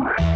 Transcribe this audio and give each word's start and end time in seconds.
What? 0.00 0.29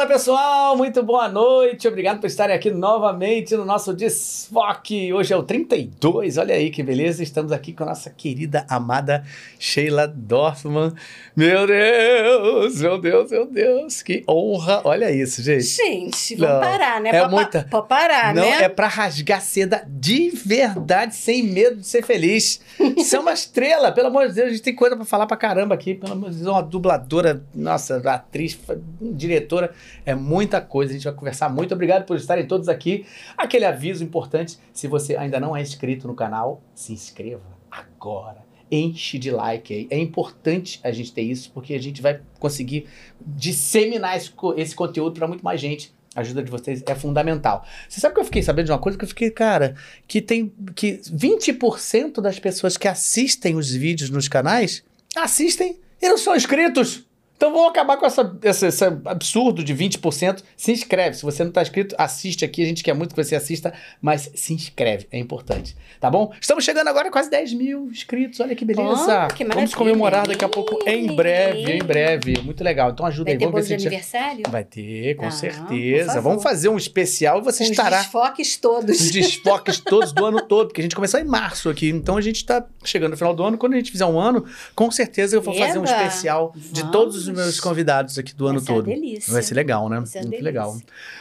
Fala 0.00 0.12
pessoal, 0.12 0.76
muito 0.78 1.02
boa 1.02 1.28
noite. 1.28 1.86
Obrigado 1.86 2.20
por 2.20 2.26
estarem 2.26 2.56
aqui 2.56 2.70
novamente 2.70 3.54
no 3.54 3.66
nosso 3.66 3.92
Desfoque. 3.92 5.12
Hoje 5.12 5.34
é 5.34 5.36
o 5.36 5.42
32, 5.42 6.38
olha 6.38 6.54
aí 6.54 6.70
que 6.70 6.82
beleza. 6.82 7.22
Estamos 7.22 7.52
aqui 7.52 7.74
com 7.74 7.82
a 7.82 7.88
nossa 7.88 8.08
querida, 8.08 8.64
amada 8.66 9.22
Sheila 9.58 10.08
Dorfman. 10.08 10.94
Meu 11.36 11.66
Deus, 11.66 12.80
meu 12.80 12.98
Deus, 12.98 13.30
meu 13.30 13.44
Deus, 13.44 14.00
que 14.00 14.24
honra. 14.26 14.80
Olha 14.84 15.10
isso, 15.12 15.42
gente. 15.42 15.64
Gente, 15.64 16.34
vamos 16.34 16.54
Não, 16.54 16.60
parar, 16.62 17.00
né? 17.02 17.10
é 17.10 17.20
pra, 17.20 17.28
muita- 17.28 17.66
pra 17.68 17.82
parar, 17.82 18.34
Não 18.34 18.42
né? 18.42 18.62
é 18.64 18.68
pra 18.70 18.86
rasgar 18.88 19.42
seda 19.42 19.86
de 19.86 20.30
verdade, 20.30 21.14
sem 21.14 21.42
medo 21.42 21.76
de 21.76 21.86
ser 21.86 22.02
feliz. 22.02 22.58
Você 22.96 23.16
é 23.16 23.20
uma 23.20 23.34
estrela, 23.34 23.92
pelo 23.92 24.08
amor 24.08 24.28
de 24.28 24.34
Deus, 24.34 24.46
a 24.48 24.50
gente 24.50 24.62
tem 24.62 24.74
coisa 24.74 24.96
pra 24.96 25.04
falar 25.04 25.26
pra 25.26 25.36
caramba 25.36 25.74
aqui. 25.74 25.94
Pelo 25.94 26.14
amor 26.14 26.30
de 26.30 26.36
Deus, 26.36 26.48
uma 26.48 26.62
dubladora, 26.62 27.44
nossa, 27.54 27.96
atriz, 28.10 28.58
diretora, 28.98 29.74
é 30.04 30.14
muita 30.14 30.60
coisa. 30.60 30.92
A 30.92 30.94
gente 30.94 31.04
vai 31.04 31.12
conversar. 31.12 31.48
Muito 31.48 31.74
obrigado 31.74 32.04
por 32.04 32.16
estarem 32.16 32.46
todos 32.46 32.68
aqui. 32.68 33.06
Aquele 33.36 33.64
aviso 33.64 34.02
importante: 34.02 34.58
se 34.72 34.86
você 34.86 35.16
ainda 35.16 35.38
não 35.40 35.56
é 35.56 35.62
inscrito 35.62 36.06
no 36.06 36.14
canal, 36.14 36.62
se 36.74 36.92
inscreva 36.92 37.58
agora. 37.70 38.44
Enche 38.70 39.18
de 39.18 39.30
like 39.30 39.74
aí. 39.74 39.88
É 39.90 39.98
importante 39.98 40.80
a 40.84 40.92
gente 40.92 41.12
ter 41.12 41.22
isso, 41.22 41.50
porque 41.52 41.74
a 41.74 41.80
gente 41.80 42.00
vai 42.00 42.20
conseguir 42.38 42.86
disseminar 43.20 44.16
esse, 44.16 44.32
esse 44.56 44.74
conteúdo 44.74 45.18
para 45.18 45.26
muito 45.26 45.44
mais 45.44 45.60
gente. 45.60 45.92
A 46.14 46.20
ajuda 46.20 46.42
de 46.42 46.50
vocês 46.50 46.82
é 46.86 46.94
fundamental. 46.94 47.64
Você 47.88 48.00
sabe 48.00 48.14
que 48.14 48.20
eu 48.20 48.24
fiquei 48.24 48.42
sabendo 48.42 48.66
de 48.66 48.72
uma 48.72 48.78
coisa 48.78 48.98
que 48.98 49.04
eu 49.04 49.08
fiquei, 49.08 49.30
cara, 49.30 49.76
que 50.08 50.20
tem 50.20 50.52
que 50.74 51.00
20% 51.08 52.20
das 52.20 52.38
pessoas 52.38 52.76
que 52.76 52.88
assistem 52.88 53.56
os 53.56 53.70
vídeos 53.70 54.10
nos 54.10 54.26
canais 54.26 54.84
assistem 55.16 55.78
e 56.00 56.08
não 56.08 56.18
são 56.18 56.34
inscritos. 56.34 57.06
Então 57.40 57.54
vamos 57.54 57.70
acabar 57.70 57.96
com 57.96 58.04
essa, 58.04 58.36
essa- 58.42 58.66
esse 58.66 58.84
absurdo 58.84 59.64
de 59.64 59.72
20%. 59.74 60.42
Se 60.54 60.72
inscreve. 60.72 61.16
Se 61.16 61.22
você 61.22 61.42
não 61.42 61.48
está 61.48 61.62
inscrito, 61.62 61.94
assiste 61.96 62.44
aqui. 62.44 62.62
A 62.62 62.66
gente 62.66 62.84
quer 62.84 62.92
muito 62.92 63.14
que 63.14 63.24
você 63.24 63.34
assista, 63.34 63.72
mas 63.98 64.30
se 64.34 64.52
inscreve. 64.52 65.06
É 65.10 65.18
importante. 65.18 65.74
Tá 65.98 66.10
bom? 66.10 66.34
Estamos 66.38 66.62
chegando 66.64 66.88
agora 66.88 67.08
a 67.08 67.10
quase 67.10 67.30
10 67.30 67.54
mil 67.54 67.86
inscritos. 67.90 68.40
Olha 68.40 68.54
que 68.54 68.62
beleza. 68.62 69.26
Oh, 69.30 69.34
que 69.34 69.42
Vamos 69.46 69.74
comemorar 69.74 70.26
daqui 70.28 70.44
a 70.44 70.50
pouco 70.50 70.86
em 70.86 71.16
breve, 71.16 71.72
em 71.72 71.78
breve. 71.82 72.34
Muito 72.42 72.62
legal. 72.62 72.90
Então 72.90 73.06
ajuda 73.06 73.24
Vai 73.30 73.32
aí. 73.32 73.38
ter 73.38 73.46
Vamos 73.46 73.66
ver 73.66 73.76
de 73.78 73.86
aniversário? 73.86 74.42
Vai 74.50 74.64
ter, 74.64 75.14
com 75.16 75.24
Ah, 75.24 75.30
certeza. 75.30 76.20
Vamos 76.20 76.42
fazer 76.42 76.68
um 76.68 76.76
especial 76.76 77.38
e 77.38 77.40
você 77.42 77.60
Com 77.60 77.64
os 77.64 77.70
estará 77.70 78.00
desfoques 78.02 78.58
todos. 78.58 79.00
os 79.00 79.10
desfoques 79.10 79.80
todos 79.80 80.12
do 80.12 80.26
ano 80.26 80.42
todo, 80.42 80.66
porque 80.68 80.82
a 80.82 80.84
gente 80.84 80.94
começou 80.94 81.18
em 81.18 81.24
março 81.24 81.70
aqui. 81.70 81.88
Então 81.88 82.18
a 82.18 82.20
gente 82.20 82.44
tá 82.44 82.62
chegando 82.84 83.12
no 83.12 83.16
final 83.16 83.32
do 83.34 83.42
ano. 83.42 83.56
Quando 83.56 83.72
a 83.72 83.76
gente 83.76 83.90
fizer 83.90 84.04
um 84.04 84.20
ano, 84.20 84.44
com 84.76 84.90
certeza 84.90 85.36
eu 85.36 85.40
vou 85.40 85.54
fazer 85.54 85.78
um 85.78 85.84
Eba! 85.86 85.90
especial 85.96 86.52
de 86.54 86.80
Vamos. 86.82 86.92
todos 86.92 87.16
os 87.16 87.29
meus 87.32 87.60
convidados 87.60 88.18
aqui 88.18 88.34
do 88.34 88.46
ano 88.46 88.60
Vai 88.60 88.74
todo. 88.74 88.84
delícia. 88.86 89.32
Vai 89.32 89.42
ser 89.42 89.54
legal, 89.54 89.88
né? 89.88 89.98
Vai 89.98 90.06
ser 90.06 90.18
uma 90.18 90.22
Muito 90.22 90.30
delícia. 90.30 90.44
legal. 90.44 90.76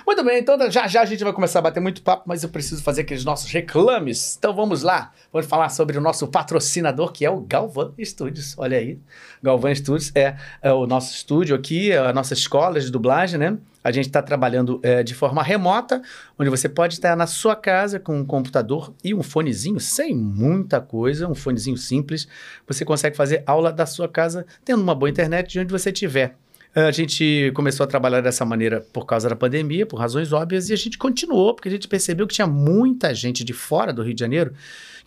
Muito 0.05 0.23
bem, 0.23 0.39
então 0.39 0.71
já 0.71 0.87
já 0.87 1.01
a 1.01 1.05
gente 1.05 1.23
vai 1.23 1.33
começar 1.33 1.59
a 1.59 1.61
bater 1.61 1.79
muito 1.79 2.01
papo, 2.01 2.23
mas 2.25 2.43
eu 2.43 2.49
preciso 2.49 2.81
fazer 2.83 3.01
aqueles 3.01 3.23
nossos 3.23 3.51
reclames. 3.51 4.35
Então 4.37 4.53
vamos 4.53 4.83
lá. 4.83 5.11
Vamos 5.31 5.47
falar 5.47 5.69
sobre 5.69 5.97
o 5.97 6.01
nosso 6.01 6.27
patrocinador, 6.27 7.11
que 7.11 7.25
é 7.25 7.29
o 7.29 7.41
Galvan 7.41 7.91
Studios. 8.03 8.55
Olha 8.57 8.77
aí. 8.77 8.97
Galvan 9.41 9.73
Studios 9.75 10.11
é, 10.15 10.35
é 10.61 10.71
o 10.73 10.85
nosso 10.87 11.13
estúdio 11.13 11.55
aqui, 11.55 11.91
é 11.91 11.97
a 11.97 12.13
nossa 12.13 12.33
escola 12.33 12.79
de 12.79 12.91
dublagem, 12.91 13.39
né? 13.39 13.57
A 13.83 13.91
gente 13.91 14.07
está 14.07 14.21
trabalhando 14.21 14.79
é, 14.83 15.03
de 15.03 15.13
forma 15.13 15.41
remota, 15.41 16.01
onde 16.37 16.49
você 16.49 16.67
pode 16.67 16.95
estar 16.95 17.15
na 17.15 17.27
sua 17.27 17.55
casa 17.55 17.99
com 17.99 18.17
um 18.19 18.25
computador 18.25 18.93
e 19.03 19.13
um 19.13 19.23
fonezinho, 19.23 19.79
sem 19.79 20.15
muita 20.15 20.81
coisa, 20.81 21.27
um 21.27 21.35
fonezinho 21.35 21.77
simples. 21.77 22.27
Você 22.67 22.83
consegue 22.83 23.15
fazer 23.15 23.43
aula 23.45 23.71
da 23.71 23.85
sua 23.85 24.07
casa, 24.07 24.45
tendo 24.65 24.81
uma 24.81 24.93
boa 24.93 25.09
internet 25.09 25.51
de 25.51 25.59
onde 25.59 25.71
você 25.71 25.89
estiver. 25.91 26.35
A 26.75 26.91
gente 26.91 27.51
começou 27.55 27.83
a 27.83 27.87
trabalhar 27.87 28.21
dessa 28.21 28.45
maneira 28.45 28.81
por 28.93 29.03
causa 29.03 29.27
da 29.27 29.35
pandemia, 29.35 29.87
por 29.87 29.97
razões 29.97 30.31
óbvias, 30.31 30.69
e 30.69 30.73
a 30.73 30.75
gente 30.75 30.99
continuou, 30.99 31.55
porque 31.55 31.67
a 31.67 31.71
gente 31.71 31.87
percebeu 31.87 32.27
que 32.27 32.35
tinha 32.35 32.45
muita 32.45 33.11
gente 33.13 33.43
de 33.43 33.53
fora 33.53 33.91
do 33.91 34.03
Rio 34.03 34.13
de 34.13 34.19
Janeiro 34.19 34.53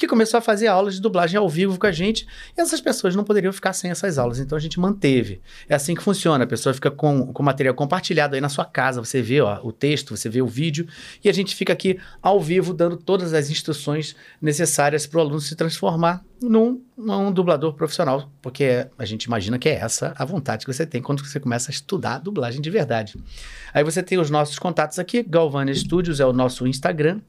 que 0.02 0.08
começou 0.08 0.38
a 0.38 0.40
fazer 0.40 0.66
aulas 0.66 0.96
de 0.96 1.00
dublagem 1.00 1.38
ao 1.38 1.48
vivo 1.48 1.78
com 1.78 1.86
a 1.86 1.92
gente, 1.92 2.26
e 2.58 2.60
essas 2.60 2.80
pessoas 2.80 3.14
não 3.14 3.22
poderiam 3.22 3.52
ficar 3.52 3.72
sem 3.72 3.88
essas 3.88 4.18
aulas, 4.18 4.40
então 4.40 4.58
a 4.58 4.60
gente 4.60 4.80
manteve. 4.80 5.40
É 5.68 5.76
assim 5.76 5.94
que 5.94 6.02
funciona, 6.02 6.42
a 6.42 6.46
pessoa 6.46 6.74
fica 6.74 6.90
com 6.90 7.32
o 7.32 7.42
material 7.42 7.72
compartilhado 7.72 8.34
aí 8.34 8.40
na 8.40 8.48
sua 8.48 8.64
casa, 8.64 9.00
você 9.00 9.22
vê 9.22 9.40
ó, 9.40 9.60
o 9.62 9.70
texto, 9.70 10.16
você 10.16 10.28
vê 10.28 10.42
o 10.42 10.46
vídeo, 10.46 10.88
e 11.22 11.28
a 11.28 11.32
gente 11.32 11.54
fica 11.54 11.72
aqui 11.72 12.00
ao 12.20 12.40
vivo 12.40 12.74
dando 12.74 12.96
todas 12.96 13.32
as 13.32 13.48
instruções 13.48 14.16
necessárias 14.40 15.06
para 15.06 15.18
o 15.18 15.20
aluno 15.20 15.40
se 15.40 15.54
transformar 15.54 16.24
num, 16.42 16.82
num 16.96 17.30
dublador 17.30 17.72
profissional, 17.74 18.28
porque 18.42 18.88
a 18.98 19.04
gente 19.04 19.24
imagina 19.24 19.56
que 19.56 19.68
é 19.68 19.74
essa 19.74 20.12
a 20.16 20.24
vontade 20.24 20.66
que 20.66 20.72
você 20.72 20.84
tem 20.84 21.00
quando 21.00 21.24
você 21.24 21.38
começa 21.38 21.70
a 21.70 21.72
estudar 21.72 22.18
dublagem 22.18 22.60
de 22.60 22.70
verdade. 22.70 23.14
Aí 23.72 23.84
você 23.84 24.02
tem 24.02 24.18
os 24.18 24.30
nossos 24.30 24.58
contatos 24.58 24.98
aqui, 24.98 25.22
Galvani 25.22 25.72
Studios 25.72 26.18
é 26.18 26.26
o 26.26 26.32
nosso 26.32 26.66
Instagram, 26.66 27.20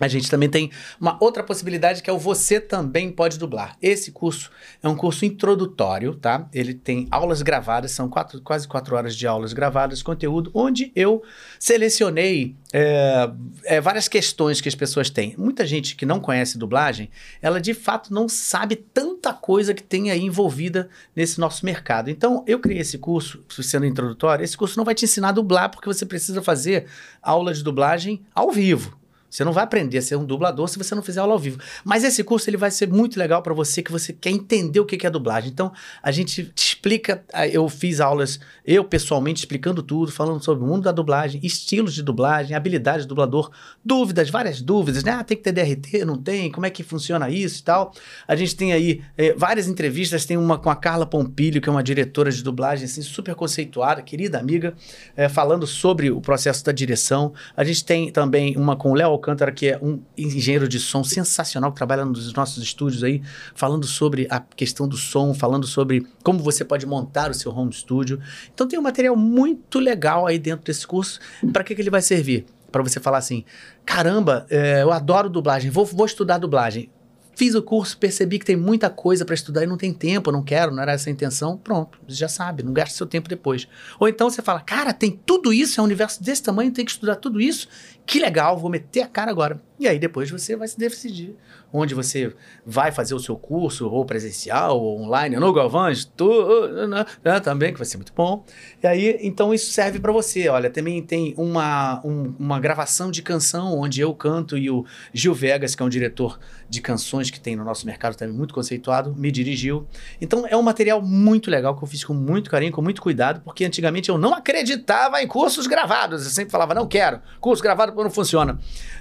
A 0.00 0.08
gente 0.08 0.28
também 0.28 0.48
tem 0.48 0.72
uma 1.00 1.16
outra 1.20 1.42
possibilidade 1.44 2.02
que 2.02 2.10
é 2.10 2.12
o 2.12 2.18
Você 2.18 2.58
Também 2.58 3.12
Pode 3.12 3.38
Dublar. 3.38 3.76
Esse 3.80 4.10
curso 4.10 4.50
é 4.82 4.88
um 4.88 4.96
curso 4.96 5.24
introdutório, 5.24 6.16
tá? 6.16 6.48
Ele 6.52 6.74
tem 6.74 7.06
aulas 7.12 7.42
gravadas, 7.42 7.92
são 7.92 8.08
quatro, 8.08 8.40
quase 8.40 8.66
quatro 8.66 8.96
horas 8.96 9.14
de 9.14 9.24
aulas 9.24 9.52
gravadas, 9.52 10.02
conteúdo, 10.02 10.50
onde 10.52 10.90
eu 10.96 11.22
selecionei 11.60 12.56
é, 12.72 13.30
é, 13.64 13.80
várias 13.80 14.08
questões 14.08 14.60
que 14.60 14.68
as 14.68 14.74
pessoas 14.74 15.10
têm. 15.10 15.36
Muita 15.38 15.64
gente 15.64 15.94
que 15.94 16.04
não 16.04 16.18
conhece 16.18 16.58
dublagem, 16.58 17.08
ela 17.40 17.60
de 17.60 17.72
fato 17.72 18.12
não 18.12 18.28
sabe 18.28 18.74
tanta 18.74 19.32
coisa 19.32 19.72
que 19.72 19.82
tem 19.82 20.10
aí 20.10 20.22
envolvida 20.22 20.88
nesse 21.14 21.38
nosso 21.38 21.64
mercado. 21.64 22.10
Então, 22.10 22.42
eu 22.48 22.58
criei 22.58 22.80
esse 22.80 22.98
curso, 22.98 23.44
sendo 23.48 23.86
introdutório, 23.86 24.44
esse 24.44 24.56
curso 24.56 24.76
não 24.76 24.84
vai 24.84 24.94
te 24.94 25.04
ensinar 25.04 25.28
a 25.28 25.32
dublar, 25.32 25.70
porque 25.70 25.86
você 25.86 26.04
precisa 26.04 26.42
fazer 26.42 26.86
aula 27.22 27.54
de 27.54 27.62
dublagem 27.62 28.20
ao 28.34 28.50
vivo. 28.50 29.03
Você 29.34 29.44
não 29.44 29.52
vai 29.52 29.64
aprender 29.64 29.98
a 29.98 30.02
ser 30.02 30.14
um 30.14 30.24
dublador 30.24 30.68
se 30.68 30.78
você 30.78 30.94
não 30.94 31.02
fizer 31.02 31.18
aula 31.18 31.32
ao 31.32 31.38
vivo. 31.40 31.58
Mas 31.82 32.04
esse 32.04 32.22
curso 32.22 32.48
ele 32.48 32.56
vai 32.56 32.70
ser 32.70 32.88
muito 32.88 33.18
legal 33.18 33.42
para 33.42 33.52
você 33.52 33.82
que 33.82 33.90
você 33.90 34.12
quer 34.12 34.30
entender 34.30 34.78
o 34.78 34.86
que 34.86 35.04
é 35.04 35.10
dublagem. 35.10 35.50
Então, 35.50 35.72
a 36.00 36.12
gente 36.12 36.44
te 36.54 36.66
explica, 36.68 37.24
eu 37.50 37.68
fiz 37.68 37.98
aulas, 37.98 38.38
eu 38.64 38.84
pessoalmente 38.84 39.40
explicando 39.40 39.82
tudo, 39.82 40.12
falando 40.12 40.40
sobre 40.40 40.62
o 40.62 40.68
mundo 40.68 40.84
da 40.84 40.92
dublagem, 40.92 41.40
estilos 41.42 41.94
de 41.94 42.02
dublagem, 42.04 42.54
habilidades 42.54 43.06
do 43.06 43.08
dublador, 43.08 43.50
dúvidas, 43.84 44.30
várias 44.30 44.62
dúvidas, 44.62 45.02
né? 45.02 45.10
Ah, 45.10 45.24
tem 45.24 45.36
que 45.36 45.42
ter 45.42 45.50
DRT, 45.50 46.04
não 46.04 46.16
tem? 46.16 46.48
Como 46.48 46.64
é 46.64 46.70
que 46.70 46.84
funciona 46.84 47.28
isso 47.28 47.58
e 47.58 47.64
tal? 47.64 47.92
A 48.28 48.36
gente 48.36 48.54
tem 48.54 48.72
aí 48.72 49.02
eh, 49.18 49.34
várias 49.36 49.66
entrevistas, 49.66 50.24
tem 50.24 50.36
uma 50.36 50.58
com 50.58 50.70
a 50.70 50.76
Carla 50.76 51.06
Pompilho, 51.06 51.60
que 51.60 51.68
é 51.68 51.72
uma 51.72 51.82
diretora 51.82 52.30
de 52.30 52.40
dublagem 52.40 52.84
assim 52.84 53.02
super 53.02 53.34
conceituada, 53.34 54.00
querida 54.00 54.38
amiga, 54.38 54.74
eh, 55.16 55.28
falando 55.28 55.66
sobre 55.66 56.08
o 56.08 56.20
processo 56.20 56.64
da 56.64 56.70
direção. 56.70 57.32
A 57.56 57.64
gente 57.64 57.84
tem 57.84 58.12
também 58.12 58.56
uma 58.56 58.76
com 58.76 58.92
o 58.92 58.94
Léo 58.94 59.23
Alcântara, 59.24 59.50
que 59.50 59.68
é 59.68 59.78
um 59.80 60.00
engenheiro 60.16 60.68
de 60.68 60.78
som 60.78 61.02
sensacional, 61.02 61.72
que 61.72 61.78
trabalha 61.78 62.04
nos 62.04 62.32
nossos 62.34 62.62
estúdios 62.62 63.02
aí, 63.02 63.22
falando 63.54 63.86
sobre 63.86 64.26
a 64.30 64.38
questão 64.38 64.86
do 64.86 64.96
som, 64.96 65.32
falando 65.32 65.66
sobre 65.66 66.06
como 66.22 66.40
você 66.40 66.64
pode 66.64 66.84
montar 66.86 67.30
o 67.30 67.34
seu 67.34 67.50
home 67.50 67.72
studio. 67.72 68.20
Então 68.52 68.68
tem 68.68 68.78
um 68.78 68.82
material 68.82 69.16
muito 69.16 69.78
legal 69.78 70.26
aí 70.26 70.38
dentro 70.38 70.64
desse 70.66 70.86
curso. 70.86 71.18
Para 71.52 71.64
que, 71.64 71.74
que 71.74 71.80
ele 71.80 71.90
vai 71.90 72.02
servir? 72.02 72.44
Para 72.70 72.82
você 72.82 73.00
falar 73.00 73.18
assim: 73.18 73.44
caramba, 73.86 74.46
é, 74.50 74.82
eu 74.82 74.92
adoro 74.92 75.30
dublagem, 75.30 75.70
vou, 75.70 75.86
vou 75.86 76.04
estudar 76.04 76.38
dublagem. 76.38 76.90
Fiz 77.36 77.54
o 77.56 77.62
curso, 77.62 77.98
percebi 77.98 78.38
que 78.38 78.44
tem 78.44 78.56
muita 78.56 78.88
coisa 78.88 79.24
para 79.24 79.34
estudar 79.34 79.64
e 79.64 79.66
não 79.66 79.76
tem 79.76 79.92
tempo, 79.92 80.30
não 80.30 80.42
quero, 80.42 80.70
não 80.72 80.80
era 80.80 80.92
essa 80.92 81.10
a 81.10 81.12
intenção. 81.12 81.56
Pronto, 81.56 81.98
você 82.06 82.14
já 82.14 82.28
sabe, 82.28 82.62
não 82.62 82.72
gasta 82.72 82.96
seu 82.96 83.06
tempo 83.06 83.28
depois. 83.28 83.66
Ou 83.98 84.08
então 84.08 84.30
você 84.30 84.40
fala, 84.40 84.60
cara, 84.60 84.92
tem 84.92 85.20
tudo 85.26 85.52
isso, 85.52 85.80
é 85.80 85.82
um 85.82 85.86
universo 85.86 86.22
desse 86.22 86.42
tamanho, 86.42 86.70
tem 86.70 86.84
que 86.84 86.92
estudar 86.92 87.16
tudo 87.16 87.40
isso. 87.40 87.68
Que 88.06 88.20
legal, 88.20 88.58
vou 88.58 88.70
meter 88.70 89.02
a 89.02 89.06
cara 89.06 89.30
agora. 89.30 89.60
E 89.78 89.88
aí 89.88 89.98
depois 89.98 90.30
você 90.30 90.56
vai 90.56 90.68
se 90.68 90.78
decidir 90.78 91.36
onde 91.76 91.92
você 91.92 92.32
vai 92.64 92.92
fazer 92.92 93.16
o 93.16 93.18
seu 93.18 93.36
curso, 93.36 93.88
ou 93.88 94.04
presencial, 94.04 94.80
ou 94.80 95.00
online, 95.02 95.34
no 95.34 95.52
Galvães, 95.52 96.04
tu, 96.04 96.68
né, 96.86 97.04
né, 97.24 97.40
também, 97.40 97.72
que 97.72 97.78
vai 97.80 97.84
ser 97.84 97.96
muito 97.96 98.12
bom. 98.14 98.44
E 98.80 98.86
aí, 98.86 99.18
então 99.20 99.52
isso 99.52 99.72
serve 99.72 99.98
para 99.98 100.12
você. 100.12 100.48
Olha, 100.48 100.70
também 100.70 101.02
tem 101.02 101.34
uma, 101.36 102.00
um, 102.04 102.32
uma 102.38 102.60
gravação 102.60 103.10
de 103.10 103.22
canção 103.22 103.76
onde 103.76 104.00
eu 104.00 104.14
canto 104.14 104.56
e 104.56 104.70
o 104.70 104.86
Gil 105.12 105.34
Vegas, 105.34 105.74
que 105.74 105.82
é 105.82 105.84
um 105.84 105.88
diretor 105.88 106.38
de 106.68 106.80
canções 106.80 107.28
que 107.28 107.40
tem 107.40 107.56
no 107.56 107.64
nosso 107.64 107.84
mercado 107.86 108.14
também 108.14 108.36
muito 108.36 108.54
conceituado, 108.54 109.12
me 109.16 109.32
dirigiu. 109.32 109.88
Então 110.20 110.46
é 110.46 110.56
um 110.56 110.62
material 110.62 111.02
muito 111.02 111.50
legal 111.50 111.76
que 111.76 111.82
eu 111.82 111.88
fiz 111.88 112.04
com 112.04 112.14
muito 112.14 112.50
carinho, 112.50 112.70
com 112.70 112.82
muito 112.82 113.02
cuidado, 113.02 113.40
porque 113.40 113.64
antigamente 113.64 114.08
eu 114.08 114.16
não 114.16 114.32
acreditava 114.32 115.20
em 115.20 115.26
cursos 115.26 115.66
gravados. 115.66 116.24
Eu 116.24 116.30
sempre 116.30 116.52
falava, 116.52 116.72
não 116.72 116.86
quero, 116.86 117.20
curso 117.40 117.60
gravado 117.60 117.92
não 118.02 118.10
funciona. 118.10 118.58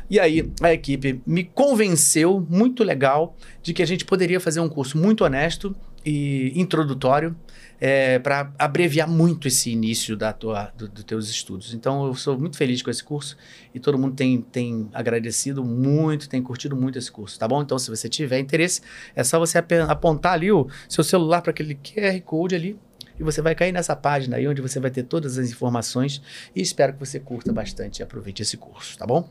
E 0.09 0.19
aí 0.19 0.51
a 0.61 0.73
equipe 0.73 1.21
me 1.25 1.43
convenceu, 1.43 2.45
muito 2.49 2.83
legal, 2.83 3.35
de 3.61 3.73
que 3.73 3.81
a 3.81 3.87
gente 3.87 4.05
poderia 4.05 4.39
fazer 4.39 4.59
um 4.59 4.69
curso 4.69 4.97
muito 4.97 5.23
honesto 5.23 5.75
e 6.05 6.51
introdutório 6.55 7.35
é, 7.79 8.19
para 8.19 8.53
abreviar 8.57 9.09
muito 9.09 9.47
esse 9.47 9.71
início 9.71 10.15
da 10.15 10.31
tua, 10.31 10.71
do, 10.77 10.87
dos 10.87 11.03
teus 11.03 11.29
estudos. 11.29 11.73
Então 11.73 12.05
eu 12.05 12.15
sou 12.15 12.37
muito 12.37 12.57
feliz 12.57 12.81
com 12.81 12.89
esse 12.89 13.03
curso 13.03 13.35
e 13.73 13.79
todo 13.79 13.97
mundo 13.97 14.15
tem, 14.15 14.41
tem 14.41 14.89
agradecido 14.93 15.63
muito, 15.63 16.29
tem 16.29 16.41
curtido 16.41 16.75
muito 16.75 16.97
esse 16.97 17.11
curso, 17.11 17.37
tá 17.37 17.47
bom? 17.47 17.61
Então 17.61 17.77
se 17.77 17.89
você 17.89 18.07
tiver 18.07 18.39
interesse, 18.39 18.81
é 19.15 19.23
só 19.23 19.39
você 19.39 19.57
apontar 19.89 20.33
ali 20.33 20.51
o 20.51 20.67
seu 20.87 21.03
celular 21.03 21.41
para 21.41 21.51
aquele 21.51 21.75
QR 21.75 22.21
Code 22.21 22.55
ali 22.55 22.77
e 23.23 23.25
você 23.25 23.41
vai 23.41 23.55
cair 23.55 23.71
nessa 23.71 23.95
página 23.95 24.37
aí 24.37 24.47
onde 24.47 24.61
você 24.61 24.79
vai 24.79 24.91
ter 24.91 25.03
todas 25.03 25.37
as 25.37 25.49
informações 25.49 26.21
e 26.55 26.61
espero 26.61 26.93
que 26.93 26.99
você 26.99 27.19
curta 27.19 27.51
bastante 27.53 27.99
e 27.99 28.03
aproveite 28.03 28.41
esse 28.41 28.57
curso, 28.57 28.97
tá 28.97 29.05
bom? 29.07 29.27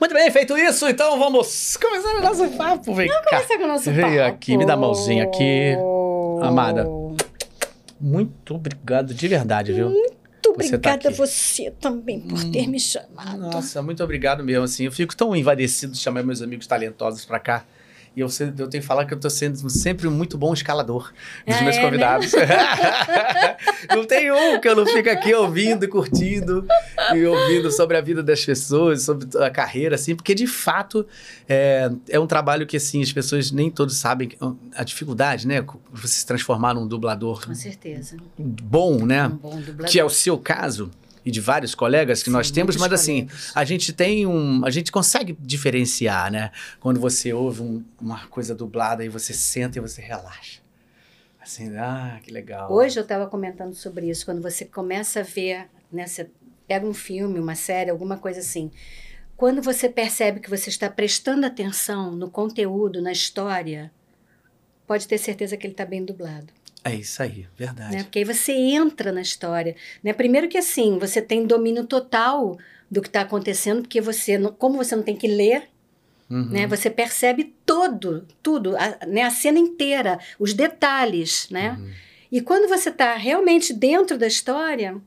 Muito 0.00 0.14
bem, 0.14 0.30
feito 0.30 0.56
isso, 0.56 0.88
então 0.88 1.18
vamos 1.18 1.76
começar 1.76 2.16
o 2.16 2.20
nosso 2.22 2.48
papo. 2.56 2.94
Vem 2.94 3.06
Vamos 3.08 3.24
cá. 3.24 3.36
começar 3.36 3.58
com 3.58 3.64
o 3.64 3.68
nosso 3.68 3.90
Vem 3.92 4.16
papo. 4.16 4.20
aqui, 4.22 4.56
me 4.56 4.64
dá 4.66 4.72
a 4.72 4.76
mãozinha 4.76 5.24
aqui. 5.24 5.74
Amada. 6.42 6.86
Muito 8.00 8.54
obrigado 8.54 9.12
de 9.12 9.28
verdade, 9.28 9.72
viu? 9.72 9.90
Muito 9.90 10.14
Você 10.56 10.78
tá 10.78 10.94
obrigada 10.94 10.96
aqui. 10.96 11.08
a 11.08 11.10
você 11.10 11.70
também 11.80 12.20
por 12.20 12.42
ter 12.50 12.66
me 12.66 12.78
chamado. 12.80 13.38
Nossa, 13.38 13.82
muito 13.82 14.02
obrigado 14.02 14.42
mesmo, 14.42 14.64
assim. 14.64 14.84
Eu 14.84 14.92
fico 14.92 15.14
tão 15.16 15.34
envadecido 15.36 15.92
de 15.92 15.98
chamar 15.98 16.22
meus 16.22 16.40
amigos 16.40 16.66
talentosos 16.66 17.24
pra 17.24 17.38
cá. 17.40 17.64
E 18.18 18.20
eu, 18.20 18.26
eu 18.58 18.68
tenho 18.68 18.80
que 18.82 18.86
falar 18.86 19.04
que 19.04 19.14
eu 19.14 19.20
tô 19.20 19.30
sendo 19.30 19.70
sempre 19.70 20.08
um 20.08 20.10
muito 20.10 20.36
bom 20.36 20.52
escalador 20.52 21.12
dos 21.46 21.56
Ah, 21.56 21.62
meus 21.62 21.76
é, 21.76 21.78
né? 21.78 21.84
convidados. 21.84 22.32
não 23.94 24.04
tem 24.04 24.32
um 24.32 24.60
que 24.60 24.68
eu 24.68 24.74
não 24.74 24.84
fico 24.84 25.08
aqui 25.08 25.32
ouvindo, 25.32 25.88
curtindo 25.88 26.66
e 27.14 27.24
ouvindo 27.24 27.70
sobre 27.70 27.96
a 27.96 28.00
vida 28.00 28.20
das 28.20 28.44
pessoas, 28.44 29.02
sobre 29.02 29.28
a 29.38 29.50
carreira, 29.50 29.94
assim, 29.94 30.16
porque 30.16 30.34
de 30.34 30.48
fato 30.48 31.06
é, 31.48 31.88
é 32.08 32.18
um 32.18 32.26
trabalho 32.26 32.66
que, 32.66 32.76
assim, 32.76 33.00
as 33.00 33.12
pessoas 33.12 33.52
nem 33.52 33.70
todos 33.70 33.96
sabem 33.96 34.30
a 34.74 34.82
dificuldade, 34.82 35.46
né? 35.46 35.64
Você 35.92 36.14
se 36.18 36.26
transformar 36.26 36.74
num 36.74 36.88
dublador 36.88 37.46
Com 37.46 37.54
certeza. 37.54 38.16
bom, 38.36 39.06
né? 39.06 39.26
Um 39.28 39.36
bom 39.36 39.60
dublador. 39.60 39.86
que 39.86 40.00
é 40.00 40.04
o 40.04 40.10
seu 40.10 40.36
caso 40.36 40.90
e 41.28 41.30
de 41.30 41.40
vários 41.40 41.74
colegas 41.74 42.20
que 42.22 42.30
Sim, 42.30 42.32
nós 42.36 42.50
temos, 42.50 42.76
mas 42.76 42.90
assim, 42.92 43.26
colegas. 43.26 43.52
a 43.54 43.64
gente 43.64 43.92
tem 43.92 44.26
um, 44.26 44.64
a 44.64 44.70
gente 44.70 44.90
consegue 44.90 45.36
diferenciar, 45.40 46.32
né? 46.32 46.50
Quando 46.80 46.98
você 46.98 47.32
ouve 47.32 47.60
um- 47.62 47.84
uma 48.00 48.26
coisa 48.28 48.54
dublada 48.54 49.04
e 49.04 49.08
você 49.08 49.32
senta 49.34 49.78
e 49.78 49.80
você 49.80 50.00
relaxa. 50.00 50.60
Assim, 51.40 51.76
ah, 51.76 52.18
que 52.22 52.30
legal. 52.30 52.72
Hoje 52.72 52.98
eu 52.98 53.02
estava 53.02 53.26
comentando 53.26 53.74
sobre 53.74 54.08
isso, 54.10 54.24
quando 54.24 54.40
você 54.42 54.64
começa 54.64 55.20
a 55.20 55.22
ver, 55.22 55.66
né, 55.92 56.06
você 56.06 56.30
pega 56.66 56.86
um 56.86 56.94
filme, 56.94 57.38
uma 57.38 57.54
série, 57.54 57.90
alguma 57.90 58.16
coisa 58.18 58.40
assim. 58.40 58.70
Quando 59.36 59.62
você 59.62 59.88
percebe 59.88 60.40
que 60.40 60.50
você 60.50 60.68
está 60.68 60.90
prestando 60.90 61.46
atenção 61.46 62.10
no 62.12 62.30
conteúdo, 62.30 63.00
na 63.00 63.12
história, 63.12 63.90
pode 64.86 65.06
ter 65.06 65.18
certeza 65.18 65.56
que 65.56 65.66
ele 65.66 65.74
está 65.74 65.84
bem 65.86 66.04
dublado. 66.04 66.52
É 66.84 66.94
isso 66.94 67.22
aí, 67.22 67.46
verdade. 67.56 67.96
né? 67.96 68.02
Porque 68.04 68.20
aí 68.20 68.24
você 68.24 68.52
entra 68.52 69.12
na 69.12 69.20
história. 69.20 69.74
Né? 70.02 70.12
Primeiro 70.12 70.48
que 70.48 70.56
assim, 70.58 70.98
você 70.98 71.20
tem 71.20 71.46
domínio 71.46 71.84
total 71.84 72.56
do 72.90 73.02
que 73.02 73.08
está 73.08 73.20
acontecendo, 73.22 73.82
porque 73.82 74.00
você, 74.00 74.38
não, 74.38 74.52
como 74.52 74.76
você 74.78 74.94
não 74.96 75.02
tem 75.02 75.16
que 75.16 75.28
ler, 75.28 75.68
Uhum. 76.30 76.44
né? 76.50 76.66
Você 76.66 76.90
percebe 76.90 77.54
todo, 77.64 78.26
tudo, 78.42 78.76
a, 78.76 79.06
né? 79.06 79.22
a 79.22 79.30
cena 79.30 79.58
inteira, 79.58 80.18
os 80.38 80.52
detalhes, 80.52 81.48
né? 81.50 81.70
Uhum. 81.78 81.90
E 82.30 82.42
quando 82.42 82.68
você 82.68 82.90
está 82.90 83.14
realmente 83.16 83.72
dentro 83.72 84.18
da 84.18 84.26
história, 84.26 85.00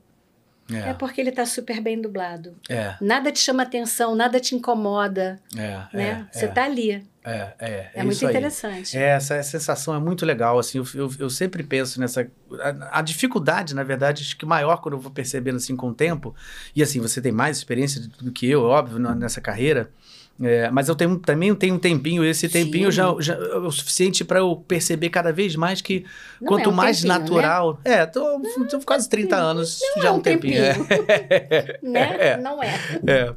é, 0.70 0.90
É, 0.90 0.94
porque 0.94 1.20
ele 1.20 1.30
está 1.30 1.44
super 1.46 1.80
bem 1.80 2.00
dublado. 2.00 2.56
é, 2.68 2.94
Nada 3.00 3.32
te 3.32 3.38
chama 3.38 3.62
atenção, 3.62 4.14
nada 4.14 4.38
te 4.40 4.54
incomoda, 4.54 5.40
é, 5.56 5.82
né? 5.96 6.26
é, 6.30 6.32
você 6.38 6.44
é, 6.46 6.48
está 6.48 6.64
ali. 6.64 6.92
é, 7.24 7.52
é, 7.58 7.90
É, 7.94 8.02
muito 8.02 8.16
isso 8.16 8.26
aí. 8.26 8.32
interessante. 8.32 8.96
É, 8.96 9.08
essa 9.10 9.42
sensação 9.42 9.94
é 9.94 9.98
muito 9.98 10.24
legal, 10.24 10.58
assim, 10.58 10.78
eu, 10.78 10.84
eu, 10.94 11.10
eu 11.18 11.30
sempre 11.30 11.62
penso 11.62 11.98
nessa... 12.00 12.26
A, 12.60 12.98
a 12.98 13.02
dificuldade, 13.02 13.74
na 13.74 13.82
verdade, 13.82 14.22
acho 14.22 14.36
que 14.36 14.46
maior 14.46 14.78
quando 14.80 14.94
eu 14.94 15.00
vou 15.00 15.10
percebendo, 15.10 15.56
assim, 15.56 15.74
com 15.76 15.88
o 15.88 15.94
tempo, 15.94 16.34
e 16.74 16.82
assim, 16.82 17.00
você 17.00 17.20
tem 17.20 17.32
mais 17.32 17.56
experiência 17.58 18.00
do 18.20 18.30
que 18.32 18.46
eu, 18.48 18.62
óbvio, 18.62 18.98
na- 18.98 19.14
nessa 19.14 19.40
carreira, 19.40 19.90
é, 20.42 20.70
mas 20.70 20.88
eu 20.88 20.96
tenho, 20.96 21.18
também 21.18 21.54
tenho 21.54 21.76
um 21.76 21.78
tempinho, 21.78 22.24
esse 22.24 22.48
tempinho 22.48 22.90
já, 22.90 23.14
já 23.20 23.34
é 23.34 23.56
o 23.58 23.70
suficiente 23.70 24.24
para 24.24 24.40
eu 24.40 24.56
perceber 24.56 25.08
cada 25.08 25.32
vez 25.32 25.54
mais 25.54 25.80
que 25.80 26.04
Não 26.40 26.48
quanto 26.48 26.68
é 26.68 26.72
um 26.72 26.74
mais 26.74 27.00
tempinho, 27.02 27.18
natural... 27.18 27.80
É, 27.84 28.04
tô, 28.06 28.40
tô 28.68 28.80
quase 28.80 29.08
30 29.08 29.36
anos, 29.36 29.80
já 29.98 30.08
é 30.08 30.10
um 30.10 30.20
tempinho. 30.20 30.56
é. 30.62 31.78
Né? 31.82 32.16
É. 32.18 32.36
Não 32.38 32.62
é. 32.62 32.74
É. 33.06 33.34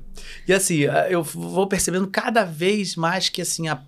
E 0.47 0.53
assim, 0.53 0.79
eu 1.09 1.21
vou 1.21 1.67
percebendo 1.67 2.07
cada 2.07 2.43
vez 2.43 2.95
mais 2.95 3.29
que 3.29 3.41
assim 3.41 3.67
a, 3.67 3.79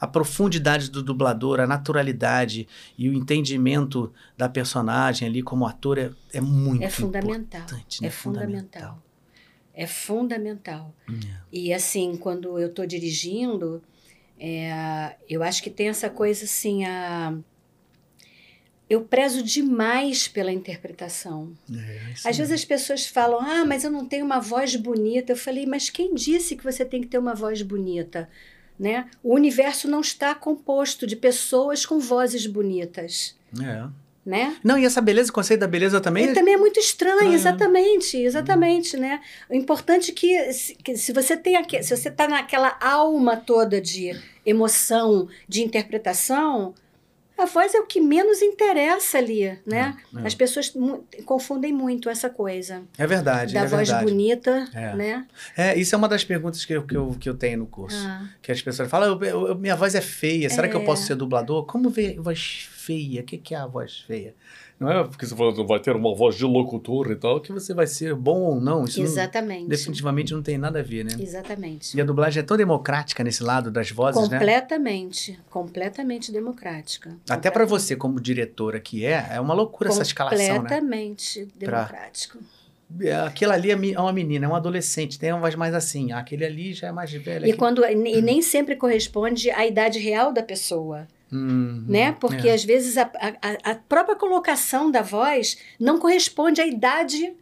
a 0.00 0.06
profundidade 0.06 0.90
do 0.90 1.02
dublador, 1.02 1.60
a 1.60 1.66
naturalidade 1.66 2.66
e 2.98 3.08
o 3.08 3.12
entendimento 3.12 4.12
da 4.36 4.48
personagem 4.48 5.28
ali 5.28 5.42
como 5.42 5.66
ator 5.66 5.98
é, 5.98 6.10
é 6.32 6.40
muito 6.40 6.82
É 6.82 6.90
fundamental. 6.90 7.60
importante, 7.60 8.02
né? 8.02 8.08
É 8.08 8.10
fundamental. 8.10 8.98
É 9.74 9.86
fundamental. 9.86 10.94
E 11.52 11.72
assim, 11.72 12.16
quando 12.16 12.58
eu 12.58 12.68
estou 12.68 12.86
dirigindo, 12.86 13.82
é, 14.38 15.16
eu 15.28 15.42
acho 15.42 15.62
que 15.62 15.70
tem 15.70 15.88
essa 15.88 16.08
coisa 16.08 16.44
assim, 16.44 16.84
a... 16.84 17.36
eu 18.88 19.02
prezo 19.02 19.42
demais 19.42 20.28
pela 20.28 20.52
interpretação. 20.52 21.52
É, 21.72 22.12
Às 22.24 22.36
vezes 22.36 22.52
as 22.52 22.64
pessoas 22.64 23.06
falam, 23.06 23.40
ah, 23.40 23.64
mas 23.64 23.82
eu 23.82 23.90
não 23.90 24.06
tenho 24.06 24.24
uma 24.24 24.40
voz 24.40 24.76
bonita. 24.76 25.32
Eu 25.32 25.36
falei, 25.36 25.66
mas 25.66 25.90
quem 25.90 26.14
disse 26.14 26.56
que 26.56 26.64
você 26.64 26.84
tem 26.84 27.00
que 27.00 27.08
ter 27.08 27.18
uma 27.18 27.34
voz 27.34 27.62
bonita? 27.62 28.28
Né? 28.78 29.08
O 29.22 29.34
universo 29.34 29.88
não 29.88 30.00
está 30.00 30.34
composto 30.34 31.06
de 31.06 31.14
pessoas 31.16 31.86
com 31.86 31.98
vozes 31.98 32.46
bonitas. 32.46 33.36
É. 33.62 33.88
Né? 34.26 34.56
Não, 34.64 34.78
e 34.78 34.86
essa 34.86 35.02
beleza, 35.02 35.30
o 35.30 35.34
conceito 35.34 35.60
da 35.60 35.66
beleza 35.66 36.00
também. 36.00 36.24
Ele 36.24 36.32
também 36.34 36.54
é 36.54 36.56
muito 36.56 36.80
estranho, 36.80 37.14
Estranho. 37.16 37.34
exatamente, 37.34 38.16
exatamente, 38.16 38.96
né? 38.96 39.20
O 39.50 39.54
importante 39.54 40.12
é 40.12 40.14
que 40.14 40.52
se, 40.54 40.74
que 40.76 40.96
se 40.96 41.12
você 41.12 41.36
tem 41.36 41.56
aque- 41.56 41.82
se 41.82 41.94
você 41.94 42.08
está 42.08 42.26
naquela 42.26 42.74
alma 42.80 43.36
toda 43.36 43.80
de 43.82 44.18
emoção, 44.46 45.28
de 45.46 45.62
interpretação, 45.62 46.74
a 47.36 47.46
voz 47.46 47.74
é 47.74 47.80
o 47.80 47.84
que 47.86 48.00
menos 48.00 48.40
interessa 48.40 49.18
ali, 49.18 49.58
né? 49.66 49.94
É, 50.16 50.20
é. 50.22 50.26
As 50.26 50.34
pessoas 50.34 50.72
mu- 50.72 51.04
confundem 51.26 51.72
muito 51.72 52.08
essa 52.08 52.30
coisa 52.30 52.82
É 52.96 53.06
verdade, 53.06 53.52
da 53.52 53.60
é 53.62 53.66
voz 53.66 53.88
verdade. 53.88 54.10
bonita, 54.10 54.68
É. 54.72 54.94
né? 54.94 55.26
É, 55.56 55.76
isso 55.78 55.94
é 55.94 55.98
uma 55.98 56.08
das 56.08 56.22
perguntas 56.24 56.64
que 56.64 56.72
eu, 56.72 56.82
que 56.86 56.96
eu, 56.96 57.16
que 57.20 57.28
eu 57.28 57.34
tenho 57.34 57.58
no 57.58 57.66
curso. 57.66 57.98
Ah, 58.06 58.26
Que 58.40 58.52
as 58.52 58.62
pessoas 58.62 58.88
falam, 58.88 59.18
"Eu- 59.22 59.48
eu- 59.48 59.54
minha 59.56 59.74
voz 59.76 59.94
é 59.96 60.00
feia, 60.00 60.48
será 60.48 60.68
que 60.68 60.76
eu 60.76 60.80
É. 60.82 60.84
posso 60.84 61.02
ser 61.06 61.16
dublador? 61.16 61.66
Como 61.66 61.90
ver 61.90 62.18
voz 62.20 62.70
feia? 62.84 63.20
O 63.20 63.24
que, 63.24 63.38
que 63.38 63.54
é 63.54 63.58
a 63.58 63.66
voz 63.66 64.00
feia? 64.00 64.34
Não 64.78 64.90
é 64.90 65.04
porque 65.04 65.24
você 65.24 65.34
fala, 65.36 65.52
vai 65.64 65.78
ter 65.78 65.94
uma 65.94 66.14
voz 66.14 66.36
de 66.36 66.44
locutor 66.44 67.10
e 67.10 67.16
tal, 67.16 67.40
que 67.40 67.52
você 67.52 67.72
vai 67.72 67.86
ser 67.86 68.14
bom 68.14 68.40
ou 68.40 68.60
não. 68.60 68.84
Isso 68.84 68.98
não- 68.98 69.06
exatamente. 69.06 69.68
definitivamente 69.68 70.34
não 70.34 70.42
tem 70.42 70.58
nada 70.58 70.80
a 70.80 70.82
ver, 70.82 71.04
né? 71.04 71.12
Exatamente. 71.18 71.96
E 71.96 72.00
a 72.00 72.04
dublagem 72.04 72.40
é 72.42 72.44
tão 72.44 72.56
democrática 72.56 73.22
nesse 73.22 73.42
lado 73.42 73.70
das 73.70 73.90
vozes, 73.90 74.28
né? 74.28 74.38
Completamente, 74.38 75.38
completamente 75.48 76.32
democrática. 76.32 77.16
Até 77.30 77.50
pra 77.50 77.64
você, 77.64 77.94
como 77.94 78.20
diretora 78.20 78.80
que 78.80 79.04
é, 79.06 79.28
é 79.32 79.40
uma 79.40 79.54
loucura 79.54 79.90
essa 79.90 80.02
escalação, 80.02 80.38
né? 80.38 80.54
Completamente 80.56 81.48
democrático. 81.56 82.38
É, 83.00 83.14
Aquilo 83.14 83.52
ali 83.52 83.70
é 83.70 83.74
é 83.94 83.98
uma 84.00 84.12
menina, 84.12 84.46
é 84.46 84.48
um 84.48 84.54
adolescente, 84.54 85.18
tem 85.18 85.32
uma 85.32 85.40
voz 85.40 85.54
mais 85.54 85.74
assim. 85.74 86.12
Aquele 86.12 86.44
ali 86.44 86.74
já 86.74 86.88
é 86.88 86.92
mais 86.92 87.10
velho. 87.12 87.46
E, 87.46 87.52
quando, 87.54 87.84
e 87.84 88.20
nem 88.22 88.42
sempre 88.42 88.76
corresponde 88.76 89.50
à 89.50 89.66
idade 89.66 89.98
real 89.98 90.32
da 90.32 90.42
pessoa, 90.42 91.06
Uhum, 91.34 91.84
né? 91.88 92.12
Porque 92.12 92.48
é. 92.48 92.54
às 92.54 92.64
vezes 92.64 92.96
a, 92.96 93.02
a, 93.02 93.72
a 93.72 93.74
própria 93.74 94.14
colocação 94.14 94.88
da 94.88 95.02
voz 95.02 95.58
não 95.80 95.98
corresponde 95.98 96.60
à 96.60 96.66
idade 96.66 97.34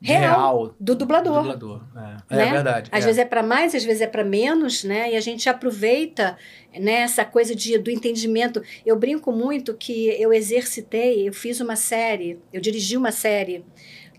real, 0.00 0.74
do 0.80 0.94
dublador. 0.94 1.42
do 1.42 1.52
dublador. 1.52 1.82
É, 2.30 2.36
né? 2.36 2.48
é 2.48 2.50
verdade. 2.52 2.90
Às 2.92 3.02
é. 3.02 3.06
vezes 3.06 3.18
é 3.18 3.24
para 3.24 3.42
mais, 3.42 3.74
às 3.74 3.84
vezes 3.84 4.00
é 4.00 4.06
para 4.06 4.24
menos, 4.24 4.84
né? 4.84 5.12
E 5.12 5.16
a 5.16 5.20
gente 5.20 5.48
aproveita 5.48 6.38
né, 6.78 7.00
essa 7.00 7.24
coisa 7.24 7.54
de, 7.54 7.76
do 7.76 7.90
entendimento. 7.90 8.62
Eu 8.86 8.96
brinco 8.96 9.32
muito 9.32 9.74
que 9.74 10.08
eu 10.20 10.32
exercitei, 10.32 11.28
eu 11.28 11.32
fiz 11.32 11.60
uma 11.60 11.76
série, 11.76 12.38
eu 12.52 12.60
dirigi 12.60 12.96
uma 12.96 13.12
série 13.12 13.64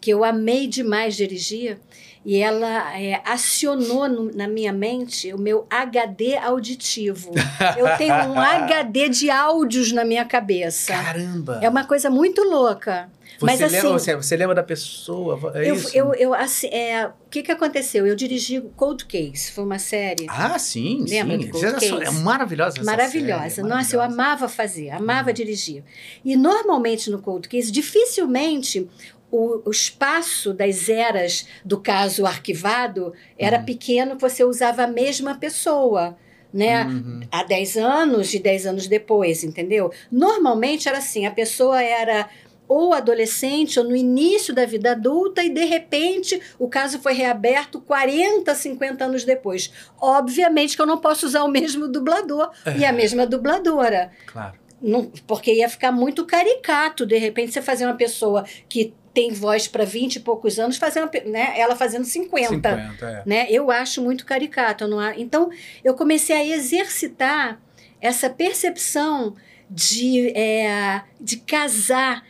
que 0.01 0.10
eu 0.10 0.24
amei 0.24 0.67
demais 0.67 1.15
dirigir 1.15 1.79
e 2.25 2.38
ela 2.38 3.00
é, 3.00 3.22
acionou 3.25 4.08
no, 4.10 4.31
na 4.36 4.48
minha 4.48 4.74
mente 4.74 5.34
o 5.34 5.39
meu 5.39 5.65
HD 5.70 6.36
auditivo. 6.38 7.31
Eu 7.77 7.98
tenho 7.98 8.13
um 8.13 8.38
HD 8.41 9.10
de 9.10 9.29
áudios 9.29 9.91
na 9.91 10.03
minha 10.03 10.25
cabeça. 10.25 10.93
Caramba! 10.93 11.60
É 11.62 11.70
uma 11.70 11.86
coisa 11.86 12.10
muito 12.10 12.43
louca. 12.43 13.10
Você, 13.39 13.46
Mas 13.46 13.60
lembra, 13.60 13.77
assim, 13.79 13.88
você, 13.88 14.15
você 14.15 14.38
lembra 14.38 14.53
da 14.53 14.62
pessoa? 14.62 15.51
É 15.55 15.72
eu, 15.72 15.75
isso? 15.75 15.98
eu, 15.98 16.13
eu, 16.13 16.34
assim, 16.34 16.67
é, 16.67 17.08
o 17.08 17.29
que, 17.29 17.41
que 17.41 17.51
aconteceu? 17.51 18.05
Eu 18.05 18.15
dirigi 18.15 18.62
Cold 18.75 19.05
Case, 19.05 19.51
foi 19.51 19.63
uma 19.63 19.79
série 19.79 20.27
Ah, 20.29 20.60
sim, 20.60 21.03
Lembra 21.10 21.39
sim. 21.39 21.50
Cold 21.50 21.65
é 21.65 21.72
Case? 21.72 22.22
maravilhosa 22.22 22.75
essa 22.77 22.86
maravilhosa. 22.86 23.50
série, 23.50 23.67
Nossa, 23.67 23.96
eu 23.96 24.01
amava 24.01 24.48
fazer, 24.48 24.91
amava 24.91 25.34
dirigir. 25.34 25.84
E 26.24 26.36
normalmente 26.36 27.10
no 27.10 27.20
Cold 27.20 27.48
Case, 27.50 27.72
dificilmente 27.72 28.88
o, 29.31 29.61
o 29.65 29.71
espaço 29.71 30.53
das 30.53 30.89
eras 30.89 31.47
do 31.63 31.79
caso 31.79 32.25
arquivado 32.25 33.13
era 33.38 33.57
Uhum. 33.59 33.65
pequeno, 33.65 34.17
você 34.19 34.43
usava 34.43 34.83
a 34.83 34.88
mesma 34.88 35.35
pessoa. 35.35 36.17
Né? 36.53 36.83
Uhum. 36.83 37.21
Há 37.31 37.43
10 37.43 37.77
anos 37.77 38.33
e 38.33 38.39
10 38.39 38.67
anos 38.67 38.88
depois, 38.88 39.41
entendeu? 39.43 39.89
Normalmente 40.11 40.89
era 40.89 40.97
assim: 40.97 41.25
a 41.25 41.31
pessoa 41.31 41.81
era 41.81 42.27
ou 42.67 42.93
adolescente 42.93 43.77
ou 43.79 43.85
no 43.85 43.95
início 43.95 44.53
da 44.53 44.65
vida 44.65 44.91
adulta 44.91 45.43
e 45.43 45.50
de 45.50 45.65
repente 45.65 46.41
o 46.57 46.69
caso 46.69 47.00
foi 47.00 47.13
reaberto 47.13 47.81
40, 47.81 48.53
50 48.55 49.03
anos 49.05 49.23
depois. 49.25 49.71
Obviamente 50.00 50.75
que 50.75 50.81
eu 50.81 50.85
não 50.85 50.97
posso 50.97 51.25
usar 51.25 51.43
o 51.43 51.50
mesmo 51.50 51.88
dublador 51.88 52.50
e 52.77 52.85
a 52.85 52.93
mesma 52.93 53.25
dubladora, 53.27 54.11
Claro. 54.25 54.60
Não, 54.81 55.11
porque 55.27 55.53
ia 55.53 55.69
ficar 55.69 55.91
muito 55.91 56.25
caricato 56.25 57.05
de 57.05 57.17
repente 57.17 57.51
você 57.51 57.61
fazer 57.61 57.85
uma 57.85 57.95
pessoa 57.95 58.45
que 58.67 58.93
tem 59.13 59.31
voz 59.31 59.67
para 59.67 59.83
20 59.83 60.15
e 60.15 60.19
poucos 60.21 60.57
anos, 60.57 60.79
pe- 61.11 61.25
né, 61.25 61.53
ela 61.57 61.75
fazendo 61.75 62.05
50 62.05 62.47
50, 62.47 63.05
é. 63.05 63.23
né? 63.25 63.47
Eu 63.50 63.69
acho 63.69 64.01
muito 64.01 64.25
caricato. 64.25 64.88
Não 64.88 65.00
há... 65.00 65.17
Então, 65.17 65.50
eu 65.83 65.93
comecei 65.95 66.35
a 66.35 66.45
exercitar 66.45 67.61
essa 68.00 68.29
percepção 68.29 69.35
de, 69.69 70.29
é, 70.29 71.01
de 71.19 71.38
casar 71.38 72.25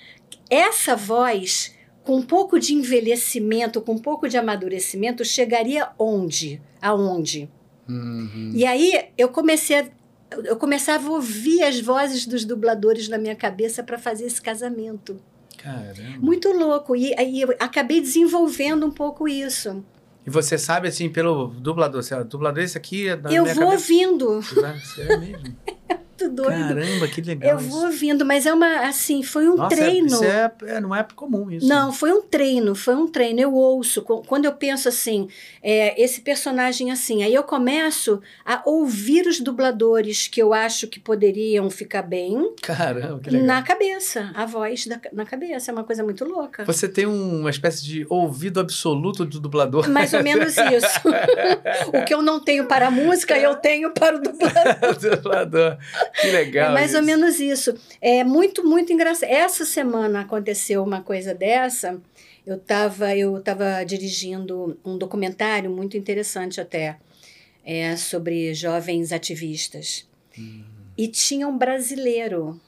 essa 0.49 0.95
voz 0.95 1.75
com 2.03 2.17
um 2.17 2.23
pouco 2.23 2.59
de 2.59 2.73
envelhecimento, 2.73 3.79
com 3.79 3.93
um 3.93 3.99
pouco 3.99 4.27
de 4.27 4.37
amadurecimento, 4.37 5.23
chegaria 5.23 5.89
onde? 5.99 6.61
Aonde? 6.81 7.47
Uhum. 7.87 8.51
E 8.55 8.65
aí 8.65 9.09
eu 9.17 9.29
comecei 9.29 9.79
a, 9.79 9.85
eu 10.45 10.55
começava 10.55 11.07
a 11.07 11.11
ouvir 11.11 11.63
as 11.63 11.79
vozes 11.79 12.25
dos 12.25 12.45
dubladores 12.45 13.07
na 13.09 13.17
minha 13.17 13.35
cabeça 13.35 13.83
para 13.83 13.97
fazer 13.97 14.25
esse 14.25 14.41
casamento. 14.41 15.19
Caramba. 15.57 16.17
Muito 16.19 16.49
louco. 16.51 16.95
E 16.95 17.13
aí 17.17 17.41
eu 17.41 17.53
acabei 17.59 18.01
desenvolvendo 18.01 18.85
um 18.85 18.91
pouco 18.91 19.27
isso. 19.27 19.83
E 20.25 20.29
você 20.29 20.57
sabe, 20.57 20.87
assim, 20.87 21.09
pelo 21.09 21.47
dublador, 21.47 22.03
se, 22.03 22.13
o 22.13 22.23
dublador 22.23 22.63
esse 22.63 22.77
aqui 22.77 23.07
é 23.07 23.15
da 23.15 23.31
eu 23.31 23.43
vou 23.45 23.53
cabeça. 23.53 23.73
ouvindo. 23.73 24.39
É 24.99 25.17
mesmo. 25.17 25.57
Muito 26.21 26.35
doido. 26.35 26.49
Caramba, 26.75 27.07
que 27.07 27.21
legal 27.21 27.51
Eu 27.51 27.57
isso. 27.59 27.69
vou 27.69 27.85
ouvindo, 27.85 28.25
mas 28.25 28.45
é 28.45 28.53
uma 28.53 28.87
assim, 28.87 29.23
foi 29.23 29.47
um 29.49 29.55
Nossa, 29.55 29.73
é- 29.75 29.77
treino. 29.77 30.23
é, 30.23 30.51
é- 30.67 30.79
não 30.81 30.95
é 30.95 31.05
comum 31.15 31.49
isso. 31.51 31.67
Não, 31.67 31.91
foi 31.91 32.11
um 32.11 32.21
treino, 32.21 32.75
foi 32.75 32.95
um 32.95 33.07
treino. 33.07 33.39
Eu 33.39 33.53
ouço, 33.53 34.01
quando 34.01 34.45
eu 34.45 34.53
penso 34.53 34.87
assim, 34.87 35.27
é, 35.63 36.01
esse 36.01 36.21
personagem 36.21 36.91
assim, 36.91 37.23
aí 37.23 37.33
eu 37.33 37.43
começo 37.43 38.21
a 38.45 38.61
ouvir 38.65 39.25
os 39.27 39.39
dubladores 39.39 40.27
que 40.27 40.41
eu 40.41 40.53
acho 40.53 40.87
que 40.87 40.99
poderiam 40.99 41.69
ficar 41.69 42.01
bem 42.01 42.53
Caramba, 42.61 43.19
que 43.19 43.29
legal. 43.29 43.47
na 43.47 43.61
cabeça, 43.61 44.31
a 44.35 44.45
voz 44.45 44.85
da- 44.87 44.99
na 45.13 45.25
cabeça, 45.25 45.71
é 45.71 45.73
uma 45.73 45.83
coisa 45.83 46.03
muito 46.03 46.23
louca. 46.25 46.65
Você 46.65 46.87
tem 46.87 47.05
uma 47.05 47.49
espécie 47.49 47.83
de 47.83 48.05
ouvido 48.09 48.59
absoluto 48.59 49.25
do 49.25 49.39
dublador. 49.39 49.89
Mais 49.89 50.13
ou 50.13 50.23
menos 50.23 50.55
isso. 50.57 51.01
o 51.93 52.05
que 52.05 52.13
eu 52.13 52.21
não 52.21 52.39
tenho 52.39 52.65
para 52.65 52.87
a 52.87 52.91
música, 52.91 53.37
eu 53.37 53.55
tenho 53.55 53.91
para 53.93 54.15
o 54.17 54.21
dublador. 54.21 54.95
dublador. 55.17 55.77
Que 56.19 56.31
legal. 56.31 56.71
É 56.71 56.73
mais 56.73 56.93
ou 56.93 56.99
isso. 56.99 57.05
menos 57.05 57.39
isso. 57.39 57.73
É 58.01 58.23
muito, 58.23 58.63
muito 58.67 58.91
engraçado. 58.91 59.29
Essa 59.29 59.65
semana 59.65 60.21
aconteceu 60.21 60.83
uma 60.83 61.01
coisa 61.01 61.33
dessa. 61.33 62.01
Eu 62.45 62.55
estava 62.55 63.15
eu 63.15 63.39
tava 63.41 63.83
dirigindo 63.83 64.77
um 64.83 64.97
documentário 64.97 65.69
muito 65.69 65.95
interessante 65.95 66.59
até, 66.59 66.97
é, 67.63 67.95
sobre 67.95 68.53
jovens 68.53 69.11
ativistas. 69.11 70.07
E 70.97 71.07
tinha 71.07 71.47
um 71.47 71.57
brasileiro 71.57 72.59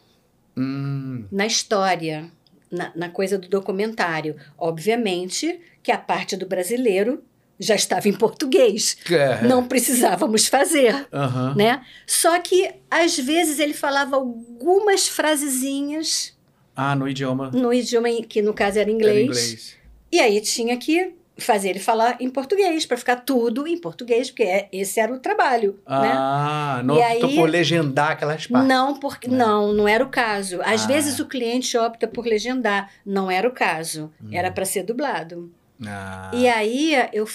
Hum, 0.56 1.26
na 1.32 1.46
história, 1.48 2.32
na, 2.70 2.92
na 2.96 3.10
coisa 3.10 3.38
do 3.38 3.48
documentário. 3.48 4.36
Obviamente 4.58 5.60
que 5.82 5.92
a 5.92 5.98
parte 5.98 6.38
do 6.38 6.46
brasileiro 6.46 7.24
já 7.60 7.76
estava 7.76 8.08
em 8.10 8.14
português. 8.14 8.98
é. 9.10 9.42
Não 9.48 9.66
precisávamos 9.68 10.48
fazer 10.48 11.08
Aham. 11.14 11.54
né? 11.56 11.82
Só 12.08 12.38
que 12.40 12.70
às 12.90 13.18
vezes 13.18 13.60
ele 13.60 13.74
falava 13.74 14.16
algumas 14.16 15.08
frasezinhas 15.08 16.36
Ah, 16.76 16.96
no 16.96 17.08
idioma. 17.08 17.52
no 17.52 17.74
idioma 17.74 18.10
que 18.28 18.42
no 18.42 18.54
caso 18.54 18.80
era 18.80 18.90
Era 18.90 18.92
inglês, 18.92 19.28
inglês. 19.28 19.78
e 20.12 20.20
aí 20.20 20.42
tinha 20.42 20.76
que 20.78 21.14
fazer 21.36 21.70
ele 21.70 21.80
falar 21.80 22.18
em 22.20 22.30
português 22.30 22.86
para 22.86 22.96
ficar 22.96 23.16
tudo 23.18 23.68
em 23.68 23.76
português, 23.80 24.30
porque 24.30 24.44
é- 24.44 24.70
esse 24.72 25.00
era 25.00 25.12
o 25.12 25.20
trabalho, 25.20 25.80
né? 25.88 26.12
Ah, 26.14 26.82
não 26.86 26.96
E 26.98 27.02
aí- 27.02 27.20
tocou 27.20 27.46
legendar 27.46 28.12
aquelas 28.12 28.46
partes. 28.46 28.68
Não, 28.70 29.00
porque 29.00 29.28
né? 29.28 29.38
não, 29.38 29.74
não 29.74 29.88
era 29.88 30.04
o 30.04 30.10
caso. 30.10 30.60
Às 30.62 30.84
Ah. 30.84 30.88
vezes 30.88 31.20
o 31.20 31.26
cliente 31.28 31.76
opta 31.76 32.08
por 32.08 32.26
legendar, 32.26 32.88
não 33.04 33.32
era 33.32 33.48
o 33.48 33.52
caso. 33.52 34.12
Hum. 34.24 34.30
Era 34.32 34.52
para 34.52 34.64
ser 34.64 34.84
dublado. 34.84 35.52
Ah, 35.86 36.32
E 36.34 36.48
aí 36.48 36.94
eu 37.12 37.28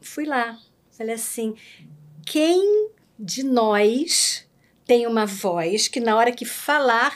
fui 0.00 0.24
lá, 0.24 0.58
falei 0.96 1.14
assim: 1.14 1.54
quem 2.26 2.90
de 3.18 3.42
nós 3.42 4.46
tem 4.86 5.06
uma 5.06 5.24
voz 5.26 5.88
que 5.88 6.00
na 6.00 6.16
hora 6.16 6.32
que 6.32 6.44
falar, 6.44 7.14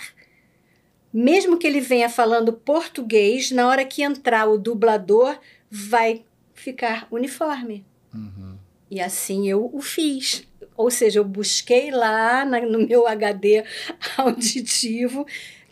mesmo 1.13 1.59
que 1.59 1.67
ele 1.67 1.81
venha 1.81 2.09
falando 2.09 2.53
português, 2.53 3.51
na 3.51 3.67
hora 3.69 3.85
que 3.85 4.03
entrar 4.03 4.47
o 4.49 4.59
dublador, 4.59 5.39
vai 5.71 6.25
ficar 6.55 7.07
uniforme. 7.11 7.85
uhum. 8.15 8.57
E 8.91 9.01
assim 9.01 9.47
eu 9.49 9.69
o 9.73 9.81
fiz. 9.83 10.47
Ou 10.75 10.91
seja, 10.91 11.19
eu 11.19 11.25
busquei 11.25 11.91
lá 11.91 12.45
na- 12.45 12.61
no 12.61 12.87
meu 12.87 13.07
HD 13.07 13.63
auditivo 14.17 15.27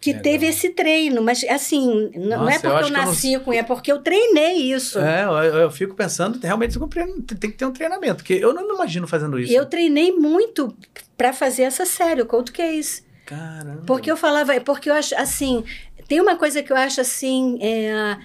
que 0.07 0.13
Legal. 0.13 0.23
teve 0.23 0.47
esse 0.47 0.71
treino, 0.71 1.21
mas 1.23 1.43
assim, 1.45 2.11
n- 2.15 2.27
não 2.29 2.45
Nossa, 2.45 2.53
é 2.53 2.57
eu 2.57 2.61
porque 2.61 2.67
eu, 2.69 2.77
acho 2.77 2.87
que 2.87 2.93
eu 2.95 2.99
não 2.99 3.07
nasci 3.07 3.39
com, 3.41 3.53
é 3.53 3.63
porque 3.63 3.93
eu 3.93 3.99
treinei 4.01 4.73
isso. 4.73 4.99
É, 4.99 5.25
eu, 5.25 5.33
eu 5.33 5.71
fico 5.71 5.95
pensando, 5.95 6.39
realmente 6.41 6.79
tem 6.79 6.89
que- 7.23 7.35
tem 7.35 7.51
que 7.51 7.57
ter 7.57 7.65
um 7.65 7.73
treinamento, 7.73 8.17
porque 8.17 8.35
eu 8.35 8.55
não 8.55 8.67
me 8.69 8.75
imagino 8.75 9.07
fazendo 9.09 9.39
isso. 9.39 9.53
E 9.53 9.55
eu 9.57 9.67
treinei 9.67 10.13
muito 10.13 10.77
para 11.17 11.33
fazer 11.33 11.63
essa 11.65 11.85
série, 11.85 12.23
o 12.23 12.27
Cold 12.27 12.53
Case. 12.53 13.03
Caramba. 13.25 13.83
Porque 13.87 14.11
eu 14.11 14.17
falava, 14.17 14.59
porque 14.61 14.89
eu 14.89 14.95
acho 14.95 15.15
assim, 15.17 15.65
tem 16.07 16.21
uma 16.21 16.37
coisa 16.37 16.63
que 16.63 16.73
eu 16.73 16.77
acho 16.77 17.01
assim, 17.01 17.59
é, 17.61 18.17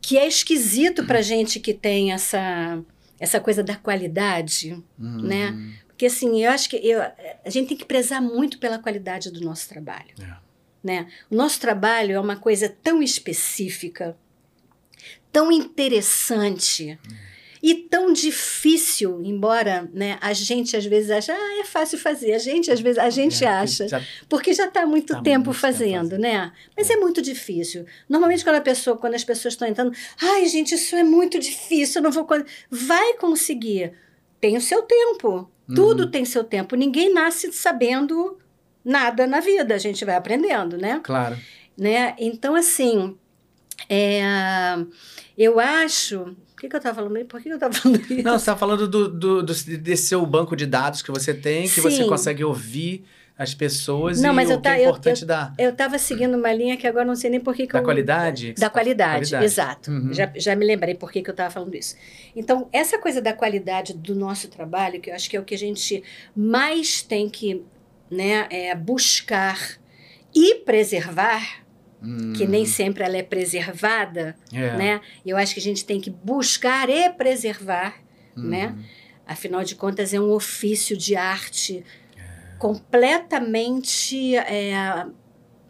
que 0.00 0.18
é 0.18 0.26
esquisito 0.26 1.04
pra 1.06 1.22
gente 1.22 1.60
que 1.60 1.72
tem 1.72 2.12
essa 2.12 2.78
essa 3.18 3.40
coisa 3.40 3.62
da 3.62 3.74
qualidade, 3.76 4.72
Hum, 5.00 5.22
né? 5.22 5.56
porque 5.86 6.04
assim, 6.04 6.44
eu 6.44 6.50
acho 6.50 6.68
que 6.68 6.76
eu, 6.76 7.00
a 7.00 7.48
gente 7.48 7.68
tem 7.68 7.76
que 7.78 7.84
prezar 7.86 8.20
muito 8.20 8.58
pela 8.58 8.78
qualidade 8.78 9.30
do 9.30 9.40
nosso 9.40 9.66
trabalho, 9.66 10.10
É. 10.20 10.45
né? 10.86 11.08
O 11.30 11.34
nosso 11.34 11.60
trabalho 11.60 12.14
é 12.14 12.20
uma 12.20 12.36
coisa 12.36 12.68
tão 12.82 13.02
específica, 13.02 14.16
tão 15.32 15.50
interessante. 15.52 16.98
E 17.62 17.74
tão 17.74 18.12
difícil, 18.12 19.20
embora 19.24 19.90
né, 19.92 20.18
a 20.20 20.32
gente 20.32 20.76
às 20.76 20.84
vezes 20.86 21.10
ache, 21.10 21.32
ah, 21.32 21.60
é 21.60 21.64
fácil 21.64 21.98
fazer. 21.98 22.32
A 22.34 22.38
gente 22.38 22.70
às 22.70 22.80
vezes 22.80 22.98
a 22.98 23.10
gente 23.10 23.44
É, 23.44 23.48
acha. 23.48 23.88
já- 23.88 24.00
Porque 24.28 24.52
já 24.52 24.66
está 24.68 24.82
há 24.82 24.86
muito 24.86 25.14
Tá 25.14 25.20
tempo 25.20 25.46
muito 25.46 25.46
tempo 25.46 25.52
fazendo, 25.52 26.10
fazendo. 26.10 26.20
né? 26.20 26.52
Mas 26.76 26.88
é. 26.90 26.96
muito 26.96 27.20
difícil. 27.20 27.84
Normalmente, 28.08 28.44
quando, 28.44 28.56
a 28.56 28.60
pessoa, 28.60 28.96
quando 28.96 29.14
as 29.14 29.24
pessoas 29.24 29.54
estão 29.54 29.66
entrando, 29.66 29.90
ai, 30.22 30.46
gente, 30.46 30.74
isso 30.76 30.94
é 30.94 31.02
muito 31.02 31.40
difícil, 31.40 31.98
eu 31.98 32.04
não 32.04 32.12
vou. 32.12 32.24
con-". 32.24 32.44
Vai 32.70 33.14
conseguir. 33.14 33.92
Tem 34.40 34.56
o 34.56 34.60
seu 34.60 34.82
tempo. 34.82 35.50
Tudo 35.74 36.04
Uhum. 36.04 36.10
tem 36.10 36.24
seu 36.24 36.44
tempo. 36.44 36.76
Ninguém 36.76 37.12
nasce 37.12 37.52
sabendo 37.52 38.38
nada 38.86 39.26
na 39.26 39.40
vida. 39.40 39.74
A 39.74 39.78
gente 39.78 40.04
vai 40.04 40.14
aprendendo, 40.14 40.78
né? 40.78 41.00
Claro. 41.02 41.36
né? 41.76 42.14
Então, 42.18 42.54
assim, 42.54 43.16
é, 43.88 44.22
eu 45.36 45.58
acho. 45.60 46.36
Por 46.54 46.60
que, 46.62 46.68
que 46.70 46.76
eu 46.76 46.78
estava 46.78 46.94
falando? 46.96 47.24
Por 47.26 47.38
que, 47.38 47.44
que 47.44 47.52
eu 47.52 47.56
estava 47.56 47.74
falando 47.74 48.00
isso? 48.00 48.22
Não, 48.22 48.32
você 48.32 48.36
está 48.38 48.56
falando 48.56 48.88
do, 48.88 49.08
do, 49.08 49.42
do- 49.42 49.54
desse 49.78 50.06
seu 50.06 50.24
banco 50.24 50.56
de 50.56 50.64
dados 50.64 51.02
que 51.02 51.10
você 51.10 51.34
tem, 51.34 51.68
que 51.68 51.80
você 51.82 52.02
Sim. 52.02 52.08
consegue 52.08 52.42
ouvir 52.42 53.04
as 53.38 53.52
pessoas 53.54 54.18
Não, 54.22 54.32
e 54.32 54.36
mas 54.36 54.48
o 54.48 54.52
eu 54.52 54.56
que 54.56 54.62
tá- 54.62 54.78
é 54.78 54.78
eu- 54.78 54.88
importante 54.88 55.26
da, 55.26 55.52
Eu 55.58 55.68
estava 55.68 55.98
seguindo 55.98 56.34
uma 56.38 56.50
linha 56.54 56.74
que 56.78 56.86
agora 56.86 57.04
não 57.04 57.14
sei 57.14 57.28
nem 57.28 57.38
por 57.38 57.54
que, 57.54 57.66
que 57.66 57.74
da 57.74 57.80
eu. 57.80 57.84
qualidade. 57.84 58.54
Da 58.54 58.70
qualidade, 58.70 59.12
Qualidade. 59.32 59.44
exato. 59.44 59.90
Uhum. 59.90 60.14
Já, 60.14 60.32
já 60.34 60.56
me 60.56 60.64
lembrei 60.64 60.94
por 60.94 61.12
que, 61.12 61.20
que 61.20 61.28
eu 61.28 61.32
estava 61.32 61.50
falando 61.50 61.74
isso. 61.74 61.94
Então, 62.34 62.66
essa 62.72 62.98
coisa 62.98 63.20
da 63.20 63.34
qualidade 63.34 63.92
do 63.92 64.14
nosso 64.14 64.48
trabalho, 64.48 64.98
que 65.02 65.10
eu 65.10 65.14
acho 65.14 65.28
que 65.28 65.36
é 65.36 65.40
o 65.40 65.44
que 65.44 65.54
a 65.54 65.58
gente 65.58 66.02
mais 66.34 67.02
tem 67.02 67.28
que 67.28 67.62
né, 68.10 68.46
é, 68.50 68.74
buscar 68.74 69.78
e 70.34 70.56
preservar, 70.56 71.64
que 72.36 72.46
nem 72.46 72.64
sempre 72.64 73.02
ela 73.02 73.16
é 73.16 73.22
preservada, 73.22 74.36
É. 74.52 74.76
né? 74.76 75.00
Eu 75.24 75.36
acho 75.36 75.54
que 75.54 75.60
a 75.60 75.62
gente 75.62 75.84
tem 75.84 76.00
que 76.00 76.10
buscar 76.10 76.88
e 76.88 77.10
preservar, 77.10 77.96
né? 78.36 78.68
Uhum. 78.68 78.84
Afinal 79.26 79.64
de 79.64 79.74
contas, 79.74 80.14
é 80.14 80.20
um 80.20 80.30
ofício 80.30 80.96
de 80.96 81.16
arte 81.16 81.82
completamente 82.58 84.36
é, 84.36 85.06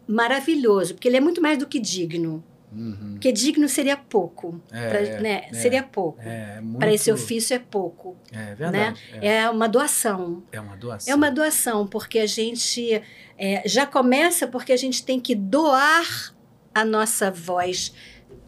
maravilhoso, 0.07 0.93
porque 0.93 1.07
ele 1.07 1.17
é 1.17 1.21
muito 1.21 1.41
mais 1.41 1.57
do 1.57 1.65
que 1.67 1.79
digno. 1.79 2.43
Uhum. 2.77 3.11
Porque 3.13 3.31
digno 3.31 3.67
seria 3.67 3.97
pouco, 3.97 4.61
É, 4.71 4.89
pra- 4.89 5.19
né? 5.21 5.47
é. 5.49 5.53
Seria 5.53 5.81
pouco. 5.81 6.19
É, 6.21 6.61
muito... 6.61 6.77
Para 6.79 6.93
esse 6.93 7.11
ofício 7.11 7.55
é 7.55 7.59
pouco. 7.59 8.15
É 8.31 8.53
verdade. 8.53 9.01
É. 9.19 9.37
É 9.37 9.49
uma 9.49 9.67
doação. 9.67 10.43
É 10.51 10.59
uma 10.59 10.77
doação. 10.77 11.11
É 11.11 11.15
uma 11.15 11.31
doação, 11.31 11.87
porque 11.87 12.19
a 12.19 12.27
gente 12.27 13.01
é, 13.37 13.63
já 13.65 13.85
começa 13.85 14.47
porque 14.47 14.71
a 14.71 14.77
gente 14.77 15.03
tem 15.03 15.19
que 15.19 15.33
doar 15.33 16.33
a 16.75 16.85
nossa 16.85 17.31
voz 17.31 17.91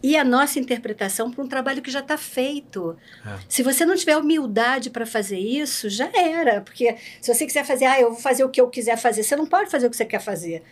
e 0.02 0.16
a 0.16 0.24
nossa 0.24 0.58
interpretação 0.58 1.30
para 1.30 1.44
um 1.44 1.48
trabalho 1.48 1.82
que 1.82 1.90
já 1.90 2.00
está 2.00 2.16
feito. 2.16 2.96
É. 3.26 3.38
Se 3.48 3.62
você 3.62 3.84
não 3.84 3.94
tiver 3.96 4.16
humildade 4.16 4.88
para 4.88 5.04
fazer 5.04 5.38
isso, 5.38 5.90
já 5.90 6.08
era. 6.14 6.60
Porque 6.60 6.96
se 7.20 7.34
você 7.34 7.44
quiser 7.44 7.64
fazer, 7.66 7.84
ah, 7.86 8.00
eu 8.00 8.12
vou 8.12 8.20
fazer 8.20 8.44
o 8.44 8.48
que 8.48 8.60
eu 8.60 8.68
quiser 8.68 8.96
fazer, 8.96 9.22
você 9.24 9.34
não 9.36 9.46
pode 9.46 9.68
fazer 9.70 9.86
o 9.88 9.90
que 9.90 9.96
você 9.96 10.06
quer 10.06 10.20
fazer. 10.20 10.62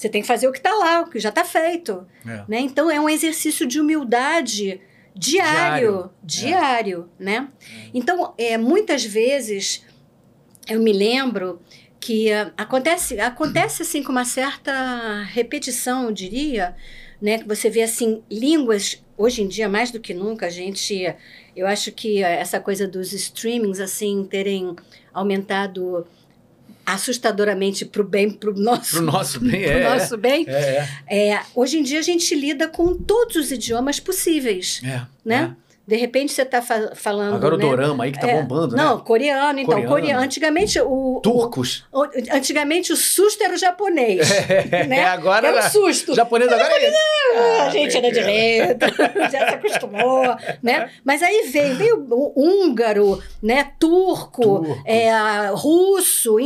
Você 0.00 0.08
tem 0.08 0.22
que 0.22 0.26
fazer 0.26 0.48
o 0.48 0.52
que 0.52 0.56
está 0.56 0.74
lá, 0.74 1.02
o 1.02 1.10
que 1.10 1.20
já 1.20 1.28
está 1.28 1.44
feito. 1.44 2.06
É. 2.26 2.42
Né? 2.48 2.60
Então, 2.60 2.90
é 2.90 2.98
um 2.98 3.06
exercício 3.06 3.66
de 3.66 3.78
humildade 3.78 4.80
diário, 5.14 6.10
Diário. 6.22 7.04
diário, 7.04 7.10
né? 7.18 7.48
Então, 7.92 8.32
é, 8.38 8.56
muitas 8.56 9.04
vezes, 9.04 9.84
eu 10.66 10.80
me 10.80 10.90
lembro 10.90 11.60
que 12.00 12.32
ah, 12.32 12.50
acontece, 12.56 13.20
acontece 13.20 13.82
assim 13.82 14.02
com 14.02 14.10
uma 14.10 14.24
certa 14.24 15.22
repetição, 15.24 16.04
eu 16.04 16.12
diria, 16.12 16.74
né? 17.20 17.36
Que 17.36 17.46
você 17.46 17.68
vê 17.68 17.82
assim, 17.82 18.22
línguas, 18.30 19.04
hoje 19.18 19.42
em 19.42 19.48
dia, 19.48 19.68
mais 19.68 19.90
do 19.90 20.00
que 20.00 20.14
nunca, 20.14 20.46
a 20.46 20.50
gente, 20.50 21.14
eu 21.54 21.66
acho 21.66 21.92
que 21.92 22.22
essa 22.22 22.58
coisa 22.58 22.88
dos 22.88 23.12
streamings, 23.12 23.80
assim, 23.80 24.24
terem 24.24 24.74
aumentado 25.12 26.06
assustadoramente 26.94 27.84
para 27.84 28.02
o 28.02 28.04
bem, 28.04 28.30
para 28.30 28.50
o 28.50 28.54
nosso, 28.54 28.96
Pro 28.96 29.02
nosso 29.02 29.40
bem, 29.44 29.62
pro 29.62 29.70
é. 29.70 29.98
nosso 29.98 30.16
bem, 30.16 30.44
É, 30.48 30.88
é. 31.08 31.28
é, 31.30 31.42
hoje 31.54 31.78
em 31.78 31.82
dia 31.82 31.98
a 31.98 32.02
gente 32.02 32.34
lida 32.34 32.68
com 32.68 32.94
todos 32.94 33.36
os 33.36 33.50
idiomas 33.50 33.98
possíveis, 34.00 34.80
É, 34.84 35.02
né? 35.24 35.54
De 35.86 35.96
repente 35.96 36.32
você 36.32 36.42
está 36.42 36.62
falando. 36.94 37.34
Agora 37.34 37.54
o 37.56 37.58
né? 37.58 37.64
dorama 37.64 38.04
aí 38.04 38.12
que 38.12 38.20
tá 38.20 38.28
É, 38.28 38.40
bombando, 38.40 38.76
Não, 38.76 38.98
né? 38.98 39.02
coreano, 39.04 39.58
então. 39.58 39.72
Coreano. 39.74 39.88
Coreano. 39.96 40.22
Antigamente 40.22 40.78
o, 40.80 41.16
o- 41.16 41.20
Turcos. 41.20 41.84
o- 41.92 42.04
antigamente 42.32 42.92
o 42.92 42.96
susto 42.96 43.42
era 43.42 43.54
o 43.54 43.58
japonês. 43.58 44.28
né? 44.88 44.98
É, 45.00 45.04
agora 45.06 45.48
era 45.48 45.66
o 45.66 45.70
susto. 45.70 46.12
O 46.12 46.14
japonês 46.14 46.50
agora 46.52 46.72
é. 46.80 46.92
Ah, 47.36 47.64
a 47.66 47.70
gente 47.70 47.96
era 47.96 48.10
direita, 48.12 48.86
já 49.32 49.48
se 49.48 49.54
acostumou, 49.54 50.22
né? 50.62 50.90
Mas 51.04 51.22
aí 51.22 51.48
veio, 51.50 51.74
veio 51.76 52.06
o 52.10 52.32
húngaro, 52.36 53.20
né? 53.42 53.72
Turco, 53.78 54.42
Turco. 54.42 54.82
é, 54.84 55.10
russo, 55.54 56.36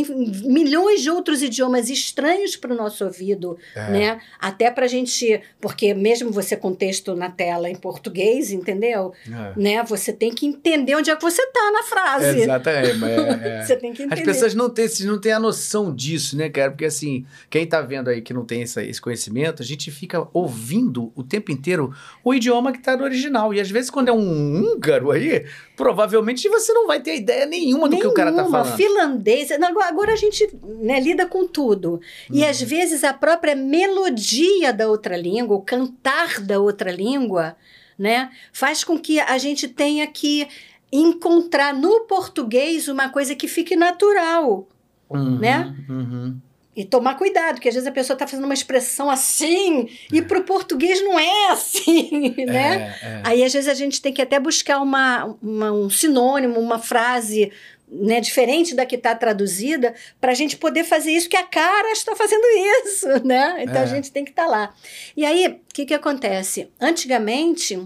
milhões 0.44 1.02
de 1.02 1.10
outros 1.10 1.42
idiomas 1.42 1.90
estranhos 1.90 2.56
para 2.56 2.72
o 2.72 2.76
nosso 2.76 3.04
ouvido, 3.04 3.58
É. 3.74 3.90
né? 3.90 4.20
Até 4.40 4.70
para 4.70 4.84
a 4.84 4.88
gente, 4.88 5.40
porque 5.60 5.92
mesmo 5.94 6.30
você 6.30 6.56
com 6.56 6.74
texto 6.74 7.14
na 7.14 7.28
tela 7.30 7.68
em 7.68 7.74
português, 7.74 8.50
entendeu? 8.52 9.12
É. 9.30 9.52
Né? 9.58 9.82
Você 9.84 10.12
tem 10.12 10.30
que 10.34 10.46
entender 10.46 10.94
onde 10.94 11.10
é 11.10 11.16
que 11.16 11.22
você 11.22 11.42
está 11.42 11.70
na 11.72 11.82
frase. 11.82 12.40
Exatamente. 12.42 13.04
é, 13.04 13.58
é. 13.60 13.62
Você 13.64 13.76
tem 13.76 13.92
que 13.92 14.02
As 14.02 14.06
entender. 14.12 14.24
pessoas 14.24 14.54
não 14.54 14.68
têm, 14.68 14.86
não 15.02 15.18
têm 15.20 15.32
a 15.32 15.38
noção 15.40 15.94
disso, 15.94 16.36
né, 16.36 16.48
cara? 16.50 16.70
Porque 16.70 16.84
assim, 16.84 17.24
quem 17.48 17.66
tá 17.66 17.80
vendo 17.80 18.08
aí 18.08 18.20
que 18.20 18.34
não 18.34 18.44
tem 18.44 18.62
essa- 18.62 18.82
esse 18.82 19.00
conhecimento, 19.00 19.62
a 19.62 19.64
gente 19.66 19.90
fica 19.90 20.26
ouvindo 20.32 21.10
o 21.14 21.22
tempo 21.22 21.50
inteiro 21.50 21.94
o 22.22 22.34
idioma 22.34 22.72
que 22.72 22.80
tá 22.80 22.96
no 22.96 23.04
original. 23.04 23.52
E 23.54 23.60
às 23.60 23.70
vezes, 23.70 23.90
quando 23.90 24.08
é 24.08 24.12
um 24.12 24.56
húngaro 24.74 25.10
aí, 25.10 25.46
provavelmente 25.76 26.48
você 26.48 26.72
não 26.72 26.86
vai 26.86 27.00
ter 27.00 27.16
ideia 27.16 27.46
nenhuma 27.46 27.88
do 27.88 27.98
que 27.98 28.06
o 28.06 28.12
cara 28.12 28.30
tá 28.30 28.38
Nenhuma, 28.42 28.62
falando. 28.64 28.76
finlandês. 28.76 29.48
Agora, 29.50 30.12
a 30.12 30.16
gente 30.16 30.48
né, 30.80 31.00
lida 31.00 31.26
com 31.26 31.46
tudo. 31.46 32.00
E 32.30 32.42
Uhum. 32.42 32.48
às 32.50 32.60
vezes 32.60 33.02
a 33.04 33.12
própria 33.12 33.54
melodia 33.56 34.72
da 34.72 34.88
outra 34.88 35.16
língua, 35.16 35.56
o 35.56 35.62
cantar 35.62 36.40
da 36.40 36.58
outra 36.58 36.90
língua, 36.90 37.56
né, 37.98 38.30
faz 38.52 38.82
com 38.84 38.98
que 38.98 39.20
a 39.20 39.38
gente 39.38 39.68
tenha 39.68 40.06
que 40.06 40.46
encontrar 40.92 41.74
no 41.74 42.02
português 42.02 42.88
uma 42.88 43.08
coisa 43.08 43.34
que 43.34 43.48
fique 43.48 43.74
natural. 43.76 44.68
Uhum, 45.10 45.38
né? 45.38 45.74
uhum. 45.88 46.38
E 46.76 46.84
tomar 46.84 47.14
cuidado, 47.14 47.54
porque 47.54 47.68
às 47.68 47.74
vezes 47.74 47.88
a 47.88 47.92
pessoa 47.92 48.14
está 48.16 48.26
fazendo 48.26 48.46
uma 48.46 48.54
expressão 48.54 49.08
assim, 49.08 49.88
e 50.12 50.20
para 50.20 50.40
o 50.40 50.42
português 50.44 51.00
não 51.04 51.16
é 51.16 51.50
assim, 51.52 52.34
né? 52.44 52.96
É, 53.00 53.06
é. 53.06 53.20
Aí, 53.22 53.44
às 53.44 53.52
vezes, 53.52 53.68
a 53.68 53.74
gente 53.74 54.02
tem 54.02 54.12
que 54.12 54.20
até 54.20 54.40
buscar 54.40 54.80
uma, 54.80 55.36
uma- 55.40 55.70
um 55.70 55.88
sinônimo, 55.88 56.58
uma 56.58 56.78
frase 56.80 57.52
né, 57.88 58.20
diferente 58.20 58.74
da 58.74 58.84
que 58.86 58.96
está 58.96 59.14
traduzida, 59.14 59.94
para 60.20 60.32
a 60.32 60.34
gente 60.34 60.56
poder 60.56 60.84
fazer 60.84 61.12
isso, 61.12 61.28
que 61.28 61.36
a 61.36 61.44
cara 61.44 61.92
está 61.92 62.16
fazendo 62.16 62.44
isso, 62.84 63.06
né? 63.24 63.62
Então, 63.62 63.76
É. 63.76 63.82
a 63.82 63.86
gente 63.86 64.10
tem 64.10 64.24
que 64.24 64.30
estar 64.30 64.46
lá. 64.46 64.74
E 65.16 65.24
aí, 65.24 65.46
o 65.48 65.60
que, 65.72 65.84
que 65.86 65.94
acontece? 65.94 66.70
Antigamente, 66.80 67.80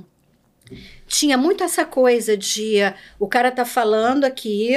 tinha 1.06 1.36
muito 1.36 1.64
essa 1.64 1.84
coisa 1.84 2.36
de 2.36 2.76
o 3.18 3.26
cara 3.26 3.50
tá 3.50 3.64
falando 3.64 4.24
aqui, 4.24 4.72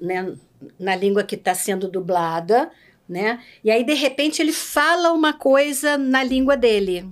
né, 0.00 0.34
na 0.78 0.94
língua 0.96 1.22
que 1.24 1.34
está 1.36 1.54
sendo 1.54 1.88
dublada, 1.88 2.70
né? 3.08 3.40
E 3.62 3.70
aí, 3.70 3.84
de 3.84 3.94
repente, 3.94 4.42
ele 4.42 4.52
fala 4.52 5.12
uma 5.12 5.32
coisa 5.32 5.96
na 5.96 6.22
língua 6.24 6.56
dele. 6.56 7.08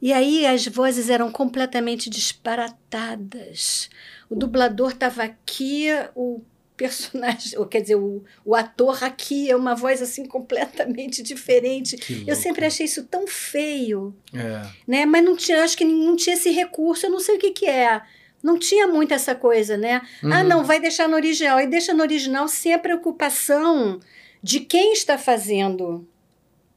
E 0.00 0.12
aí 0.12 0.46
as 0.46 0.66
vozes 0.68 1.08
eram 1.10 1.32
completamente 1.32 2.08
disparatadas. 2.10 3.88
O 4.28 4.34
dublador 4.34 4.90
estava 4.90 5.22
aqui, 5.22 5.86
o 6.14 6.40
personagem, 6.76 7.56
ou 7.58 7.66
quer 7.66 7.80
dizer, 7.80 7.94
o, 7.96 8.22
o 8.44 8.54
ator 8.54 9.02
aqui 9.02 9.50
é 9.50 9.56
uma 9.56 9.74
voz 9.74 10.02
assim 10.02 10.24
completamente 10.26 11.22
diferente. 11.22 12.24
Eu 12.26 12.36
sempre 12.36 12.66
achei 12.66 12.84
isso 12.86 13.04
tão 13.04 13.26
feio, 13.26 14.14
É. 14.34 14.62
né? 14.86 15.06
Mas 15.06 15.24
não 15.24 15.36
tinha, 15.36 15.62
acho 15.64 15.76
que 15.76 15.84
não 15.84 16.16
tinha 16.16 16.34
esse 16.36 16.50
recurso, 16.50 17.06
eu 17.06 17.10
não 17.10 17.20
sei 17.20 17.36
o 17.36 17.38
que 17.38 17.50
que 17.50 17.66
é. 17.66 18.02
Não 18.42 18.58
tinha 18.58 18.86
muito 18.86 19.12
essa 19.14 19.34
coisa, 19.34 19.76
né? 19.76 20.02
Ah, 20.22 20.42
Uhum. 20.42 20.44
não, 20.48 20.64
vai 20.64 20.78
deixar 20.78 21.08
no 21.08 21.16
original. 21.16 21.58
E 21.58 21.66
deixa 21.66 21.92
no 21.94 22.02
original 22.02 22.46
sem 22.46 22.74
a 22.74 22.78
preocupação 22.78 23.98
de 24.42 24.60
quem 24.60 24.92
está 24.92 25.16
fazendo, 25.18 26.06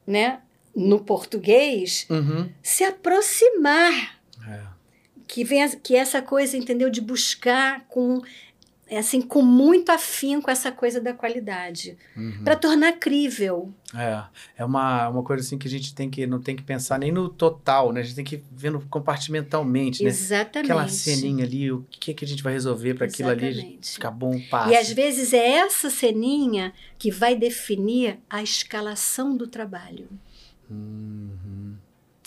né? 0.06 0.40
No 0.74 1.00
português, 1.04 2.06
Uhum. 2.08 2.48
se 2.62 2.82
aproximar. 2.84 4.19
É. 5.30 5.34
Que, 5.34 5.44
vem, 5.44 5.68
que 5.82 5.94
essa 5.96 6.20
coisa, 6.20 6.56
entendeu? 6.56 6.90
De 6.90 7.00
buscar 7.00 7.84
com 7.88 8.20
é 8.92 8.98
assim 8.98 9.20
com 9.22 9.40
muito 9.40 9.90
afinco 9.92 10.50
essa 10.50 10.72
coisa 10.72 11.00
da 11.00 11.14
qualidade 11.14 11.96
Uhum. 12.16 12.42
para 12.42 12.56
tornar 12.56 12.94
crível 12.94 13.72
É, 13.94 14.24
é 14.58 14.64
uma, 14.64 15.08
uma 15.08 15.22
coisa 15.22 15.44
assim 15.44 15.56
que 15.56 15.68
a 15.68 15.70
gente 15.70 15.94
tem 15.94 16.10
que 16.10 16.26
não 16.26 16.40
tem 16.40 16.56
que 16.56 16.62
pensar 16.64 16.98
nem 16.98 17.12
no 17.12 17.28
total, 17.28 17.92
né? 17.92 18.00
A 18.00 18.02
gente 18.02 18.16
tem 18.16 18.24
que 18.24 18.34
ir 18.34 18.44
vendo 18.50 18.80
compartimentalmente, 18.90 20.02
né? 20.02 20.10
exatamente 20.10 20.72
Aquela 20.72 20.88
ceninha 20.88 21.44
ali, 21.44 21.70
o 21.70 21.86
que 21.88 22.12
que 22.12 22.24
a 22.24 22.28
gente 22.28 22.42
vai 22.42 22.52
resolver 22.52 22.94
para 22.94 23.06
aquilo 23.06 23.28
ali 23.28 23.78
ficar 23.80 24.10
bom, 24.10 24.40
passa. 24.50 24.72
e 24.72 24.76
às 24.76 24.90
vezes 24.90 25.32
é 25.32 25.58
essa 25.58 25.88
ceninha 25.88 26.72
que 26.98 27.12
vai 27.12 27.36
definir 27.36 28.18
a 28.28 28.42
escalação 28.42 29.36
do 29.36 29.46
trabalho 29.46 30.08
Uhum. 30.68 31.30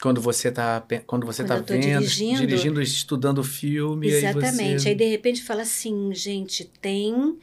Quando 0.04 0.20
você 0.22 0.52
tá, 0.52 0.82
pe- 0.82 1.00
quando 1.08 1.26
você 1.26 1.44
Quando 1.44 1.63
tá 1.66 1.74
vendo, 1.74 2.06
dirigindo. 2.06 2.82
estudando 2.82 3.38
o 3.39 3.44
filme, 3.44 4.08
Exatamente. 4.08 4.62
aí 4.62 4.80
você... 4.80 4.89
Aí, 4.89 4.96
de 4.96 5.06
repente, 5.06 5.42
fala 5.42 5.62
assim, 5.62 6.13
gente, 6.13 6.70
tem 6.82 7.38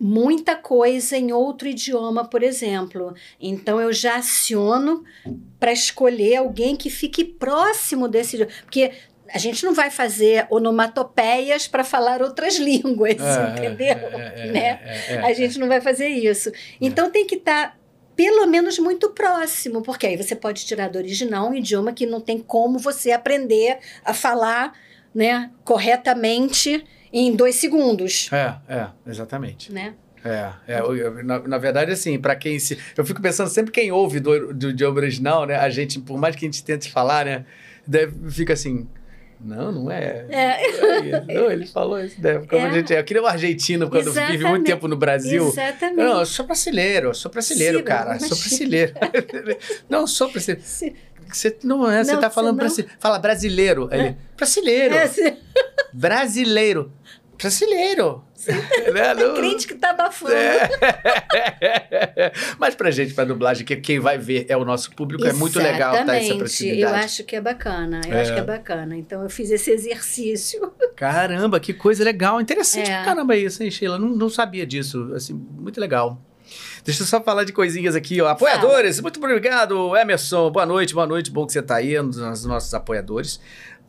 muita 0.00 0.56
coisa 0.56 1.16
em 1.16 1.32
outro 1.32 1.68
idioma, 1.68 2.24
por 2.24 2.42
exemplo. 2.42 3.14
Então, 3.40 3.80
eu 3.80 3.92
já 3.92 4.16
aciono 4.16 5.04
para 5.60 5.70
escolher 5.72 6.36
alguém 6.36 6.74
que 6.76 6.88
fique 6.90 7.24
próximo 7.24 8.08
desse 8.08 8.36
idioma. 8.36 8.52
Porque 8.64 8.90
a 9.32 9.38
gente 9.38 9.64
não 9.64 9.72
vai 9.74 9.90
fazer 9.90 10.46
onomatopeias 10.50 11.68
para 11.68 11.84
falar 11.84 12.20
outras 12.22 12.56
línguas, 12.58 13.20
É, 13.20 13.50
entendeu? 13.50 13.86
é, 13.86 14.34
é, 14.36 14.50
né? 14.52 14.80
é, 14.82 15.12
é, 15.14 15.18
a 15.20 15.32
gente 15.34 15.58
não 15.58 15.68
vai 15.68 15.80
fazer 15.80 16.08
isso. 16.08 16.50
Então, 16.80 17.10
tem 17.10 17.26
que 17.26 17.36
estar. 17.36 17.78
Pelo 18.16 18.46
menos 18.46 18.78
muito 18.78 19.10
próximo, 19.10 19.82
porque 19.82 20.06
aí 20.06 20.16
você 20.16 20.34
pode 20.36 20.64
tirar 20.64 20.88
do 20.88 20.98
original 20.98 21.48
um 21.48 21.54
idioma 21.54 21.92
que 21.92 22.06
não 22.06 22.20
tem 22.20 22.38
como 22.38 22.78
você 22.78 23.12
aprender 23.12 23.78
a 24.04 24.12
falar 24.12 24.72
né, 25.14 25.50
corretamente 25.64 26.84
em 27.12 27.34
dois 27.34 27.56
segundos. 27.56 28.30
É, 28.32 28.56
é, 28.68 28.86
exatamente. 29.06 29.72
Né? 29.72 29.94
É, 30.24 30.52
é 30.68 30.80
eu- 30.80 31.22
na, 31.24 31.40
na 31.40 31.58
verdade, 31.58 31.90
assim, 31.90 32.18
para 32.18 32.36
quem 32.36 32.58
se. 32.58 32.78
Eu 32.96 33.04
fico 33.04 33.20
pensando 33.20 33.48
sempre 33.50 33.72
quem 33.72 33.90
ouve 33.90 34.20
do, 34.20 34.54
do 34.54 34.70
idioma 34.70 34.98
original, 34.98 35.44
né? 35.44 35.56
A 35.56 35.68
gente, 35.68 35.98
por 35.98 36.16
mais 36.16 36.36
que 36.36 36.44
a 36.44 36.48
gente 36.48 36.62
tente 36.64 36.90
falar, 36.90 37.24
né? 37.26 37.44
Deve, 37.86 38.30
fica 38.30 38.52
assim. 38.52 38.88
Não, 39.44 39.72
não 39.72 39.90
é. 39.90 40.24
É. 40.30 41.24
Não, 41.34 41.50
ele 41.50 41.66
falou 41.66 41.98
isso. 42.02 42.20
Né? 42.20 42.34
Como 42.48 42.62
É. 42.64 42.68
a 42.68 42.72
gente, 42.72 42.92
eu 42.92 43.02
queria 43.04 43.22
um 43.22 43.26
argentino 43.26 43.90
quando 43.90 44.12
vive 44.12 44.20
muito 44.22 44.36
Exatamente. 44.38 44.66
tempo 44.66 44.88
no 44.88 44.96
Brasil. 44.96 45.48
Exatamente. 45.48 45.96
Não, 45.96 46.20
eu 46.20 46.26
sou 46.26 46.46
brasileiro, 46.46 47.08
eu 47.08 47.14
sou 47.14 47.30
brasileiro, 47.30 47.78
Sim, 47.78 47.84
cara. 47.84 48.18
Sou 48.20 48.28
brasileiro. 48.36 48.92
não, 49.90 50.06
sou 50.06 50.30
brasileiro. 50.30 50.62
Se- 50.64 50.94
Você 51.32 51.56
não 51.64 51.90
é, 51.90 52.04
você 52.04 52.12
Não, 52.12 52.20
tá 52.20 52.28
falando 52.30 52.56
você 52.56 52.60
não- 52.60 52.66
brasileiro. 52.68 52.96
Fala 53.00 53.18
brasileiro. 53.18 53.88
Ele, 53.90 54.16
brasileiro. 54.36 54.94
É, 54.94 55.36
Brasileiro. 55.92 56.92
Brasileiro. 57.42 58.24
Né? 58.92 59.14
Não- 59.14 59.34
crente 59.34 59.68
que 59.68 59.74
tá 59.74 59.90
abafando. 59.90 60.32
É. 60.34 60.68
Mas 62.58 62.74
pra 62.74 62.90
gente, 62.90 63.14
pra 63.14 63.24
dublagem, 63.24 63.64
que 63.64 63.76
quem 63.76 64.00
vai 64.00 64.18
ver 64.18 64.46
é 64.48 64.56
o 64.56 64.64
nosso 64.64 64.90
público, 64.94 65.24
é 65.26 65.32
muito 65.32 65.58
legal 65.60 65.92
tá, 65.92 65.98
essa 66.00 66.02
Exatamente. 66.02 66.30
Eu 66.30 66.36
proximidade. 66.38 67.04
acho 67.04 67.24
que 67.24 67.36
é 67.36 67.40
bacana. 67.40 68.00
Eu 68.06 68.12
É. 68.16 68.20
acho 68.22 68.34
que 68.34 68.40
é 68.40 68.44
bacana. 68.44 68.96
Então 68.96 69.22
eu 69.22 69.30
fiz 69.30 69.50
esse 69.50 69.70
exercício. 69.70 70.72
Caramba, 70.96 71.60
que 71.60 71.72
coisa 71.72 72.02
legal. 72.02 72.40
Interessante 72.40 72.90
É. 72.90 72.96
pra 72.96 73.04
caramba 73.04 73.36
isso, 73.36 73.62
hein, 73.62 73.70
Sheila? 73.70 73.98
Não, 73.98 74.08
não 74.08 74.28
sabia 74.28 74.66
disso. 74.66 75.12
Assim, 75.14 75.32
muito 75.34 75.80
legal. 75.80 76.20
Deixa 76.84 77.02
eu 77.02 77.06
só 77.06 77.22
falar 77.22 77.44
de 77.44 77.52
coisinhas 77.52 77.94
aqui, 77.94 78.20
ó. 78.20 78.26
Apoiadores, 78.28 79.00
muito 79.00 79.18
obrigado, 79.18 79.96
Emerson. 79.96 80.50
Boa 80.50 80.66
noite, 80.66 80.92
boa 80.92 81.06
noite. 81.06 81.30
Bom 81.30 81.46
que 81.46 81.52
você 81.52 81.62
tá 81.62 81.76
aí, 81.76 81.98
um 81.98 82.08
dos 82.10 82.44
nossos 82.44 82.74
apoiadores. 82.74 83.40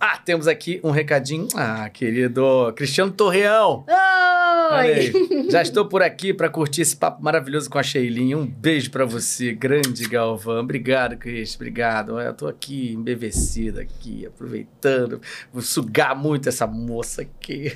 Ah, 0.06 0.18
temos 0.18 0.50
aqui 0.50 0.82
um 0.84 0.92
recadinho. 0.92 1.48
Ah, 1.56 1.90
querido 1.90 2.74
Cristiano 2.76 3.10
Torreão. 3.10 3.86
Oi! 3.88 5.48
Já 5.50 5.62
estou 5.62 5.86
por 5.86 6.02
aqui 6.04 6.34
para 6.34 6.50
curtir 6.50 6.82
esse 6.82 6.94
papo 6.94 7.24
maravilhoso 7.24 7.70
com 7.70 7.78
a 7.80 7.84
Sheilinha. 7.84 8.38
Um 8.38 8.46
beijo 8.46 8.92
para 8.92 9.06
você, 9.06 9.54
grande 9.54 10.06
Galvão. 10.10 10.60
Obrigado, 10.60 11.16
Cris. 11.16 11.56
Obrigado. 11.56 12.20
Eu 12.20 12.34
tô 12.34 12.48
aqui 12.48 12.92
embevecida 12.92 13.80
aqui, 13.82 14.26
aproveitando. 14.26 15.22
Vou 15.54 15.62
sugar 15.62 16.14
muito 16.18 16.50
essa 16.50 16.68
moça 16.68 17.22
aqui. 17.22 17.72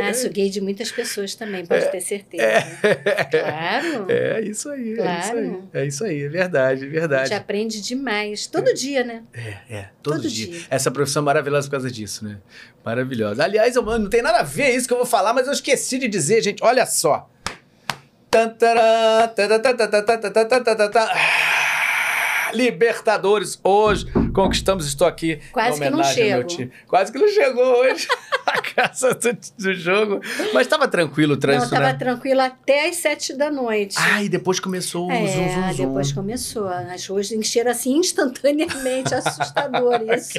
Ah, 0.00 0.14
suguei 0.14 0.50
de 0.50 0.60
muitas 0.60 0.92
pessoas 0.92 1.34
também, 1.34 1.66
pode 1.66 1.90
ter 1.90 2.00
certeza. 2.00 2.44
Claro. 3.28 4.06
É 4.08 4.40
isso 4.42 4.68
aí, 4.70 4.90
é 4.90 4.92
isso 4.92 5.02
Claro. 5.02 5.38
aí. 5.38 5.82
É 5.82 5.86
isso 5.86 6.04
aí, 6.04 6.22
é 6.22 6.28
verdade, 6.28 6.80
é 6.82 6.86
A 6.86 6.88
gente 6.88 6.92
verdade. 6.92 7.34
aprende 7.34 7.80
demais. 7.80 8.46
Todo 8.46 8.72
dia, 8.72 9.02
né? 9.02 9.24
É, 9.32 9.56
é, 9.68 9.88
todo, 10.00 10.16
Todo 10.22 10.28
dia. 10.28 10.46
dia. 10.46 10.60
Essa 10.70 10.88
profissão 10.88 11.22
é 11.22 11.24
maravilhosa 11.24 11.71
causa 11.72 11.90
disso, 11.90 12.24
né? 12.24 12.38
Maravilhosa. 12.84 13.42
Aliás, 13.42 13.74
eu, 13.74 13.82
não 13.82 14.08
tem 14.08 14.22
nada 14.22 14.38
a 14.38 14.42
ver 14.42 14.70
isso 14.70 14.86
que 14.86 14.92
eu 14.92 14.98
vou 14.98 15.06
falar, 15.06 15.32
mas 15.32 15.46
eu 15.46 15.52
esqueci 15.52 15.98
de 15.98 16.08
dizer, 16.08 16.42
gente. 16.42 16.62
Olha 16.62 16.86
só. 16.86 17.28
Tan, 18.30 18.48
taran, 18.50 19.28
tan, 19.28 19.48
tan, 19.48 19.76
tan, 19.76 20.02
tan, 20.62 20.90
tan, 20.90 21.08
Libertadores, 22.54 23.58
hoje 23.62 24.06
conquistamos, 24.32 24.86
estou 24.86 25.06
aqui 25.06 25.40
Quase 25.52 25.80
que 25.80 25.90
não 25.90 26.04
chego. 26.04 26.44
time. 26.44 26.70
Quase 26.86 27.12
que 27.12 27.18
não 27.18 27.28
chegou 27.28 27.64
hoje 27.64 28.08
a 28.46 28.60
casa 28.62 29.14
do, 29.14 29.38
do 29.58 29.74
jogo. 29.74 30.20
Mas 30.52 30.62
estava 30.62 30.88
tranquilo 30.88 31.32
o 31.32 31.36
Não, 31.36 31.40
trânsito, 31.40 31.70
tava 31.70 31.92
né? 31.92 31.94
tranquilo 31.94 32.40
até 32.40 32.88
às 32.88 32.96
sete 32.96 33.34
da 33.34 33.50
noite. 33.50 33.96
Ai, 33.98 34.28
depois 34.28 34.58
começou 34.60 35.08
o 35.08 35.12
é, 35.12 35.26
zum, 35.26 35.48
zum, 35.48 35.72
zum. 35.72 35.86
depois 35.86 36.12
começou. 36.12 36.68
As 36.68 37.06
ruas 37.06 37.30
encheram 37.30 37.70
assim 37.70 37.96
instantaneamente. 37.96 39.14
Assustador 39.14 40.00
isso. 40.16 40.38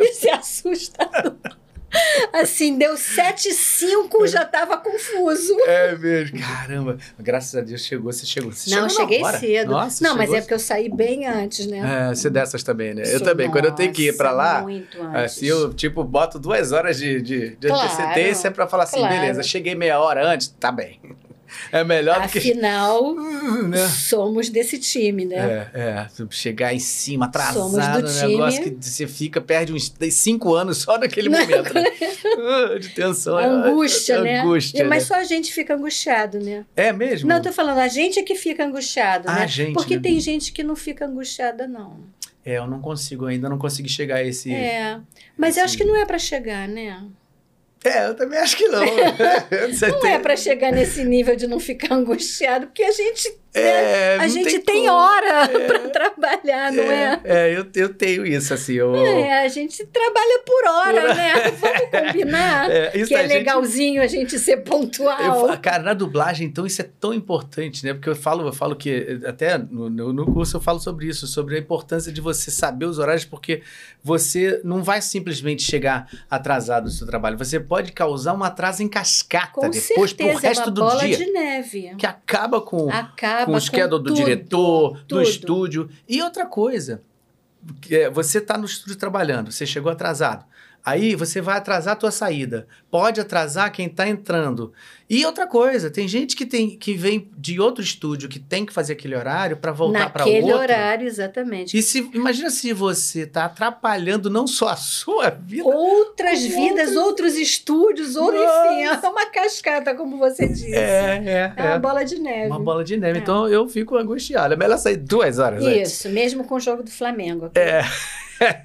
Isso 0.00 0.28
é 0.28 0.32
assustador. 0.32 1.34
Assim, 2.32 2.78
deu 2.78 2.96
sete 2.96 3.48
e 3.48 3.52
cinco, 3.52 4.26
já 4.26 4.44
tava 4.44 4.76
confuso. 4.78 5.58
É 5.66 5.96
mesmo. 5.96 6.38
Caramba. 6.38 6.96
Graças 7.18 7.54
a 7.56 7.60
Deus 7.60 7.84
chegou. 7.84 8.12
Você 8.12 8.24
chegou. 8.26 8.52
Você 8.52 8.70
não, 8.70 8.84
eu 8.84 8.88
chegou 8.90 9.08
cheguei 9.08 9.24
hora. 9.24 9.38
cedo. 9.38 9.70
Nossa, 9.72 10.04
não, 10.04 10.16
mas 10.16 10.32
é 10.32 10.40
porque 10.40 10.54
eu 10.54 10.58
saí 10.58 10.88
bem 10.88 11.26
antes, 11.26 11.66
né? 11.66 12.08
É, 12.10 12.14
você 12.14 12.30
dessas 12.30 12.62
também, 12.62 12.94
né? 12.94 13.02
eu 13.02 13.18
Sou- 13.18 13.26
também. 13.26 13.50
Quando 13.50 13.64
eu 13.66 13.72
tenho 13.72 13.92
que 13.92 14.08
ir 14.08 14.16
pra 14.16 14.30
nossa, 14.30 14.42
lá, 14.42 14.62
Muito 14.62 15.02
antes. 15.02 15.16
assim, 15.36 15.46
eu, 15.46 15.74
tipo, 15.74 16.04
boto 16.04 16.38
duas 16.38 16.72
horas 16.72 16.96
de, 16.96 17.20
de, 17.20 17.56
de 17.56 17.66
Claro, 17.68 17.82
antecedência 17.84 18.50
pra 18.50 18.66
falar 18.66 18.84
assim, 18.84 18.98
claro. 18.98 19.14
beleza, 19.14 19.42
cheguei 19.42 19.74
meia 19.74 19.98
hora 20.00 20.26
antes, 20.26 20.48
tá 20.48 20.70
bem. 20.70 21.00
É 21.72 21.82
melhor 21.84 22.22
do 22.22 22.28
que... 22.28 22.38
Afinal, 22.38 23.14
né? 23.68 23.88
somos 23.88 24.48
desse 24.48 24.78
time, 24.78 25.24
né? 25.24 25.68
É, 25.74 25.80
é, 25.80 26.08
chegar 26.30 26.74
em 26.74 26.78
cima, 26.78 27.30
Somos 27.52 27.72
do 27.72 27.78
atrasado, 27.80 28.26
um 28.26 28.30
negócio 28.30 28.62
time. 28.62 28.76
que 28.76 28.84
você 28.84 29.06
fica, 29.06 29.40
perde 29.40 29.72
uns 29.72 29.92
cinco 30.12 30.54
anos 30.54 30.78
só 30.78 30.98
naquele 30.98 31.28
momento, 31.28 31.72
né? 31.74 31.84
De 32.80 32.88
tensão. 32.90 33.36
A 33.36 33.44
angústia, 33.44 34.20
né? 34.20 34.40
Angústia, 34.40 34.84
Mas 34.86 35.02
né? 35.08 35.14
só 35.14 35.20
a 35.20 35.24
gente 35.24 35.52
fica 35.52 35.74
angustiado, 35.74 36.38
né? 36.40 36.64
É 36.76 36.92
mesmo? 36.92 37.28
Não, 37.28 37.36
eu 37.36 37.42
tô 37.42 37.52
falando, 37.52 37.78
a 37.78 37.88
gente 37.88 38.18
é 38.18 38.22
que 38.22 38.34
fica 38.34 38.64
angustiado, 38.64 39.28
A 39.28 39.34
né? 39.40 39.48
gente, 39.48 39.74
Porque 39.74 39.96
né? 39.96 40.02
tem 40.02 40.20
gente 40.20 40.52
que 40.52 40.62
não 40.62 40.76
fica 40.76 41.06
angustiada, 41.06 41.66
não. 41.66 41.98
É, 42.44 42.56
eu 42.56 42.66
não 42.66 42.80
consigo 42.80 43.26
ainda, 43.26 43.48
não 43.48 43.58
consegui 43.58 43.88
chegar 43.88 44.16
a 44.16 44.24
esse... 44.24 44.52
É. 44.52 44.98
Mas 45.36 45.56
eu 45.56 45.64
acho 45.64 45.74
Esse- 45.74 45.84
que 45.84 45.88
não 45.88 45.94
é 45.96 46.06
pra 46.06 46.18
chegar, 46.18 46.66
né? 46.66 47.02
É, 47.84 48.06
eu 48.08 48.14
também 48.14 48.38
acho 48.38 48.56
que 48.56 48.68
não. 48.68 48.84
Você 49.72 49.88
Não 49.88 50.06
é 50.06 50.18
pra 50.18 50.36
chegar 50.36 50.70
nesse 50.70 51.02
nível 51.04 51.34
de 51.34 51.46
não 51.46 51.58
ficar 51.58 51.94
angustiado, 51.94 52.66
porque 52.66 52.82
a 52.82 52.92
gente, 52.92 53.38
É, 53.52 54.14
a 54.16 54.18
não 54.22 54.28
gente 54.28 54.58
tem 54.60 54.82
tem, 54.82 54.88
hora 54.90 55.48
pra 55.66 55.78
trabalhar, 55.90 56.72
não 56.72 56.84
é? 56.84 57.20
É, 57.24 57.58
eu, 57.58 57.66
eu 57.74 57.92
tenho 57.92 58.24
isso, 58.24 58.54
assim. 58.54 58.74
Eu, 58.74 58.94
É, 58.94 59.42
a 59.44 59.48
gente 59.48 59.84
trabalha 59.86 60.40
por 60.46 60.64
hora, 60.68 61.14
né? 61.14 61.50
Vamos 61.58 61.80
combinar. 61.90 62.70
É, 62.70 62.96
isso 62.96 63.08
que 63.08 63.14
a 63.14 63.18
é 63.20 63.22
gente- 63.22 63.32
legalzinho 63.32 64.02
a 64.02 64.06
gente 64.06 64.38
ser 64.38 64.58
Eu 64.58 64.62
pontual. 64.62 65.48
fa- 65.48 65.56
cara, 65.56 65.82
na 65.82 65.94
dublagem, 65.94 66.46
então, 66.46 66.64
isso 66.66 66.80
é 66.80 66.88
tão 67.00 67.12
importante, 67.12 67.84
né? 67.84 67.92
Porque 67.94 68.08
eu 68.08 68.14
falo, 68.16 68.46
eu 68.46 68.52
falo 68.52 68.76
que, 68.76 69.18
até 69.26 69.58
no, 69.58 69.90
no, 69.90 70.24
curso 70.32 70.56
eu 70.56 70.60
falo 70.60 70.78
sobre 70.78 71.06
isso, 71.06 71.26
sobre 71.26 71.56
a 71.56 71.58
importância 71.58 72.12
de 72.12 72.20
você 72.20 72.50
saber 72.50 72.84
os 72.86 72.98
horários, 72.98 73.24
porque 73.24 73.62
você 74.02 74.60
não 74.64 74.82
vai 74.82 75.00
simplesmente 75.02 75.62
chegar 75.62 76.08
atrasado 76.30 76.84
no 76.84 76.90
seu 76.90 77.06
trabalho. 77.06 77.36
Você 77.38 77.58
pode 77.58 77.92
causar 77.92 78.34
um 78.34 78.42
atraso 78.44 78.82
em 78.82 78.88
cascata 78.88 79.52
Com 79.52 79.68
depois 79.70 80.12
pro 80.12 80.26
certeza, 80.26 80.40
resto 80.40 80.60
é 80.62 80.64
uma 80.66 80.70
do 80.72 80.80
bola 80.82 81.00
dia. 81.06 81.16
de 81.16 81.26
neve. 81.32 81.94
Que 81.98 82.06
acaba 82.06 82.60
com, 82.60 82.88
Acaba 82.90 83.39
com 83.46 83.52
o 83.52 83.60
schedule 83.60 84.02
do 84.02 84.08
tudo, 84.08 84.14
diretor, 84.14 84.92
do 84.92 85.04
tudo. 85.06 85.22
estúdio. 85.22 85.90
E 86.08 86.22
outra 86.22 86.46
coisa, 86.46 87.02
é, 87.90 88.10
você 88.10 88.38
está 88.38 88.56
no 88.56 88.64
estúdio 88.64 88.96
trabalhando, 88.96 89.50
você 89.50 89.66
chegou 89.66 89.90
atrasado. 89.90 90.44
Aí 90.84 91.14
você 91.14 91.40
vai 91.40 91.58
atrasar 91.58 91.92
a 91.92 91.96
tua 91.96 92.10
saída. 92.10 92.66
Pode 92.90 93.20
atrasar 93.20 93.70
quem 93.70 93.86
está 93.86 94.08
entrando. 94.08 94.72
E 95.08 95.26
outra 95.26 95.46
coisa, 95.46 95.90
tem 95.90 96.06
gente 96.08 96.34
que, 96.36 96.46
tem, 96.46 96.70
que 96.70 96.94
vem 96.94 97.28
de 97.36 97.60
outro 97.60 97.82
estúdio 97.82 98.28
que 98.28 98.38
tem 98.38 98.64
que 98.64 98.72
fazer 98.72 98.92
aquele 98.94 99.14
horário 99.16 99.56
para 99.56 99.72
voltar 99.72 100.10
para 100.10 100.24
outro. 100.24 100.40
Naquele 100.40 100.54
horário, 100.54 101.06
exatamente. 101.06 101.76
E 101.76 101.82
se, 101.82 102.08
imagina 102.14 102.48
se 102.48 102.72
você 102.72 103.22
está 103.22 103.44
atrapalhando 103.46 104.30
não 104.30 104.46
só 104.46 104.68
a 104.68 104.76
sua 104.76 105.30
vida, 105.30 105.64
Outras 105.64 106.42
vidas, 106.42 106.96
outros 106.96 107.34
estúdios, 107.36 108.16
ou 108.16 108.32
enfim, 108.32 108.82
é 108.84 109.08
uma 109.08 109.26
cascata, 109.26 109.94
como 109.94 110.16
você 110.16 110.46
disse. 110.48 110.72
é, 110.74 111.52
É 111.56 111.64
uma 111.64 111.78
bola 111.78 112.04
de 112.04 112.18
neve. 112.18 112.46
uma 112.46 112.60
bola 112.60 112.84
de 112.84 112.96
neve. 112.96 113.18
É. 113.18 113.22
Então 113.22 113.48
eu 113.48 113.68
fico 113.68 113.96
angustiado. 113.96 114.54
É 114.54 114.56
melhor 114.56 114.78
sair 114.78 114.96
duas 114.96 115.38
horas 115.38 115.62
antes. 115.64 115.92
Isso, 115.92 116.08
mesmo 116.08 116.44
com 116.44 116.54
o 116.54 116.60
jogo 116.60 116.82
do 116.82 116.90
Flamengo. 116.90 117.50
É. 117.54 117.82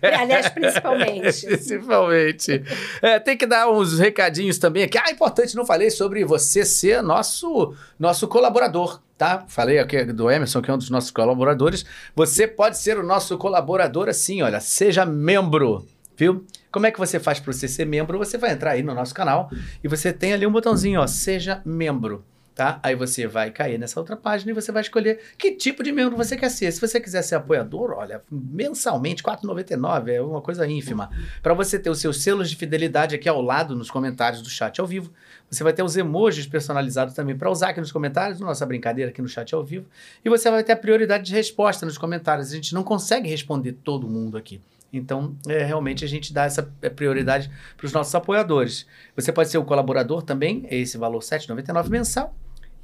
Aliás, 0.02 0.50
principalmente. 0.50 1.46
Principalmente. 1.46 2.64
É, 3.02 3.20
tem 3.20 3.38
que 3.38 3.46
dar 3.46 3.70
uns 3.70 4.00
recadinhos 4.00 4.58
também 4.58 4.84
aqui. 4.84 4.98
Ah, 4.98 5.12
importante, 5.12 5.56
não 5.56 5.66
falei 5.66 5.90
sobre 5.90 6.24
você 6.24 6.64
ser 6.64 7.02
nosso, 7.02 7.74
nosso 8.00 8.28
colaborador. 8.28 9.02
Tá? 9.18 9.46
Falei 9.48 9.80
aqui 9.80 10.04
do 10.06 10.30
Emerson, 10.30 10.62
que 10.62 10.70
é 10.70 10.74
um 10.74 10.78
dos 10.78 10.90
nossos 10.90 11.12
colaboradores. 11.12 11.86
Você 12.16 12.48
pode 12.48 12.78
ser 12.78 12.98
o 12.98 13.04
nosso 13.04 13.38
colaborador 13.38 14.10
assim, 14.10 14.42
olha, 14.42 14.60
seja 14.60 15.06
membro, 15.06 15.86
viu? 16.18 16.46
Como 16.70 16.86
é 16.86 16.92
que 16.92 17.00
você 17.00 17.18
faz 17.18 17.40
para 17.40 17.54
você 17.54 17.68
ser 17.70 17.86
membro? 17.86 18.18
Você 18.18 18.38
vai 18.38 18.52
entrar 18.52 18.72
aí 18.72 18.84
no 18.84 18.94
nosso 18.94 19.14
canal 19.14 19.50
e 19.82 19.88
você 19.88 20.12
tem 20.12 20.34
ali 20.34 20.46
um 20.46 20.52
botãozinho, 20.52 21.00
ó, 21.00 21.08
seja 21.08 21.62
membro. 21.66 22.26
Tá? 22.56 22.80
Aí 22.82 22.96
você 22.96 23.28
vai 23.28 23.52
cair 23.52 23.78
nessa 23.78 24.00
outra 24.00 24.16
página 24.16 24.50
e 24.50 24.54
você 24.54 24.72
vai 24.72 24.82
escolher 24.82 25.20
que 25.38 25.52
tipo 25.52 25.84
de 25.84 25.92
membro 25.92 26.16
você 26.16 26.38
quer 26.38 26.48
ser. 26.48 26.72
Se 26.72 26.80
você 26.80 27.02
quiser 27.02 27.22
ser 27.22 27.36
apoiador, 27.36 27.92
olha, 27.92 28.22
mensalmente, 28.32 29.22
R$ 29.22 29.36
4,99 29.36 30.08
é 30.08 30.22
uma 30.22 30.40
coisa 30.40 30.66
ínfima. 30.66 31.10
Para 31.44 31.54
você 31.54 31.78
ter 31.78 31.90
os 31.90 32.00
seus 32.00 32.24
selos 32.24 32.50
de 32.50 32.56
fidelidade 32.56 33.14
aqui 33.14 33.28
ao 33.28 33.42
lado 33.42 33.76
nos 33.76 33.92
comentários 33.92 34.42
do 34.42 34.50
chat 34.50 34.80
ao 34.80 34.88
vivo. 34.88 35.12
Você 35.52 35.66
vai 35.66 35.74
ter 35.74 35.84
os 35.84 35.98
emojis 35.98 36.48
personalizados 36.48 37.14
também 37.14 37.38
para 37.38 37.52
usar 37.52 37.72
aqui 37.72 37.82
nos 37.82 37.92
comentários, 37.92 38.40
nossa 38.40 38.66
brincadeira 38.66 39.12
aqui 39.12 39.22
no 39.22 39.28
chat 39.28 39.54
ao 39.54 39.62
vivo. 39.62 39.86
E 40.24 40.30
você 40.30 40.50
vai 40.50 40.64
ter 40.64 40.72
a 40.72 40.78
prioridade 40.78 41.26
de 41.26 41.34
resposta 41.34 41.86
nos 41.86 41.98
comentários. 41.98 42.54
A 42.54 42.56
gente 42.56 42.74
não 42.74 42.84
consegue 42.84 43.28
responder 43.28 43.74
todo 43.84 44.08
mundo 44.08 44.38
aqui. 44.38 44.62
Então, 44.94 45.36
é, 45.46 45.62
realmente, 45.62 46.06
a 46.06 46.08
gente 46.08 46.34
dá 46.34 46.46
essa 46.46 46.72
é, 46.82 46.90
prioridade 46.90 47.52
para 47.76 47.86
os 47.86 47.92
nossos 47.92 48.16
apoiadores. 48.16 48.88
Você 49.14 49.34
pode 49.34 49.50
ser 49.50 49.58
o 49.58 49.66
colaborador 49.66 50.22
também, 50.22 50.66
é 50.70 50.78
esse 50.78 50.98
valor 50.98 51.20
R$ 51.20 51.26
7,99 51.26 51.90
mensal. 51.90 52.34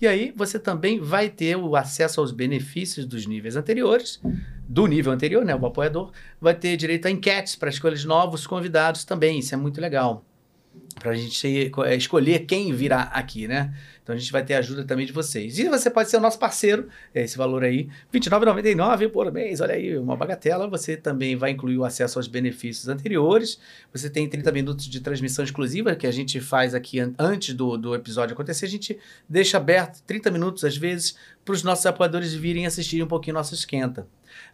E 0.01 0.07
aí 0.07 0.33
você 0.35 0.57
também 0.57 0.99
vai 0.99 1.29
ter 1.29 1.55
o 1.55 1.75
acesso 1.75 2.19
aos 2.19 2.31
benefícios 2.31 3.05
dos 3.05 3.27
níveis 3.27 3.55
anteriores, 3.55 4.19
do 4.67 4.87
nível 4.87 5.13
anterior, 5.13 5.45
né? 5.45 5.55
O 5.55 5.63
apoiador 5.63 6.11
vai 6.39 6.55
ter 6.55 6.75
direito 6.75 7.07
a 7.07 7.11
enquetes 7.11 7.55
para 7.55 7.69
escolhas 7.69 8.01
de 8.01 8.07
novos 8.07 8.47
convidados 8.47 9.05
também. 9.05 9.37
Isso 9.37 9.53
é 9.53 9.57
muito 9.57 9.79
legal. 9.79 10.25
para 10.99 11.11
a 11.11 11.15
gente 11.15 11.71
é, 11.85 11.95
escolher 11.95 12.45
quem 12.47 12.73
virá 12.73 13.03
aqui, 13.03 13.47
né? 13.47 13.75
Então 14.11 14.17
a 14.17 14.19
gente 14.19 14.31
vai 14.31 14.43
ter 14.43 14.55
ajuda 14.55 14.83
também 14.83 15.05
de 15.05 15.13
vocês. 15.13 15.57
E 15.57 15.69
você 15.69 15.89
pode 15.89 16.09
ser 16.09 16.17
o 16.17 16.19
nosso 16.19 16.37
parceiro, 16.37 16.89
esse 17.15 17.37
valor 17.37 17.63
aí, 17.63 17.89
R$ 18.11 18.19
29,99 18.19 19.09
por 19.09 19.31
mês, 19.31 19.61
olha 19.61 19.73
aí, 19.73 19.97
uma 19.97 20.17
bagatela. 20.17 20.67
Você 20.67 20.97
também 20.97 21.37
vai 21.37 21.51
incluir 21.51 21.77
o 21.77 21.85
acesso 21.85 22.19
aos 22.19 22.27
benefícios 22.27 22.89
anteriores. 22.89 23.57
Você 23.93 24.09
tem 24.09 24.27
30 24.27 24.51
minutos 24.51 24.85
de 24.85 24.99
transmissão 24.99 25.45
exclusiva 25.45 25.95
que 25.95 26.05
a 26.05 26.11
gente 26.11 26.41
faz 26.41 26.75
aqui 26.75 26.99
antes 27.17 27.55
do, 27.55 27.77
do 27.77 27.95
episódio 27.95 28.33
acontecer. 28.33 28.65
A 28.65 28.69
gente 28.69 28.99
deixa 29.29 29.55
aberto 29.55 30.01
30 30.05 30.29
minutos, 30.29 30.65
às 30.65 30.75
vezes, 30.75 31.15
para 31.45 31.53
os 31.53 31.63
nossos 31.63 31.85
apoiadores 31.85 32.33
virem 32.33 32.65
assistir 32.65 33.01
um 33.01 33.07
pouquinho 33.07 33.35
nosso 33.35 33.53
esquenta. 33.53 34.05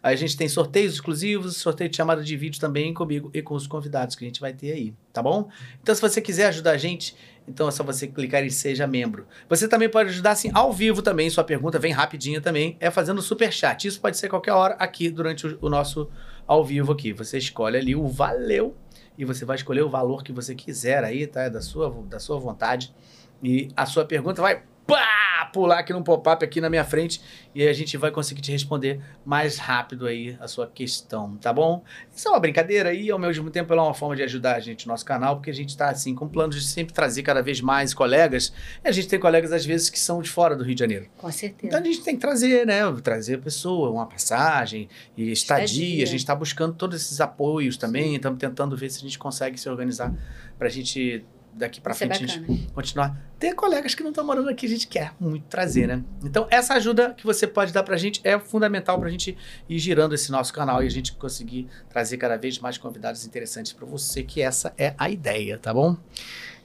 A 0.02 0.14
gente 0.14 0.36
tem 0.36 0.48
sorteios 0.48 0.94
exclusivos, 0.94 1.56
sorteio 1.56 1.90
de 1.90 1.96
chamada 1.96 2.22
de 2.22 2.36
vídeo 2.36 2.60
também 2.60 2.94
comigo 2.94 3.30
e 3.34 3.42
com 3.42 3.54
os 3.54 3.66
convidados 3.66 4.14
que 4.14 4.24
a 4.24 4.28
gente 4.28 4.40
vai 4.40 4.52
ter 4.52 4.72
aí, 4.72 4.94
tá 5.12 5.22
bom? 5.22 5.48
Então, 5.82 5.94
se 5.94 6.00
você 6.00 6.20
quiser 6.20 6.46
ajudar 6.46 6.72
a 6.72 6.76
gente, 6.76 7.14
então 7.48 7.68
é 7.68 7.70
só 7.70 7.82
você 7.82 8.06
clicar 8.06 8.44
em 8.44 8.50
Seja 8.50 8.86
Membro. 8.86 9.26
Você 9.48 9.66
também 9.66 9.88
pode 9.88 10.10
ajudar 10.10 10.32
assim 10.32 10.50
ao 10.52 10.72
vivo 10.72 11.00
também, 11.02 11.30
sua 11.30 11.44
pergunta 11.44 11.78
vem 11.78 11.92
rapidinho 11.92 12.40
também, 12.40 12.76
é 12.78 12.90
fazendo 12.90 13.22
super 13.22 13.52
chat. 13.52 13.88
Isso 13.88 14.00
pode 14.00 14.16
ser 14.16 14.28
qualquer 14.28 14.52
hora 14.52 14.74
aqui 14.74 15.10
durante 15.10 15.46
o, 15.46 15.58
o 15.62 15.68
nosso 15.68 16.08
ao 16.46 16.64
vivo 16.64 16.92
aqui. 16.92 17.12
Você 17.12 17.38
escolhe 17.38 17.76
ali 17.76 17.96
o 17.96 18.06
valeu 18.06 18.76
e 19.16 19.24
você 19.24 19.44
vai 19.44 19.56
escolher 19.56 19.82
o 19.82 19.88
valor 19.88 20.22
que 20.22 20.32
você 20.32 20.54
quiser 20.54 21.02
aí, 21.02 21.26
tá? 21.26 21.42
É 21.42 21.50
da 21.50 21.60
sua, 21.60 21.90
da 22.08 22.18
sua 22.18 22.38
vontade. 22.38 22.94
E 23.42 23.68
a 23.76 23.86
sua 23.86 24.04
pergunta 24.04 24.40
vai 24.40 24.62
pá, 24.88 25.50
pular 25.52 25.80
aqui 25.80 25.92
no 25.92 26.02
pop-up 26.02 26.42
aqui 26.42 26.62
na 26.62 26.70
minha 26.70 26.82
frente 26.82 27.20
e 27.54 27.60
aí 27.60 27.68
a 27.68 27.72
gente 27.74 27.94
vai 27.98 28.10
conseguir 28.10 28.40
te 28.40 28.50
responder 28.50 29.00
mais 29.22 29.58
rápido 29.58 30.06
aí 30.06 30.34
a 30.40 30.48
sua 30.48 30.66
questão, 30.66 31.36
tá 31.36 31.52
bom? 31.52 31.84
Isso 32.14 32.26
é 32.26 32.30
uma 32.30 32.40
brincadeira 32.40 32.94
e 32.94 33.10
ao 33.10 33.18
mesmo 33.18 33.50
tempo 33.50 33.74
é 33.74 33.76
uma 33.76 33.92
forma 33.92 34.16
de 34.16 34.22
ajudar 34.22 34.56
a 34.56 34.60
gente 34.60 34.86
no 34.86 34.92
nosso 34.92 35.04
canal, 35.04 35.36
porque 35.36 35.50
a 35.50 35.54
gente 35.54 35.68
está 35.68 35.90
assim 35.90 36.14
com 36.14 36.26
planos 36.26 36.56
de 36.56 36.66
sempre 36.66 36.94
trazer 36.94 37.22
cada 37.22 37.42
vez 37.42 37.60
mais 37.60 37.92
colegas. 37.92 38.50
E 38.82 38.88
a 38.88 38.92
gente 38.92 39.08
tem 39.08 39.20
colegas 39.20 39.52
às 39.52 39.66
vezes 39.66 39.90
que 39.90 39.98
são 39.98 40.22
de 40.22 40.30
fora 40.30 40.56
do 40.56 40.64
Rio 40.64 40.74
de 40.74 40.80
Janeiro. 40.80 41.06
Com 41.18 41.30
certeza. 41.30 41.66
Então 41.66 41.80
a 41.80 41.84
gente 41.84 42.02
tem 42.02 42.14
que 42.14 42.20
trazer, 42.20 42.66
né? 42.66 42.80
Trazer 43.02 43.34
a 43.34 43.38
pessoa, 43.38 43.90
uma 43.90 44.06
passagem 44.06 44.88
e 45.14 45.30
estadia. 45.30 45.64
estadia. 45.64 46.02
A 46.04 46.06
gente 46.06 46.20
está 46.20 46.34
buscando 46.34 46.72
todos 46.74 46.96
esses 46.96 47.20
apoios 47.20 47.76
também, 47.76 48.16
estamos 48.16 48.38
tentando 48.38 48.74
ver 48.74 48.88
se 48.88 48.98
a 48.98 49.02
gente 49.02 49.18
consegue 49.18 49.60
se 49.60 49.68
organizar 49.68 50.14
para 50.58 50.68
a 50.68 50.70
gente 50.70 51.26
daqui 51.58 51.80
para 51.80 51.92
é 51.92 51.94
frente 51.94 52.12
é 52.12 52.24
a 52.24 52.26
gente 52.26 52.66
continuar. 52.72 53.16
Ter 53.38 53.54
colegas 53.54 53.94
que 53.94 54.02
não 54.02 54.10
estão 54.10 54.24
morando 54.24 54.48
aqui, 54.48 54.66
a 54.66 54.68
gente 54.68 54.86
quer 54.86 55.12
muito 55.20 55.44
trazer, 55.46 55.86
né? 55.86 56.02
Então, 56.24 56.46
essa 56.50 56.74
ajuda 56.74 57.14
que 57.14 57.24
você 57.24 57.46
pode 57.46 57.72
dar 57.72 57.82
para 57.82 57.94
a 57.94 57.98
gente 57.98 58.20
é 58.24 58.38
fundamental 58.38 58.98
para 58.98 59.08
a 59.08 59.10
gente 59.10 59.36
ir 59.68 59.78
girando 59.78 60.14
esse 60.14 60.30
nosso 60.30 60.52
canal 60.52 60.82
e 60.82 60.86
a 60.86 60.90
gente 60.90 61.12
conseguir 61.12 61.68
trazer 61.88 62.16
cada 62.16 62.36
vez 62.36 62.58
mais 62.58 62.78
convidados 62.78 63.26
interessantes 63.26 63.72
para 63.72 63.86
você, 63.86 64.22
que 64.22 64.40
essa 64.40 64.72
é 64.78 64.94
a 64.96 65.10
ideia, 65.10 65.58
tá 65.58 65.74
bom? 65.74 65.96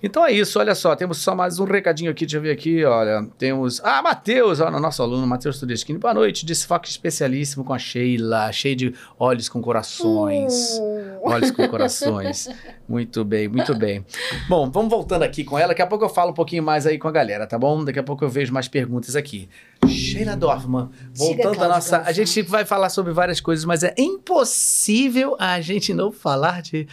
Então 0.05 0.25
é 0.25 0.33
isso, 0.33 0.59
olha 0.59 0.75
só, 0.75 0.97
temos 0.97 1.19
só 1.19 1.33
mais 1.33 1.59
um 1.59 1.63
recadinho 1.63 2.11
aqui, 2.11 2.25
deixa 2.25 2.35
eu 2.35 2.41
ver 2.41 2.51
aqui, 2.51 2.83
olha, 2.83 3.25
temos, 3.37 3.79
ah, 3.85 4.01
Matheus, 4.01 4.59
olha, 4.59 4.77
nosso 4.77 5.01
aluno, 5.01 5.25
Matheus 5.25 5.61
Tudeschini, 5.61 5.97
boa 5.97 6.13
noite, 6.13 6.45
desfoque 6.45 6.89
especialíssimo 6.89 7.63
com 7.63 7.73
a 7.73 7.79
Sheila, 7.79 8.51
cheio 8.51 8.75
de 8.75 8.93
olhos 9.17 9.47
com 9.47 9.61
corações, 9.61 10.77
uh. 10.77 11.19
olhos 11.21 11.51
com 11.51 11.65
corações, 11.69 12.49
muito 12.85 13.23
bem, 13.23 13.47
muito 13.47 13.73
bem. 13.77 14.05
Bom, 14.49 14.69
vamos 14.69 14.89
voltando 14.89 15.23
aqui 15.23 15.41
com 15.41 15.57
ela, 15.57 15.69
daqui 15.69 15.81
a 15.81 15.87
pouco 15.87 16.03
eu 16.03 16.09
falo 16.09 16.31
um 16.31 16.35
pouquinho 16.35 16.63
mais 16.63 16.85
aí 16.85 16.97
com 16.97 17.07
a 17.07 17.11
galera, 17.11 17.47
tá 17.47 17.57
bom? 17.57 17.85
Daqui 17.85 17.99
a 17.99 18.03
pouco 18.03 18.25
eu 18.25 18.29
vejo 18.29 18.53
mais 18.53 18.67
perguntas 18.67 19.15
aqui. 19.15 19.47
Sheila 19.87 20.35
Dorfman, 20.35 20.89
voltando 21.15 21.63
à 21.63 21.69
nossa, 21.69 22.01
a 22.01 22.11
gente 22.11 22.41
vai 22.41 22.65
falar 22.65 22.89
sobre 22.89 23.13
várias 23.13 23.39
coisas, 23.39 23.63
mas 23.63 23.83
é 23.83 23.93
impossível 23.97 25.37
a 25.39 25.61
gente 25.61 25.93
não 25.93 26.11
falar 26.11 26.61
de... 26.61 26.89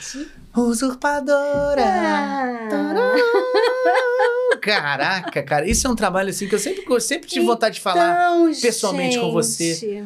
Usurpadora. 0.57 1.85
Ah. 1.85 2.69
Caraca, 4.61 5.43
cara, 5.43 5.67
isso 5.67 5.87
é 5.87 5.91
um 5.91 5.95
trabalho 5.97 6.29
assim 6.29 6.47
que 6.47 6.55
eu 6.55 6.59
sempre, 6.59 6.85
eu 6.87 7.01
sempre 7.01 7.29
tive 7.29 7.43
então, 7.43 7.55
vontade 7.55 7.77
de 7.77 7.81
falar 7.81 8.31
pessoalmente 8.61 9.15
gente, 9.15 9.23
com 9.23 9.33
você, 9.33 10.05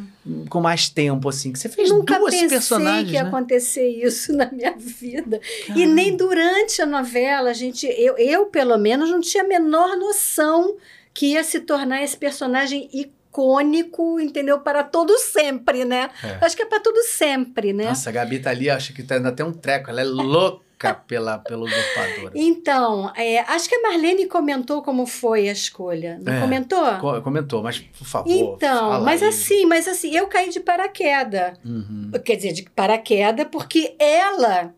com 0.49 0.61
mais 0.61 0.87
tempo, 0.87 1.27
assim. 1.27 1.51
Que 1.51 1.59
você 1.59 1.67
fez 1.67 1.89
nunca 1.89 2.17
duas 2.17 2.35
personagens. 2.43 3.09
que 3.09 3.15
ia 3.15 3.23
né? 3.23 3.29
acontecer 3.29 3.87
isso 3.87 4.31
na 4.33 4.49
minha 4.49 4.73
vida. 4.77 5.41
Caramba. 5.67 5.81
E 5.81 5.85
nem 5.85 6.15
durante 6.15 6.81
a 6.81 6.85
novela, 6.85 7.49
a 7.49 7.53
gente, 7.53 7.85
eu, 7.85 8.17
eu, 8.17 8.45
pelo 8.45 8.77
menos, 8.77 9.09
não 9.09 9.19
tinha 9.19 9.43
a 9.43 9.47
menor 9.47 9.97
noção 9.97 10.77
que 11.13 11.33
ia 11.33 11.43
se 11.43 11.59
tornar 11.59 12.03
esse 12.03 12.15
personagem 12.15 12.89
icônico 12.93 13.24
icônico, 13.35 14.19
entendeu? 14.19 14.59
Para 14.59 14.83
todo 14.83 15.17
sempre, 15.17 15.83
né? 15.83 16.09
É. 16.23 16.45
Acho 16.45 16.55
que 16.55 16.63
é 16.63 16.65
para 16.65 16.79
todo 16.79 17.01
sempre, 17.03 17.73
né? 17.73 17.85
Nossa, 17.85 18.09
a 18.09 18.13
Gabi 18.13 18.39
tá 18.39 18.49
ali, 18.49 18.69
acho 18.69 18.93
que 18.93 19.03
tá 19.03 19.15
dando 19.15 19.27
até 19.27 19.43
um 19.43 19.51
treco, 19.51 19.89
ela 19.89 20.01
é 20.01 20.05
louca 20.05 20.93
pela, 21.07 21.37
pelo 21.39 21.65
usurpador. 21.65 22.31
Então, 22.33 23.11
é, 23.15 23.39
acho 23.39 23.67
que 23.67 23.75
a 23.75 23.81
Marlene 23.81 24.27
comentou 24.27 24.81
como 24.81 25.05
foi 25.05 25.49
a 25.49 25.51
escolha. 25.51 26.17
Não 26.21 26.33
é, 26.33 26.39
comentou? 26.39 26.97
Co 26.99 27.21
comentou, 27.21 27.61
mas 27.61 27.79
por 27.79 28.05
favor. 28.05 28.31
Então, 28.31 29.01
mas 29.01 29.21
aí. 29.21 29.29
assim, 29.29 29.65
mas 29.65 29.87
assim, 29.87 30.15
eu 30.15 30.27
caí 30.27 30.49
de 30.49 30.59
paraquedas. 30.59 31.57
Uhum. 31.65 32.11
Quer 32.23 32.37
dizer, 32.37 32.53
de 32.53 32.63
paraquedas, 32.69 33.47
porque 33.51 33.95
ela 33.99 34.73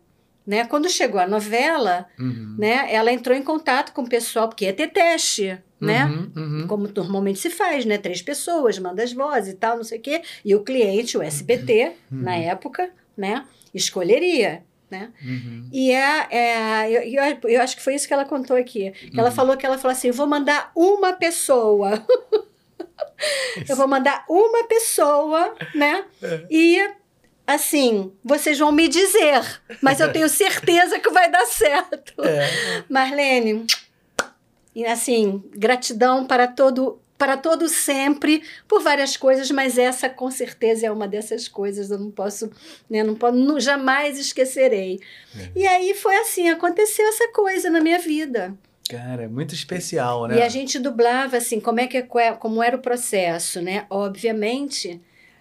né? 0.48 0.64
Quando 0.64 0.88
chegou 0.88 1.20
a 1.20 1.26
novela, 1.26 2.06
uhum. 2.18 2.56
né, 2.58 2.86
ela 2.90 3.12
entrou 3.12 3.36
em 3.36 3.42
contato 3.42 3.92
com 3.92 4.00
o 4.00 4.08
pessoal, 4.08 4.48
porque 4.48 4.64
ia 4.64 4.72
ter 4.72 4.86
teste, 4.86 5.58
né? 5.78 6.06
Uhum, 6.06 6.32
uhum. 6.34 6.66
Como 6.66 6.88
normalmente 6.88 7.38
se 7.38 7.50
faz, 7.50 7.84
né? 7.84 7.98
Três 7.98 8.22
pessoas, 8.22 8.78
manda 8.78 9.02
as 9.02 9.12
vozes 9.12 9.52
e 9.52 9.56
tal, 9.56 9.76
não 9.76 9.84
sei 9.84 9.98
o 9.98 10.00
quê. 10.00 10.22
E 10.42 10.54
o 10.54 10.64
cliente, 10.64 11.18
o 11.18 11.22
SBT, 11.22 11.92
uhum. 12.10 12.22
na 12.22 12.34
época, 12.34 12.88
né? 13.14 13.44
Escolheria. 13.74 14.64
Né? 14.90 15.12
Uhum. 15.22 15.68
E 15.70 15.92
é, 15.92 16.26
é 16.30 16.90
eu, 16.90 17.02
eu, 17.02 17.50
eu, 17.50 17.60
acho 17.60 17.76
que 17.76 17.82
foi 17.82 17.94
isso 17.94 18.08
que 18.08 18.14
ela 18.14 18.24
contou 18.24 18.56
aqui. 18.56 18.90
Ela 19.14 19.28
uhum. 19.28 19.34
falou 19.34 19.54
que 19.54 19.66
ela 19.66 19.76
falou 19.76 19.92
assim: 19.92 20.10
vou 20.10 20.26
mandar 20.26 20.72
uma 20.74 21.12
pessoa. 21.12 22.02
eu 23.68 23.76
vou 23.76 23.86
mandar 23.86 24.24
uma 24.30 24.64
pessoa, 24.64 25.54
né? 25.74 26.06
É. 26.22 26.46
E 26.50 26.97
assim, 27.48 28.12
vocês 28.22 28.58
vão 28.58 28.70
me 28.70 28.88
dizer, 28.88 29.40
mas 29.80 30.00
eu 30.00 30.12
tenho 30.12 30.28
certeza 30.28 30.98
que 30.98 31.08
vai 31.08 31.30
dar 31.30 31.46
certo. 31.46 32.22
É. 32.22 32.84
Marlene, 32.90 33.66
e 34.74 34.84
assim, 34.84 35.42
gratidão 35.56 36.26
para 36.26 36.46
todo 36.46 37.00
para 37.16 37.36
todo 37.36 37.68
sempre 37.68 38.44
por 38.68 38.80
várias 38.80 39.16
coisas, 39.16 39.50
mas 39.50 39.76
essa 39.76 40.08
com 40.08 40.30
certeza 40.30 40.86
é 40.86 40.92
uma 40.92 41.08
dessas 41.08 41.48
coisas. 41.48 41.90
Eu 41.90 41.98
não 41.98 42.12
posso, 42.12 42.48
né, 42.88 43.02
não 43.02 43.16
posso, 43.16 43.34
não, 43.34 43.58
jamais 43.58 44.16
esquecerei. 44.20 45.00
É. 45.36 45.50
E 45.56 45.66
aí 45.66 45.94
foi 45.94 46.14
assim, 46.18 46.48
aconteceu 46.48 47.08
essa 47.08 47.26
coisa 47.32 47.70
na 47.70 47.80
minha 47.80 47.98
vida. 47.98 48.54
Cara, 48.88 49.24
é 49.24 49.26
muito 49.26 49.52
especial, 49.52 50.28
né? 50.28 50.38
E 50.38 50.42
a 50.42 50.48
gente 50.48 50.78
dublava 50.78 51.38
assim, 51.38 51.58
como 51.58 51.80
é 51.80 51.88
que 51.88 52.00
como 52.38 52.62
era 52.62 52.76
o 52.76 52.80
processo, 52.80 53.60
né? 53.60 53.84
Obviamente, 53.90 55.00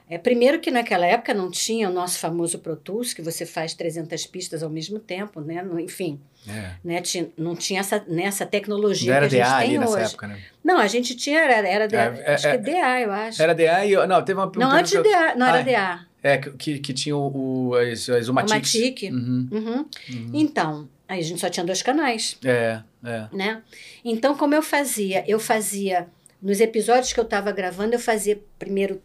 é, 0.10 0.18
primeiro 0.18 0.60
que 0.60 0.72
naquela 0.72 1.06
época 1.06 1.34
não 1.34 1.52
tinha 1.52 1.90
o 1.90 1.94
nosso 1.94 2.18
famoso 2.20 2.60
Pro 2.60 2.78
Tools, 2.78 3.14
que 3.14 3.22
você 3.22 3.46
faz 3.46 3.74
300 3.74 4.26
pistas 4.28 4.64
ao 4.64 4.70
mesmo 4.70 5.00
tempo, 5.00 5.42
né? 5.42 5.66
Enfim, 5.80 6.20
é. 6.48 6.72
né? 6.84 7.02
Tinha, 7.02 7.28
não 7.38 7.56
tinha 7.56 7.82
essa, 7.82 8.04
nessa 8.08 8.46
tecnologia 8.46 9.12
não 9.12 9.18
era 9.18 9.28
que 9.28 9.36
a 9.36 9.44
gente 9.44 9.50
DA 9.50 9.58
tem 9.60 9.68
ali 9.68 9.80
hoje. 9.80 9.96
nessa 9.98 10.10
época, 10.10 10.28
né? 10.28 10.40
Não, 10.64 10.78
a 10.80 10.88
gente 10.88 11.16
tinha, 11.16 11.40
era, 11.40 11.68
era 11.68 11.88
DA, 11.88 11.98
É, 11.98 12.24
é, 12.26 12.34
acho 12.36 12.44
que 12.44 12.48
é. 12.48 12.54
é 12.54 12.58
DA, 12.58 13.02
eu 13.02 13.12
acho. 13.12 13.42
Era 13.44 13.54
DA 13.54 13.86
e... 13.86 14.08
Não, 14.08 14.24
teve 14.24 14.40
uma... 14.40 14.52
não, 14.56 14.72
antes 14.72 14.92
de 14.92 15.02
DA, 15.04 15.36
não 15.36 15.46
era 15.46 15.60
Ah, 15.60 15.62
DA. 15.62 16.08
É, 16.24 16.38
que, 16.38 16.80
que 16.80 16.94
tinha 16.94 17.16
o, 17.16 17.70
o, 17.70 17.76
as, 17.76 18.10
as 18.10 18.28
Umatics. 18.30 18.74
Matic. 18.76 19.04
Uhum, 19.12 19.48
Uhum. 19.52 19.86
uhum. 20.10 20.32
Então, 20.34 20.90
aí 21.08 21.20
a 21.20 21.24
gente 21.24 21.40
só 21.40 21.50
tinha 21.50 21.66
dois 21.66 21.82
canais, 21.82 22.38
É, 22.46 22.82
é. 23.04 23.28
né? 23.32 23.62
Então, 24.06 24.36
como 24.36 24.56
eu 24.56 24.62
fazia? 24.62 25.24
Eu 25.28 25.40
fazia, 25.40 26.08
nos 26.42 26.60
episódios 26.60 27.12
que 27.14 27.20
eu 27.20 27.24
estava 27.24 27.52
gravando, 27.52 27.94
eu 27.94 28.00
fazia 28.00 28.40
primeiro 28.58 29.02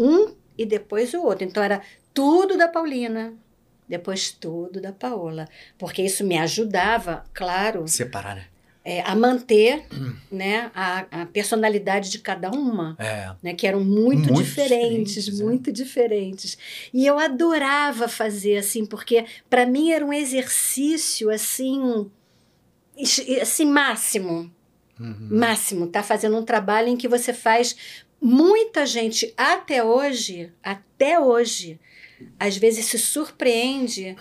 um 0.00 0.34
e 0.56 0.64
depois 0.64 1.12
o 1.14 1.22
outro. 1.22 1.44
Então, 1.44 1.62
era 1.62 1.82
tudo 2.14 2.56
da 2.56 2.66
Paulina, 2.66 3.34
depois 3.88 4.30
tudo 4.32 4.80
da 4.80 4.92
Paola. 4.92 5.46
Porque 5.78 6.02
isso 6.02 6.24
me 6.24 6.38
ajudava, 6.38 7.24
claro, 7.34 7.86
Separar, 7.86 8.36
né? 8.36 8.44
é, 8.84 9.02
a 9.02 9.14
manter 9.14 9.84
né, 10.32 10.70
a, 10.74 11.22
a 11.22 11.26
personalidade 11.26 12.10
de 12.10 12.18
cada 12.18 12.50
uma. 12.50 12.96
É. 12.98 13.30
Né, 13.42 13.52
que 13.54 13.66
eram 13.66 13.84
muito, 13.84 14.32
Muito 14.32 14.42
diferentes, 14.42 15.14
diferentes, 15.24 15.40
é. 15.40 15.44
muito 15.44 15.72
diferentes. 15.72 16.58
E 16.94 17.06
eu 17.06 17.18
adorava 17.18 18.08
fazer 18.08 18.56
assim, 18.56 18.86
porque 18.86 19.24
para 19.48 19.66
mim 19.66 19.92
era 19.92 20.04
um 20.04 20.12
exercício 20.12 21.30
assim, 21.30 22.10
assim 23.40 23.66
máximo, 23.66 24.50
Uhum. 24.98 25.28
máximo, 25.30 25.86
tá 25.86 26.02
fazendo 26.02 26.36
um 26.36 26.44
trabalho 26.44 26.88
em 26.88 26.96
que 26.96 27.08
você 27.08 27.32
faz 27.32 27.74
muita 28.20 28.84
gente 28.86 29.32
até 29.36 29.82
hoje, 29.82 30.52
até 30.62 31.18
hoje, 31.18 31.80
às 32.38 32.56
vezes 32.56 32.84
se 32.86 32.98
surpreende 32.98 34.16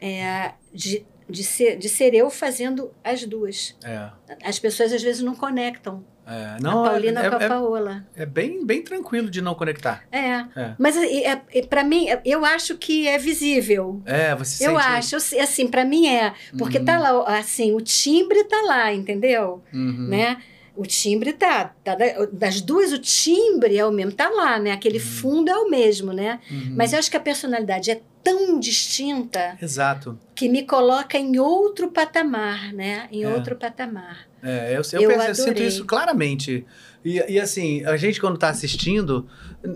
é, 0.00 0.52
de 0.72 1.04
de 1.28 1.42
ser, 1.42 1.76
de 1.76 1.88
ser 1.88 2.14
eu 2.14 2.30
fazendo 2.30 2.92
as 3.02 3.24
duas. 3.24 3.76
É. 3.84 4.10
As 4.44 4.58
pessoas 4.58 4.92
às 4.92 5.02
vezes 5.02 5.22
não 5.22 5.34
conectam. 5.34 6.04
É, 6.24 6.60
não, 6.60 6.84
a 6.84 6.90
Paulina 6.90 7.20
é, 7.24 7.30
com 7.30 7.36
a 7.36 7.42
é, 7.42 7.48
Paola. 7.48 8.06
é 8.16 8.26
bem, 8.26 8.64
bem 8.64 8.82
tranquilo 8.82 9.30
de 9.30 9.40
não 9.40 9.54
conectar. 9.54 10.04
É. 10.10 10.18
É. 10.56 10.74
Mas 10.78 10.96
é, 10.96 11.42
é, 11.52 11.62
para 11.66 11.84
mim, 11.84 12.06
eu 12.24 12.44
acho 12.44 12.76
que 12.76 13.06
é 13.06 13.16
visível. 13.18 14.02
É, 14.04 14.34
você 14.34 14.66
Eu 14.66 14.72
sente... 14.80 14.86
acho, 14.86 15.34
eu 15.36 15.42
assim, 15.42 15.66
para 15.68 15.84
mim 15.84 16.06
é. 16.08 16.32
Porque 16.56 16.78
Uhum. 16.78 16.84
tá 16.84 16.98
lá, 16.98 17.38
assim, 17.38 17.74
o 17.74 17.80
timbre 17.80 18.44
tá 18.44 18.62
lá, 18.62 18.92
entendeu? 18.92 19.62
Uhum. 19.72 20.08
Né? 20.08 20.40
O 20.76 20.84
timbre 20.84 21.32
tá, 21.32 21.74
tá 21.82 21.94
da- 21.94 22.26
Das 22.32 22.60
duas, 22.60 22.92
o 22.92 22.98
timbre 22.98 23.78
é 23.78 23.84
o 23.86 23.90
mesmo, 23.90 24.12
tá 24.12 24.28
lá, 24.28 24.58
né? 24.58 24.72
Aquele 24.72 24.98
fundo 24.98 25.50
é 25.50 25.56
o 25.56 25.70
mesmo, 25.70 26.12
né? 26.12 26.38
Uhum. 26.50 26.74
Mas 26.76 26.92
eu 26.92 26.98
acho 26.98 27.10
que 27.10 27.16
a 27.16 27.20
personalidade 27.20 27.90
é 27.90 28.00
tão 28.22 28.58
distinta 28.60 29.56
Exato. 29.62 30.18
que 30.34 30.48
me 30.48 30.64
coloca 30.64 31.16
em 31.16 31.38
outro 31.38 31.90
patamar, 31.90 32.72
né? 32.72 33.08
Em 33.10 33.22
É. 33.24 33.28
outro 33.34 33.56
patamar. 33.56 34.26
É, 34.42 34.72
eu, 34.76 34.82
eu, 34.92 35.00
Eu 35.02 35.08
penso- 35.10 35.28
eu 35.28 35.34
sinto 35.34 35.62
isso 35.62 35.84
claramente. 35.84 36.64
E, 37.04 37.22
e 37.28 37.40
assim, 37.40 37.84
a 37.84 37.96
gente 37.96 38.20
quando 38.20 38.36
tá 38.36 38.48
assistindo, 38.48 39.28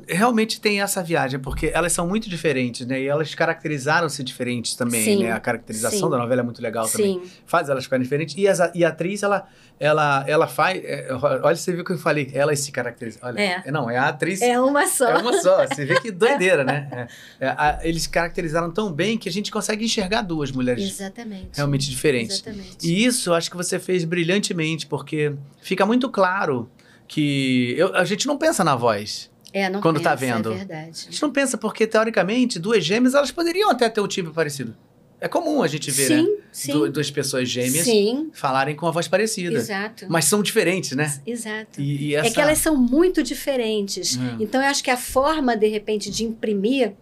realmente 0.09 0.61
tem 0.61 0.81
essa 0.81 1.03
viagem, 1.03 1.39
porque 1.41 1.71
elas 1.75 1.93
são 1.93 2.07
muito 2.07 2.29
diferentes, 2.29 2.87
né? 2.87 3.01
E 3.01 3.07
elas 3.07 3.35
caracterizaram-se 3.35 4.23
diferentes 4.25 4.75
também, 4.75 5.03
Sim, 5.05 5.23
né? 5.25 5.33
A 5.33 5.41
caracterização 5.41 5.99
sim. 6.01 6.11
da 6.11 6.19
novela 6.19 6.41
é 6.41 6.45
muito 6.45 6.61
legal 6.63 6.89
também. 6.89 7.21
Sim, 7.23 7.31
Faz 7.47 7.69
elas 7.69 7.85
ficarem 7.85 8.03
diferentes. 8.03 8.35
E, 8.37 8.47
as- 8.49 8.71
e 8.75 8.85
a 8.85 8.89
atriz, 8.89 9.23
ela, 9.23 9.47
ela, 9.79 10.25
ela 10.27 10.47
faz... 10.47 10.83
é, 10.85 11.09
olha, 11.43 11.57
você 11.57 11.73
viu 11.73 11.83
o 11.83 11.85
que 11.85 11.93
eu 11.93 11.99
falei, 11.99 12.31
elas 12.35 12.61
se 12.61 12.71
caracterizam. 12.73 13.21
Olha, 13.25 13.41
É. 13.41 13.71
Não, 13.71 13.89
é 13.91 13.97
a 13.97 14.09
atriz... 14.09 14.41
é 14.43 14.61
uma 14.61 14.87
só. 14.87 15.09
É 15.11 15.19
uma 15.19 15.41
só, 15.41 15.67
você 15.67 15.85
vê 15.85 16.01
que 16.01 16.11
doideira, 16.13 16.65
né? 16.65 17.09
É, 17.41 17.47
é, 17.47 17.49
a- 17.49 17.79
eles 17.83 18.07
caracterizaram 18.07 18.71
tão 18.71 18.93
bem 18.93 19.17
que 19.19 19.29
a 19.29 19.33
gente 19.33 19.51
consegue 19.51 19.85
enxergar 19.85 20.23
duas 20.23 20.51
mulheres 20.51 20.85
Exatamente. 20.91 21.51
realmente 21.55 21.89
diferentes. 21.89 22.37
Exatamente. 22.37 22.87
E 22.87 23.05
isso 23.05 23.31
eu 23.31 23.35
acho 23.35 23.51
que 23.51 23.57
você 23.57 23.79
fez 23.79 24.05
brilhantemente, 24.05 24.87
porque 24.87 25.33
fica 25.63 25.85
muito 25.87 26.09
claro 26.09 26.71
que 27.09 27.75
eu- 27.77 27.95
a 27.97 28.05
gente 28.05 28.27
não 28.27 28.39
pensa 28.39 28.63
na 28.63 28.77
voz. 28.77 29.29
É, 29.53 29.69
não 29.69 29.81
quando 29.81 30.01
tá 30.01 30.17
pensa, 30.17 30.35
vendo. 30.37 30.53
É 30.53 30.57
verdade. 30.57 31.07
A 31.09 31.11
gente 31.11 31.23
não 31.23 31.31
pensa 31.33 31.59
porque, 31.59 31.87
teoricamente, 31.87 32.59
duas 32.59 32.85
gêmeas 32.85 33.15
elas 33.15 33.31
poderiam 33.31 33.71
até 33.71 33.89
ter 33.89 34.01
um 34.01 34.07
timbre 34.09 34.33
parecido. 34.33 34.77
É 35.21 35.29
comum 35.29 35.63
a 35.63 35.69
gente 35.69 35.91
ver, 35.91 36.07
sim, 36.07 36.23
né? 36.23 36.39
sim. 36.51 36.73
Du- 36.73 36.91
duas 36.91 37.11
pessoas 37.11 37.47
gêmeas 37.47 37.85
Sim, 37.85 38.31
falarem 38.33 38.75
com 38.75 38.87
a 38.87 38.91
voz 38.91 39.07
parecida. 39.07 39.55
exato. 39.59 40.07
Mas 40.09 40.25
são 40.25 40.43
diferentes, 40.43 40.93
né? 40.93 41.21
Exato. 41.27 41.79
E, 41.79 42.07
e 42.09 42.15
essa... 42.15 42.29
É 42.29 42.31
que 42.31 42.41
elas 42.41 42.57
são 42.59 42.75
muito 42.75 43.23
diferentes. 43.23 44.17
É. 44.17 44.37
Então, 44.43 44.63
eu 44.63 44.69
acho 44.69 44.83
que 44.83 44.91
a 44.91 44.97
forma, 44.97 45.55
de 45.57 45.67
repente, 45.69 46.11
de 46.11 46.25
imprimir, 46.25 46.95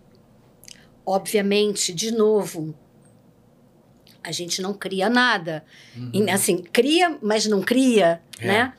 obviamente, 1.06 1.92
de 1.92 2.10
novo, 2.10 2.74
a 4.22 4.32
gente 4.32 4.60
não 4.60 4.74
cria 4.74 5.08
nada. 5.08 5.64
Uhum. 5.96 6.10
E, 6.12 6.30
Assim, 6.30 6.58
cria, 6.72 7.16
mas 7.22 7.46
não 7.46 7.62
cria, 7.62 8.20
É. 8.40 8.46
né? 8.46 8.72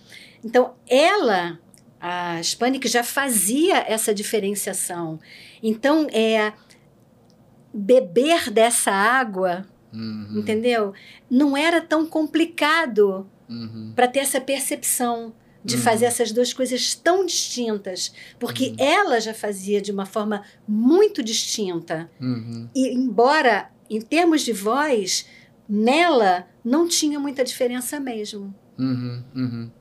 Então, 0.43 0.73
ela, 0.87 1.57
a 1.99 2.41
Spanik, 2.41 2.87
já 2.87 3.03
fazia 3.03 3.77
essa 3.87 4.13
diferenciação. 4.13 5.19
Então, 5.61 6.07
é 6.11 6.53
beber 7.73 8.49
dessa 8.49 8.91
água, 8.91 9.65
Uhum. 9.93 10.39
entendeu? 10.39 10.93
Não 11.29 11.55
era 11.57 11.81
tão 11.81 12.05
complicado 12.05 13.29
Uhum. 13.49 13.93
para 13.95 14.07
ter 14.07 14.19
essa 14.19 14.39
percepção 14.39 15.33
de 15.63 15.75
Uhum. 15.75 15.81
fazer 15.81 16.05
essas 16.05 16.31
duas 16.31 16.53
coisas 16.53 16.95
tão 16.95 17.25
distintas, 17.25 18.13
porque 18.39 18.73
ela 18.77 19.19
já 19.19 19.33
fazia 19.33 19.81
de 19.81 19.91
uma 19.91 20.05
forma 20.05 20.43
muito 20.67 21.21
distinta. 21.23 22.09
Uhum. 22.21 22.69
E 22.75 22.93
embora 22.93 23.69
em 23.89 23.99
termos 23.99 24.41
de 24.41 24.53
voz, 24.53 25.25
nela 25.67 26.47
não 26.63 26.87
tinha 26.87 27.19
muita 27.19 27.43
diferença 27.43 27.99
mesmo. 27.99 28.53
Uhum. 28.77 29.23
Uhum. 29.35 29.71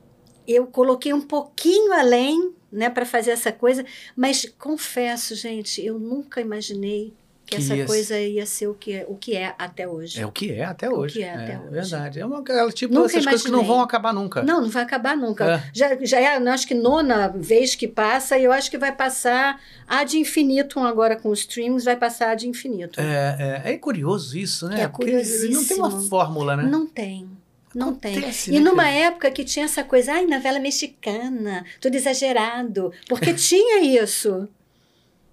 Eu 0.51 0.65
coloquei 0.67 1.13
um 1.13 1.21
pouquinho 1.21 1.93
além, 1.93 2.53
né, 2.71 2.89
para 2.89 3.05
fazer 3.05 3.31
essa 3.31 3.51
coisa, 3.51 3.85
mas 4.15 4.51
confesso, 4.57 5.35
gente, 5.35 5.83
eu 5.85 5.99
nunca 5.99 6.41
imaginei 6.41 7.13
que, 7.49 7.55
Que 7.55 7.61
essa 7.63 7.75
ia 7.75 7.85
coisa 7.85 8.19
ia 8.19 8.45
ser 8.45 8.67
o 8.67 8.75
que 8.75 8.93
é, 8.93 9.05
o 9.09 9.15
que 9.15 9.35
é 9.35 9.55
até 9.57 9.87
hoje. 9.87 10.21
É 10.21 10.25
o 10.25 10.31
que 10.31 10.51
é 10.51 10.63
até 10.63 10.87
hoje. 10.87 11.15
que 11.15 11.23
é 11.23 11.33
até 11.33 11.59
hoje. 11.59 11.71
verdade. 11.71 12.19
É 12.19 12.25
uma 12.25 12.39
aquela 12.39 12.71
tipo 12.71 12.93
Nunca 12.93 13.07
essas 13.07 13.23
coisas 13.23 13.41
que 13.41 13.49
não 13.49 13.59
imaginei. 13.59 13.75
vão 13.75 13.83
acabar 13.83 14.13
nunca. 14.13 14.43
Não, 14.43 14.61
não 14.61 14.69
vai 14.69 14.83
acabar 14.83 15.17
nunca. 15.17 15.55
É. 15.55 15.63
Já, 15.73 15.97
já 16.03 16.19
é, 16.19 16.37
acho 16.37 16.67
que 16.67 16.75
nona 16.75 17.27
vez 17.27 17.73
que 17.73 17.87
passa, 17.87 18.37
e 18.37 18.43
eu 18.43 18.51
acho 18.51 18.69
que 18.69 18.77
vai 18.77 18.91
passar 18.91 19.59
a 19.87 20.03
de 20.03 20.19
infinito 20.19 20.79
agora 20.79 21.15
com 21.15 21.29
os 21.29 21.39
streams, 21.39 21.83
vai 21.83 21.95
passar 21.95 22.29
a 22.29 22.35
de 22.35 22.47
infinito. 22.47 22.99
É, 23.01 23.63
é, 23.65 23.73
é 23.73 23.77
curioso 23.77 24.37
isso, 24.37 24.67
né? 24.67 24.81
É 24.81 24.87
Porque 24.87 25.11
Não 25.49 25.65
tem 25.65 25.77
uma 25.77 26.01
fórmula, 26.01 26.55
né? 26.55 26.63
Não 26.63 26.85
tem. 26.85 27.27
Não 27.73 27.93
tem. 27.93 28.13
Acontece, 28.17 28.49
E 28.51 28.55
né, 28.55 28.59
numa 28.61 28.83
cara? 28.83 28.95
época 28.95 29.31
que 29.31 29.43
tinha 29.43 29.65
essa 29.65 29.83
coisa, 29.83 30.13
ai, 30.13 30.25
novela 30.25 30.59
mexicana, 30.59 31.65
tudo 31.79 31.95
exagerado. 31.95 32.91
Porque 33.07 33.33
tinha 33.35 33.81
isso. 33.81 34.47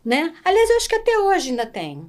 Né? 0.04 0.32
Aliás, 0.44 0.70
eu 0.70 0.76
acho 0.76 0.88
que 0.88 0.94
até 0.94 1.18
hoje 1.18 1.50
ainda 1.50 1.66
tem. 1.66 2.04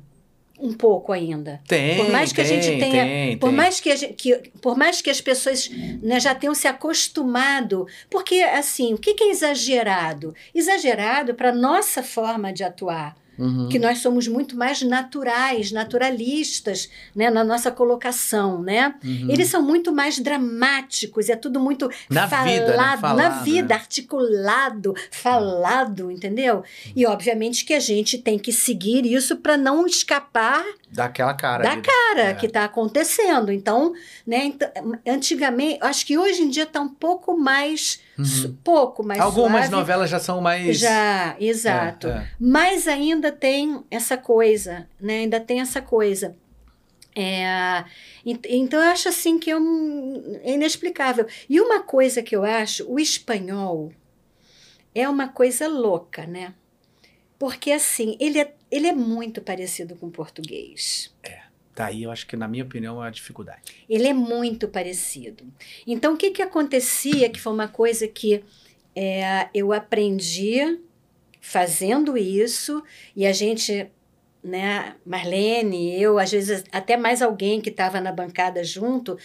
Um 0.60 0.74
pouco 0.74 1.12
ainda. 1.13 1.62
Tem. 1.68 1.98
Por 1.98 2.10
mais 2.10 2.34
que 2.34 2.42
a 2.42 2.44
tem, 2.46 2.62
gente 2.62 2.80
tenha- 2.80 3.04
Tem, 3.06 3.38
Por 3.38 3.48
tem. 3.50 3.56
mais 3.56 3.80
que, 3.80 3.92
a 3.92 3.96
gente- 3.96 4.13
que- 4.16 4.52
por 4.60 4.76
mais 4.76 5.02
que 5.02 5.10
as 5.10 5.22
pessoas 5.22 5.70
né, 6.02 6.20
já 6.20 6.34
tenham 6.34 6.54
se 6.56 6.68
acostumado. 6.68 7.88
Porque, 8.10 8.42
assim, 8.42 8.94
o 8.94 8.98
que, 8.98 9.13
que 9.13 9.24
é 9.24 9.30
exagerado? 9.30 10.34
Exagerado 10.54 11.36
para 11.36 11.52
nossa 11.54 12.02
forma 12.04 12.52
de 12.52 12.63
atuar. 12.63 13.16
Uhum. 13.38 13.69
Que 13.69 13.78
nós 13.78 14.00
somos 14.00 14.28
muito 14.28 14.56
mais 14.58 14.82
naturais, 14.82 15.71
naturalistas, 15.71 16.89
né, 17.15 17.30
na 17.30 17.43
nossa 17.43 17.71
colocação, 17.71 18.62
né? 18.62 18.95
Uhum. 19.04 19.28
Eles 19.30 19.47
são 19.50 19.62
muito 19.62 19.91
mais 19.93 20.19
dramáticos, 20.19 21.30
é 21.30 21.36
tudo 21.36 21.60
muito 21.60 21.89
Na 22.10 22.28
falado, 22.28 22.47
vida, 22.50 22.67
né? 22.67 22.78
na 22.78 22.97
Falado, 22.97 23.43
vida, 23.43 23.67
né? 23.69 23.76
articulado, 23.76 24.93
falado, 25.12 26.12
entendeu? 26.12 26.63
E 26.95 27.06
obviamente 27.06 27.65
que 27.65 27.73
a 27.73 27.80
gente 27.80 28.17
tem 28.17 28.39
que 28.39 28.52
seguir 28.52 29.06
isso 29.06 29.38
para 29.38 29.58
não 29.58 29.86
escapar 29.86 30.63
Daquela 30.89 31.34
cara. 31.34 31.63
da 31.63 31.71
ali. 31.73 31.82
cara 31.82 32.21
É. 32.30 32.34
que 32.34 32.45
está 32.45 32.63
acontecendo. 32.63 33.52
Então, 33.52 33.93
né, 34.26 34.45
ent- 34.45 34.63
antigamente, 35.06 35.78
acho 35.82 36.06
que 36.06 36.17
hoje 36.17 36.41
em 36.43 36.50
dia 36.50 36.63
está 36.63 36.80
um 36.80 36.88
pouco 36.88 37.38
mais, 37.38 38.00
Uhum. 38.17 38.58
pouco 38.63 39.04
mais 39.06 39.19
Algumas 39.19 39.65
suave. 39.65 39.71
novelas 39.71 40.10
já 40.10 40.19
são 40.19 40.39
mais. 40.41 40.80
Já, 40.80 41.36
exato. 41.39 42.08
É, 42.08 42.12
é. 42.12 42.28
Mas 42.39 42.88
ainda 42.88 43.32
tem 43.32 43.84
essa 43.91 44.17
coisa, 44.17 44.88
né? 45.00 45.19
Ainda 45.19 45.39
tem 45.39 45.60
essa 45.60 45.82
coisa. 45.82 46.36
É, 47.15 47.84
ent- 48.26 48.45
então 48.47 48.80
eu 48.80 48.91
acho 48.91 49.10
assim 49.10 49.39
que 49.39 49.50
é, 49.52 49.58
um- 49.58 50.39
é 50.43 50.54
inexplicável. 50.54 51.26
E 51.50 51.60
uma 51.60 51.82
coisa 51.82 52.21
que 52.21 52.36
eu 52.36 52.43
acho, 52.45 52.86
o 52.89 53.00
espanhol 53.00 53.91
é 54.95 55.08
uma 55.10 55.28
coisa 55.28 55.67
louca, 55.67 56.26
né? 56.26 56.54
Porque 57.39 57.71
assim, 57.71 58.17
ele 58.19 58.39
é, 58.39 58.54
ele 58.71 58.88
é 58.88 58.93
muito 58.93 59.41
parecido 59.41 59.95
com 59.95 60.08
o 60.08 60.12
português. 60.12 61.13
Tá 61.78 61.86
aí, 61.86 62.02
eu 62.02 62.10
acho 62.10 62.26
que, 62.26 62.36
na 62.36 62.47
minha 62.47 62.63
opinião, 62.63 63.04
é 63.04 63.08
a 63.08 63.12
dificuldade. 63.12 63.86
Ele 63.88 64.08
é 64.08 64.13
muito 64.13 64.67
parecido. 64.67 65.43
Então, 65.86 66.15
o 66.15 66.17
que, 66.17 66.32
que 66.32 66.41
acontecia, 66.41 67.30
que 67.30 67.39
foi 67.39 67.54
uma 67.54 67.67
coisa 67.67 68.08
que 68.08 68.43
é, 68.95 69.47
eu 69.54 69.71
aprendi 69.71 70.80
fazendo 71.39 72.17
isso, 72.17 72.84
e 73.15 73.28
a 73.28 73.32
gente, 73.32 73.91
né, 74.43 74.95
Marlene, 75.06 76.02
eu, 76.02 76.17
às 76.17 76.32
vezes 76.32 76.63
até 76.71 76.97
mais 76.97 77.21
alguém 77.21 77.62
que 77.62 77.69
estava 77.69 78.02
na 78.02 78.12
bancada 78.12 78.63
junto, 78.63 79.15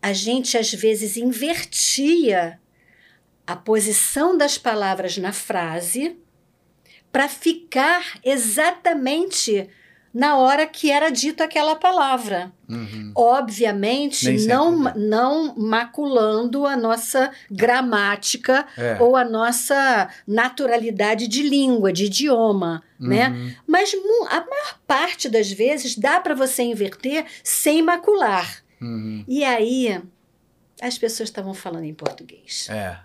a 0.00 0.14
gente 0.14 0.56
às 0.56 0.72
vezes 0.72 1.18
invertia 1.18 2.58
a 3.46 3.54
posição 3.54 4.34
das 4.34 4.56
palavras 4.56 5.18
na 5.18 5.34
frase 5.34 6.16
para 7.12 7.28
ficar 7.28 8.18
exatamente 8.24 9.68
na 10.12 10.36
hora 10.36 10.66
que 10.66 10.90
era 10.90 11.10
dito 11.10 11.42
aquela 11.42 11.76
palavra. 11.76 12.50
Uhum. 12.68 13.12
Obviamente, 13.14 14.46
não, 14.46 14.82
né? 14.84 14.92
não 14.96 15.54
maculando 15.56 16.66
a 16.66 16.76
nossa 16.76 17.30
gramática 17.50 18.66
É. 18.76 18.96
ou 19.00 19.16
a 19.16 19.24
nossa 19.24 20.08
naturalidade 20.26 21.28
de 21.28 21.42
língua, 21.42 21.92
de 21.92 22.06
idioma, 22.06 22.82
né? 22.98 23.28
Uhum. 23.28 23.52
Mas 23.66 23.92
mu- 23.94 24.26
a 24.28 24.40
maior 24.40 24.78
parte 24.86 25.28
das 25.28 25.52
vezes 25.52 25.94
dá 25.96 26.20
para 26.20 26.34
você 26.34 26.62
inverter 26.62 27.24
sem 27.44 27.82
macular. 27.82 28.62
Uhum. 28.80 29.24
E 29.28 29.44
aí 29.44 30.00
as 30.80 30.96
pessoas 30.98 31.28
estavam 31.28 31.54
falando 31.54 31.84
em 31.84 31.94
português. 31.94 32.66
É. 32.70 32.96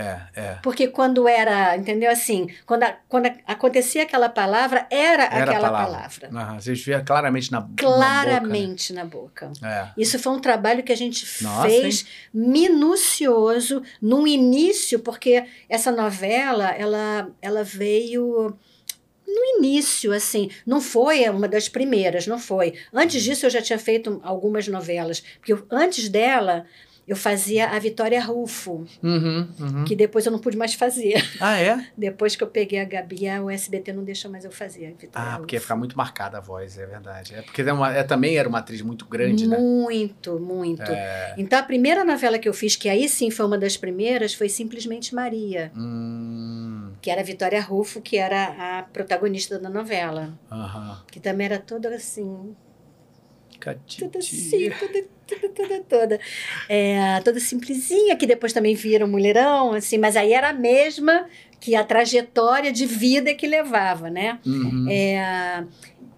É, 0.00 0.20
é. 0.36 0.58
Porque 0.62 0.86
quando 0.86 1.26
era, 1.26 1.76
entendeu 1.76 2.08
assim, 2.10 2.48
quando, 2.64 2.84
a- 2.84 2.96
quando 3.08 3.26
a- 3.26 3.34
acontecia 3.48 4.04
aquela 4.04 4.28
palavra, 4.28 4.86
era, 4.90 5.24
Era 5.24 5.50
aquela 5.50 5.70
palavra. 5.72 6.28
palavra. 6.28 6.28
Aham, 6.52 6.60
Vocês 6.60 6.80
viam 6.84 7.04
claramente 7.04 7.50
na, 7.50 7.66
Claramente 7.76 8.92
na 8.92 9.04
boca. 9.04 9.46
na 9.46 9.50
boca. 9.52 9.60
né? 9.60 9.92
Isso 9.96 10.18
foi 10.20 10.32
um 10.32 10.38
trabalho 10.40 10.84
que 10.84 10.92
a 10.92 10.96
gente 10.96 11.26
Nossa, 11.42 11.68
fez 11.68 12.06
minucioso 12.32 13.82
no 14.00 14.26
início, 14.26 15.00
porque 15.00 15.44
essa 15.68 15.90
novela 15.90 16.70
ela, 16.70 17.28
ela 17.42 17.64
veio 17.64 18.56
no 19.26 19.44
início, 19.58 20.12
assim, 20.12 20.50
não 20.66 20.80
foi 20.80 21.28
uma 21.28 21.46
das 21.48 21.68
primeiras, 21.68 22.26
não 22.26 22.38
foi. 22.38 22.74
Antes 22.92 23.22
disso 23.22 23.46
eu 23.46 23.50
já 23.50 23.60
tinha 23.60 23.78
feito 23.78 24.20
algumas 24.24 24.66
novelas, 24.68 25.20
porque 25.38 25.52
eu, 25.52 25.66
antes 25.70 26.08
dela 26.08 26.64
eu 27.08 27.16
fazia 27.16 27.68
a 27.70 27.78
Vitória 27.78 28.22
Rufo, 28.22 28.84
Uhum, 29.02 29.48
uhum. 29.58 29.84
que 29.86 29.96
depois 29.96 30.26
eu 30.26 30.30
não 30.32 30.38
pude 30.38 30.56
mais 30.58 30.74
fazer. 30.74 31.14
Ah, 31.40 31.58
é? 31.58 31.86
Depois 31.96 32.36
que 32.36 32.44
eu 32.44 32.48
peguei 32.48 32.78
a 32.80 32.84
Gabi, 32.84 33.26
a- 33.26 33.42
o 33.42 33.50
SBT 33.50 33.92
não 33.94 34.04
deixa 34.04 34.28
mais 34.28 34.44
eu 34.44 34.50
fazer 34.52 34.86
a 34.86 34.90
Vitória 34.90 35.10
Ah, 35.34 35.38
porque 35.38 35.56
ia 35.56 35.58
Rufo. 35.58 35.66
ficar 35.66 35.76
muito 35.76 35.96
marcada 35.96 36.36
a 36.36 36.40
voz, 36.40 36.76
é 36.78 36.84
verdade. 36.86 37.34
É 37.34 37.40
porque 37.42 37.62
é 37.62 37.72
uma- 37.72 37.94
é, 37.94 38.02
também 38.02 38.36
era 38.36 38.48
uma 38.48 38.58
atriz 38.58 38.82
muito 38.82 39.06
grande, 39.06 39.46
né? 39.48 39.56
Muito, 39.56 40.38
muito. 40.38 40.82
É. 40.92 41.34
Então 41.38 41.58
a 41.58 41.62
primeira 41.62 42.04
novela 42.04 42.38
que 42.38 42.48
eu 42.48 42.52
fiz, 42.54 42.76
que 42.76 42.88
aí 42.88 43.08
sim 43.08 43.30
foi 43.30 43.46
uma 43.46 43.56
das 43.58 43.76
primeiras, 43.76 44.34
foi 44.34 44.48
Simplesmente 44.50 45.14
Maria, 45.14 45.72
Hum, 45.76 46.92
que 47.00 47.10
era 47.10 47.22
a 47.22 47.24
Vitória 47.24 47.60
Rufo, 47.62 48.00
que 48.02 48.16
era 48.18 48.78
a 48.78 48.82
protagonista 48.82 49.58
da 49.58 49.70
novela. 49.70 50.38
aham. 50.52 51.02
Que 51.10 51.18
também 51.20 51.46
era 51.46 51.58
toda 51.58 51.88
assim, 51.94 52.54
Catiti. 53.58 54.00
toda 54.04 54.18
assim, 54.18 54.70
toda, 54.78 55.04
toda, 55.28 55.48
toda, 55.48 55.80
toda. 55.80 56.20
É, 56.68 57.20
toda 57.24 57.38
simplesinha, 57.38 58.16
que 58.16 58.26
depois 58.26 58.52
também 58.52 58.74
vira 58.74 59.04
um 59.04 59.08
mulherão, 59.08 59.74
assim, 59.74 59.98
mas 59.98 60.16
aí 60.16 60.32
era 60.32 60.50
a 60.50 60.52
mesma 60.52 61.26
que 61.60 61.74
a 61.74 61.84
trajetória 61.84 62.72
de 62.72 62.86
vida 62.86 63.34
que 63.34 63.46
levava, 63.46 64.08
né? 64.08 64.38
Uhum. 64.46 64.86
É, 64.88 65.64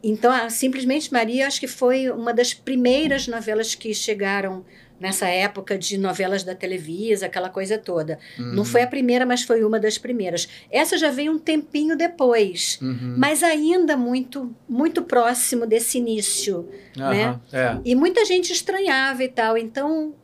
então, 0.02 0.32
a 0.32 0.48
Simplesmente 0.48 1.12
Maria, 1.12 1.46
acho 1.46 1.60
que 1.60 1.66
foi 1.66 2.10
uma 2.10 2.32
das 2.32 2.54
primeiras 2.54 3.26
novelas 3.26 3.74
que 3.74 3.92
chegaram 3.92 4.64
nessa 5.00 5.26
época 5.26 5.78
de 5.78 5.96
novelas 5.96 6.44
da 6.44 6.54
Televisa, 6.54 7.24
aquela 7.26 7.48
coisa 7.48 7.78
toda. 7.78 8.18
Não 8.38 8.58
Uhum. 8.58 8.64
foi 8.64 8.82
a 8.82 8.86
primeira, 8.86 9.24
mas 9.24 9.42
foi 9.42 9.64
uma 9.64 9.80
das 9.80 9.96
primeiras. 9.96 10.46
Essa 10.70 10.98
já 10.98 11.10
veio 11.10 11.32
um 11.32 11.38
tempinho 11.38 11.96
depois, 11.96 12.78
Uhum. 12.82 13.14
mas 13.16 13.42
ainda 13.42 13.96
muito 13.96 14.54
muito 14.68 15.02
próximo 15.02 15.66
desse 15.66 15.98
início. 15.98 16.68
né? 16.94 17.24
Aham, 17.24 17.40
É. 17.52 17.78
E 17.84 17.94
muita 17.94 18.24
gente 18.26 18.52
estranhava 18.52 19.24
e 19.24 19.28
tal. 19.28 19.56
Então, 19.56 20.14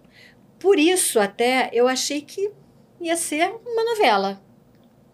por 0.59 0.79
isso 0.79 1.19
até 1.19 1.71
eu 1.73 1.89
achei 1.89 2.21
que 2.21 2.51
ia 3.01 3.17
ser 3.17 3.51
uma 3.65 3.85
novela. 3.85 4.43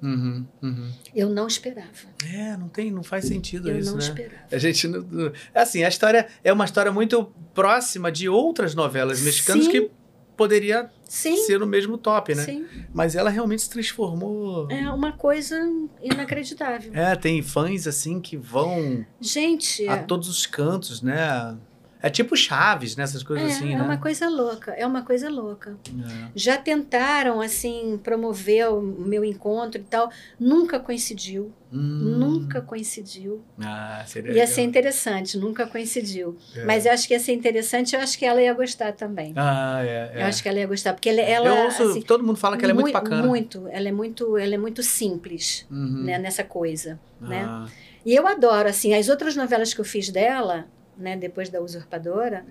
Uhum, 0.03 0.45
uhum. 0.61 0.91
Eu 1.15 1.29
não 1.31 1.47
esperava. 1.47 1.89
É, 2.35 2.57
não 2.57 2.69
tem, 2.69 2.91
não 2.91 3.03
faz 3.05 3.25
sentido 3.25 3.71
Eu 3.71 3.79
isso, 3.79 3.91
não 3.91 3.99
né? 3.99 4.03
esperava. 4.03 4.43
A 4.51 4.59
gente 4.59 4.89
não, 4.89 5.01
não- 5.03 5.33
assim, 5.55 5.85
a 5.85 5.89
história 5.89 6.27
é 6.43 6.53
uma 6.53 6.65
história 6.65 6.91
muito 6.91 7.33
próxima 7.55 8.11
de 8.11 8.29
outras 8.29 8.75
novelas 8.75 9.21
mexicanas 9.23 9.65
Sim. 9.67 9.71
que 9.71 9.91
poderia 10.37 10.91
Sim, 11.05 11.37
ser 11.37 11.61
no 11.61 11.67
mesmo 11.67 11.97
top, 11.99 12.35
né? 12.35 12.43
sim. 12.45 12.67
Mas 12.93 13.15
ela 13.15 13.31
realmente 13.31 13.63
se 13.63 13.71
transformou. 13.71 14.67
É 14.71 14.91
uma 14.91 15.13
coisa 15.13 15.57
inacreditável. 16.03 16.91
É, 16.95 17.15
tem 17.15 17.43
fãs 17.43 17.87
assim 17.87 18.19
que 18.21 18.37
vão 18.37 19.05
Gente, 19.21 19.87
a 19.89 19.93
é, 19.95 19.97
todos 20.03 20.29
os 20.29 20.47
cantos, 20.47 21.03
né? 21.03 21.57
É 22.03 22.11
tipo 22.11 22.37
Chaves, 22.37 22.97
né? 22.97 23.05
Essas 23.05 23.23
coisas 23.23 23.53
assim, 23.53 23.73
é 23.73 23.77
né? 23.77 23.83
uma 23.83 23.97
coisa 23.97 24.29
louca. 24.29 24.73
É 24.73 24.85
uma 24.85 25.03
coisa 25.03 25.31
louca. 25.31 25.77
É. 25.89 26.29
Já 26.35 26.57
tentaram, 26.59 27.41
assim, 27.41 27.99
promover 28.03 28.69
o 28.71 28.83
meu 28.83 29.25
encontro 29.25 29.81
e 29.81 29.85
tal. 29.85 30.11
Nunca 30.39 30.81
coincidiu. 30.81 31.53
Hum. 31.73 32.17
Nunca 32.19 32.61
coincidiu. 32.61 33.43
Ah, 33.59 34.03
seria 34.07 34.31
Ia 34.31 34.35
legal. 34.41 34.47
ser 34.49 34.63
interessante, 34.63 35.39
nunca 35.39 35.67
coincidiu. 35.67 36.37
É. 36.57 36.65
Mas 36.65 36.85
eu 36.87 36.93
acho 36.93 37.07
que 37.07 37.15
ia 37.15 37.21
ser 37.21 37.33
interessante, 37.33 37.95
eu 37.95 38.01
acho 38.03 38.19
que 38.19 38.27
ela 38.27 38.43
ia 38.43 38.53
gostar 38.53 38.93
também. 38.93 39.33
Ah, 39.37 39.81
é. 39.83 40.11
é. 40.15 40.23
Eu 40.23 40.27
acho 40.27 40.43
que 40.43 40.49
ela 40.49 40.59
ia 40.59 40.67
gostar, 40.67 40.93
porque 40.95 41.09
ela, 41.09 41.21
ela 41.21 41.47
Eu 41.49 41.65
ouço, 41.67 41.83
assim, 41.85 42.03
todo 42.03 42.25
mundo 42.25 42.37
fala 42.37 42.57
que 42.59 42.65
ela 42.65 42.73
é 42.73 42.75
muito 42.75 42.87
mui- 42.87 42.93
bacana. 42.93 43.27
Muito, 43.27 43.69
ela 43.69 43.89
é 43.89 43.93
muito, 43.93 44.37
ela 44.37 44.55
é 44.55 44.59
muito 44.59 44.83
simples, 44.83 45.65
Uhum. 45.71 46.03
né, 46.05 46.19
nessa 46.19 46.43
coisa, 46.45 46.99
né? 47.21 47.45
Ah, 47.49 47.67
E 48.05 48.13
eu 48.15 48.27
adoro, 48.27 48.69
assim, 48.69 48.93
as 48.95 49.09
outras 49.09 49.37
novelas 49.37 49.73
que 49.73 49.81
eu 49.81 49.85
fiz 49.85 50.11
dela, 50.11 50.67
né, 51.03 51.17
depois 51.17 51.51
da 51.51 51.61
Usurpadora, 51.61 52.47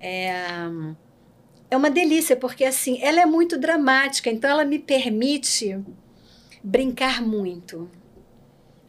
é, 0.00 0.32
é 1.70 1.76
uma 1.76 1.90
delícia, 1.90 2.36
porque, 2.36 2.64
assim, 2.64 2.98
ela 3.00 3.20
é 3.20 3.26
muito 3.26 3.56
dramática, 3.58 4.28
então 4.28 4.50
ela 4.50 4.64
me 4.64 4.78
permite 4.78 5.80
brincar 6.62 7.22
muito 7.22 7.90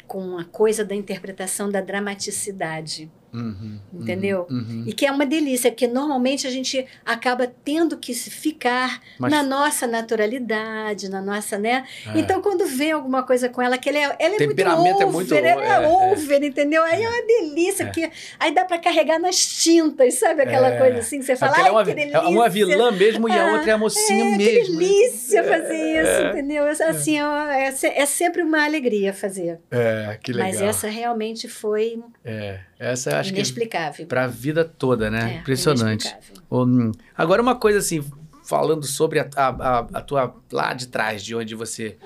com 0.05 0.37
a 0.37 0.43
coisa 0.43 0.83
da 0.83 0.93
interpretação 0.93 1.71
da 1.71 1.81
dramaticidade. 1.81 3.09
Uhum, 3.33 3.79
Entendeu? 3.93 4.45
uhum, 4.49 4.57
uhum. 4.57 4.83
E 4.87 4.93
que 4.93 5.05
é 5.05 5.11
uma 5.11 5.25
delícia, 5.25 5.71
porque 5.71 5.87
normalmente 5.87 6.45
a 6.47 6.49
gente 6.51 6.85
acaba 7.05 7.47
tendo 7.63 7.97
que 7.97 8.13
se 8.13 8.29
ficar 8.29 9.01
Mas- 9.17 9.31
na 9.31 9.43
nossa 9.43 9.87
naturalidade, 9.87 11.09
na 11.09 11.21
nossa, 11.21 11.57
né? 11.57 11.85
É. 12.13 12.19
Então, 12.19 12.41
quando 12.41 12.65
vê 12.65 12.91
alguma 12.91 13.23
coisa 13.23 13.49
com 13.49 13.61
ela, 13.61 13.77
que 13.77 13.89
ela 13.89 13.97
é, 13.97 14.15
ela 14.19 14.35
é 14.35 14.45
muito 14.45 14.61
over, 14.61 15.01
é 15.01 15.05
muito- 15.05 15.33
ela 15.35 15.47
é, 15.47 15.67
é, 15.67 15.83
é. 15.83 15.87
over, 15.87 16.43
entendeu? 16.43 16.83
Aí 16.83 17.03
é 17.03 17.09
uma 17.09 17.25
delícia, 17.25 17.83
É. 17.83 17.89
que 17.89 18.11
aí 18.39 18.53
dá 18.53 18.65
para 18.65 18.77
carregar 18.77 19.19
nas 19.19 19.37
tintas, 19.37 20.15
sabe? 20.15 20.41
Aquela 20.43 20.69
É. 20.73 20.77
coisa 20.77 20.99
assim, 20.99 21.19
que 21.19 21.25
você 21.25 21.33
É 21.33 21.35
fala, 21.35 21.57
é 21.59 21.63
que 21.63 21.69
uma, 21.69 21.83
delícia. 21.83 22.17
é 22.17 22.19
uma 22.21 22.49
vilã 22.49 22.91
mesmo 22.91 23.27
e 23.29 23.31
a 23.31 23.47
Ah, 23.49 23.53
outra 23.53 23.71
é 23.71 23.73
a 23.73 23.77
mocinha 23.77 24.33
é, 24.35 24.37
mesmo. 24.37 24.65
Que 24.65 24.77
delícia 24.77 25.43
fazer 25.43 25.73
É, 25.73 26.01
isso, 26.01 26.27
entendeu? 26.29 26.65
Assim, 26.67 27.19
é, 27.19 27.63
é 27.67 27.71
se- 27.71 27.87
é 27.87 28.05
sempre 28.05 28.41
uma 28.41 28.63
alegria 28.63 29.13
fazer. 29.13 29.59
É, 29.71 30.17
que 30.21 30.31
legal. 30.31 30.49
Mas 30.49 30.61
essa 30.61 30.87
realmente 30.87 31.47
foi 31.47 31.99
É, 32.23 32.59
essa 32.79 33.11
eu 33.11 33.22
acho 33.23 33.33
inexplicável. 33.33 34.05
pra 34.07 34.27
vida 34.27 34.63
toda, 34.65 35.09
né? 35.09 35.35
É, 35.35 35.39
Impressionante. 35.39 36.15
Hum, 36.51 36.91
Agora, 37.15 37.41
uma 37.41 37.55
coisa 37.55 37.79
assim, 37.79 38.03
falando 38.45 38.85
sobre 38.85 39.19
a, 39.19 39.29
a, 39.35 39.47
a- 39.49 39.87
a 39.93 40.01
tua. 40.01 40.35
lá 40.51 40.73
de 40.73 40.87
trás, 40.87 41.23
de 41.23 41.35
onde 41.35 41.55
você. 41.55 41.97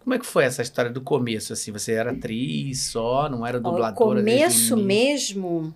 Como 0.00 0.12
é 0.14 0.18
que 0.18 0.26
foi 0.26 0.44
essa 0.44 0.60
história 0.62 0.90
do 0.90 1.00
começo? 1.00 1.52
Assim, 1.52 1.72
você 1.72 1.92
era 1.92 2.10
atriz 2.10 2.82
só, 2.90 3.28
não 3.28 3.46
era 3.46 3.58
dubladora? 3.58 3.92
o 3.92 3.94
começo 3.94 4.76
mesmo, 4.76 5.74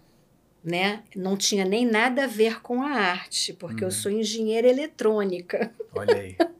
né, 0.62 1.02
não 1.16 1.34
tinha 1.36 1.64
nem 1.64 1.86
nada 1.86 2.24
a 2.24 2.26
ver 2.26 2.60
com 2.60 2.82
a 2.82 2.90
arte, 2.90 3.54
porque 3.54 3.82
eu 3.84 3.88
Uhum. 3.88 3.92
sou 3.94 4.12
engenheira 4.12 4.68
eletrônica. 4.68 5.72
Olha 5.94 6.16
aí. 6.16 6.36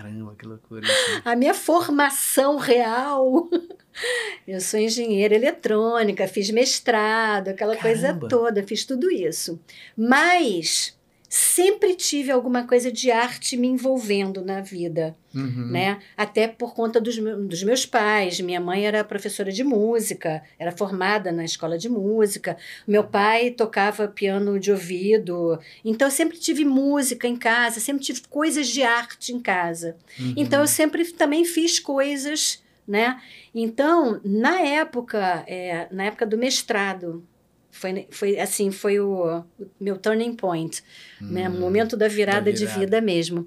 Caramba, 0.00 0.34
que 0.34 0.46
loucura 0.46 0.86
isso. 0.86 1.14
né? 1.14 1.22
A 1.26 1.36
minha 1.36 1.52
formação 1.52 2.56
real, 2.56 3.50
eu 4.48 4.58
sou 4.60 4.80
engenheira 4.80 5.34
eletrônica, 5.34 6.26
fiz 6.26 6.50
mestrado, 6.50 7.48
aquela 7.48 7.76
coisa 7.76 8.08
Caramba. 8.08 8.28
toda, 8.28 8.62
fiz 8.66 8.86
tudo 8.86 9.10
isso. 9.10 9.60
Mas 9.94 10.98
sempre 11.30 11.94
tive 11.94 12.32
alguma 12.32 12.66
coisa 12.66 12.90
de 12.90 13.08
arte 13.08 13.56
me 13.56 13.68
envolvendo 13.68 14.44
na 14.44 14.60
vida. 14.60 15.16
Uhum. 15.32 15.68
né? 15.70 16.00
Até 16.16 16.48
por 16.48 16.74
conta 16.74 17.00
dos, 17.00 17.16
dos 17.16 17.62
meus 17.62 17.86
pais. 17.86 18.40
Minha 18.40 18.60
mãe 18.60 18.84
era 18.84 19.04
professora 19.04 19.52
de 19.52 19.62
música, 19.62 20.42
era 20.58 20.72
formada 20.72 21.30
na 21.30 21.44
escola 21.44 21.78
de 21.78 21.88
música. 21.88 22.56
Meu 22.84 23.04
pai 23.04 23.52
tocava 23.52 24.08
piano 24.08 24.58
de 24.58 24.72
ouvido. 24.72 25.56
Então, 25.84 26.08
eu 26.08 26.12
sempre 26.12 26.36
tive 26.36 26.64
música 26.64 27.28
em 27.28 27.36
casa, 27.36 27.78
sempre 27.78 28.02
tive 28.02 28.22
coisas 28.28 28.66
de 28.66 28.82
arte 28.82 29.32
em 29.32 29.38
casa. 29.38 29.96
Uhum. 30.18 30.34
Então, 30.36 30.62
eu 30.62 30.66
sempre 30.66 31.04
também 31.12 31.44
fiz 31.44 31.78
coisas, 31.78 32.60
né? 32.88 33.20
Então, 33.54 34.20
na 34.24 34.60
época, 34.62 35.44
é, 35.46 35.86
na 35.92 36.06
época 36.06 36.26
do 36.26 36.36
mestrado, 36.36 37.24
foi, 37.70 38.06
foi 38.10 38.38
assim, 38.38 38.70
foi 38.70 38.98
o, 39.00 39.40
o 39.58 39.66
meu 39.80 39.96
turning 39.96 40.34
point, 40.34 40.82
né? 41.20 41.48
Hum, 41.48 41.58
Momento 41.60 41.96
da 41.96 42.08
virada, 42.08 42.52
de 42.52 42.60
virada. 42.66 42.80
vida 42.80 43.00
mesmo. 43.00 43.46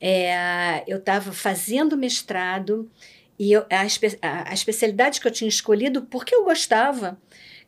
É, 0.00 0.82
eu 0.86 0.98
estava 0.98 1.32
fazendo 1.32 1.96
mestrado 1.96 2.90
e 3.38 3.52
eu- 3.52 3.64
a, 3.70 3.86
espe- 3.86 4.18
a- 4.20 4.50
a 4.50 4.54
especialidade 4.54 5.20
que 5.20 5.26
eu 5.26 5.32
tinha 5.32 5.48
escolhido, 5.48 6.02
porque 6.02 6.34
eu 6.34 6.44
gostava 6.44 7.18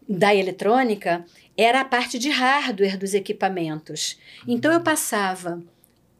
da 0.09 0.35
eletrônica, 0.35 1.25
era 1.57 1.81
a 1.81 1.85
parte 1.85 2.19
de 2.19 2.29
hardware 2.29 2.99
dos 2.99 3.15
equipamentos. 3.15 4.19
Então 4.47 4.71
eu 4.73 4.81
passava 4.83 5.63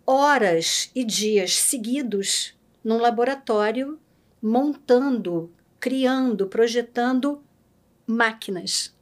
horas 0.07 0.91
e 0.95 1.05
dias 1.05 1.57
seguidos 1.57 2.55
num 2.83 2.99
laboratório 2.99 3.99
montando, 4.41 5.51
criando, 5.81 6.47
projetando 6.47 7.43
máquinas. 8.07 8.94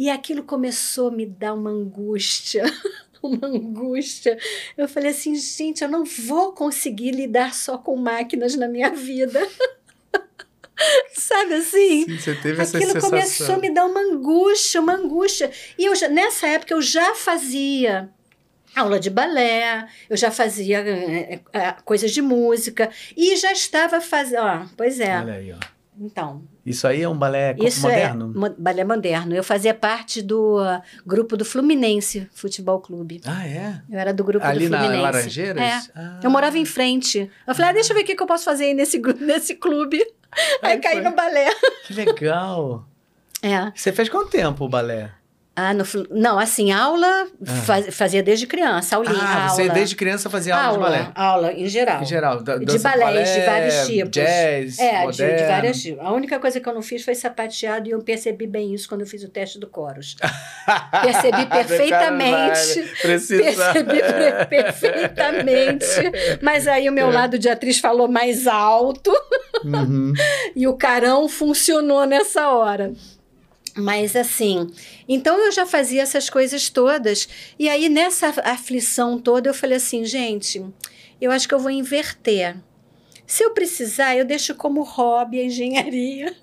E 0.00 0.08
aquilo 0.08 0.42
começou 0.42 1.08
a 1.08 1.10
me 1.10 1.26
dar 1.26 1.52
uma 1.52 1.68
angústia, 1.68 2.64
uma 3.22 3.46
angústia. 3.46 4.38
Eu 4.74 4.88
falei 4.88 5.10
assim, 5.10 5.34
gente, 5.34 5.84
eu 5.84 5.90
não 5.90 6.04
vou 6.06 6.52
conseguir 6.54 7.10
lidar 7.10 7.52
só 7.52 7.76
com 7.76 7.94
máquinas 7.96 8.56
na 8.56 8.66
minha 8.66 8.88
vida. 8.88 9.38
Sabe 11.12 11.52
assim? 11.54 12.06
Sim, 12.06 12.18
você 12.18 12.34
teve 12.34 12.62
essa 12.62 12.78
Aquilo 12.78 12.92
sensação. 12.92 13.10
começou 13.10 13.54
a 13.56 13.58
me 13.58 13.68
dar 13.68 13.84
uma 13.84 14.00
angústia, 14.00 14.80
uma 14.80 14.94
angústia. 14.94 15.50
E 15.78 15.84
eu 15.84 15.94
já- 15.94 16.08
nessa 16.08 16.46
época 16.48 16.72
eu 16.72 16.80
já 16.80 17.14
fazia 17.14 18.08
aula 18.74 18.98
de 18.98 19.10
balé, 19.10 19.86
eu 20.08 20.16
já 20.16 20.30
fazia 20.30 20.78
eh, 20.80 21.40
eh, 21.52 21.76
coisas 21.84 22.10
de 22.12 22.22
música 22.22 22.88
e 23.14 23.36
já 23.36 23.52
estava 23.52 24.00
fazendo. 24.00 24.70
Pois 24.78 24.98
é, 24.98 25.18
Olha 25.18 25.34
aí, 25.34 25.52
ó. 25.52 25.58
Então, 26.00 26.42
Isso 26.70 26.86
aí 26.86 27.02
é 27.02 27.08
um 27.08 27.16
balé 27.16 27.54
isso 27.58 27.82
moderno? 27.82 28.46
é 28.46 28.50
balé 28.58 28.84
moderno. 28.84 29.34
Eu 29.34 29.44
fazia 29.44 29.74
parte 29.74 30.22
do 30.22 30.58
ah, 30.58 30.82
grupo 31.06 31.36
do 31.36 31.44
Fluminense 31.44 32.28
Futebol 32.32 32.80
Clube. 32.80 33.20
Ah, 33.24 33.46
é? 33.46 33.82
Eu 33.90 33.98
era 33.98 34.14
do 34.14 34.24
grupo 34.24 34.46
Ali 34.46 34.66
do 34.66 34.70
na 34.70 34.78
Fluminense. 34.78 35.02
Laranjeiras? 35.02 35.62
É. 35.62 35.80
Ah. 35.94 36.20
Eu 36.22 36.30
morava 36.30 36.58
em 36.58 36.64
frente. 36.64 37.30
Eu 37.46 37.54
falei, 37.54 37.70
ah, 37.70 37.74
deixa 37.74 37.92
eu 37.92 37.96
ver 37.96 38.02
o 38.02 38.06
que, 38.06 38.14
que 38.14 38.22
eu 38.22 38.26
posso 38.26 38.44
fazer 38.44 38.64
aí 38.64 38.74
nesse, 38.74 38.98
nesse 38.98 39.54
clube. 39.54 39.98
Aí, 40.62 40.72
Aí 40.74 40.78
caí 40.78 40.94
foi. 40.94 41.02
no 41.02 41.14
balé. 41.14 41.48
Que 41.86 41.94
legal. 41.94 42.86
É. 43.42 43.72
Você 43.74 43.92
fez 43.92 44.08
quanto 44.08 44.30
tempo 44.30 44.64
o 44.64 44.68
balé? 44.68 45.10
Ah, 45.62 45.74
no, 45.74 45.84
não, 46.10 46.38
assim, 46.38 46.72
aula 46.72 47.26
faz- 47.66 47.94
fazia 47.94 48.22
desde 48.22 48.46
criança, 48.46 48.96
aulinha, 48.96 49.18
ah, 49.20 49.48
você 49.48 49.62
aula. 49.62 49.74
desde 49.74 49.94
criança 49.96 50.30
fazia 50.30 50.56
aula, 50.56 50.72
de 50.78 50.84
balé? 50.84 51.12
Aula, 51.14 51.52
em 51.52 51.66
geral. 51.66 52.00
Em 52.02 52.06
geral. 52.06 52.42
da- 52.42 52.56
De 52.56 52.64
dança 52.64 52.88
balés 52.96 53.28
de 53.34 53.40
vários 53.40 53.86
tipos. 53.86 54.10
Jazz, 54.10 54.78
É, 54.78 55.06
de, 55.06 55.36
de 55.36 55.44
várias 55.46 55.82
tipos. 55.82 56.04
A 56.04 56.12
única 56.12 56.38
coisa 56.38 56.58
que 56.60 56.68
eu 56.68 56.72
não 56.74 56.82
fiz 56.82 57.04
foi 57.04 57.14
sapateado 57.14 57.88
e 57.88 57.90
eu 57.92 58.00
percebi 58.02 58.46
bem 58.46 58.72
isso 58.74 58.88
quando 58.88 59.02
eu 59.02 59.06
fiz 59.06 59.22
o 59.22 59.28
teste 59.28 59.58
do 59.58 59.68
Chorus. 59.74 60.16
Percebi 61.02 61.46
perfeitamente. 61.46 62.82
Precisa. 63.02 63.42
Percebi 63.72 63.98
per- 64.00 64.46
perfeitamente. 64.48 65.86
Mas 66.42 66.66
aí 66.68 66.88
o 66.88 66.92
meu 66.92 67.08
É. 67.10 67.12
lado 67.12 67.38
de 67.38 67.48
atriz 67.48 67.78
falou 67.78 68.08
mais 68.08 68.46
alto 68.46 69.10
Uhum. 69.64 70.12
e 70.56 70.66
o 70.66 70.74
carão 70.74 71.28
funcionou 71.28 72.06
nessa 72.06 72.48
hora. 72.50 72.92
Mas 73.80 74.14
assim, 74.14 74.68
então 75.08 75.36
eu 75.38 75.50
já 75.52 75.64
fazia 75.66 76.02
essas 76.02 76.28
coisas 76.28 76.68
todas. 76.68 77.28
E 77.58 77.68
aí, 77.68 77.88
nessa 77.88 78.28
aflição 78.44 79.18
toda, 79.18 79.48
eu 79.48 79.54
falei 79.54 79.76
assim, 79.78 80.04
gente, 80.04 80.64
eu 81.20 81.30
acho 81.30 81.48
que 81.48 81.54
eu 81.54 81.58
vou 81.58 81.70
inverter. 81.70 82.56
Se 83.26 83.44
eu 83.44 83.50
precisar, 83.52 84.16
eu 84.16 84.24
deixo 84.24 84.54
como 84.54 84.82
hobby 84.82 85.40
a 85.40 85.44
engenharia. 85.44 86.34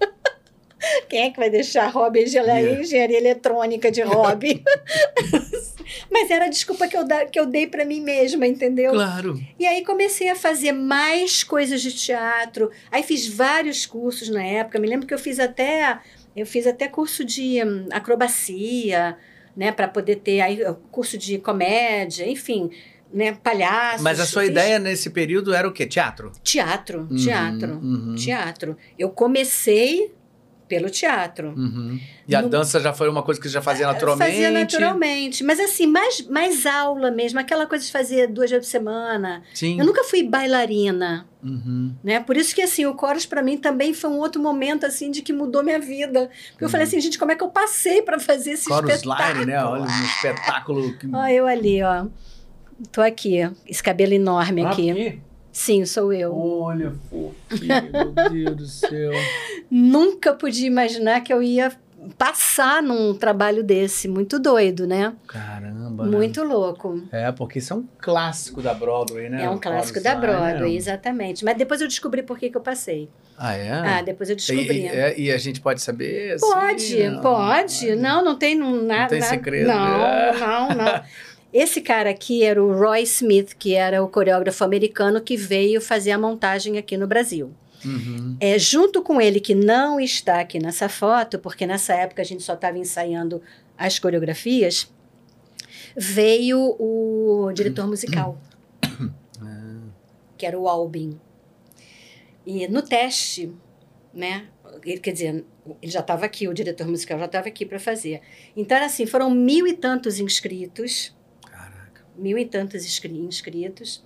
Quem 1.10 1.20
é 1.24 1.30
que 1.30 1.38
vai 1.38 1.50
deixar 1.50 1.86
hobby 1.88 2.20
a 2.20 2.22
engenharia, 2.22 2.80
engenharia 2.80 3.18
eletrônica 3.18 3.90
de 3.90 4.00
hobby? 4.00 4.62
Mas 6.10 6.30
era 6.30 6.46
a 6.46 6.48
desculpa 6.48 6.88
que 6.88 6.96
eu, 6.96 7.04
da- 7.06 7.26
que 7.26 7.38
eu 7.38 7.44
dei 7.44 7.66
para 7.66 7.84
mim 7.84 8.00
mesma, 8.00 8.46
entendeu? 8.46 8.92
Claro. 8.92 9.38
E 9.58 9.66
aí 9.66 9.84
comecei 9.84 10.28
a 10.30 10.36
fazer 10.36 10.72
mais 10.72 11.42
coisas 11.44 11.82
de 11.82 11.92
teatro. 11.92 12.70
Aí 12.90 13.02
fiz 13.02 13.26
vários 13.26 13.84
cursos 13.84 14.28
na 14.30 14.42
época. 14.42 14.78
Me 14.78 14.88
lembro 14.88 15.06
que 15.06 15.12
eu 15.12 15.18
fiz 15.18 15.38
até 15.38 15.98
eu 16.36 16.46
fiz 16.46 16.66
até 16.66 16.88
curso 16.88 17.24
de 17.24 17.62
hum, 17.64 17.88
acrobacia, 17.92 19.16
né, 19.56 19.72
para 19.72 19.88
poder 19.88 20.16
ter 20.16 20.40
aí 20.40 20.58
curso 20.90 21.18
de 21.18 21.38
comédia, 21.38 22.28
enfim, 22.28 22.70
né, 23.12 23.32
palhaços. 23.42 24.02
Mas 24.02 24.20
a 24.20 24.26
sua 24.26 24.42
Fiz 24.42 24.50
ideia 24.50 24.78
nesse 24.78 25.10
período 25.10 25.52
era 25.52 25.68
o 25.68 25.72
quê? 25.72 25.86
Teatro? 25.86 26.32
teatro, 26.42 27.08
Uhum, 27.10 27.16
teatro, 27.16 27.72
uhum. 27.82 28.14
teatro. 28.14 28.76
Eu 28.98 29.10
comecei 29.10 30.12
pelo 30.70 30.88
teatro. 30.88 31.48
Uhum. 31.48 31.98
E 32.28 32.34
a 32.34 32.40
No- 32.40 32.48
dança 32.48 32.78
já 32.78 32.92
foi 32.92 33.08
uma 33.08 33.24
coisa 33.24 33.40
que 33.40 33.48
você 33.48 33.52
já 33.54 33.60
fazia 33.60 33.88
naturalmente? 33.88 34.30
Fazia 34.30 34.50
naturalmente, 34.52 35.42
mas 35.42 35.58
assim, 35.58 35.84
mais, 35.88 36.24
mais 36.28 36.64
aula 36.64 37.10
mesmo, 37.10 37.40
aquela 37.40 37.66
coisa 37.66 37.84
de 37.84 37.90
fazer 37.90 38.28
duas 38.28 38.48
vezes 38.48 38.64
por 38.66 38.70
semana. 38.70 39.42
Sim. 39.52 39.80
Eu 39.80 39.84
nunca 39.84 40.04
fui 40.04 40.22
bailarina. 40.22 41.26
Uhum. 41.42 41.94
né? 42.04 42.20
Por 42.20 42.36
isso 42.36 42.54
que 42.54 42.60
assim, 42.60 42.84
o 42.84 42.94
Chorus 42.98 43.24
para 43.24 43.42
mim 43.42 43.56
também 43.56 43.94
foi 43.94 44.10
um 44.10 44.18
outro 44.18 44.40
momento 44.42 44.84
assim 44.84 45.10
de 45.10 45.22
que 45.22 45.32
mudou 45.32 45.62
minha 45.64 45.80
vida. 45.80 46.28
Porque 46.50 46.64
eu 46.64 46.68
falei 46.68 46.86
assim, 46.86 47.00
gente, 47.00 47.18
como 47.18 47.32
é 47.32 47.34
que 47.34 47.42
eu 47.42 47.48
passei 47.48 48.02
para 48.02 48.20
fazer 48.20 48.52
esse 48.52 48.70
Uhum. 48.70 48.76
Chorus 48.76 48.94
espetáculo? 48.96 49.32
Line, 49.40 49.46
né? 49.46 49.64
Olha, 49.64 49.82
um 49.82 49.86
espetáculo. 50.04 50.98
Que... 50.98 51.08
Ó, 51.12 51.26
eu 51.28 51.46
ali, 51.46 51.82
ó. 51.82 52.06
Tô 52.92 53.00
aqui, 53.02 53.38
esse 53.66 53.82
cabelo 53.82 54.12
enorme 54.12 54.62
Ah, 54.64 54.70
aqui. 54.70 55.20
Sim, 55.52 55.84
sou 55.84 56.12
eu. 56.12 56.34
Olha, 56.36 56.92
fofinho, 57.10 57.92
meu 57.92 58.12
Deus 58.30 58.56
do 58.56 58.66
céu. 58.66 59.12
Nunca 59.70 60.32
podia 60.32 60.66
imaginar 60.66 61.20
que 61.22 61.32
eu 61.32 61.42
ia 61.42 61.72
passar 62.16 62.82
num 62.82 63.12
trabalho 63.14 63.62
desse, 63.62 64.08
muito 64.08 64.38
doido, 64.38 64.86
né? 64.86 65.12
Caramba. 65.26 66.04
né? 66.06 66.10
Muito 66.10 66.42
louco. 66.42 67.02
É, 67.12 67.30
porque 67.32 67.58
isso 67.58 67.72
é 67.74 67.76
um 67.76 67.84
clássico 67.98 68.62
da 68.62 68.72
Broadway, 68.72 69.28
né? 69.28 69.44
É 69.44 69.50
um 69.50 69.58
clássico 69.58 70.00
da 70.02 70.14
Line, 70.14 70.26
Broadway, 70.26 70.70
né? 70.70 70.76
exatamente. 70.76 71.44
Mas 71.44 71.58
depois 71.58 71.80
eu 71.80 71.88
descobri 71.88 72.22
por 72.22 72.38
que, 72.38 72.48
que 72.48 72.56
eu 72.56 72.60
passei. 72.62 73.10
Ah, 73.36 73.54
é? 73.54 73.70
Ah, 73.70 74.02
depois 74.02 74.28
eu 74.30 74.36
descobri. 74.36 74.82
E, 74.82 74.86
é, 74.86 75.18
e 75.18 75.32
a 75.32 75.38
gente 75.38 75.60
pode 75.60 75.80
saber? 75.82 76.32
assim? 76.34 76.46
Pode, 76.50 77.08
Não, 77.08 77.20
pode. 77.20 77.96
Não, 77.96 78.24
não 78.24 78.36
tem 78.36 78.54
não, 78.54 78.82
nada. 78.82 79.08
tem 79.08 79.20
nada- 79.20 79.30
segredo. 79.30 79.66
Não, 79.66 80.38
não, 80.38 80.68
não. 80.76 81.02
Esse 81.52 81.80
cara 81.80 82.10
aqui 82.10 82.42
era 82.44 82.62
o 82.62 82.72
Roy 82.78 83.02
Smith, 83.02 83.54
que 83.58 83.74
era 83.74 84.02
o 84.02 84.08
coreógrafo 84.08 84.62
americano 84.64 85.20
que 85.20 85.36
veio 85.36 85.80
fazer 85.80 86.12
a 86.12 86.18
montagem 86.18 86.78
aqui 86.78 86.96
no 86.96 87.06
Brasil. 87.06 87.52
Uhum. 87.84 88.36
É, 88.38 88.58
junto 88.58 89.02
com 89.02 89.20
ele, 89.20 89.40
que 89.40 89.54
não 89.54 89.98
está 89.98 90.40
aqui 90.40 90.58
nessa 90.58 90.88
foto, 90.88 91.38
porque 91.38 91.66
nessa 91.66 91.94
época 91.94 92.22
a 92.22 92.24
gente 92.24 92.42
só 92.42 92.54
estava 92.54 92.78
ensaiando 92.78 93.42
as 93.76 93.98
coreografias, 93.98 94.92
veio 95.96 96.76
o 96.78 97.50
diretor 97.52 97.86
musical, 97.88 98.38
que 100.36 100.46
era 100.46 100.58
o 100.58 100.68
Albin. 100.68 101.18
E 102.46 102.68
no 102.68 102.82
teste, 102.82 103.52
né? 104.12 104.46
ele- 104.84 104.98
Quer 105.00 105.12
dizer, 105.12 105.44
ele 105.82 105.90
já 105.92 106.00
estava 106.00 106.24
aqui, 106.26 106.46
o 106.48 106.54
diretor 106.54 106.86
musical 106.86 107.18
já 107.18 107.24
estava 107.26 107.48
aqui 107.48 107.64
para 107.66 107.78
fazer. 107.78 108.20
Então, 108.56 108.82
assim, 108.84 109.04
foram 109.06 109.30
mil 109.30 109.66
e 109.66 109.72
tantos 109.72 110.18
inscritos. 110.20 111.14
Mil 112.20 112.38
e 112.38 112.44
tantos 112.44 112.84
inscri- 112.84 113.18
inscritos, 113.18 114.02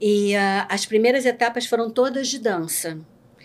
e 0.00 0.34
ah, 0.34 0.66
as 0.68 0.84
primeiras 0.86 1.24
etapas 1.26 1.66
foram 1.66 1.90
todas 1.90 2.28
de 2.28 2.38
dança. 2.38 2.98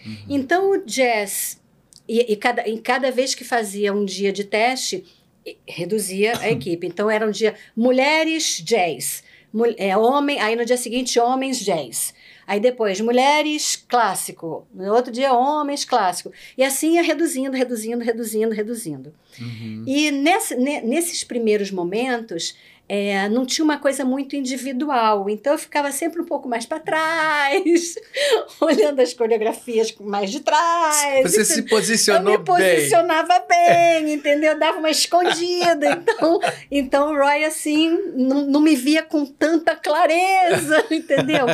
Uhum. 0.06 0.18
Então, 0.30 0.72
o 0.72 0.78
jazz, 0.86 1.62
e, 2.08 2.32
e 2.34 2.36
cada, 2.36 2.68
em 2.68 2.78
cada 2.78 3.12
vez 3.12 3.36
que 3.36 3.44
fazia 3.44 3.94
um 3.94 4.06
dia 4.06 4.32
de 4.32 4.44
teste, 4.44 5.04
e- 5.46 5.58
reduzia 5.68 6.38
a 6.40 6.50
equipe. 6.52 6.88
Então, 6.88 7.10
era 7.10 7.28
um 7.28 7.32
dia 7.32 7.54
mulheres 7.76 8.62
jazz, 8.64 9.24
mul- 9.54 9.76
é, 9.78 9.96
homem, 9.98 10.40
aí 10.40 10.56
no 10.56 10.66
dia 10.66 10.78
seguinte, 10.78 11.20
homens 11.20 11.60
jazz. 11.60 12.14
Aí 12.48 12.62
depois, 12.62 13.02
mulheres 13.02 13.76
clássico. 13.76 14.66
No 14.74 14.94
outro 14.94 15.12
dia, 15.12 15.34
homens 15.34 15.84
clássico. 15.84 16.32
E 16.58 16.64
assim 16.64 16.96
ia 16.96 17.02
reduzindo, 17.04 17.58
reduzindo, 17.58 18.02
reduzindo, 18.04 18.54
reduzindo. 18.56 19.14
Uhum. 19.38 19.84
E 19.86 20.10
nesse- 20.12 20.56
ne- 20.56 20.80
nesses 20.82 21.26
primeiros 21.26 21.72
momentos, 21.72 22.56
é, 22.90 23.28
não 23.30 23.46
tinha 23.46 23.66
uma 23.66 23.78
coisa 23.78 24.06
muito 24.06 24.36
individual. 24.36 25.30
Então 25.30 25.54
eu 25.54 25.60
ficava 25.60 25.92
sempre 25.92 26.22
um 26.22 26.26
pouco 26.26 26.48
mais 26.48 26.66
para 26.66 26.80
trás, 26.80 27.96
olhando 28.62 29.02
as 29.02 29.14
coreografias 29.14 29.94
mais 30.00 30.32
de 30.32 30.40
trás. 30.40 31.24
Você 31.24 31.44
se 31.44 31.60
Eu 31.60 31.66
posicionou 31.66 32.32
me 32.32 32.38
bem. 32.38 32.46
posicionava 32.46 33.40
bem, 33.48 34.14
entendeu? 34.14 34.58
Dava 34.58 34.78
uma 34.80 34.90
escondida. 34.90 35.90
Então, 36.02 36.40
então 36.72 37.12
o 37.12 37.18
Roy, 37.18 37.44
assim, 37.44 37.90
não, 38.16 38.46
não 38.46 38.62
me 38.62 38.76
via 38.76 39.04
com 39.04 39.26
tanta 39.26 39.76
clareza, 39.76 40.86
entendeu? 40.92 41.46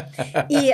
E 0.50 0.72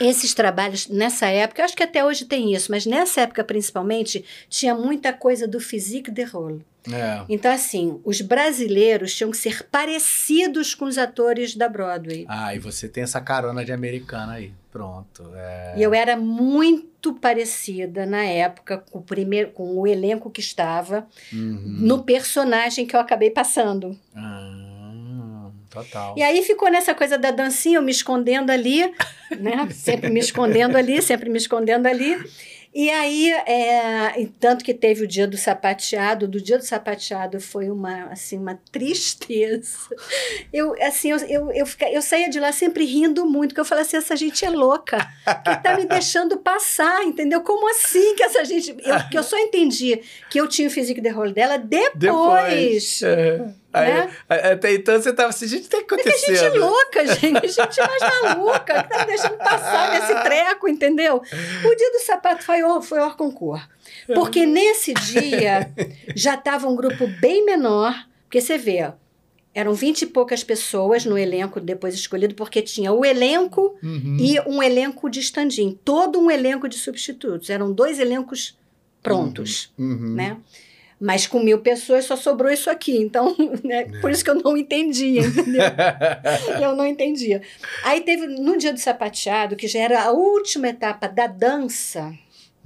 esses 0.00 0.34
trabalhos, 0.34 0.88
nessa 0.88 1.26
época, 1.26 1.60
eu 1.60 1.64
acho 1.64 1.76
que 1.76 1.82
até 1.82 2.04
hoje 2.04 2.24
tem 2.24 2.54
isso, 2.54 2.70
mas 2.70 2.86
nessa 2.86 3.22
época 3.22 3.42
principalmente, 3.44 4.24
tinha 4.48 4.74
muita 4.74 5.12
coisa 5.12 5.46
do 5.46 5.60
physique 5.60 6.10
de 6.10 6.22
rôle. 6.24 6.64
É. 6.92 7.24
Então, 7.30 7.50
assim, 7.50 7.98
os 8.04 8.20
brasileiros 8.20 9.14
tinham 9.14 9.30
que 9.30 9.38
ser 9.38 9.62
parecidos 9.68 10.74
com 10.74 10.84
os 10.84 10.98
atores 10.98 11.54
da 11.56 11.66
Broadway. 11.68 12.26
Ah, 12.28 12.54
e 12.54 12.58
você 12.58 12.86
tem 12.88 13.02
essa 13.02 13.20
carona 13.22 13.64
de 13.64 13.72
americana 13.72 14.34
aí. 14.34 14.52
Pronto. 14.70 15.30
É. 15.34 15.74
E 15.78 15.82
eu 15.82 15.94
era 15.94 16.14
muito 16.16 17.14
parecida 17.14 18.04
na 18.04 18.24
época 18.24 18.78
com 18.90 18.98
o 18.98 19.02
primeiro, 19.02 19.50
com 19.52 19.76
o 19.78 19.86
elenco 19.86 20.30
que 20.30 20.40
estava 20.40 21.06
Uhum. 21.32 21.62
no 21.80 22.02
personagem 22.02 22.84
que 22.84 22.94
eu 22.94 23.00
acabei 23.00 23.30
passando. 23.30 23.98
Ah, 24.14 24.63
total. 25.74 26.14
E 26.16 26.22
aí 26.22 26.42
ficou 26.42 26.70
nessa 26.70 26.94
coisa 26.94 27.18
da 27.18 27.30
dancinha, 27.30 27.78
eu 27.78 27.82
me 27.82 27.90
escondendo 27.90 28.50
ali, 28.50 28.90
né? 29.38 29.68
Sempre 29.74 30.08
me 30.10 30.20
escondendo 30.20 30.76
ali, 30.76 31.02
sempre 31.02 31.28
me 31.28 31.36
escondendo 31.36 31.86
ali. 31.86 32.16
E 32.74 32.90
aí, 32.90 33.30
é, 33.30 34.20
e 34.20 34.26
tanto 34.26 34.64
que 34.64 34.74
teve 34.74 35.04
o 35.04 35.06
dia 35.06 35.28
do 35.28 35.36
sapateado, 35.36 36.26
do 36.26 36.40
dia 36.40 36.58
do 36.58 36.64
sapateado 36.64 37.40
foi 37.40 37.70
uma, 37.70 38.06
assim, 38.06 38.36
uma 38.36 38.58
tristeza. 38.72 39.78
Eu, 40.52 40.74
assim, 40.82 41.12
eu, 41.12 41.18
eu, 41.18 41.52
eu, 41.52 41.66
eu 41.92 42.02
saía 42.02 42.28
de 42.28 42.40
lá 42.40 42.50
sempre 42.50 42.84
rindo 42.84 43.24
muito, 43.24 43.50
porque 43.50 43.60
eu 43.60 43.64
falei 43.64 43.82
assim, 43.82 43.96
essa 43.96 44.16
gente 44.16 44.44
é 44.44 44.50
louca, 44.50 44.98
que 45.44 45.62
tá 45.62 45.76
me 45.76 45.84
deixando 45.86 46.36
passar, 46.38 47.04
entendeu? 47.04 47.42
Como 47.42 47.70
assim 47.70 48.16
que 48.16 48.24
essa 48.24 48.44
gente... 48.44 48.70
Eu, 48.70 49.08
que 49.08 49.18
eu 49.18 49.22
só 49.22 49.38
entendi 49.38 50.02
que 50.28 50.40
eu 50.40 50.48
tinha 50.48 50.66
o 50.66 50.70
physique 50.70 51.00
de 51.00 51.10
role 51.10 51.32
dela 51.32 51.56
depois. 51.56 53.02
É. 53.04 53.54
Aí, 53.74 53.92
né? 53.92 54.10
Até 54.28 54.72
então 54.74 55.00
você 55.00 55.12
tava 55.12 55.30
assim, 55.30 55.46
gente, 55.48 55.62
o 55.62 55.64
que 55.64 55.68
tá 55.70 55.78
Que 55.78 55.94
acontecendo? 55.94 56.36
gente 56.36 56.58
louca, 56.58 57.06
gente. 57.06 57.40
Que 57.40 57.48
gente 57.48 57.78
mais 57.80 58.22
maluca. 58.22 58.82
Que 58.84 58.88
tá 58.88 58.98
me 59.00 59.06
deixando 59.06 59.36
passar 59.36 59.90
nesse 59.92 60.14
treco, 60.22 60.68
entendeu? 60.68 61.16
O 61.16 61.74
dia 61.74 61.90
do 61.92 61.98
sapato 62.06 62.42
foi, 62.44 62.62
o- 62.62 62.80
foi 62.80 63.00
hors 63.00 63.14
concours. 63.16 63.62
Porque 64.14 64.46
nesse 64.46 64.94
dia 64.94 65.70
já 66.14 66.34
estava 66.34 66.68
um 66.68 66.76
grupo 66.76 67.06
bem 67.20 67.44
menor. 67.44 67.94
Porque 68.24 68.40
você 68.40 68.56
vê, 68.58 68.92
eram 69.54 69.74
vinte 69.74 70.02
e 70.02 70.06
poucas 70.06 70.42
pessoas 70.42 71.04
no 71.04 71.16
elenco 71.18 71.60
depois 71.60 71.94
escolhido, 71.94 72.34
porque 72.34 72.60
tinha 72.62 72.92
o 72.92 73.04
elenco 73.04 73.76
Uhum. 73.82 74.16
e 74.20 74.40
um 74.46 74.62
elenco 74.62 75.08
de 75.10 75.20
stand-in. 75.20 75.78
Todo 75.84 76.18
um 76.20 76.30
elenco 76.30 76.68
de 76.68 76.76
substitutos. 76.76 77.50
Eram 77.50 77.72
dois 77.72 77.98
elencos 77.98 78.56
prontos, 79.02 79.72
Uhum. 79.78 80.14
né? 80.14 80.36
Mas 81.04 81.26
com 81.26 81.38
mil 81.40 81.58
pessoas 81.58 82.06
só 82.06 82.16
sobrou 82.16 82.50
isso 82.50 82.70
aqui. 82.70 82.96
Então, 82.96 83.36
né? 83.62 83.84
por 84.00 84.10
isso 84.10 84.24
que 84.24 84.30
eu 84.30 84.36
não 84.36 84.56
entendia, 84.56 85.20
entendeu? 85.20 85.60
eu 86.62 86.74
não 86.74 86.86
entendia. 86.86 87.42
Aí 87.84 88.00
teve, 88.00 88.26
no 88.26 88.56
dia 88.56 88.72
do 88.72 88.78
sapateado, 88.80 89.54
que 89.54 89.68
já 89.68 89.80
era 89.80 90.02
a 90.04 90.10
última 90.12 90.68
etapa 90.68 91.06
da 91.06 91.26
dança, 91.26 92.12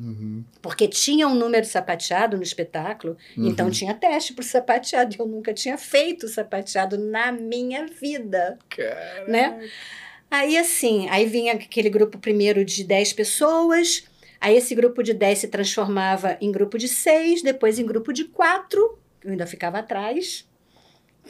Uhum. 0.00 0.44
porque 0.62 0.86
tinha 0.86 1.26
um 1.26 1.34
número 1.34 1.66
sapateado 1.66 2.36
no 2.36 2.42
espetáculo, 2.44 3.16
Uhum. 3.36 3.48
então 3.48 3.68
tinha 3.68 3.92
teste 3.92 4.32
para 4.32 4.42
o 4.44 4.46
sapateado. 4.46 5.16
Eu 5.18 5.26
nunca 5.26 5.52
tinha 5.52 5.76
feito 5.76 6.28
sapateado 6.28 6.96
na 6.96 7.32
minha 7.32 7.84
vida, 7.86 8.56
né? 9.26 9.58
Aí 10.30 10.56
assim, 10.56 11.08
aí 11.10 11.24
vinha 11.26 11.54
aquele 11.54 11.90
grupo 11.90 12.16
primeiro 12.16 12.64
de 12.64 12.84
10 12.84 13.12
pessoas, 13.12 14.04
aí 14.40 14.56
esse 14.56 14.74
grupo 14.74 15.02
de 15.02 15.12
10 15.12 15.38
se 15.38 15.48
transformava 15.48 16.36
em 16.40 16.50
grupo 16.50 16.78
de 16.78 16.88
6, 16.88 17.42
depois 17.42 17.78
em 17.78 17.86
grupo 17.86 18.12
de 18.12 18.24
4, 18.24 18.98
eu 19.24 19.30
ainda 19.30 19.46
ficava 19.46 19.78
atrás. 19.78 20.48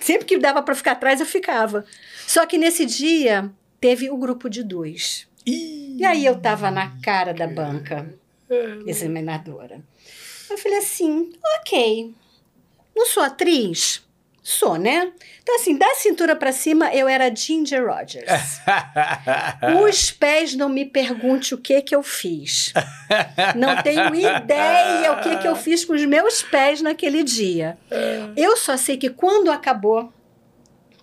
Sempre 0.00 0.26
que 0.26 0.38
dava 0.38 0.62
para 0.62 0.74
ficar 0.74 0.92
atrás, 0.92 1.20
eu 1.20 1.26
ficava. 1.26 1.84
Só 2.26 2.46
que 2.46 2.56
nesse 2.58 2.86
dia 2.86 3.50
teve 3.80 4.10
o 4.10 4.16
grupo 4.16 4.48
de 4.48 4.62
2. 4.62 5.28
E 5.46 6.04
aí 6.04 6.24
eu 6.24 6.38
tava 6.40 6.70
na 6.70 7.00
cara 7.00 7.32
da 7.32 7.46
banca 7.46 8.14
examinadora. 8.86 9.82
Eu 10.50 10.58
falei 10.58 10.78
assim, 10.78 11.30
ok, 11.60 12.14
não 12.94 13.06
sou 13.06 13.22
atriz? 13.22 14.06
Sou, 14.50 14.78
né? 14.78 15.12
Então, 15.42 15.56
assim, 15.56 15.76
da 15.76 15.94
cintura 15.96 16.34
pra 16.34 16.52
cima, 16.52 16.90
eu 16.94 17.06
era 17.06 17.30
Ginger 17.34 17.86
Rogers. 17.86 18.24
Os 19.84 20.10
pés, 20.10 20.54
não 20.54 20.70
me 20.70 20.86
pergunte 20.86 21.54
o 21.54 21.58
que 21.58 21.82
que 21.82 21.94
eu 21.94 22.02
fiz. 22.02 22.72
Não 23.54 23.82
tenho 23.82 24.14
ideia 24.14 25.12
o 25.12 25.20
que 25.20 25.36
que 25.36 25.46
eu 25.46 25.54
fiz 25.54 25.84
com 25.84 25.92
os 25.92 26.02
meus 26.06 26.42
pés 26.42 26.80
naquele 26.80 27.22
dia. 27.22 27.76
Eu 28.34 28.56
só 28.56 28.78
sei 28.78 28.96
que 28.96 29.10
quando 29.10 29.50
acabou, 29.50 30.10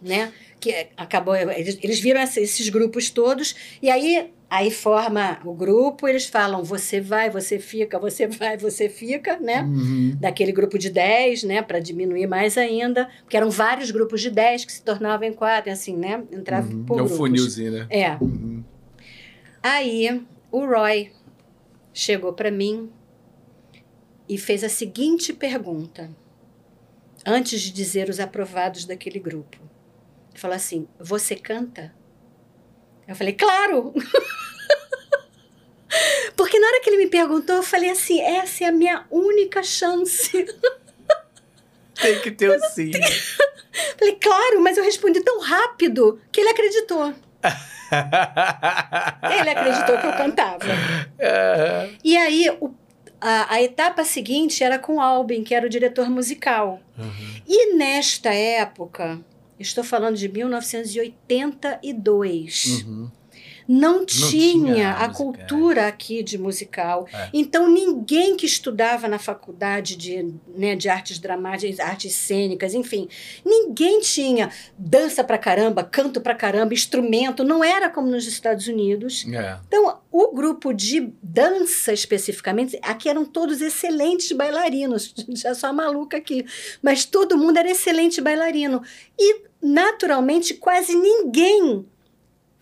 né? 0.01 0.33
Que 0.65 0.87
acabou, 0.97 1.35
eles, 1.35 1.77
eles 1.83 1.99
viram 1.99 2.19
essa- 2.19 2.41
esses 2.41 2.69
grupos 2.69 3.11
todos, 3.11 3.55
e 3.83 3.87
aí, 3.91 4.31
aí 4.49 4.71
forma 4.71 5.39
o 5.45 5.53
grupo, 5.53 6.07
eles 6.07 6.25
falam: 6.25 6.63
você 6.63 6.99
vai, 6.99 7.29
você 7.29 7.59
fica, 7.59 7.99
você 7.99 8.25
vai, 8.25 8.57
você 8.57 8.89
fica, 8.89 9.37
né? 9.39 9.61
Uhum. 9.61 10.17
daquele 10.19 10.51
grupo 10.51 10.79
de 10.79 10.89
10, 10.89 11.43
né, 11.43 11.61
para 11.61 11.77
diminuir 11.77 12.25
mais 12.25 12.57
ainda, 12.57 13.07
porque 13.21 13.37
eram 13.37 13.51
vários 13.51 13.91
grupos 13.91 14.21
de 14.21 14.31
10 14.31 14.65
que 14.65 14.71
se 14.73 14.81
tornavam 14.81 15.27
em 15.27 15.33
quatro, 15.33 15.71
assim, 15.71 15.95
né, 15.95 16.23
entrava 16.31 16.67
Uhum. 16.67 16.83
por 16.83 16.99
É 16.99 17.03
um 17.03 17.07
funilzinho, 17.09 17.71
né? 17.71 17.87
É. 17.91 18.17
Uhum. 18.19 18.63
Aí 19.61 20.19
o 20.51 20.65
Roy 20.65 21.11
chegou 21.93 22.33
para 22.33 22.49
mim 22.49 22.89
e 24.27 24.35
fez 24.35 24.63
a 24.63 24.69
seguinte 24.69 25.31
pergunta, 25.31 26.09
antes 27.23 27.61
de 27.61 27.71
dizer 27.71 28.09
os 28.09 28.19
aprovados 28.19 28.85
daquele 28.85 29.19
grupo. 29.19 29.57
Ele 30.35 30.41
falou 30.41 30.57
assim: 30.57 30.85
Você 30.99 31.33
canta? 31.37 31.93
Eu 33.07 33.15
falei: 33.15 33.31
Claro! 33.31 33.93
Porque 36.35 36.59
na 36.59 36.67
hora 36.67 36.81
que 36.81 36.89
ele 36.89 36.97
me 36.97 37.07
perguntou, 37.07 37.55
eu 37.55 37.63
falei 37.63 37.89
assim: 37.89 38.19
essa 38.19 38.65
é 38.65 38.67
a 38.67 38.71
minha 38.71 39.05
única 39.09 39.63
chance. 39.63 40.29
Tem 42.01 42.19
que 42.19 42.31
ter 42.31 42.49
o 42.49 42.59
sim. 42.71 42.91
Falei, 43.97 44.15
claro, 44.15 44.61
mas 44.61 44.77
eu 44.77 44.83
respondi 44.83 45.21
tão 45.21 45.39
rápido 45.39 46.19
que 46.31 46.41
ele 46.41 46.49
acreditou. 46.49 47.13
Ele 49.39 49.49
acreditou 49.49 49.97
que 49.97 50.07
eu 50.07 50.13
cantava. 50.13 50.65
E 52.03 52.17
aí, 52.17 52.49
o- 52.59 52.73
a, 53.21 53.53
a 53.55 53.61
etapa 53.63 54.03
seguinte 54.03 54.63
era 54.63 54.77
com 54.79 54.99
Albin, 54.99 55.43
que 55.43 55.53
era 55.55 55.65
o 55.65 55.69
diretor 55.69 56.09
musical. 56.09 56.81
Uhum. 56.97 57.41
E 57.47 57.73
nesta 57.75 58.33
época, 58.33 59.19
estou 59.59 59.83
falando 59.83 60.17
de 60.17 60.27
1982, 60.27 62.83
Uhum. 62.85 63.09
Não, 63.67 64.05
tinha, 64.05 64.29
tinha 64.29 64.91
a 64.91 65.07
música, 65.07 65.23
cultura 65.23 65.87
aqui 65.87 66.21
de 66.21 66.37
musical. 66.37 67.07
É. 67.11 67.29
Então, 67.33 67.69
ninguém 67.69 68.35
que 68.35 68.45
estudava 68.45 69.07
na 69.07 69.17
faculdade 69.17 69.95
de, 69.95 70.33
né, 70.55 70.75
de 70.75 70.87
artes 70.87 71.19
dramáticas, 71.19 71.79
artes 71.79 72.13
cênicas, 72.13 72.73
enfim, 72.73 73.07
ninguém 73.43 73.99
tinha 74.01 74.51
dança 74.77 75.23
pra 75.23 75.37
caramba, 75.37 75.83
canto 75.83 76.21
pra 76.21 76.35
caramba, 76.35 76.73
instrumento. 76.73 77.43
Não 77.43 77.63
era 77.63 77.89
como 77.89 78.07
nos 78.07 78.27
Estados 78.27 78.67
Unidos. 78.67 79.25
É. 79.31 79.57
Então, 79.67 79.99
o 80.11 80.33
grupo 80.33 80.71
de 80.71 81.11
dança 81.21 81.91
especificamente, 81.91 82.79
aqui 82.81 83.09
eram 83.09 83.25
todos 83.25 83.61
excelentes 83.61 84.31
bailarinos. 84.31 85.13
Já 85.29 85.55
sou 85.55 85.69
a 85.69 85.73
maluca 85.73 86.17
aqui. 86.17 86.45
Mas 86.81 87.05
todo 87.05 87.37
mundo 87.37 87.57
era 87.57 87.69
excelente 87.69 88.21
bailarino. 88.21 88.81
E, 89.17 89.41
naturalmente, 89.61 90.53
quase 90.53 90.95
ninguém 90.95 91.85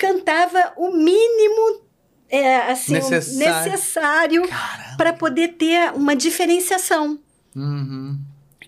cantava 0.07 0.73
o 0.75 0.91
mínimo 0.91 1.81
é, 2.29 2.71
assim, 2.71 2.93
Necessário. 2.93 4.43
para 4.97 5.13
poder 5.13 5.49
ter 5.49 5.93
uma 5.93 6.15
diferenciação. 6.15 7.19
Uhum. 7.55 8.19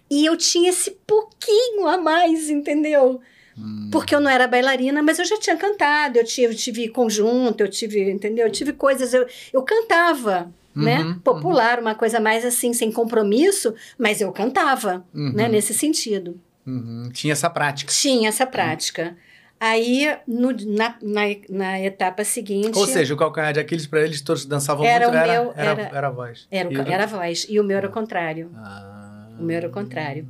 E 0.10 0.26
eu 0.26 0.38
tinha 0.38 0.70
esse 0.70 0.92
pouquinho 1.06 1.88
a 1.88 1.98
mais, 1.98 2.50
entendeu? 2.50 3.20
Hum. 3.58 3.90
Porque 3.92 4.14
eu 4.14 4.20
não 4.20 4.30
era 4.30 4.48
bailarina, 4.48 5.02
mas 5.02 5.18
eu 5.18 5.26
já 5.26 5.38
tinha 5.40 5.58
cantado, 5.58 6.18
eu 6.20 6.24
tive, 6.26 6.54
eu 6.54 6.58
tive 6.58 6.88
conjunto, 6.90 7.62
eu 7.62 7.70
tive, 7.70 8.12
entendeu? 8.12 8.46
Eu 8.46 8.52
tive 8.52 8.72
coisas, 8.74 9.14
eu, 9.14 9.26
eu 9.52 9.64
cantava, 9.64 10.52
né? 10.76 11.00
Uhum, 11.00 11.20
Popular, 11.20 11.80
uma 11.80 11.96
coisa 11.96 12.20
mais 12.20 12.46
assim, 12.46 12.72
sem 12.74 12.92
compromisso, 12.92 13.74
mas 13.98 14.22
eu 14.22 14.32
cantava, 14.32 15.06
Uhum. 15.14 15.32
né? 15.34 15.48
Nesse 15.48 15.74
sentido. 15.74 16.40
Uhum. 16.68 17.10
Tinha 17.14 17.32
essa 17.34 17.50
prática. 17.50 17.92
Tinha 17.92 18.30
essa 18.30 18.46
prática. 18.46 19.16
Aí, 19.60 20.16
no- 20.28 20.52
na, 20.52 20.96
na, 21.02 21.22
na 21.50 21.80
etapa 21.82 22.24
seguinte. 22.24 22.78
Ou 22.78 22.86
seja, 22.86 23.14
o 23.14 23.18
calcanhar 23.18 23.54
de 23.54 23.60
Aquiles 23.60 23.88
para 23.88 24.02
eles 24.02 24.22
todos 24.22 24.46
dançavam 24.46 24.86
Era 24.86 25.06
muito, 25.10 25.16
o 25.16 25.18
era, 25.24 25.32
meu- 25.44 25.54
era, 25.56 25.70
era- 25.82 25.98
era 25.98 26.08
a 26.08 26.12
voz. 26.12 26.48
era, 26.52 26.70
o 26.70 26.82
era 26.92 27.04
a 27.04 27.08
voz, 27.08 27.46
e 27.50 27.60
o 27.60 27.64
meu 27.64 27.78
era 27.78 27.88
o 27.88 27.92
contrário. 27.92 28.52
Ah. 28.56 29.30
O 29.40 29.44
meu 29.44 29.56
era 29.58 29.68
o 29.68 29.72
contrário. 29.72 30.28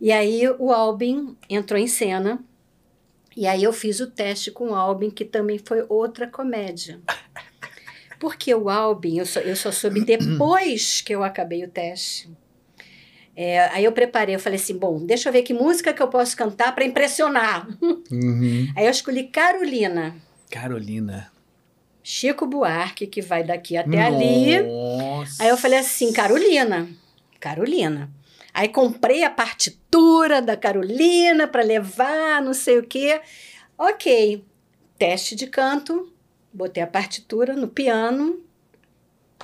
E 0.00 0.10
aí 0.10 0.42
o 0.58 0.72
Albin 0.72 1.36
entrou 1.48 1.78
em 1.78 1.86
cena. 1.86 2.38
E 3.36 3.46
aí 3.46 3.62
eu 3.62 3.72
fiz 3.72 3.98
o 4.00 4.10
teste 4.10 4.50
com 4.50 4.70
o 4.70 4.74
Albin, 4.74 5.08
que 5.10 5.24
também 5.24 5.58
foi 5.58 5.84
outra 5.88 6.26
comédia. 6.26 7.00
Porque 8.18 8.54
o 8.54 8.68
Albin, 8.68 9.18
eu 9.18 9.26
só, 9.26 9.40
eu 9.40 9.56
só 9.56 9.72
soube 9.72 10.04
depois 10.04 11.00
que 11.00 11.14
eu 11.14 11.24
acabei 11.24 11.64
o 11.64 11.68
teste. 11.68 12.30
É, 13.34 13.60
aí 13.68 13.84
eu 13.84 13.92
preparei, 13.92 14.34
eu 14.34 14.40
falei 14.40 14.58
assim, 14.58 14.76
bom, 14.76 15.04
deixa 15.04 15.28
eu 15.28 15.32
ver 15.32 15.42
que 15.42 15.54
música 15.54 15.92
que 15.92 16.02
eu 16.02 16.08
posso 16.08 16.36
cantar 16.36 16.74
para 16.74 16.84
impressionar. 16.84 17.66
Uhum. 17.80 18.70
Aí 18.76 18.84
eu 18.84 18.90
escolhi 18.90 19.24
Carolina, 19.24 20.14
Carolina. 20.50 21.32
Chico 22.02 22.46
Buarque, 22.46 23.06
que 23.06 23.22
vai 23.22 23.42
daqui 23.42 23.76
até 23.76 24.02
ali. 24.02 24.60
Nossa. 24.60 25.42
Aí 25.42 25.48
eu 25.48 25.56
falei 25.56 25.78
assim, 25.78 26.12
Carolina, 26.12 26.88
Carolina. 27.40 28.10
Aí 28.52 28.68
comprei 28.68 29.24
a 29.24 29.30
partitura 29.30 30.42
da 30.42 30.56
Carolina 30.56 31.48
para 31.48 31.62
levar, 31.62 32.42
não 32.42 32.52
sei 32.52 32.78
o 32.78 32.82
quê. 32.82 33.20
Ok, 33.78 34.44
teste 34.98 35.34
de 35.34 35.46
canto, 35.46 36.12
botei 36.52 36.82
a 36.82 36.86
partitura 36.86 37.54
no 37.54 37.68
piano. 37.68 38.40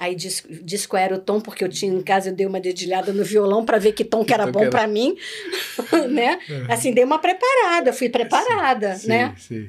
Aí 0.01 0.15
disse, 0.15 0.43
disse 0.63 0.87
qual 0.87 1.03
era 1.03 1.15
o 1.15 1.19
tom, 1.19 1.41
porque 1.41 1.65
eu 1.65 1.69
tinha 1.69 1.93
em 1.93 2.01
casa, 2.03 2.31
eu 2.31 2.35
dei 2.35 2.47
uma 2.47 2.61
dedilhada 2.61 3.13
no 3.13 3.25
violão 3.25 3.65
para 3.65 3.79
ver 3.79 3.93
que 3.93 4.05
tom 4.05 4.25
que 4.25 4.33
era 4.33 4.45
tom 4.47 4.53
bom 4.53 4.61
era. 4.63 4.71
para 4.71 4.87
mim, 4.87 5.17
né? 6.11 6.39
Assim, 6.69 6.93
dei 6.93 7.03
uma 7.05 7.19
preparada, 7.19 7.93
fui 7.93 8.09
preparada, 8.09 8.95
Sim, 8.95 9.09
né? 9.09 9.35
sim. 9.37 9.69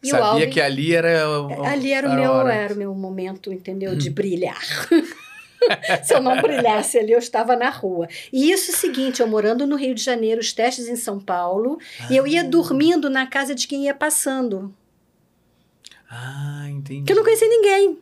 E 0.00 0.08
o 0.08 0.10
Sabia 0.10 0.26
Albin- 0.26 0.50
que 0.50 0.60
ali 0.60 0.94
era 0.94 1.28
o, 1.28 1.64
Ali 1.64 1.90
era 1.92 2.08
o 2.08 2.14
meu, 2.14 2.30
hora. 2.30 2.54
era 2.54 2.72
o 2.72 2.76
meu 2.76 2.94
momento, 2.94 3.52
entendeu? 3.52 3.96
De 3.96 4.08
brilhar. 4.10 4.60
Se 6.04 6.14
eu 6.14 6.22
não 6.22 6.40
brilhasse 6.40 6.96
ali, 6.98 7.10
eu 7.10 7.18
estava 7.18 7.56
na 7.56 7.68
rua. 7.68 8.06
E 8.32 8.52
isso 8.52 8.70
é 8.70 8.74
o 8.74 8.76
seguinte, 8.76 9.20
eu 9.20 9.26
morando 9.26 9.66
no 9.66 9.74
Rio 9.74 9.92
de 9.92 10.00
Janeiro, 10.00 10.40
os 10.40 10.52
testes 10.52 10.86
em 10.86 10.94
São 10.94 11.18
Paulo, 11.18 11.78
e 12.08 12.16
eu 12.16 12.28
ia 12.28 12.44
dormindo 12.44 13.10
na 13.10 13.26
casa 13.26 13.56
de 13.56 13.66
quem 13.66 13.86
ia 13.86 13.94
passando. 13.94 14.72
Ah, 16.08 16.66
entendi. 16.70 17.02
Que 17.04 17.12
eu 17.12 17.16
não 17.16 17.24
conhecia 17.24 17.48
ninguém. 17.48 17.98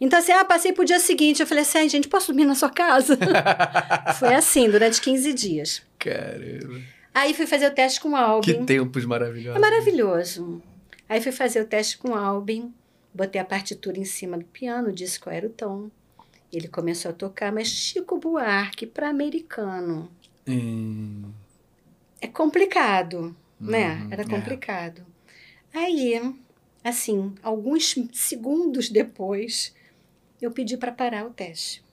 Então, 0.00 0.18
assim, 0.18 0.32
ah, 0.32 0.44
passei 0.44 0.72
pro 0.72 0.84
dia 0.84 1.00
seguinte. 1.00 1.40
Eu 1.40 1.46
falei 1.46 1.62
assim, 1.62 1.78
ai, 1.78 1.88
gente, 1.88 2.08
posso 2.08 2.28
dormir 2.28 2.44
na 2.44 2.54
sua 2.54 2.70
casa? 2.70 3.18
Foi 4.18 4.34
assim, 4.34 4.70
durante 4.70 5.00
15 5.00 5.32
dias. 5.32 5.82
Caramba. 5.98 6.80
Aí 7.12 7.34
fui 7.34 7.46
fazer 7.46 7.66
o 7.66 7.74
teste 7.74 8.00
com 8.00 8.10
o 8.10 8.16
Albin. 8.16 8.60
Que 8.60 8.64
tempos 8.64 9.04
maravilhosos. 9.04 9.56
É 9.56 9.60
maravilhoso. 9.60 10.62
Aí 11.08 11.20
fui 11.20 11.32
fazer 11.32 11.60
o 11.60 11.64
teste 11.64 11.98
com 11.98 12.10
o 12.10 12.14
Albin, 12.14 12.72
botei 13.12 13.40
a 13.40 13.44
partitura 13.44 13.98
em 13.98 14.04
cima 14.04 14.38
do 14.38 14.44
piano, 14.44 14.92
disse 14.92 15.18
qual 15.18 15.34
era 15.34 15.46
o 15.46 15.50
tom. 15.50 15.90
Ele 16.52 16.68
começou 16.68 17.10
a 17.10 17.14
tocar, 17.14 17.50
mas 17.52 17.68
Chico 17.68 18.18
Buarque 18.18 18.86
para 18.86 19.08
americano. 19.08 20.10
Hum. 20.46 21.30
é 22.22 22.26
complicado, 22.26 23.36
né? 23.60 23.96
Uhum, 23.96 24.12
Era 24.12 24.22
é. 24.22 24.24
complicado. 24.24 25.04
Aí, 25.74 26.34
assim, 26.82 27.34
alguns 27.42 27.94
segundos 28.12 28.88
depois, 28.88 29.74
eu 30.44 30.50
pedi 30.50 30.76
para 30.76 30.92
parar 30.92 31.26
o 31.26 31.30
teste. 31.30 31.84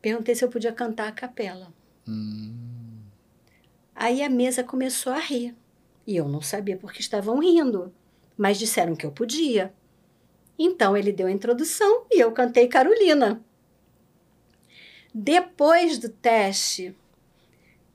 Perguntei 0.00 0.34
se 0.34 0.44
eu 0.44 0.48
podia 0.48 0.72
cantar 0.72 1.08
a 1.08 1.12
capela. 1.12 1.72
Hum. 2.08 2.56
Aí 3.94 4.22
a 4.22 4.30
mesa 4.30 4.64
começou 4.64 5.12
a 5.12 5.18
rir. 5.18 5.54
E 6.06 6.16
eu 6.16 6.28
não 6.28 6.40
sabia 6.40 6.76
porque 6.76 7.00
estavam 7.00 7.38
rindo, 7.38 7.92
mas 8.36 8.58
disseram 8.58 8.96
que 8.96 9.04
eu 9.04 9.12
podia. 9.12 9.74
Então 10.58 10.96
ele 10.96 11.12
deu 11.12 11.26
a 11.26 11.30
introdução 11.30 12.06
e 12.10 12.20
eu 12.20 12.32
cantei 12.32 12.66
Carolina. 12.66 13.44
Depois 15.12 15.98
do 15.98 16.08
teste, 16.08 16.96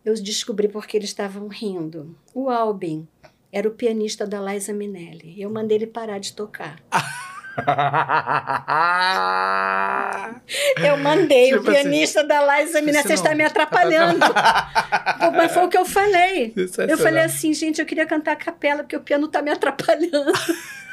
eu 0.04 0.14
descobri 0.16 0.68
por 0.68 0.86
que 0.86 0.98
eles 0.98 1.10
estavam 1.10 1.48
rindo. 1.48 2.18
O 2.34 2.50
Albin 2.50 3.08
era 3.52 3.68
o 3.68 3.72
pianista 3.72 4.28
da 4.28 4.40
Liza 4.42 4.74
Minnelli. 4.74 5.42
Eu 5.42 5.50
mandei 5.50 5.78
ele 5.78 5.88
parar 5.88 6.20
de 6.20 6.34
tocar. 6.34 6.84
Eu 10.84 10.98
mandei 10.98 11.50
Tipo 11.50 11.62
o 11.62 11.64
pianista 11.64 12.24
da 12.24 12.60
Liza 12.60 12.82
Minnelli. 12.82 13.08
Você 13.08 13.14
está 13.14 13.34
me 13.34 13.44
atrapalhando. 13.44 14.20
Mas 15.36 15.54
foi 15.54 15.64
o 15.64 15.70
que 15.70 15.78
eu 15.78 15.86
falei. 15.86 16.54
Eu 16.56 16.68
Sensacional. 16.68 16.98
falei 16.98 17.24
assim, 17.24 17.54
gente, 17.54 17.80
eu 17.80 17.86
queria 17.86 18.06
cantar 18.06 18.34
a 18.34 18.36
capela 18.36 18.84
porque 18.84 18.98
o 18.98 19.02
piano 19.02 19.28
tá 19.28 19.42
me 19.42 19.52
atrapalhando. 19.52 20.32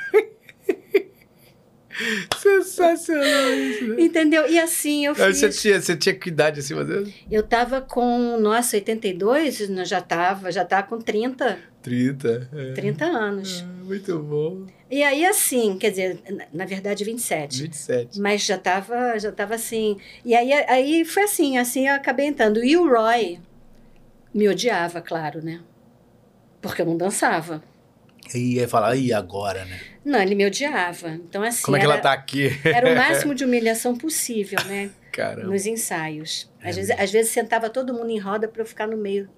Sensacional 2.40 3.52
isso. 3.54 3.86
né? 3.88 4.02
Entendeu? 4.02 4.48
E 4.50 4.58
assim 4.58 5.06
eu 5.06 5.12
Aí 5.18 5.34
Você 5.34 5.46
fiz. 5.48 5.60
tinha, 5.62 5.80
você 5.80 5.96
tinha 5.96 6.14
que 6.14 6.28
idade 6.28 6.60
assim, 6.60 6.74
mas 6.74 6.88
eu- 6.88 7.06
Eu 7.30 7.42
tava 7.42 7.80
com, 7.80 8.38
nossa, 8.38 8.76
82, 8.76 9.68
né, 9.68 9.84
já 9.84 10.00
tava, 10.00 10.50
já 10.50 10.64
tava 10.64 10.86
com 10.88 10.98
30, 11.00 11.58
30. 11.82 12.48
É. 12.54 12.72
30 12.72 13.04
anos. 13.04 13.64
Ah, 13.66 13.84
muito 13.84 14.18
bom. 14.18 14.66
E 14.90 15.02
aí 15.02 15.24
assim, 15.24 15.78
quer 15.78 15.90
dizer, 15.90 16.20
na, 16.30 16.44
na 16.52 16.64
verdade 16.64 17.04
27. 17.04 17.62
27. 17.62 18.20
Mas 18.20 18.42
já 18.44 18.58
tava, 18.58 19.18
já 19.18 19.32
tava 19.32 19.54
assim. 19.54 19.96
E 20.24 20.34
aí, 20.34 20.52
aí 20.52 21.04
foi 21.04 21.24
assim, 21.24 21.56
assim 21.58 21.88
eu 21.88 21.94
acabei 21.94 22.26
entrando. 22.26 22.62
E 22.64 22.76
o 22.76 22.86
Roy 22.88 23.38
me 24.34 24.48
odiava, 24.48 25.00
claro, 25.00 25.42
né? 25.44 25.60
Porque 26.60 26.82
eu 26.82 26.86
não 26.86 26.96
dançava. 26.96 27.62
E 28.34 28.54
ia 28.56 28.68
falar, 28.68 28.96
e 28.96 29.12
agora, 29.12 29.64
né? 29.64 29.80
Não, 30.04 30.20
ele 30.20 30.34
me 30.34 30.46
odiava. 30.46 31.10
Então, 31.10 31.42
assim, 31.42 31.62
Como 31.62 31.76
é 31.76 31.80
que 31.80 31.86
era, 31.86 31.94
ela 31.94 32.02
tá 32.02 32.12
aqui? 32.12 32.50
era 32.64 32.90
o 32.90 32.94
máximo 32.96 33.34
de 33.34 33.44
humilhação 33.44 33.96
possível, 33.96 34.58
né? 34.66 34.90
Caramba. 35.12 35.48
Nos 35.48 35.66
ensaios. 35.66 36.50
É 36.60 36.70
Às, 36.70 36.76
vezes, 36.76 36.88
mesmo. 36.90 37.04
às 37.04 37.10
vezes 37.12 37.32
sentava 37.32 37.68
todo 37.68 37.92
mundo 37.92 38.10
em 38.10 38.18
roda 38.18 38.48
para 38.48 38.62
eu 38.62 38.66
ficar 38.66 38.86
no 38.86 38.96
meio, 38.96 39.28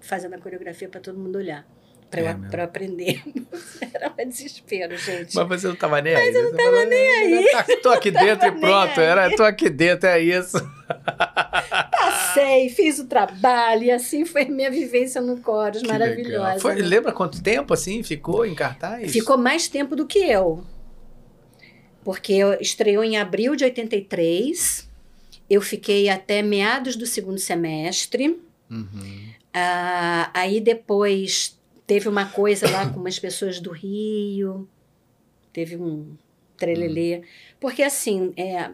fazendo 0.00 0.34
a 0.34 0.38
coreografia 0.38 0.88
para 0.88 1.00
todo 1.00 1.18
mundo 1.18 1.36
olhar. 1.36 1.66
Para 2.10 2.20
É 2.20 2.36
eu, 2.58 2.64
aprender. 2.64 3.22
Era 3.92 4.12
um 4.18 4.28
desespero, 4.28 4.96
gente. 4.96 5.34
Mas 5.34 5.46
você 5.48 5.68
não 5.68 5.74
tava 5.76 6.00
nem 6.00 6.14
aí. 6.14 6.26
Mas 6.26 6.36
eu 6.36 6.44
não 6.44 6.56
tava 6.56 6.84
nem 6.84 7.10
aí. 7.10 7.50
Tá, 7.50 7.64
tô 7.82 7.88
aqui 7.90 8.10
dentro 8.12 8.46
e 8.48 8.52
pronto. 8.52 9.00
Era, 9.00 9.34
tô 9.36 9.42
aqui 9.42 9.68
dentro, 9.68 10.08
é 10.08 10.20
isso. 10.20 10.56
Passei, 11.90 12.68
fiz 12.68 12.98
o 12.98 13.06
trabalho 13.06 13.84
e 13.84 13.90
assim 13.90 14.24
foi 14.24 14.44
minha 14.44 14.70
vivência 14.70 15.20
no 15.20 15.38
Coros, 15.38 15.82
Que 15.82 15.88
maravilhosa. 15.88 16.60
Foi, 16.60 16.76
né? 16.76 16.82
lembra 16.82 17.12
quanto 17.12 17.42
tempo 17.42 17.74
assim 17.74 18.02
ficou 18.02 18.46
em 18.46 18.54
cartaz? 18.54 19.10
Ficou 19.12 19.36
mais 19.36 19.68
tempo 19.68 19.96
do 19.96 20.06
que 20.06 20.18
eu. 20.18 20.64
Porque 22.04 22.32
eu 22.32 22.54
estreou 22.60 23.02
em 23.02 23.16
abril 23.18 23.56
de 23.56 23.64
83. 23.64 24.88
Eu 25.50 25.60
fiquei 25.60 26.08
até 26.08 26.40
meados 26.40 26.94
do 26.94 27.04
segundo 27.06 27.38
semestre. 27.38 28.40
Uhum. 28.70 29.26
Ah, 29.52 30.30
aí 30.34 30.60
depois 30.60 31.55
teve 31.86 32.08
uma 32.08 32.26
coisa 32.26 32.70
lá 32.70 32.88
com 32.90 33.00
umas 33.00 33.18
pessoas 33.18 33.60
do 33.60 33.70
Rio. 33.70 34.68
Teve 35.52 35.76
um 35.76 36.16
trelelê. 36.56 37.22
Porque 37.60 37.82
assim, 37.82 38.32
é, 38.36 38.70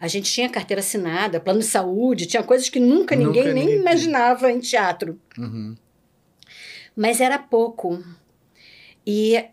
a 0.00 0.08
gente 0.08 0.30
tinha 0.32 0.48
carteira 0.48 0.80
assinada, 0.80 1.40
plano 1.40 1.60
de 1.60 1.66
saúde, 1.66 2.26
tinha 2.26 2.42
coisas 2.42 2.68
que 2.68 2.78
nunca, 2.80 3.14
Nunca 3.16 3.26
ninguém 3.28 3.44
nem 3.54 3.64
ninguém- 3.64 3.80
imaginava 3.80 4.50
em 4.50 4.60
teatro. 4.60 5.18
Uhum. 5.36 5.74
Mas 6.96 7.20
era 7.20 7.38
pouco. 7.38 8.02
E 9.06 9.44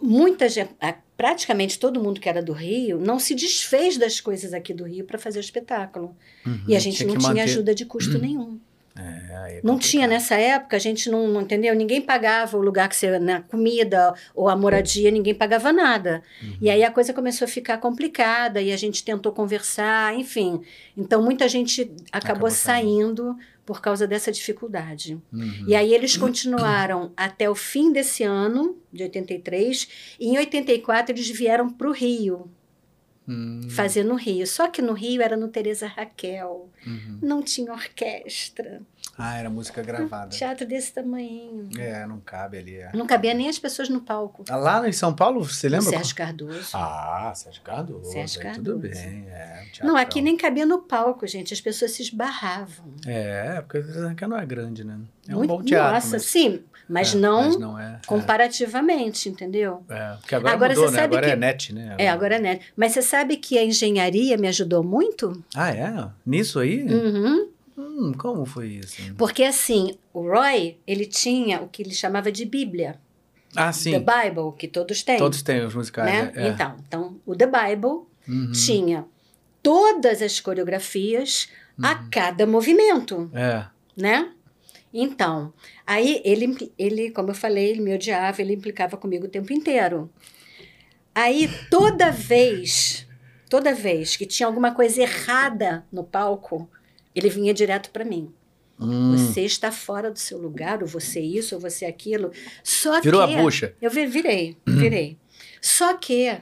muita 0.00 0.48
gente, 0.48 0.74
praticamente 1.16 1.78
todo 1.78 2.02
mundo 2.02 2.20
que 2.20 2.28
era 2.28 2.42
do 2.42 2.52
Rio 2.52 2.98
não 3.00 3.18
se 3.18 3.34
desfez 3.34 3.96
das 3.96 4.20
coisas 4.20 4.52
aqui 4.52 4.74
do 4.74 4.84
Rio 4.84 5.04
para 5.04 5.18
fazer 5.18 5.38
o 5.38 5.40
espetáculo. 5.40 6.16
Uhum. 6.44 6.60
E 6.68 6.76
a 6.76 6.78
gente 6.78 6.98
Tinha 6.98 7.08
não 7.08 7.16
tinha 7.16 7.28
manter- 7.30 7.42
ajuda 7.42 7.74
de 7.74 7.84
custo 7.86 8.18
nenhum. 8.20 8.58
É, 8.98 9.58
é 9.58 9.60
Não 9.62 9.78
tinha 9.78 10.06
nessa 10.06 10.34
época, 10.36 10.76
a 10.76 10.80
gente 10.80 11.10
não, 11.10 11.28
não 11.28 11.42
entendeu? 11.42 11.74
Ninguém 11.74 12.00
pagava 12.00 12.56
o 12.56 12.62
lugar 12.62 12.88
que 12.88 12.96
você, 12.96 13.18
na 13.18 13.42
comida 13.42 14.14
ou 14.34 14.48
a 14.48 14.56
moradia, 14.56 15.10
ninguém 15.10 15.34
pagava 15.34 15.72
nada. 15.72 16.22
Uhum. 16.42 16.56
E 16.60 16.70
aí 16.70 16.82
a 16.82 16.90
coisa 16.90 17.12
começou 17.12 17.44
a 17.44 17.48
ficar 17.48 17.78
complicada 17.78 18.60
e 18.60 18.72
a 18.72 18.76
gente 18.76 19.04
tentou 19.04 19.32
conversar, 19.32 20.14
enfim. 20.14 20.62
Então 20.96 21.22
muita 21.22 21.48
gente 21.48 21.82
acabou, 22.10 22.36
Acabou 22.36 22.50
saindo. 22.50 23.24
saindo 23.24 23.38
por 23.66 23.80
causa 23.80 24.06
dessa 24.06 24.30
dificuldade. 24.30 25.20
Uhum. 25.32 25.64
E 25.66 25.74
aí 25.74 25.92
eles 25.92 26.16
continuaram 26.16 27.12
até 27.16 27.50
o 27.50 27.54
fim 27.54 27.92
desse 27.92 28.22
ano, 28.22 28.78
de 28.92 29.02
83, 29.02 29.88
e 30.18 30.28
em 30.28 30.38
84 30.38 31.14
eles 31.14 31.28
vieram 31.28 31.68
para 31.68 31.88
o 31.88 31.92
Rio, 31.92 32.48
Hum, 33.28 33.68
fazer 33.70 34.04
no 34.04 34.14
Rio. 34.14 34.46
Só 34.46 34.68
que 34.68 34.80
no 34.80 34.92
Rio 34.92 35.20
era 35.20 35.36
no 35.36 35.48
Teresa 35.48 35.86
Raquel, 35.86 36.68
uhum. 36.86 37.18
não 37.20 37.42
tinha 37.42 37.72
orquestra, 37.72 38.80
Ah, 39.18 39.36
era 39.38 39.50
música 39.50 39.82
gravada. 39.82 40.28
teatro 40.28 40.66
desse 40.66 40.92
tamanho. 40.92 41.68
É, 41.78 42.06
não 42.06 42.20
cabe 42.20 42.58
ali. 42.58 42.76
é. 42.76 42.90
Não 42.94 43.06
cabia 43.06 43.34
nem 43.34 43.48
as 43.48 43.58
pessoas 43.58 43.88
no 43.88 44.00
palco. 44.00 44.44
Ah, 44.48 44.56
Lá 44.56 44.88
em 44.88 44.92
São 44.92 45.14
Paulo, 45.14 45.42
você 45.44 45.66
O 45.66 45.70
lembra? 45.70 45.88
Sérgio 45.90 46.14
Cardoso. 46.16 46.70
Ah, 46.74 47.32
Sérgio 47.34 47.62
Cardoso. 47.62 48.12
Sérgio 48.12 48.46
aí 48.46 48.54
Tudo 48.54 48.80
Cardoso. 48.80 48.94
bem. 49.02 49.26
É, 49.28 49.64
um 49.82 49.86
não, 49.88 49.96
aqui 49.96 50.20
nem 50.22 50.36
cabia 50.36 50.66
no 50.66 50.78
palco, 50.82 51.26
gente. 51.26 51.52
As 51.52 51.60
pessoas 51.60 51.92
se 51.92 52.02
esbarravam. 52.02 52.92
É, 53.06 53.60
porque 53.62 53.78
aqui 54.10 54.26
não 54.26 54.38
é 54.38 54.46
grande, 54.46 54.84
né? 54.84 54.98
É 55.28 55.34
um 55.34 55.38
Muito- 55.38 55.48
bom 55.48 55.62
teatro. 55.62 55.94
Nossa, 55.94 56.10
mas, 56.12 56.22
sim, 56.24 56.62
mas, 56.88 57.14
é, 57.14 57.18
não 57.18 57.42
mas 57.44 57.56
não 57.58 57.78
é. 57.78 58.00
comparativamente, 58.06 59.28
entendeu? 59.28 59.84
É, 59.88 59.94
é, 59.94 60.16
porque 60.20 60.34
agora, 60.34 60.54
Agora, 60.54 60.74
mudou, 60.74 60.84
você 60.88 60.96
né? 60.96 61.02
sabe 61.02 61.16
Agora 61.16 61.26
é 61.26 61.34
que- 61.34 61.36
net, 61.40 61.74
né? 61.74 61.94
É, 61.98 62.08
agora 62.08 62.36
é 62.36 62.38
né? 62.40 62.60
Mas 62.76 62.92
você 62.92 63.02
sabe 63.02 63.36
que 63.36 63.58
a 63.58 63.64
engenharia 63.64 64.36
me 64.36 64.48
ajudou 64.48 64.82
muito? 64.82 65.42
Ah, 65.54 65.70
é? 65.70 66.08
Nisso 66.24 66.58
aí? 66.60 66.82
Uhum. 66.84 67.48
Hum, 67.78 68.12
como 68.16 68.46
foi 68.46 68.68
isso? 68.68 68.96
Porque 69.18 69.42
assim, 69.44 69.96
o 70.12 70.22
Roy, 70.22 70.78
ele 70.86 71.04
tinha 71.06 71.60
o 71.60 71.68
que 71.68 71.82
ele 71.82 71.92
chamava 71.94 72.32
de 72.32 72.44
Bíblia. 72.46 72.98
Ah, 73.54 73.66
The 73.66 73.72
sim. 73.72 73.98
Bible, 73.98 74.52
que 74.58 74.68
todos 74.68 75.02
têm. 75.02 75.18
Todos 75.18 75.42
têm 75.42 75.64
os 75.64 75.74
musicais. 75.74 76.10
né? 76.10 76.32
é. 76.36 76.48
Então, 76.48 76.76
então, 76.86 77.16
o 77.26 77.34
The 77.34 77.46
Bible 77.46 78.06
Uhum. 78.28 78.50
tinha 78.52 79.04
todas 79.62 80.20
as 80.22 80.40
coreografias 80.40 81.48
a 81.82 81.94
cada 82.10 82.46
movimento, 82.46 83.30
É. 83.34 83.64
né? 83.96 84.30
Então, 84.92 85.52
aí 85.86 86.20
ele, 86.24 86.72
ele, 86.78 87.10
como 87.10 87.30
eu 87.30 87.34
falei, 87.34 87.70
ele 87.70 87.80
me 87.80 87.94
odiava, 87.94 88.40
ele 88.42 88.54
implicava 88.54 88.96
comigo 88.96 89.26
o 89.26 89.30
tempo 89.30 89.52
inteiro. 89.52 90.10
Aí, 91.14 91.48
toda 91.70 92.10
vez, 92.10 93.06
toda 93.48 93.74
vez 93.74 94.16
que 94.16 94.26
tinha 94.26 94.46
alguma 94.46 94.74
coisa 94.74 95.00
errada 95.02 95.86
no 95.90 96.04
palco, 96.04 96.68
ele 97.14 97.30
vinha 97.30 97.54
direto 97.54 97.90
para 97.90 98.04
mim. 98.04 98.32
Hum. 98.78 99.16
Você 99.16 99.40
está 99.40 99.72
fora 99.72 100.10
do 100.10 100.18
seu 100.18 100.36
lugar, 100.36 100.82
ou 100.82 100.88
você 100.88 101.20
isso, 101.20 101.54
ou 101.54 101.60
você 101.60 101.86
aquilo. 101.86 102.30
Só 102.62 103.00
Virou 103.00 103.26
que... 103.26 103.34
a 103.34 103.42
bucha. 103.42 103.74
Eu 103.80 103.90
vi- 103.90 104.04
virei, 104.06 104.58
virei. 104.66 105.16
Só 105.62 105.94
que, 105.94 106.36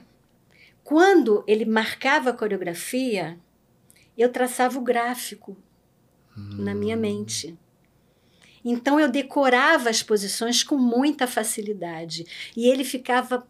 quando 0.83 1.45
ele 1.47 1.65
marcava 1.65 2.31
a 2.31 2.33
coreografia, 2.33 3.39
eu 4.19 4.29
traçava 4.31 4.77
o 4.77 4.83
gráfico 4.83 5.57
na 6.37 6.73
Hum. 6.73 6.75
minha 6.75 6.97
mente. 6.97 7.57
Então 8.65 8.99
eu 8.99 9.09
decorava 9.09 9.91
as 9.91 10.03
posições 10.03 10.63
com 10.63 10.77
muita 10.77 11.27
facilidade. 11.27 12.25
E 12.57 12.69
ele 12.69 12.85
ficava 12.85 13.47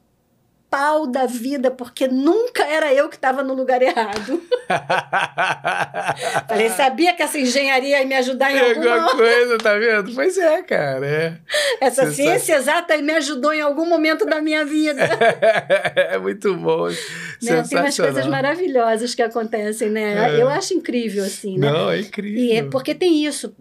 pau 0.75 1.07
da 1.07 1.25
vida, 1.25 1.71
porque 1.71 2.09
nunca 2.09 2.65
era 2.65 2.93
eu 2.93 3.09
que 3.09 3.15
estava 3.15 3.45
no 3.45 3.55
lugar 3.55 3.81
errado. 3.81 4.43
Falei, 6.49 6.69
sabia 6.71 7.15
que 7.15 7.23
essa 7.23 7.39
engenharia 7.39 8.01
ia 8.01 8.07
me 8.07 8.17
ajudar 8.17 8.51
em 8.51 8.57
É 8.57 8.71
alguma 8.71 8.95
alguma 8.95 9.17
coisa, 9.17 9.57
tá 9.59 9.79
vendo? 9.79 10.13
Pois 10.13 10.37
é, 10.37 10.63
cara. 10.63 11.07
É, 11.07 11.39
Essa 11.81 12.07
Você 12.07 12.15
ciência 12.15 12.57
exata 12.57 12.97
me 12.99 13.13
ajudou 13.13 13.53
em 13.53 13.61
algum 13.61 13.87
momento 13.87 14.27
da 14.27 14.43
minha 14.43 14.65
vida. 14.65 15.01
é 15.95 16.19
muito 16.19 16.53
bom. 16.57 16.89
Né? 16.89 17.63
Tem 17.69 17.79
umas 17.79 17.97
coisas 17.97 18.27
maravilhosas 18.27 19.15
que 19.15 19.23
acontecem, 19.23 19.91
né? 19.91 20.35
É. 20.35 20.43
Eu 20.43 20.49
acho 20.49 20.75
incrível, 20.75 21.23
assim, 21.23 21.57
né? 21.57 21.71
Não, 21.71 21.89
é 21.89 21.99
E 21.99 22.01
incrível. 22.01 22.57
é 22.57 22.63
porque 22.65 22.97
tem 22.97 23.25
isso. 23.25 23.55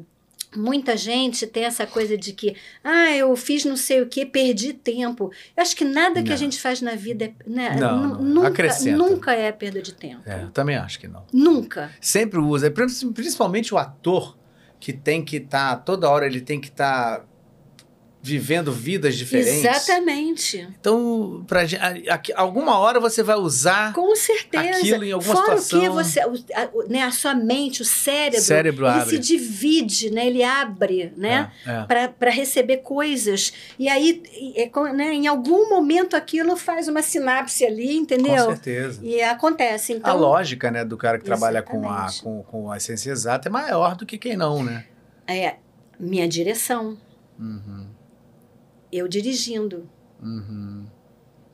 Muita 0.56 0.96
gente 0.98 1.46
tem 1.48 1.66
essa 1.66 1.86
coisa 1.86 2.18
de 2.18 2.34
que, 2.34 2.56
ah, 2.84 3.16
eu 3.16 3.36
fiz 3.36 3.66
não 3.66 3.76
sei 3.78 4.02
o 4.02 4.08
que, 4.08 4.26
perdi 4.26 4.74
tempo. 4.74 5.32
Eu 5.56 5.62
acho 5.62 5.76
que 5.76 5.84
nada 5.86 6.22
que 6.22 6.30
Não. 6.30 6.36
a 6.36 6.38
gente 6.38 6.60
faz 6.60 6.82
na 6.82 6.96
vida 6.96 7.26
é, 7.26 7.34
né, 7.46 7.76
Não, 7.80 8.08
não. 8.08 8.22
nunca, 8.22 8.48
Acrescenta. 8.48 8.98
nunca 8.98 9.34
é 9.34 9.52
perda 9.52 9.82
de 9.82 9.94
tempo. 9.94 10.22
É, 10.26 10.44
eu 10.44 10.52
também 10.52 10.76
acho 10.76 11.00
que 11.00 11.08
não. 11.08 11.24
Nunca. 11.32 11.92
Sempre 12.00 12.40
usa, 12.40 12.70
principalmente 12.72 13.74
o 13.74 13.78
ator 13.78 14.38
que 14.80 14.92
tem 14.92 15.24
que 15.24 15.38
estar, 15.38 15.78
toda 15.78 16.10
hora 16.10 16.26
ele 16.26 16.42
tem 16.42 16.60
que 16.60 16.68
estar 16.68 17.26
vivendo 18.26 18.72
vidas 18.72 19.18
diferentes. 19.18 19.66
Exatamente. 19.66 20.66
Então, 20.80 21.44
pra, 21.46 21.64
a- 21.64 22.16
a- 22.16 22.42
alguma 22.42 22.80
hora 22.80 22.98
você 22.98 23.22
vai 23.22 23.36
usar 23.36 23.92
Com 23.92 24.16
certeza. 24.16 24.78
aquilo 24.78 25.04
em 25.04 25.12
alguma 25.12 25.36
Fora 25.36 25.58
situação. 25.58 25.80
o 25.80 25.82
que 25.82 25.90
você, 25.90 26.20
a, 26.22 26.70
né, 26.88 27.02
a 27.04 27.12
sua 27.12 27.36
mente, 27.36 27.82
o 27.82 27.86
cérebro, 27.86 28.40
Cérebro 28.40 28.86
ele 28.88 28.96
abre. 29.02 29.10
se 29.10 29.20
divide, 29.20 30.10
né? 30.10 30.26
Ele 30.28 30.42
abre, 30.42 31.12
né? 31.18 31.52
É, 31.68 31.72
é. 32.04 32.08
Para 32.08 32.32
receber 32.32 32.78
coisas. 32.78 33.52
E 33.78 33.90
aí, 33.90 34.24
é 34.56 34.70
com- 34.70 34.94
né, 34.94 35.14
em 35.14 35.28
algum 35.28 35.70
momento, 35.70 36.16
aquilo 36.16 36.56
faz 36.56 36.88
uma 36.88 37.02
sinapse 37.02 37.66
ali, 37.66 37.88
Com 37.98 38.04
entendeu? 38.04 38.46
certeza. 38.46 39.02
E 39.04 39.22
acontece. 39.22 39.92
a 39.92 39.96
Então, 39.98 40.18
lógica, 40.18 40.72
né, 40.72 40.86
do 40.86 40.96
cara 40.96 41.20
que 41.20 41.26
trabalha 41.26 41.62
com 41.62 41.90
a, 41.90 42.08
com, 42.24 42.42
com 42.44 42.72
a 42.72 42.80
ciência 42.80 43.12
exata 43.12 43.50
é 43.50 43.52
maior 43.52 43.98
do 43.98 44.06
que 44.06 44.18
quem 44.18 44.38
não, 44.38 44.64
né? 44.64 44.86
é 45.28 45.56
minha 46.00 46.28
direção. 46.28 46.98
Uhum, 47.40 47.83
Eu 48.96 49.08
dirigindo. 49.08 49.90
uhum. 50.22 50.86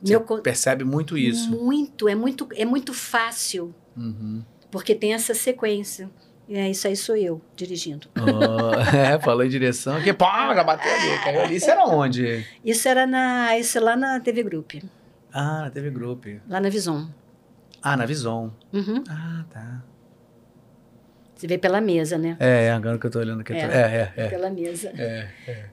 Meu 0.02 0.20
percebe 0.42 0.82
muito 0.84 1.16
isso. 1.18 1.50
Muito, 1.50 2.08
é 2.08 2.14
muito, 2.14 2.48
é 2.54 2.64
muito 2.64 2.94
fácil, 2.94 3.74
Uhum. 3.96 4.42
porque 4.70 4.94
tem 4.94 5.12
essa 5.12 5.34
sequência. 5.34 6.10
É, 6.48 6.68
isso 6.70 6.88
aí 6.88 6.96
sou 6.96 7.16
eu 7.16 7.40
dirigindo. 7.54 8.08
Oh, 8.16 8.74
é, 8.96 9.18
falou 9.20 9.44
em 9.44 9.48
direção 9.48 9.96
aqui, 9.96 10.12
pá, 10.12 10.54
já 10.54 10.64
bateu 10.64 10.90
ali, 10.92 11.18
caiu 11.22 11.40
ali. 11.42 11.56
Isso 11.56 11.70
era 11.70 11.84
onde? 11.84 12.46
Isso 12.64 12.88
era 12.88 13.06
na, 13.06 13.56
isso 13.58 13.76
é 13.78 13.80
lá 13.80 13.94
na 13.96 14.18
TV 14.20 14.42
Group, 14.42 14.72
Ah, 15.32 15.62
na 15.62 15.70
TV 15.70 15.90
Group. 15.90 16.24
lá 16.48 16.60
na 16.60 16.68
Vison. 16.70 17.08
Ah, 17.82 17.96
na 17.96 18.04
Vison. 18.06 18.52
Uhum. 18.72 19.04
Ah, 19.08 19.44
tá. 19.50 19.82
Você 21.40 21.46
vê 21.46 21.56
pela 21.56 21.80
mesa, 21.80 22.18
né? 22.18 22.36
É, 22.38 22.66
é, 22.66 22.70
agora 22.70 22.98
que 22.98 23.06
eu 23.06 23.10
tô 23.10 23.18
olhando 23.18 23.40
aqui. 23.40 23.54
eu 23.54 23.56
tô- 23.56 23.62
É. 23.62 24.12
É, 24.14 24.22
é, 24.22 24.24
é. 24.24 24.28
Pela 24.28 24.50
mesa, 24.50 24.92
É, 24.94 25.26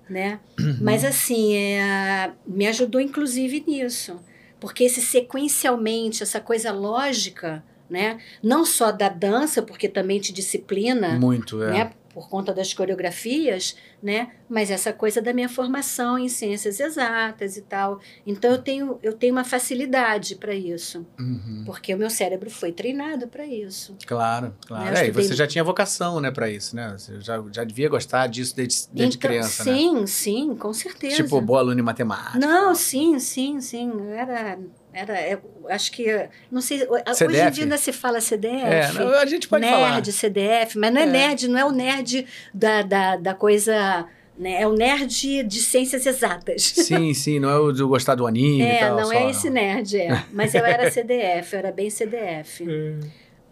né? 0.10 0.40
Mas 0.80 1.04
assim, 1.04 1.58
é, 1.58 2.32
me 2.46 2.66
ajudou 2.68 3.02
inclusive 3.02 3.62
nisso. 3.68 4.18
Porque 4.62 4.86
esse 4.86 5.02
sequencialmente, 5.02 6.24
essa 6.24 6.40
coisa 6.40 6.72
lógica, 6.72 7.62
né? 7.90 8.18
Não 8.42 8.64
só 8.64 8.94
da 8.94 9.10
dança, 9.10 9.62
porque 9.62 9.90
também 9.90 10.22
te 10.22 10.32
disciplina, 10.32 11.20
Muito, 11.20 11.62
é. 11.62 11.72
né? 11.72 11.92
Por 12.18 12.30
conta 12.30 12.52
das 12.52 12.74
coreografias, 12.74 13.76
né? 14.02 14.32
Mas 14.50 14.72
essa 14.72 14.92
coisa 14.92 15.22
da 15.22 15.32
minha 15.34 15.48
formação 15.48 16.18
em 16.18 16.28
ciências 16.28 16.80
exatas 16.80 17.58
e 17.58 17.62
tal. 17.62 18.00
Então 18.26 18.50
eu 18.50 18.58
tenho, 18.58 18.98
eu 19.04 19.14
tenho 19.14 19.34
uma 19.36 19.44
facilidade 19.44 20.36
para 20.36 20.56
isso, 20.56 21.06
Uhum. 21.20 21.62
porque 21.64 21.94
o 21.94 21.98
meu 21.98 22.10
cérebro 22.10 22.50
foi 22.50 22.72
treinado 22.72 23.28
para 23.28 23.46
isso. 23.46 23.96
Claro, 24.08 24.56
claro. 24.66 24.96
Eu 24.96 24.98
É, 24.98 25.08
e 25.08 25.12
você 25.12 25.36
já 25.36 25.46
tinha 25.46 25.64
vocação, 25.64 26.20
né, 26.20 26.32
pra 26.32 26.50
isso, 26.50 26.76
né? 26.76 26.96
Você 26.98 27.22
já, 27.22 27.44
já 27.54 27.64
devia 27.64 27.88
gostar 27.88 28.26
disso 28.26 28.56
desde, 28.56 28.88
desde 28.92 29.18
Então, 29.18 29.30
criança, 29.30 29.64
né? 29.66 29.78
sim, 29.78 30.08
sim, 30.08 30.56
com 30.56 30.74
certeza. 30.74 31.18
Tipo, 31.18 31.40
boa 31.40 31.60
aluna 31.60 31.80
em 31.80 31.84
matemática. 31.84 32.40
Não, 32.40 32.74
sim, 32.74 33.20
sim, 33.20 33.62
sim. 33.62 33.92
Era, 34.16 34.58
era 34.98 35.14
é, 35.20 35.38
acho 35.70 35.92
que, 35.92 36.06
não 36.52 36.62
sei, 36.62 36.88
hoje 36.88 37.04
em 37.08 37.14
CDF? 37.14 37.52
dia 37.52 37.64
ainda 37.66 37.78
se 37.78 37.92
fala 37.94 38.20
CDF. 38.22 38.64
É, 38.66 38.92
não, 38.94 39.14
a 39.14 39.26
gente 39.26 39.48
pode 39.48 39.62
nerd, 39.66 39.74
falar. 39.76 40.06
CDF, 40.06 40.78
mas 40.78 40.94
não 40.94 41.02
é, 41.02 41.04
É. 41.04 41.06
nerd, 41.08 41.48
não 41.48 41.60
é 41.60 41.66
o 41.66 41.72
nerd 41.72 42.26
da, 42.54 42.82
da, 42.82 43.16
da 43.18 43.34
coisa, 43.34 44.06
né? 44.38 44.62
É 44.62 44.68
o 44.68 44.74
nerd 44.74 45.44
de 45.44 45.62
ciências 45.62 46.06
exatas. 46.06 46.64
Sim, 46.64 47.14
sim, 47.16 47.40
não 47.40 47.50
é 47.50 47.58
o 47.58 47.72
de 47.72 47.84
gostar 47.84 48.16
do 48.16 48.26
anime 48.28 48.60
e 48.60 48.62
É, 48.66 48.80
tal. 48.80 48.98
não 48.98 49.06
só, 49.06 49.14
é 49.14 49.30
esse 49.30 49.50
nerd, 49.50 49.98
é. 49.98 50.24
Mas 50.34 50.54
eu 50.56 50.66
era 50.66 50.90
CDF, 50.92 51.54
eu 51.54 51.60
era 51.60 51.72
bem 51.72 51.90
CDF. 51.90 52.64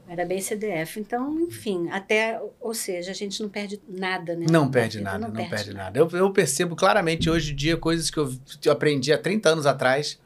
Era 0.07 0.23
bem 0.23 0.39
CDF. 0.39 0.99
Então, 0.99 1.39
enfim, 1.41 1.89
até, 1.91 2.39
ou 2.61 2.75
seja, 2.75 3.09
a 3.09 3.13
gente 3.15 3.41
não 3.41 3.49
perde 3.49 3.81
nada, 3.89 4.35
né? 4.35 4.45
Não 4.49 4.69
perde 4.69 5.01
nada, 5.01 5.27
não, 5.27 5.31
perde, 5.31 5.73
nada. 5.73 5.97
Eu, 5.97 6.07
eu 6.13 6.31
percebo 6.31 6.75
claramente 6.75 7.27
hoje 7.27 7.53
em 7.53 7.55
dia 7.55 7.75
coisas 7.75 8.11
que 8.11 8.17
eu, 8.19 8.31
eu 8.63 8.71
aprendi 8.71 9.11
há 9.11 9.17
30 9.17 9.49
anos 9.49 9.65
atrás, 9.65 10.19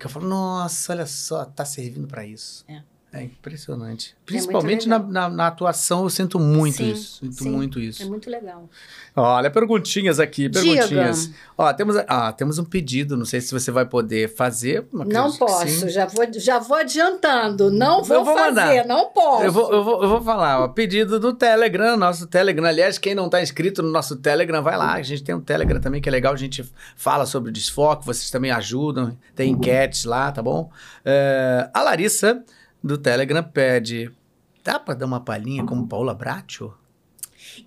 que 0.00 0.06
eu 0.06 0.10
falo, 0.10 0.26
nossa, 0.26 0.92
olha 0.92 1.06
só, 1.06 1.44
tá 1.44 1.64
servindo 1.64 2.08
pra 2.08 2.24
isso. 2.24 2.64
É. 2.66 2.82
É 3.12 3.24
impressionante. 3.24 4.14
muito 4.14 4.24
Principalmente 4.26 4.88
na, 4.88 4.96
legal. 4.98 5.10
na, 5.10 5.28
na 5.28 5.46
atuação, 5.48 6.04
eu 6.04 6.10
sinto 6.10 6.38
muito 6.38 6.76
Sim, 6.76 6.92
isso. 6.92 7.18
Sinto 7.18 7.42
sim. 7.42 7.50
muito 7.50 7.78
É 7.80 7.82
isso. 7.82 8.08
muito 8.08 8.30
legal. 8.30 8.68
Olha, 9.16 9.50
perguntinhas 9.50 10.20
aqui, 10.20 10.48
perguntinhas. 10.48 11.26
Diga. 11.26 11.34
Ó, 11.58 11.72
temos, 11.72 11.96
ah, 12.06 12.32
temos 12.32 12.58
um 12.58 12.64
pedido, 12.64 13.16
não 13.16 13.24
sei 13.24 13.40
se 13.40 13.52
você 13.52 13.72
vai 13.72 13.84
poder 13.84 14.32
fazer. 14.32 14.86
Não 14.92 15.36
posso, 15.36 15.88
já 15.88 16.06
vou, 16.06 16.24
já 16.34 16.60
vou 16.60 16.76
adiantando. 16.76 17.68
Não 17.68 18.04
vou, 18.04 18.24
vou 18.24 18.34
fazer, 18.34 18.60
mandar. 18.60 18.86
não 18.86 19.10
posso. 19.10 19.42
Eu 19.42 19.52
vou, 19.52 19.72
eu, 19.72 19.82
vou, 19.82 20.02
eu 20.04 20.08
vou 20.08 20.22
falar, 20.22 20.60
ó, 20.60 20.68
pedido 20.68 21.18
do 21.18 21.32
Telegram, 21.32 21.96
nosso 21.96 22.28
Telegram. 22.28 22.64
Aliás, 22.68 22.96
quem 22.96 23.14
não 23.16 23.28
tá 23.28 23.42
inscrito 23.42 23.82
no 23.82 23.90
nosso 23.90 24.16
Telegram, 24.16 24.62
vai 24.62 24.76
lá. 24.76 24.92
A 24.92 25.02
gente 25.02 25.24
tem 25.24 25.34
um 25.34 25.40
Telegram 25.40 25.80
também 25.80 26.00
que 26.00 26.08
é 26.08 26.12
legal, 26.12 26.32
a 26.32 26.36
gente 26.36 26.64
fala 26.94 27.26
sobre 27.26 27.50
desfoque, 27.50 28.06
vocês 28.06 28.30
também 28.30 28.52
ajudam, 28.52 29.18
tem 29.34 29.50
enquetes 29.50 30.04
lá, 30.04 30.30
tá 30.30 30.40
bom? 30.40 30.70
É, 31.04 31.68
a 31.74 31.82
Larissa, 31.82 32.44
do 32.82 32.96
Telegram, 32.98 33.42
pede. 33.42 34.10
Dá 34.64 34.78
pra 34.78 34.94
dar 34.94 35.06
uma 35.06 35.20
palhinha 35.20 35.64
como 35.64 35.86
Paula 35.88 36.14
Bracho? 36.14 36.72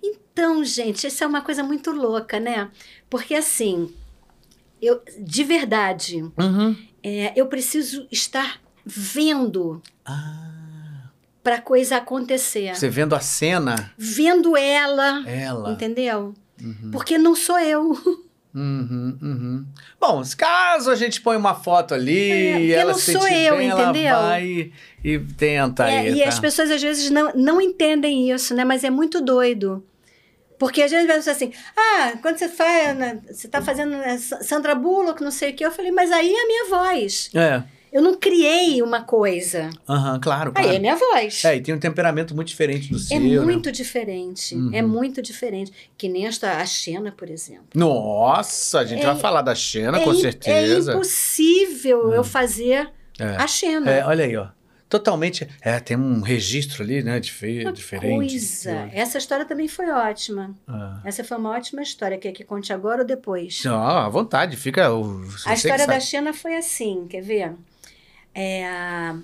Então, 0.02 0.64
gente, 0.64 1.06
isso 1.06 1.22
é 1.22 1.26
uma 1.26 1.40
coisa 1.42 1.62
muito 1.62 1.90
louca, 1.90 2.38
né? 2.40 2.70
Porque 3.10 3.34
assim, 3.34 3.92
eu 4.80 5.00
de 5.20 5.44
verdade, 5.44 6.22
Uhum. 6.38 6.76
é, 7.02 7.32
eu 7.36 7.46
preciso 7.46 8.06
estar 8.10 8.60
vendo 8.84 9.80
Ah, 10.04 11.08
para 11.42 11.60
coisa 11.60 11.96
acontecer. 11.96 12.74
você 12.74 12.88
vendo 12.88 13.14
a 13.14 13.20
cena, 13.20 13.92
Vendo 13.96 14.56
ela, 14.56 15.28
ela. 15.28 15.72
entendeu? 15.72 16.34
Uhum. 16.62 16.90
Porque 16.92 17.18
não 17.18 17.34
sou 17.34 17.58
eu. 17.58 17.92
Uhum, 18.56 19.18
uhum. 19.20 19.66
Bom, 20.00 20.22
caso 20.38 20.88
a 20.88 20.94
gente 20.94 21.20
põe 21.20 21.36
uma 21.36 21.56
foto 21.56 21.92
ali 21.92 22.70
É, 22.70 22.70
ela 22.70 22.92
não 22.92 22.98
se 23.00 23.12
sou 23.12 23.26
eu, 23.26 23.56
bem, 23.56 23.68
entendeu? 23.68 24.04
ela 24.06 24.28
vai 24.28 24.70
e, 25.04 25.10
e 25.14 25.18
tenta 25.20 25.88
É, 25.88 25.98
aí, 25.98 26.18
e 26.18 26.22
tá? 26.22 26.28
as 26.28 26.38
pessoas 26.38 26.70
às 26.70 26.80
vezes 26.82 27.10
não, 27.10 27.32
não 27.34 27.60
entendem 27.60 28.30
isso, 28.30 28.54
né? 28.54 28.64
Mas 28.64 28.82
é 28.84 28.90
muito 28.90 29.20
doido. 29.20 29.84
Porque 30.58 30.80
a 30.82 30.88
gente 30.88 31.06
pensa 31.06 31.32
assim, 31.32 31.52
ah, 31.76 32.12
quando 32.22 32.38
você 32.38 32.48
faz, 32.48 32.96
né, 32.96 33.20
você 33.30 33.48
tá 33.48 33.60
fazendo 33.60 33.90
né, 33.90 34.16
Sa- 34.18 34.40
Sandra 34.42 34.74
Bullock, 34.74 35.22
não 35.22 35.30
sei 35.32 35.50
o 35.50 35.54
quê, 35.54 35.66
eu 35.66 35.70
falei, 35.72 35.90
mas 35.90 36.10
aí 36.12 36.32
é 36.32 36.42
a 36.42 36.46
minha 36.46 36.64
voz. 36.70 37.28
É, 37.34 37.62
Eu 37.92 38.00
não 38.02 38.14
criei 38.16 38.80
uma 38.82 39.02
coisa. 39.02 39.68
aham, 39.88 40.18
claro, 40.20 40.52
Aí 40.54 40.62
claro. 40.62 40.76
é 40.76 40.80
minha 40.80 40.96
voz. 40.96 41.44
É, 41.44 41.56
e 41.56 41.60
tem 41.60 41.74
um 41.74 41.78
temperamento 41.78 42.34
muito 42.34 42.48
diferente 42.48 42.88
do 42.90 42.98
seu, 42.98 43.16
É 43.16 43.20
né? 43.20 43.40
muito 43.40 43.70
diferente. 43.70 44.54
Uhum. 44.54 44.70
É 44.72 44.80
muito 44.80 45.20
diferente. 45.20 45.72
Que 45.98 46.08
nem 46.08 46.26
esta, 46.26 46.56
a 46.56 46.64
Xena, 46.66 47.12
por 47.12 47.28
exemplo. 47.30 47.66
Nossa, 47.74 48.78
a 48.80 48.84
gente 48.84 49.02
É- 49.02 49.06
vai 49.06 49.16
falar 49.16 49.42
da 49.42 49.54
Xena, 49.54 49.98
é, 49.98 50.04
com 50.04 50.12
im- 50.14 50.20
certeza. 50.20 50.92
É 50.92 50.94
impossível 50.94 52.12
eu 52.12 52.20
Hum. 52.22 52.24
fazer 52.24 52.90
É. 53.18 53.26
a 53.36 53.46
Xena. 53.46 53.90
É, 53.90 54.04
olha 54.04 54.24
aí, 54.24 54.36
ó. 54.36 54.46
Totalmente. 54.88 55.48
É, 55.60 55.80
tem 55.80 55.96
um 55.96 56.20
registro 56.20 56.82
ali, 56.82 57.02
né? 57.02 57.12
Uma 57.12 57.20
diferente. 57.20 58.16
coisa. 58.16 58.90
Essa 58.92 59.18
história 59.18 59.44
também 59.44 59.66
foi 59.66 59.90
ótima. 59.90 60.54
Ah. 60.68 61.00
Essa 61.04 61.24
foi 61.24 61.36
uma 61.36 61.50
ótima 61.50 61.82
história. 61.82 62.18
Quer 62.18 62.32
que 62.32 62.44
conte 62.44 62.72
agora 62.72 63.00
ou 63.02 63.06
depois? 63.06 63.62
Não, 63.64 63.76
à 63.76 64.08
vontade, 64.08 64.56
fica. 64.56 64.88
A 65.46 65.54
história 65.54 65.86
da. 65.86 65.98
Xena 65.98 66.32
foi 66.32 66.56
assim, 66.56 67.06
quer 67.08 67.22
ver? 67.22 67.54
É, 68.34 69.14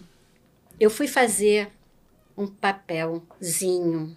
eu 0.79 0.89
fui 0.89 1.07
fazer 1.07 1.69
um 2.37 2.47
papelzinho, 2.47 4.17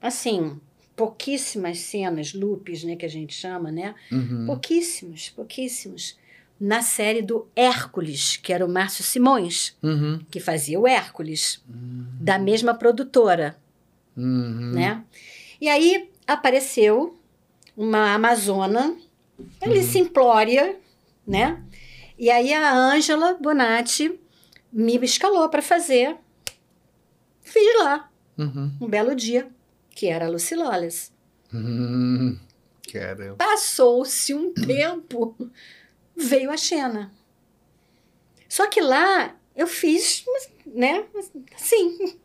assim, 0.00 0.60
pouquíssimas 0.94 1.80
cenas, 1.80 2.32
loops, 2.32 2.84
né, 2.84 2.94
que 2.96 3.04
a 3.04 3.08
gente 3.08 3.34
chama, 3.34 3.72
né? 3.72 3.94
Uhum. 4.12 4.46
Pouquíssimos, 4.46 5.30
pouquíssimos. 5.30 6.16
Na 6.60 6.82
série 6.82 7.22
do 7.22 7.46
Hércules, 7.54 8.36
que 8.36 8.52
era 8.52 8.64
o 8.66 8.68
Márcio 8.68 9.04
Simões, 9.04 9.76
Uhum. 9.82 10.18
que 10.30 10.40
fazia 10.40 10.78
o 10.80 10.86
Hércules, 10.88 11.62
da 11.66 12.38
mesma 12.38 12.74
produtora, 12.74 13.56
Uhum. 14.16 14.72
né? 14.74 15.04
E 15.60 15.68
aí 15.68 16.10
apareceu 16.26 17.16
uma 17.76 18.12
amazona, 18.12 18.96
ali 19.62 19.82
simplória, 19.84 20.76
né? 21.26 21.62
E 22.18 22.28
aí 22.28 22.52
a 22.52 22.74
Ângela 22.74 23.34
Bonatti 23.40 24.18
me 24.72 24.96
escalou 25.04 25.48
para 25.48 25.62
fazer. 25.62 26.16
Fiz 27.42 27.78
lá, 27.84 28.10
Uhum. 28.36 28.72
um 28.80 28.88
belo 28.88 29.14
dia, 29.14 29.48
que 29.90 30.06
era 30.08 30.26
a 30.26 30.28
Lucy 30.28 30.56
Lawless. 30.56 31.12
Uhum. 31.54 32.36
Passou-se 33.36 34.34
um 34.34 34.52
tempo, 34.52 35.36
veio 36.18 36.50
a 36.50 36.56
Xena. 36.56 37.10
Só 38.48 38.66
que 38.66 38.80
lá 38.80 39.34
eu 39.54 39.66
fiz, 39.66 40.24
né? 40.66 41.04
Assim, 41.54 42.18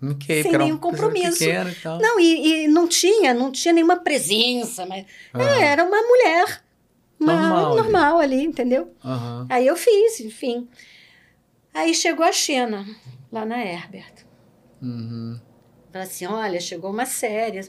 Ok, 0.00 0.42
Sem 0.44 0.56
nenhum 0.58 0.78
compromisso. 0.78 1.42
e 1.42 1.74
tal. 1.82 1.98
Não, 1.98 2.20
e, 2.20 2.64
e 2.64 2.68
não 2.68 2.86
tinha, 2.86 3.34
não 3.34 3.50
tinha 3.50 3.74
nenhuma 3.74 3.96
presença, 3.96 4.86
mas 4.86 5.04
é, 5.34 5.64
era 5.64 5.84
uma 5.84 6.00
mulher. 6.00 6.62
Uma, 7.18 7.32
Normal 7.32 7.76
normal, 7.76 8.18
ali. 8.20 8.36
ali. 8.36 8.44
entendeu? 8.44 8.94
aham. 9.04 9.46
Aí 9.50 9.66
eu 9.66 9.76
fiz, 9.76 10.20
enfim. 10.20 10.68
Aí 11.74 11.92
chegou 11.94 12.24
a 12.24 12.30
Xena, 12.30 12.86
lá 13.32 13.44
na 13.44 13.58
Herbert. 13.60 14.12
Uhum. 14.80 15.40
Fala 15.98 16.06
assim, 16.06 16.26
olha, 16.26 16.60
chegou 16.60 16.92
uma 16.92 17.04
série, 17.04 17.60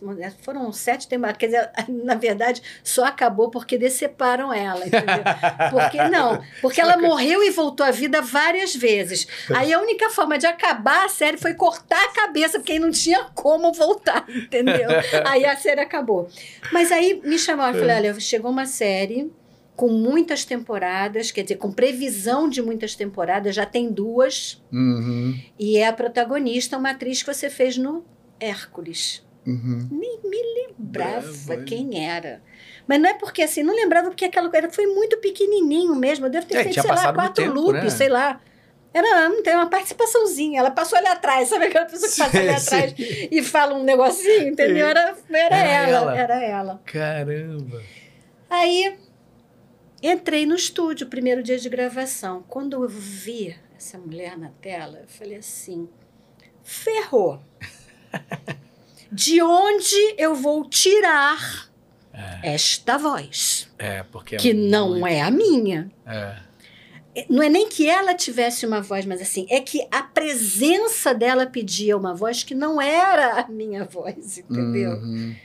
foram 0.43 0.71
sete 0.71 1.07
temporadas, 1.07 1.39
quer 1.39 1.47
dizer, 1.47 1.69
na 1.89 2.13
verdade, 2.13 2.61
só 2.83 3.05
acabou 3.05 3.49
porque 3.49 3.75
deceparam 3.75 4.53
ela, 4.53 4.85
entendeu? 4.85 5.23
Porque 5.71 5.97
não, 6.09 6.43
porque 6.61 6.79
ela 6.79 6.95
morreu 6.97 7.43
e 7.43 7.49
voltou 7.49 7.83
à 7.83 7.89
vida 7.89 8.21
várias 8.21 8.75
vezes. 8.75 9.27
Aí 9.55 9.73
a 9.73 9.79
única 9.79 10.11
forma 10.11 10.37
de 10.37 10.45
acabar 10.45 11.05
a 11.05 11.09
série 11.09 11.37
foi 11.37 11.55
cortar 11.55 12.03
a 12.03 12.13
cabeça, 12.13 12.59
porque 12.59 12.73
aí 12.73 12.79
não 12.79 12.91
tinha 12.91 13.23
como 13.33 13.73
voltar, 13.73 14.25
entendeu? 14.29 14.89
Aí 15.25 15.43
a 15.43 15.55
série 15.55 15.81
acabou. 15.81 16.29
Mas 16.71 16.91
aí 16.91 17.19
me 17.23 17.39
chamaram, 17.39 17.73
eu 17.73 17.79
falei, 17.79 17.95
olha, 17.95 18.19
chegou 18.19 18.51
uma 18.51 18.67
série 18.67 19.31
com 19.79 19.87
muitas 19.87 20.43
temporadas, 20.43 21.31
quer 21.31 21.41
dizer, 21.43 21.55
com 21.55 21.71
previsão 21.71 22.49
de 22.49 22.61
muitas 22.61 22.95
temporadas, 22.95 23.55
já 23.55 23.65
tem 23.65 23.89
duas. 23.89 24.61
Uhum. 24.73 25.39
E 25.57 25.77
é 25.77 25.87
a 25.87 25.93
protagonista, 25.93 26.77
uma 26.77 26.89
atriz 26.89 27.23
que 27.23 27.33
você 27.33 27.49
fez 27.49 27.77
no 27.77 28.03
Hércules. 28.39 29.25
Uhum. 29.45 29.87
Nem 29.91 30.19
me 30.23 30.37
lembrava 30.67 31.27
Brava, 31.31 31.63
quem 31.63 32.05
era. 32.07 32.41
Mas 32.87 32.99
não 33.01 33.09
é 33.09 33.13
porque 33.13 33.41
assim, 33.41 33.63
não 33.63 33.75
lembrava 33.75 34.09
porque 34.09 34.25
aquela 34.25 34.49
coisa 34.49 34.69
foi 34.69 34.85
muito 34.87 35.17
pequenininho 35.17 35.95
mesmo. 35.95 36.25
Eu 36.25 36.29
devo 36.29 36.45
ter 36.45 36.57
É, 36.57 36.63
feito, 36.63 36.81
sei 36.81 36.89
lá, 36.91 37.13
quatro 37.13 37.43
tempo, 37.45 37.53
loops, 37.55 37.83
né? 37.83 37.89
sei 37.89 38.09
lá. 38.09 38.41
Era, 38.93 39.29
não 39.29 39.43
tem 39.43 39.53
uma 39.55 39.69
participaçãozinha. 39.69 40.59
Ela 40.59 40.71
passou 40.71 40.97
ali 40.97 41.07
atrás, 41.07 41.47
sabe 41.47 41.65
aquela 41.65 41.85
pessoa 41.85 42.09
que 42.09 42.17
passa 42.17 42.37
ali 42.39 42.49
atrás 42.49 42.93
e 43.31 43.43
fala 43.43 43.75
um 43.75 43.83
negocinho, 43.83 44.47
entendeu? 44.47 44.87
Era, 44.87 45.15
era, 45.29 45.55
Era 45.55 45.57
ela, 45.57 45.97
ela. 45.97 46.17
era 46.17 46.43
ela. 46.43 46.81
Caramba. 46.85 47.81
Aí 48.49 48.97
entrei 50.01 50.45
no 50.45 50.55
estúdio, 50.55 51.07
primeiro 51.07 51.43
dia 51.43 51.57
de 51.57 51.69
gravação. 51.69 52.43
Quando 52.47 52.83
eu 52.83 52.87
vi 52.89 53.55
essa 53.77 53.97
mulher 53.97 54.37
na 54.37 54.49
tela, 54.61 54.99
eu 55.01 55.07
falei 55.07 55.37
assim: 55.37 55.87
ferrou. 56.63 57.39
De 59.11 59.41
onde 59.41 60.15
eu 60.17 60.35
vou 60.35 60.63
tirar 60.69 61.69
esta 62.43 62.97
voz? 62.97 63.69
É, 63.77 64.03
porque. 64.03 64.35
Que 64.37 64.53
não 64.53 65.05
é 65.05 65.21
a 65.21 65.31
minha. 65.31 65.91
É. 66.05 66.37
Não 67.27 67.41
é 67.41 67.49
nem 67.49 67.67
que 67.67 67.89
ela 67.89 68.13
tivesse 68.13 68.65
uma 68.65 68.81
voz, 68.81 69.05
mas 69.05 69.19
assim, 69.21 69.47
é 69.49 69.59
que 69.59 69.85
a 69.91 70.03
presença 70.03 71.13
dela 71.13 71.45
pedia 71.47 71.97
uma 71.97 72.13
voz 72.13 72.43
que 72.43 72.53
não 72.53 72.79
era 72.79 73.41
a 73.41 73.47
minha 73.47 73.83
voz, 73.83 74.37
entendeu? 74.37 74.91
Uhum. 74.91 75.35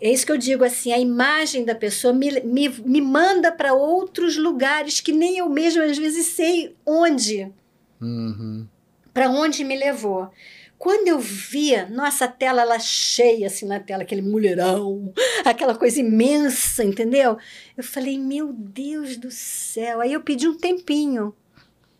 É 0.00 0.10
isso 0.12 0.24
que 0.24 0.30
eu 0.30 0.38
digo, 0.38 0.62
assim, 0.64 0.92
a 0.92 0.98
imagem 0.98 1.64
da 1.64 1.74
pessoa 1.74 2.12
me, 2.14 2.40
me, 2.42 2.68
me 2.68 3.00
manda 3.00 3.50
para 3.50 3.74
outros 3.74 4.36
lugares 4.36 5.00
que 5.00 5.10
nem 5.10 5.38
eu 5.38 5.48
mesma 5.48 5.84
às 5.84 5.98
vezes 5.98 6.26
sei 6.28 6.76
onde, 6.86 7.52
Uhum. 8.00 8.66
para 9.12 9.28
onde 9.28 9.64
me 9.64 9.76
levou. 9.76 10.30
Quando 10.78 11.08
eu 11.08 11.18
via, 11.18 11.88
nossa, 11.88 12.26
a 12.26 12.28
tela 12.28 12.62
ela 12.62 12.78
cheia 12.78 13.48
assim 13.48 13.66
na 13.66 13.80
tela, 13.80 14.04
aquele 14.04 14.22
mulherão, 14.22 15.12
aquela 15.44 15.74
coisa 15.74 15.98
imensa, 15.98 16.84
entendeu? 16.84 17.36
Eu 17.76 17.82
falei, 17.82 18.16
meu 18.16 18.52
Deus 18.52 19.16
do 19.16 19.30
céu. 19.30 20.00
Aí 20.00 20.12
eu 20.12 20.20
pedi 20.20 20.46
um 20.46 20.56
tempinho. 20.56 21.34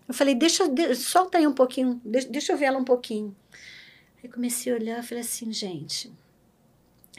Eu 0.06 0.14
falei, 0.14 0.34
deixa, 0.34 0.68
de, 0.68 0.94
solta 0.94 1.38
aí 1.38 1.46
um 1.46 1.52
pouquinho, 1.52 2.00
deixa, 2.04 2.28
deixa 2.28 2.52
eu 2.52 2.56
ver 2.56 2.66
ela 2.66 2.78
um 2.78 2.84
pouquinho. 2.84 3.36
Aí 4.22 4.30
comecei 4.30 4.72
a 4.72 4.76
olhar, 4.76 5.02
falei 5.02 5.22
assim, 5.22 5.52
gente, 5.52 6.12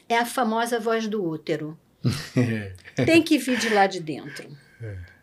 é 0.08 0.18
a 0.18 0.26
famosa 0.26 0.80
voz 0.80 1.08
do 1.08 1.24
útero. 1.24 1.78
Tem 3.06 3.22
que 3.22 3.38
vir 3.38 3.60
de 3.60 3.70
lá 3.70 3.86
de 3.86 4.00
dentro. 4.00 4.50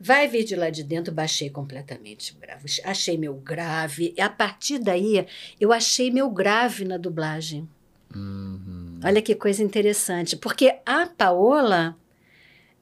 Vai 0.00 0.28
vir 0.28 0.44
de 0.44 0.54
lá 0.56 0.68
de 0.70 0.82
dentro, 0.82 1.12
baixei 1.14 1.48
completamente 1.50 2.32
o 2.32 2.36
grave. 2.38 2.64
Achei 2.84 3.16
meu 3.16 3.34
grave. 3.34 4.14
E 4.16 4.20
a 4.20 4.28
partir 4.28 4.78
daí, 4.78 5.26
eu 5.60 5.72
achei 5.72 6.10
meu 6.10 6.28
grave 6.30 6.84
na 6.84 6.96
dublagem. 6.98 7.68
Uhum. 8.14 9.00
Olha 9.04 9.22
que 9.22 9.34
coisa 9.34 9.62
interessante. 9.62 10.36
Porque 10.36 10.78
a 10.84 11.06
Paola, 11.06 11.96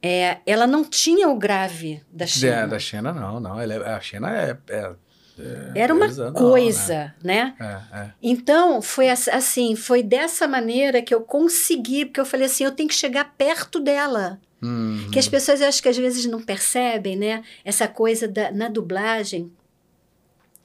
é, 0.02 0.38
ela 0.46 0.66
não 0.66 0.84
tinha 0.84 1.28
o 1.28 1.36
grave 1.36 2.02
da 2.12 2.24
É, 2.24 2.28
Xena. 2.28 2.66
da 2.68 2.78
Xena 2.78 3.12
não, 3.12 3.40
não. 3.40 3.60
Ela 3.60 3.74
é- 3.74 3.94
a 3.94 4.00
Xena 4.00 4.30
é. 4.36 4.56
é- 4.68 4.92
é 5.38 5.72
Era 5.80 5.92
uma 5.94 6.06
coisa, 6.06 6.24
não, 6.26 6.32
coisa, 6.34 7.14
né? 7.22 7.54
né? 7.58 7.82
É, 7.92 7.98
é. 7.98 8.10
Então, 8.22 8.80
foi 8.80 9.08
ass- 9.08 9.28
assim, 9.28 9.74
foi 9.74 10.02
dessa 10.02 10.46
maneira 10.46 11.02
que 11.02 11.12
eu 11.14 11.20
consegui, 11.22 12.04
porque 12.04 12.20
eu 12.20 12.26
falei 12.26 12.46
assim, 12.46 12.64
eu 12.64 12.70
tenho 12.72 12.88
que 12.88 12.94
chegar 12.94 13.34
perto 13.36 13.80
dela. 13.80 14.40
Uhum. 14.64 15.10
Que 15.10 15.18
as 15.18 15.28
pessoas, 15.28 15.60
eu 15.60 15.68
acho 15.68 15.82
que 15.82 15.88
às 15.88 15.96
vezes 15.96 16.24
não 16.26 16.40
percebem, 16.42 17.16
né? 17.16 17.44
Essa 17.64 17.86
coisa 17.86 18.26
da, 18.26 18.50
na 18.50 18.68
dublagem. 18.68 19.52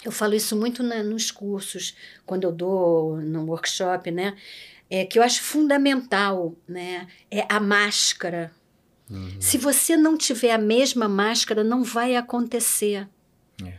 Eu 0.06 0.12
falo 0.12 0.34
isso 0.34 0.56
muito 0.56 0.82
na- 0.82 1.04
nos 1.04 1.30
cursos, 1.32 1.96
quando 2.26 2.46
eu 2.46 2.52
dou 2.52 3.18
no 3.18 3.46
workshop, 3.46 4.10
né? 4.12 4.38
É, 4.90 5.06
que 5.06 5.20
eu 5.20 5.24
acho 5.24 5.42
fundamental, 5.42 6.56
né? 6.68 7.08
É 7.30 7.46
a 7.50 7.60
máscara. 7.60 8.52
Uhum. 9.10 9.36
Se 9.40 9.58
você 9.58 9.98
não 9.98 10.16
tiver 10.18 10.52
a 10.52 10.58
mesma 10.58 11.10
máscara, 11.10 11.64
não 11.64 11.84
vai 11.84 12.16
acontecer. 12.16 13.08
É. 13.64 13.74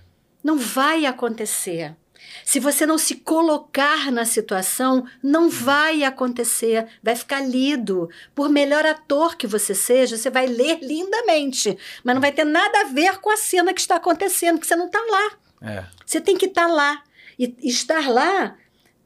Não 0.45 0.59
vai 0.59 1.07
acontecer. 1.07 1.97
Se 2.45 2.61
você 2.61 2.87
não 2.87 2.99
se 2.99 3.17
colocar 3.17 4.11
na 4.11 4.25
situação, 4.25 5.07
não 5.23 5.49
vai 5.49 6.05
acontecer. 6.05 6.87
Vai 7.03 7.17
ficar 7.17 7.41
lido. 7.41 8.09
Por 8.35 8.49
melhor 8.49 8.85
ator 8.87 9.37
que 9.37 9.47
você 9.47 9.75
seja, 9.75 10.17
você 10.17 10.31
vai 10.31 10.47
ler 10.47 10.79
lindamente. 10.83 11.77
Mas 12.05 12.15
não 12.15 12.21
vai 12.21 12.33
ter 12.33 12.45
nada 12.45 12.81
a 12.81 12.85
ver 12.85 13.19
com 13.19 13.31
a 13.31 13.37
cena 13.37 13.75
que 13.75 13.81
está 13.81 13.97
acontecendo, 13.97 14.57
porque 14.57 14.69
você 14.69 14.77
não 14.77 14.87
está 14.87 15.01
lá. 15.01 15.31
É. 15.63 15.85
Você 16.05 16.21
tem 16.21 16.37
que 16.37 16.47
estar 16.47 16.67
lá. 16.67 17.03
E 17.39 17.55
estar 17.63 18.09
lá 18.09 18.57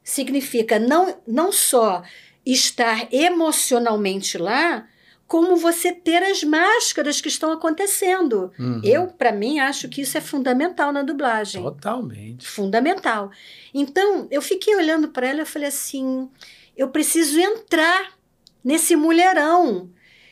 significa 0.03 0.77
não, 0.77 1.17
não 1.27 1.51
só 1.51 2.03
estar 2.45 3.11
emocionalmente 3.11 4.37
lá, 4.37 4.87
como 5.27 5.55
você 5.55 5.91
ter 5.91 6.21
as 6.23 6.43
máscaras 6.43 7.19
que 7.19 7.27
estão 7.27 7.51
acontecendo. 7.51 8.51
Uhum. 8.59 8.81
Eu, 8.83 9.07
para 9.07 9.31
mim, 9.31 9.59
acho 9.59 9.89
que 9.89 10.01
isso 10.01 10.17
é 10.17 10.21
fundamental 10.21 10.91
na 10.91 11.01
dublagem. 11.01 11.61
Totalmente. 11.61 12.47
Fundamental. 12.47 13.31
Então, 13.73 14.27
eu 14.29 14.41
fiquei 14.41 14.75
olhando 14.75 15.09
para 15.09 15.27
ela 15.27 15.41
e 15.41 15.45
falei 15.45 15.69
assim: 15.69 16.29
eu 16.77 16.89
preciso 16.89 17.39
entrar 17.39 18.13
nesse 18.63 18.95
mulherão. 18.95 19.89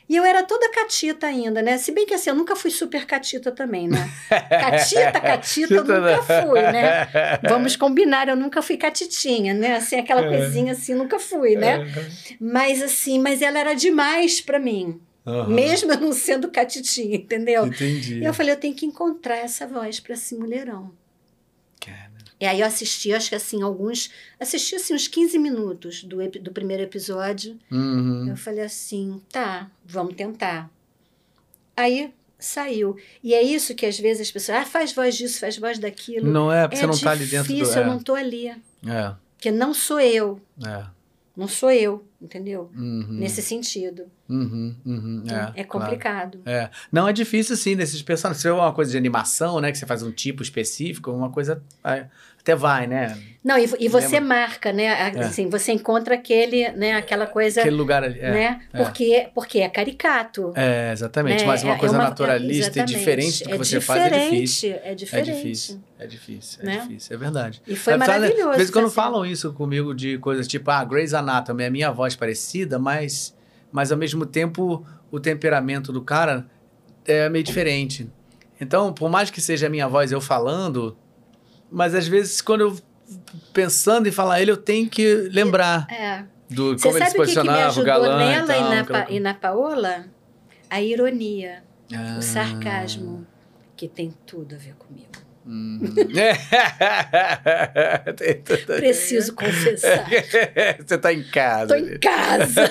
E 0.09 0.15
eu 0.15 0.23
era 0.25 0.43
toda 0.43 0.69
catita 0.69 1.27
ainda, 1.27 1.61
né? 1.61 1.77
Se 1.77 1.91
bem 1.91 2.05
que 2.05 2.13
assim, 2.13 2.29
eu 2.29 2.35
nunca 2.35 2.55
fui 2.55 2.69
super 2.69 3.05
catita 3.05 3.51
também, 3.51 3.87
né? 3.87 4.09
Catita, 4.29 5.19
catita, 5.21 5.73
eu 5.73 5.83
nunca 5.83 6.21
fui, 6.21 6.61
né? 6.61 7.07
Vamos 7.47 7.75
combinar, 7.75 8.27
eu 8.27 8.35
nunca 8.35 8.61
fui 8.61 8.75
catitinha, 8.77 9.53
né? 9.53 9.75
Assim, 9.77 9.95
aquela 9.97 10.21
É. 10.25 10.27
coisinha 10.29 10.73
assim, 10.73 10.93
nunca 10.93 11.19
fui, 11.19 11.55
né? 11.55 11.85
Mas 12.39 12.81
assim, 12.81 13.17
mas 13.19 13.41
ela 13.41 13.57
era 13.59 13.73
demais 13.73 14.41
para 14.41 14.59
mim, 14.59 14.99
Aham. 15.25 15.47
mesmo 15.53 15.91
eu 15.93 15.99
não 15.99 16.11
sendo 16.11 16.51
catitinha, 16.51 17.15
entendeu? 17.15 17.65
Entendi. 17.67 18.19
E 18.19 18.25
eu 18.25 18.33
falei, 18.33 18.53
eu 18.53 18.59
tenho 18.59 18.75
que 18.75 18.85
encontrar 18.85 19.37
essa 19.37 19.65
voz 19.65 19.99
para 19.99 20.13
esse 20.13 20.35
mulherão. 20.35 20.91
Cara. 21.79 22.12
E 22.43 22.45
aí 22.45 22.59
eu 22.59 22.67
assisti, 22.67 23.13
acho 23.13 23.29
que 23.29 23.35
assim, 23.35 23.61
alguns. 23.61 24.09
Assisti 24.37 24.75
assim, 24.75 24.93
uns 24.93 25.07
15 25.07 25.39
minutos 25.39 26.03
do, 26.03 26.17
do 26.41 26.51
primeiro 26.51 26.83
episódio. 26.83 27.57
Uhum. 27.71 28.27
Eu 28.27 28.35
falei 28.35 28.65
assim, 28.65 29.21
tá, 29.31 29.71
vamos 29.85 30.13
tentar. 30.15 30.69
Aí 31.77 32.13
saiu. 32.37 32.97
E 33.23 33.33
é 33.33 33.41
isso 33.41 33.73
que 33.73 33.85
às 33.85 33.97
vezes 33.97 34.23
as 34.27 34.31
pessoas, 34.31 34.57
ah, 34.57 34.65
faz 34.65 34.91
voz 34.91 35.15
disso, 35.15 35.39
faz 35.39 35.57
voz 35.57 35.79
daquilo. 35.79 36.29
Não 36.29 36.51
é 36.51 36.67
porque 36.67 36.83
é 36.83 36.85
você 36.85 36.87
não 36.87 36.99
tá 36.99 37.11
ali 37.11 37.25
dentro 37.25 37.47
do. 37.47 37.53
difícil, 37.55 37.79
É. 37.79 37.81
eu 37.81 37.87
não 37.87 37.99
tô 37.99 38.13
ali. 38.13 38.47
É. 38.49 39.15
Porque 39.37 39.49
não 39.49 39.73
sou 39.73 40.01
eu. 40.01 40.41
É. 40.67 40.83
Não 41.35 41.47
sou 41.47 41.71
eu, 41.71 42.05
entendeu? 42.21 42.69
Uhum. 42.75 43.07
Nesse 43.09 43.41
sentido. 43.41 44.03
Uhum, 44.29 44.75
uhum, 44.85 45.23
É, 45.27 45.61
é, 45.61 45.63
claro. 45.63 45.85
complicado. 45.87 46.39
É. 46.45 46.69
Não, 46.91 47.07
é 47.07 47.13
difícil, 47.13 47.57
sim, 47.57 47.75
desses 47.75 48.03
personagens. 48.03 48.39
Se 48.41 48.47
for 48.47 48.53
uma 48.55 48.71
coisa 48.71 48.91
de 48.91 48.97
animação, 48.97 49.59
né? 49.59 49.71
Que 49.71 49.77
você 49.79 49.85
faz 49.87 50.03
um 50.03 50.11
tipo 50.11 50.43
específico, 50.43 51.11
uma 51.11 51.31
coisa. 51.31 51.63
É, 52.45 52.51
Até 52.51 52.55
vai, 52.55 52.87
né? 52.87 53.17
Não, 53.43 53.57
e, 53.57 53.63
e 53.79 53.89
você 53.89 54.19
Lembra? 54.19 54.35
marca, 54.39 54.71
né? 54.71 54.89
A- 54.89 55.25
Assim, 55.27 55.49
você 55.49 55.73
encontra 55.73 56.15
aquele, 56.15 56.69
né, 56.71 56.93
aquela 56.93 57.25
coisa, 57.25 57.59
Aquele 57.61 57.75
lugar 57.75 58.01
ali. 58.03 58.17
É, 58.19 58.31
né? 58.31 58.61
é. 58.73 58.77
Porque, 58.83 59.27
porque 59.35 59.59
é 59.59 59.67
caricato. 59.69 60.53
É, 60.55 60.91
exatamente. 60.93 61.41
né? 61.41 61.47
Mas 61.47 61.61
uma 61.63 61.73
É- 61.73 61.77
coisa 61.77 61.95
é 61.95 61.97
uma- 61.99 62.05
naturalista 62.09 62.79
e 62.81 62.85
diferente 62.85 63.43
do 63.43 63.49
que 63.49 63.55
É 63.55 63.57
você 63.57 63.81
faz 63.81 64.01
é 64.03 64.09
difícil. 64.09 64.69
diferente, 64.69 64.87
É 64.87 64.91
É 64.91 64.95
diferente. 64.95 65.25
difícil. 65.35 65.81
É 65.99 66.07
difícil. 66.07 66.59
É 66.61 66.65
Né? 66.65 66.79
difícil. 66.87 67.15
É 67.15 67.17
verdade. 67.19 67.61
E 67.67 67.75
foi 67.75 67.93
sabe, 67.93 67.99
maravilhoso. 68.07 68.51
De 68.51 68.57
vez 68.57 68.69
em 68.69 68.71
quando 68.71 68.85
assim. 68.85 68.95
falam 68.95 69.25
isso 69.25 69.51
comigo 69.53 69.93
de 69.93 70.17
coisas 70.19 70.47
tipo, 70.47 70.69
ah, 70.71 70.83
Grey's 70.85 71.13
Anatomy 71.13 71.63
é 71.63 71.67
a 71.67 71.71
minha 71.71 71.91
voz 71.91 72.15
parecida, 72.15 72.79
mas, 72.79 73.35
mas 73.71 73.91
ao 73.91 73.97
mesmo 73.97 74.25
tempo 74.25 74.85
o 75.11 75.19
temperamento 75.19 75.91
do 75.91 76.01
cara 76.01 76.45
é 77.05 77.27
meio 77.29 77.43
diferente. 77.43 78.09
Então, 78.59 78.93
por 78.93 79.09
mais 79.09 79.29
que 79.29 79.41
seja 79.41 79.67
a 79.67 79.69
minha 79.69 79.87
voz 79.87 80.11
eu 80.13 80.21
falando, 80.21 80.95
mas 81.74 81.93
às 81.95 82.07
vezes 82.07 82.39
quando 82.41 82.61
eu 82.61 82.78
pensando 83.51 84.07
em 84.07 84.11
falar 84.11 84.41
ele, 84.41 84.51
eu 84.51 84.57
tenho 84.57 84.89
que 84.89 85.15
lembrar 85.32 85.88
É. 85.91 86.24
do 86.49 86.78
Você 86.78 86.84
como 86.84 86.97
ele 86.97 87.05
se 87.05 87.11
sabe 87.11 87.24
o 87.24 87.26
que, 87.26 87.34
que 87.34 87.39
me 87.39 87.45
posicionava, 87.45 87.67
ajudou 87.67 87.86
galã 87.86 88.15
e 88.24 88.26
nela 88.26 88.43
e, 88.43 88.47
tal. 88.59 88.69
na, 88.69 88.80
aquela 88.82 89.03
Pa- 89.05 89.11
e 89.11 89.19
na 89.19 89.34
Paola? 89.34 90.05
A 90.69 90.82
ironia, 90.82 91.63
Ah. 91.93 92.15
o 92.17 92.21
sarcasmo, 92.21 93.28
que 93.76 93.88
tem 93.88 94.13
tudo 94.26 94.55
a 94.55 94.57
ver 94.57 94.74
comigo. 94.76 95.07
Hum. 95.53 95.79
Preciso 98.77 99.33
confessar. 99.33 100.07
Você 100.85 100.95
está 100.95 101.13
em 101.13 101.23
casa. 101.23 101.77
Estou 101.77 101.93
em 101.93 101.99
casa. 101.99 102.61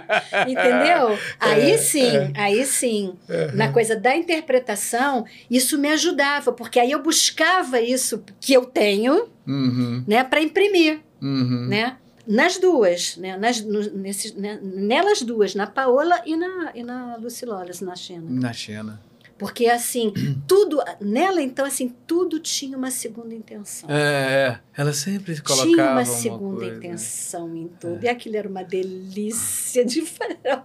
Entendeu? 0.48 1.18
Aí 1.38 1.76
sim, 1.78 2.32
aí 2.34 2.64
sim, 2.64 3.14
na 3.54 3.70
coisa 3.72 3.96
da 3.96 4.16
interpretação, 4.16 5.24
isso 5.50 5.78
me 5.78 5.88
ajudava, 5.90 6.52
porque 6.52 6.80
aí 6.80 6.90
eu 6.90 7.02
buscava 7.02 7.80
isso 7.80 8.22
que 8.40 8.52
eu 8.54 8.64
tenho, 8.64 9.28
Uhum, 9.46 10.04
né, 10.06 10.22
para 10.22 10.40
imprimir, 10.40 11.00
uhum. 11.20 11.66
né? 11.68 11.96
Nas 12.24 12.58
duas, 12.58 13.16
né? 13.16 13.36
Nas, 13.36 13.60
no- 13.60 13.90
nesses, 13.98 14.32
né? 14.34 14.56
Nelas 14.62 15.20
duas, 15.22 15.56
na 15.56 15.66
Paola 15.66 16.22
e 16.24 16.36
na, 16.36 16.70
e 16.72 16.84
na 16.84 17.16
Lucilolas, 17.16 17.80
na 17.80 17.96
Xena. 17.96 18.22
Na 18.30 18.52
Xena. 18.52 19.00
Porque, 19.42 19.66
assim, 19.66 20.12
tudo... 20.46 20.82
Nela, 21.00 21.42
então, 21.42 21.66
assim, 21.66 21.94
tudo 22.06 22.38
tinha 22.38 22.78
uma 22.78 22.90
segunda 22.90 23.34
intenção. 23.34 23.90
É, 23.90 23.96
é. 23.96 24.60
ela 24.80 24.92
sempre 24.92 25.40
colocava 25.40 25.68
Tinha 25.68 25.90
uma 25.90 26.04
segunda. 26.04 26.64
É. 26.64 26.68
intenção 26.68 27.56
em 27.56 27.68
tudo. 27.68 28.04
E 28.04 28.08
aquilo 28.08 28.36
era 28.36 28.48
uma 28.48 28.62
delícia 28.62 29.84
de 29.84 30.02
fazer. 30.06 30.62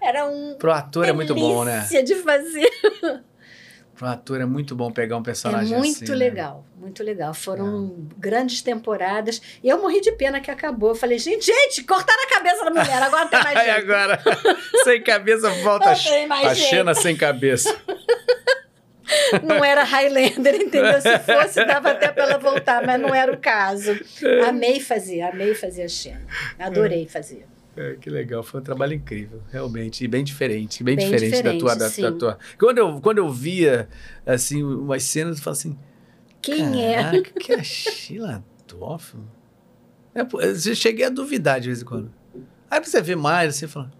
Era 0.00 0.26
um. 0.28 0.54
Pro 0.54 0.72
ator 0.72 1.08
é 1.08 1.12
muito 1.12 1.34
bom, 1.34 1.64
né? 1.64 1.78
delícia 1.78 2.02
de 2.02 2.14
fazer. 2.16 2.70
Pro 3.96 4.06
ator 4.08 4.40
é 4.40 4.44
muito 4.44 4.76
bom 4.76 4.90
pegar 4.90 5.16
um 5.16 5.20
É 5.20 5.24
personagem 5.24 5.76
muito 5.78 5.96
assim, 6.04 6.10
né? 6.12 6.16
legal, 6.16 6.66
muito 6.76 7.02
legal. 7.02 7.32
Foram 7.32 8.06
grandes 8.18 8.60
temporadas. 8.60 9.40
E 9.64 9.68
eu 9.68 9.80
morri 9.80 10.00
de 10.02 10.12
pena 10.12 10.38
que 10.40 10.50
acabou. 10.50 10.90
Eu 10.90 10.94
falei, 10.94 11.18
gente, 11.18 11.46
gente, 11.46 11.82
cortaram 11.84 12.22
a 12.24 12.26
cabeça 12.28 12.64
da 12.64 12.70
mulher, 12.70 13.02
agora 13.02 13.22
não 13.24 13.30
tem 13.30 13.42
mais 13.42 13.58
jeito. 13.64 13.78
agora, 13.78 14.22
sem 14.84 15.02
cabeça, 15.02 15.48
volta 15.62 15.90
a. 15.90 16.54
Xena 16.54 16.94
sem 16.94 17.16
cabeça. 17.16 17.74
Não 19.42 19.64
era 19.64 19.84
Highlander, 19.84 20.56
entendeu? 20.56 21.00
Se 21.00 21.18
fosse, 21.20 21.64
dava 21.64 21.92
até 21.92 22.08
para 22.08 22.24
ela 22.24 22.38
voltar, 22.38 22.84
mas 22.84 23.00
não 23.00 23.14
era 23.14 23.32
o 23.32 23.38
caso. 23.38 23.92
Amei 24.48 24.80
fazer, 24.80 25.22
amei 25.22 25.54
fazer 25.54 25.84
a 25.84 25.88
Xena. 25.88 26.22
Adorei 26.58 27.06
fazer. 27.06 27.46
É, 27.76 27.94
que 28.00 28.08
legal, 28.08 28.42
foi 28.42 28.60
um 28.60 28.64
trabalho 28.64 28.94
incrível, 28.94 29.42
realmente, 29.52 30.02
e 30.02 30.08
bem 30.08 30.24
diferente, 30.24 30.82
bem, 30.82 30.96
Bem 30.96 31.10
diferente, 31.10 31.42
da 31.42 31.58
tua, 31.58 31.74
diferente, 31.74 32.00
da, 32.00 32.10
da 32.10 32.16
tua. 32.16 32.38
Quando 32.58 32.78
eu, 32.78 33.00
quando 33.02 33.18
eu 33.18 33.30
via, 33.30 33.88
assim, 34.24 34.62
umas 34.62 35.02
cenas, 35.02 35.36
eu 35.36 35.44
falava 35.44 35.58
assim, 35.58 35.78
Quem 36.40 36.84
é? 36.84 37.20
que 37.20 37.52
é 37.52 37.60
a 37.60 37.62
Sheila 37.62 38.42
Toffel? 38.66 39.20
É, 40.14 40.22
eu 40.22 40.74
cheguei 40.74 41.04
a 41.04 41.10
duvidar 41.10 41.60
de 41.60 41.66
vez 41.66 41.82
em 41.82 41.84
quando. 41.84 42.10
Aí 42.70 42.82
você 42.82 43.02
vê 43.02 43.14
mais, 43.14 43.56
você 43.56 43.68
fala... 43.68 43.92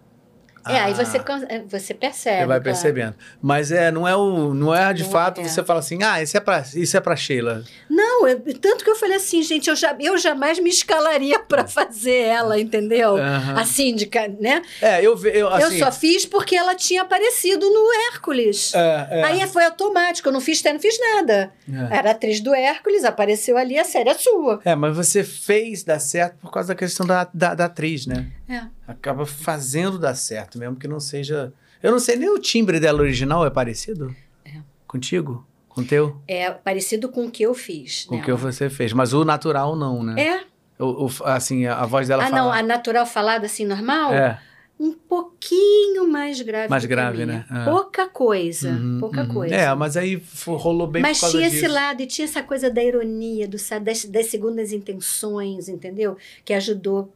É, 0.69 0.79
aí 0.79 0.93
ah, 0.93 0.95
você, 1.05 1.19
con- 1.19 1.47
você 1.69 1.95
percebe. 1.95 2.37
Você 2.39 2.47
vai 2.47 2.61
claro. 2.61 2.63
percebendo. 2.63 3.15
Mas 3.41 3.71
é, 3.73 3.91
não 3.91 4.07
é 4.07 4.17
o, 4.17 4.53
não 4.55 4.75
é 4.75 4.93
de 4.93 5.03
Não 5.05 5.11
fato 5.11 5.41
é. 5.41 5.45
você 5.45 5.63
fala 5.63 5.81
assim, 5.81 6.03
ah, 6.03 6.23
isso 6.23 6.37
é 6.37 6.41
pra, 6.41 6.65
isso 6.75 6.97
é 6.97 7.01
pra 7.01 7.15
Sheila. 7.17 7.63
Não, 7.89 8.27
eu- 8.29 8.41
tanto 8.61 8.85
que 8.85 8.91
eu 8.91 8.97
falei 8.97 9.17
assim, 9.17 9.43
gente, 9.43 9.69
eu, 9.71 9.77
já, 9.77 9.95
eu 10.01 10.17
jamais 10.19 10.59
me 10.59 10.71
escalaria 10.71 11.39
para 11.39 11.67
fazer 11.67 12.15
ela, 12.23 12.59
entendeu? 12.59 13.17
Aham. 13.17 13.61
A 13.61 13.65
síndica, 13.65 14.29
né? 14.41 14.63
É, 14.83 15.01
eu 15.05 15.17
eu 15.27 15.49
assim. 15.49 15.79
eu 15.79 15.85
só 15.85 15.93
fiz 15.93 16.27
porque 16.27 16.57
ela 16.57 16.75
tinha 16.75 17.03
aparecido 17.03 17.69
no 17.69 17.93
Hércules. 18.13 18.75
é, 18.75 19.09
é, 19.11 19.23
Aí 19.25 19.47
foi 19.49 19.65
automático, 19.65 20.29
eu 20.29 20.33
não 20.33 20.41
fiz, 20.41 20.63
não 20.63 20.81
fiz 20.81 20.99
nada. 20.99 21.53
é. 21.93 21.97
Era 21.99 22.11
atriz 22.13 22.41
do 22.41 22.55
Hércules, 22.55 23.05
apareceu 23.05 23.57
ali, 23.57 23.79
a 23.79 23.85
série 23.85 24.11
é 24.11 24.15
sua. 24.15 24.61
É, 24.65 24.75
mas 24.75 24.97
você 24.97 25.23
fez 25.23 25.85
dar 25.85 25.99
certo 25.99 26.37
por 26.41 26.51
causa 26.51 26.69
da 26.69 26.75
questão 26.75 27.07
da, 27.07 27.29
da, 27.33 27.55
da 27.55 27.65
atriz, 27.67 28.07
né? 28.07 28.27
É. 28.49 28.63
Acaba 28.87 29.27
fazendo 29.27 29.99
dar 29.99 30.15
certo, 30.15 30.59
mesmo 30.59 30.77
que 30.77 30.87
não 30.87 31.01
seja. 31.01 31.53
Eu 31.83 31.91
não 31.91 31.99
sei 31.99 32.17
nem 32.17 32.29
o 32.31 32.39
timbre 32.39 32.79
dela 32.81 33.01
original 33.01 33.45
é 33.45 33.51
parecido? 33.51 34.15
É. 34.45 34.59
Contigo? 34.87 35.47
Com 35.69 35.81
o 35.81 35.85
teu? 35.85 36.17
É 36.27 36.51
parecido 36.51 37.09
com 37.09 37.27
o 37.27 37.31
que 37.31 37.43
eu 37.43 37.53
fiz. 37.55 38.05
Com 38.05 38.15
o 38.15 38.19
nela. 38.19 38.25
que 38.27 38.33
você 38.33 38.71
fez. 38.71 38.93
Mas 38.93 39.13
o 39.13 39.25
natural 39.25 39.77
não, 39.77 40.03
né? 40.03 40.15
É. 40.23 40.45
O, 40.83 41.07
o- 41.07 41.25
assim, 41.25 41.67
a, 41.67 41.79
a 41.79 41.87
voz 41.87 42.09
dela 42.09 42.25
ah, 42.25 42.29
fala. 42.29 42.43
não, 42.43 42.53
a 42.53 42.63
natural 42.63 43.05
falada 43.07 43.47
assim, 43.47 43.65
normal? 43.67 44.13
É. 44.15 44.41
Um 44.79 44.93
pouquinho 44.93 46.07
mais 46.07 46.41
grave. 46.43 46.69
Mais 46.69 46.85
grave, 46.85 47.25
né? 47.25 47.47
Ah. 47.49 47.65
Pouca 47.65 48.07
coisa, 48.09 48.71
Uhum, 48.73 48.99
pouca 49.01 49.23
uhum. 49.23 49.29
coisa. 49.29 49.55
É, 49.55 49.75
mas 49.75 49.97
aí 49.97 50.23
rolou 50.47 50.87
bem 50.87 51.01
Mas 51.03 51.19
tinha 51.19 51.45
disso. 51.49 51.57
esse 51.65 51.69
lado 51.69 52.03
e 52.03 52.07
tinha 52.07 52.27
essa 52.27 52.43
coisa 52.43 52.69
da 52.71 52.85
ironia, 52.85 53.49
do, 53.49 53.57
das, 53.83 54.05
das 54.05 54.27
segundas 54.27 54.73
intenções, 54.73 55.69
entendeu? 55.71 56.17
Que 56.45 56.53
ajudou 56.53 57.11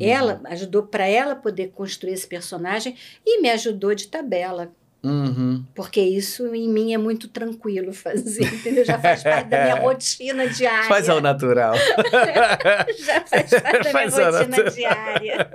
Uhum. 0.00 0.06
ela, 0.08 0.40
ajudou 0.44 0.82
para 0.84 1.06
ela 1.06 1.34
poder 1.34 1.68
construir 1.68 2.12
esse 2.12 2.26
personagem 2.26 2.96
e 3.24 3.40
me 3.40 3.50
ajudou 3.50 3.94
de 3.94 4.08
tabela. 4.08 4.72
Uhum. 5.04 5.64
Porque 5.74 6.00
isso 6.00 6.54
em 6.54 6.68
mim 6.68 6.94
é 6.94 6.98
muito 6.98 7.26
tranquilo 7.26 7.92
fazer, 7.92 8.44
entendeu? 8.44 8.84
Já 8.84 8.98
faz 9.00 9.22
parte 9.24 9.48
da 9.48 9.64
minha 9.64 9.74
rotina 9.82 10.46
diária. 10.46 10.88
Faz 10.88 11.08
ao 11.08 11.20
natural. 11.20 11.74
Já 12.98 13.20
faz 13.26 13.50
parte 13.60 13.82
da 13.82 13.90
Faz 13.90 14.14
minha 14.14 14.26
ao 14.26 14.32
rotina 14.32 14.56
natural. 14.56 14.74
diária. 14.74 15.50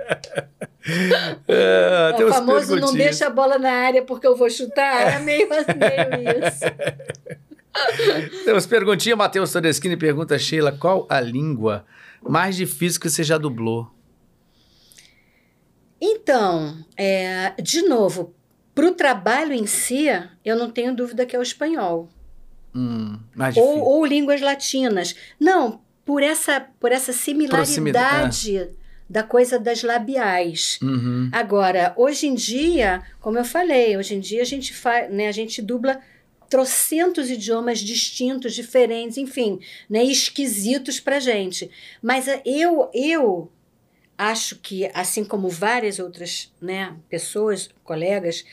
É, 1.48 2.24
o 2.24 2.28
famoso 2.28 2.76
não 2.76 2.92
deixa 2.94 3.26
a 3.26 3.30
bola 3.30 3.58
na 3.58 3.70
área 3.70 4.02
porque 4.02 4.26
eu 4.26 4.36
vou 4.36 4.50
chutar. 4.50 5.14
É 5.14 5.18
meio, 5.18 5.48
meio 5.48 6.46
isso. 6.46 6.64
Temos 8.44 8.66
perguntinha, 8.66 9.16
Matheus 9.16 9.52
Todeschini 9.52 9.96
pergunta, 9.96 10.38
Sheila, 10.38 10.72
qual 10.72 11.06
a 11.08 11.20
língua 11.20 11.84
mais 12.22 12.56
difícil 12.56 13.00
que 13.00 13.08
você 13.08 13.22
já 13.22 13.38
dublou? 13.38 13.90
Então, 16.00 16.84
é, 16.96 17.54
de 17.60 17.82
novo, 17.82 18.34
para 18.74 18.86
o 18.86 18.94
trabalho 18.94 19.52
em 19.52 19.66
si, 19.66 20.06
eu 20.44 20.56
não 20.56 20.70
tenho 20.70 20.94
dúvida 20.94 21.26
que 21.26 21.34
é 21.34 21.38
o 21.38 21.42
espanhol. 21.42 22.08
Hum. 22.74 23.18
Ou, 23.56 23.80
ou 23.80 24.06
línguas 24.06 24.40
latinas. 24.40 25.14
Não, 25.40 25.80
por 26.04 26.22
essa, 26.22 26.60
por 26.78 26.92
essa 26.92 27.12
similaridade 27.12 28.70
da 29.08 29.22
coisa 29.22 29.58
das 29.58 29.82
labiais. 29.82 30.78
Uhum. 30.82 31.30
Agora, 31.32 31.94
hoje 31.96 32.26
em 32.26 32.34
dia, 32.34 33.02
como 33.20 33.38
eu 33.38 33.44
falei, 33.44 33.96
hoje 33.96 34.14
em 34.14 34.20
dia 34.20 34.42
a 34.42 34.44
gente 34.44 34.74
faz, 34.74 35.10
né, 35.10 35.28
a 35.28 35.32
gente 35.32 35.62
dubla 35.62 35.98
trocentos 36.48 37.30
idiomas 37.30 37.78
distintos, 37.78 38.54
diferentes, 38.54 39.18
enfim, 39.18 39.60
né, 39.88 40.04
esquisitos 40.04 41.00
pra 41.00 41.20
gente. 41.20 41.70
Mas 42.02 42.28
eh, 42.28 42.42
eu 42.44 42.90
eu 42.94 43.50
acho 44.18 44.56
que 44.56 44.90
assim 44.92 45.24
como 45.24 45.48
várias 45.48 45.98
outras, 46.00 46.52
né, 46.60 46.94
pessoas, 47.08 47.70
colegas, 47.84 48.44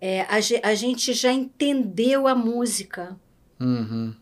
é, 0.00 0.22
a, 0.22 0.36
a 0.70 0.74
gente 0.74 1.12
já 1.12 1.30
entendeu 1.30 2.26
a 2.26 2.34
música 2.34 3.14
Uhum. 3.60 4.14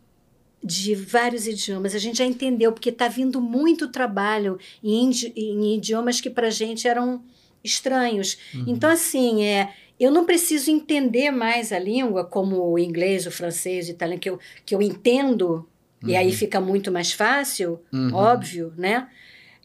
de 0.63 0.97
vários 0.97 1.47
idiomas. 1.47 1.95
A 1.95 1.99
gente 1.99 2.19
já 2.19 2.25
entendeu, 2.25 2.73
porque 2.73 2.89
está 2.89 3.07
vindo 3.07 3.41
muito 3.41 3.87
trabalho 3.87 4.59
em, 4.83 5.09
em 5.37 5.77
idiomas 5.77 6.21
que 6.21 6.29
para 6.29 6.49
a 6.49 6.51
gente 6.51 6.89
eram 6.89 7.23
estranhos. 7.63 8.37
Uhum. 8.53 8.65
Então, 8.67 8.91
assim, 8.91 9.45
é, 9.45 9.73
eu 10.01 10.11
não 10.11 10.25
preciso 10.25 10.69
entender 10.73 11.31
mais 11.31 11.71
a 11.71 11.79
língua, 11.79 12.25
como 12.25 12.57
o 12.73 12.77
inglês, 12.79 13.27
o 13.27 13.31
francês, 13.31 13.87
o 13.87 13.93
italiano, 13.93 14.21
que 14.21 14.31
eu, 14.31 14.41
que 14.67 14.75
eu 14.75 14.83
entendo, 14.83 15.65
e 16.05 16.17
aí 16.17 16.33
fica 16.33 16.61
muito 16.61 16.91
mais 16.91 17.13
fácil, 17.13 17.81
Uhum. 17.93 18.13
óbvio, 18.15 18.73
né? 18.77 19.09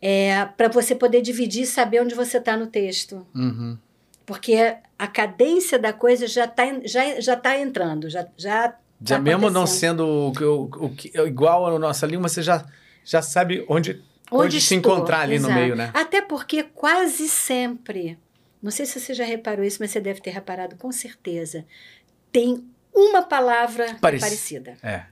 É, 0.06 0.44
para 0.58 0.68
você 0.68 0.94
poder 0.94 1.22
dividir 1.22 1.64
e 1.64 1.66
saber 1.66 2.02
onde 2.02 2.14
você 2.14 2.38
está 2.38 2.58
no 2.58 2.68
texto. 2.68 3.26
Uhum. 3.34 3.78
Porque 4.26 4.76
a 5.00 5.08
cadência 5.08 5.80
da 5.80 5.94
coisa 5.94 6.28
já 6.28 6.44
está 6.44 6.64
já, 6.84 7.22
já 7.22 7.36
tá 7.38 7.58
entrando, 7.58 8.10
já, 8.10 8.28
já 8.36 8.76
Já 9.02 9.16
Tá 9.16 9.22
mesmo 9.22 9.50
não 9.50 9.66
sendo 9.66 10.06
o, 10.06 10.32
o, 10.32 10.86
o 10.88 10.90
que- 10.96 11.12
igual 11.22 11.68
à 11.74 11.80
nossa 11.80 12.06
língua, 12.06 12.28
você 12.28 12.42
já, 12.42 12.66
já 13.06 13.22
sabe 13.22 13.66
onde, 13.70 14.02
onde, 14.30 14.60
se 14.60 14.76
estou, 14.76 14.94
encontrar 14.96 15.22
ali 15.22 15.40
no 15.40 15.48
exato. 15.48 15.60
meio, 15.62 15.76
né? 15.76 15.90
Até 15.94 16.22
porque 16.22 16.64
quase 16.64 17.30
sempre, 17.30 18.18
não 18.62 18.72
sei 18.72 18.86
se 18.86 19.00
você 19.00 19.14
já 19.14 19.24
reparou 19.24 19.64
isso, 19.64 19.78
mas 19.80 19.92
você 19.92 20.02
deve 20.02 20.20
ter 20.22 20.32
reparado 20.32 20.76
com 20.76 20.92
certeza, 20.92 21.66
tem 22.32 22.66
uma 22.94 23.22
palavra 23.24 23.86
é 23.86 23.94
parecida. 23.96 24.78
É. 24.84 25.04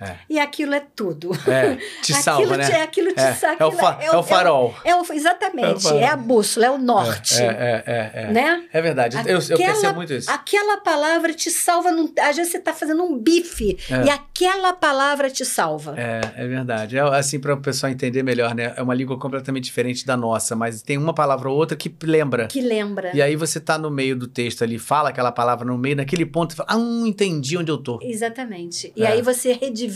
É. 0.00 0.16
E 0.28 0.38
aquilo 0.38 0.74
é 0.74 0.80
tudo. 0.80 1.30
É, 1.46 1.76
te 2.02 2.12
aquilo 2.12 2.22
salva, 2.22 2.58
te, 2.58 2.70
né? 2.70 2.82
Aquilo 2.82 3.12
te 3.12 3.20
É, 3.20 3.32
salva. 3.34 3.56
é 3.62 3.64
o, 3.66 3.72
fa- 3.72 3.98
é 4.00 4.16
o 4.16 4.22
farol. 4.22 4.74
É 4.84 4.94
o, 4.96 5.04
exatamente, 5.12 5.66
É 5.68 5.74
o 5.76 5.80
farol. 5.80 5.98
é 6.00 6.06
a 6.06 6.16
bússola, 6.16 6.66
é 6.66 6.70
o 6.70 6.78
norte. 6.78 7.34
É, 7.42 7.44
é, 7.46 7.84
é, 7.86 8.10
é. 8.24 8.32
Né? 8.32 8.64
É 8.72 8.80
verdade, 8.80 9.16
eu, 9.18 9.22
eu 9.24 9.38
Aquela- 9.38 9.58
percebo 9.72 9.94
muito 9.96 10.12
isso. 10.14 10.30
Aquela 10.30 10.78
palavra 10.78 11.34
te 11.34 11.50
salva. 11.50 11.90
Num, 11.90 12.12
às 12.20 12.36
vezes 12.36 12.52
você 12.52 12.58
está 12.58 12.72
fazendo 12.72 13.02
um 13.02 13.18
bife 13.18 13.76
É. 13.90 14.06
e 14.06 14.10
aquela 14.10 14.72
palavra 14.72 15.28
te 15.30 15.44
salva. 15.44 15.94
É, 15.98 16.20
é 16.36 16.46
verdade. 16.46 16.96
É 16.96 17.00
assim, 17.00 17.38
para 17.38 17.54
o 17.54 17.60
pessoal 17.60 17.92
entender 17.92 18.22
melhor, 18.22 18.54
né? 18.54 18.72
É 18.76 18.82
uma 18.82 18.94
língua 18.94 19.18
completamente 19.18 19.64
diferente 19.64 20.06
da 20.06 20.16
nossa, 20.16 20.56
mas 20.56 20.80
tem 20.82 20.96
uma 20.96 21.12
palavra 21.14 21.48
ou 21.50 21.56
outra 21.56 21.76
que 21.76 21.94
lembra. 22.02 22.46
Que 22.46 22.60
lembra. 22.60 23.10
E 23.14 23.20
aí 23.20 23.36
você 23.36 23.60
tá 23.60 23.76
no 23.76 23.90
meio 23.90 24.16
do 24.16 24.26
texto 24.26 24.62
ali, 24.62 24.78
fala 24.78 25.10
aquela 25.10 25.32
palavra 25.32 25.66
no 25.66 25.76
meio, 25.76 25.96
naquele 25.96 26.24
ponto, 26.24 26.52
e 26.52 26.56
fala, 26.56 26.68
ah, 26.72 26.76
hum, 26.76 27.06
entendi 27.06 27.58
onde 27.58 27.70
eu 27.70 27.76
tô. 27.78 27.98
Exatamente. 28.02 28.92
E 28.96 29.02
É. 29.02 29.08
aí 29.08 29.22
você 29.22 29.52
redivide 29.52 29.89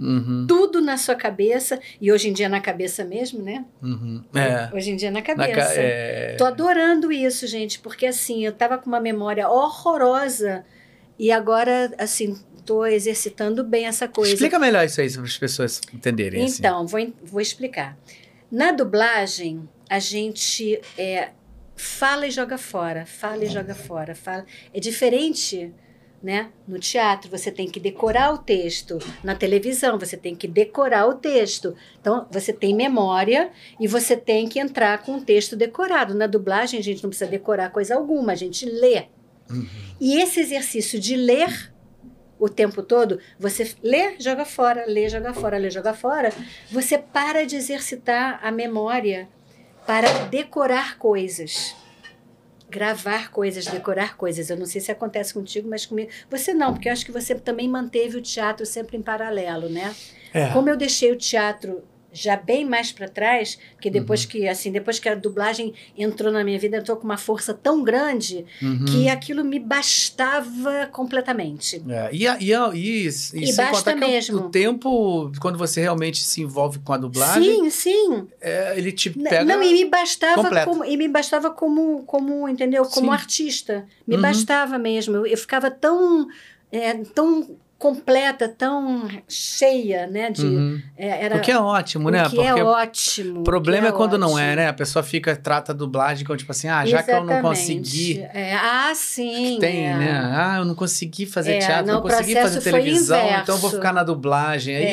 Uhum, 0.00 0.46
tudo 0.46 0.80
na 0.80 0.96
sua 0.96 1.16
cabeça, 1.16 1.80
e 2.00 2.12
hoje 2.12 2.28
em 2.28 2.32
dia 2.32 2.48
na 2.48 2.60
cabeça 2.60 3.04
mesmo, 3.04 3.42
né? 3.42 3.64
uhum. 3.82 4.22
É. 4.32 4.72
Hoje 4.72 4.90
em 4.92 4.96
dia 4.96 5.10
na 5.10 5.18
Na 5.20 5.26
cabeça. 5.26 5.52
ca- 5.56 5.74
é... 5.74 6.36
Tô 6.38 6.44
adorando 6.44 7.10
isso, 7.10 7.46
gente, 7.48 7.80
porque 7.80 8.06
assim, 8.06 8.44
eu 8.44 8.52
tava 8.52 8.78
com 8.78 8.86
uma 8.86 9.00
memória 9.00 9.48
horrorosa 9.48 10.64
e 11.18 11.32
agora, 11.32 11.92
assim, 11.98 12.38
tô 12.64 12.86
exercitando 12.86 13.64
bem 13.64 13.86
essa 13.86 14.06
coisa. 14.06 14.34
Explica 14.34 14.56
melhor 14.58 14.84
isso 14.86 15.00
aí 15.00 15.10
para 15.12 15.22
as 15.22 15.36
pessoas 15.36 15.80
entenderem. 15.92 16.44
assim. 16.44 16.58
Então, 16.60 16.86
vou, 16.86 17.00
en- 17.00 17.12
vou 17.24 17.40
explicar. 17.40 17.98
Na 18.52 18.70
dublagem, 18.70 19.68
a 19.90 19.98
gente 19.98 20.80
é, 20.96 21.30
fala 21.74 22.26
e 22.28 22.30
joga 22.30 22.56
fora, 22.56 23.04
fala 23.04 23.44
e 23.44 23.48
joga 23.48 23.74
fora. 23.74 24.14
Fala. 24.14 24.46
É 24.72 24.78
diferente, 24.78 25.72
né? 26.22 26.50
No 26.66 26.78
teatro, 26.78 27.30
você 27.30 27.50
tem 27.50 27.68
que 27.68 27.78
decorar 27.78 28.34
o 28.34 28.38
texto. 28.38 28.98
Na 29.22 29.34
televisão, 29.34 29.98
você 29.98 30.16
tem 30.16 30.34
que 30.34 30.48
decorar 30.48 31.06
o 31.06 31.14
texto. 31.14 31.74
Então, 32.00 32.26
você 32.30 32.52
tem 32.52 32.74
memória 32.74 33.50
e 33.78 33.86
você 33.86 34.16
tem 34.16 34.48
que 34.48 34.58
entrar 34.58 35.02
com 35.02 35.16
o 35.16 35.20
texto 35.20 35.54
decorado. 35.54 36.14
Na 36.14 36.26
dublagem, 36.26 36.80
a 36.80 36.82
gente 36.82 37.02
não 37.02 37.10
precisa 37.10 37.30
decorar 37.30 37.70
coisa 37.70 37.94
alguma, 37.94 38.32
a 38.32 38.36
gente 38.36 38.66
lê. 38.66 39.06
Uhum. 39.50 39.66
E 40.00 40.20
esse 40.20 40.40
exercício 40.40 40.98
de 40.98 41.16
ler 41.16 41.72
o 42.38 42.48
tempo 42.48 42.82
todo, 42.82 43.18
você 43.38 43.74
lê, 43.82 44.14
joga 44.18 44.44
fora, 44.44 44.84
lê, 44.86 45.08
joga 45.08 45.32
fora, 45.34 45.58
lê, 45.58 45.70
joga 45.70 45.92
fora, 45.92 46.32
você 46.70 46.96
para 46.96 47.44
de 47.44 47.56
exercitar 47.56 48.38
a 48.42 48.52
memória 48.52 49.28
para 49.86 50.26
decorar 50.26 50.98
coisas. 50.98 51.74
Gravar 52.70 53.30
coisas, 53.30 53.66
decorar 53.66 54.16
coisas. 54.16 54.50
Eu 54.50 54.56
não 54.56 54.66
sei 54.66 54.80
se 54.80 54.92
acontece 54.92 55.32
contigo, 55.32 55.68
mas 55.68 55.86
comigo. 55.86 56.10
Você 56.30 56.52
não, 56.52 56.72
porque 56.72 56.88
eu 56.88 56.92
acho 56.92 57.04
que 57.04 57.12
você 57.12 57.34
também 57.34 57.68
manteve 57.68 58.16
o 58.16 58.22
teatro 58.22 58.66
sempre 58.66 58.96
em 58.96 59.02
paralelo, 59.02 59.68
né? 59.68 59.94
É. 60.34 60.48
Como 60.50 60.68
eu 60.68 60.76
deixei 60.76 61.10
o 61.10 61.16
teatro 61.16 61.82
já 62.10 62.36
bem 62.36 62.64
mais 62.64 62.90
para 62.90 63.06
trás, 63.08 63.58
porque 63.74 63.90
depois 63.90 64.22
Uhum. 64.24 64.30
que 64.30 64.48
assim, 64.48 64.72
depois 64.72 64.98
que 64.98 65.08
a 65.08 65.14
dublagem 65.14 65.74
entrou 65.96 66.32
na 66.32 66.42
minha 66.42 66.58
vida, 66.58 66.78
entrou 66.78 66.96
com 66.96 67.04
uma 67.04 67.18
força 67.18 67.52
tão 67.52 67.84
grande 67.84 68.46
Uhum. 68.62 68.84
que 68.86 69.08
aquilo 69.10 69.44
me 69.44 69.58
bastava 69.58 70.86
completamente. 70.90 71.82
É, 71.88 72.10
e, 72.12 72.24
e, 72.24 72.52
e, 72.52 73.08
e, 73.34 73.50
E 73.50 73.52
basta 73.54 73.92
que 73.94 73.98
o- 74.04 74.08
mesmo. 74.08 74.38
o 74.38 74.50
tempo, 74.50 75.30
quando 75.40 75.58
você 75.58 75.80
realmente 75.82 76.18
se 76.22 76.40
envolve 76.40 76.78
com 76.80 76.92
a 76.92 76.96
dublagem, 76.96 77.64
Sim, 77.64 77.70
sim. 77.70 78.28
é, 78.40 78.74
ele 78.78 78.92
te 78.92 79.10
pega. 79.10 79.44
Não, 79.44 79.62
e 79.62 79.72
me 79.72 79.84
bastava 79.84 80.64
como, 80.64 80.84
e 80.84 80.96
me 80.96 81.08
bastava 81.08 81.50
como, 81.50 82.04
como 82.04 82.48
entendeu? 82.48 82.84
Como 82.84 83.08
Sim. 83.08 83.12
artista. 83.12 83.86
Me 84.06 84.16
Uhum. 84.16 84.22
bastava 84.22 84.78
mesmo. 84.78 85.16
Eu, 85.16 85.26
eu 85.26 85.36
ficava 85.36 85.70
tão, 85.70 86.26
é, 86.72 86.94
tão 87.14 87.58
completa, 87.78 88.48
tão 88.48 89.08
cheia, 89.28 90.08
né? 90.08 90.30
De, 90.30 90.44
Uhum. 90.44 90.82
é, 90.96 91.24
era, 91.26 91.36
O 91.36 91.40
que 91.40 91.52
é 91.52 91.58
ótimo, 91.58 92.08
o 92.08 92.10
né? 92.10 92.24
que 92.28 92.34
Porque 92.34 92.48
é 92.48 92.54
o 92.64 92.66
ótimo. 92.66 93.44
problema 93.44 93.86
é, 93.86 93.90
o 93.90 93.92
que 93.92 93.96
quando 93.96 94.18
não 94.18 94.36
é, 94.36 94.46
ótimo. 94.46 94.56
né? 94.56 94.66
A 94.68 94.72
pessoa 94.72 95.02
fica, 95.04 95.36
trata 95.36 95.70
a 95.70 95.74
dublagem 95.74 96.26
como 96.26 96.36
tipo 96.36 96.50
assim, 96.50 96.66
ah, 96.66 96.84
já 96.84 97.04
que 97.04 97.10
eu 97.12 97.22
não 97.24 97.32
Exatamente. 97.34 97.60
consegui. 97.60 98.20
É, 98.34 98.54
ah, 98.56 98.92
sim. 98.96 99.58
Tem, 99.60 99.86
é. 99.86 99.96
né? 99.96 100.10
Ah, 100.34 100.56
eu 100.58 100.64
não 100.64 100.74
consegui 100.74 101.24
fazer 101.24 101.52
É, 101.52 101.58
teatro, 101.60 101.86
não, 101.86 101.94
não, 101.94 102.00
o 102.00 102.02
consegui 102.02 102.34
fazer 102.34 102.60
televisão, 102.60 103.16
inverso. 103.22 103.42
então 103.42 103.54
eu 103.54 103.60
vou 103.60 103.70
ficar 103.70 103.92
na 103.92 104.02
dublagem. 104.02 104.74
Aí, 104.74 104.84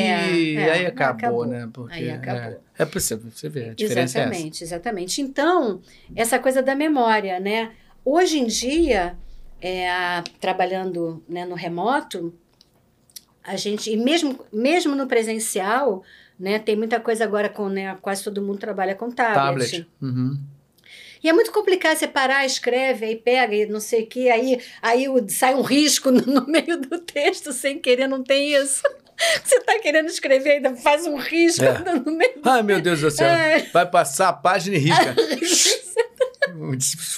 É, 0.55 0.61
é, 0.61 0.71
aí 0.71 0.85
acabou, 0.85 1.17
acabou. 1.17 1.45
né? 1.47 1.67
Porque, 1.73 1.95
Aí 1.95 2.09
acabou. 2.11 2.41
É, 2.77 2.83
é 2.83 2.85
possível, 2.85 3.31
você 3.33 3.49
vê, 3.49 3.69
a 3.69 3.73
diferença 3.73 4.19
Exatamente, 4.19 4.63
exatamente. 4.63 5.21
Então, 5.23 5.81
essa 6.15 6.37
coisa 6.37 6.61
da 6.61 6.75
memória, 6.75 7.39
né? 7.39 7.71
Hoje 8.05 8.37
em 8.37 8.45
dia, 8.45 9.15
é, 9.59 10.21
trabalhando 10.39 11.23
né, 11.27 11.45
no 11.45 11.55
remoto, 11.55 12.31
a 13.45 13.55
gente, 13.55 13.91
e 13.91 13.97
mesmo, 13.97 14.39
mesmo 14.51 14.95
no 14.95 15.07
presencial, 15.07 16.03
né, 16.39 16.59
tem 16.59 16.75
muita 16.75 16.99
coisa 16.99 17.23
agora 17.23 17.47
com, 17.47 17.69
né, 17.69 17.95
quase 18.01 18.23
todo 18.23 18.41
mundo 18.41 18.59
trabalha 18.59 18.95
com 18.95 19.11
tablet. 19.11 19.35
Tablet. 19.35 19.87
Uhum. 20.01 20.39
E 21.23 21.29
é 21.29 21.33
muito 21.33 21.51
complicado 21.51 21.97
você 21.97 22.07
parar, 22.07 22.45
escreve, 22.45 23.05
aí 23.05 23.15
pega 23.15 23.55
e 23.55 23.65
não 23.65 23.79
sei 23.79 24.03
o 24.03 24.07
que, 24.07 24.29
aí, 24.29 24.61
aí 24.81 25.05
sai 25.29 25.55
um 25.55 25.61
risco 25.61 26.09
no, 26.11 26.21
no 26.21 26.47
meio 26.47 26.79
do 26.79 26.99
texto 26.99 27.51
sem 27.51 27.79
querer, 27.79 28.07
não 28.07 28.23
tem 28.23 28.55
isso. 28.55 28.83
Você 29.41 29.55
está 29.55 29.79
querendo 29.79 30.07
escrever, 30.07 30.55
ainda 30.55 30.75
faz 30.75 31.07
um 31.07 31.15
risco 31.15 31.63
É. 31.63 31.79
no 32.05 32.11
meio 32.11 32.33
Ai, 32.43 32.61
meu 32.61 32.81
Deus 32.81 32.99
do 32.99 33.09
céu. 33.09 33.27
É. 33.27 33.59
Vai 33.71 33.89
passar 33.89 34.27
a 34.27 34.33
página 34.33 34.75
e 34.75 34.79
risca. 34.79 35.15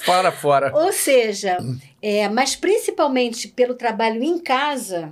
fora, 0.06 0.32
fora. 0.32 0.72
Ou 0.76 0.94
seja, 0.94 1.58
é, 2.00 2.30
mas 2.30 2.56
principalmente 2.56 3.48
pelo 3.48 3.74
trabalho 3.74 4.24
em 4.24 4.38
casa, 4.38 5.12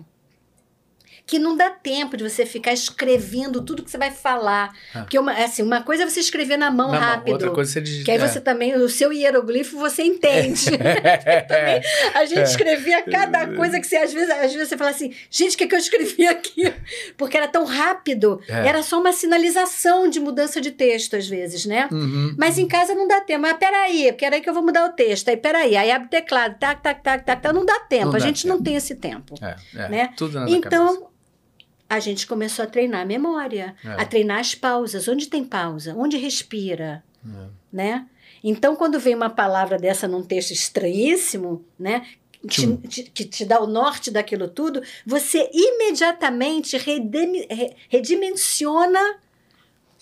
que 1.28 1.40
não 1.40 1.58
dá 1.58 1.70
tempo 1.72 2.16
de 2.16 2.24
você 2.24 2.46
ficar 2.46 2.72
escrevendo 2.72 3.62
tudo 3.64 3.84
que 3.84 3.90
você 3.90 3.98
vai 3.98 4.12
falar. 4.12 4.72
Ah. 4.94 5.00
Porque 5.02 5.18
uma, 5.18 5.32
assim, 5.34 5.64
uma 5.64 5.82
coisa 5.82 6.04
é 6.04 6.10
você 6.10 6.20
escrever 6.20 6.56
na 6.58 6.70
mão 6.70 6.92
Na 6.92 7.00
mão, 7.00 7.10
rápido. 7.10 7.34
Outra 7.34 7.52
coisa 7.52 7.72
você 7.72 7.82
digita. 7.82 8.06
Que 8.06 8.12
aí 8.12 8.18
você 8.20 8.40
também, 8.40 8.76
o 8.76 8.88
seu 8.88 9.12
hieroglifo 9.12 9.78
você 9.80 10.04
entende. 10.04 10.66
É. 11.56 11.82
A 12.14 12.26
gente 12.26 12.40
É. 12.40 12.44
escrevia 12.44 13.02
cada 13.04 13.48
coisa 13.56 13.80
que 13.80 13.88
você, 13.88 13.96
às 13.98 14.14
vezes, 14.14 14.30
às 14.30 14.52
vezes 14.54 14.68
você 14.70 14.78
fala 14.78 14.92
assim, 14.92 15.14
gente, 15.30 15.56
o 15.56 15.58
que, 15.58 15.64
é 15.64 15.68
que 15.68 15.76
eu 15.76 15.80
escrevi 15.80 16.28
aqui? 16.28 16.74
Porque 17.18 17.38
era 17.38 17.48
tão 17.48 17.66
rápido. 17.66 18.40
É. 18.48 18.68
Era 18.68 18.84
só 18.84 19.00
uma 19.00 19.12
sinalização 19.14 20.10
de 20.10 20.20
mudança 20.20 20.60
de 20.62 20.72
texto, 20.72 21.16
às 21.16 21.28
vezes, 21.28 21.66
né? 21.66 21.88
Uhum. 21.92 22.36
Mas 22.38 22.58
em 22.58 22.68
casa 22.68 22.94
não 22.94 23.08
dá 23.08 23.22
tempo. 23.22 23.42
Mas 23.42 23.58
peraí, 23.58 24.12
peraí 24.14 24.42
que 24.42 24.50
eu 24.50 24.54
vou 24.54 24.64
mudar 24.64 24.86
o 24.86 24.90
texto. 24.94 25.30
Aí 25.30 25.38
peraí, 25.38 25.76
aí 25.76 25.92
abre 25.92 26.08
o 26.08 26.10
teclado, 26.10 26.58
tac, 26.60 26.82
tac, 26.82 27.02
tac, 27.04 27.26
tac, 27.26 27.42
tac. 27.42 27.54
Não 27.56 27.66
dá 27.66 27.80
tempo. 27.82 28.06
Não 28.06 28.16
a 28.16 28.20
dá 28.20 28.26
gente 28.26 28.48
não 28.48 28.62
tem 28.62 28.76
esse 28.76 28.96
tempo. 28.96 29.36
É, 29.42 29.56
é. 29.76 29.90
Né? 29.90 30.10
Tudo 30.16 30.40
na 30.40 30.46
cabeça. 30.60 31.15
A 31.90 32.00
gente 32.00 32.26
começou 32.26 32.64
a 32.64 32.68
treinar 32.68 33.02
a 33.02 33.06
memória, 33.06 33.76
É. 33.84 33.90
a 34.02 34.06
treinar 34.06 34.40
as 34.40 34.56
pausas. 34.56 35.08
Onde 35.08 35.28
tem 35.28 35.44
pausa? 35.44 35.94
Onde 35.96 36.18
respira? 36.18 37.04
É. 37.26 37.48
Né? 37.72 38.06
Então, 38.44 38.76
quando 38.76 39.00
vem 39.00 39.16
uma 39.16 39.30
palavra 39.30 39.78
dessa 39.78 40.08
num 40.08 40.24
texto 40.24 40.52
estranhíssimo, 40.52 41.64
né? 41.80 42.06
te- 42.48 42.78
te- 42.88 43.04
que 43.12 43.26
te 43.26 43.44
dá 43.44 43.60
o 43.60 43.66
norte 43.66 44.12
daquilo 44.12 44.48
tudo, 44.48 44.82
você 45.06 45.50
imediatamente 45.52 46.78
redimi- 46.78 47.48
re- 47.50 47.76
redimensiona 47.90 49.00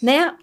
né, 0.02 0.36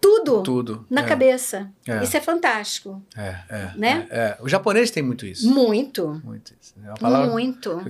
tudo, 0.00 0.42
Tudo. 0.42 0.86
na 0.88 1.02
é. 1.02 1.04
cabeça. 1.04 1.70
É. 1.86 2.02
Isso 2.02 2.16
é 2.16 2.20
fantástico. 2.20 3.02
É, 3.16 3.34
é, 3.50 3.70
Né? 3.76 4.06
é, 4.10 4.18
é. 4.18 4.36
O 4.40 4.48
japonês 4.48 4.90
tem 4.90 5.02
muito 5.02 5.26
isso. 5.26 5.46
Muito. 5.52 6.20
Muito 6.24 6.54
isso. 6.60 6.74
É 6.82 6.88
uma 6.88 6.94
palavra. 6.94 7.30
Muito. 7.30 7.82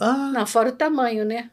Ah, 0.00 0.30
Não, 0.32 0.46
fora 0.46 0.70
o 0.70 0.72
tamanho, 0.72 1.24
né? 1.24 1.50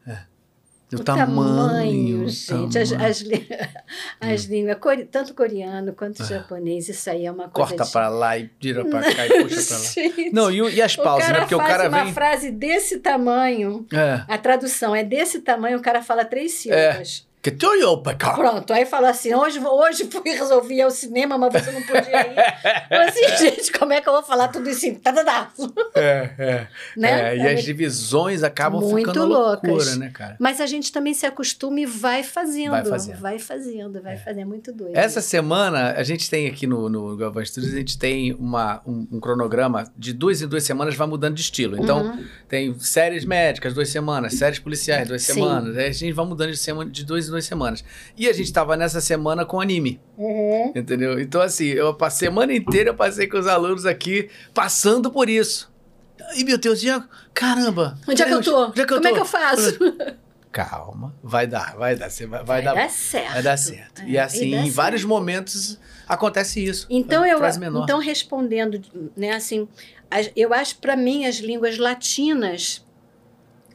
o 0.92 0.96
o 0.96 1.04
tamanho. 1.04 2.28
gente. 2.28 2.78
As, 2.78 2.90
tamanho. 2.90 3.10
as, 3.10 3.20
li- 3.20 3.48
as 4.20 4.44
línguas, 4.44 4.78
core- 4.78 5.04
tanto 5.04 5.34
coreano 5.34 5.92
quanto 5.92 6.24
japonês, 6.24 6.88
isso 6.88 7.10
aí 7.10 7.26
é 7.26 7.30
uma 7.32 7.48
coisa. 7.48 7.70
Corta 7.70 7.84
de- 7.84 7.90
pra 7.92 8.08
lá 8.08 8.38
e 8.38 8.48
tira 8.60 8.84
pra 8.84 9.02
cá 9.02 9.26
e 9.26 9.30
puxa 9.42 9.62
pra 9.66 9.76
lá. 9.78 9.84
Gente, 9.84 10.30
Não, 10.32 10.50
e, 10.50 10.74
e 10.76 10.80
as 10.80 10.94
pausas, 10.96 11.28
né? 11.28 11.40
Porque 11.40 11.54
o 11.54 11.58
cara 11.58 11.88
uma 11.88 12.04
vem. 12.04 12.12
frase 12.14 12.50
desse 12.52 12.98
tamanho. 13.00 13.84
É. 13.92 14.22
A 14.32 14.38
tradução 14.38 14.94
é 14.94 15.02
desse 15.02 15.40
tamanho, 15.40 15.76
o 15.78 15.82
cara 15.82 16.02
fala 16.02 16.24
três 16.24 16.52
sílabas. 16.52 17.25
Que 17.46 17.52
tu 17.52 17.64
olhou 17.68 18.02
pra 18.02 18.12
cá. 18.12 18.32
Pronto, 18.32 18.72
aí 18.72 18.84
fala 18.84 19.10
assim: 19.10 19.32
hoje, 19.32 19.60
hoje 19.60 20.04
fui 20.10 20.32
resolver 20.32 20.74
ir 20.74 20.82
ao 20.82 20.90
cinema, 20.90 21.38
mas 21.38 21.52
você 21.52 21.70
não 21.70 21.80
podia 21.82 22.00
ir. 22.26 22.36
Eu 22.90 23.00
assim, 23.02 23.36
gente, 23.38 23.70
como 23.70 23.92
é 23.92 24.00
que 24.00 24.08
eu 24.08 24.12
vou 24.14 24.22
falar 24.24 24.48
tudo 24.48 24.68
isso? 24.68 24.92
Tá, 24.96 25.12
tá. 25.12 25.52
É, 25.94 26.30
é. 26.38 26.66
Né? 26.96 27.34
É, 27.34 27.36
e 27.36 27.40
É 27.42 27.52
as 27.54 27.62
divisões 27.62 28.42
acabam 28.42 28.80
muito 28.80 29.10
ficando 29.12 29.26
loucas. 29.32 29.70
loucura, 29.70 29.96
né, 29.96 30.10
cara? 30.12 30.36
Mas 30.40 30.60
a 30.60 30.66
gente 30.66 30.90
também 30.90 31.14
se 31.14 31.24
acostuma 31.24 31.78
e 31.78 31.86
vai 31.86 32.24
fazendo. 32.24 32.70
Vai 32.72 32.84
fazendo. 32.84 33.20
Vai 33.20 33.38
fazendo, 33.38 34.02
vai 34.02 34.16
fazendo. 34.16 34.40
É 34.40 34.44
muito 34.44 34.72
doido. 34.72 34.96
Essa 34.96 35.20
semana, 35.20 35.92
a 35.92 36.02
gente 36.02 36.28
tem 36.28 36.48
aqui 36.48 36.66
no, 36.66 36.88
no 36.88 37.16
Galvão 37.16 37.44
Studios, 37.44 37.72
a 37.72 37.76
gente 37.78 37.96
tem 37.96 38.32
uma, 38.34 38.82
um, 38.84 39.06
um 39.12 39.20
cronograma 39.20 39.84
de 39.96 40.12
duas 40.12 40.42
em 40.42 40.48
duas 40.48 40.64
semanas, 40.64 40.96
vai 40.96 41.06
mudando 41.06 41.34
de 41.36 41.42
estilo. 41.42 41.76
Então, 41.80 42.06
Uhum. 42.06 42.24
tem 42.48 42.76
séries 42.80 43.24
médicas, 43.24 43.72
duas 43.72 43.88
semanas, 43.88 44.34
séries 44.34 44.58
policiais, 44.58 45.06
duas 45.06 45.22
Sim. 45.22 45.34
semanas. 45.34 45.76
Aí 45.76 45.86
a 45.86 45.92
gente 45.92 46.12
vai 46.12 46.26
mudando 46.26 46.50
de, 46.50 46.56
semana, 46.56 46.90
de 46.90 47.04
duas 47.04 47.28
em 47.28 47.30
duas 47.30 47.35
semanas. 47.44 47.84
E 48.16 48.28
a 48.28 48.32
gente 48.32 48.52
tava 48.52 48.76
nessa 48.76 49.00
semana 49.00 49.44
com 49.44 49.60
anime, 49.60 50.00
Uhum. 50.16 50.72
entendeu? 50.74 51.20
Então, 51.20 51.40
assim, 51.40 51.66
eu 51.66 51.96
a 52.00 52.10
semana 52.10 52.54
inteira 52.54 52.90
eu 52.90 52.94
passei 52.94 53.26
com 53.26 53.38
os 53.38 53.46
alunos 53.46 53.84
aqui, 53.86 54.28
passando 54.54 55.10
por 55.10 55.28
isso. 55.28 55.70
E, 56.36 56.44
meu 56.44 56.56
Deus, 56.58 56.80
já, 56.80 57.06
caramba! 57.34 57.98
Onde 58.08 58.22
é 58.22 58.26
que 58.26 58.32
eu 58.32 58.42
tô? 58.42 58.66
Onde 58.68 58.80
é 58.80 58.86
que 58.86 58.92
eu 58.92 58.96
Como 58.96 59.06
é 59.08 59.10
tô? 59.10 59.14
que 59.16 59.20
eu 59.20 59.26
faço? 59.26 59.78
Calma, 60.50 61.14
vai 61.22 61.46
dar, 61.46 61.76
vai 61.76 61.94
dar. 61.94 62.08
Você 62.10 62.26
vai, 62.26 62.38
vai 62.42 62.62
Vai 62.62 62.62
dar 62.62 62.74
dar 62.74 62.88
certo. 62.90 63.32
Vai 63.34 63.42
dar 63.42 63.56
certo. 63.58 64.00
É, 64.02 64.08
e 64.08 64.18
assim, 64.18 64.54
em 64.54 64.70
vários 64.70 65.02
certo. 65.02 65.08
momentos 65.10 65.78
acontece 66.08 66.64
isso. 66.64 66.86
Então 66.88 67.22
É, 67.22 67.34
eu, 67.34 67.40
então 67.82 67.98
respondendo, 67.98 68.80
né, 69.14 69.32
assim, 69.32 69.68
as- 70.10 70.30
eu 70.34 70.54
acho 70.54 70.78
para 70.78 70.96
mim 70.96 71.26
as 71.26 71.36
línguas 71.36 71.76
latinas 71.76 72.85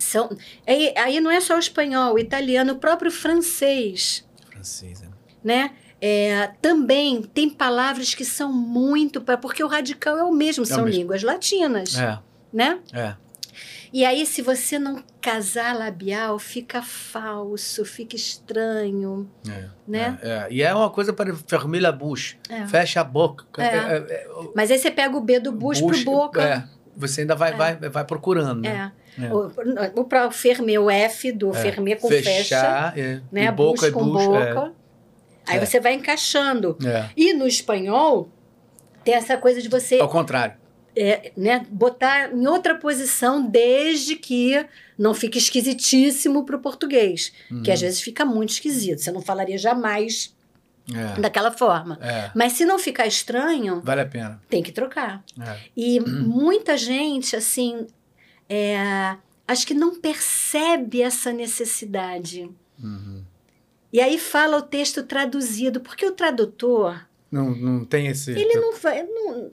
são 0.02 0.30
aí, 0.68 0.94
aí 0.98 1.20
não 1.20 1.30
é 1.32 1.40
só 1.40 1.56
o 1.56 1.60
espanhol, 1.60 2.14
o 2.16 2.20
italiano, 2.20 2.74
o 2.74 2.78
próprio 2.78 3.12
francês, 3.12 4.26
Francês, 4.50 5.02
né? 5.02 5.10
né? 5.44 5.72
É, 6.04 6.48
também 6.62 7.22
tem 7.22 7.48
palavras 7.50 8.16
que 8.16 8.26
são 8.26 8.52
muito 8.52 9.22
pa- 9.22 9.38
porque 9.38 9.64
o 9.64 9.68
radical 9.68 10.18
é 10.18 10.24
o 10.24 10.32
mesmo, 10.32 10.66
são 10.66 10.86
mesmo. 10.86 11.00
línguas 11.02 11.22
latinas, 11.24 11.96
É, 11.98 12.18
né? 12.52 12.80
é. 12.94 13.16
E 13.94 14.06
aí 14.06 14.26
se 14.26 14.42
você 14.42 14.80
não 14.80 15.04
casar 15.20 15.76
labial, 15.76 16.40
fica 16.40 16.82
falso, 16.82 17.84
fica 17.84 18.16
estranho, 18.16 19.30
É, 19.48 19.66
Né? 19.88 20.18
é, 20.24 20.30
é. 20.30 20.48
E 20.50 20.64
é 20.64 20.74
uma 20.74 20.90
coisa 20.90 21.12
para 21.14 21.36
fermer 21.36 21.86
a 21.86 21.92
bouche. 21.92 22.38
É. 22.50 22.66
Fecha 22.68 23.02
a 23.02 23.04
boca. 23.04 23.46
É. 23.62 23.66
É, 23.66 23.98
é, 23.98 24.28
Mas 24.56 24.72
aí 24.72 24.80
você 24.80 24.90
pega 24.90 25.16
o 25.16 25.22
B 25.22 25.40
do 25.42 25.52
bush, 25.52 25.82
buche, 25.82 26.04
pro 26.04 26.12
boca. 26.14 26.42
é. 26.42 26.64
você 26.96 27.22
ainda 27.22 27.36
vai, 27.36 27.52
É. 27.52 27.56
vai, 27.56 27.76
vai 27.90 28.06
procurando, 28.06 28.62
né? 28.62 28.92
É. 29.20 29.26
É. 29.26 29.34
O, 29.34 30.02
o, 30.02 30.06
pra 30.06 30.28
o 30.28 30.32
Fermé, 30.32 30.78
o 30.80 30.90
F 30.90 31.32
do 31.32 31.50
É. 31.56 31.62
Fermé 31.62 31.96
com 31.96 32.08
fecha, 32.08 32.30
Fechar, 32.30 32.98
é. 32.98 33.22
né? 33.32 33.46
E 33.46 33.52
boca 33.52 33.88
e 33.88 33.92
com 33.92 34.04
bucho, 34.06 34.28
boca. 34.28 34.72
Aí 35.48 35.58
É. 35.58 35.66
você 35.66 35.80
vai 35.80 35.94
encaixando. 35.94 36.78
É. 36.86 37.10
E 37.18 37.34
no 37.34 37.48
espanhol, 37.48 38.30
tem 39.04 39.16
essa 39.16 39.36
coisa 39.38 39.62
de 39.62 39.68
você 39.68 40.00
Ao 40.00 40.08
contrário. 40.10 40.56
é, 40.96 41.32
né, 41.36 41.66
botar 41.70 42.32
em 42.34 42.48
outra 42.48 42.76
posição, 42.76 43.46
desde 43.46 44.16
que 44.16 44.66
não 44.98 45.14
fique 45.14 45.38
esquisitíssimo 45.40 46.46
para 46.46 46.56
o 46.56 46.60
português. 46.60 47.34
Uhum. 47.50 47.64
Que 47.64 47.72
às 47.72 47.82
vezes 47.82 48.02
fica 48.02 48.24
muito 48.24 48.50
esquisito. 48.52 49.00
Você 49.02 49.12
não 49.12 49.22
falaria 49.22 49.58
jamais 49.58 50.36
É. 50.94 51.20
daquela 51.20 51.52
forma. 51.52 51.98
É. 52.02 52.30
Mas 52.36 52.54
se 52.54 52.66
não 52.66 52.78
ficar 52.78 53.08
estranho, 53.08 53.82
Vale 53.84 54.02
a 54.02 54.06
pena. 54.06 54.42
tem 54.50 54.62
que 54.62 54.72
trocar. 54.72 55.24
É. 55.42 55.58
E 55.76 56.00
muita 56.00 56.76
gente, 56.78 57.36
assim, 57.36 57.88
é, 58.54 59.16
acho 59.48 59.66
que 59.66 59.74
não 59.74 59.96
percebe 60.00 61.02
essa 61.02 61.32
necessidade. 61.32 62.50
Uhum. 62.84 63.24
E 63.94 64.00
aí 64.02 64.18
fala 64.18 64.58
o 64.58 64.62
texto 64.62 65.04
traduzido, 65.04 65.80
porque 65.80 66.06
o 66.06 66.12
tradutor, 66.12 67.06
Não, 67.32 67.52
não 67.52 67.86
tem 67.86 68.08
esse. 68.08 68.32
ele 68.32 68.56
não, 68.56 68.74
vai, 68.76 69.04
não, 69.04 69.52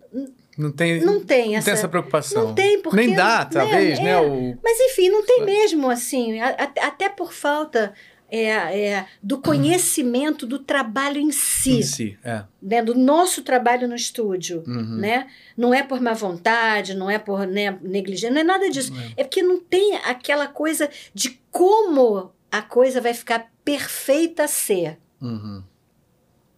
não 0.57 0.73
tem, 0.73 1.01
não 1.01 1.20
tem 1.25 1.51
não 1.51 1.55
essa. 1.59 1.65
tem 1.66 1.75
essa 1.75 1.89
preocupação. 1.89 2.47
não 2.49 2.55
tem, 2.55 2.81
porque. 2.83 2.97
Nem 2.97 3.15
dá, 3.15 3.41
né, 3.45 3.49
talvez, 3.53 3.99
é, 3.99 4.03
né? 4.03 4.20
O... 4.20 4.57
Mas 4.62 4.79
enfim, 4.81 5.09
não 5.11 5.25
tem 5.25 5.45
mesmo 5.45 5.89
assim, 5.91 6.41
a- 6.41 6.57
a- 6.59 6.87
até 6.89 7.09
por 7.09 7.33
falta 7.33 7.95
é, 8.30 8.46
é, 8.80 9.06
do 9.22 9.38
conhecimento 9.38 10.46
do 10.46 10.59
trabalho 10.59 11.18
em 11.18 11.32
si, 11.32 11.78
Em 11.78 11.82
si. 11.82 12.18
É. 12.22 12.44
né, 12.60 12.82
do 12.82 12.94
nosso 12.94 13.42
trabalho 13.42 13.88
no 13.88 13.94
estúdio. 13.94 14.62
Uhum. 14.66 14.96
Né? 14.98 15.26
Não 15.56 15.72
é 15.72 15.82
por 15.82 16.00
má 16.00 16.12
vontade, 16.12 16.94
não 16.94 17.10
é 17.10 17.18
por 17.18 17.46
né, 17.46 17.78
negligência, 17.82 18.30
não 18.30 18.40
é 18.40 18.44
nada 18.44 18.68
disso. 18.70 18.92
É 19.16 19.24
porque 19.24 19.42
não 19.42 19.59
tem 19.59 19.96
aquela 20.05 20.46
coisa 20.46 20.90
de 21.14 21.40
como 21.50 22.30
a 22.50 22.60
coisa 22.62 23.00
vai 23.00 23.14
ficar 23.14 23.50
perfeita 23.64 24.44
a 24.44 24.48
ser. 24.48 24.98
Uhum. 25.20 25.62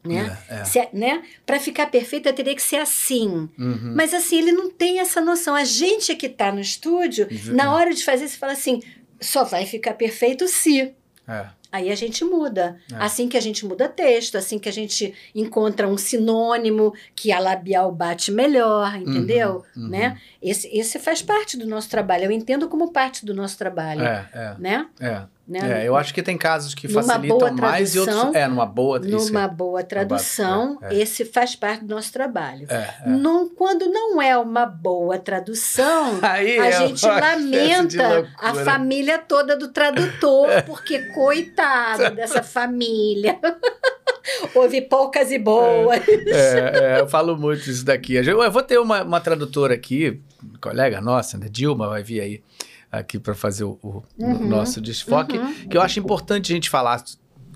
Né? 0.02 0.38
É, 0.48 0.60
é. 0.60 0.64
Se- 0.64 0.88
né? 0.94 1.22
Para 1.44 1.60
ficar 1.60 1.86
perfeita 1.90 2.32
teria 2.32 2.54
que 2.54 2.62
ser 2.62 2.76
assim. 2.76 3.48
Uhum. 3.58 3.92
Mas 3.94 4.14
assim, 4.14 4.38
ele 4.38 4.52
não 4.52 4.70
tem 4.70 4.98
essa 4.98 5.20
noção. 5.20 5.54
A 5.54 5.64
gente 5.64 6.14
que 6.16 6.26
está 6.26 6.50
no 6.50 6.60
estúdio, 6.60 7.26
Exa- 7.30 7.52
na 7.52 7.74
hora 7.74 7.92
de 7.94 8.02
fazer, 8.02 8.26
você 8.26 8.36
fala 8.38 8.52
assim: 8.54 8.80
só 9.20 9.44
vai 9.44 9.66
ficar 9.66 9.92
perfeito 9.94 10.48
se. 10.48 10.94
É. 11.28 11.46
Aí 11.72 11.90
a 11.90 11.94
gente 11.94 12.24
muda. 12.24 12.76
É. 12.92 12.96
Assim 12.96 13.28
que 13.28 13.36
a 13.36 13.40
gente 13.40 13.64
muda 13.64 13.88
texto, 13.88 14.36
assim 14.36 14.58
que 14.58 14.68
a 14.68 14.72
gente 14.72 15.14
encontra 15.34 15.86
um 15.86 15.96
sinônimo 15.96 16.92
que 17.14 17.30
a 17.32 17.38
labial 17.38 17.92
bate 17.92 18.32
melhor, 18.32 18.96
entendeu? 18.96 19.64
Uhum, 19.76 19.84
uhum. 19.84 19.88
Né? 19.88 20.18
Esse, 20.42 20.68
esse 20.76 20.98
faz 20.98 21.22
parte 21.22 21.56
do 21.56 21.66
nosso 21.66 21.88
trabalho. 21.88 22.24
Eu 22.24 22.32
entendo 22.32 22.68
como 22.68 22.92
parte 22.92 23.24
do 23.24 23.34
nosso 23.34 23.56
trabalho. 23.56 24.02
É, 24.02 24.28
é, 24.32 24.54
Né? 24.58 24.86
é. 25.00 25.22
Né? 25.50 25.82
É, 25.82 25.88
eu 25.88 25.96
acho 25.96 26.14
que 26.14 26.22
tem 26.22 26.38
casos 26.38 26.76
que 26.76 26.86
Numa 26.86 27.02
facilitam 27.02 27.52
mais 27.54 27.96
e 27.96 27.98
outros. 27.98 28.34
É, 28.36 28.46
numa 28.46 28.64
boa. 28.64 29.00
isso 29.04 29.32
Numa 29.32 29.48
boa 29.48 29.82
tradução, 29.82 30.78
é, 30.80 30.94
é. 30.94 30.98
esse 31.00 31.24
faz 31.24 31.56
parte 31.56 31.84
do 31.84 31.92
nosso 31.92 32.12
trabalho. 32.12 32.68
É, 32.70 32.74
é. 32.74 33.08
Não- 33.08 33.48
quando 33.48 33.86
não 33.86 34.22
é 34.22 34.38
uma 34.38 34.64
boa 34.64 35.18
tradução, 35.18 36.18
Aí 36.22 36.56
a 36.56 36.66
é 36.66 36.72
gente 36.86 37.02
lamenta 37.04 38.28
a 38.38 38.54
família 38.54 39.18
toda 39.18 39.56
do 39.56 39.68
tradutor, 39.68 40.48
porque 40.64 41.00
coitado 41.06 42.10
dessa 42.14 42.44
família. 42.44 43.36
Houve 44.54 44.82
poucas 44.82 45.32
e 45.32 45.38
boas. 45.38 46.00
É, 46.08 46.96
é, 46.96 47.00
eu 47.00 47.08
falo 47.08 47.36
muito 47.36 47.68
isso 47.68 47.84
daqui. 47.84 48.14
Eu 48.14 48.22
eu 48.40 48.52
vou 48.52 48.62
ter 48.62 48.78
uma, 48.78 49.02
uma 49.02 49.20
tradutora 49.20 49.74
aqui, 49.74 50.20
colega 50.60 51.00
nossa, 51.00 51.36
né? 51.36 51.48
Dilma, 51.50 51.88
vai 51.88 52.04
vir 52.04 52.20
aí 52.20 52.42
aqui 52.90 53.18
para 53.18 53.34
fazer 53.34 53.64
o, 53.64 53.78
o- 53.82 54.02
Uhum, 54.18 54.48
nosso 54.48 54.80
desfoque, 54.80 55.38
uhum. 55.38 55.68
que 55.68 55.76
eu 55.76 55.82
acho 55.82 55.98
importante 56.00 56.52
a 56.52 56.54
gente 56.54 56.68
falar, 56.70 57.02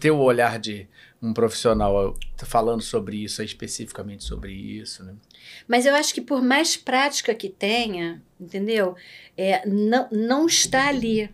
ter 0.01 0.11
o 0.11 0.19
olhar 0.19 0.59
de 0.59 0.87
um 1.21 1.33
profissional 1.33 2.17
falando 2.45 2.83
sobre 2.83 3.17
isso, 3.25 3.41
aí, 3.41 3.47
especificamente 3.47 4.25
sobre 4.25 4.53
isso, 4.53 5.03
né? 5.03 5.15
Mas 5.67 5.87
eu 5.87 5.95
acho 5.95 6.13
que 6.13 6.21
por 6.21 6.43
mais 6.43 6.77
prática 6.77 7.35
que 7.35 7.49
tenha, 7.49 8.23
entendeu? 8.39 8.95
É, 9.37 9.67
não, 9.67 10.09
não 10.13 10.47
está 10.47 10.89
ali, 10.89 11.31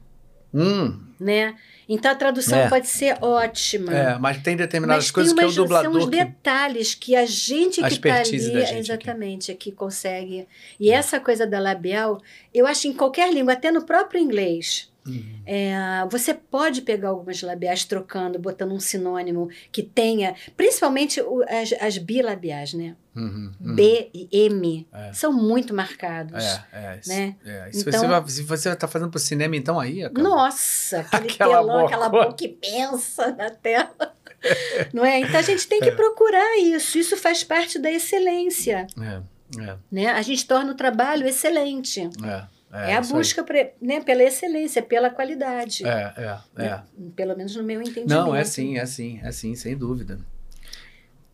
Hum, 0.53 1.01
né? 1.19 1.57
Então 1.93 2.12
a 2.12 2.15
tradução 2.15 2.59
É. 2.61 2.69
pode 2.69 2.87
ser 2.87 3.19
ótima. 3.21 3.93
é, 3.93 4.17
mas 4.19 4.41
tem 4.41 4.57
determinadas 4.57 5.07
Mas 5.07 5.11
coisas 5.11 5.33
tem 5.33 5.39
que 5.39 5.45
é 5.45 5.61
o 5.61 5.65
umas, 5.65 5.83
são 5.83 5.91
dublador 5.91 5.97
uns 5.97 6.05
que... 6.05 6.25
detalhes 6.25 6.95
que 6.95 7.17
a 7.17 7.27
gente 7.27 7.83
que 7.83 7.89
está 7.95 8.15
ali, 8.21 8.39
gente 8.39 8.62
aqui. 8.62 8.77
exatamente, 8.79 9.55
que 9.57 9.73
consegue. 9.73 10.47
E 10.79 10.91
essa 10.93 11.19
coisa 11.19 11.45
da 11.47 11.59
labial, 11.59 12.21
eu 12.55 12.65
acho 12.67 12.87
em 12.87 12.93
qualquer 12.93 13.33
língua, 13.35 13.55
até 13.55 13.73
no 13.73 13.83
próprio 13.85 14.21
inglês, 14.21 14.89
Uhum. 15.07 15.25
é, 15.47 16.07
você 16.11 16.35
pode 16.35 16.83
pegar 16.83 17.09
algumas 17.09 17.41
labiais 17.43 17.85
trocando, 17.87 18.39
botando 18.39 18.73
um 18.73 18.79
sinônimo 18.79 19.49
que 19.73 19.83
tenha, 19.83 20.35
principalmente 20.57 21.21
o- 21.23 21.43
as, 21.49 21.73
as 21.81 21.97
bilabiais, 21.99 22.75
né? 22.75 22.95
Uhum, 23.21 23.53
uhum. 23.61 23.75
B 23.75 24.11
e 24.15 24.29
M 24.47 24.89
É. 24.93 25.13
são 25.13 25.33
muito 25.33 25.75
marcados. 25.75 26.43
É, 26.43 26.65
é. 26.73 26.99
Isso, 27.01 27.09
né? 27.11 27.37
é. 27.45 27.71
Se, 27.73 27.81
Então- 27.81 28.01
você 28.01 28.07
vai, 28.07 28.29
se 28.29 28.43
você 28.43 28.77
tá 28.77 28.89
fazendo 28.89 29.11
pro 29.11 29.19
cinema, 29.21 29.55
então 29.57 29.79
aí... 29.79 30.05
acabou. 30.05 30.23
Nossa, 30.31 31.01
aquele 31.13 31.33
Aquela 31.35 31.59
telão, 31.61 31.87
aquela 31.87 32.09
boca. 32.09 32.25
boca 32.27 32.37
que 32.37 32.49
pensa 32.49 33.33
na 33.33 33.51
tela. 33.51 34.15
Não 34.95 35.05
é? 35.05 35.21
Então 35.21 35.39
a 35.39 35.43
gente 35.43 35.69
tem 35.69 35.81
que 35.81 35.91
procurar 35.93 36.59
isso. 36.59 36.97
Isso 36.99 37.17
faz 37.17 37.45
parte 37.45 37.79
da 37.79 37.91
excelência. 37.91 38.87
É, 38.99 39.61
é, 39.63 39.77
Né? 39.93 40.07
A 40.09 40.23
gente 40.23 40.47
torna 40.47 40.73
o 40.73 40.75
trabalho 40.75 41.27
excelente. 41.27 42.01
é. 42.25 42.61
É, 42.73 42.95
a 42.95 43.01
busca 43.01 43.43
pre- 43.43 43.73
né, 43.83 44.01
pela 44.01 44.23
excelência, 44.23 44.81
pela 44.81 45.11
qualidade. 45.11 45.85
É, 45.85 46.15
é, 46.17 46.39
é. 46.57 46.63
né? 46.63 46.83
Pelo 47.17 47.37
menos 47.37 47.57
no 47.57 47.65
meu 47.65 47.81
entendimento. 47.83 48.09
Não, 48.09 48.33
é 48.33 48.45
sim, 48.45 48.79
é 48.79 48.87
sim, 48.87 49.19
é 49.25 49.33
sim, 49.33 49.57
sem 49.57 49.77
dúvida. 49.77 50.21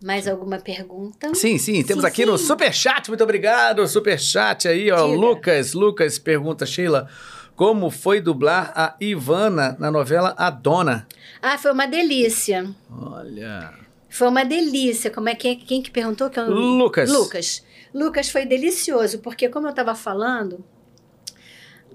Mais 0.02 0.28
alguma 0.28 0.58
pergunta? 0.58 1.34
Sim, 1.34 1.58
sim, 1.58 1.82
temos 1.82 2.02
Sim, 2.02 2.08
aqui 2.08 2.26
no 2.26 2.36
sim. 2.36 2.46
Superchat, 2.46 3.08
muito 3.08 3.24
obrigado, 3.24 3.86
Superchat 3.88 4.68
aí, 4.68 4.90
ó, 4.90 5.06
Diga. 5.06 5.18
Lucas, 5.18 5.72
Lucas 5.72 6.18
pergunta, 6.18 6.66
Sheila, 6.66 7.08
como 7.54 7.90
foi 7.90 8.20
dublar 8.20 8.72
a 8.74 8.94
Ivana 9.00 9.74
na 9.78 9.90
novela 9.90 10.34
A 10.36 10.50
Dona? 10.50 11.06
Ah, 11.40 11.56
foi 11.56 11.72
uma 11.72 11.86
delícia. 11.86 12.68
Olha... 12.90 13.72
Foi 14.08 14.28
uma 14.28 14.44
delícia. 14.44 15.10
Como 15.10 15.28
é 15.28 15.34
que 15.34 15.56
quem 15.56 15.82
que 15.82 15.90
perguntou 15.90 16.30
que 16.30 16.40
eu 16.40 16.48
Lucas. 16.48 17.10
Lucas. 17.10 17.64
Lucas 17.92 18.28
foi 18.30 18.46
delicioso, 18.46 19.18
porque 19.18 19.48
como 19.48 19.66
eu 19.66 19.70
estava 19.70 19.94
falando, 19.94 20.64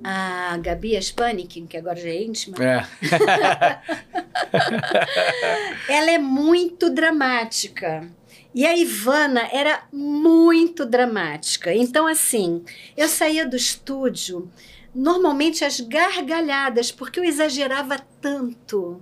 a 0.03 0.57
Gabi 0.57 0.99
Spanik, 1.01 1.61
que 1.61 1.77
agora 1.77 1.99
já 1.99 2.09
é 2.09 2.23
íntima, 2.23 2.57
É. 2.63 2.85
ela 5.87 6.11
é 6.11 6.17
muito 6.17 6.89
dramática. 6.89 8.09
E 8.53 8.65
a 8.65 8.75
Ivana 8.75 9.47
era 9.51 9.83
muito 9.93 10.85
dramática. 10.85 11.73
Então, 11.73 12.05
assim, 12.05 12.63
eu 12.97 13.07
saía 13.07 13.45
do 13.45 13.55
estúdio, 13.55 14.51
normalmente 14.93 15.63
as 15.63 15.79
gargalhadas, 15.79 16.91
porque 16.91 17.19
eu 17.19 17.23
exagerava 17.23 17.97
tanto. 18.19 19.01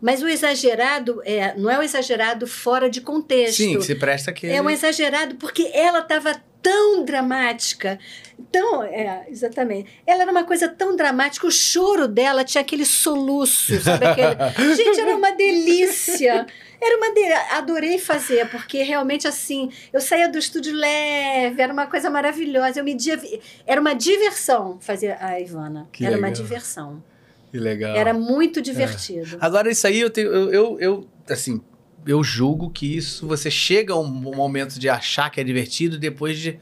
Mas 0.00 0.22
o 0.22 0.28
exagerado 0.28 1.20
é, 1.24 1.54
não 1.56 1.70
é 1.70 1.78
o 1.78 1.82
exagerado 1.82 2.46
fora 2.46 2.88
de 2.88 3.00
contexto. 3.00 3.56
Sim, 3.56 3.76
que 3.78 3.84
se 3.84 3.94
presta 3.94 4.30
aqui. 4.30 4.46
É 4.46 4.62
um 4.62 4.70
exagerado 4.70 5.34
porque 5.36 5.70
ela 5.74 6.00
estava 6.00 6.40
tão 6.62 7.04
dramática. 7.04 7.98
Então, 8.38 8.82
é, 8.82 9.26
exatamente. 9.28 9.90
Ela 10.06 10.22
era 10.22 10.30
uma 10.30 10.44
coisa 10.44 10.68
tão 10.68 10.94
dramática, 10.94 11.46
o 11.46 11.50
choro 11.50 12.06
dela 12.06 12.44
tinha 12.44 12.62
aquele 12.62 12.84
soluço, 12.84 13.80
sabe 13.80 14.06
aquele? 14.06 14.36
Gente, 14.76 15.00
era 15.00 15.16
uma 15.16 15.32
delícia. 15.32 16.46
Era 16.80 16.96
uma 16.96 17.12
de... 17.12 17.32
adorei 17.56 17.98
fazer, 17.98 18.48
porque 18.50 18.82
realmente 18.82 19.26
assim, 19.26 19.70
eu 19.92 20.00
saía 20.00 20.28
do 20.28 20.38
estúdio 20.38 20.72
leve, 20.74 21.60
era 21.60 21.72
uma 21.72 21.86
coisa 21.86 22.08
maravilhosa. 22.08 22.80
Eu 22.80 22.84
me 22.84 22.94
div... 22.94 23.20
era 23.66 23.80
uma 23.80 23.94
diversão 23.94 24.78
fazer 24.80 25.16
a 25.20 25.40
Ivana. 25.40 25.88
Que 25.92 26.06
era 26.06 26.16
uma 26.16 26.28
legal. 26.28 26.42
diversão. 26.42 27.02
Que 27.50 27.58
legal. 27.58 27.96
Era 27.96 28.12
muito 28.12 28.60
divertido. 28.60 29.36
Agora, 29.40 29.70
isso 29.70 29.86
aí, 29.86 30.00
eu, 30.00 30.10
tenho, 30.10 30.28
eu, 30.28 30.50
eu, 30.52 30.80
eu, 30.80 31.08
assim, 31.28 31.60
eu 32.06 32.22
julgo 32.22 32.70
que 32.70 32.96
isso, 32.96 33.26
você 33.26 33.50
chega 33.50 33.92
a 33.92 33.98
um 33.98 34.06
momento 34.06 34.78
de 34.78 34.88
achar 34.88 35.30
que 35.30 35.40
é 35.40 35.44
divertido 35.44 35.98
depois 35.98 36.38
de, 36.38 36.58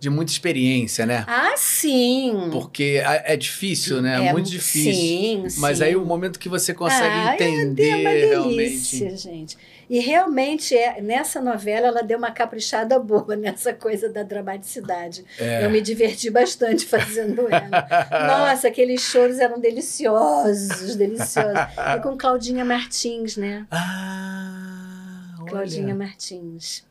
de 0.00 0.10
muita 0.10 0.32
experiência, 0.32 1.06
né? 1.06 1.24
Ah, 1.28 1.54
sim. 1.56 2.48
Porque 2.50 3.00
é, 3.04 3.34
é 3.34 3.36
difícil, 3.36 4.02
né? 4.02 4.26
É, 4.26 4.32
muito 4.32 4.50
difícil. 4.50 4.92
Sim, 4.92 5.46
Mas 5.58 5.78
sim. 5.78 5.84
aí 5.84 5.96
o 5.96 6.04
momento 6.04 6.38
que 6.38 6.48
você 6.48 6.74
consegue 6.74 7.14
Ah, 7.16 7.34
entender 7.34 7.88
é 7.90 7.96
uma 7.96 8.10
realmente. 8.10 8.56
delícia, 8.56 9.16
gente. 9.16 9.56
E 9.88 9.98
realmente, 9.98 10.76
é, 10.76 11.00
nessa 11.00 11.40
novela, 11.40 11.88
ela 11.88 12.02
deu 12.02 12.18
uma 12.18 12.30
caprichada 12.30 12.98
boa 12.98 13.36
nessa 13.36 13.72
coisa 13.72 14.08
da 14.08 14.22
dramaticidade. 14.22 15.24
É. 15.38 15.64
Eu 15.64 15.70
me 15.70 15.80
diverti 15.80 16.30
bastante 16.30 16.86
fazendo 16.86 17.46
ela. 17.52 18.26
Nossa, 18.26 18.68
aqueles 18.68 19.00
choros 19.02 19.38
eram 19.38 19.58
deliciosos, 19.58 20.96
deliciosos. 20.96 21.58
E 21.96 22.00
com 22.00 22.16
Claudinha 22.16 22.64
Martins, 22.64 23.36
né? 23.36 23.66
Ah, 23.70 25.34
olha. 25.40 25.50
Claudinha 25.50 25.94
Martins, 25.94 26.84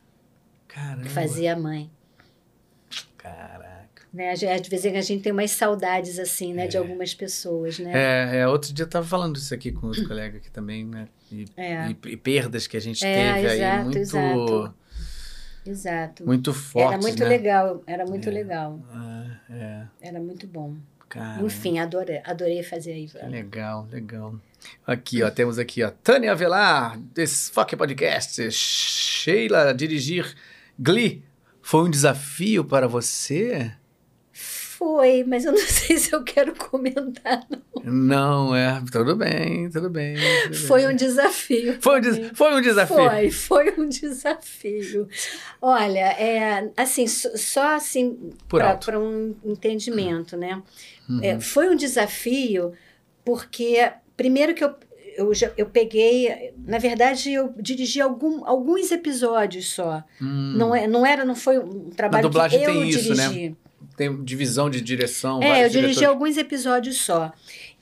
Caramba. 0.68 1.02
que 1.02 1.08
fazia 1.08 1.54
a 1.54 1.56
mãe. 1.56 1.90
Né? 4.14 4.30
Às 4.30 4.40
vezes 4.40 4.86
a 4.94 5.00
gente 5.00 5.22
tem 5.24 5.32
umas 5.32 5.50
saudades, 5.50 6.20
assim, 6.20 6.54
né? 6.54 6.68
De 6.68 6.76
É. 6.76 6.78
algumas 6.78 7.12
pessoas, 7.12 7.80
né? 7.80 7.90
É, 7.92 8.36
é, 8.38 8.46
outro 8.48 8.72
dia 8.72 8.84
eu 8.84 8.88
tava 8.88 9.04
falando 9.04 9.34
isso 9.36 9.52
aqui 9.52 9.72
com 9.72 9.88
outro 9.88 10.06
colega 10.06 10.38
aqui 10.38 10.48
também, 10.52 10.84
né? 10.86 11.08
E, 11.32 11.44
É. 11.56 11.88
e- 11.90 12.10
e 12.12 12.16
perdas 12.16 12.68
que 12.68 12.76
a 12.76 12.80
gente 12.80 13.04
É, 13.04 13.34
teve 13.34 13.48
aí 13.48 13.58
exato, 13.58 13.82
muito, 13.84 13.98
exato. 13.98 14.74
Exato. 15.66 16.24
muito 16.26 16.52
fortes, 16.54 16.92
era 16.92 17.02
muito 17.02 17.22
né? 17.24 17.28
legal, 17.28 17.82
era 17.88 18.06
muito 18.06 18.28
É. 18.28 18.32
legal. 18.32 18.80
Ah, 18.92 19.26
é, 19.50 19.82
Era 20.00 20.20
muito 20.20 20.46
bom. 20.46 20.76
cara. 21.08 21.42
Enfim, 21.42 21.78
adorei, 21.80 22.20
adorei 22.24 22.62
fazer 22.62 22.92
aí. 22.92 23.08
Que 23.08 23.18
legal, 23.26 23.88
legal. 23.90 24.34
Aqui, 24.86 25.22
ó, 25.22 25.30
temos 25.30 25.58
aqui, 25.58 25.82
ó, 25.82 25.90
Tânia 26.02 26.30
Avelar, 26.32 26.98
desse 27.12 27.50
Fuck 27.50 27.74
Podcast. 27.76 28.50
Sheila, 28.52 29.72
dirigir 29.74 30.34
Glee 30.78 31.22
foi 31.62 31.82
um 31.86 31.90
desafio 31.90 32.64
para 32.64 32.86
você? 32.86 33.72
Foi, 34.84 35.24
mas 35.24 35.46
eu 35.46 35.52
não 35.56 35.58
sei 35.58 35.96
se 35.96 36.12
eu 36.14 36.22
quero 36.22 36.54
comentar. 36.54 37.42
não. 37.48 37.64
Não, 37.86 38.54
é, 38.56 38.82
tudo 38.92 39.16
bem, 39.16 39.68
tudo 39.70 39.88
bem. 39.90 40.16
tudo 40.44 40.56
Foi 40.66 40.82
bem. 40.82 40.90
um 40.92 40.96
desafio. 40.96 41.76
Foi 41.80 41.98
um, 41.98 42.00
des- 42.00 42.30
foi 42.34 42.54
um 42.54 42.60
desafio. 42.60 42.96
Foi, 42.96 43.30
foi 43.30 43.74
um 43.78 43.88
desafio. 43.88 45.08
Olha, 45.60 45.98
é, 46.18 46.70
assim, 46.76 47.06
só, 47.06 47.74
assim, 47.76 48.30
para 48.48 48.98
um 48.98 49.34
entendimento, 49.44 50.36
né? 50.36 50.62
Uhum. 51.08 51.20
É, 51.22 51.40
foi 51.40 51.68
um 51.68 51.76
desafio 51.76 52.72
porque, 53.24 53.90
primeiro 54.16 54.54
que 54.54 54.64
eu, 54.64 54.74
eu, 55.16 55.34
já, 55.34 55.50
eu 55.56 55.66
peguei, 55.66 56.52
na 56.66 56.78
verdade, 56.78 57.32
eu 57.32 57.54
dirigi 57.58 58.00
algum, 58.00 58.46
alguns 58.46 58.90
episódios 58.92 59.70
só. 59.72 60.02
Hum, 60.20 60.54
Não, 60.56 60.74
é, 60.74 60.86
não 60.86 61.04
era, 61.06 61.24
não 61.24 61.34
foi 61.36 61.58
um 61.58 61.90
trabalho 61.90 62.28
que 62.30 62.56
eu 62.56 62.64
tem 62.66 62.88
isso, 62.88 63.14
né? 63.14 63.54
Tem 63.96 64.22
divisão 64.24 64.68
de 64.68 64.80
direção. 64.80 65.42
É, 65.42 65.64
eu 65.64 65.68
dirigi 65.68 65.94
diretores. 65.94 66.08
alguns 66.08 66.36
episódios 66.36 66.96
só. 66.98 67.32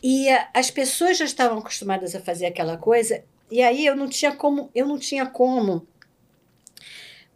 E 0.03 0.29
ah, 0.29 0.49
as 0.55 0.71
pessoas 0.71 1.17
já 1.19 1.25
estavam 1.25 1.59
acostumadas 1.59 2.15
a 2.15 2.21
fazer 2.21 2.47
aquela 2.47 2.77
coisa, 2.77 3.23
e 3.51 3.63
aí 3.63 3.87
eu 3.87 3.95
não 3.97 4.09
tinha 4.09 4.33
como, 4.33 4.71
eu 4.75 4.87
não 4.87 4.99
tinha 4.99 5.25
como 5.27 5.87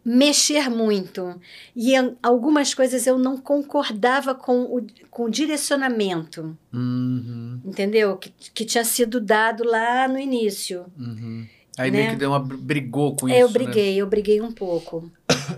mexer 0.03 0.69
muito. 0.69 1.39
E 1.75 1.93
em 1.95 2.15
algumas 2.23 2.73
coisas 2.73 3.05
eu 3.05 3.17
não 3.17 3.37
concordava 3.37 4.33
com 4.33 4.61
o, 4.63 4.87
com 5.09 5.23
o 5.25 5.29
direcionamento, 5.29 6.57
Uhum, 6.71 7.59
entendeu? 7.65 8.15
Que, 8.17 8.31
que 8.53 8.63
tinha 8.65 8.83
sido 8.85 9.19
dado 9.19 9.63
lá 9.65 10.07
no 10.07 10.17
início. 10.17 10.85
uhum. 10.97 11.45
Aí 11.77 11.91
Né? 11.91 11.97
meio 11.99 12.09
que 12.11 12.15
deu 12.17 12.29
uma, 12.31 12.39
brigou 12.39 13.15
com 13.15 13.29
É, 13.29 13.41
eu 13.41 13.47
isso, 13.47 13.57
né? 13.59 13.65
briguei, 13.65 13.95
eu 13.97 14.07
briguei 14.07 14.41
um 14.41 14.51
pouco. 14.51 15.11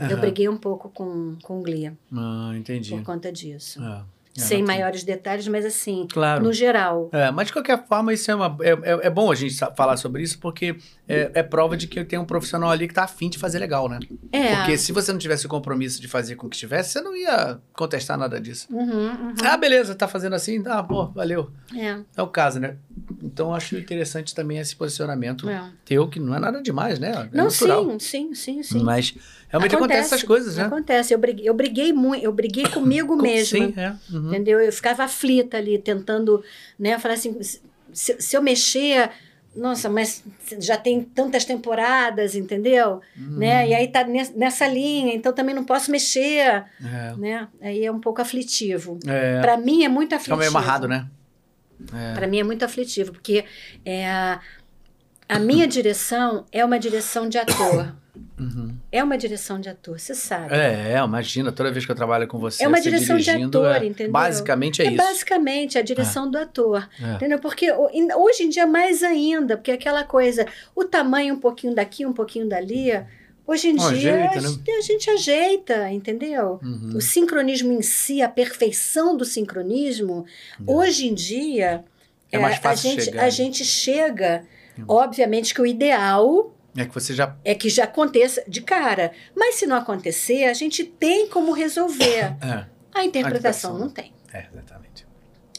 Eu 0.10 0.18
briguei 0.20 0.50
um 0.50 0.58
pouco 0.58 0.90
com, 0.90 1.36
com 1.42 1.60
o 1.60 1.64
Glee 1.64 1.92
Ah, 2.14 2.52
entendi. 2.56 2.92
por 2.92 3.04
conta 3.04 3.32
disso. 3.32 3.82
É, 3.82 4.02
Sem 4.36 4.64
maiores 4.64 5.04
detalhes, 5.04 5.48
mas 5.48 5.66
assim, 5.66 6.08
Claro. 6.12 6.44
no 6.44 6.54
geral. 6.54 7.10
É, 7.12 7.30
mas 7.32 7.48
de 7.48 7.54
qualquer 7.54 7.86
forma, 7.88 8.14
isso 8.14 8.30
é, 8.32 8.36
uma, 8.36 8.56
é, 8.62 8.70
é, 8.72 9.08
é 9.08 9.10
bom 9.10 9.30
a 9.32 9.36
gente 9.36 9.56
falar 9.76 9.98
sobre 9.98 10.22
isso, 10.24 10.40
porque 10.40 10.78
é, 11.08 11.32
é 11.34 11.44
prova 11.44 11.76
de 11.76 11.88
que 11.88 12.04
tem 12.06 12.18
um 12.18 12.24
profissional 12.24 12.70
ali 12.70 12.88
que 12.88 12.94
tá 12.94 13.04
afim 13.04 13.30
de 13.30 13.38
fazer 13.38 13.60
legal, 13.60 13.90
né? 13.90 14.00
É. 14.32 14.56
Porque 14.56 14.78
se 14.78 14.92
você 14.94 15.12
não 15.12 15.20
tivesse 15.20 15.46
o 15.46 15.50
compromisso 15.50 16.00
de 16.00 16.08
fazer 16.08 16.36
com 16.36 16.48
que 16.48 16.58
tivesse, 16.58 16.92
você 16.92 17.02
não 17.02 17.16
ia 17.18 17.60
contestar 17.74 18.18
nada 18.18 18.40
disso. 18.40 18.68
Uhum, 18.72 18.86
uhum. 19.10 19.34
Ah, 19.44 19.58
beleza, 19.58 19.94
tá 19.96 20.08
fazendo 20.08 20.36
assim? 20.36 20.64
Ah, 20.68 20.84
pô, 20.84 21.08
valeu. 21.08 21.52
É, 21.76 21.98
É 22.16 22.22
o 22.22 22.28
caso, 22.28 22.60
né? 22.60 22.78
Então, 23.22 23.48
eu 23.50 23.56
acho 23.56 23.76
interessante 23.78 24.34
também 24.34 24.60
esse 24.60 24.76
posicionamento 24.76 25.50
é. 25.50 25.64
teu, 25.84 26.08
que 26.08 26.20
não 26.20 26.36
é 26.36 26.40
nada 26.40 26.62
demais, 26.62 27.00
né? 27.00 27.10
É 27.34 27.36
Não, 27.36 27.46
natural. 27.46 27.84
sim, 27.84 28.00
sim, 28.00 28.34
sim, 28.34 28.64
sim. 28.64 28.84
Mas 28.84 29.14
realmente 29.50 29.76
acontece 29.76 30.14
essas 30.14 30.24
coisas, 30.24 30.56
né? 30.58 30.66
Acontece. 30.66 31.14
Eu 31.14 31.18
briguei, 31.18 31.50
eu 31.50 31.54
briguei 31.54 31.92
muito, 31.92 32.24
eu 32.24 32.32
briguei 32.32 32.66
comigo 32.70 33.16
Com- 33.18 33.24
mesma. 33.24 33.58
Sim, 33.58 33.74
é. 33.76 33.90
Uhum. 34.12 34.19
Entendeu? 34.28 34.60
Eu 34.60 34.72
ficava 34.72 35.04
aflita 35.04 35.58
ali, 35.58 35.78
tentando, 35.78 36.44
né? 36.78 37.00
Falar 37.00 37.14
assim, 37.16 37.38
se, 37.42 38.16
se 38.20 38.36
eu 38.38 38.42
mexer, 38.42 39.10
nossa, 39.56 39.90
mas 39.90 40.24
já 40.60 40.78
tem 40.78 41.02
tantas 41.02 41.44
temporadas, 41.46 42.36
entendeu? 42.36 43.02
Uhum. 43.18 43.38
Né? 43.38 43.70
E 43.70 43.74
aí 43.74 43.88
tá 43.88 44.04
nes- 44.04 44.34
nessa 44.36 44.68
linha, 44.68 45.14
então 45.16 45.34
também 45.34 45.56
não 45.56 45.64
posso 45.64 45.90
mexer, 45.92 46.66
É. 46.84 47.14
né? 47.18 47.48
Aí 47.62 47.84
é 47.84 47.92
um 47.92 48.00
pouco 48.00 48.22
aflitivo. 48.22 49.00
É. 49.08 49.42
Para 49.42 49.58
mim 49.58 49.84
é 49.84 49.90
muito 49.90 50.10
Fica 50.10 50.16
aflitivo. 50.18 50.38
meio 50.38 50.50
amarrado, 50.52 50.88
né? 50.88 51.08
É. 51.94 52.14
Para 52.14 52.28
mim 52.28 52.40
é 52.40 52.44
muito 52.44 52.64
aflitivo, 52.64 53.12
porque 53.14 53.46
é, 53.86 54.06
a 55.28 55.40
minha 55.40 55.68
direção 55.68 56.46
é 56.52 56.64
uma 56.64 56.78
direção 56.80 57.28
de 57.30 57.38
ator. 57.38 57.96
Uhum. 58.40 58.76
É 58.92 59.04
uma 59.04 59.18
direção 59.18 59.60
de 59.60 59.68
ator, 59.70 60.00
você 60.00 60.16
sabe. 60.16 60.54
É, 60.56 60.94
é, 60.94 60.98
imagina, 61.04 61.52
toda 61.52 61.72
vez 61.72 61.86
que 61.86 61.92
eu 61.92 61.96
trabalho 61.96 62.28
com 62.28 62.40
você, 62.40 62.64
É 62.64 62.68
uma 62.68 62.78
você 62.78 62.84
direção 62.90 63.18
de 63.18 63.30
ator, 63.30 63.76
é- 63.76 63.86
entendeu? 63.86 64.12
Basicamente 64.14 64.82
é, 64.82 64.86
É 64.86 64.88
isso. 64.88 64.98
basicamente 64.98 65.78
a 65.78 65.82
direção 65.82 66.30
do 66.32 66.38
ator. 66.38 66.88
É. 67.02 67.14
Entendeu? 67.16 67.40
Porque 67.40 67.72
hoje 67.72 68.44
em 68.44 68.50
dia 68.50 68.66
mais 68.66 69.04
ainda, 69.04 69.58
porque 69.58 69.72
aquela 69.72 70.04
coisa, 70.04 70.46
o 70.76 70.86
tamanho 70.86 71.36
um 71.36 71.40
pouquinho 71.40 71.76
daqui, 71.76 72.06
um 72.06 72.14
pouquinho 72.14 72.48
dali, 72.48 72.92
hoje 73.46 73.70
em 73.70 73.76
dia 73.76 73.90
ajeita, 73.90 74.40
a, 74.40 74.42
né? 74.42 74.50
a 74.78 74.82
gente 74.82 75.10
ajeita, 75.10 75.92
entendeu? 75.92 76.60
Uhum. 76.64 76.92
O 76.96 77.02
sincronismo 77.02 77.74
em 77.74 77.82
si, 77.82 78.22
a 78.22 78.30
perfeição 78.30 79.18
do 79.18 79.26
sincronismo, 79.26 80.26
hoje 80.66 81.08
em 81.08 81.14
dia 81.14 81.84
É 82.32 82.38
mais 82.38 82.56
a, 82.58 82.62
fácil 82.62 82.92
gente, 82.92 83.04
chegar, 83.06 83.22
a 83.22 83.26
né? 83.26 83.32
gente 83.32 83.66
chega, 83.66 84.44
obviamente 84.88 85.54
que 85.54 85.62
o 85.62 85.66
ideal 85.66 86.54
É 86.76 86.86
que 86.86 86.94
você 86.94 87.14
já. 87.14 87.36
é 87.44 87.56
que 87.56 87.70
já 87.70 87.84
aconteça 87.86 88.44
de 88.48 88.62
cara, 88.62 89.12
mas 89.36 89.56
se 89.56 89.66
não 89.66 89.76
acontecer, 89.78 90.46
a 90.46 90.54
gente 90.54 90.84
tem 90.84 91.28
como 91.30 91.52
resolver. 91.52 92.36
É, 92.42 93.02
A 93.02 93.04
interpretação 93.06 93.72
interpretação. 93.76 93.80
não 93.80 93.90
tem. 93.90 94.14
é 94.34 94.48
exatamente. 94.52 95.06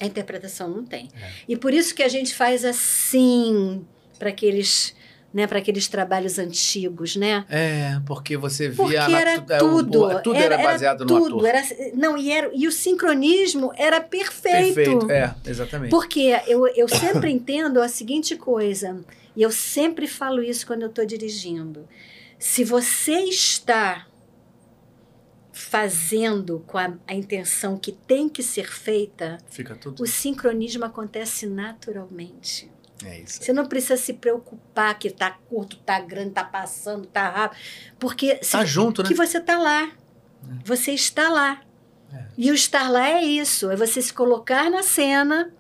A 0.01 0.07
interpretação 0.07 0.69
não 0.69 0.85
tem. 0.85 1.09
É. 1.21 1.31
E 1.49 1.57
por 1.57 1.73
isso 1.75 1.95
que 1.95 2.03
a 2.03 2.09
gente 2.09 2.35
faz 2.35 2.65
assim 2.65 3.85
para 4.19 4.31
aqueles, 4.31 4.95
né, 5.33 5.47
para 5.47 5.59
aqueles 5.61 5.87
trabalhos 5.87 6.39
antigos, 6.39 7.15
né? 7.17 7.45
É, 7.49 8.01
porque 8.05 8.37
você 8.37 8.69
via. 8.69 8.77
Porque 8.77 8.97
era 8.97 9.31
é, 9.35 9.59
tudo, 9.59 10.03
o- 10.05 10.23
tudo 10.23 10.37
era, 10.37 10.59
baseado 10.59 11.01
no 11.01 11.07
tudo, 11.07 11.37
ator. 11.37 11.47
era 11.47 11.63
não 11.95 12.17
e 12.17 12.31
era 12.33 12.51
e 12.53 12.67
o 12.67 12.73
sincronismo 12.73 13.73
era 13.77 14.01
perfeito. 14.01 14.75
Perfeito. 14.75 15.11
É, 15.11 15.35
exatamente. 15.47 15.91
Porque 15.91 16.37
eu, 16.49 16.67
eu 16.69 16.89
sempre 16.89 17.31
entendo 17.33 17.81
a 17.81 17.89
seguinte 17.89 18.37
coisa, 18.37 19.05
e 19.37 19.43
eu 19.43 19.53
sempre 19.53 20.07
falo 20.09 20.43
isso 20.43 20.67
quando 20.67 20.83
eu 20.83 20.89
estou 20.89 21.07
dirigindo. 21.07 21.89
Se 22.39 22.65
você 22.65 23.13
está 23.21 24.07
fazendo 25.53 26.65
com 26.67 26.79
a, 26.79 26.93
a 27.07 27.15
intenção 27.15 27.77
que 27.77 27.93
tem 27.93 28.29
que 28.29 28.43
ser 28.43 28.69
feita, 28.71 29.39
Fica 29.49 29.75
tudo. 29.75 30.03
o 30.03 30.07
sincronismo 30.07 30.85
acontece 30.85 31.47
naturalmente. 31.47 32.71
É 33.05 33.21
isso. 33.21 33.43
Você 33.43 33.53
não 33.53 33.67
precisa 33.67 33.97
se 33.97 34.13
preocupar 34.15 34.99
que 34.99 35.09
está 35.09 35.31
curto, 35.31 35.77
está 35.77 35.99
grande, 36.01 36.31
está 36.31 36.45
passando, 36.45 37.05
está 37.05 37.29
rápido, 37.31 37.59
porque 37.99 38.39
se- 38.43 38.53
Tá 38.53 38.65
junto, 38.65 39.03
né? 39.03 39.09
que 39.09 39.15
você 39.15 39.39
está 39.39 39.59
lá. 39.59 39.91
Você 40.65 40.93
está 40.93 41.29
lá. 41.29 41.61
É. 42.13 42.25
E 42.37 42.51
o 42.51 42.55
estar 42.55 42.91
lá 42.91 43.09
é 43.09 43.23
isso, 43.23 43.71
é 43.71 43.77
você 43.77 44.03
se 44.03 44.13
colocar 44.13 44.69
na 44.71 44.83
cena, 44.83 45.53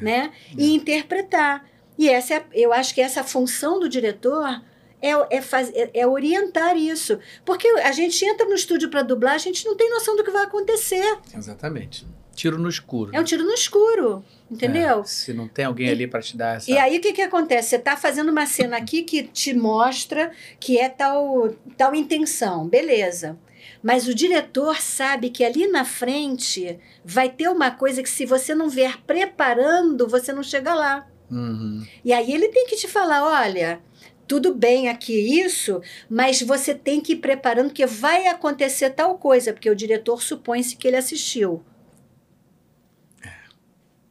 É. 0.00 0.04
né? 0.04 0.32
E 0.58 0.74
interpretar. 0.74 1.64
E 1.98 2.08
essa 2.08 2.34
é, 2.34 2.44
eu 2.52 2.72
acho 2.72 2.94
que 2.94 3.00
essa 3.00 3.22
função 3.22 3.78
do 3.78 3.88
diretor 3.88 4.62
é, 5.00 5.36
é, 5.36 5.42
faz, 5.42 5.70
é, 5.74 5.90
é 5.94 6.06
orientar 6.06 6.76
isso. 6.76 7.18
Porque 7.44 7.68
a 7.68 7.92
gente 7.92 8.24
entra 8.24 8.46
no 8.46 8.54
estúdio 8.54 8.88
para 8.88 9.02
dublar, 9.02 9.34
a 9.34 9.38
gente 9.38 9.64
não 9.66 9.76
tem 9.76 9.90
noção 9.90 10.16
do 10.16 10.24
que 10.24 10.30
vai 10.30 10.44
acontecer. 10.44 11.18
Exatamente. 11.36 12.06
Tiro 12.34 12.58
no 12.58 12.68
escuro. 12.68 13.10
É 13.14 13.20
um 13.20 13.24
tiro 13.24 13.44
no 13.44 13.52
escuro, 13.52 14.24
entendeu? 14.50 15.00
É, 15.00 15.04
se 15.04 15.32
não 15.32 15.46
tem 15.46 15.64
alguém 15.64 15.88
ali 15.88 16.06
para 16.06 16.22
te 16.22 16.36
dar 16.36 16.56
essa. 16.56 16.70
E 16.70 16.78
aí 16.78 16.98
o 16.98 17.00
que, 17.00 17.12
que 17.12 17.22
acontece? 17.22 17.70
Você 17.70 17.76
está 17.76 17.96
fazendo 17.96 18.30
uma 18.30 18.46
cena 18.46 18.76
aqui 18.76 19.02
que 19.02 19.22
te 19.22 19.52
mostra 19.54 20.32
que 20.58 20.78
é 20.78 20.88
tal, 20.88 21.54
tal 21.76 21.94
intenção, 21.94 22.66
beleza. 22.66 23.38
Mas 23.82 24.06
o 24.06 24.14
diretor 24.14 24.80
sabe 24.80 25.30
que 25.30 25.44
ali 25.44 25.66
na 25.66 25.84
frente 25.84 26.78
vai 27.04 27.28
ter 27.28 27.48
uma 27.48 27.70
coisa 27.70 28.02
que 28.02 28.08
se 28.08 28.24
você 28.24 28.54
não 28.54 28.68
vier 28.68 28.98
preparando, 29.06 30.08
você 30.08 30.32
não 30.32 30.42
chega 30.42 30.72
lá. 30.74 31.06
Uhum. 31.30 31.84
E 32.04 32.12
aí 32.12 32.32
ele 32.32 32.48
tem 32.48 32.66
que 32.66 32.76
te 32.76 32.86
falar, 32.86 33.24
olha, 33.24 33.80
tudo 34.26 34.54
bem 34.54 34.88
aqui 34.88 35.12
isso, 35.40 35.80
mas 36.08 36.40
você 36.40 36.74
tem 36.74 37.00
que 37.00 37.12
ir 37.12 37.16
preparando 37.16 37.72
que 37.72 37.84
vai 37.86 38.28
acontecer 38.28 38.90
tal 38.90 39.18
coisa, 39.18 39.52
porque 39.52 39.70
o 39.70 39.74
diretor 39.74 40.22
supõe-se 40.22 40.76
que 40.76 40.86
ele 40.86 40.96
assistiu. 40.96 41.62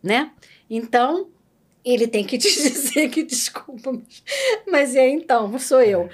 Né? 0.03 0.31
Então, 0.69 1.27
ele 1.83 2.07
tem 2.07 2.23
que 2.23 2.37
te 2.37 2.47
dizer 2.69 3.09
que 3.09 3.23
desculpa, 3.23 3.91
mas, 3.91 4.23
mas 4.67 4.95
é 4.95 5.09
então, 5.09 5.57
sou 5.59 5.81
eu. 5.81 6.09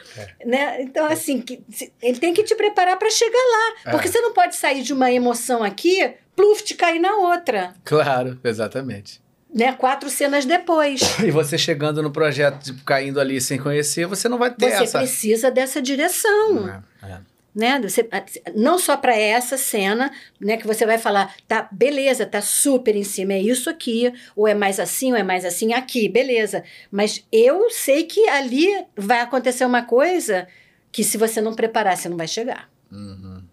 Né? 0.45 0.81
Então, 0.81 1.05
assim, 1.05 1.41
que, 1.41 1.61
ele 2.01 2.19
tem 2.19 2.33
que 2.33 2.43
te 2.43 2.55
preparar 2.55 2.97
para 2.97 3.09
chegar 3.09 3.37
lá. 3.37 3.91
Porque 3.91 4.07
É. 4.07 4.11
você 4.11 4.21
não 4.21 4.33
pode 4.33 4.55
sair 4.55 4.81
de 4.81 4.93
uma 4.93 5.11
emoção 5.11 5.63
aqui, 5.63 6.13
pluf, 6.35 6.63
te 6.63 6.75
cair 6.75 6.99
na 6.99 7.15
outra. 7.17 7.73
Claro, 7.83 8.39
exatamente. 8.43 9.21
Né? 9.53 9.71
Quatro 9.73 10.09
cenas 10.09 10.45
depois. 10.45 10.99
E 11.25 11.31
você 11.31 11.57
chegando 11.57 12.03
no 12.03 12.11
projeto, 12.11 12.63
tipo, 12.63 12.83
caindo 12.83 13.19
ali 13.19 13.39
sem 13.39 13.57
conhecer, 13.57 14.05
você 14.05 14.27
não 14.29 14.37
vai 14.37 14.51
ter 14.53 14.69
Você 14.71 14.83
essa. 14.83 14.99
precisa 14.99 15.49
dessa 15.49 15.81
direção. 15.81 16.83
É, 17.01 17.05
é. 17.13 17.17
Né? 17.57 17.81
Você, 17.81 18.07
não 18.55 18.77
só 18.77 18.95
para 18.95 19.17
essa 19.17 19.57
cena, 19.57 20.11
né? 20.39 20.57
Que 20.57 20.67
você 20.67 20.85
vai 20.85 20.99
falar, 20.99 21.35
tá, 21.47 21.67
beleza, 21.71 22.23
tá 22.23 22.39
super 22.39 22.95
em 22.95 23.03
cima, 23.03 23.33
é 23.33 23.41
isso 23.41 23.67
aqui, 23.67 24.13
ou 24.35 24.47
é 24.47 24.53
mais 24.53 24.79
assim, 24.79 25.11
ou 25.11 25.17
é 25.17 25.23
mais 25.23 25.43
assim 25.43 25.73
aqui, 25.73 26.07
beleza. 26.07 26.63
Mas 26.91 27.25
eu 27.31 27.67
sei 27.71 28.03
que 28.03 28.29
ali 28.29 28.67
vai 28.95 29.21
acontecer 29.21 29.65
uma 29.65 29.81
coisa 29.81 30.47
que 30.91 31.03
se 31.03 31.17
você 31.17 31.41
não 31.41 31.55
preparar, 31.55 31.97
você 31.97 32.07
não 32.07 32.15
vai 32.15 32.27
chegar. 32.27 32.69
Uhum. 32.91 33.43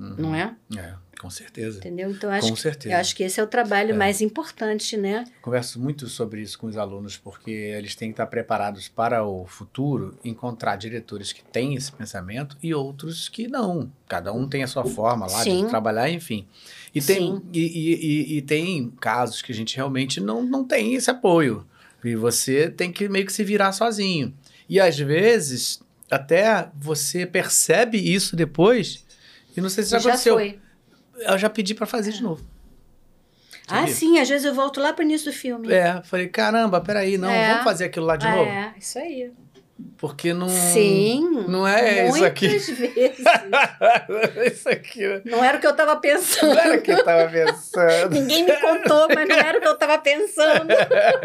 Uhum. 0.00 0.14
Não 0.18 0.34
é? 0.34 0.52
É, 0.76 0.94
com 1.22 1.30
certeza. 1.30 1.78
Entendeu? 1.78 2.10
Então, 2.10 2.30
acho, 2.30 2.48
Com 2.48 2.54
que- 2.54 2.60
certeza. 2.60 2.94
eu 2.94 2.98
acho 2.98 3.14
que 3.16 3.22
esse 3.22 3.38
é 3.40 3.42
o 3.42 3.46
trabalho 3.46 3.92
É. 3.92 3.96
mais 3.96 4.20
importante, 4.20 4.96
né? 4.96 5.24
Converso 5.40 5.80
muito 5.80 6.08
sobre 6.08 6.42
isso 6.42 6.58
com 6.58 6.66
os 6.66 6.76
alunos, 6.76 7.16
porque 7.16 7.50
eles 7.50 7.94
têm 7.94 8.08
que 8.08 8.14
estar 8.14 8.26
preparados 8.26 8.88
para 8.88 9.24
o 9.24 9.46
futuro, 9.46 10.18
encontrar 10.24 10.76
diretores 10.76 11.32
que 11.32 11.42
têm 11.44 11.74
esse 11.76 11.92
pensamento 11.92 12.56
e 12.62 12.74
outros 12.74 13.28
que 13.28 13.46
não. 13.48 13.90
Cada 14.08 14.32
um 14.32 14.48
tem 14.48 14.62
a 14.62 14.66
sua 14.66 14.84
forma 14.84 15.26
lá 15.26 15.42
Sim. 15.44 15.62
de 15.64 15.70
trabalhar, 15.70 16.10
enfim. 16.10 16.46
E 16.94 17.00
tem, 17.00 17.40
e, 17.52 17.60
e- 17.60 17.94
e- 18.34 18.36
e 18.38 18.42
tem 18.42 18.90
casos 19.00 19.40
que 19.40 19.52
a 19.52 19.54
gente 19.54 19.76
realmente 19.76 20.20
não, 20.20 20.42
não 20.42 20.64
tem 20.64 20.94
esse 20.94 21.10
apoio. 21.10 21.66
E 22.04 22.16
você 22.16 22.68
tem 22.68 22.90
que 22.92 23.08
meio 23.08 23.24
que 23.24 23.32
se 23.32 23.44
virar 23.44 23.70
sozinho. 23.72 24.34
E 24.68 24.80
às 24.80 24.98
vezes, 24.98 25.80
até 26.10 26.68
você 26.74 27.24
percebe 27.24 27.96
isso 27.96 28.34
depois, 28.36 29.04
e 29.56 29.60
não 29.60 29.68
sei 29.70 29.84
se 29.84 29.90
já, 29.90 29.98
já 29.98 30.10
aconteceu. 30.10 30.34
foi. 30.34 30.58
Eu 31.26 31.38
já 31.38 31.48
pedi 31.50 31.74
para 31.74 31.86
fazer 31.86 32.12
de 32.12 32.22
novo. 32.22 32.42
Ah, 33.68 33.80
Sabia? 33.80 33.94
sim, 33.94 34.18
às 34.18 34.28
vezes 34.28 34.44
eu 34.44 34.54
volto 34.54 34.80
lá 34.80 34.92
pro 34.92 35.04
início 35.04 35.30
do 35.30 35.36
filme. 35.36 35.72
É, 35.72 36.02
falei, 36.02 36.28
caramba, 36.28 36.80
peraí, 36.80 37.16
não, 37.16 37.30
É. 37.30 37.50
vamos 37.50 37.64
fazer 37.64 37.84
aquilo 37.84 38.06
lá 38.06 38.16
de 38.16 38.28
novo. 38.28 38.50
É, 38.50 38.74
isso 38.78 38.98
aí. 38.98 39.30
Porque 39.96 40.32
não. 40.32 40.48
Sim. 40.48 41.44
Não 41.48 41.66
é 41.66 42.06
isso 42.08 42.24
aqui. 42.24 42.48
Muitas 42.48 42.66
vezes. 42.68 43.18
isso 44.52 44.68
aqui. 44.68 45.00
né? 45.08 45.22
Não 45.24 45.42
era 45.42 45.58
o 45.58 45.60
que 45.60 45.66
eu 45.66 45.74
tava 45.74 45.96
pensando. 45.96 46.54
Não 46.54 46.60
era 46.60 46.78
o 46.78 46.82
que 46.82 46.90
eu 46.92 47.04
tava 47.04 47.28
pensando. 47.30 48.10
Ninguém 48.14 48.44
me 48.44 48.52
contou, 48.60 49.08
mas 49.12 49.28
não 49.28 49.36
era 49.36 49.58
o 49.58 49.60
que 49.60 49.66
eu 49.66 49.76
tava 49.76 49.98
pensando. 49.98 50.68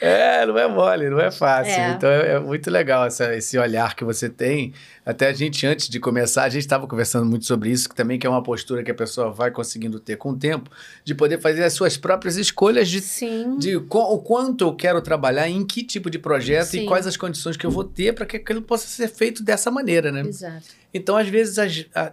é, 0.00 0.46
não 0.46 0.58
é 0.58 0.66
mole, 0.66 1.10
não 1.10 1.20
é 1.20 1.30
fácil. 1.30 1.72
É. 1.72 1.90
Então 1.90 2.10
é, 2.10 2.32
é 2.32 2.38
muito 2.40 2.70
legal 2.70 3.06
essa- 3.06 3.34
esse 3.34 3.56
olhar 3.58 3.94
que 3.94 4.04
você 4.04 4.28
tem. 4.28 4.72
Até 5.10 5.28
a 5.28 5.32
gente, 5.32 5.66
antes 5.66 5.88
de 5.88 5.98
começar, 5.98 6.42
a 6.44 6.48
gente 6.50 6.60
estava 6.60 6.86
conversando 6.86 7.24
muito 7.24 7.46
sobre 7.46 7.70
isso, 7.70 7.88
que 7.88 7.94
também 7.94 8.18
que 8.18 8.26
é 8.26 8.30
uma 8.30 8.42
postura 8.42 8.82
que 8.82 8.90
a 8.90 8.94
pessoa 8.94 9.30
vai 9.30 9.50
conseguindo 9.50 9.98
ter 9.98 10.16
com 10.16 10.32
o 10.32 10.36
tempo, 10.36 10.68
de 11.02 11.14
poder 11.14 11.40
fazer 11.40 11.64
as 11.64 11.72
suas 11.72 11.96
próprias 11.96 12.36
escolhas 12.36 12.90
de 12.90 13.00
Sim. 13.00 13.56
de 13.56 13.74
o 13.74 14.18
quanto 14.18 14.64
eu 14.66 14.74
quero 14.74 15.00
trabalhar, 15.00 15.48
em 15.48 15.64
que 15.64 15.82
tipo 15.82 16.10
de 16.10 16.18
projeto 16.18 16.66
Sim. 16.72 16.82
e 16.82 16.86
quais 16.86 17.06
as 17.06 17.16
condições 17.16 17.56
que 17.56 17.64
eu 17.64 17.70
vou 17.70 17.84
ter 17.84 18.12
para 18.14 18.26
que 18.26 18.36
aquilo 18.36 18.60
possa 18.60 18.86
ser 18.86 19.08
feito 19.08 19.42
dessa 19.42 19.70
maneira, 19.70 20.12
né? 20.12 20.20
Exato. 20.20 20.66
Então, 20.92 21.16
às 21.16 21.26
vezes, 21.28 21.58
as- 21.58 21.86
a- 21.94 22.12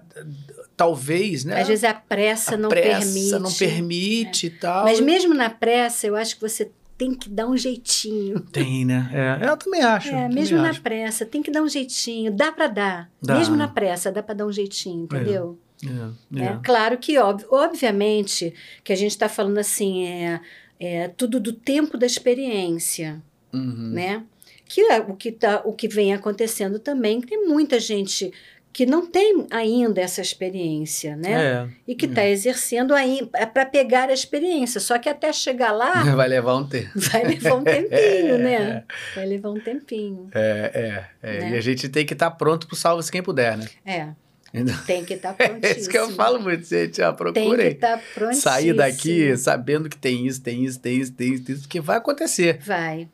talvez, 0.77 1.43
né? 1.43 1.61
Às 1.61 1.67
vezes 1.67 1.84
a 1.84 1.93
pressa 1.93 2.55
a 2.55 2.57
não 2.57 2.69
pressa 2.69 2.99
permite. 3.11 3.34
É. 3.34 3.39
não 3.39 3.51
permite 3.53 4.47
e 4.47 4.49
tal. 4.51 4.84
Mas 4.85 4.99
mesmo 5.01 5.34
na 5.34 5.49
pressa, 5.49 6.07
eu 6.07 6.15
acho 6.15 6.35
que 6.35 6.41
você 6.41 6.69
tem 6.97 7.13
que 7.13 7.30
dar 7.30 7.47
um 7.47 7.57
jeitinho. 7.57 8.39
Tem, 8.51 8.85
né? 8.85 9.09
É, 9.41 9.49
eu 9.49 9.57
também 9.57 9.81
acho. 9.81 10.07
É, 10.09 10.11
também 10.11 10.30
mesmo 10.35 10.57
na 10.59 10.69
acho. 10.69 10.81
pressa, 10.81 11.26
tem 11.26 11.41
que 11.41 11.51
dar 11.51 11.61
um 11.61 11.67
jeitinho. 11.67 12.31
Dá 12.31 12.51
pra 12.51 12.67
dar. 12.67 13.11
Dá. 13.22 13.38
Mesmo 13.38 13.55
na 13.55 13.67
pressa, 13.67 14.11
dá 14.11 14.23
pra 14.23 14.34
dar 14.34 14.45
um 14.45 14.51
jeitinho, 14.51 15.03
entendeu? 15.03 15.59
É, 15.84 16.39
É, 16.41 16.45
é. 16.45 16.59
claro 16.63 16.97
que, 16.97 17.17
ob- 17.19 17.45
obviamente, 17.51 18.53
que 18.84 18.93
a 18.93 18.95
gente 18.95 19.11
está 19.11 19.27
falando 19.27 19.57
assim, 19.57 20.05
é, 20.07 20.39
é 20.80 21.07
tudo 21.09 21.39
do 21.39 21.51
tempo 21.53 21.97
da 21.97 22.05
experiência, 22.05 23.22
Uhum. 23.53 23.91
né? 23.91 24.23
Que 24.67 24.81
é 24.81 24.99
o 24.99 25.15
que, 25.15 25.31
tá, 25.31 25.61
o 25.63 25.73
que 25.73 25.88
vem 25.88 26.13
acontecendo 26.13 26.80
também, 26.80 27.22
que 27.22 27.27
tem 27.27 27.45
muita 27.47 27.80
gente 27.80 28.31
que 28.76 28.85
não 28.85 29.07
tem 29.07 29.47
ainda 29.52 30.02
essa 30.02 30.19
experiência, 30.22 31.15
né? 31.15 31.31
É. 31.31 31.68
E 31.88 31.95
que 31.95 32.07
está 32.07 32.27
exercendo 32.27 32.93
ainda 32.93 33.47
para 33.47 33.65
pegar 33.65 34.10
a 34.10 34.14
experiência. 34.14 34.81
Só 34.81 34.99
que 34.99 35.07
até 35.07 35.31
chegar 35.31 35.72
lá 35.72 36.03
Vai 36.14 36.27
levar 36.27 36.57
um 36.57 36.68
tempo. 36.68 36.89
vai 36.99 37.23
levar 37.23 37.56
um 37.56 37.64
tempinho, 37.64 38.38
né? 38.38 38.84
Vai 39.15 39.26
levar 39.27 39.52
um 39.52 39.60
tempinho. 39.61 40.30
É, 40.34 41.07
é, 41.23 41.35
é. 41.38 41.39
Né? 41.39 41.52
E 41.52 41.56
a 41.56 41.61
gente 41.61 41.88
tem 41.88 42.06
que 42.06 42.11
estar 42.11 42.30
pronto 42.31 42.68
pro 42.68 42.76
salve-se 42.76 43.10
quem 43.10 43.23
puder, 43.23 43.57
né? 43.57 43.65
É, 43.85 44.10
Então, 44.53 44.77
tem 44.85 45.06
que 45.06 45.14
estar 45.14 45.34
É 45.39 45.47
prontíssimo. 45.47 45.80
isso 45.80 45.89
que 45.89 45.97
eu 45.97 46.10
falo 46.11 46.41
muito, 46.41 46.65
gente. 46.65 47.02
Ó, 47.02 47.14
Tem 47.14 47.31
que 47.34 47.34
procurem. 47.34 47.68
estar 47.72 48.02
prontíssimo. 48.14 48.43
Sair 48.43 48.73
daqui 48.73 49.38
sabendo 49.38 49.88
que 49.88 49.95
tem 49.97 50.27
isso, 50.27 50.41
tem 50.43 50.65
isso, 50.65 50.81
tem 50.81 50.97
isso, 50.99 51.14
tem 51.14 51.34
isso, 51.34 51.43
tem 51.45 51.56
isso, 51.56 51.61
porque 51.64 51.80
vai 51.80 51.95
acontecer. 51.95 52.60
Vai. 52.60 53.07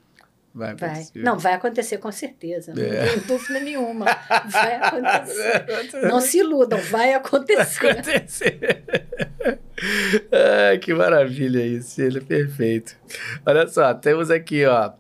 Vai 0.54 0.76
Vai. 0.76 1.06
Não, 1.16 1.38
vai 1.40 1.54
acontecer 1.54 1.98
com 1.98 2.12
certeza. 2.12 2.74
Não 2.76 2.84
É. 2.84 3.08
tem 3.08 3.20
dúvida 3.20 3.60
nenhuma. 3.62 4.06
Vai 4.52 4.76
acontecer. 4.76 6.08
Não 6.08 6.20
se 6.20 6.40
iludam, 6.40 6.78
vai 6.80 7.14
acontecer. 7.14 7.88
acontecer. 7.92 8.84
Ai, 10.70 10.78
que 10.78 10.94
maravilha 10.94 11.66
isso, 11.66 12.02
ele 12.02 12.20
é 12.20 12.22
perfeito. 12.22 12.96
Olha 13.46 13.68
só, 13.68 13.94
temos 13.94 14.30
aqui, 14.30 14.66
ó. 14.66 14.92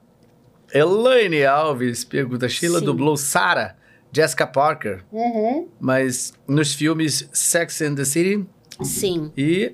Elaine 0.73 1.43
Alves 1.45 2.03
pergunta: 2.05 2.47
Sheila 2.47 2.79
Sim. 2.79 2.85
dublou 2.85 3.17
Sarah, 3.17 3.75
Jessica 4.11 4.47
Parker, 4.47 5.03
Uhum. 5.11 5.67
mas 5.79 6.33
nos 6.47 6.73
filmes 6.73 7.29
Sex 7.33 7.81
and 7.81 7.95
the 7.95 8.05
City 8.05 8.45
Sim, 8.81 9.31
e. 9.37 9.73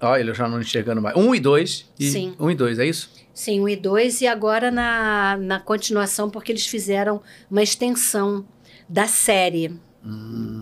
Olha, 0.00 0.20
ele 0.20 0.34
já 0.34 0.46
não 0.46 0.60
enxergando 0.60 1.00
mais. 1.00 1.16
Um 1.16 1.34
e 1.34 1.40
dois. 1.40 1.90
E, 1.98 2.10
Sim. 2.10 2.36
Um 2.38 2.50
e 2.50 2.54
dois, 2.54 2.78
é 2.78 2.84
isso? 2.84 3.10
Sim, 3.34 3.60
um 3.60 3.68
e 3.68 3.76
dois, 3.76 4.20
e 4.20 4.26
agora 4.26 4.70
na, 4.70 5.36
na 5.36 5.60
continuação, 5.60 6.30
porque 6.30 6.52
eles 6.52 6.66
fizeram 6.66 7.20
uma 7.50 7.62
extensão 7.62 8.44
da 8.88 9.06
série. 9.06 9.78
Hum, 10.04 10.60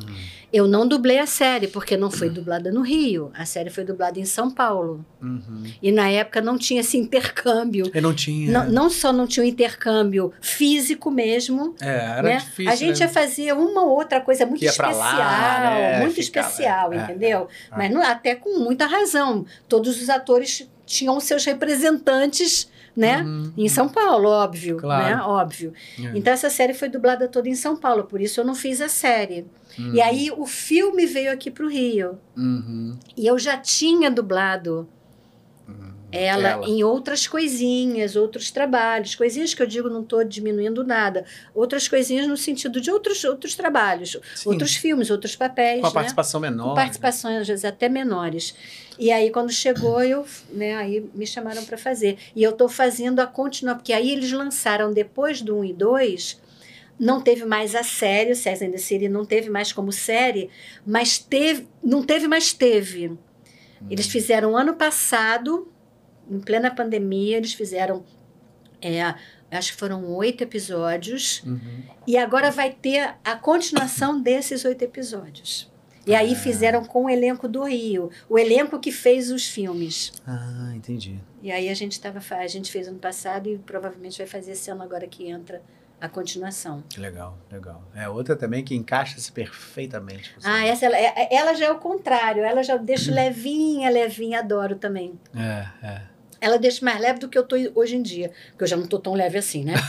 Eu 0.53 0.69
não 0.69 0.87
dublei 0.87 1.19
a 1.19 1.25
série, 1.27 1.67
porque 1.67 1.97
não 1.97 2.11
foi 2.11 2.29
dublada 2.29 2.71
no 2.71 2.83
Rio. 2.83 3.31
A 3.35 3.47
série 3.47 3.71
foi 3.71 3.85
dublada 3.85 4.21
em 4.21 4.25
São 4.27 4.51
Paulo. 4.51 5.03
uhum. 5.21 5.63
E 5.83 5.91
na 5.91 6.11
época 6.11 6.43
não 6.43 6.59
tinha 6.59 6.83
esse 6.83 6.97
intercâmbio. 6.99 7.91
Eu 7.93 8.03
não 8.03 8.13
tinha. 8.15 8.51
Não, 8.53 8.71
não 8.71 8.91
só 8.91 9.13
não 9.15 9.27
tinha 9.27 9.45
o 9.45 9.49
intercâmbio 9.49 10.31
físico 10.43 11.11
mesmo, 11.11 11.75
É, 11.81 11.89
era 11.89 12.23
né? 12.23 12.37
difícil. 12.37 12.71
a 12.71 12.75
gente 12.77 13.01
né? 13.01 13.07
ia 13.07 13.09
fazer 13.13 13.53
uma 13.55 13.83
outra 13.85 14.21
coisa 14.21 14.45
muito 14.45 14.63
especial, 14.63 14.95
lá, 14.99 15.61
né? 15.61 16.01
muito 16.01 16.15
Ficava- 16.23 16.49
especial, 16.49 16.93
é, 16.93 16.97
é, 16.99 17.03
entendeu? 17.03 17.49
é. 17.73 17.77
Mas 17.77 17.91
não- 17.91 18.03
até 18.03 18.35
com 18.35 18.59
muita 18.59 18.87
razão. 18.87 19.47
Todos 19.67 20.01
os 20.03 20.11
atores 20.11 20.69
tinham 20.87 21.19
seus 21.21 21.45
representantes, 21.45 22.71
né? 22.97 23.23
Uhum. 23.23 23.53
Em 23.57 23.69
São 23.69 23.89
Paulo, 23.89 24.29
óbvio, 24.29 24.77
Claro. 24.77 25.05
né? 25.17 25.23
Óbvio. 25.23 25.73
É. 25.99 26.13
Então 26.17 26.33
essa 26.33 26.51
série 26.51 26.75
foi 26.75 26.89
dublada 26.89 27.27
toda 27.29 27.49
em 27.49 27.55
São 27.55 27.77
Paulo, 27.77 28.05
por 28.05 28.21
isso 28.21 28.41
eu 28.41 28.45
não 28.45 28.55
fiz 28.55 28.81
a 28.81 28.89
série. 28.89 29.47
Uhum. 29.79 29.95
E 29.95 30.01
aí 30.03 30.31
o 30.31 30.45
filme 30.47 31.07
veio 31.07 31.33
aqui 31.33 31.51
para 31.51 31.65
o 31.65 31.69
Rio. 31.69 32.19
Uhum. 32.37 32.97
E 33.17 33.27
eu 33.27 33.39
já 33.39 33.57
tinha 33.57 34.11
dublado 34.11 34.87
ela, 36.13 36.49
Ela. 36.51 36.69
em 36.69 36.85
outras 36.85 37.27
coisinhas, 37.27 38.17
outros 38.17 38.51
trabalhos. 38.51 39.15
Coisinhas 39.15 39.55
que 39.55 39.63
eu 39.63 39.67
digo, 39.67 39.89
não 39.89 40.03
estou 40.03 40.23
diminuindo 40.23 40.85
nada. 40.85 41.25
Outras 41.55 41.89
coisinhas 41.89 42.27
no 42.27 42.37
sentido 42.37 42.83
de 42.83 42.91
outros, 42.91 43.25
outros 43.25 43.55
trabalhos, 43.55 44.19
Sim. 44.35 44.51
outros 44.51 44.77
filmes, 44.77 45.11
outros 45.11 45.35
papéis. 45.35 45.81
Com 45.81 45.87
a 45.87 45.91
né? 45.91 45.95
participação 45.95 46.39
menor. 46.39 46.69
Com 46.69 46.75
participações, 46.75 47.41
às 47.41 47.49
vezes, 47.49 47.65
até 47.65 47.89
menores. 47.89 48.55
E 48.99 49.11
aí, 49.11 49.31
quando 49.31 49.51
chegou, 49.51 50.03
eu, 50.03 50.27
né, 50.51 50.77
aí 50.77 51.11
me 51.15 51.27
chamaram 51.27 51.65
para 51.65 51.79
fazer. 51.79 52.19
E 52.37 52.43
eu 52.43 52.51
estou 52.51 52.69
fazendo 52.69 53.21
a 53.21 53.27
continuação, 53.27 53.79
porque 53.79 53.95
aí 53.95 54.11
eles 54.11 54.31
lançaram, 54.33 54.93
depois 54.93 55.41
do 55.41 55.57
1 55.57 55.65
e 55.65 55.73
2, 55.73 56.41
não 56.99 57.23
teve 57.23 57.47
mais 57.47 57.75
a 57.75 57.83
série, 57.83 58.33
o 58.33 58.35
and 58.35 58.71
the 58.71 58.77
City 58.77 59.09
não 59.09 59.25
teve 59.25 59.49
mais 59.49 59.73
como 59.73 59.91
série, 59.91 60.51
mas 60.87 61.17
teve, 61.19 61.67
não 61.83 62.03
teve, 62.03 62.29
mas 62.29 62.53
teve. 62.53 63.09
Hum. 63.09 63.17
Eles 63.91 64.07
fizeram 64.07 64.57
ano 64.57 64.75
passado, 64.75 65.72
em 66.33 66.41
plena 66.41 66.71
pandemia, 66.75 67.37
eles 67.37 67.53
fizeram, 67.55 68.05
é, 68.81 69.03
acho 69.51 69.73
que 69.73 69.79
foram 69.79 70.05
oito 70.15 70.43
episódios, 70.43 71.43
Uhum. 71.47 71.83
e 72.07 72.17
agora 72.17 72.51
vai 72.51 72.71
ter 72.73 73.15
a 73.25 73.37
continuação 73.37 74.21
desses 74.23 74.65
oito 74.65 74.83
episódios. 74.83 75.71
E 76.05 76.15
aí 76.17 76.33
Ah. 76.33 76.37
fizeram 76.37 76.85
com 76.85 77.05
o 77.05 77.11
elenco 77.11 77.47
do 77.47 77.63
Rio, 77.63 78.11
o 78.29 78.37
elenco 78.37 78.81
que 78.81 78.91
fez 78.91 79.31
os 79.31 79.47
filmes. 79.47 80.13
Ah, 80.27 80.73
entendi. 80.75 81.21
E 81.41 81.53
aí 81.53 81.69
a 81.69 81.75
gente 81.75 82.01
tava, 82.01 82.21
a 82.35 82.47
gente 82.49 82.73
fez 82.73 82.89
ano 82.89 82.99
passado 82.99 83.49
e 83.49 83.57
provavelmente 83.59 84.19
vai 84.19 84.27
fazer 84.27 84.53
esse 84.53 84.69
ano 84.71 84.83
agora 84.83 85.07
que 85.07 85.29
entra 85.29 85.63
a 86.01 86.09
continuação. 86.09 86.83
Legal, 86.99 87.39
legal. 87.49 87.81
É 87.95 88.09
outra 88.09 88.35
também 88.35 88.65
que 88.65 88.75
encaixa-se 88.75 89.31
perfeitamente. 89.31 90.35
Ah, 90.43 90.67
essa 90.67 90.87
ela, 90.87 90.97
é- 90.99 91.29
ela 91.33 91.55
já 91.55 91.67
é 91.67 91.71
o 91.71 91.79
contrário, 91.79 92.43
ela 92.43 92.65
já 92.65 92.77
deixa 92.77 93.13
levinha, 93.15 93.89
levinha, 93.89 94.41
adoro 94.41 94.75
também. 94.75 95.13
É, 95.37 95.67
é. 95.87 96.03
Ela 96.43 96.59
deixa 96.59 96.85
mais 96.85 97.01
leve 97.01 97.21
do 97.21 97.29
que 97.29 97.39
eu 97.39 97.45
tô 97.45 97.55
hoje 97.77 97.95
em 97.97 98.03
dia, 98.03 98.33
porque 98.51 98.65
eu 98.65 98.69
já 98.69 98.77
não 98.77 98.87
tô 98.87 98.99
tão 98.99 99.15
leve 99.15 99.39
assim, 99.39 99.65
né? 99.65 99.75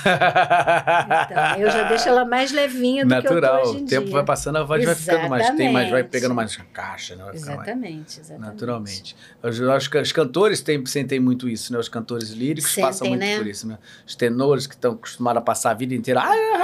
Então, 1.23 1.55
eu 1.57 1.71
já 1.71 1.83
deixo 1.83 2.07
ela 2.07 2.23
mais 2.25 2.51
levinha 2.51 3.03
do 3.05 3.09
que 3.09 3.15
eu 3.15 3.23
Natural. 3.23 3.61
tô 3.63 3.69
hoje 3.69 3.79
em 3.79 3.83
O 3.83 3.87
tempo 3.87 4.05
dia. 4.05 4.13
vai 4.13 4.23
passando, 4.23 4.57
a 4.57 4.63
voz 4.63 4.83
vai 4.85 4.95
ficando 4.95 5.29
mais. 5.29 5.49
Tem 5.51 5.71
mais, 5.71 5.89
vai 5.89 6.03
pegando 6.03 6.35
mais 6.35 6.55
caixa, 6.71 7.15
né? 7.15 7.23
Vai 7.23 7.33
ficando 7.33 7.55
mais. 7.57 7.67
Exatamente, 7.67 8.19
exatamente. 8.19 8.51
Naturalmente. 8.51 9.15
Eu 9.41 9.71
acho 9.71 9.89
que 9.89 9.97
os 9.97 10.11
cantores 10.11 10.61
têm, 10.61 10.85
sentem 10.85 11.19
muito 11.19 11.49
isso, 11.49 11.73
né? 11.73 11.79
Os 11.79 11.89
cantores 11.89 12.29
líricos 12.29 12.71
Sentem, 12.71 12.83
passam 12.85 13.07
muito 13.07 13.19
né? 13.21 13.37
por 13.37 13.47
isso, 13.47 13.67
né? 13.67 13.77
Os 14.05 14.15
tenores 14.15 14.67
que 14.67 14.75
estão 14.75 14.93
acostumados 14.93 15.39
a 15.39 15.41
passar 15.41 15.71
a 15.71 15.73
vida 15.73 15.93
inteira. 15.95 16.21
Ai, 16.21 16.37
ai, 16.39 16.61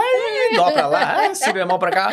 ai, 0.51 0.55
dó 0.55 0.71
pra 0.71 0.87
lá, 0.87 1.25
ah, 1.27 1.35
si 1.35 1.51
bemol 1.51 1.79
pra 1.79 1.91
cá. 1.91 2.09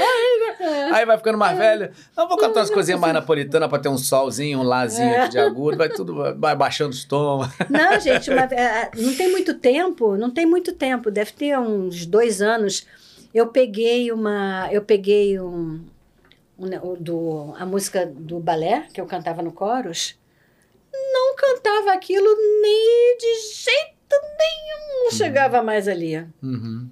Aí 0.93 1.05
vai 1.05 1.17
ficando 1.19 1.39
mais 1.39 1.57
velho. 1.57 1.91
Eu 2.17 2.29
vou 2.29 2.37
cantar 2.39 2.61
umas 2.61 2.71
coisinhas 2.71 2.99
mais 3.01 3.13
napolitanas 3.13 3.69
pra 3.69 3.79
ter 3.79 3.89
um 3.89 3.99
solzinho, 3.99 4.61
um 4.61 4.63
lazinho 4.63 5.23
aqui 5.23 5.31
de 5.31 5.39
agudo. 5.39 5.77
Vai 5.77 5.89
tudo 5.89 6.15
vai 6.39 6.57
baixando 6.57 6.91
os 6.91 7.05
tons. 7.05 7.49
Não, 7.71 8.01
gente, 8.01 8.31
uma, 8.31 8.43
é, 8.43 8.91
não 8.97 9.15
tem 9.15 9.31
muito 9.31 9.55
tempo, 9.55 10.17
não 10.17 10.31
tem 10.31 10.47
muito 10.47 10.73
tempo. 10.73 11.11
Deve 11.11 11.33
ter 11.33 11.59
uns 11.59 12.07
dois 12.07 12.41
anos. 12.41 12.87
Eu 13.35 13.49
peguei 13.49 14.11
uma. 14.13 14.69
Eu 14.73 14.83
peguei 14.83 15.39
um, 15.41 15.85
um, 16.59 16.95
do, 16.99 17.55
a 17.57 17.67
música 17.67 18.07
do 18.07 18.39
balé, 18.41 18.87
que 18.93 19.01
eu 19.01 19.07
cantava 19.07 19.43
no 19.43 19.53
Coros. 19.53 20.19
Não 20.93 21.37
cantava 21.37 21.93
aquilo 21.93 22.29
nem 22.63 23.17
de 23.19 23.55
jeito 23.55 24.17
nenhum. 24.39 25.05
Não 25.05 25.11
chegava 25.11 25.63
mais 25.63 25.87
ali. 25.89 26.17
Uhum. 26.43 26.89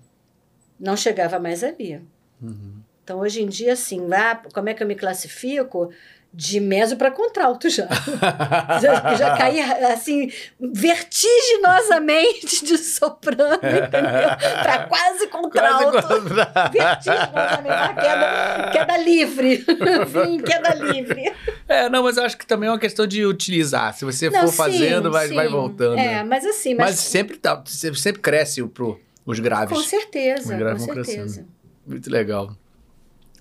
Não 0.79 0.97
chegava 0.97 1.39
mais 1.39 1.65
ali. 1.65 2.03
Uhum. 2.43 2.75
Então, 3.03 3.21
hoje 3.21 3.43
em 3.43 3.47
dia, 3.47 3.75
assim, 3.75 4.07
lá, 4.07 4.43
como 4.53 4.69
é 4.69 4.75
que 4.75 4.83
eu 4.83 4.87
me 4.87 4.95
classifico? 4.95 5.91
De 6.36 6.59
meso 6.59 6.97
para 6.97 7.12
contralto 7.12 7.70
já. 7.70 7.86
já. 8.82 9.15
Já 9.15 9.36
caí, 9.36 9.61
assim, 9.61 10.28
vertiginosamente 10.61 12.65
de 12.65 12.77
soprano, 12.78 13.55
entendeu? 13.55 14.28
Para 14.62 14.86
quase 14.86 15.27
contralto. 15.28 16.06
Quase 16.06 16.24
Vertiginosamente, 16.73 17.69
uma 17.69 17.94
queda, 17.94 18.70
queda 18.73 18.97
livre. 18.98 19.65
Queda 20.44 20.74
livre. 20.74 21.32
É, 21.69 21.89
não, 21.89 22.02
mas 22.02 22.16
eu 22.16 22.24
acho 22.24 22.36
que 22.36 22.47
também 22.47 22.69
é 22.69 22.73
uma 22.73 22.78
questão 22.78 23.06
de 23.06 23.24
utilizar. 23.24 23.94
Se 23.94 24.05
você 24.05 24.28
Não, 24.28 24.40
for 24.40 24.48
sim, 24.48 24.56
fazendo, 24.56 25.11
vai, 25.11 25.28
sim. 25.28 25.35
vai 25.35 25.48
voltando. 25.48 25.98
É, 25.98 26.23
mas 26.24 26.44
assim, 26.44 26.74
mas, 26.74 26.90
Mas 26.90 27.01
sempre, 27.01 27.36
tá, 27.36 27.62
sempre 27.66 28.01
sempre 28.01 28.20
cresce 28.20 28.62
pro, 28.66 29.01
os 29.24 29.39
graves. 29.39 29.77
com 29.77 29.82
certeza, 29.85 30.52
Os 30.52 30.59
graves 30.59 30.85
com 30.85 30.94
vão 30.94 31.05
certeza. 31.05 31.23
crescendo. 31.23 31.48
Muito 31.86 32.11
legal. 32.11 32.56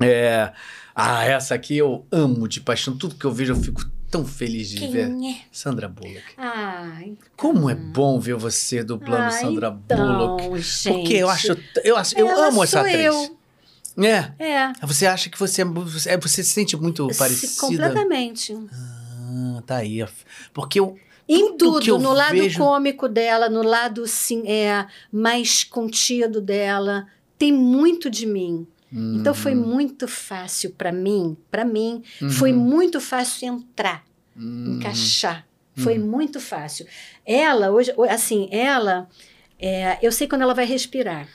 É, 0.02 0.52
ah, 0.96 1.24
essa 1.26 1.56
aqui 1.56 1.78
eu 1.78 2.06
amo 2.12 2.48
de 2.48 2.62
paixão. 2.62 2.96
Tudo 2.98 3.16
que 3.16 3.26
eu 3.26 3.32
vejo 3.32 3.54
eu 3.54 3.58
fico 3.58 3.84
tão 4.10 4.26
feliz 4.26 4.70
de 4.70 4.88
ver. 4.88 5.08
Quem 5.08 5.32
é? 5.32 5.38
Sandra 5.52 5.88
Bullock. 5.90 6.22
Ah, 6.38 7.00
então. 7.02 7.18
Como 7.36 7.70
é 7.70 7.76
bom 7.76 8.20
ver 8.20 8.36
você 8.36 8.84
dublando 8.84 9.24
Ah, 9.24 9.32
Sandra 9.32 9.76
então, 9.86 9.98
Bullock. 10.38 10.62
gente. 10.62 10.94
Porque 11.00 11.14
eu 11.16 11.30
acho, 11.30 11.58
eu 11.84 11.98
acho, 11.98 12.18
eu 12.18 12.28
Ela 12.28 12.48
amo 12.50 12.64
essa 12.64 12.82
atriz. 12.82 12.96
eu. 13.06 13.38
É. 14.04 14.32
É. 14.40 14.72
Você 14.88 15.06
acha 15.06 15.30
que 15.30 15.38
você 15.40 15.62
é, 15.62 15.66
você, 15.66 16.10
é- 16.12 16.18
você 16.18 16.44
se 16.44 16.50
sente 16.52 16.76
muito 16.78 17.08
parecida? 17.18 17.54
Completamente. 17.60 18.58
Ah, 18.72 19.62
tá 19.66 19.78
aí. 19.78 20.04
Porque 20.54 20.80
eu 20.80 20.98
Em 21.30 21.56
Tudo 21.58 21.80
tudo, 21.80 22.00
no 22.00 22.12
lado 22.12 22.34
vejo- 22.34 22.60
cômico 22.60 23.08
dela, 23.08 23.48
no 23.50 23.64
lado 23.64 24.06
sim, 24.08 24.44
é, 24.48 24.86
mais 25.12 25.64
contido 25.64 26.42
dela, 26.42 27.08
tem 27.38 27.52
muito 27.54 28.10
de 28.10 28.26
mim. 28.26 28.68
Então 28.96 29.34
foi 29.34 29.56
muito 29.56 30.08
fácil 30.08 30.72
para 30.72 30.92
mim, 30.92 31.36
para 31.50 31.66
mim, 31.66 32.04
foi 32.38 32.52
Uhum. 32.54 32.60
muito 32.60 33.02
fácil 33.02 33.48
entrar, 33.48 34.06
Uhum. 34.36 34.76
encaixar. 34.78 35.48
Foi 35.76 35.98
muito 35.98 36.40
fácil. 36.40 36.86
Ela 37.26 37.72
hoje, 37.72 37.92
assim, 38.10 38.48
ela, 38.52 39.10
é, 39.58 39.98
eu 40.04 40.12
sei 40.12 40.28
quando 40.28 40.44
ela 40.44 40.54
vai 40.54 40.66
respirar. 40.66 41.28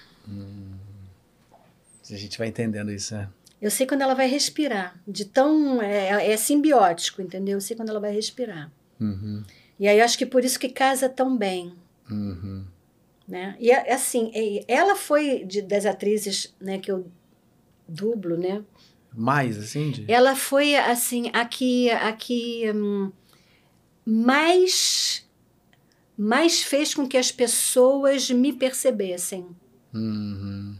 A 2.10 2.16
gente 2.16 2.38
vai 2.38 2.48
entendendo 2.48 2.90
isso, 2.92 3.14
né? 3.14 3.28
Eu 3.60 3.70
sei 3.70 3.86
quando 3.86 4.02
ela 4.02 4.14
vai 4.14 4.28
respirar. 4.28 4.98
De 5.06 5.24
tão 5.24 5.82
é, 5.82 6.30
é 6.32 6.36
simbiótico, 6.36 7.20
entendeu? 7.20 7.54
Eu 7.56 7.60
sei 7.60 7.76
quando 7.76 7.88
ela 7.90 7.98
vai 8.00 8.12
respirar. 8.14 8.70
Uhum. 9.00 9.42
E 9.80 9.86
aí 9.88 10.00
acho 10.00 10.16
que 10.16 10.24
por 10.24 10.44
isso 10.44 10.58
que 10.58 10.68
casa 10.68 11.08
tão 11.08 11.36
bem. 11.36 11.74
Uhum. 12.10 12.64
né? 13.26 13.54
E 13.60 13.70
é- 13.70 13.92
assim, 13.92 14.30
é- 14.34 14.64
ela 14.66 14.96
foi 14.96 15.44
de, 15.44 15.60
das 15.60 15.84
atrizes, 15.84 16.54
né, 16.58 16.78
que 16.78 16.90
eu 16.90 17.06
dublo, 17.88 18.36
né? 18.36 18.62
Mais, 19.14 19.58
assim? 19.58 19.90
De... 19.90 20.04
Ela 20.10 20.36
foi 20.36 20.76
assim 20.76 21.30
a 21.32 21.44
que, 21.44 21.90
a 21.90 22.12
que 22.12 22.70
hum, 22.72 23.10
mais 24.04 25.26
mais 26.16 26.62
fez 26.62 26.94
com 26.94 27.06
que 27.06 27.16
as 27.16 27.30
pessoas 27.30 28.28
me 28.30 28.52
percebessem. 28.52 29.46
Uhum. 29.94 30.76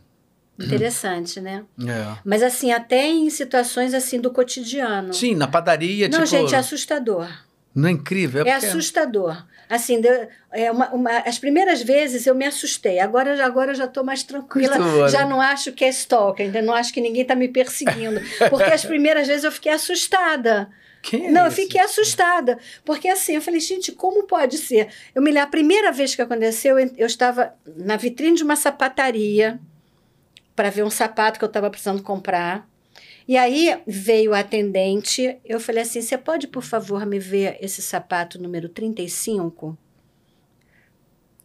Interessante, 0.59 1.41
né? 1.41 1.65
É. 1.81 2.19
Mas 2.25 2.43
assim, 2.43 2.73
até 2.73 3.07
em 3.07 3.31
situações 3.31 3.95
assim 3.95 4.21
do 4.21 4.33
cotidiano. 4.33 5.15
Sim, 5.15 5.37
na 5.37 5.47
padaria, 5.47 6.09
Não, 6.09 6.19
tipo... 6.25 6.27
gente, 6.27 6.55
é 6.55 6.59
assustador. 6.59 7.29
Não 7.73 7.89
é 7.89 7.93
incrível? 7.93 8.45
É 8.45 8.53
porque- 8.55 8.67
assustador. 8.67 9.47
Assim, 9.69 10.01
deu- 10.01 10.29
é 10.53 10.71
uma, 10.71 10.89
uma- 10.91 11.19
as 11.19 11.39
primeiras 11.39 11.83
vezes 11.83 12.27
eu 12.27 12.35
me 12.35 12.45
assustei. 12.47 12.99
Agora, 12.99 13.45
agora 13.45 13.73
eu 13.73 13.75
já 13.75 13.85
estou 13.85 14.03
mais 14.05 14.23
tranquila. 14.23 14.77
Né? 14.79 15.09
Já 15.09 15.27
não 15.27 15.41
acho 15.41 15.73
que 15.73 15.85
é 15.85 15.89
stalker, 15.91 16.47
ainda 16.47 16.63
não 16.63 16.73
acho 16.75 16.93
que 16.93 17.01
ninguém 17.01 17.23
está 17.23 17.35
me 17.35 17.49
perseguindo. 17.49 18.21
Porque 18.51 18.65
as 18.71 18.85
primeiras 18.85 19.27
vezes 19.27 19.45
eu 19.45 19.53
fiquei 19.53 19.73
assustada. 19.73 20.71
É 21.13 21.31
não, 21.31 21.45
eu 21.45 21.51
fiquei 21.51 21.81
assustada. 21.81 22.59
Porque 22.85 23.09
assim, 23.09 23.35
eu 23.35 23.41
falei, 23.43 23.61
gente, 23.61 23.93
como 23.93 24.25
pode 24.25 24.59
ser? 24.59 24.89
Eu 25.15 25.23
me 25.23 25.31
lembro, 25.31 25.45
a 25.47 25.51
primeira 25.51 25.93
vez 25.93 26.15
que 26.15 26.21
aconteceu, 26.23 26.79
eu 26.79 26.91
eu 26.97 27.07
estava 27.07 27.55
na 27.77 27.97
vitrine 27.97 28.37
de 28.37 28.43
uma 28.43 28.57
sapataria 28.57 29.59
para 30.57 30.71
ver 30.71 30.83
um 30.83 30.91
sapato 30.91 31.39
que 31.39 31.45
eu 31.45 31.49
estava 31.49 31.71
precisando 31.71 32.03
comprar. 32.03 32.68
E 33.29 33.37
aí 33.37 33.79
veio 33.87 34.33
a 34.33 34.39
atendente, 34.39 35.39
eu 35.45 35.61
falei 35.61 35.83
assim: 35.83 36.01
você 36.01 36.17
pode, 36.17 36.47
por 36.49 36.63
favor, 36.63 37.05
me 37.05 37.19
ver 37.19 37.59
esse 37.61 37.83
sapato 37.83 38.41
número 38.43 38.69
35? 38.71 39.77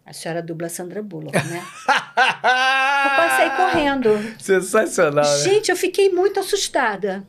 A 0.05 0.11
senhora 0.14 0.41
dubla 0.41 0.69
Sandra 0.69 1.01
Bullock, 1.03 1.35
né? 1.38 1.61
Eu 1.88 3.10
passei 3.15 3.49
correndo. 3.55 4.10
Sensacional, 4.41 5.23
né? 5.26 5.38
Gente, 5.43 5.69
eu 5.72 5.77
fiquei 5.77 6.10
muito 6.10 6.39
assustada. 6.39 7.26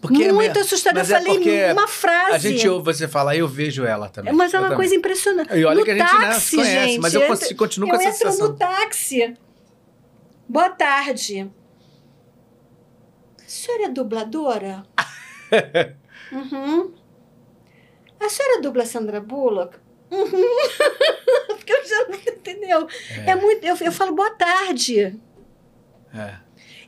Porque 0.00 0.24
é 0.24 0.32
muito 0.32 0.54
me- 0.54 0.60
assustada. 0.60 1.00
Eu 1.00 1.02
é 1.02 1.06
falei 1.06 1.34
porque 1.34 1.64
uma 1.72 1.86
frase. 1.86 2.34
A 2.34 2.38
gente 2.38 2.66
ouve 2.68 2.84
você 2.86 3.06
falar, 3.06 3.36
eu 3.36 3.46
vejo 3.46 3.84
ela 3.84 4.08
também. 4.08 4.32
Mas 4.32 4.54
é 4.54 4.56
Eu 4.56 4.60
uma 4.62 4.68
também. 4.68 4.76
coisa 4.78 4.94
impressionante. 4.94 5.54
E 5.54 5.64
olha 5.64 5.78
no 5.80 5.84
que 5.84 5.90
a 5.90 5.98
gente, 5.98 6.12
né, 6.14 6.26
táxi, 6.28 6.40
se 6.40 6.56
conhece, 6.56 6.86
gente. 6.88 7.00
mas 7.00 7.14
eu 7.14 7.26
consigo- 7.26 7.58
continuo 7.58 7.88
com 7.90 7.96
eu 7.96 8.00
entro 8.00 8.12
sensação. 8.16 8.48
no 8.48 8.54
táxi. 8.56 9.34
Boa 10.48 10.70
tarde. 10.70 11.50
A 13.50 13.52
senhora 13.52 13.84
é 13.86 13.88
dubladora? 13.88 14.84
uhum. 16.30 16.94
A 18.20 18.28
senhora 18.28 18.62
dubla 18.62 18.86
Sandra 18.86 19.20
Bullock? 19.20 19.76
Uhum. 20.08 20.56
Porque 21.58 21.72
eu 21.72 21.84
já 21.84 22.06
não 22.08 22.14
entendeu. 22.14 22.86
É, 23.26 23.34
muito. 23.34 23.64
Eu, 23.64 23.76
eu 23.76 23.90
falo 23.90 24.14
boa 24.14 24.30
tarde. 24.30 25.18
É. 26.14 26.34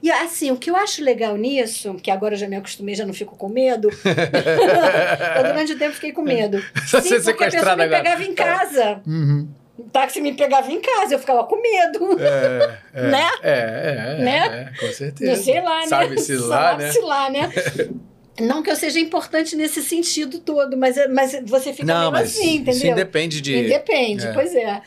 E 0.00 0.08
assim, 0.08 0.52
o 0.52 0.56
que 0.56 0.70
eu 0.70 0.76
acho 0.76 1.02
legal 1.02 1.36
nisso, 1.36 1.94
que 1.94 2.12
agora 2.12 2.34
eu 2.34 2.38
já 2.38 2.46
me 2.46 2.54
acostumei, 2.54 2.94
já 2.94 3.04
não 3.04 3.12
fico 3.12 3.36
com 3.36 3.48
medo. 3.48 3.88
eu 5.36 5.42
durante 5.42 5.72
o 5.72 5.78
tempo 5.78 5.94
fiquei 5.94 6.12
com 6.12 6.22
medo. 6.22 6.64
Você 6.86 7.00
Sim, 7.00 7.24
porque 7.24 7.42
a 7.42 7.50
pessoa 7.50 7.74
me 7.74 7.82
agora. 7.82 8.02
pegava 8.02 8.22
em 8.22 8.34
casa. 8.36 9.02
Uhum. 9.04 9.48
O 9.78 9.84
táxi 9.84 10.20
me 10.20 10.34
pegava 10.34 10.70
em 10.70 10.80
casa, 10.80 11.14
eu 11.14 11.18
ficava 11.18 11.44
com 11.44 11.60
medo. 11.60 12.20
É, 12.20 12.78
é, 12.92 13.10
Né? 13.10 13.30
É, 13.42 13.52
é, 14.20 14.24
Né? 14.24 14.70
é, 14.74 14.78
com 14.78 14.92
certeza. 14.92 15.42
Sei 15.42 15.60
lá, 15.60 15.80
né? 15.80 15.86
Sabe-se 15.86 16.36
lá, 16.36 16.76
né? 16.76 16.92
Sabe-se 16.92 17.00
lá, 17.00 17.30
né? 17.30 17.50
Não 18.40 18.62
que 18.62 18.70
eu 18.70 18.76
seja 18.76 18.98
importante 18.98 19.54
nesse 19.56 19.82
sentido 19.82 20.38
todo, 20.38 20.76
mas, 20.76 20.96
mas 21.10 21.38
você 21.44 21.72
fica 21.72 21.84
Não, 21.84 22.10
mas 22.10 22.30
assim, 22.30 22.56
entendeu? 22.56 22.72
isso 22.72 22.86
independe 22.86 23.40
de... 23.42 23.68
Depende, 23.68 24.26
é. 24.26 24.32
pois 24.32 24.54
é. 24.54 24.80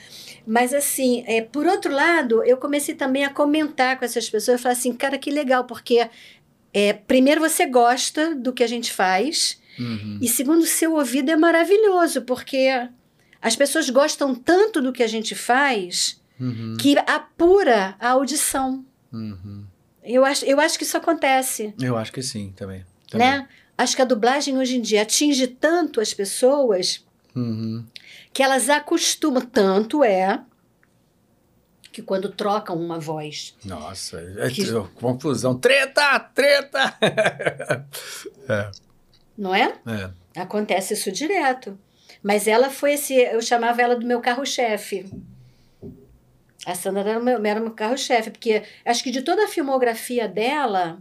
Mas 0.47 0.73
assim, 0.73 1.23
é, 1.27 1.41
por 1.41 1.65
outro 1.65 1.91
lado, 1.93 2.43
eu 2.43 2.57
comecei 2.57 2.95
também 2.95 3.23
a 3.23 3.29
comentar 3.29 3.97
com 3.97 4.05
essas 4.05 4.29
pessoas. 4.29 4.57
Eu 4.57 4.61
falei 4.61 4.77
assim, 4.77 4.93
cara, 4.93 5.17
que 5.17 5.29
legal, 5.31 5.63
porque 5.65 6.07
é, 6.73 6.93
primeiro 6.93 7.39
você 7.41 7.65
gosta 7.65 8.35
do 8.35 8.51
que 8.51 8.63
a 8.63 8.67
gente 8.67 8.91
faz, 8.91 9.59
Uhum. 9.77 10.19
e 10.21 10.27
segundo, 10.27 10.65
seu 10.65 10.93
ouvido 10.93 11.29
é 11.31 11.35
maravilhoso, 11.35 12.21
porque 12.21 12.69
as 13.45 13.55
pessoas 13.55 13.89
gostam 13.89 14.33
tanto 14.33 14.81
do 14.81 14.91
que 14.91 15.03
a 15.03 15.07
gente 15.07 15.35
faz 15.35 16.19
Uhum. 16.39 16.75
que 16.79 16.97
apura 16.97 17.95
a 17.99 18.09
audição. 18.09 18.83
Uhum. 19.13 19.63
Eu 20.03 20.25
acho, 20.25 20.43
eu 20.45 20.59
acho 20.59 20.77
que 20.77 20.83
isso 20.83 20.97
acontece, 20.97 21.73
Eu 21.79 21.95
acho 21.95 22.11
que 22.11 22.21
sim, 22.21 22.51
também. 22.55 22.83
também. 23.09 23.27
né? 23.27 23.47
Acho 23.77 23.95
que 23.95 24.01
a 24.01 24.05
dublagem 24.05 24.57
hoje 24.57 24.77
em 24.77 24.81
dia 24.81 25.01
atinge 25.03 25.47
tanto 25.47 26.01
as 26.01 26.13
pessoas 26.13 27.05
Uhum. 27.35 27.85
que 28.33 28.41
elas 28.43 28.69
acostumam. 28.69 29.41
Tanto 29.41 30.03
é 30.03 30.41
que 31.91 32.01
quando 32.01 32.29
trocam 32.29 32.75
uma 32.77 32.99
voz. 32.99 33.55
Nossa, 33.63 34.19
é 34.37 34.49
Que- 34.49 34.65
confusão. 34.95 35.57
Treta, 35.57 36.19
treta! 36.19 36.97
é, 38.49 38.71
Não 39.37 39.53
é? 39.55 39.73
é. 39.87 40.41
Acontece 40.41 40.93
isso 40.93 41.11
direto. 41.11 41.77
Mas 42.25 42.47
ela 42.47 42.71
foi 42.71 42.93
esse. 42.93 43.13
Eu 43.13 43.39
chamava 43.39 43.79
ela 43.83 43.95
do 43.95 44.03
meu 44.03 44.19
carro-chefe. 44.19 45.05
A 46.65 46.73
Sandra 46.73 47.07
era 47.07 47.19
o 47.19 47.23
meu, 47.23 47.39
meu 47.39 47.69
carro-chefe, 47.69 48.31
porque 48.31 48.63
acho 48.83 49.03
que 49.03 49.11
de 49.11 49.21
toda 49.21 49.45
a 49.45 49.47
filmografia 49.47 50.27
dela, 50.27 50.97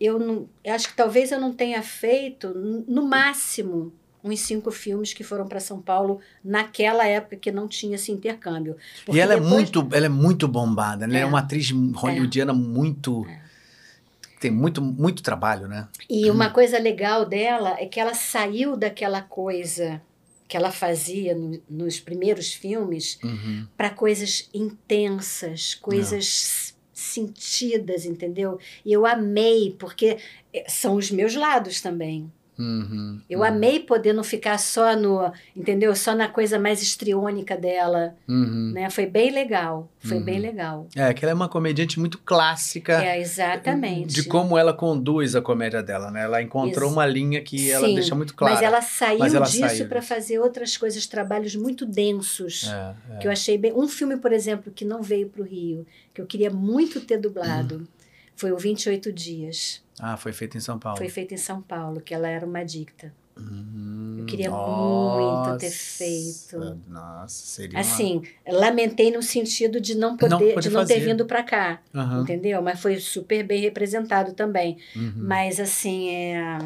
eu 0.00 0.20
não, 0.20 0.48
acho 0.64 0.88
que 0.90 0.94
talvez 0.94 1.32
eu 1.32 1.40
não 1.40 1.52
tenha 1.52 1.82
feito, 1.82 2.54
no 2.54 3.02
máximo, 3.08 3.92
uns 4.22 4.38
cinco 4.38 4.70
filmes 4.70 5.12
que 5.12 5.24
foram 5.24 5.48
para 5.48 5.58
São 5.58 5.82
Paulo 5.82 6.20
naquela 6.44 7.04
época 7.04 7.34
que 7.34 7.50
não 7.50 7.66
tinha 7.66 7.96
esse 7.96 8.12
intercâmbio. 8.12 8.76
e 9.12 9.18
ela 9.18 9.34
é 9.34 9.40
muito, 9.40 9.88
ela 9.90 10.06
é 10.06 10.08
muito 10.08 10.46
bombada, 10.46 11.08
né? 11.08 11.18
É, 11.18 11.22
É. 11.22 11.26
uma 11.26 11.40
atriz 11.40 11.72
hollywoodiana 11.72 12.52
muito 12.52 13.26
tem 14.38 14.52
muito 14.52 14.80
muito 14.80 15.24
trabalho, 15.24 15.66
né? 15.66 15.88
E 16.08 16.30
uma 16.30 16.50
coisa 16.50 16.78
legal 16.78 17.26
dela 17.26 17.76
é 17.80 17.86
que 17.86 17.98
ela 17.98 18.14
saiu 18.14 18.76
daquela 18.76 19.20
coisa 19.20 20.00
que 20.50 20.56
ela 20.56 20.72
fazia 20.72 21.32
no- 21.34 21.62
nos 21.70 22.00
primeiros 22.00 22.52
filmes 22.52 23.18
Uhum. 23.22 23.66
para 23.76 23.88
coisas 23.90 24.50
intensas, 24.52 25.74
coisas 25.76 26.74
sentidas, 26.92 28.04
entendeu? 28.04 28.58
E 28.84 28.92
eu 28.92 29.06
amei, 29.06 29.74
porque 29.78 30.18
eh, 30.52 30.64
são 30.68 30.96
os 30.96 31.10
meus 31.10 31.34
lados 31.36 31.80
também. 31.80 32.30
Uhum. 32.60 33.18
Eu 33.28 33.38
uhum. 33.40 33.44
amei 33.46 33.80
poder 33.80 34.12
não 34.12 34.22
ficar 34.22 34.58
só 34.58 34.94
no, 34.94 35.32
entendeu? 35.56 35.96
Só 35.96 36.14
na 36.14 36.28
coisa 36.28 36.58
mais 36.58 36.82
histriônica 36.82 37.56
dela, 37.56 38.14
Uhum. 38.28 38.72
né? 38.74 38.90
Foi 38.90 39.06
bem 39.06 39.30
legal, 39.30 39.88
foi 39.98 40.18
Uhum. 40.18 40.22
bem 40.22 40.38
legal. 40.38 40.86
É, 40.94 41.12
que 41.14 41.24
ela 41.24 41.32
é 41.32 41.34
uma 41.34 41.48
comediante 41.48 41.98
muito 41.98 42.18
clássica. 42.18 43.02
É, 43.02 43.18
exatamente. 43.20 44.12
De 44.14 44.24
como 44.24 44.58
ela 44.58 44.72
conduz 44.74 45.34
a 45.34 45.40
comédia 45.40 45.82
dela, 45.82 46.10
né? 46.10 46.24
Ela 46.24 46.42
encontrou 46.42 46.84
Ex- 46.88 46.92
uma 46.92 47.06
linha 47.06 47.40
que 47.40 47.70
ela 47.70 47.86
Sim, 47.88 47.94
deixa 47.94 48.14
muito 48.14 48.34
clara. 48.34 48.54
Mas 48.54 48.62
ela 48.62 48.82
saiu 48.82 49.18
Mas 49.20 49.34
ela 49.34 49.46
disso 49.46 49.86
para 49.86 50.02
fazer 50.02 50.38
outras 50.38 50.76
coisas, 50.76 51.06
trabalhos 51.06 51.56
muito 51.56 51.86
densos. 51.86 52.64
É, 52.70 52.94
é. 53.14 53.18
Que 53.18 53.26
eu 53.26 53.32
achei 53.32 53.56
bem. 53.56 53.72
Um 53.72 53.88
filme, 53.88 54.16
por 54.16 54.32
exemplo, 54.32 54.70
que 54.72 54.84
não 54.84 55.02
veio 55.02 55.28
para 55.28 55.42
o 55.42 55.44
Rio, 55.44 55.86
que 56.12 56.20
eu 56.20 56.26
queria 56.26 56.50
muito 56.50 57.00
ter 57.00 57.18
dublado, 57.18 57.76
Hum. 57.76 57.99
Foi 58.40 58.52
o 58.52 58.56
28 58.56 59.12
Dias. 59.12 59.82
Ah, 59.98 60.16
foi 60.16 60.32
feito 60.32 60.56
em 60.56 60.60
São 60.60 60.78
Paulo. 60.78 60.96
Foi 60.96 61.08
feito 61.10 61.34
em 61.34 61.36
São 61.36 61.60
Paulo, 61.60 62.00
que 62.00 62.14
ela 62.14 62.26
era 62.26 62.46
uma 62.46 62.64
dicta. 62.64 63.12
Hum, 63.38 64.16
Eu 64.18 64.24
queria 64.26 64.50
nossa, 64.50 64.70
muito 64.70 65.58
ter 65.58 65.70
feito. 65.70 66.80
Nossa, 66.88 67.46
seria 67.46 67.78
uma- 67.78 67.80
Assim, 67.80 68.22
lamentei 68.48 69.10
no 69.10 69.22
sentido 69.22 69.80
de 69.80 69.94
não 69.94 70.16
poder, 70.16 70.30
Não 70.30 70.38
poder 70.38 70.60
de 70.60 70.70
não 70.70 70.84
ter 70.86 70.94
fazer. 70.94 71.06
vindo 71.06 71.26
para 71.26 71.42
cá, 71.42 71.82
Aham, 71.94 72.22
entendeu? 72.22 72.62
Mas 72.62 72.80
foi 72.80 72.98
super 72.98 73.44
bem 73.46 73.60
representado 73.60 74.32
também. 74.32 74.78
uhum. 74.96 75.12
Mas 75.16 75.58
assim, 75.60 76.08
é, 76.10 76.58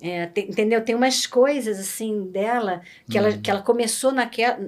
é, 0.00 0.26
tem- 0.26 0.48
entendeu? 0.48 0.84
Tem 0.84 0.94
umas 0.94 1.26
coisas 1.26 1.78
assim 1.78 2.26
dela 2.30 2.82
que 3.10 3.16
ela, 3.16 3.30
Uhum. 3.30 3.40
que 3.40 3.50
ela 3.50 3.62
começou 3.62 4.12
naquela 4.12 4.58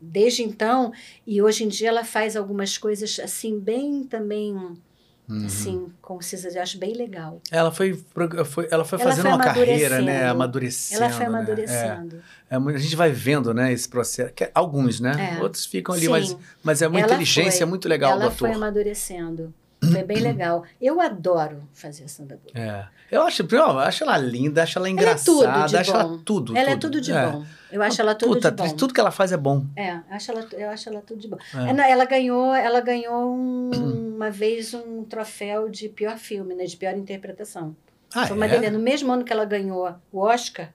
desde 0.00 0.42
então 0.42 0.92
e 1.26 1.40
hoje 1.40 1.64
em 1.64 1.68
dia 1.68 1.88
ela 1.88 2.04
faz 2.04 2.36
algumas 2.36 2.76
coisas 2.78 3.18
assim 3.18 3.58
bem 3.58 4.04
também 4.04 4.54
Uhum. 5.28 5.46
assim 5.46 5.86
concisas. 6.02 6.54
Eu 6.54 6.62
acho 6.62 6.76
bem 6.78 6.92
legal. 6.94 7.40
Ela 7.50 7.72
foi, 7.72 7.94
foi- 8.44 8.68
ela 8.70 8.84
foi 8.84 9.00
Ela 9.00 9.08
fazendo 9.10 9.22
foi 9.22 9.32
uma 9.32 9.38
carreira, 9.42 10.02
né? 10.02 10.26
amadurecendo. 10.28 11.02
Ela 11.02 11.10
foi 11.12 11.20
né? 11.20 11.26
amadurecendo. 11.26 12.16
É, 12.50 12.56
é 12.56 12.58
muito- 12.58 12.76
a 12.76 12.80
gente 12.80 12.94
vai 12.96 13.10
vendo, 13.10 13.54
né, 13.54 13.72
esse 13.72 13.88
processo. 13.88 14.32
que- 14.34 14.50
alguns, 14.54 15.00
né? 15.00 15.36
É. 15.38 15.42
Outros 15.42 15.64
ficam 15.64 15.94
ali, 15.94 16.04
Sim. 16.04 16.10
mas, 16.10 16.36
mas 16.62 16.82
é 16.82 16.88
uma 16.88 16.98
Ela 17.00 17.06
inteligência 17.08 17.60
foi. 17.60 17.66
muito 17.66 17.88
legal 17.88 18.12
ela 18.12 18.28
do 18.28 18.34
foi 18.36 18.50
ator. 18.50 18.62
amadurecendo. 18.62 19.52
Foi 19.92 20.02
bem 20.02 20.18
legal. 20.18 20.64
Eu 20.80 21.00
adoro 21.00 21.62
fazer 21.72 22.04
a 22.04 22.08
Sandra 22.08 22.36
Bullock. 22.36 22.58
É. 22.60 22.86
Eu 23.10 23.22
acho, 23.22 23.46
eu 23.50 23.78
acho 23.78 24.02
ela 24.04 24.16
linda, 24.18 24.62
acho 24.62 24.78
ela 24.78 24.88
Ela 24.88 24.90
é 24.90 24.92
engraçada, 24.92 25.24
tudo 25.24 25.66
de 25.68 25.76
acho 25.76 25.92
bom. 25.92 25.98
ela 25.98 26.18
tudo. 26.24 26.56
ela 26.56 26.70
é 26.70 26.76
tudo 26.76 27.00
de 27.00 27.12
É. 27.12 27.26
bom. 27.30 27.44
Eu 27.70 27.82
acho 27.82 28.00
ela 28.00 28.14
tudo 28.14 28.34
Puta, 28.34 28.50
de 28.50 28.56
bom. 28.70 28.76
tudo 28.76 28.94
que 28.94 29.00
ela 29.00 29.10
faz 29.10 29.32
é 29.32 29.36
bom. 29.36 29.66
É, 29.76 29.98
acho 30.10 30.30
ela, 30.30 30.46
eu 30.52 30.70
acho 30.70 30.88
ela 30.88 31.00
tudo 31.02 31.20
de 31.20 31.28
bom. 31.28 31.36
É. 31.54 31.70
Ela, 31.70 31.88
ela 31.88 32.04
ganhou, 32.04 32.54
ela 32.54 32.80
ganhou 32.80 33.34
um- 33.36 34.14
uma 34.16 34.30
vez 34.30 34.72
um 34.74 35.04
troféu 35.04 35.68
de 35.68 35.88
pior 35.88 36.16
filme, 36.18 36.54
né, 36.54 36.64
de 36.64 36.76
pior 36.76 36.96
interpretação. 36.96 37.76
Ah, 38.14 38.26
Foi 38.26 38.36
uma 38.36 38.46
é? 38.46 38.70
No 38.70 38.78
mesmo 38.78 39.12
ano 39.12 39.24
que 39.24 39.32
ela 39.32 39.44
ganhou 39.44 39.92
o 40.12 40.20
Oscar, 40.20 40.70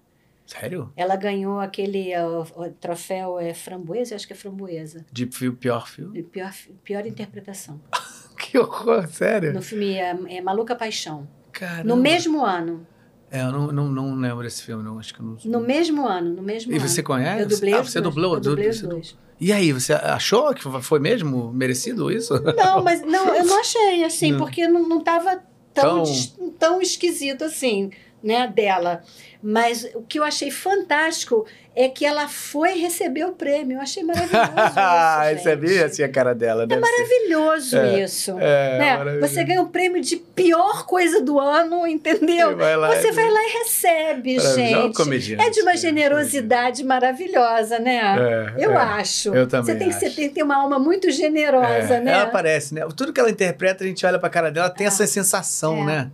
Sério? 0.45 0.91
ela 0.97 1.15
ganhou 1.15 1.59
aquele 1.59 2.09
o 2.17 2.69
troféu 2.81 3.39
é 3.39 3.53
framboesa, 3.53 4.15
acho 4.15 4.27
que 4.27 4.33
é 4.33 4.35
framboesa, 4.35 5.05
De 5.11 5.25
pior 5.25 5.87
filme? 5.87 6.13
de 6.21 6.23
pior, 6.23 6.51
pior 6.83 7.05
interpretação. 7.05 7.79
Que 8.49 8.57
horror, 8.57 9.07
sério? 9.07 9.53
No 9.53 9.61
filme 9.61 9.93
é, 9.93 10.15
é 10.29 10.41
Maluca 10.41 10.75
Paixão. 10.75 11.27
Caramba. 11.51 11.83
No 11.83 11.97
mesmo 11.97 12.45
ano, 12.45 12.85
É, 13.31 13.41
eu 13.43 13.51
não, 13.51 13.67
não, 13.71 13.87
não 13.89 14.15
lembro 14.15 14.43
desse 14.43 14.63
filme, 14.63 14.83
não. 14.83 14.97
Acho 14.99 15.13
que 15.13 15.21
não. 15.21 15.37
no 15.45 15.59
mesmo 15.61 16.07
ano, 16.07 16.33
no 16.35 16.41
mesmo 16.41 16.71
E 16.71 16.77
ano. 16.77 16.87
você 16.87 17.03
conhece? 17.03 17.43
Eu 17.43 17.47
dublei 17.47 17.73
ah, 17.73 17.83
você 17.83 18.01
dois. 18.01 18.13
dublou? 18.15 18.33
Eu 18.35 18.39
dublei 18.39 18.69
os 18.69 18.81
dois. 18.81 19.17
E 19.39 19.53
aí, 19.53 19.71
você 19.71 19.93
achou 19.93 20.53
que 20.53 20.61
foi 20.81 20.99
mesmo 20.99 21.51
merecido 21.53 22.11
isso? 22.11 22.33
Não, 22.57 22.83
mas 22.83 23.01
não, 23.01 23.33
eu 23.35 23.45
não 23.45 23.59
achei 23.61 24.03
assim, 24.03 24.31
Não. 24.33 24.39
porque 24.39 24.67
não, 24.67 24.87
não 24.87 25.01
tava 25.01 25.41
tão, 25.73 26.03
Tão- 26.03 26.49
tão 26.59 26.81
esquisito 26.81 27.43
assim, 27.45 27.91
né, 28.21 28.47
dela. 28.47 29.01
Mas 29.41 29.89
o 29.95 30.01
que 30.01 30.19
eu 30.19 30.23
achei 30.25 30.51
fantástico 30.51 31.45
é 31.81 31.87
que 31.89 32.05
ela 32.05 32.27
foi 32.27 32.73
receber 32.77 33.23
o 33.25 33.31
prêmio. 33.31 33.77
Eu 33.77 33.81
achei 33.81 34.03
maravilhoso 34.03 34.35
isso, 35.33 35.43
Você 35.43 35.55
viu 35.55 35.69
gente. 35.69 35.83
assim 35.83 36.03
a 36.03 36.09
cara 36.09 36.35
dela, 36.35 36.65
né? 36.67 36.75
Maravilhoso 36.77 37.77
É, 37.77 38.03
isso. 38.03 38.31
É, 38.39 38.77
né? 38.79 38.97
maravilhoso. 38.97 39.33
Você 39.33 39.43
ganha 39.45 39.61
o 39.61 39.67
prêmio 39.69 40.01
de 40.01 40.17
pior 40.17 40.85
coisa 40.85 41.21
do 41.21 41.39
ano, 41.39 41.87
entendeu? 41.87 42.49
Você 42.49 42.55
vai 42.55 42.75
lá 42.75 42.87
Você 42.95 43.07
e- 43.07 43.11
vai 43.11 43.29
lá 43.29 43.39
e 43.41 43.51
recebe. 43.59 44.35
É 44.35 44.39
gente. 44.39 45.39
É 45.39 45.49
de 45.49 45.61
uma 45.61 45.73
é, 45.73 45.77
generosidade 45.77 46.83
maravilhosa, 46.83 47.79
né? 47.79 48.53
É, 48.57 48.65
Eu 48.65 48.71
é. 48.71 48.75
acho. 48.77 49.33
Eu 49.33 49.47
também 49.47 49.73
Você 49.73 49.79
tem, 49.79 49.87
que 49.89 49.95
ser- 49.95 50.05
acho. 50.07 50.15
tem 50.15 50.27
que 50.29 50.35
ter 50.35 50.43
uma 50.43 50.57
alma 50.57 50.77
muito 50.79 51.09
generosa, 51.11 51.95
É, 51.95 51.99
né? 52.01 52.11
Ela 52.13 52.25
parece, 52.27 52.73
né? 52.73 52.85
Tudo 52.95 53.13
que 53.13 53.19
ela 53.19 53.29
interpreta, 53.29 53.83
a 53.83 53.87
gente 53.87 54.05
olha 54.05 54.19
pra 54.19 54.29
cara 54.29 54.51
dela, 54.51 54.69
tem 54.69 54.85
essa 54.87 55.05
sensação, 55.07 55.81
É. 55.83 55.85
né? 55.85 56.11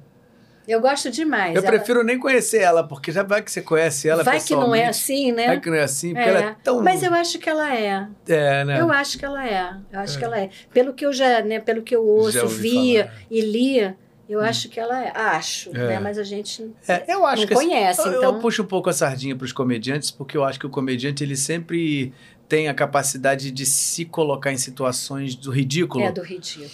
Eu 0.68 0.82
gosto 0.82 1.12
demais. 1.12 1.56
Eu 1.56 1.62
Ela- 1.62 1.72
prefiro 1.72 2.04
nem 2.04 2.18
conhecer 2.20 2.60
ela, 2.62 2.84
porque 2.88 3.12
já 3.12 3.22
vai 3.24 3.42
que 3.42 3.52
você 3.52 3.62
conhece 3.62 4.10
ela 4.10 4.24
Vai 4.24 4.40
que 4.40 4.56
não 4.56 4.74
é 4.74 4.88
assim, 4.88 5.32
né? 5.32 5.48
Vai 5.48 5.60
que 5.60 5.70
não 5.70 5.78
é 5.78 5.84
assim, 5.84 6.14
porque 6.14 6.28
É. 6.28 6.32
ela 6.32 6.40
é 6.52 6.56
tão... 6.64 6.82
Mas 6.82 7.04
eu 7.04 7.14
acho 7.14 7.38
que 7.40 7.50
ela 7.50 7.76
é. 7.76 8.08
É, 8.28 8.64
né? 8.66 8.82
Eu 8.82 8.92
acho 8.92 9.18
que 9.20 9.26
ela 9.26 9.48
é. 9.48 9.76
Eu 9.92 10.00
acho 10.00 10.18
que 10.18 10.24
ela 10.24 10.40
é. 10.40 10.50
Pelo 10.74 10.94
que 10.94 11.06
eu 11.06 11.14
já, 11.14 11.42
né, 11.42 11.60
pelo 11.60 11.82
que 11.84 11.96
eu 11.96 12.04
ouço, 12.06 12.48
via 12.48 13.06
falar. 13.06 13.18
e 13.30 13.42
lia, 13.42 13.96
eu 14.28 14.42
acho 14.42 14.68
que 14.70 14.80
ela 14.80 15.00
é. 15.06 15.12
Acho, 15.16 15.70
É. 15.70 15.88
né? 15.88 16.00
Mas 16.00 16.18
a 16.18 16.24
gente 16.24 16.72
É, 16.88 17.04
eu 17.14 17.26
acho 17.26 17.42
não 17.44 17.48
que 17.48 17.54
conhece, 17.54 18.02
eu, 18.02 18.08
então. 18.18 18.24
eu 18.24 18.40
puxo 18.40 18.64
um 18.64 18.66
pouco 18.66 18.90
a 18.90 18.94
sardinha 18.94 19.36
para 19.36 19.46
os 19.46 19.52
comediantes, 19.54 20.10
porque 20.10 20.36
eu 20.36 20.44
acho 20.44 20.60
que 20.60 20.66
o 20.66 20.70
comediante 20.70 21.24
ele 21.24 21.36
sempre 21.36 22.12
tem 22.48 22.68
a 22.68 22.74
capacidade 22.74 23.50
de 23.52 23.66
se 23.66 24.06
colocar 24.06 24.52
em 24.52 24.58
situações 24.58 25.36
do 25.36 25.52
ridículo, 25.52 26.04
é 26.04 26.12
do 26.12 26.22
ridículo. 26.22 26.70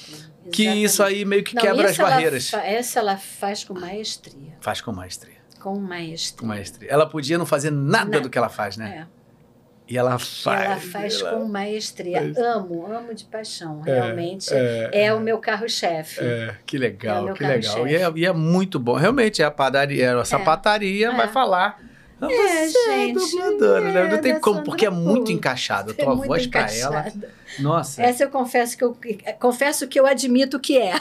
que 0.51 0.63
Exatamente. 0.63 0.83
isso 0.83 1.03
aí 1.03 1.23
meio 1.25 1.43
que 1.43 1.55
Não, 1.55 1.61
quebra 1.61 1.89
as 1.89 1.97
ela 1.97 2.09
barreiras. 2.09 2.49
fa- 2.49 2.61
essa 2.63 2.99
ela 2.99 3.17
faz 3.17 3.63
com 3.63 3.73
maestria. 3.73 4.57
Faz 4.59 4.81
com 4.81 4.91
maestria. 4.91 5.35
Com 5.59 5.79
maestria. 5.79 6.39
Com 6.39 6.45
maestria. 6.47 6.89
Ela 6.89 7.05
podia 7.07 7.37
não 7.37 7.45
fazer 7.45 7.71
nada 7.71 8.17
Não. 8.17 8.21
do 8.21 8.29
que 8.29 8.37
ela 8.37 8.49
faz, 8.49 8.75
né? 8.77 9.05
É. 9.07 9.21
E 9.87 9.97
ela 9.97 10.17
faz. 10.17 10.63
ela 10.65 10.77
faz 10.77 11.19
ela- 11.19 11.31
com 11.33 11.45
maestria. 11.45 12.19
faz. 12.21 12.37
Amo, 12.37 12.85
amo 12.91 13.13
de 13.13 13.25
paixão. 13.25 13.81
É, 13.85 13.93
Realmente 13.93 14.53
é, 14.53 14.89
é, 15.05 15.13
o 15.13 15.19
meu 15.19 15.37
carro-chefe. 15.37 16.19
É, 16.21 16.55
que 16.65 16.77
É 16.77 16.79
legal, 16.79 17.23
meu 17.25 17.33
que 17.33 17.43
legal. 17.43 17.87
E 17.87 17.95
é, 17.95 18.11
e 18.15 18.25
é 18.25 18.31
muito 18.33 18.79
bom. 18.79 18.95
Realmente, 18.95 19.41
é 19.41 19.45
a 19.45 19.51
padaria, 19.51 20.17
a 20.17 20.25
sapataria 20.25 21.07
É. 21.09 21.15
vai 21.15 21.27
falar. 21.27 21.79
"Ah, 22.21 22.31
É, 22.31 22.67
você 22.67 22.69
gente, 22.69 23.09
é 23.09 23.13
dubladora, 23.13 23.81
né? 23.91 24.05
é, 24.05 24.09
Não 24.11 24.17
tem 24.21 24.39
como, 24.39 24.63
porque 24.63 24.85
é 24.85 24.89
muito 24.89 25.31
encaixado. 25.31 25.91
A 25.91 25.93
É 25.93 26.03
tua 26.03 26.15
muito 26.15 26.27
voz 26.27 26.45
pra 26.47 26.71
ela. 26.73 27.11
Nossa. 27.59 28.01
Essa 28.01 28.23
eu 28.23 28.29
confesso 28.29 28.77
que 28.77 28.83
eu 28.83 28.95
confesso 29.39 29.87
que 29.87 29.99
eu 29.99 30.05
admito 30.05 30.59
que 30.59 30.77
é. 30.77 30.93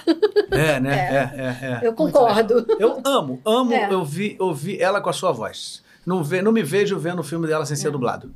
É, 0.51 0.81
né? 0.81 0.97
É, 0.99 1.41
é, 1.41 1.81
é. 1.83 1.87
Eu 1.87 1.93
concordo. 1.93 2.67
Eu 2.79 3.01
amo, 3.05 3.41
amo 3.45 3.73
É. 3.73 3.89
vi, 4.05 4.37
ouvir 4.41 4.81
ela 4.81 5.01
com 5.01 5.11
a 5.11 5.13
sua 5.13 5.31
voz. 5.33 5.83
Não, 6.05 6.25
ve, 6.25 6.41
não 6.43 6.51
me 6.51 6.63
vejo 6.63 6.99
vendo 6.99 7.21
o 7.21 7.23
filme 7.25 7.47
dela 7.47 7.65
sem 7.67 7.77
ser 7.77 7.89
É. 7.89 7.91
dublado. 7.91 8.33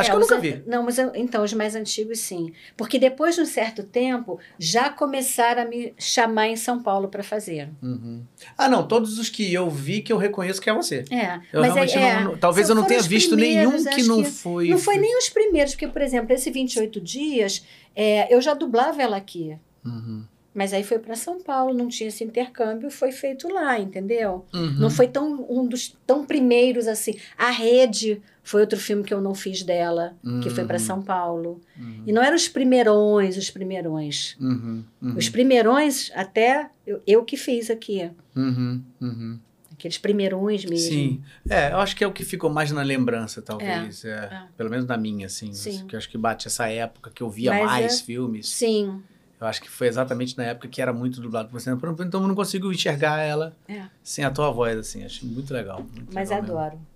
Acho 0.00 0.08
É, 0.08 0.12
que 0.12 0.16
eu 0.16 0.20
os 0.20 0.26
nunca 0.26 0.36
an- 0.36 0.40
vi. 0.40 0.62
Não, 0.66 0.82
mas 0.82 0.98
eu- 0.98 1.12
então, 1.14 1.42
os 1.44 1.52
mais 1.52 1.74
antigos 1.74 2.18
sim. 2.20 2.52
Porque 2.76 2.98
depois 2.98 3.34
de 3.34 3.40
um 3.40 3.44
certo 3.46 3.82
tempo, 3.82 4.38
já 4.58 4.88
começaram 4.90 5.62
a 5.62 5.64
me 5.64 5.92
chamar 5.98 6.48
em 6.48 6.56
São 6.56 6.82
Paulo 6.82 7.08
para 7.08 7.22
fazer. 7.22 7.68
Uhum. 7.82 8.22
Ah, 8.56 8.68
não, 8.68 8.86
todos 8.86 9.18
os 9.18 9.28
que 9.28 9.52
eu 9.52 9.68
vi 9.68 10.00
que 10.02 10.12
eu 10.12 10.16
reconheço 10.16 10.60
que 10.60 10.70
é 10.70 10.74
você. 10.74 11.04
É, 11.10 11.40
Eu 11.52 11.60
mas 11.60 11.74
realmente 11.74 11.98
é, 11.98 12.02
é, 12.02 12.20
não, 12.24 12.36
talvez 12.36 12.66
são- 12.66 12.76
eu 12.76 12.80
não 12.80 12.88
tenha 12.88 13.02
visto 13.02 13.36
nenhum 13.36 13.84
que 13.84 14.02
não 14.04 14.24
foi. 14.24 14.68
Não 14.68 14.78
foi 14.78 14.96
nem 14.98 15.16
os 15.18 15.28
primeiros, 15.28 15.72
porque, 15.72 15.88
por 15.88 16.00
exemplo, 16.02 16.32
esse 16.32 16.50
28 16.50 17.00
dias, 17.00 17.64
é, 17.96 18.32
eu 18.34 18.40
já 18.40 18.54
dublava 18.54 19.02
ela 19.02 19.16
aqui. 19.16 19.56
Uhum. 19.84 20.24
Mas 20.54 20.72
aí 20.72 20.82
foi 20.82 20.98
para 20.98 21.14
São 21.14 21.40
Paulo, 21.40 21.72
não 21.72 21.86
tinha 21.86 22.08
esse 22.08 22.24
intercâmbio, 22.24 22.90
foi 22.90 23.12
feito 23.12 23.46
lá, 23.48 23.78
entendeu? 23.78 24.44
Uhum. 24.52 24.72
Não 24.80 24.90
foi 24.90 25.06
tão 25.06 25.46
um 25.48 25.64
dos 25.64 25.96
tão 26.04 26.24
primeiros 26.26 26.88
assim. 26.88 27.14
A 27.36 27.50
Rede 27.50 28.20
foi 28.48 28.62
outro 28.62 28.78
filme 28.78 29.02
que 29.02 29.12
eu 29.12 29.20
não 29.20 29.34
fiz 29.34 29.62
dela, 29.62 30.14
que 30.42 30.48
foi 30.48 30.64
para 30.64 30.78
Uhum. 30.78 30.84
São 30.84 31.02
Paulo. 31.02 31.60
Uhum. 31.78 32.02
E 32.06 32.12
não 32.12 32.22
eram 32.22 32.34
os 32.36 32.48
primeirões, 32.48 33.36
os 33.36 33.50
primeirões. 33.50 34.36
Uhum. 34.40 34.82
Uhum. 35.02 35.16
Os 35.16 35.28
primeirões, 35.28 36.10
até 36.14 36.70
eu, 36.86 37.02
eu 37.06 37.24
que 37.24 37.36
fiz 37.36 37.68
aqui. 37.70 38.10
Uhum. 38.34 38.82
Uhum. 39.00 39.38
Aqueles 39.72 39.98
primeirões 39.98 40.64
mesmo. 40.64 40.88
Sim. 40.88 41.22
É, 41.48 41.72
eu 41.72 41.76
acho 41.78 41.94
que 41.94 42.02
é 42.02 42.06
o 42.06 42.12
que 42.12 42.24
ficou 42.24 42.48
mais 42.50 42.72
na 42.72 42.82
lembrança, 42.82 43.40
talvez. 43.42 44.04
É, 44.04 44.10
é. 44.10 44.42
Pelo 44.56 44.70
menos 44.70 44.86
na 44.86 44.96
minha, 44.96 45.26
assim. 45.26 45.52
Sim. 45.52 45.86
Que 45.86 45.94
eu 45.94 45.98
acho 45.98 46.08
que 46.08 46.16
bate 46.18 46.48
essa 46.48 46.66
época 46.68 47.10
que 47.14 47.22
eu 47.22 47.28
via 47.30 47.50
Mas 47.52 47.64
mais 47.64 48.00
é- 48.00 48.04
filmes. 48.04 48.48
Sim. 48.48 49.02
Eu 49.40 49.46
acho 49.46 49.60
que 49.62 49.70
foi 49.70 49.86
exatamente 49.86 50.36
na 50.36 50.42
época 50.44 50.66
que 50.66 50.82
era 50.82 50.92
muito 50.92 51.20
dublado 51.20 51.48
por 51.48 51.60
você. 51.60 51.70
Então 51.70 52.22
eu 52.22 52.26
não 52.28 52.34
consigo 52.34 52.72
enxergar 52.72 53.20
ela 53.20 53.54
É. 53.68 53.82
sem 54.02 54.24
a 54.24 54.30
tua 54.32 54.50
voz, 54.50 54.76
assim. 54.76 55.04
Acho 55.04 55.24
muito 55.26 55.54
legal. 55.54 55.80
muito 55.80 56.12
Mas 56.12 56.30
legal 56.30 56.42
mesmo. 56.72 56.86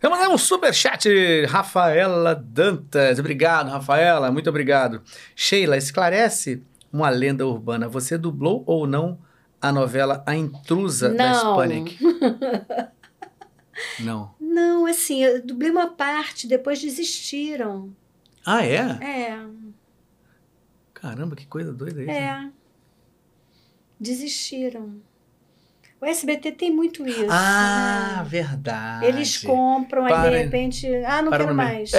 Eu 0.00 0.10
mandei 0.10 0.28
um 0.28 0.38
super 0.38 0.72
chat, 0.72 1.08
Rafaela 1.46 2.34
Dantas. 2.34 3.18
Obrigado, 3.18 3.68
Rafaela, 3.68 4.30
muito 4.30 4.48
obrigado. 4.48 5.02
Sheila, 5.34 5.76
esclarece 5.76 6.62
uma 6.92 7.08
lenda 7.10 7.46
urbana. 7.46 7.88
Você 7.88 8.16
dublou 8.16 8.62
ou 8.66 8.86
não 8.86 9.18
a 9.60 9.72
novela 9.72 10.22
A 10.26 10.36
Intrusa 10.36 11.10
da 11.12 11.32
Não. 11.32 11.50
Hispanic? 11.50 11.98
não. 14.00 14.34
Não, 14.40 14.86
assim, 14.86 15.22
eu 15.24 15.44
dublei 15.44 15.70
uma 15.70 15.88
parte, 15.88 16.46
depois 16.46 16.80
desistiram. 16.80 17.94
Ah, 18.46 18.64
é? 18.64 18.76
É, 18.76 19.38
Caramba, 20.94 21.36
que 21.36 21.46
coisa 21.46 21.72
doida 21.72 22.02
isso. 22.02 22.10
é. 22.10 22.50
Desistiram. 24.00 25.00
O 26.00 26.06
SBT 26.06 26.52
tem 26.52 26.70
muito 26.72 27.06
isso. 27.06 27.26
Ah, 27.28 28.18
né? 28.22 28.28
verdade. 28.28 29.06
Eles 29.06 29.36
compram, 29.38 30.04
aí 30.04 30.12
Para- 30.12 30.30
de 30.30 30.36
repente. 30.36 30.86
Ah, 31.04 31.22
não 31.22 31.30
para 31.30 31.44
quero 31.44 31.56
mais. 31.56 31.90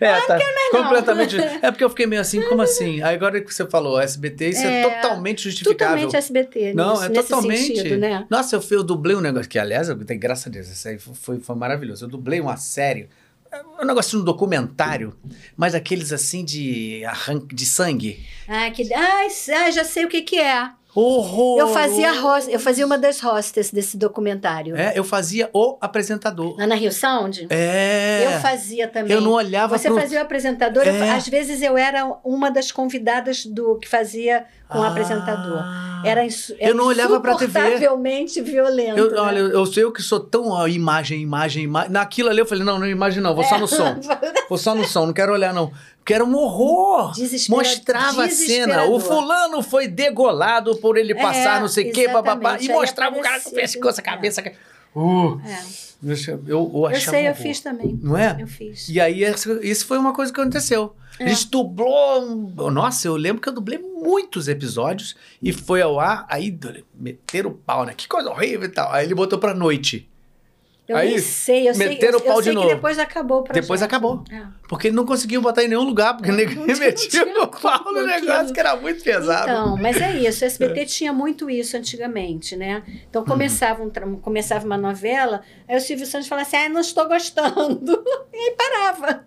É, 0.00 0.20
tá 0.26 0.38
não. 0.72 0.82
completamente. 0.82 1.36
É 1.38 1.70
porque 1.70 1.84
eu 1.84 1.90
fiquei 1.90 2.06
meio 2.06 2.20
assim, 2.22 2.40
como 2.42 2.62
assim? 2.62 3.02
Aí 3.02 3.14
agora 3.14 3.40
que 3.40 3.52
você 3.54 3.66
falou 3.66 4.00
SBT, 4.00 4.48
isso 4.50 4.66
é, 4.66 4.80
É, 4.80 4.82
totalmente 5.02 5.42
justificável. 5.44 5.94
Totalmente 6.08 6.16
SBT. 6.16 6.74
Não, 6.74 6.92
nisso, 6.92 7.04
é 7.04 7.08
totalmente. 7.10 7.76
sentido, 7.76 7.98
né? 7.98 8.26
Nossa, 8.30 8.56
eu, 8.56 8.62
fui- 8.62 8.76
eu 8.76 8.82
dublei 8.82 9.14
um 9.16 9.20
negócio, 9.20 9.48
que 9.48 9.58
aliás, 9.58 9.88
eu 9.88 10.04
tenho 10.04 10.18
graças 10.20 10.46
a 10.46 10.50
Deus, 10.50 10.68
isso 10.68 10.88
aí 10.88 10.98
foi, 10.98 11.38
foi 11.40 11.56
maravilhoso. 11.56 12.04
Eu 12.04 12.08
dublei 12.08 12.40
uma 12.40 12.56
série, 12.56 13.08
é 13.52 13.60
um 13.82 13.86
negócio 13.86 14.10
de 14.12 14.22
um 14.22 14.24
documentário, 14.24 15.14
mas 15.56 15.74
aqueles 15.74 16.12
assim 16.12 16.44
de 16.44 17.04
arranque 17.04 17.54
de 17.54 17.64
sangue. 17.66 18.26
Ah, 18.48 18.70
que, 18.70 18.92
ah, 18.92 19.26
ah, 19.66 19.70
já 19.70 19.84
sei 19.84 20.04
o 20.04 20.08
que, 20.08 20.22
que 20.22 20.38
é. 20.38 20.68
Horror! 20.96 21.58
Eu 21.60 21.68
fazia, 21.68 22.12
host, 22.20 22.50
eu 22.50 22.58
fazia 22.58 22.86
uma 22.86 22.96
das 22.96 23.20
hostess 23.20 23.70
desse 23.70 23.96
documentário. 23.98 24.74
É, 24.76 24.92
eu 24.96 25.04
fazia 25.04 25.50
o 25.52 25.76
apresentador. 25.80 26.56
Lá 26.58 26.66
na 26.66 26.74
Rio 26.74 26.90
Sound? 26.90 27.46
É. 27.50 28.22
Eu 28.24 28.40
fazia 28.40 28.88
também. 28.88 29.12
Eu 29.12 29.20
não 29.20 29.32
olhava 29.32 29.76
Você 29.76 29.88
pro... 29.88 30.00
fazia 30.00 30.18
o 30.18 30.22
apresentador, 30.22 30.84
eu- 30.84 30.94
É. 30.94 31.10
às 31.10 31.28
vezes 31.28 31.60
eu 31.60 31.76
era 31.76 32.06
uma 32.24 32.50
das 32.50 32.72
convidadas 32.72 33.44
do 33.44 33.76
que 33.78 33.86
fazia 33.86 34.46
com 34.68 34.78
o 34.78 34.82
Ah. 34.82 34.88
apresentador. 34.88 35.62
Era, 36.04 36.22
era 36.22 36.30
Eu 36.60 36.74
não 36.74 36.84
olhava 36.86 37.18
pra 37.20 37.34
TV. 37.36 37.58
insuportavelmente 37.58 38.40
violento. 38.42 38.98
Eu, 38.98 39.10
né? 39.12 39.18
olha, 39.20 39.38
eu, 39.38 39.48
eu 39.50 39.66
sei 39.66 39.82
eu 39.84 39.90
que 39.92 40.02
sou 40.02 40.20
tão 40.20 40.48
ó, 40.50 40.66
imagem, 40.68 41.20
imagem, 41.22 41.64
imagem. 41.64 41.90
Naquilo 41.90 42.28
ali 42.28 42.38
eu 42.40 42.46
falei, 42.46 42.62
não, 42.64 42.78
não 42.78 42.86
imagem 42.86 43.22
não, 43.22 43.34
vou 43.34 43.44
só 43.44 43.58
no 43.58 43.66
som. 43.66 43.96
Vou 44.48 44.56
só 44.58 44.76
no 44.76 44.84
som, 44.84 45.06
não 45.06 45.12
quero 45.12 45.32
olhar 45.32 45.52
não. 45.52 45.72
Porque 45.98 46.14
era 46.14 46.24
um 46.24 46.32
horror. 46.36 47.12
Mostrava 47.48 48.24
a 48.26 48.30
cena. 48.30 48.84
O 48.84 49.00
fulano 49.00 49.60
foi 49.60 49.88
degolado 49.88 50.76
por 50.76 50.96
ele 50.96 51.12
É, 51.12 51.20
passar 51.20 51.60
não 51.60 51.66
sei 51.66 51.90
o 51.90 52.12
bababá. 52.12 52.50
exatamente. 52.50 52.66
E 52.66 52.72
mostrava 52.72 53.16
o 53.16 53.20
cara 53.20 53.40
com 53.40 53.50
pescoço, 53.50 53.98
a 53.98 54.02
cabeça. 54.04 54.42
Uh, 54.96 55.40
É. 55.44 55.58
eu, 56.32 56.40
eu, 56.46 56.88
eu 56.90 57.00
sei, 57.00 57.28
eu 57.28 57.34
fiz 57.34 57.60
também. 57.60 57.98
Não 58.02 58.16
é? 58.16 58.36
Eu 58.40 58.46
fiz. 58.46 58.88
E 58.88 58.98
aí, 59.00 59.22
isso 59.62 59.86
foi 59.86 59.98
uma 59.98 60.14
coisa 60.14 60.32
que 60.32 60.40
aconteceu. 60.40 60.96
A 61.20 61.24
É. 61.24 61.28
gente 61.28 61.50
dublou. 61.50 62.70
Nossa, 62.70 63.06
eu 63.08 63.16
lembro 63.16 63.40
que 63.42 63.48
eu 63.48 63.52
dublei 63.52 63.78
muitos 63.78 64.48
episódios 64.48 65.14
e 65.42 65.52
foi 65.52 65.80
ao 65.82 65.98
ar. 66.00 66.26
Aí 66.28 66.56
meteram 66.94 67.50
o 67.50 67.54
pau, 67.54 67.84
né? 67.84 67.94
Que 67.96 68.08
coisa 68.08 68.30
horrível 68.30 68.64
e 68.66 68.70
tal. 68.70 68.90
Aí 68.92 69.04
ele 69.04 69.14
botou 69.14 69.38
pra 69.38 69.54
noite. 69.54 70.08
Eu 70.88 70.96
Aí, 70.96 71.10
nem 71.10 71.18
sei, 71.18 71.68
eu 71.68 71.74
sei, 71.74 71.98
eu, 72.00 72.16
o 72.16 72.20
pau 72.20 72.36
eu 72.36 72.38
de 72.38 72.44
sei 72.44 72.52
novo. 72.52 72.68
que 72.68 72.74
depois 72.74 72.98
acabou 72.98 73.42
projeto. 73.42 73.62
Depois 73.62 73.82
acabou. 73.82 74.22
É. 74.30 74.42
Porque 74.68 74.90
não 74.90 75.04
conseguiu 75.04 75.42
botar 75.42 75.64
em 75.64 75.68
nenhum 75.68 75.82
lugar, 75.82 76.16
porque 76.16 76.30
Não, 76.30 76.38
ninguém 76.38 76.76
metia 76.78 77.24
o 77.42 77.48
pau 77.48 77.92
no 77.92 78.06
negócio 78.06 78.54
que 78.54 78.60
era 78.60 78.76
muito 78.76 79.02
pesado. 79.02 79.50
Então, 79.50 79.76
mas 79.76 80.00
é 80.00 80.16
isso, 80.16 80.44
o 80.44 80.46
SBT 80.46 80.86
tinha 80.86 81.12
muito 81.12 81.50
isso 81.50 81.76
antigamente, 81.76 82.54
né? 82.54 82.84
Então 83.10 83.24
começava, 83.24 83.82
um 83.82 83.90
começava 84.20 84.64
uma 84.64 84.78
novela, 84.78 85.42
aí 85.66 85.76
o 85.76 85.80
Silvio 85.80 86.06
Santos 86.06 86.28
falava 86.28 86.46
assim, 86.46 86.56
ah, 86.56 86.68
não 86.68 86.80
estou 86.80 87.08
gostando. 87.08 88.04
E 88.32 88.38
aí 88.38 88.54
parava. 88.54 89.24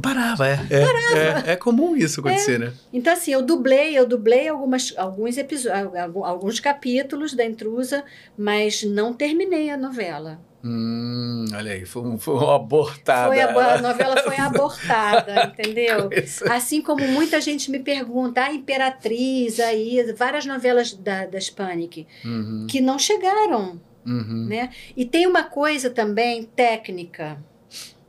Parava, 0.00 0.46
é. 0.46 0.60
É, 0.70 1.50
é, 1.50 1.52
é 1.52 1.56
comum 1.56 1.96
isso 1.96 2.20
acontecer, 2.20 2.58
né? 2.58 2.72
Então, 2.92 3.12
assim, 3.12 3.32
eu 3.32 3.42
dublei, 3.42 3.98
eu 3.98 4.06
dublei 4.06 4.46
algumas, 4.46 4.94
alguns 4.96 5.36
episódios, 5.36 5.92
alguns 6.22 6.60
capítulos 6.60 7.34
da 7.34 7.44
Intrusa, 7.44 8.04
mas 8.36 8.82
não 8.84 9.12
terminei 9.12 9.70
a 9.70 9.76
novela. 9.76 10.38
Hum, 10.64 11.44
olha 11.54 11.72
aí, 11.72 11.84
foi, 11.84 12.02
um- 12.02 12.18
foi 12.18 12.34
uma 12.34 12.56
abortada. 12.56 13.28
Foi 13.28 13.40
a, 13.40 13.74
a 13.74 13.80
novela 13.80 14.16
foi 14.22 14.36
abortada, 14.40 15.44
entendeu? 15.46 16.10
Isso. 16.12 16.50
Assim 16.50 16.82
como 16.82 17.06
muita 17.06 17.40
gente 17.40 17.70
me 17.70 17.78
pergunta, 17.78 18.42
a 18.42 18.52
Imperatriz, 18.52 19.60
aí, 19.60 20.12
várias 20.14 20.44
novelas 20.44 20.92
da, 20.92 21.26
da 21.26 21.38
Hispanic, 21.38 22.06
Uhum, 22.24 22.66
que 22.68 22.80
não 22.80 22.98
chegaram, 22.98 23.80
uhum. 24.04 24.46
né? 24.48 24.70
E 24.96 25.04
tem 25.04 25.26
uma 25.26 25.44
coisa 25.44 25.88
também 25.90 26.44
técnica 26.44 27.38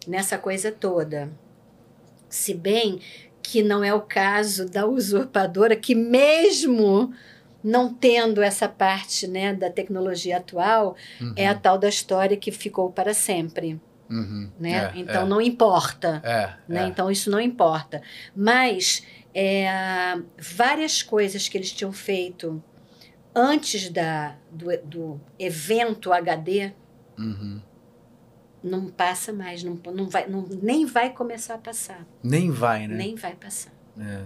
nessa 0.08 0.38
coisa 0.38 0.72
toda. 0.72 1.30
Se 2.30 2.54
bem 2.54 3.00
que 3.42 3.62
não 3.64 3.84
é 3.84 3.94
o 3.94 4.02
caso 4.02 4.66
da 4.70 4.86
usurpadora, 4.86 5.76
que 5.76 5.96
mesmo 5.96 7.14
não 7.68 7.94
tendo 7.94 8.42
essa 8.42 8.68
parte 8.70 9.28
né, 9.28 9.54
da 9.54 9.70
tecnologia 9.70 10.38
atual, 10.38 10.96
Uhum, 11.20 11.34
é 11.36 11.48
a 11.48 11.54
tal 11.56 11.78
da 11.78 11.90
história 11.90 12.38
que 12.38 12.52
ficou 12.52 12.92
para 12.92 13.14
sempre. 13.14 13.80
uhum. 14.10 14.50
Né? 14.60 14.86
É, 14.96 15.00
então 15.00 15.24
é, 15.24 15.26
não 15.26 15.42
importa. 15.42 16.22
É, 16.24 16.54
né? 16.68 16.84
é. 16.86 16.88
Então 16.88 17.12
isso 17.12 17.30
não 17.30 17.40
importa. 17.42 18.02
Mas 18.36 19.04
é, 19.36 19.68
várias 20.40 21.04
coisas 21.04 21.50
que 21.50 21.58
eles 21.58 21.72
tinham 21.72 21.92
feito 21.92 22.64
antes 23.36 23.90
da, 23.90 24.36
do, 24.52 24.66
do 24.84 25.22
evento 25.38 26.12
HD 26.14 26.72
Uhum. 27.20 27.60
não 28.64 28.88
passa 28.90 29.34
mais, 29.34 29.64
não, 29.64 29.80
não 29.94 30.08
vai, 30.08 30.28
não, 30.28 30.46
nem 30.62 30.86
vai 30.86 31.10
começar 31.12 31.56
a 31.56 31.58
passar. 31.58 32.06
Nem 32.24 32.50
vai, 32.52 32.88
né? 32.88 32.96
Nem 32.96 33.16
vai 33.16 33.36
passar. 33.36 33.72
É, 34.00 34.24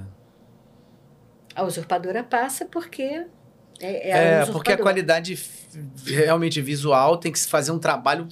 A 1.55 1.63
usurpadora 1.63 2.23
passa 2.23 2.65
porque 2.65 3.03
é, 3.79 4.09
é, 4.09 4.41
É, 4.41 4.45
porque 4.45 4.71
a 4.71 4.77
qualidade 4.77 5.37
realmente 6.05 6.61
visual 6.61 7.17
tem 7.17 7.31
que 7.31 7.39
se 7.39 7.47
fazer 7.47 7.71
um 7.71 7.79
trabalho 7.79 8.27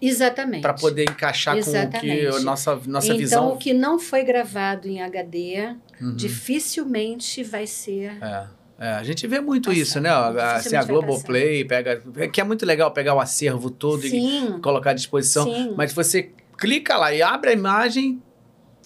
Exatamente. 0.00 0.62
para 0.62 0.74
poder 0.74 1.02
encaixar 1.04 1.54
com 1.54 1.60
o 1.60 1.64
que 1.64 1.70
Exatamente. 1.70 2.26
a 2.26 2.40
nossa, 2.40 2.76
nossa 2.86 3.06
então, 3.08 3.16
visão. 3.18 3.48
o 3.52 3.56
que 3.56 3.72
não 3.72 3.98
foi 3.98 4.22
gravado 4.24 4.86
em 4.88 5.02
HD, 5.02 5.74
Uhum. 6.00 6.16
dificilmente 6.16 7.42
vai 7.42 7.66
ser. 7.66 8.12
É, 8.22 8.46
é, 8.78 8.88
a 8.94 9.02
gente 9.04 9.26
vê 9.26 9.40
muito 9.40 9.66
Passar. 9.68 9.78
isso, 9.80 10.00
né? 10.00 10.10
Assim, 10.10 10.76
a 10.76 10.82
Globoplay 10.84 11.64
pega. 11.64 12.02
Que 12.32 12.40
é 12.40 12.44
muito 12.44 12.66
legal 12.66 12.90
pegar 12.90 13.14
o 13.14 13.20
acervo 13.20 13.70
todo 13.70 14.04
e 14.04 14.10
Sim, 14.10 14.58
colocar 14.60 14.90
à 14.90 14.94
disposição. 14.94 15.44
sim. 15.44 15.72
Mas 15.76 15.92
você 15.92 16.30
clica 16.58 16.96
lá 16.96 17.12
e 17.14 17.22
abre 17.22 17.50
a 17.50 17.52
imagem, 17.52 18.20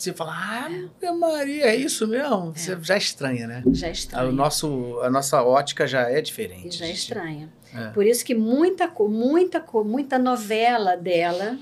você 0.02 0.12
fala, 0.12 0.32
ah, 0.32 1.12
Maria, 1.12 1.66
é 1.66 1.76
isso 1.76 2.06
mesmo? 2.06 2.52
Você 2.54 2.76
já 2.82 2.96
estranha, 2.96 3.46
né? 3.46 3.62
já 3.72 3.88
A, 3.88 3.90
estranha. 3.90 4.28
o 4.28 4.32
nosso, 4.32 5.00
a 5.02 5.10
nossa 5.10 5.42
ótica 5.42 5.86
já 5.86 6.02
é 6.08 6.20
diferente. 6.20 6.76
já 6.76 6.86
estranha. 6.86 7.52
É. 7.74 7.88
Por 7.88 8.06
isso 8.06 8.24
que 8.24 8.34
muita, 8.34 8.88
muita, 8.88 9.64
muita 9.84 10.18
novela 10.18 10.96
dela, 10.96 11.58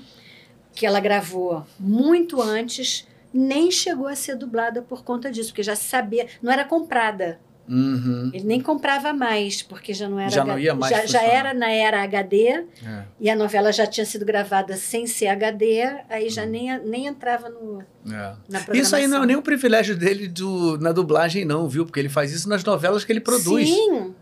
que 0.73 0.85
ela 0.85 0.99
gravou 0.99 1.65
muito 1.79 2.41
antes, 2.41 3.07
nem 3.33 3.69
chegou 3.71 4.07
a 4.07 4.15
ser 4.15 4.35
dublada 4.35 4.81
por 4.81 5.03
conta 5.03 5.29
disso, 5.29 5.49
porque 5.49 5.63
já 5.63 5.75
sabia, 5.75 6.27
não 6.41 6.51
era 6.51 6.63
comprada. 6.63 7.39
Uhum. 7.69 8.31
Ele 8.33 8.45
nem 8.45 8.61
comprava 8.61 9.11
mais, 9.11 9.61
porque 9.61 9.93
já 9.93 10.07
não 10.07 10.19
era 10.19 10.29
Já 10.29 10.45
não 10.45 10.57
ia 10.57 10.73
mais 10.73 10.95
já, 10.95 11.05
já 11.05 11.21
era 11.21 11.53
na 11.53 11.69
era 11.69 12.01
HD 12.03 12.63
É. 12.85 13.03
e 13.19 13.29
a 13.29 13.35
novela 13.35 13.71
já 13.73 13.85
tinha 13.85 14.05
sido 14.05 14.25
gravada 14.25 14.77
sem 14.77 15.05
ser 15.05 15.27
HD, 15.27 15.83
aí 16.09 16.29
já 16.29 16.45
nem, 16.45 16.79
nem 16.79 17.07
entrava 17.07 17.49
no, 17.49 17.83
É. 18.09 18.33
Uhum. 18.49 18.73
Isso 18.73 18.95
aí 18.95 19.05
não 19.07 19.23
é 19.23 19.25
nem 19.25 19.35
um 19.35 19.41
privilégio 19.41 19.97
dele 19.97 20.27
do, 20.27 20.77
na 20.79 20.91
dublagem, 20.91 21.43
não, 21.43 21.67
viu? 21.67 21.85
Porque 21.85 21.99
ele 21.99 22.09
faz 22.09 22.31
isso 22.31 22.47
nas 22.47 22.63
novelas 22.63 23.03
que 23.03 23.11
ele 23.11 23.19
produz. 23.21 23.67
Sim. 23.67 24.13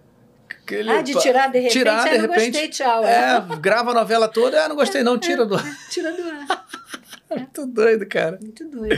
Ele 0.72 0.90
Ah, 0.90 1.02
de 1.04 1.14
tirar 1.20 1.52
de 1.52 1.60
repente, 1.60 1.72
tirar, 1.74 2.00
ah, 2.00 2.10
de 2.10 2.18
repente, 2.18 2.52
gostei, 2.52 2.68
tchau. 2.70 3.06
É, 3.06 3.46
grava 3.62 3.92
a 3.92 3.94
novela 3.94 4.28
toda, 4.28 4.66
ah, 4.66 4.68
não 4.68 4.76
gostei 4.76 5.04
não, 5.04 5.16
tira 5.20 5.46
do... 5.46 5.56
Tira 5.92 6.12
do 6.12 6.24
ar. 6.24 6.66
Muito 7.36 7.66
doido, 7.66 8.06
cara. 8.06 8.38
Muito 8.42 8.68
doido. 8.70 8.96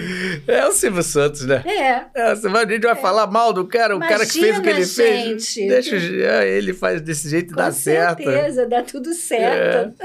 É 0.48 0.66
o 0.68 0.72
Silvio 0.72 1.02
Santos, 1.04 1.46
né? 1.46 1.64
É, 1.66 2.06
É, 2.14 2.36
você 2.36 2.50
vai- 2.50 2.66
a 2.66 2.70
gente 2.70 2.84
vai 2.84 2.96
falar 2.96 3.28
mal 3.28 3.54
do 3.54 3.66
cara, 3.66 3.96
o 3.96 4.00
cara 4.00 4.26
que 4.26 4.34
fez 4.40 4.58
o 4.58 4.62
que 4.62 4.70
ele 4.70 4.80
Imagina, 4.80 5.08
fez. 5.08 5.24
gente. 5.54 5.68
Deixa 5.68 5.96
o- 5.96 6.22
é, 6.22 6.50
ele 6.58 6.74
faz 6.74 7.02
desse 7.02 7.30
jeito 7.30 7.48
e 7.48 7.50
com 7.52 7.56
dá 7.56 7.72
certo. 7.72 8.24
certeza, 8.24 8.68
dá 8.68 8.84
tudo 8.84 9.14
certo. 9.14 10.04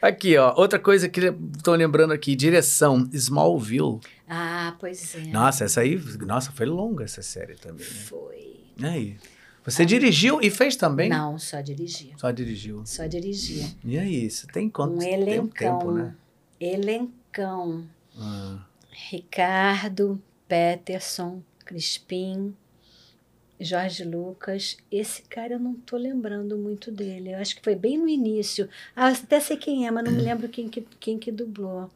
Aqui, 0.00 0.36
ó, 0.36 0.54
outra 0.56 0.78
coisa 0.78 1.08
que 1.08 1.20
estou 1.56 1.74
lembrando 1.74 2.12
aqui, 2.12 2.34
direção, 2.34 3.08
Smallville. 3.12 4.00
Ah, 4.28 4.74
pois 4.80 5.14
é. 5.14 5.30
Nossa, 5.30 5.64
essa 5.64 5.82
aí, 5.82 6.00
nossa, 6.26 6.50
foi 6.52 6.66
longa 6.66 7.04
essa 7.04 7.20
série 7.22 7.54
também, 7.56 7.86
né? 7.86 7.92
Foi. 8.06 8.56
Aí? 8.82 9.16
Você 9.64 9.84
dirigiu 9.84 10.40
e 10.42 10.50
fez 10.50 10.74
também? 10.74 11.08
Não, 11.08 11.38
só 11.38 11.60
dirigir. 11.60 12.12
Só 12.16 12.30
dirigiu. 12.32 12.82
Só 12.84 13.06
dirigir. 13.06 13.66
E 13.84 13.96
aí, 13.98 14.28
você 14.28 14.46
tem 14.48 14.68
quanto 14.68 14.96
Um 14.96 15.02
elencão. 15.02 15.78
tempo, 15.78 15.92
né? 15.92 16.14
Elencão. 16.60 17.12
Ah, 18.18 18.66
Ricardo, 19.10 20.20
Peterson, 20.48 21.42
Crispim, 21.64 22.54
Jorge 23.60 24.04
Lucas, 24.04 24.76
esse 24.90 25.22
cara 25.22 25.54
eu 25.54 25.58
não 25.60 25.74
tô 25.74 25.96
lembrando 25.96 26.58
muito 26.58 26.90
dele. 26.90 27.32
Eu 27.32 27.38
acho 27.38 27.54
que 27.56 27.62
foi 27.62 27.74
bem 27.76 27.96
no 27.96 28.08
início. 28.08 28.68
Ah, 28.94 29.08
até 29.08 29.38
sei 29.40 29.56
quem 29.56 29.86
é, 29.86 29.90
mas 29.90 30.04
não 30.04 30.12
me 30.12 30.20
lembro 30.20 30.48
quem 30.48 30.68
que, 30.68 30.80
quem 30.98 31.18
que 31.18 31.30
dublou. 31.30 31.90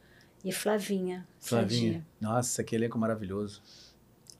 E 0.44 0.52
Flavinha. 0.52 1.26
Flavinha. 1.40 1.92
Sadia. 1.94 2.06
Nossa, 2.20 2.62
que 2.62 2.76
elenco 2.76 2.96
maravilhoso. 2.98 3.60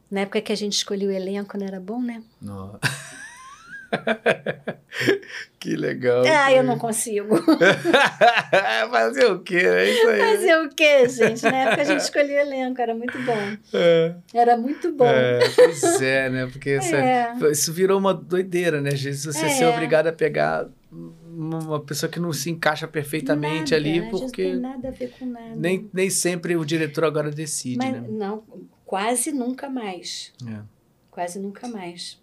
Na 0.09 0.21
época 0.21 0.41
que 0.41 0.53
a 0.53 0.57
gente 0.57 0.75
escolheu 0.75 1.09
o 1.09 1.13
elenco, 1.13 1.59
não 1.59 1.67
era 1.67 1.81
bom, 1.81 2.01
né? 2.01 2.23
No- 2.41 2.79
que 5.59 5.77
legal. 5.77 6.25
Ah, 6.27 6.53
eu 6.53 6.63
não 6.63 6.79
consigo. 6.79 7.37
Fazer 8.91 9.27
o 9.31 9.41
quê? 9.41 9.57
É 9.57 9.91
isso 9.91 10.09
aí. 10.09 10.19
Fazer 10.21 10.57
o 10.59 10.69
quê, 10.71 11.09
gente? 11.09 11.43
Na 11.43 11.57
época 11.57 11.83
a 11.83 11.85
gente 11.85 12.01
escolheu 12.01 12.37
o 12.37 12.41
elenco, 12.41 12.81
era 12.81 12.95
muito 12.95 13.19
bom. 13.23 13.57
É, 13.75 14.15
Era 14.35 14.57
muito 14.57 14.93
bom. 14.93 15.07
é, 15.07 15.41
pois 15.55 16.01
é, 16.01 16.31
né? 16.31 16.47
Porque 16.51 16.71
essa- 16.71 16.97
É. 16.97 17.35
isso 17.51 17.73
virou 17.73 17.99
uma 17.99 18.15
doideira, 18.15 18.81
né? 18.81 18.91
Às 18.93 19.03
vezes 19.03 19.25
você 19.25 19.47
É. 19.47 19.49
ser 19.51 19.65
obrigado 19.67 20.07
a 20.09 20.13
pegar 20.13 20.67
uma 20.91 21.81
pessoa 21.81 22.11
que 22.11 22.19
não 22.19 22.33
se 22.33 22.51
encaixa 22.51 22.89
perfeitamente 22.89 23.73
Nada, 23.73 23.77
ali, 23.77 23.91
às 23.91 24.05
vezes 24.07 24.13
Não 24.13 24.21
porque 24.21 24.43
tem 24.45 24.57
nada 24.57 24.89
a 24.89 24.91
ver 24.91 25.13
com 25.19 25.27
nada. 25.27 25.55
nem, 25.57 25.91
nem 25.93 26.09
sempre 26.09 26.57
o 26.57 26.65
diretor 26.65 27.05
agora 27.05 27.31
decide, 27.31 27.77
Mas, 27.77 27.93
né? 27.93 28.05
não, 28.09 28.43
quase 28.87 29.33
nunca 29.33 29.69
mais. 29.69 30.33
É. 30.49 30.61
Quase 31.11 31.39
nunca 31.39 31.67
mais. 31.69 32.19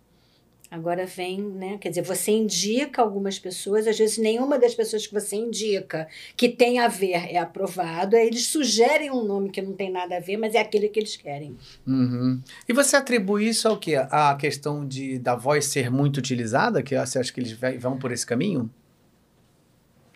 Agora 0.74 1.06
vem, 1.06 1.40
né? 1.40 1.78
Quer 1.78 1.90
dizer, 1.90 2.02
você 2.02 2.32
indica 2.32 3.00
algumas 3.00 3.38
pessoas, 3.38 3.86
às 3.86 3.96
vezes 3.96 4.18
nenhuma 4.18 4.58
das 4.58 4.74
pessoas 4.74 5.06
que 5.06 5.14
você 5.14 5.36
indica 5.36 6.08
que 6.36 6.50
tem 6.50 6.80
a 6.80 6.88
ver 6.88 7.32
é 7.32 7.38
aprovado, 7.38 8.16
aí 8.16 8.26
eles 8.26 8.48
sugerem 8.48 9.12
um 9.12 9.24
nome 9.24 9.52
que 9.52 9.62
não 9.62 9.74
tem 9.74 9.92
nada 9.92 10.18
a 10.18 10.20
ver, 10.20 10.36
mas 10.36 10.56
é 10.56 10.60
aquele 10.60 10.90
que 10.90 11.00
eles 11.00 11.16
querem. 11.16 11.56
Uhum. 11.86 12.42
E 12.68 12.74
você 12.74 12.96
atribui 12.96 13.48
isso 13.50 13.68
ao 13.68 13.78
quê? 13.78 13.98
A 14.10 14.34
questão 14.34 14.84
de, 14.84 15.20
da 15.20 15.36
voz 15.36 15.66
ser 15.66 15.92
muito 15.92 16.18
utilizada? 16.18 16.82
Que 16.82 16.98
você 16.98 17.20
acha 17.20 17.32
que 17.32 17.40
eles 17.40 17.56
vão 17.80 18.00
por 18.00 18.12
esse 18.12 18.26
caminho? 18.26 18.68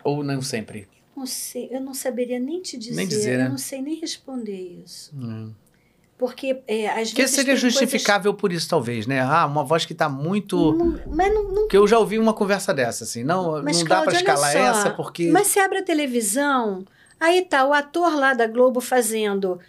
Ou 0.04 0.24
não 0.24 0.42
sempre? 0.42 0.88
Não 1.16 1.28
sei, 1.28 1.70
eu 1.70 1.82
não 1.82 1.94
saberia 1.94 2.40
nem 2.40 2.64
te 2.64 2.80
dizer, 2.80 3.06
dizer, 3.06 3.38
né? 3.38 3.46
eu 3.46 3.50
não 3.52 3.60
sei 3.60 3.80
nem 3.80 4.00
responder 4.00 4.82
isso. 4.84 5.16
Hum. 5.16 5.54
Porque 6.18 6.62
é, 6.68 6.88
às 6.90 7.10
Porque 7.10 7.22
vezes. 7.22 7.36
seria 7.36 7.54
tem 7.54 7.62
coisas- 7.62 7.74
justificável 7.80 8.34
por 8.34 8.52
isso, 8.52 8.68
talvez, 8.68 9.06
né? 9.06 9.22
Ah, 9.22 9.46
uma 9.46 9.64
voz 9.64 9.86
que 9.86 9.94
tá 9.94 10.10
muito. 10.10 10.74
Não- 10.74 11.00
mas 11.16 11.32
não, 11.34 11.44
não 11.44 11.54
Porque 11.64 11.78
eu 11.78 11.88
já 11.88 12.00
ouvi 12.00 12.18
uma 12.18 12.34
conversa 12.34 12.74
dessa, 12.74 13.04
assim. 13.04 13.24
Não, 13.24 13.62
Mas, 13.62 13.78
não 13.80 13.86
dá 13.88 14.02
olha 14.02 14.12
escalar 14.16 14.52
só, 14.52 14.58
essa 14.58 14.90
porque. 14.90 15.30
Mas 15.32 15.48
você 15.48 15.60
abre 15.60 15.78
a 15.78 15.84
televisão, 15.84 16.84
aí 17.20 17.44
tá 17.44 17.66
o 17.68 17.72
ator 17.74 18.16
lá 18.16 18.34
da 18.34 18.48
Globo 18.48 18.82
fazendo. 18.82 19.60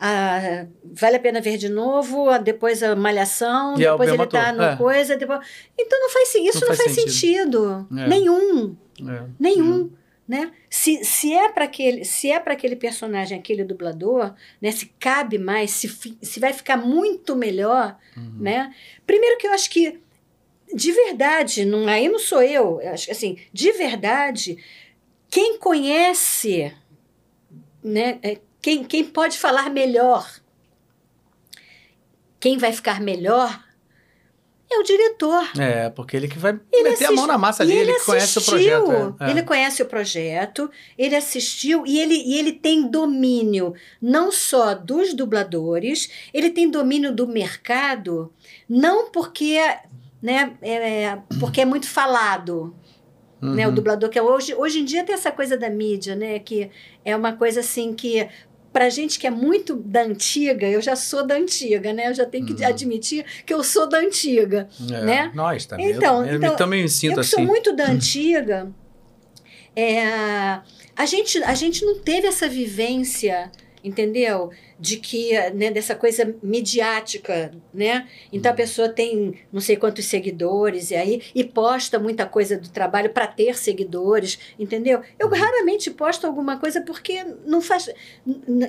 a 0.00 0.64
vale 0.98 1.16
a 1.16 1.20
pena 1.20 1.40
ver 1.40 1.56
de 1.58 1.68
novo, 1.68 2.30
a- 2.30 2.38
depois 2.38 2.82
a 2.84 2.94
Malhação, 2.94 3.74
E 3.78 3.84
é 3.84 3.90
depois 3.90 4.08
mesmo 4.10 4.22
ele 4.22 4.30
tá 4.30 4.42
ator, 4.50 4.54
no 4.56 4.62
é. 4.62 4.76
coisa. 4.76 5.16
Depois... 5.16 5.40
Então 5.76 6.00
não 6.00 6.08
faz, 6.08 6.28
isso 6.36 6.60
Não 6.60 6.68
não, 6.68 6.76
faz 6.76 6.78
faz 6.78 6.94
sentido. 6.94 7.86
É. 7.96 8.06
Nenhum. 8.08 8.76
É. 9.06 9.22
Nenhum. 9.38 9.90
Né? 10.28 10.52
Se, 10.68 11.02
se 11.04 11.32
é 11.32 11.50
para 11.50 11.64
aquele 11.64 12.04
se 12.04 12.30
é 12.30 12.38
para 12.38 12.52
aquele 12.52 12.76
personagem 12.76 13.38
aquele 13.38 13.64
dublador 13.64 14.34
né 14.60 14.70
se 14.70 14.92
cabe 15.00 15.38
mais 15.38 15.70
se, 15.70 15.88
fi- 15.88 16.18
se 16.20 16.38
vai 16.38 16.52
ficar 16.52 16.76
muito 16.76 17.34
melhor 17.34 17.96
Uhum. 18.14 18.34
né? 18.38 18.74
Primeiro 19.06 19.38
que 19.38 19.46
eu 19.46 19.52
acho 19.52 19.70
que 19.70 19.98
de 20.74 20.92
verdade, 20.92 21.64
não, 21.64 21.86
aí 21.88 22.10
não 22.10 22.18
sou 22.18 22.42
eu, 22.42 22.78
assim, 23.10 23.38
de 23.54 23.72
verdade, 23.72 24.62
quem 25.30 25.56
conhece, 25.58 26.76
né, 27.82 28.18
é, 28.22 28.38
quem, 28.60 28.84
quem 28.84 29.02
pode 29.02 29.38
falar 29.38 29.70
melhor, 29.70 30.28
quem 32.38 32.58
vai 32.58 32.70
ficar 32.72 33.00
melhor 33.00 33.64
é 34.70 34.78
o 34.78 34.82
diretor. 34.82 35.42
É, 35.58 35.88
porque 35.90 36.16
ele 36.16 36.28
que 36.28 36.38
vai 36.38 36.58
Ele 36.72 36.90
meter 36.90 37.06
a 37.06 37.12
mão 37.12 37.26
na 37.26 37.38
massa 37.38 37.62
ali, 37.62 37.72
ele, 37.76 37.94
que 37.94 38.04
conhece 38.04 38.38
o 38.38 38.42
projeto. 38.42 39.16
é. 39.20 39.26
É. 39.26 39.30
Ele 39.30 39.42
conhece 39.42 39.82
o 39.82 39.86
projeto, 39.86 40.70
ele 40.96 41.16
assistiu 41.16 41.86
e 41.86 41.98
ele, 41.98 42.14
e 42.14 42.38
ele 42.38 42.52
tem 42.52 42.86
domínio 42.88 43.74
não 44.00 44.30
só 44.30 44.74
dos 44.74 45.14
dubladores, 45.14 46.10
ele 46.34 46.50
tem 46.50 46.70
domínio 46.70 47.14
do 47.14 47.26
mercado, 47.26 48.32
não 48.68 49.10
porque, 49.10 49.58
né, 50.22 50.54
é, 50.62 51.18
porque 51.40 51.60
é 51.62 51.64
muito 51.64 51.88
falado. 51.88 52.74
Né, 53.40 53.66
o 53.66 53.68
Uhum. 53.68 53.74
dublador 53.76 54.10
que 54.10 54.18
é 54.18 54.22
hoje, 54.22 54.52
hoje 54.52 54.80
em 54.80 54.84
dia 54.84 55.04
tem 55.04 55.14
essa 55.14 55.30
coisa 55.30 55.56
da 55.56 55.70
mídia, 55.70 56.16
né, 56.16 56.40
que 56.40 56.68
é 57.04 57.14
uma 57.14 57.32
coisa 57.34 57.60
assim 57.60 57.94
que 57.94 58.28
pra 58.72 58.88
gente 58.90 59.18
que 59.18 59.26
é 59.26 59.30
muito 59.30 59.74
da 59.76 60.02
antiga, 60.02 60.66
eu 60.66 60.80
já 60.80 60.94
sou 60.94 61.26
da 61.26 61.34
antiga, 61.34 61.92
né? 61.92 62.08
Eu 62.08 62.14
já 62.14 62.26
tenho 62.26 62.46
que 62.46 62.52
Uhum. 62.52 62.66
admitir 62.68 63.24
que 63.44 63.52
eu 63.52 63.62
sou 63.64 63.88
da 63.88 63.98
antiga. 63.98 64.68
É, 64.90 65.04
né? 65.04 65.32
Nós 65.34 65.66
também. 65.66 65.90
Então, 65.90 66.24
eu, 66.24 66.32
eu 66.32 66.36
então, 66.38 66.56
também 66.56 66.82
me 66.82 66.88
sinto 66.88 67.14
eu 67.14 67.20
assim. 67.20 67.30
sou 67.30 67.40
muito 67.44 67.74
da 67.74 67.86
antiga, 67.86 68.70
é, 69.74 70.60
a, 70.96 71.06
gente, 71.06 71.42
a 71.44 71.54
gente 71.54 71.84
não 71.84 71.98
teve 72.00 72.26
essa 72.26 72.48
vivência, 72.48 73.50
entendeu? 73.82 74.50
De 74.78 74.96
que, 74.96 75.32
né, 75.50 75.70
dessa 75.70 75.94
coisa 75.94 76.34
midiática, 76.42 77.52
né? 77.72 78.06
Então 78.32 78.52
a 78.52 78.54
pessoa 78.54 78.88
tem 78.88 79.34
não 79.52 79.60
sei 79.60 79.76
quantos 79.76 80.04
seguidores 80.04 80.90
e 80.90 80.94
aí 80.96 81.22
e 81.34 81.44
posta 81.44 81.98
muita 81.98 82.26
coisa 82.26 82.56
do 82.58 82.68
trabalho 82.68 83.10
para 83.10 83.26
ter 83.26 83.56
seguidores, 83.56 84.38
entendeu? 84.58 85.00
Eu 85.18 85.28
raramente 85.28 85.90
posto 85.90 86.26
alguma 86.26 86.58
coisa 86.58 86.80
porque 86.82 87.24
não 87.46 87.60
faz 87.60 87.88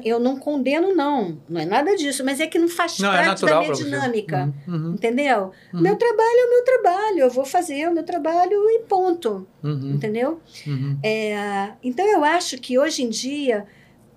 eu 0.04 0.20
não 0.20 0.38
condeno 0.38 0.94
não, 0.96 1.38
não 1.48 1.62
é 1.62 1.66
nada 1.66 1.96
disso, 1.96 2.24
mas 2.24 2.40
é 2.40 2.48
que 2.48 2.58
não 2.60 2.68
faz 2.68 3.00
Não, 3.00 3.12
é 3.14 3.18
parte 3.18 3.28
natural 3.28 3.62
da 3.62 3.62
minha 3.62 3.74
dinâmica. 3.74 4.54
Uhum, 4.68 4.76
uhum, 4.76 4.94
Entendeu? 4.94 5.52
Uhum. 5.74 5.82
Meu 5.82 5.96
trabalho 5.96 6.40
é 6.40 6.46
o 6.46 6.50
meu 6.50 6.64
trabalho, 6.64 7.20
eu 7.20 7.30
vou 7.30 7.46
fazer 7.46 7.88
o 7.88 7.94
meu 7.94 8.04
trabalho 8.04 8.70
e 8.70 8.80
ponto. 8.80 9.48
uhum, 9.64 9.92
Entendeu? 9.92 10.40
uhum. 10.66 10.98
É, 11.04 11.72
então 11.84 12.06
eu 12.08 12.24
acho 12.24 12.58
que 12.58 12.78
hoje 12.78 13.04
em 13.04 13.10
dia 13.10 13.66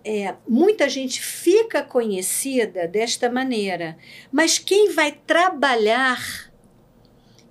é, 0.05 0.35
muita 0.49 0.89
gente 0.89 1.21
fica 1.21 1.83
conhecida 1.83 2.89
desta 2.89 3.31
maneira, 3.31 3.97
mas 4.31 4.59
quem 4.59 4.91
vai 4.93 5.13
trabalhar 5.13 6.51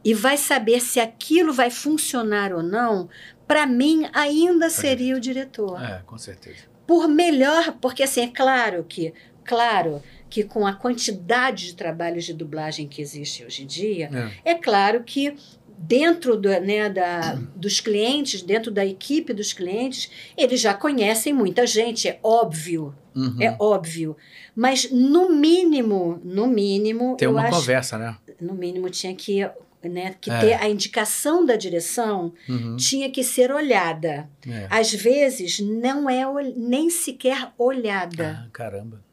e 0.04 0.14
vai 0.14 0.36
saber 0.38 0.82
se 0.82 1.00
aquilo 1.00 1.54
vai 1.54 1.70
funcionar 1.70 2.54
ou 2.54 2.64
não, 2.64 3.08
para 3.48 3.66
mim 3.68 4.10
ainda 4.14 4.70
seria 4.70 5.16
o 5.16 5.20
diretor 5.20 5.82
É, 5.82 6.02
com 6.06 6.18
certeza. 6.18 6.64
por 6.88 7.08
melhor, 7.08 7.78
porque 7.80 8.04
assim, 8.04 8.22
é 8.22 8.28
claro 8.28 8.84
que, 8.88 9.14
claro 9.46 10.02
que 10.30 10.44
com 10.44 10.66
a 10.66 10.74
quantidade 10.74 11.68
de 11.68 11.76
trabalhos 11.76 12.24
de 12.26 12.34
dublagem 12.34 12.88
que 12.88 13.02
existe 13.02 13.44
hoje 13.46 13.64
em 13.64 13.68
dia, 13.68 14.10
É. 14.44 14.52
é 14.52 14.56
claro 14.56 15.04
que 15.04 15.36
dentro 15.82 16.38
do, 16.38 16.50
né, 16.50 16.90
da, 16.90 17.36
dos 17.56 17.80
clientes, 17.80 18.42
dentro 18.42 18.72
da 18.72 18.86
equipe 18.86 19.34
dos 19.34 19.52
clientes, 19.54 20.10
eles 20.38 20.60
já 20.62 20.74
conhecem 20.74 21.34
muita 21.34 21.66
gente, 21.68 22.08
é 22.08 22.20
óbvio, 22.24 22.96
Uhum. 23.16 23.36
é 23.42 23.56
óbvio. 23.60 24.16
Mas 24.56 24.90
no 24.92 25.30
mínimo, 25.30 26.22
no 26.24 26.48
mínimo, 26.48 27.18
Ter 27.18 27.28
uma 27.28 27.42
acho, 27.44 27.58
conversa, 27.60 27.98
né? 27.98 28.16
no 28.40 28.54
mínimo 28.54 28.90
tinha 28.90 29.14
que, 29.14 29.40
né, 29.84 30.16
que 30.22 30.30
É. 30.32 30.40
ter 30.40 30.54
a 30.54 30.70
indicação 30.70 31.46
da 31.46 31.56
direção 31.56 32.32
Uhum. 32.48 32.78
tinha 32.78 33.10
que 33.10 33.24
ser 33.24 33.52
olhada. 33.52 34.30
É. 34.48 34.68
Às 34.70 34.94
vezes 34.94 35.60
não 35.60 36.10
é 36.10 36.24
nem 36.56 36.90
sequer 36.90 37.52
olhada, 37.58 38.46
Ah, 38.46 38.50
caramba. 38.54 39.04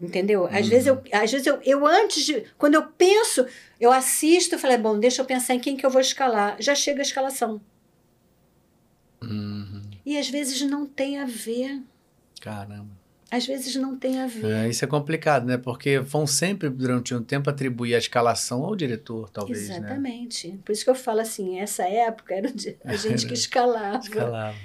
Entendeu? 0.00 0.46
Às 0.46 0.64
Uhum. 0.64 0.70
vezes, 0.70 0.86
eu, 0.86 1.02
às 1.12 1.30
vezes 1.30 1.46
eu, 1.46 1.60
eu 1.64 1.86
antes 1.86 2.24
de. 2.24 2.44
Quando 2.56 2.74
eu 2.74 2.82
penso, 2.82 3.46
eu 3.80 3.90
assisto 3.92 4.54
e 4.54 4.58
falei, 4.58 4.78
bom, 4.78 4.98
deixa 4.98 5.20
eu 5.22 5.26
pensar 5.26 5.54
em 5.54 5.60
quem 5.60 5.76
que 5.76 5.84
eu 5.84 5.90
vou 5.90 6.00
escalar. 6.00 6.56
Já 6.60 6.74
chega 6.74 7.00
a 7.00 7.02
escalação. 7.02 7.60
Uhum. 9.22 9.82
E 10.06 10.16
às 10.18 10.28
vezes 10.28 10.62
não 10.62 10.86
tem 10.86 11.18
a 11.18 11.24
ver. 11.26 11.82
Caramba. 12.40 12.96
Às 13.30 13.46
vezes 13.46 13.74
não 13.76 13.94
tem 13.94 14.20
a 14.22 14.26
ver. 14.26 14.46
É, 14.46 14.68
isso 14.70 14.82
é 14.82 14.88
complicado, 14.88 15.44
né? 15.44 15.58
Porque 15.58 15.98
vão 15.98 16.26
sempre, 16.26 16.70
durante 16.70 17.14
um 17.14 17.22
tempo, 17.22 17.50
atribuir 17.50 17.94
a 17.94 17.98
escalação 17.98 18.64
ao 18.64 18.74
diretor, 18.74 19.28
talvez, 19.28 19.68
né? 19.68 19.76
Exatamente. 19.76 20.58
Por 20.64 20.72
isso 20.72 20.82
que 20.82 20.88
eu 20.88 20.94
falo 20.94 21.20
assim, 21.20 21.58
essa 21.60 21.82
época 21.82 22.34
era 22.34 22.50
a 22.84 22.96
gente 22.96 23.26
que 23.26 23.34
escalava. 23.34 23.98
Escalava. 23.98 24.56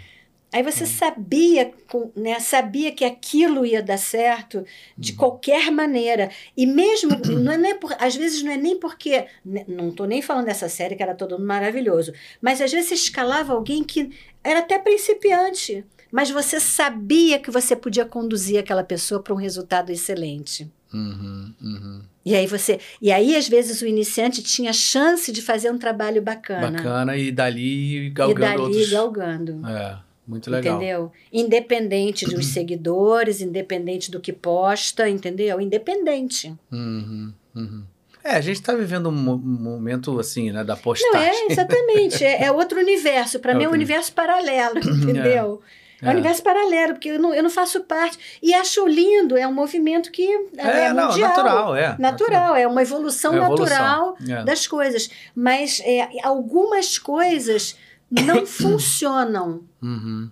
Aí 0.53 0.61
você 0.63 0.85
sabia, 0.85 1.71
com- 1.89 2.11
né, 2.15 2.39
sabia 2.39 2.91
que 2.91 3.03
aquilo 3.03 3.65
ia 3.65 3.81
dar 3.81 3.97
certo 3.97 4.63
de 4.97 5.13
qualquer 5.13 5.71
maneira. 5.71 6.29
E 6.55 6.65
mesmo, 6.65 7.09
não 7.43 7.51
é 7.53 7.57
nem 7.57 7.75
por, 7.79 7.95
às 7.99 8.15
vezes 8.15 8.43
não 8.43 8.51
é 8.51 8.57
nem 8.57 8.79
porque, 8.79 9.25
né, 9.43 9.65
não 9.67 9.89
estou 9.89 10.05
nem 10.05 10.21
falando 10.21 10.45
dessa 10.45 10.69
série 10.69 10.95
que 10.95 11.03
era 11.03 11.15
todo 11.15 11.37
mundo 11.37 11.47
maravilhoso, 11.47 12.13
mas 12.41 12.61
às 12.61 12.71
vezes 12.71 12.87
você 12.89 12.93
escalava 12.95 13.53
alguém 13.53 13.83
que 13.83 14.11
era 14.43 14.59
até 14.59 14.77
principiante, 14.79 15.83
mas 16.11 16.29
você 16.29 16.59
sabia 16.59 17.39
que 17.39 17.49
você 17.49 17.75
podia 17.75 18.05
conduzir 18.05 18.59
aquela 18.59 18.83
pessoa 18.83 19.21
para 19.21 19.33
um 19.33 19.37
resultado 19.37 19.91
excelente. 19.91 20.69
Uhum, 20.93 21.51
uhum. 21.59 22.01
E 22.23 22.35
aí 22.35 22.45
você, 22.45 22.79
e 23.01 23.11
aí 23.11 23.35
às 23.35 23.49
vezes 23.49 23.81
o 23.81 23.87
iniciante 23.87 24.43
tinha 24.43 24.71
chance 24.71 25.31
de 25.31 25.41
fazer 25.41 25.71
um 25.71 25.77
trabalho 25.77 26.21
bacana. 26.21 26.69
Bacana, 26.71 27.17
e 27.17 27.31
dali 27.31 28.05
e 28.05 28.09
galgando 28.11 28.39
dali 28.39 28.61
outros. 28.61 28.89
galgando. 28.91 29.61
É, 29.67 29.97
muito 30.27 30.49
legal. 30.49 30.77
Entendeu? 30.77 31.11
Independente 31.31 32.25
dos 32.25 32.45
seguidores, 32.53 33.41
independente 33.41 34.09
do 34.11 34.19
que 34.19 34.31
posta, 34.33 35.07
entendeu? 35.09 35.59
Independente. 35.59 36.53
Uhum, 36.71 37.33
uhum. 37.55 37.83
É, 38.23 38.35
a 38.37 38.41
gente 38.41 38.55
está 38.55 38.73
vivendo 38.73 39.09
um 39.09 39.11
mo- 39.11 39.37
momento 39.37 40.17
assim, 40.19 40.49
né, 40.51 40.63
da 40.63 40.75
Não, 40.75 40.81
postagem. 40.81 41.47
é, 41.49 41.51
exatamente. 41.51 42.23
É, 42.23 42.45
é 42.45 42.51
outro 42.51 42.79
universo. 42.79 43.37
Para 43.39 43.51
É 43.51 43.55
mim 43.55 43.65
é 43.65 43.69
um 43.69 43.73
universo 43.73 44.13
paralelo, 44.13 44.77
entendeu? 44.79 45.61
É. 46.01 46.05
um 46.05 46.09
É. 46.09 46.13
universo 46.13 46.41
paralelo, 46.41 46.93
porque 46.93 47.09
eu 47.09 47.19
não, 47.19 47.33
eu 47.33 47.43
não 47.43 47.49
faço 47.49 47.81
parte. 47.83 48.17
E 48.41 48.53
acho 48.53 48.87
lindo, 48.87 49.35
é 49.37 49.45
um 49.45 49.53
movimento 49.53 50.09
que 50.09 50.23
é, 50.57 50.85
É, 50.87 50.93
não, 50.93 51.07
mundial. 51.09 51.29
natural, 51.29 51.75
é. 51.75 51.95
Natural, 51.99 52.55
é 52.55 52.65
uma 52.65 52.81
evolução 52.81 53.33
É 53.33 53.37
evolução, 53.37 53.65
natural 53.65 54.17
é. 54.29 54.43
das 54.45 54.67
coisas. 54.67 55.09
Mas 55.35 55.81
é, 55.83 56.07
algumas 56.23 56.97
coisas 56.97 57.77
não 58.21 58.45
funcionam. 58.47 59.63
Uhum. 59.81 60.29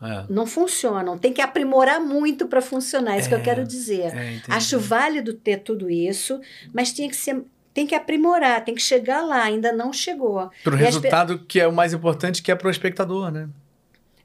É. 0.00 0.24
Não 0.30 0.46
funcionam. 0.46 1.18
Tem 1.18 1.32
que 1.32 1.40
aprimorar 1.40 2.00
muito 2.00 2.46
para 2.46 2.60
funcionar. 2.62 3.16
É 3.16 3.18
isso 3.18 3.28
que 3.28 3.34
eu 3.34 3.38
É, 3.40 3.42
quero 3.42 3.64
dizer. 3.64 4.14
É. 4.16 4.40
Acho 4.48 4.78
válido 4.78 5.32
ter 5.34 5.58
tudo 5.58 5.90
isso, 5.90 6.40
mas 6.72 6.92
tinha 6.92 7.08
que 7.08 7.16
ser. 7.16 7.42
Tem 7.74 7.86
que 7.86 7.94
aprimorar, 7.94 8.64
tem 8.64 8.74
que 8.74 8.82
chegar 8.82 9.22
lá, 9.22 9.42
ainda 9.42 9.72
não 9.72 9.92
chegou. 9.92 10.38
As 10.40 10.50
pe- 10.64 10.70
resultado 10.76 11.38
que 11.40 11.60
é 11.60 11.66
o 11.66 11.72
mais 11.72 11.92
importante, 11.92 12.42
que 12.42 12.50
é 12.50 12.54
pro 12.54 12.70
espectador, 12.70 13.30
né? 13.30 13.48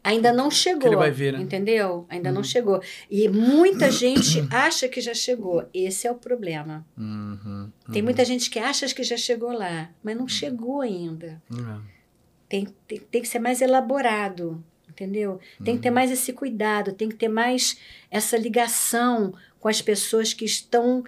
Ainda 0.03 0.34
não 0.34 0.52
chegou. 0.52 0.88
ele 0.88 0.95
vai 0.98 1.11
ver, 1.11 1.34
né? 1.34 1.40
Entendeu? 1.40 2.06
Ainda 2.10 2.30
não 2.32 2.40
Uhum. 2.40 2.44
chegou. 2.44 2.82
E 3.10 3.30
muita 3.30 3.90
gente 3.91 4.45
acha 4.52 4.88
que 4.88 4.99
já 5.02 5.14
chegou. 5.14 5.65
Esse 5.74 6.07
é 6.07 6.11
o 6.11 6.15
problema. 6.15 6.86
Uhum. 6.98 7.70
Tem 7.91 8.02
uhum. 8.02 8.06
muita 8.06 8.26
gente 8.26 8.49
que 8.49 8.60
acha 8.60 8.86
que 8.94 9.02
já 9.03 9.18
chegou 9.18 9.53
lá, 9.53 9.90
mas 10.03 10.18
não 10.18 10.28
chegou 10.28 10.82
ainda. 10.82 11.41
É. 12.53 12.59
Tem, 12.59 12.67
tem, 12.88 12.99
tem 12.99 13.21
que 13.21 13.27
ser 13.27 13.39
mais 13.39 13.61
elaborado, 13.61 14.63
entendeu? 14.89 15.39
Tem 15.63 15.75
que 15.75 15.81
ter 15.81 15.89
mais 15.91 16.11
esse 16.11 16.31
cuidado, 16.34 16.93
tem 16.93 17.09
que 17.09 17.15
ter 17.15 17.27
mais 17.27 17.77
essa 18.11 18.38
ligação 18.38 19.34
com 19.59 19.67
as 19.67 19.81
pessoas 19.81 20.34
que 20.34 20.45
estão, 20.45 21.03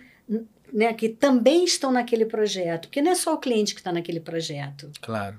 né, 0.74 0.94
que 0.94 1.10
também 1.10 1.64
estão 1.64 1.92
naquele 1.92 2.26
projeto. 2.26 2.88
Porque 2.88 3.02
não 3.02 3.12
é 3.12 3.16
só 3.16 3.34
o 3.34 3.38
cliente 3.38 3.74
que 3.76 3.80
está 3.80 3.92
naquele 3.92 4.20
projeto. 4.20 4.90
Claro. 5.02 5.38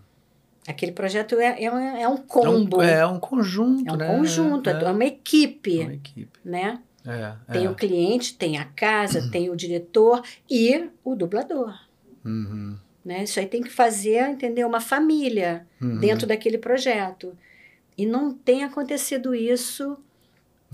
Aquele 0.69 0.93
projeto 0.93 1.39
é, 1.39 1.63
é, 1.65 1.73
um, 1.73 1.79
é 1.79 1.93
um 1.93 1.99
É 1.99 2.09
um, 2.09 2.17
combo, 2.19 2.83
é, 2.83 2.99
é 3.01 3.07
um 3.07 3.21
conjunto, 3.21 3.95
um 3.95 3.97
né? 3.97 4.07
conjunto, 4.07 4.69
é, 4.69 4.83
é, 4.83 4.91
uma 4.91 5.05
equipe, 5.05 5.81
é 5.81 5.85
uma 5.85 5.95
equipe. 5.95 6.39
né? 6.45 6.81
É, 7.05 7.53
Tem 7.53 7.67
é. 7.67 7.71
o 7.71 7.75
cliente, 7.75 8.35
tem 8.35 8.59
a 8.59 8.65
casa, 8.65 9.31
tem 9.31 9.49
o 9.49 9.55
diretor 9.55 10.23
e 10.51 10.91
o 11.05 11.15
dublador. 11.15 11.73
Uhum. 12.25 12.77
Né? 13.07 13.23
Isso 13.23 13.39
aí 13.39 13.47
tem 13.47 13.63
que 13.63 13.71
fazer, 13.71 14.29
entendeu? 14.29 14.67
Uma 14.67 14.81
família 14.81 15.65
Uhum. 15.81 15.99
dentro 16.01 16.27
daquele 16.27 16.59
projeto. 16.59 17.39
E 17.97 18.05
não 18.05 18.33
tem 18.35 18.65
acontecido 18.65 19.33
isso. 19.33 19.97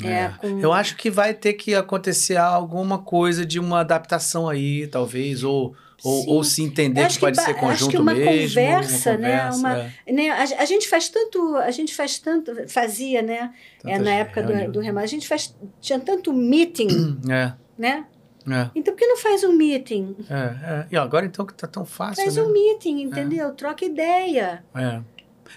É, 0.02 0.09
É. 0.09 0.34
com- 0.40 0.59
Eu 0.59 0.72
acho 0.72 0.96
que 0.96 1.10
vai 1.10 1.34
ter 1.34 1.52
que 1.52 1.74
acontecer 1.74 2.36
alguma 2.38 2.98
coisa 2.98 3.44
de 3.44 3.60
uma 3.60 3.80
adaptação 3.80 4.48
aí, 4.48 4.86
talvez, 4.86 5.44
ou, 5.44 5.76
ou, 6.02 6.26
ou 6.30 6.42
se 6.44 6.62
entender 6.62 7.02
Acho 7.02 7.16
que 7.16 7.20
pode 7.20 7.36
que 7.36 7.44
ser 7.44 7.52
ba- 7.52 7.59
acho 7.59 7.66
conjunto 7.68 7.90
que 7.90 7.98
uma 7.98 8.14
mesmo. 8.14 8.48
conversa, 8.54 9.16
né, 9.18 9.36
conversa, 9.50 9.59
uma- 9.59 9.92
é. 10.06 10.12
Né? 10.12 10.30
A, 10.30 10.42
a 10.62 10.64
gente 10.64 10.88
faz 10.88 11.10
tanto, 11.10 11.56
a 11.56 11.70
gente 11.70 11.94
faz 11.94 12.18
tanto, 12.18 12.66
fazia, 12.66 13.20
né? 13.20 13.52
É, 13.84 13.98
na 13.98 14.14
época 14.14 14.42
do, 14.42 14.72
do 14.72 14.80
remate, 14.80 15.04
a 15.04 15.09
gente 15.09 15.28
faz, 15.28 15.54
tinha 15.82 16.00
tanto 16.00 16.32
meeting, 16.32 17.20
É, 17.30 17.52
né? 17.78 18.06
É, 18.51 18.70
Então 18.74 18.94
por 18.94 18.98
que 19.01 19.06
não 19.06 19.16
faz 19.16 19.44
um 19.44 19.52
meeting? 19.52 20.16
é, 20.31 20.35
é. 20.35 20.86
E 20.90 20.97
agora 20.97 21.27
então 21.27 21.44
que 21.47 21.55
tá 21.55 21.66
tão 21.66 21.85
fácil, 21.85 22.23
Faz 22.24 22.36
né? 22.36 22.43
um 22.43 22.52
meeting, 22.52 23.02
entendeu? 23.02 23.52
Troca 23.55 23.85
ideia. 23.85 24.64
É. 24.74 25.01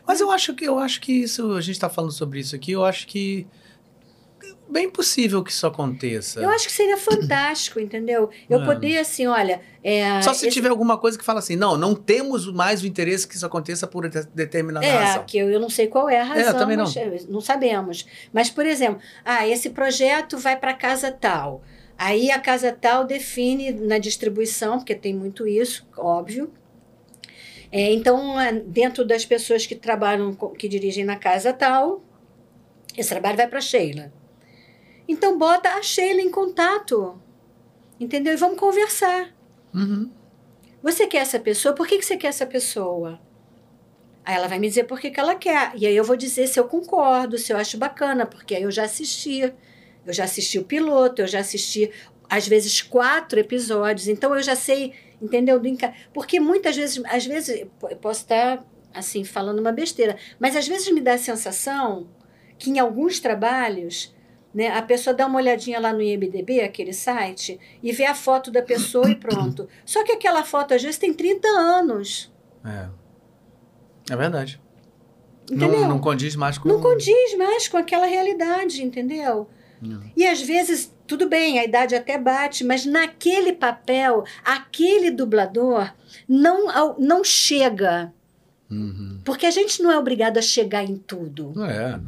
Mas 0.05 0.19
eu 0.19 0.29
acho 0.31 0.53
que 0.53 0.65
eu 0.65 0.77
acho 0.77 0.99
que 1.01 1.11
isso, 1.13 1.53
a 1.53 1.61
gente 1.61 1.75
está 1.75 1.89
falando 1.89 2.11
sobre 2.11 2.39
isso 2.39 2.55
aqui, 2.55 2.71
eu 2.73 2.83
acho 2.83 3.07
que 3.07 3.47
é 4.43 4.53
bem 4.69 4.89
possível 4.89 5.41
que 5.43 5.51
isso 5.51 5.65
aconteça. 5.65 6.41
Eu 6.41 6.49
acho 6.49 6.65
que 6.67 6.71
seria 6.73 6.97
fantástico, 6.97 7.79
entendeu? 7.79 8.29
Eu 8.49 8.61
É. 8.61 8.65
poder, 8.65 8.97
assim, 8.97 9.25
olha. 9.27 9.61
é, 9.83 10.19
Só 10.23 10.33
se 10.33 10.47
esse- 10.47 10.53
tiver 10.55 10.69
alguma 10.69 10.97
coisa 10.97 11.15
que 11.17 11.23
fala 11.23 11.37
assim, 11.39 11.55
não, 11.55 11.77
não 11.77 11.93
temos 11.95 12.51
mais 12.51 12.81
o 12.81 12.87
interesse 12.87 13.27
que 13.27 13.35
isso 13.35 13.45
aconteça 13.45 13.85
por 13.87 14.09
de- 14.09 14.25
determinada 14.33 14.83
É, 14.85 14.97
razão. 14.97 15.23
que 15.25 15.37
eu, 15.37 15.47
eu 15.49 15.59
não 15.59 15.69
sei 15.69 15.87
qual 15.87 16.09
é 16.09 16.19
a 16.19 16.23
razão. 16.23 16.43
eu 16.53 16.57
também 16.57 16.75
não. 16.75 16.85
não 17.29 17.39
sabemos. 17.39 18.05
Mas, 18.33 18.49
por 18.49 18.65
exemplo, 18.65 18.99
ah, 19.23 19.47
esse 19.47 19.69
projeto 19.69 20.37
vai 20.39 20.57
para 20.57 20.73
casa 20.73 21.11
tal. 21.11 21.61
Aí 21.97 22.29
a 22.29 22.39
casa 22.39 22.71
tal 22.71 23.05
define 23.05 23.71
na 23.71 23.97
distribuição, 23.97 24.77
porque 24.77 24.95
tem 24.95 25.13
muito 25.13 25.47
isso, 25.47 25.87
óbvio. 25.97 26.51
É, 27.71 27.91
então, 27.91 28.39
eh, 28.39 28.53
dentro 28.53 29.05
das 29.05 29.25
pessoas 29.25 29.65
que 29.65 29.75
trabalham, 29.75 30.33
que 30.57 30.67
dirigem 30.67 31.03
na 31.03 31.15
casa 31.15 31.53
tal, 31.53 32.03
esse 32.97 33.09
trabalho 33.09 33.37
vai 33.37 33.47
para 33.47 33.61
Sheila. 33.61 34.13
Então, 35.07 35.37
bota 35.37 35.69
a 35.69 35.81
Sheila 35.81 36.21
em 36.21 36.31
contato. 36.31 37.19
Entendeu? 37.99 38.33
E 38.33 38.37
vamos 38.37 38.59
conversar. 38.59 39.33
Uhum. 39.73 40.11
Você 40.81 41.07
quer 41.07 41.19
essa 41.19 41.39
pessoa? 41.39 41.73
Por 41.73 41.87
que, 41.87 41.97
que 41.97 42.05
você 42.05 42.17
quer 42.17 42.27
essa 42.27 42.45
pessoa? 42.45 43.19
Aí 44.23 44.35
ela 44.35 44.47
vai 44.47 44.59
me 44.59 44.67
dizer 44.67 44.85
por 44.85 44.99
que, 44.99 45.11
que 45.11 45.19
ela 45.19 45.35
quer. 45.35 45.71
E 45.75 45.85
aí 45.85 45.95
eu 45.95 46.03
vou 46.03 46.15
dizer 46.15 46.47
se 46.47 46.59
eu 46.59 46.67
concordo, 46.67 47.37
se 47.37 47.53
eu 47.53 47.57
acho 47.57 47.77
bacana, 47.77 48.25
porque 48.25 48.55
aí 48.55 48.63
eu 48.63 48.71
já 48.71 48.83
assisti. 48.83 49.53
Eu 50.05 50.13
já 50.13 50.23
assisti 50.25 50.59
o 50.59 50.63
piloto, 50.63 51.21
eu 51.21 51.27
já 51.27 51.39
assisti, 51.39 51.91
às 52.29 52.47
vezes, 52.47 52.81
quatro 52.81 53.39
episódios. 53.39 54.07
Então 54.07 54.35
eu 54.35 54.43
já 54.43 54.55
sei, 54.55 54.93
entendeu? 55.21 55.61
Porque 56.13 56.39
muitas 56.39 56.75
vezes, 56.75 57.01
às 57.05 57.25
vezes, 57.25 57.67
eu 57.89 57.97
posso 57.97 58.21
estar 58.21 58.65
assim, 58.93 59.23
falando 59.23 59.59
uma 59.59 59.71
besteira, 59.71 60.15
mas 60.39 60.55
às 60.55 60.67
vezes 60.67 60.89
me 60.91 61.01
dá 61.01 61.13
a 61.13 61.17
sensação 61.17 62.07
que 62.57 62.69
em 62.69 62.79
alguns 62.79 63.19
trabalhos. 63.19 64.13
Né, 64.53 64.69
a 64.69 64.81
pessoa 64.81 65.13
dá 65.13 65.27
uma 65.27 65.37
olhadinha 65.37 65.77
lá 65.81 65.91
no 65.91 66.01
IMDB, 66.01 66.61
aquele 66.61 66.93
site, 66.93 67.59
e 67.83 67.91
vê 67.91 68.05
a 68.05 68.15
foto 68.15 68.49
da 68.49 68.61
pessoa 68.61 69.11
e 69.11 69.15
pronto. 69.15 69.67
Só 69.85 70.01
que 70.01 70.13
aquela 70.13 70.45
foto, 70.45 70.73
às 70.73 70.81
vezes, 70.81 70.97
tem 70.97 71.13
30 71.13 71.45
anos. 71.45 72.33
É. 72.63 72.87
É 74.09 74.15
verdade. 74.15 74.61
Entendeu? 75.51 75.81
Não, 75.81 75.89
não 75.89 75.99
condiz 75.99 76.37
mais 76.37 76.57
com. 76.57 76.69
Não 76.69 76.79
condiz 76.79 77.37
mais 77.37 77.67
com 77.67 77.75
aquela 77.75 78.05
realidade, 78.05 78.81
entendeu? 78.81 79.49
Não. 79.81 80.01
E 80.15 80.25
às 80.25 80.41
vezes, 80.41 80.91
tudo 81.07 81.27
bem, 81.27 81.59
a 81.59 81.63
idade 81.65 81.95
até 81.95 82.17
bate, 82.17 82.63
mas 82.63 82.85
naquele 82.85 83.53
papel, 83.53 84.23
aquele 84.43 85.11
dublador 85.11 85.91
não, 86.27 86.95
não 86.97 87.23
chega. 87.23 88.13
Uhum. 88.69 89.19
Porque 89.23 89.45
a 89.45 89.51
gente 89.51 89.81
não 89.83 89.91
é 89.91 89.97
obrigado 89.97 90.37
a 90.37 90.41
chegar 90.41 90.83
em 90.83 90.95
tudo. 90.97 91.53
É. 91.63 91.99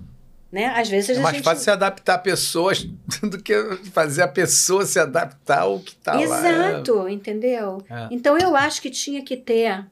Né? 0.52 0.66
Às 0.68 0.90
vezes 0.90 1.18
É 1.18 1.20
mais 1.20 1.36
gente. 1.36 1.44
fácil 1.46 1.64
se 1.66 1.70
adaptar 1.70 2.14
a 2.16 2.18
pessoas 2.20 2.84
do 3.22 3.38
que 3.42 3.54
fazer 3.92 4.22
a 4.22 4.28
pessoa 4.28 4.86
se 4.86 4.98
adaptar 4.98 5.62
ao 5.62 5.80
que 5.80 5.94
tá 5.98 6.14
lá. 6.16 6.22
Exato, 6.22 7.08
entendeu? 7.10 7.84
É. 7.90 8.08
Então 8.12 8.38
eu 8.38 8.56
acho 8.56 8.82
que 8.82 8.90
tinha 8.90 9.22
que 9.22 9.36
ter. 9.38 9.86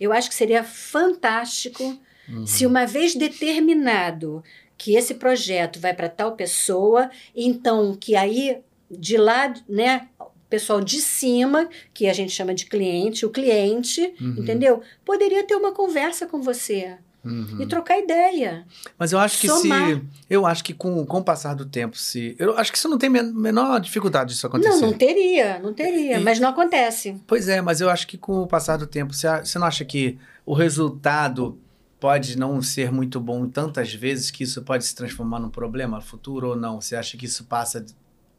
Eu 0.00 0.12
acho 0.12 0.28
que 0.28 0.34
seria 0.34 0.64
fantástico 0.64 1.96
Uhum. 2.28 2.46
se 2.46 2.64
uma 2.64 2.86
vez 2.86 3.16
determinado 3.16 4.44
que 4.82 4.94
esse 4.96 5.12
projeto 5.16 5.78
vai 5.78 5.92
para 5.92 6.08
tal 6.08 6.32
pessoa, 6.32 7.10
então 7.36 7.94
que 8.00 8.16
aí 8.16 8.58
de 8.90 9.18
lá, 9.18 9.52
né, 9.68 10.08
o 10.18 10.24
pessoal 10.48 10.80
de 10.80 11.02
cima, 11.02 11.68
que 11.92 12.06
a 12.08 12.14
gente 12.14 12.32
chama 12.32 12.54
de 12.54 12.64
cliente, 12.64 13.26
o 13.26 13.30
cliente, 13.30 14.00
Uhum. 14.18 14.36
entendeu? 14.38 14.80
Poderia 15.04 15.44
ter 15.44 15.54
uma 15.54 15.72
conversa 15.72 16.26
com 16.26 16.40
você 16.40 16.96
Uhum. 17.22 17.58
e 17.60 17.66
trocar 17.66 17.98
ideia. 17.98 18.64
Mas 18.98 19.12
eu 19.12 19.18
acho 19.18 19.38
que 19.38 19.46
Somar. 19.48 19.90
se. 19.96 20.02
Eu 20.30 20.46
acho 20.46 20.64
que 20.64 20.72
com, 20.72 21.04
com 21.04 21.18
o 21.18 21.22
passar 21.22 21.54
do 21.54 21.66
tempo, 21.66 21.98
se. 21.98 22.34
Eu 22.38 22.56
acho 22.56 22.72
que 22.72 22.78
isso 22.78 22.88
não 22.88 22.96
tem 22.96 23.10
men- 23.10 23.34
menor 23.34 23.78
dificuldade 23.80 24.32
disso 24.32 24.46
acontecer. 24.46 24.70
Não, 24.80 24.80
não 24.80 24.92
teria, 24.94 25.58
não 25.58 25.74
teria, 25.74 26.18
E- 26.18 26.24
mas 26.24 26.40
não 26.40 26.48
acontece. 26.48 27.20
Pois 27.26 27.48
é, 27.48 27.60
mas 27.60 27.82
eu 27.82 27.90
acho 27.90 28.06
que 28.06 28.16
com 28.16 28.40
o 28.40 28.46
passar 28.46 28.78
do 28.78 28.86
tempo, 28.86 29.12
você, 29.12 29.26
a- 29.26 29.44
você 29.44 29.58
não 29.58 29.66
acha 29.66 29.84
que 29.84 30.16
o 30.46 30.54
resultado 30.54 31.58
pode 32.00 32.36
não 32.38 32.60
ser 32.62 32.90
muito 32.90 33.20
bom 33.20 33.48
tantas 33.48 33.92
vezes 33.94 34.30
que 34.30 34.42
isso 34.42 34.62
pode 34.62 34.84
se 34.84 34.94
transformar 34.94 35.38
num 35.38 35.50
problema 35.50 35.98
no 35.98 36.02
futuro 36.02 36.48
ou 36.48 36.56
não? 36.56 36.80
Você 36.80 36.96
acha 36.96 37.16
que 37.16 37.26
isso 37.26 37.44
passa 37.44 37.84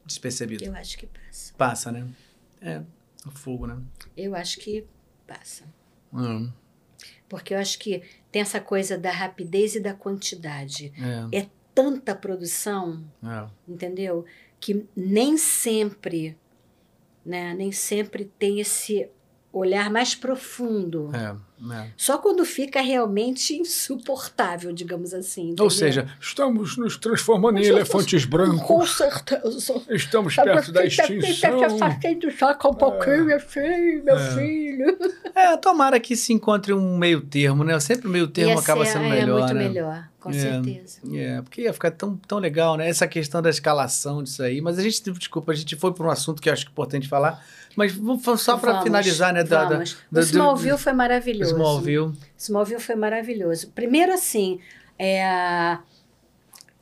despercebido? 0.05 0.63
Eu 0.65 0.75
acho 0.75 0.97
que 0.97 1.07
passa. 1.07 1.53
Passa, 1.57 1.91
né? 1.91 2.07
É, 2.59 2.81
o 3.25 3.31
fogo, 3.31 3.67
né? 3.67 3.79
Eu 4.17 4.35
acho 4.35 4.59
que 4.59 4.85
passa. 5.27 5.63
Hum, 6.13 6.51
Porque 7.29 7.53
eu 7.53 7.57
acho 7.59 7.79
que 7.79 8.01
tem 8.31 8.41
essa 8.41 8.59
coisa 8.59 8.97
da 8.97 9.11
rapidez 9.11 9.75
e 9.75 9.79
da 9.79 9.93
quantidade. 9.93 10.91
é, 11.31 11.47
Tanta 11.73 12.13
produção, 12.13 13.01
é. 13.23 13.47
entendeu? 13.65 14.25
Que 14.59 14.85
nem 14.93 15.37
sempre, 15.37 16.37
né? 17.25 17.53
Nem 17.53 17.71
sempre 17.71 18.25
tem 18.37 18.59
esse 18.59 19.09
olhar 19.53 19.89
mais 19.89 20.15
profundo, 20.15 21.09
É, 21.13 21.35
É. 21.73 21.87
Só 21.95 22.17
quando 22.17 22.43
fica 22.43 22.81
realmente 22.81 23.53
insuportável, 23.55 24.73
digamos 24.73 25.13
assim. 25.13 25.43
entendeu? 25.47 25.65
Ou 25.65 25.69
seja, 25.69 26.07
estamos 26.19 26.75
nos 26.75 26.97
transformando 26.97 27.57
em 27.57 27.59
Mas 27.61 27.67
eu- 27.67 27.75
elefantes 27.75 28.25
Com 28.25 28.31
brancos. 28.31 28.97
certeza. 28.97 29.81
Estamos 29.89 30.35
perto 30.35 30.71
da 30.71 30.81
fica 30.89 31.03
extinção. 31.03 31.59
se 31.59 31.65
afastando 31.65 32.19
do 32.19 32.31
saco 32.31 32.69
um 32.69 32.73
pouquinho, 32.73 33.35
assim, 33.35 34.01
meu 34.03 34.17
É. 34.17 34.31
filho. 34.35 34.97
É, 35.35 35.55
tomara 35.57 35.99
que 35.99 36.15
se 36.15 36.33
encontre 36.33 36.73
um 36.73 36.97
meio 36.97 37.21
termo, 37.21 37.63
né? 37.63 37.79
Sempre 37.79 38.07
o 38.07 38.11
meio 38.11 38.27
termo 38.27 38.53
Ia 38.53 38.59
acaba 38.59 38.83
ser- 38.85 38.93
sendo 38.93 39.05
é, 39.05 39.09
melhor, 39.09 39.39
muito 39.41 39.53
né? 39.53 39.67
melhor, 39.67 40.09
com 40.19 40.29
É. 40.31 40.33
certeza. 40.33 40.99
É, 41.13 41.41
porque 41.43 41.61
ia 41.61 41.73
ficar 41.73 41.91
tão, 41.91 42.17
tão 42.27 42.39
legal, 42.39 42.75
né? 42.75 42.89
Essa 42.89 43.07
questão 43.07 43.39
da 43.41 43.49
escalação 43.51 44.23
disso 44.23 44.41
aí. 44.41 44.61
Mas 44.61 44.79
a 44.79 44.81
gente, 44.81 45.11
desculpa, 45.11 45.51
a 45.51 45.55
gente 45.55 45.75
foi 45.75 45.93
por 45.93 46.07
um 46.07 46.09
assunto 46.09 46.41
que 46.41 46.49
eu 46.49 46.53
acho 46.53 46.65
importante 46.67 47.07
falar. 47.07 47.43
Mas 47.75 47.93
vamos 47.93 48.41
só 48.41 48.57
para 48.57 48.81
finalizar, 48.81 49.33
né? 49.33 49.43
Da, 49.43 49.63
da, 49.65 49.69
vamos. 49.75 49.97
da- 50.11 50.19
o 50.19 50.23
Smallville 50.23 50.77
foi 50.77 50.93
maravilhoso. 50.93 51.51
Smallville. 51.53 52.13
Smallville 52.37 52.81
foi 52.81 52.95
maravilhoso. 52.95 53.69
Primeiro, 53.73 54.13
assim, 54.13 54.59
é, 54.99 55.77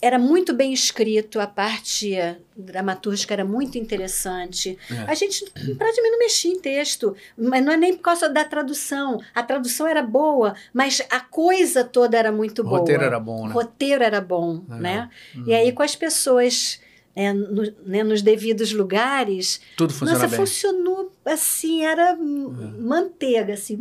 era 0.02 0.18
muito 0.18 0.54
bem 0.54 0.72
escrito, 0.72 1.40
a 1.42 1.48
parte 1.48 2.18
dramatúrgica 2.56 3.34
era 3.34 3.44
muito 3.44 3.78
interessante. 3.78 4.78
É. 4.90 5.12
A 5.12 5.14
gente 5.14 5.44
praticamente 5.78 6.12
não 6.12 6.20
mexia 6.20 6.52
em 6.54 6.60
texto, 6.60 7.16
mas 7.38 7.64
não 7.64 7.74
é 7.74 7.78
nem 7.78 7.94
por 7.96 8.04
causa 8.04 8.30
da 8.30 8.46
tradução. 8.46 9.20
A 9.36 9.44
tradução 9.44 9.86
era 9.88 10.02
boa, 10.02 10.56
mas 10.74 11.02
a 11.10 11.20
coisa 11.20 11.84
toda 11.84 12.18
era 12.18 12.32
muito 12.32 12.60
O 12.62 12.64
boa. 12.66 12.80
roteiro 12.80 13.04
era 13.04 13.20
bom, 13.20 13.44
O 13.44 13.48
né? 13.48 13.54
roteiro 13.54 14.04
era 14.04 14.22
bom, 14.22 14.62
Legal. 14.70 14.80
né? 14.80 15.10
Uhum. 15.36 15.44
E 15.48 15.54
aí, 15.54 15.72
com 15.74 15.84
as 15.84 15.96
pessoas 15.98 16.80
é, 17.16 17.34
no- 17.34 17.74
né, 17.86 18.04
nos 18.04 18.22
devidos 18.22 18.72
lugares, 18.72 19.60
Tudo 19.76 19.94
funciona 19.94 20.14
nossa, 20.24 20.28
bem. 20.30 20.38
funcionou 20.38 21.12
assim, 21.26 21.84
era 21.84 22.16
manteiga, 22.16 23.54
assim. 23.54 23.78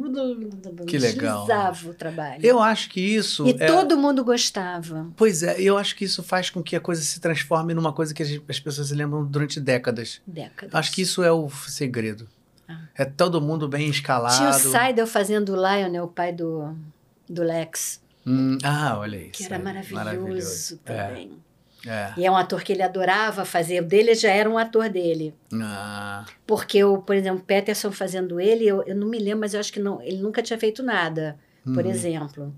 Que 0.86 0.98
legal. 0.98 1.46
o 1.86 1.94
trabalho. 1.94 2.44
Eu 2.44 2.60
acho 2.60 2.90
que 2.90 3.00
isso. 3.00 3.46
E 3.46 3.50
é- 3.58 3.66
todo 3.66 3.96
mundo 3.96 4.24
gostava. 4.24 5.08
Pois 5.16 5.42
é, 5.42 5.60
eu 5.60 5.76
acho 5.78 5.94
que 5.96 6.04
isso 6.04 6.22
faz 6.22 6.50
com 6.50 6.62
que 6.62 6.74
a 6.76 6.80
coisa 6.80 7.00
se 7.02 7.20
transforme 7.20 7.74
numa 7.74 7.92
coisa 7.92 8.12
que 8.14 8.22
as 8.22 8.28
as 8.48 8.60
pessoas 8.60 8.88
se 8.88 8.94
lembram 8.94 9.24
durante 9.24 9.60
décadas. 9.60 10.20
Décadas. 10.26 10.74
Acho 10.74 10.92
que 10.92 11.02
isso 11.02 11.22
é 11.22 11.30
o 11.32 11.48
segredo. 11.50 12.26
Ah. 12.68 12.80
É 12.94 13.04
todo 13.04 13.40
mundo 13.40 13.66
bem 13.68 13.88
escalado. 13.88 14.36
Tinha 14.36 14.50
o 14.50 14.52
Seidel 14.52 15.06
fazendo 15.06 15.52
o 15.52 15.56
Lionel, 15.56 16.04
o 16.04 16.08
pai 16.08 16.32
do, 16.32 16.74
do 17.28 17.42
Lex, 17.42 18.00
Hum, 18.26 18.58
ah, 18.62 18.98
olha 18.98 19.16
isso. 19.16 19.30
que 19.32 19.44
era 19.44 19.56
é 19.56 19.58
maravilhoso, 19.58 20.78
É, 20.84 21.06
também. 21.06 21.32
É. 21.88 22.12
E 22.16 22.26
é 22.26 22.30
um 22.30 22.36
ator 22.36 22.62
que 22.62 22.72
ele 22.72 22.82
adorava 22.82 23.44
fazer. 23.44 23.82
O 23.82 23.86
dele 23.86 24.14
já 24.14 24.30
era 24.30 24.48
um 24.48 24.58
ator 24.58 24.88
dele. 24.90 25.34
Ah, 25.54 26.24
Porque, 26.46 26.82
o, 26.84 26.98
por 26.98 27.16
exemplo, 27.16 27.42
Peterson 27.46 27.90
fazendo 27.90 28.38
ele, 28.38 28.66
eu, 28.66 28.82
eu 28.82 28.94
não 28.94 29.08
me 29.08 29.18
lembro, 29.18 29.40
mas 29.40 29.54
eu 29.54 29.60
acho 29.60 29.72
que 29.72 29.80
não, 29.80 30.02
ele 30.02 30.18
nunca 30.18 30.42
tinha 30.42 30.58
feito 30.58 30.82
nada, 30.82 31.38
por 31.64 31.84
uhum. 31.84 31.90
exemplo. 31.90 32.54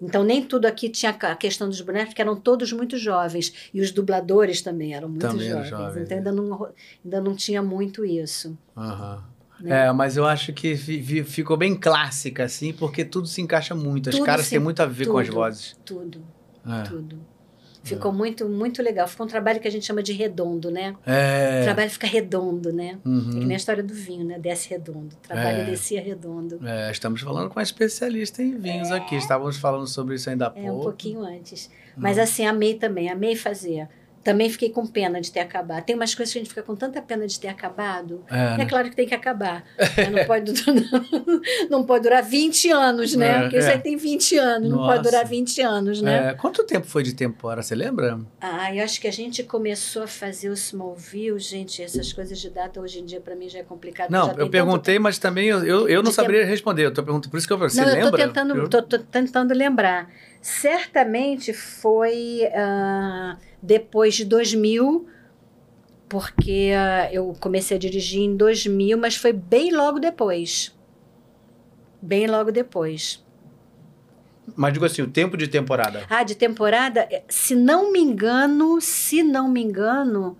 Então, 0.00 0.22
nem 0.22 0.44
tudo 0.44 0.66
aqui 0.66 0.88
tinha 0.88 1.10
a 1.10 1.34
questão 1.34 1.68
dos 1.68 1.80
bonecos, 1.80 2.10
porque 2.10 2.22
eram 2.22 2.36
todos 2.36 2.72
muito 2.72 2.96
jovens. 2.96 3.52
E 3.74 3.80
os 3.80 3.90
dubladores 3.90 4.62
também 4.62 4.94
eram 4.94 5.08
muito 5.08 5.26
Também 5.26 5.48
jovens. 5.64 5.96
então, 6.04 6.16
ainda 6.18 6.30
não, 6.30 6.68
ainda 7.04 7.20
não 7.20 7.34
tinha 7.34 7.60
muito 7.60 8.04
isso. 8.04 8.56
Aham. 8.76 9.24
Né? 9.60 9.86
É, 9.88 9.92
mas 9.92 10.16
eu 10.16 10.24
acho 10.24 10.52
que 10.52 10.76
fi- 10.76 11.02
fi- 11.02 11.24
ficou 11.24 11.56
bem 11.56 11.74
clássica, 11.74 12.44
assim, 12.44 12.72
porque 12.72 13.04
tudo 13.04 13.26
se 13.26 13.42
encaixa 13.42 13.74
muito. 13.74 14.08
As 14.08 14.14
Tudo 14.14 14.24
caras 14.24 14.44
se- 14.44 14.50
têm 14.50 14.60
muito 14.60 14.80
a 14.80 14.86
ver 14.86 15.08
com 15.08 15.18
as 15.18 15.26
tudo. 15.26 15.34
vozes. 15.34 15.76
Tudo, 15.84 16.22
É. 16.64 16.82
tudo. 16.88 17.18
Ficou 17.82 18.12
muito, 18.12 18.48
muito 18.48 18.82
legal. 18.82 19.06
Ficou 19.08 19.24
um 19.24 19.28
trabalho 19.28 19.60
que 19.60 19.68
a 19.68 19.70
gente 19.70 19.86
chama 19.86 20.02
de 20.02 20.12
redondo, 20.12 20.70
né? 20.70 20.94
O 21.06 21.10
É. 21.10 21.62
trabalho 21.64 21.90
fica 21.90 22.06
redondo, 22.06 22.72
né? 22.72 22.98
É 22.98 23.02
que 23.02 23.08
Uhum. 23.08 23.44
nem 23.44 23.54
a 23.54 23.56
história 23.56 23.82
do 23.82 23.94
vinho, 23.94 24.24
né? 24.24 24.38
Desce 24.38 24.68
redondo. 24.68 25.14
O 25.14 25.26
trabalho 25.26 25.62
É. 25.62 25.64
descia 25.64 26.00
redondo. 26.00 26.60
É, 26.66 26.90
estamos 26.90 27.20
falando 27.20 27.48
com 27.48 27.56
uma 27.58 27.62
especialista 27.62 28.42
em 28.42 28.56
vinhos 28.58 28.90
aqui. 28.90 29.14
Estávamos 29.16 29.56
falando 29.56 29.86
sobre 29.86 30.16
isso 30.16 30.28
ainda 30.28 30.46
há 30.46 30.50
pouco. 30.50 30.68
É, 30.68 30.72
um 30.72 30.80
pouquinho 30.80 31.20
antes. 31.22 31.70
Mas 31.96 32.18
assim, 32.18 32.46
amei 32.46 32.74
também, 32.74 33.08
amei 33.10 33.34
fazer. 33.34 33.88
Também 34.28 34.50
fiquei 34.50 34.68
com 34.68 34.86
pena 34.86 35.22
de 35.22 35.32
ter 35.32 35.40
acabado. 35.40 35.82
Tem 35.84 35.96
umas 35.96 36.14
coisas 36.14 36.30
que 36.30 36.38
a 36.38 36.42
gente 36.42 36.50
fica 36.50 36.62
com 36.62 36.76
tanta 36.76 37.00
pena 37.00 37.26
de 37.26 37.40
ter 37.40 37.48
acabado. 37.48 38.22
É, 38.30 38.34
E 38.36 38.54
é 38.54 38.56
né? 38.58 38.66
claro 38.66 38.90
que 38.90 38.94
tem 38.94 39.08
que 39.08 39.14
acabar. 39.14 39.64
Né? 39.96 40.10
Não, 40.10 40.26
pode, 40.26 40.52
não 41.70 41.82
pode 41.86 42.02
durar 42.02 42.22
20 42.22 42.70
anos, 42.70 43.14
né? 43.14 43.26
É, 43.38 43.40
Porque 43.40 43.56
isso 43.58 43.68
é. 43.70 43.72
aí 43.72 43.78
tem 43.78 43.96
20 43.96 44.36
anos, 44.36 44.68
não 44.68 44.76
Nossa. 44.76 44.92
pode 44.92 45.02
durar 45.10 45.24
20 45.24 45.62
anos, 45.62 46.02
né? 46.02 46.28
É, 46.28 46.34
quanto 46.34 46.62
tempo 46.64 46.86
foi 46.86 47.02
de 47.02 47.14
temporada, 47.14 47.62
você 47.62 47.74
lembra? 47.74 48.20
Ah, 48.38 48.74
eu 48.74 48.84
acho 48.84 49.00
que 49.00 49.08
a 49.08 49.10
gente 49.10 49.42
começou 49.44 50.02
a 50.02 50.06
fazer 50.06 50.50
o 50.50 50.52
Smallville, 50.52 51.38
gente, 51.38 51.82
essas 51.82 52.12
coisas 52.12 52.38
de 52.38 52.50
data 52.50 52.82
hoje 52.82 52.98
em 53.00 53.06
dia 53.06 53.22
para 53.22 53.34
mim 53.34 53.48
já 53.48 53.60
é 53.60 53.62
complicado. 53.62 54.10
Não, 54.10 54.32
eu 54.32 54.50
perguntei, 54.50 54.98
mas 54.98 55.16
também 55.18 55.46
eu, 55.48 55.64
eu, 55.64 55.88
eu 55.88 56.02
não 56.02 56.12
saberia 56.12 56.44
responder. 56.44 56.84
Eu 56.84 56.92
tô 56.92 57.02
perguntando, 57.02 57.30
por 57.30 57.38
isso 57.38 57.46
que 57.46 57.52
eu 57.54 57.56
falei, 57.56 57.70
você 57.70 57.80
Não, 57.80 57.88
eu 57.88 57.94
lembra? 57.94 58.10
tô 58.10 58.16
tentando, 58.18 58.54
Eu- 58.56 58.68
tô, 58.68 58.82
tô 58.82 58.98
tentando 58.98 59.54
lembrar. 59.54 60.10
Certamente 60.42 61.52
foi 61.54 62.42
ah, 62.54 63.36
depois 63.62 64.14
de 64.14 64.24
2000, 64.24 65.06
porque 66.08 66.72
ah, 66.76 67.08
eu 67.12 67.36
comecei 67.38 67.76
a 67.76 67.80
dirigir 67.80 68.22
em 68.22 68.36
2000, 68.36 68.96
mas 68.98 69.16
foi 69.16 69.32
bem 69.32 69.72
logo 69.72 69.98
depois. 69.98 70.74
Bem 72.00 72.26
logo 72.26 72.50
depois. 72.50 73.24
Mas 74.56 74.72
digo 74.72 74.84
assim, 74.84 75.02
o 75.02 75.06
tempo 75.08 75.36
de 75.36 75.48
temporada. 75.48 76.04
Ah, 76.08 76.22
de 76.22 76.34
temporada, 76.34 77.06
eh, 77.10 77.22
se 77.28 77.54
não 77.54 77.92
me 77.92 78.00
engano, 78.00 78.80
se 78.80 79.22
não 79.22 79.48
me 79.48 79.62
engano, 79.62 80.36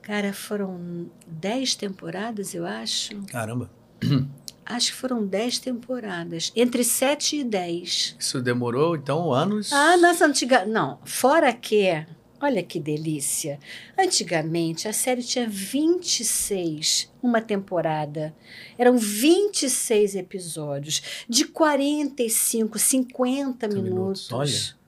cara, 0.00 0.32
foram 0.32 1.10
10 1.26 1.74
temporadas, 1.74 2.54
eu 2.54 2.66
acho. 2.66 3.20
Caramba. 3.26 3.70
Acho 4.70 4.92
que 4.92 4.98
foram 4.98 5.24
10 5.26 5.60
temporadas, 5.60 6.52
entre 6.54 6.84
7 6.84 7.36
e 7.36 7.44
10. 7.44 8.16
Isso 8.18 8.38
demorou, 8.42 8.94
então, 8.96 9.32
anos. 9.32 9.72
Ah, 9.72 9.96
nossa, 9.96 10.26
antiga. 10.26 10.66
Não, 10.66 10.98
fora 11.06 11.50
que. 11.54 12.04
Olha 12.40 12.62
que 12.62 12.78
delícia. 12.78 13.58
Antigamente 13.98 14.86
a 14.86 14.92
série 14.92 15.22
tinha 15.22 15.48
26, 15.48 17.12
uma 17.20 17.40
temporada. 17.40 18.34
Eram 18.78 18.96
26 18.96 20.14
episódios, 20.14 21.24
de 21.28 21.46
45, 21.46 22.78
50 22.78 23.66
minutos, 23.68 24.28
minutos. 24.28 24.32
olha. 24.32 24.78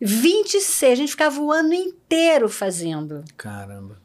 26, 0.00 0.92
a 0.92 0.94
gente 0.96 1.10
ficava 1.10 1.40
o 1.40 1.52
ano 1.52 1.74
inteiro 1.74 2.48
fazendo. 2.48 3.22
Caramba. 3.36 3.99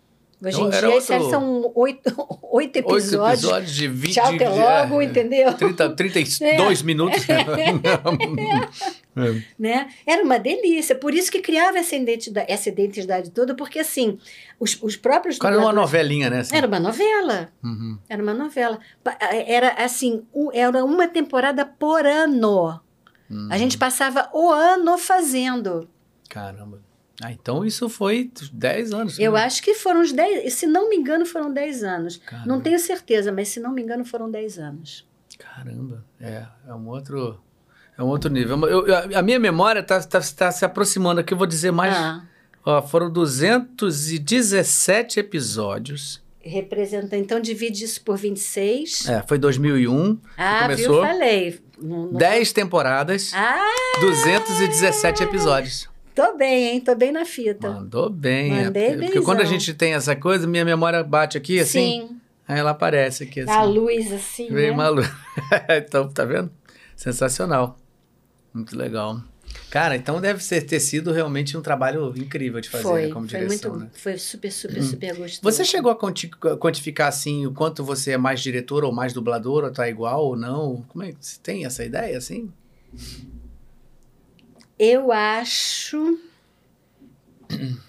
Hoje 0.46 0.58
Então, 0.58 0.70
em 0.70 0.74
era 0.74 0.80
dia 0.88 0.90
outro- 0.96 1.08
séries 1.08 1.28
são 1.30 1.72
oito, 1.76 2.10
oito 2.44 2.46
Oito 2.56 2.78
episódios. 2.80 3.44
episódios 3.44 3.72
de 3.74 3.88
20 3.88 4.14
Tchau, 4.14 4.34
até 4.36 4.50
logo, 4.50 5.02
é, 5.02 5.06
entendeu? 5.06 5.54
30, 5.54 5.90
32 5.96 6.82
minutos. 6.82 7.24
É. 9.18 9.42
né? 9.58 9.88
Era 10.06 10.24
uma 10.24 10.38
delícia. 10.38 10.94
Por 10.94 11.14
isso 11.14 11.32
que 11.32 11.40
criava 11.40 11.78
essa 11.78 11.96
identidade, 11.96 12.52
essa 12.52 12.68
identidade 12.68 13.32
toda, 13.32 13.56
porque 13.56 13.80
assim, 13.80 14.18
os, 14.60 14.78
os 14.82 14.98
próprios. 14.98 15.38
Quase 15.38 15.58
uma 15.58 15.72
novelinha, 15.72 16.30
né? 16.30 16.40
assim? 16.40 16.56
Era 16.56 16.68
uma 16.68 16.80
novela. 16.82 17.48
Uhum. 17.64 17.98
Era 18.10 18.22
uma 18.22 18.34
novela. 18.34 18.78
Era 19.48 19.72
assim, 19.84 20.24
era 20.54 20.84
uma 20.84 21.08
temporada 21.08 21.66
por 21.66 22.06
ano. 22.06 22.80
Uhum. 23.30 23.48
A 23.50 23.58
gente 23.58 23.78
passava 23.78 24.30
o 24.34 24.50
ano 24.52 24.98
fazendo. 24.98 25.88
Caramba. 26.30 26.82
Ah, 27.24 27.32
então 27.32 27.64
isso 27.66 27.88
foi 27.88 28.30
10 28.52 28.94
anos. 28.94 29.20
Eu 29.20 29.34
né? 29.34 29.44
acho 29.44 29.64
que 29.64 29.74
foram 29.74 30.02
uns 30.02 30.12
10, 30.12 30.54
se 30.54 30.68
não 30.68 30.90
me 30.90 30.98
engano, 30.98 31.26
foram 31.26 31.52
10 31.54 31.84
anos. 31.84 32.18
Caramba. 32.18 32.48
Não 32.48 32.60
tenho 32.62 32.78
certeza, 32.78 33.32
mas 33.32 33.48
se 33.48 33.60
não 33.60 33.72
me 33.72 33.82
engano, 33.82 34.04
foram 34.04 34.30
10 34.30 34.60
anos. 34.60 35.08
Caramba, 35.38 36.04
é, 36.20 36.44
é 36.68 36.74
um 36.74 36.88
outro, 36.88 37.40
é 37.98 38.04
um 38.04 38.08
outro 38.08 38.30
nível. 38.30 38.60
Eu- 38.68 38.88
eu- 38.88 39.18
a 39.18 39.22
minha 39.22 39.40
memória 39.40 39.80
está 39.80 40.02
tá, 40.02 40.20
tá 40.36 40.52
se 40.52 40.66
aproximando 40.66 41.22
aqui, 41.22 41.34
eu 41.34 41.38
vou 41.38 41.48
dizer 41.48 41.72
mais. 41.72 41.96
Ah, 41.96 42.24
Ó, 42.68 42.82
foram 42.82 43.12
217 43.12 45.20
episódios. 45.20 46.24
representa, 46.42 47.16
então 47.18 47.40
divide 47.40 47.84
isso 47.86 48.02
por 48.04 48.18
26. 48.18 49.08
É, 49.10 49.24
foi 49.28 49.38
2001. 49.38 50.18
ah, 50.38 50.62
começou. 50.64 51.02
viu? 51.02 51.02
Falei. 51.02 51.60
Não, 51.82 52.06
não- 52.08 52.14
10 52.14 52.54
temporadas, 52.54 53.32
Ah, 53.34 53.66
217 54.00 55.24
episódios. 55.24 55.90
Tô 56.16 56.38
bem, 56.38 56.68
hein? 56.70 56.82
Tô 56.82 56.96
bem 56.96 57.12
na 57.12 57.26
fita. 57.26 57.70
Mandou 57.70 58.10
bem. 58.10 58.52
é, 58.52 58.64
Mandei 58.66 58.90
porque, 58.94 59.06
porque 59.06 59.22
quando 59.22 59.42
a 59.42 59.46
gente 59.46 59.74
tem 59.74 59.94
essa 59.94 60.16
coisa, 60.16 60.48
minha 60.48 60.66
memória 60.66 61.04
bate 61.04 61.38
aqui 61.38 61.60
assim, 61.60 62.08
Sim. 62.08 62.22
aí 62.48 62.58
ela 62.60 62.72
aparece 62.72 63.24
aqui 63.24 63.42
assim. 63.42 63.52
A 63.52 63.64
luz 63.64 64.12
assim, 64.12 64.50
Veio 64.50 64.72
né? 64.72 64.78
maluco. 64.78 65.08
então, 65.70 66.08
tá 66.10 66.24
vendo? 66.26 66.50
Sensacional. 66.96 67.78
Muito 68.54 68.76
legal. 68.78 69.22
Cara, 69.70 69.96
então 69.96 70.20
deve 70.22 70.44
ser, 70.44 70.62
ter 70.62 70.80
sido 70.80 71.12
realmente 71.12 71.58
um 71.58 71.62
trabalho 71.62 72.14
incrível 72.18 72.60
de 72.62 72.70
fazer 72.70 72.84
foi, 72.84 73.02
né, 73.04 73.08
como 73.10 73.28
foi 73.30 73.40
direção, 73.40 73.72
muito, 73.72 73.84
né? 73.86 73.92
foi 73.94 74.18
super, 74.18 74.52
super, 74.52 74.84
super 74.84 75.16
gostoso. 75.16 75.40
Você 75.44 75.64
chegou 75.66 75.92
a 75.92 75.96
quanti- 75.96 76.30
quantificar 76.60 77.08
assim 77.08 77.46
o 77.46 77.52
quanto 77.54 77.84
você 77.84 78.12
é 78.12 78.18
mais 78.18 78.42
diretor 78.42 78.84
ou 78.84 78.92
mais 78.92 79.14
dublador, 79.14 79.64
ou 79.64 79.72
tá 79.72 79.88
igual 79.90 80.26
ou 80.26 80.36
não? 80.36 80.84
Como 80.90 81.04
é 81.04 81.12
que 81.12 81.18
você 81.20 81.38
tem 81.42 81.66
essa 81.66 81.84
ideia 81.84 82.18
assim? 82.18 82.52
Eu 84.78 85.12
acho. 85.12 86.20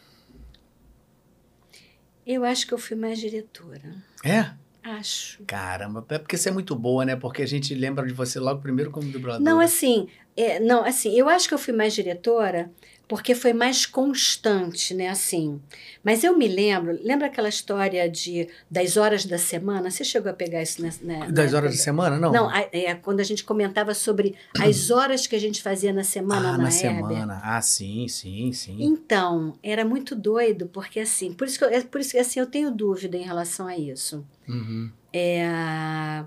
Eu 2.27 2.45
acho 2.45 2.67
que 2.67 2.75
eu 2.75 2.79
fui 2.79 2.97
mais 2.97 3.21
diretora. 3.21 3.95
É? 4.25 4.51
Acho. 4.83 5.45
Caramba, 5.47 6.05
é 6.09 6.19
porque 6.19 6.37
você 6.37 6.49
é 6.49 6.53
muito 6.53 6.75
boa, 6.75 7.05
né? 7.05 7.15
Porque 7.15 7.41
a 7.41 7.47
gente 7.47 7.73
lembra 7.73 8.05
de 8.05 8.13
você 8.13 8.41
logo 8.41 8.61
primeiro 8.61 8.91
como 8.91 9.09
dubladora. 9.13 9.45
Não, 9.45 9.61
assim, 9.61 10.09
é, 10.37 10.59
não, 10.59 10.85
assim, 10.85 11.17
eu 11.17 11.29
acho 11.29 11.47
que 11.47 11.55
eu 11.55 11.59
fui 11.59 11.73
mais 11.73 11.95
diretora 11.95 12.69
porque 13.09 13.37
foi 13.37 13.53
mais 13.53 13.87
constante, 13.87 14.93
né, 14.93 15.09
assim. 15.09 15.61
Mas 16.03 16.25
eu 16.25 16.37
me 16.37 16.49
lembro, 16.49 16.99
lembra 17.03 17.29
aquela 17.29 17.49
história 17.49 18.11
de 18.11 18.49
das 18.69 18.97
horas 18.97 19.25
da 19.25 19.39
semana? 19.39 19.91
Você 19.91 20.03
chegou 20.03 20.31
a 20.31 20.35
pegar 20.35 20.61
isso 20.61 20.83
né? 20.83 21.29
Das 21.31 21.55
horas 21.55 21.77
da 21.77 21.83
semana, 21.83 22.19
não? 22.19 22.33
Não, 22.33 22.51
é, 22.53 22.95
quando 22.97 23.21
a 23.21 23.25
gente 23.25 23.45
comentava 23.45 23.95
sobre 23.95 24.35
as 24.59 24.91
horas 24.91 25.27
que 25.27 25.37
a 25.37 25.39
gente 25.39 25.63
fazia 25.63 25.93
na 25.93 26.03
semana 26.03 26.49
ah, 26.49 26.59
na, 26.59 26.65
na 26.65 26.71
semana. 26.71 27.41
Ah, 27.45 27.63
sim, 27.63 28.09
sim, 28.09 28.53
sim. 28.53 28.77
Então, 28.81 29.57
era 29.63 29.85
muito 29.85 30.17
doido, 30.17 30.67
porque 30.67 30.99
assim, 30.99 31.33
por 31.33 31.47
isso 31.47 31.59
que 31.59 31.65
eu, 31.65 31.69
é 31.69 31.81
por 31.83 32.01
isso 32.01 32.11
que 32.11 32.19
assim, 32.19 32.41
eu 32.41 32.47
tenho 32.47 32.73
dúvida 32.73 33.17
em 33.17 33.23
relação 33.23 33.69
a 33.69 33.77
isso. 33.77 34.27
Uhum. 34.49 34.91
É, 35.13 36.25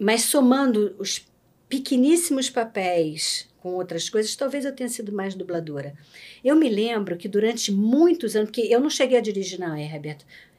mas 0.00 0.22
somando 0.22 0.94
os 0.98 1.26
pequeníssimos 1.68 2.48
papéis 2.48 3.51
com 3.62 3.74
outras 3.74 4.10
coisas, 4.10 4.34
talvez 4.34 4.64
eu 4.64 4.74
tenha 4.74 4.88
sido 4.88 5.12
mais 5.12 5.36
dubladora. 5.36 5.94
Eu 6.44 6.56
me 6.56 6.68
lembro 6.68 7.16
que 7.16 7.28
durante 7.28 7.70
muitos 7.70 8.34
anos, 8.34 8.50
porque 8.50 8.62
eu 8.62 8.80
não 8.80 8.90
cheguei 8.90 9.16
a 9.16 9.20
dirigir 9.20 9.60
na 9.60 9.80
Herbert. 9.80 10.18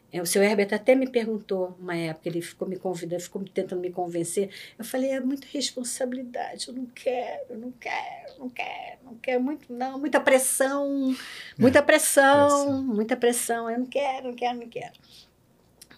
É, 0.10 0.22
O 0.22 0.26
seu 0.26 0.42
Herbert 0.42 0.74
até 0.74 0.96
me 0.96 1.10
perguntou 1.10 1.76
uma 1.80 1.96
época, 1.98 2.30
ele 2.30 2.42
ficou 2.42 2.66
me 2.68 2.78
convidando, 2.78 3.22
ficou 3.22 3.44
tentando 3.44 3.82
me 3.82 3.92
convencer. 3.92 4.50
Eu 4.80 4.86
falei, 4.86 5.10
é 5.10 5.20
muita 5.20 5.46
responsabilidade, 5.52 6.68
eu 6.70 6.74
não 6.74 6.86
quero, 6.86 7.46
eu 7.50 7.58
não 7.58 7.72
quero, 7.72 8.40
não 8.40 8.50
quero, 8.50 8.98
não 9.04 9.16
quero 9.16 9.44
muito, 9.44 9.74
não, 9.74 10.00
muita 10.00 10.22
pressão, 10.22 11.14
muita 11.58 11.82
pressão, 11.82 12.48
pressão. 12.48 12.84
muita 12.84 13.18
pressão, 13.18 13.70
eu 13.70 13.80
não 13.80 13.86
quero, 13.86 14.28
não 14.28 14.36
quero, 14.36 14.60
não 14.60 14.70
quero. 14.70 14.94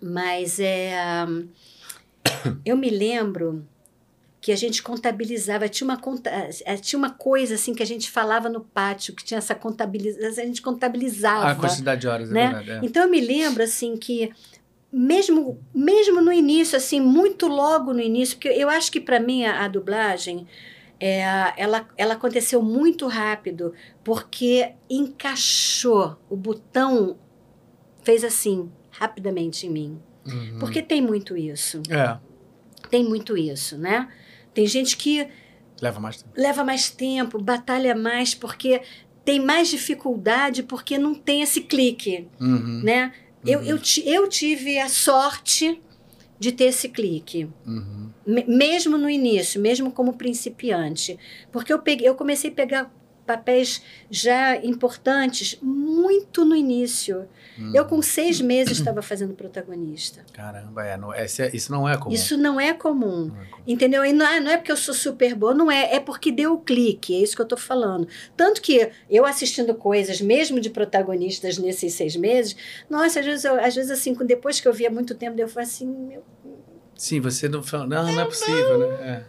Mas 0.02 0.60
é, 0.60 0.96
eu 2.66 2.76
me 2.76 2.90
lembro 2.90 3.68
que 4.46 4.52
a 4.52 4.56
gente 4.56 4.84
contabilizava, 4.84 5.68
tinha 5.68 5.90
uma, 5.90 5.98
conta, 5.98 6.30
eh, 6.30 6.78
tinha 6.78 7.00
uma 7.00 7.10
coisa 7.10 7.56
assim 7.56 7.74
que 7.74 7.82
a 7.82 7.86
gente 7.86 8.12
falava 8.12 8.48
no 8.48 8.62
pátio, 8.62 9.16
que 9.16 9.26
tinha 9.26 9.40
essa 9.40 9.56
contabilização, 9.56 10.44
a 10.44 10.46
gente 10.46 10.62
contabilizava. 10.62 11.46
Ah, 11.48 11.52
a 11.52 11.56
quantidade 11.56 12.02
de 12.02 12.08
horas, 12.08 12.30
é 12.30 12.34
né? 12.36 12.46
verdade. 12.54 12.70
é. 12.70 12.80
Então 12.84 13.02
eu 13.06 13.10
me 13.10 13.20
lembro 13.20 13.64
assim 13.64 13.98
que 13.98 14.32
mesmo 14.92 15.60
mesmo 15.74 16.22
no 16.22 16.32
início 16.32 16.78
assim 16.78 17.02
muito 17.02 17.48
logo 17.48 17.92
no 17.92 18.00
início 18.00 18.38
porque 18.38 18.50
eu 18.50 18.70
acho 18.70 18.92
que 18.92 19.00
para 19.02 19.20
mim 19.20 19.44
a, 19.46 19.66
a 19.66 19.68
dublagem 19.68 20.46
é, 21.00 21.24
ela 21.58 21.88
ela 21.98 22.14
aconteceu 22.14 22.62
muito 22.62 23.08
rápido 23.08 23.74
porque 24.04 24.74
encaixou 24.88 26.18
o 26.30 26.36
botão 26.36 27.18
fez 28.04 28.24
assim 28.24 28.72
rapidamente 28.92 29.66
em 29.66 29.72
mim 29.72 30.00
Uhum. 30.28 30.58
porque 30.60 30.82
tem 30.84 31.02
muito 31.02 31.36
isso 31.36 31.82
É, 31.90 32.18
tem 32.90 33.04
muito 33.04 33.36
isso 33.36 33.78
né 33.78 34.08
tem 34.56 34.66
gente 34.66 34.98
que 34.98 35.28
leva 35.80 36.00
mais 36.00 36.18
tempo. 36.24 36.34
leva 36.36 36.64
mais 36.64 36.90
tempo 36.90 37.40
batalha 37.40 37.94
mais 37.94 38.34
porque 38.34 38.82
tem 39.24 39.40
mais 39.40 39.68
dificuldade 39.68 40.64
porque 40.64 40.98
não 40.98 41.14
tem 41.14 41.42
esse 41.44 41.62
clique 41.62 42.28
Uhum. 42.40 42.82
né? 42.84 43.12
Eu, 43.46 43.60
Uhum. 43.60 43.66
eu, 43.66 43.80
ti- 43.80 44.04
eu 44.08 44.28
tive 44.28 44.80
a 44.80 44.90
sorte 44.90 45.80
de 46.40 46.52
ter 46.52 46.66
esse 46.66 46.90
clique, 46.90 47.48
Uhum. 47.66 48.10
me- 48.26 48.46
mesmo 48.48 48.98
no 48.98 49.10
início, 49.10 49.62
mesmo 49.62 49.92
como 49.92 50.14
principiante, 50.14 51.18
porque 51.52 51.72
eu 51.72 51.80
peguei, 51.80 52.08
eu 52.08 52.16
comecei 52.16 52.50
a 52.50 52.54
pegar 52.54 52.92
papéis 53.26 53.82
já 54.10 54.56
importantes 54.58 55.58
muito 55.62 56.44
no 56.46 56.56
início. 56.56 57.28
Uhum. 57.58 57.72
Eu 57.76 57.86
com 57.86 58.02
seis 58.02 58.40
meses 58.42 58.78
estava 58.78 59.02
fazendo 59.02 59.34
protagonista. 59.34 60.26
Caramba, 60.34 60.86
é, 60.86 60.98
não, 60.98 61.14
é- 61.14 61.26
isso 61.54 61.72
não 61.72 61.88
é 61.88 61.98
comum. 61.98 62.14
Isso 62.14 62.38
não 62.38 62.60
é 62.60 62.74
comum. 62.74 63.26
Não 63.28 63.42
é 63.42 63.46
comum. 63.46 63.64
Entendeu? 63.68 64.06
E 64.06 64.12
não 64.14 64.26
é, 64.26 64.40
não 64.40 64.52
é 64.52 64.58
porque 64.58 64.72
eu 64.72 64.78
sou 64.78 64.94
super 64.94 65.34
boa, 65.36 65.54
não 65.54 65.72
é. 65.72 65.96
É 65.96 66.00
porque 66.00 66.32
deu 66.32 66.54
o 66.54 66.60
clique, 66.60 67.16
é 67.16 67.20
isso 67.20 67.36
que 67.36 67.42
eu 67.42 67.48
tô 67.48 67.58
falando. 67.58 68.08
Tanto 68.36 68.62
que 68.62 68.90
eu 69.10 69.26
assistindo 69.26 69.74
coisas, 69.76 70.20
mesmo 70.22 70.60
de 70.60 70.70
protagonistas 70.70 71.58
nesses 71.58 71.94
seis 71.94 72.16
meses, 72.16 72.56
nossa, 72.90 73.20
às 73.20 73.26
vezes, 73.26 73.46
eu- 73.46 73.60
às 73.64 73.74
vezes 73.76 73.92
assim, 73.92 74.14
depois 74.26 74.60
que 74.60 74.68
eu 74.68 74.74
via 74.74 74.90
muito 74.90 75.16
tempo, 75.16 75.40
eu 75.40 75.48
falei 75.48 75.68
assim, 75.68 75.88
meu, 75.88 76.24
Sim, 76.96 77.20
você 77.20 77.50
não 77.50 77.62
fala. 77.62 77.86
Não, 77.86 78.04
não 78.10 78.22
é 78.22 78.26
possível, 78.26 78.78
né? 78.78 79.26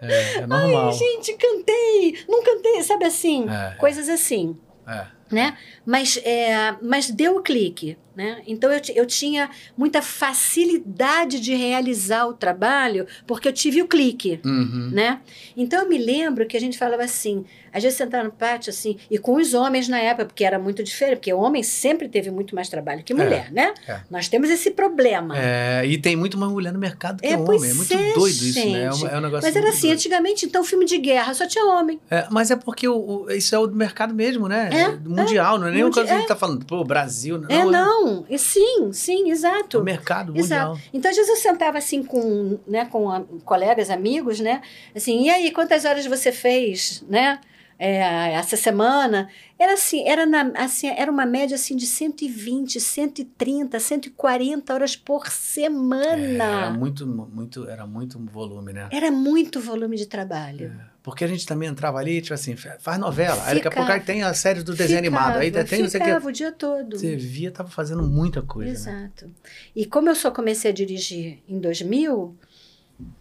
É, 0.00 0.06
é, 0.06 0.34
é 0.38 0.46
normal. 0.46 0.92
gente, 0.92 1.34
cantei, 1.36 2.24
não 2.28 2.42
cantei, 2.42 2.82
sabe 2.82 3.04
assim? 3.04 3.46
É, 3.50 3.74
Coisas 3.74 4.08
assim. 4.08 4.56
é. 4.86 5.17
Né? 5.30 5.56
Mas, 5.84 6.18
é, 6.24 6.76
mas 6.82 7.10
deu 7.10 7.36
o 7.36 7.42
clique, 7.42 7.96
né? 8.18 8.42
Então 8.48 8.68
eu, 8.72 8.80
eu 8.96 9.06
tinha 9.06 9.48
muita 9.76 10.02
facilidade 10.02 11.38
de 11.40 11.54
realizar 11.54 12.26
o 12.26 12.32
trabalho 12.34 13.06
porque 13.26 13.46
eu 13.46 13.52
tive 13.52 13.80
o 13.80 13.86
clique, 13.86 14.40
Uhum. 14.44 14.90
né? 14.92 15.20
Então 15.56 15.82
eu 15.82 15.88
me 15.88 15.96
lembro 15.98 16.44
que 16.46 16.56
a 16.56 16.60
gente 16.60 16.76
falava 16.76 17.04
assim, 17.04 17.44
às 17.72 17.82
vezes 17.82 17.96
sentar 17.96 18.24
no 18.24 18.32
pátio 18.32 18.70
assim, 18.70 18.96
e 19.08 19.18
com 19.18 19.36
os 19.36 19.54
homens 19.54 19.86
na 19.88 20.00
época, 20.00 20.26
porque 20.26 20.44
era 20.44 20.58
muito 20.58 20.82
diferente, 20.82 21.16
porque 21.18 21.32
o 21.32 21.38
homem 21.38 21.62
sempre 21.62 22.08
teve 22.08 22.28
muito 22.30 22.54
mais 22.56 22.68
trabalho 22.68 23.04
que 23.04 23.14
mulher, 23.14 23.52
né? 23.52 23.72
é. 23.86 24.00
Nós 24.10 24.28
temos 24.28 24.50
esse 24.50 24.72
problema. 24.72 25.34
É, 25.38 25.84
e 25.86 25.96
tem 25.96 26.16
muito 26.16 26.36
mais 26.36 26.50
mulher 26.50 26.72
no 26.72 26.78
mercado 26.80 27.20
que 27.20 27.26
É, 27.28 27.36
homem. 27.36 27.70
É 27.70 27.74
muito 27.74 27.92
é, 27.94 28.12
doido 28.14 28.34
isso, 28.44 28.58
né? 28.68 28.82
É 28.84 28.90
um, 28.90 28.92
gente. 28.94 29.12
é 29.12 29.16
um 29.16 29.20
negócio 29.20 29.46
Mas 29.46 29.54
era 29.56 29.68
assim, 29.68 29.80
doido. 29.82 29.94
antigamente, 29.94 30.44
então, 30.46 30.64
filme 30.64 30.84
de 30.84 30.98
guerra 30.98 31.32
só 31.34 31.46
tinha 31.46 31.64
homem. 31.66 32.00
É, 32.10 32.26
mas 32.30 32.50
é 32.50 32.56
porque 32.56 32.88
o, 32.88 32.96
o- 33.26 33.30
isso 33.30 33.54
é 33.54 33.58
o 33.58 33.68
mercado 33.68 34.12
mesmo, 34.12 34.48
né? 34.48 34.70
É, 34.72 35.08
mundial, 35.08 35.56
não 35.58 35.68
é 35.68 35.70
nem 35.70 35.82
o 35.82 35.86
Mundi- 35.86 35.94
que 35.94 36.00
a 36.00 36.16
gente 36.18 36.26
tá 36.26 36.34
falando, 36.34 36.64
pô, 36.64 36.82
Brasil, 36.84 37.38
não. 37.38 37.48
é, 37.48 37.64
né? 37.64 37.70
Não. 38.08 38.26
E 38.28 38.38
sim, 38.38 38.92
sim, 38.92 39.28
É 39.28 39.32
exato. 39.32 39.78
o 39.80 39.84
mercado 39.84 40.36
Exato. 40.36 40.70
mundial. 40.72 40.90
Então, 40.92 41.10
às 41.10 41.16
vezes 41.16 41.30
eu 41.30 41.36
sentava 41.36 41.78
assim 41.78 42.02
com, 42.02 42.58
né, 42.66 42.86
com 42.86 43.10
a- 43.10 43.24
colegas, 43.44 43.90
amigos, 43.90 44.40
né? 44.40 44.60
Assim, 44.94 45.24
e 45.24 45.30
aí, 45.30 45.50
quantas 45.50 45.84
horas 45.84 46.06
você 46.06 46.32
fez, 46.32 47.04
né? 47.08 47.40
é, 47.80 48.32
essa 48.32 48.56
semana? 48.56 49.28
Era 49.56 49.74
assim, 49.74 50.02
era, 50.04 50.26
na, 50.26 50.50
assim, 50.56 50.88
era 50.88 51.08
uma 51.12 51.24
média 51.24 51.54
assim 51.54 51.76
de 51.76 51.86
120, 51.86 52.80
130, 52.80 53.78
140 53.78 54.74
horas 54.74 54.96
por 54.96 55.22
É, 55.22 55.28
era 55.28 55.30
semana. 55.30 56.70
muito, 56.70 57.06
muito, 57.06 57.68
era 57.68 57.86
muito 57.86 58.18
volume, 58.18 58.72
né? 58.72 58.88
Era 58.90 59.12
muito 59.12 59.60
volume 59.60 59.96
de 59.96 60.06
trabalho. 60.06 60.72
Porque 61.08 61.24
a 61.24 61.28
gente 61.28 61.46
também 61.46 61.68
entrava 61.68 61.98
ali, 61.98 62.20
tipo 62.22 62.34
assim, 62.34 62.54
faz 62.56 62.98
novela. 62.98 63.42
aí 63.44 63.54
daqui 63.56 63.68
a 63.68 63.70
Ficava. 63.70 63.74
pouco 63.76 63.92
aí 63.92 64.00
tem 64.00 64.22
a 64.22 64.32
série 64.34 64.62
do 64.62 64.74
desenho 64.74 64.98
animado. 64.98 65.38
Aí 65.38 65.46
Ficava, 65.48 65.68
tem 65.68 65.82
não 65.82 65.88
sei 65.88 66.00
o 66.00 66.02
que. 66.02 66.08
ficava 66.08 66.28
o 66.28 66.32
dia 66.32 66.52
todo. 66.52 66.98
Você 66.98 67.16
via, 67.16 67.50
tava 67.50 67.68
fazendo 67.70 68.02
muita 68.02 68.42
coisa, 68.42 68.90
né? 68.90 69.10
Exato. 69.16 69.30
E 69.74 69.84
como 69.86 70.08
eu 70.08 70.14
só 70.14 70.30
comecei 70.30 70.70
a 70.70 70.74
dirigir 70.74 71.38
em 71.48 71.58
2000, 71.58 72.36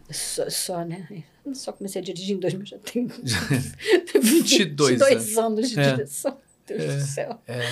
só, 0.09 0.49
só 0.49 0.85
né? 0.85 1.07
Eu 1.45 1.55
só 1.55 1.71
comecei 1.71 2.01
a 2.01 2.03
dirigir 2.03 2.35
em 2.35 2.39
2000, 2.39 2.65
já 2.65 2.77
tenho 2.79 3.07
22 4.21 4.99
22 4.99 5.37
anos 5.37 5.69
de 5.69 5.79
É. 5.79 5.91
direção. 5.93 6.37
Deus 6.65 6.81
É. 6.83 6.95
do 6.97 7.01
céu. 7.05 7.41
É. 7.47 7.65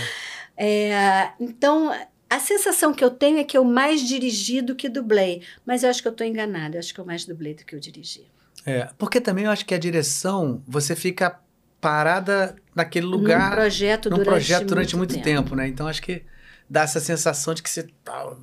É, 0.57 1.31
então, 1.39 1.91
a 2.29 2.39
sensação 2.39 2.93
que 2.93 3.03
eu 3.03 3.09
tenho 3.11 3.39
é 3.39 3.43
que 3.43 3.57
eu 3.57 3.63
mais 3.65 4.01
dirigi 4.07 4.61
do 4.61 4.73
que 4.75 4.87
dublei. 4.87 5.41
Mas 5.65 5.83
eu 5.83 5.89
acho 5.89 6.01
que 6.01 6.07
eu 6.07 6.11
estou 6.13 6.25
enganada. 6.25 6.77
Eu 6.77 6.79
acho 6.79 6.93
que 6.93 6.99
eu 6.99 7.05
mais 7.05 7.25
dublei 7.25 7.53
do 7.53 7.65
que 7.65 7.75
eu 7.75 7.79
dirigi. 7.79 8.25
É, 8.65 8.89
porque 8.97 9.21
também 9.21 9.45
eu 9.45 9.51
acho 9.51 9.65
que 9.65 9.73
a 9.75 9.77
direção, 9.77 10.61
você 10.67 10.95
fica 10.95 11.39
parada 11.79 12.55
naquele 12.73 13.05
Num 13.05 13.11
lugar, 13.11 13.51
projeto 13.51 14.09
num 14.09 14.17
durante, 14.17 14.29
projeto 14.29 14.65
durante 14.67 14.95
muito 14.95 15.21
tempo. 15.21 15.55
né? 15.55 15.67
Então 15.67 15.87
acho 15.87 16.01
que 16.01 16.23
dá 16.69 16.81
essa 16.81 16.99
sensação 16.99 17.53
de 17.53 17.61
que 17.61 17.69
você 17.69 17.83
tá. 18.03 18.33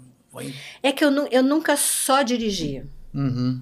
É 0.82 0.92
que 0.92 1.04
eu, 1.04 1.10
nu- 1.10 1.28
eu 1.30 1.42
nunca 1.42 1.76
só 1.76 2.22
dirigi. 2.22 2.84
Uhum. 3.12 3.60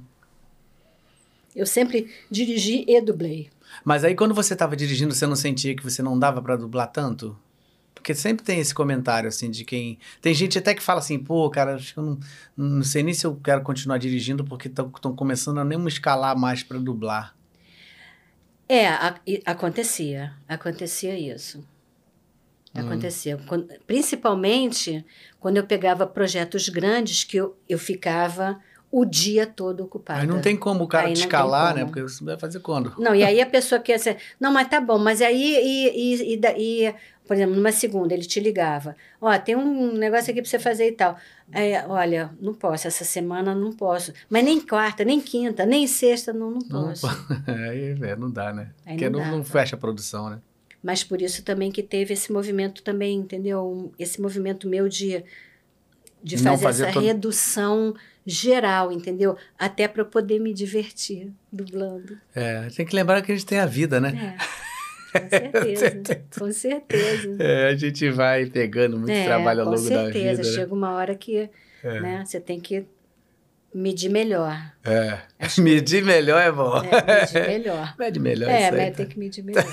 Eu 1.56 1.66
sempre 1.66 2.08
dirigi 2.30 2.84
e 2.86 3.00
dublei. 3.00 3.50
Mas 3.84 4.04
aí 4.04 4.14
quando 4.14 4.34
você 4.34 4.52
estava 4.52 4.76
dirigindo, 4.76 5.14
você 5.14 5.26
não 5.26 5.34
sentia 5.36 5.74
que 5.74 5.82
você 5.82 6.02
não 6.02 6.18
dava 6.18 6.40
para 6.42 6.56
dublar 6.56 6.88
tanto? 6.88 7.36
Porque 8.00 8.14
sempre 8.14 8.42
tem 8.44 8.58
esse 8.58 8.74
comentário, 8.74 9.28
assim, 9.28 9.50
de 9.50 9.62
quem. 9.62 9.98
Tem 10.22 10.32
gente 10.32 10.58
até 10.58 10.74
que 10.74 10.82
fala 10.82 11.00
assim, 11.00 11.18
pô, 11.18 11.48
cara, 11.50 11.74
acho 11.74 11.92
que 11.92 11.98
eu 11.98 12.02
não, 12.02 12.18
não 12.56 12.82
sei 12.82 13.02
nem 13.02 13.12
se 13.12 13.26
eu 13.26 13.36
quero 13.36 13.62
continuar 13.62 13.98
dirigindo, 13.98 14.42
porque 14.42 14.68
estão 14.68 14.90
começando 15.14 15.58
a 15.58 15.64
nem 15.64 15.78
me 15.78 15.88
escalar 15.88 16.34
mais 16.36 16.62
para 16.62 16.78
dublar. 16.78 17.36
É, 18.66 18.88
a- 18.88 19.20
e- 19.26 19.42
acontecia. 19.44 20.32
Acontecia 20.48 21.18
isso. 21.18 21.58
Hum. 22.74 22.80
Acontecia. 22.80 23.36
Quando- 23.46 23.68
principalmente 23.86 25.04
quando 25.38 25.58
eu 25.58 25.66
pegava 25.66 26.06
projetos 26.06 26.68
grandes 26.70 27.22
que 27.22 27.36
eu, 27.36 27.54
eu 27.68 27.78
ficava 27.78 28.58
o 28.92 29.04
dia 29.04 29.46
todo 29.46 29.84
ocupada. 29.84 30.20
Aí 30.20 30.26
não 30.26 30.40
tem 30.40 30.56
como 30.56 30.84
o 30.84 30.88
cara 30.88 31.06
Aí 31.06 31.14
te 31.14 31.20
escalar, 31.20 31.74
né? 31.74 31.84
Porque 31.84 32.02
você 32.02 32.24
vai 32.24 32.36
fazer 32.38 32.58
quando? 32.60 32.92
Não, 32.98 33.14
e 33.14 33.22
aí 33.22 33.40
a 33.40 33.46
pessoa 33.46 33.80
quer 33.80 33.96
dizer, 33.96 34.16
não, 34.38 34.52
mas 34.52 34.68
tá 34.68 34.80
bom, 34.80 34.98
mas 34.98 35.22
aí, 35.22 35.56
e, 35.62 36.14
e, 36.14 36.32
e, 36.32 36.36
daí, 36.36 36.94
por 37.30 37.36
exemplo, 37.36 37.54
numa 37.54 37.70
segunda, 37.70 38.12
ele 38.12 38.24
te 38.24 38.40
ligava, 38.40 38.96
ó, 39.20 39.38
tem 39.38 39.54
um 39.54 39.92
negócio 39.92 40.32
aqui 40.32 40.42
pra 40.42 40.50
você 40.50 40.58
fazer 40.58 40.88
e 40.88 40.92
tal. 40.92 41.16
Aí, 41.52 41.74
olha, 41.86 42.30
não 42.40 42.52
posso, 42.52 42.88
essa 42.88 43.04
semana 43.04 43.54
não 43.54 43.70
posso. 43.72 44.12
Mas 44.28 44.42
nem 44.44 44.60
quarta, 44.60 45.04
nem 45.04 45.20
quinta, 45.20 45.64
nem 45.64 45.86
sexta, 45.86 46.32
não, 46.32 46.50
não 46.50 46.58
posso. 46.60 47.06
Aí 47.46 47.96
é, 48.02 48.16
não 48.16 48.28
dá, 48.28 48.52
né? 48.52 48.70
Aí 48.84 48.94
Porque 48.94 49.08
não 49.08 49.20
não, 49.20 49.26
não 49.26 49.38
dava. 49.42 49.44
fecha 49.48 49.76
a 49.76 49.78
produção, 49.78 50.28
né? 50.28 50.40
Mas 50.82 51.04
por 51.04 51.22
isso 51.22 51.44
também 51.44 51.70
que 51.70 51.84
teve 51.84 52.14
esse 52.14 52.32
movimento 52.32 52.82
também, 52.82 53.18
entendeu? 53.18 53.92
Esse 53.96 54.20
movimento 54.20 54.66
meu 54.68 54.88
de 54.88 55.22
de 56.22 56.36
fazer, 56.36 56.62
fazer 56.64 56.84
essa 56.86 56.92
todo- 56.94 57.04
redução 57.06 57.94
geral, 58.26 58.90
entendeu? 58.90 59.36
Até 59.56 59.86
para 59.86 60.02
eu 60.02 60.06
poder 60.06 60.40
me 60.40 60.52
divertir 60.52 61.32
dublando. 61.52 62.18
É, 62.34 62.66
tem 62.76 62.84
que 62.84 62.94
lembrar 62.96 63.22
que 63.22 63.30
a 63.30 63.34
gente 63.36 63.46
tem 63.46 63.60
a 63.60 63.66
vida, 63.66 64.00
né? 64.00 64.36
É, 64.36 64.69
com 65.12 65.28
certeza. 65.28 66.22
com 66.38 66.52
certeza. 66.52 67.36
É, 67.38 67.68
a 67.68 67.74
gente 67.76 68.08
vai 68.10 68.46
pegando 68.46 68.96
muito 68.98 69.10
É, 69.12 69.24
trabalho 69.24 69.60
ao 69.60 69.66
com 69.66 69.72
longo 69.76 69.88
da 69.88 70.04
certeza. 70.04 70.42
vida. 70.42 70.48
né? 70.48 70.54
Chega 70.56 70.74
uma 70.74 70.94
hora 70.94 71.14
que 71.14 71.48
É. 71.82 72.00
né, 72.00 72.22
você 72.24 72.38
tem 72.40 72.60
que 72.60 72.84
medir 73.72 74.08
melhor. 74.10 74.56
É. 74.84 75.18
Medir 75.58 76.04
melhor 76.04 76.40
é 76.42 76.50
bom. 76.50 76.82
É, 76.82 77.20
medir 77.20 77.46
melhor. 77.48 77.94
Mede 77.98 78.18
melhor 78.20 78.48
É, 78.50 78.66
isso 78.68 78.74
aí, 78.74 78.90
tá? 78.90 78.96
tem 78.96 79.06
que 79.06 79.18
medir 79.18 79.42
melhor. 79.44 79.64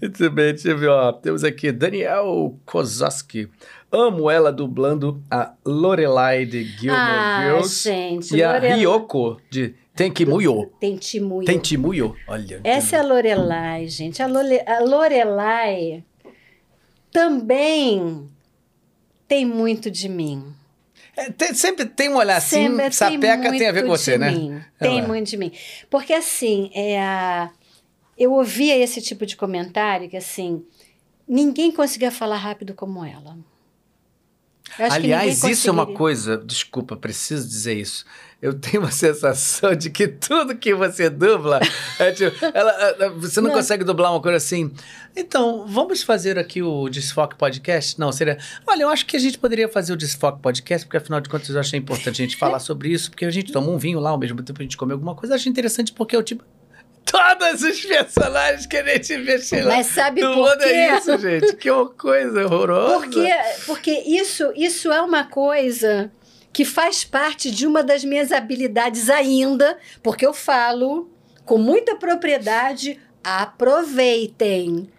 Muito 0.00 0.30
bem, 0.30 0.52
deixa 0.52 0.68
eu 0.70 0.78
ver, 0.78 0.88
ó. 0.88 1.12
Temos 1.12 1.44
aqui 1.44 1.72
Daniel 1.72 2.58
Kozowski. 2.64 3.48
Amo 3.90 4.28
ela 4.30 4.52
dublando 4.52 5.22
a 5.30 5.52
Lorelai 5.64 6.44
de 6.44 6.64
Gilmore 6.64 7.00
ah, 7.00 7.42
Girls 7.44 7.82
gente. 7.88 8.36
e 8.36 8.42
a 8.42 8.58
Ryoko 8.58 9.40
de 9.48 9.74
Tenkimuyo. 9.94 10.72
Tem 10.80 10.96
Timuyo. 10.96 11.46
Tenkimuyo. 11.46 12.16
Olha. 12.26 12.60
Essa 12.64 12.96
é 12.96 12.98
a 12.98 13.02
Lorelai, 13.02 13.86
gente. 13.88 14.22
A, 14.22 14.26
Lole- 14.26 14.62
a 14.66 14.80
Lorelai 14.80 16.02
também 17.12 18.28
tem 19.28 19.44
muito 19.44 19.90
de 19.90 20.08
mim. 20.08 20.52
É, 21.16 21.30
tem- 21.30 21.54
sempre 21.54 21.84
tem 21.86 22.08
um 22.08 22.16
olhar 22.16 22.36
assim, 22.36 22.66
Sempre 22.68 22.90
sapeca 22.92 23.50
tem 23.52 23.68
a 23.68 23.72
ver 23.72 23.82
com 23.82 23.88
você, 23.88 24.12
de 24.12 24.18
né? 24.18 24.30
mim. 24.32 24.60
Tem 24.80 24.98
Ela. 24.98 25.06
muito 25.08 25.28
de 25.30 25.36
mim. 25.36 25.52
Porque 25.88 26.12
assim, 26.12 26.70
é, 26.74 27.00
a- 27.00 27.50
eu 28.18 28.32
ouvia 28.32 28.76
esse 28.76 29.00
tipo 29.00 29.24
de 29.24 29.36
comentário 29.36 30.08
que 30.08 30.16
assim, 30.16 30.64
ninguém 31.26 31.70
conseguia 31.70 32.10
falar 32.10 32.36
rápido 32.38 32.74
como 32.74 33.04
ela. 33.04 33.38
Acho 34.78 34.94
Aliás, 34.96 35.44
isso 35.44 35.68
é 35.68 35.72
uma 35.72 35.86
coisa, 35.86 36.36
desculpa, 36.36 36.96
preciso 36.96 37.46
dizer 37.46 37.74
isso. 37.74 38.04
Eu 38.42 38.52
tenho 38.52 38.82
uma 38.82 38.90
sensação 38.92 39.74
de 39.74 39.88
que 39.88 40.06
tudo 40.08 40.54
que 40.56 40.74
você 40.74 41.08
dubla, 41.08 41.60
é 41.98 42.12
tipo, 42.12 42.36
ela- 42.52 43.12
você 43.16 43.40
não, 43.40 43.48
Não. 43.48 43.56
consegue 43.56 43.84
dublar 43.84 44.12
uma 44.12 44.20
coisa 44.20 44.36
assim. 44.36 44.70
Então, 45.16 45.64
vamos 45.66 46.02
fazer 46.02 46.38
aqui 46.38 46.60
o 46.60 46.88
Desfoque 46.88 47.36
Podcast? 47.36 47.98
Não, 47.98 48.10
seria. 48.12 48.36
Olha, 48.66 48.82
eu 48.82 48.88
acho 48.88 49.06
que 49.06 49.16
a 49.16 49.20
gente 49.20 49.38
poderia 49.38 49.68
fazer 49.68 49.92
o 49.92 49.96
Desfoque 49.96 50.42
Podcast, 50.42 50.86
porque 50.86 50.96
afinal 50.96 51.20
de 51.20 51.28
contas 51.28 51.48
eu 51.50 51.60
achei 51.60 51.78
importante 51.78 52.20
a 52.20 52.24
gente 52.24 52.36
falar 52.36 52.58
sobre 52.60 52.90
isso, 52.92 53.10
porque 53.10 53.24
a 53.24 53.30
gente 53.30 53.52
toma 53.52 53.68
um 53.70 53.78
vinho 53.78 54.00
lá, 54.00 54.10
ao 54.10 54.18
mesmo 54.18 54.42
tempo 54.42 54.60
a 54.60 54.64
gente 54.64 54.76
come 54.76 54.92
alguma 54.92 55.14
coisa. 55.14 55.34
Eu 55.34 55.36
achei 55.36 55.50
interessante 55.50 55.92
porque 55.92 56.14
é 56.16 56.18
o 56.18 56.22
tipo. 56.22 56.44
Todos 57.14 57.62
os 57.62 57.80
personagens 57.84 58.66
que 58.66 58.76
a 58.76 58.84
gente 58.84 59.16
vê, 59.18 59.62
lá. 59.62 59.76
Mas 59.76 59.86
sabe 59.86 60.20
do 60.20 60.34
por 60.34 60.58
quê? 60.58 60.64
é 60.64 60.98
isso, 60.98 61.18
gente. 61.18 61.56
Que 61.56 61.70
coisa 61.96 62.44
horrorosa. 62.44 62.94
Porque, 62.94 63.32
porque 63.66 63.92
isso, 64.04 64.52
isso 64.56 64.92
é 64.92 65.00
uma 65.00 65.22
coisa 65.24 66.10
que 66.52 66.64
faz 66.64 67.04
parte 67.04 67.52
de 67.52 67.68
uma 67.68 67.84
das 67.84 68.04
minhas 68.04 68.32
habilidades 68.32 69.08
ainda, 69.08 69.78
porque 70.02 70.26
eu 70.26 70.34
falo 70.34 71.08
com 71.44 71.56
muita 71.56 71.94
propriedade, 71.94 73.00
aproveitem. 73.22 74.90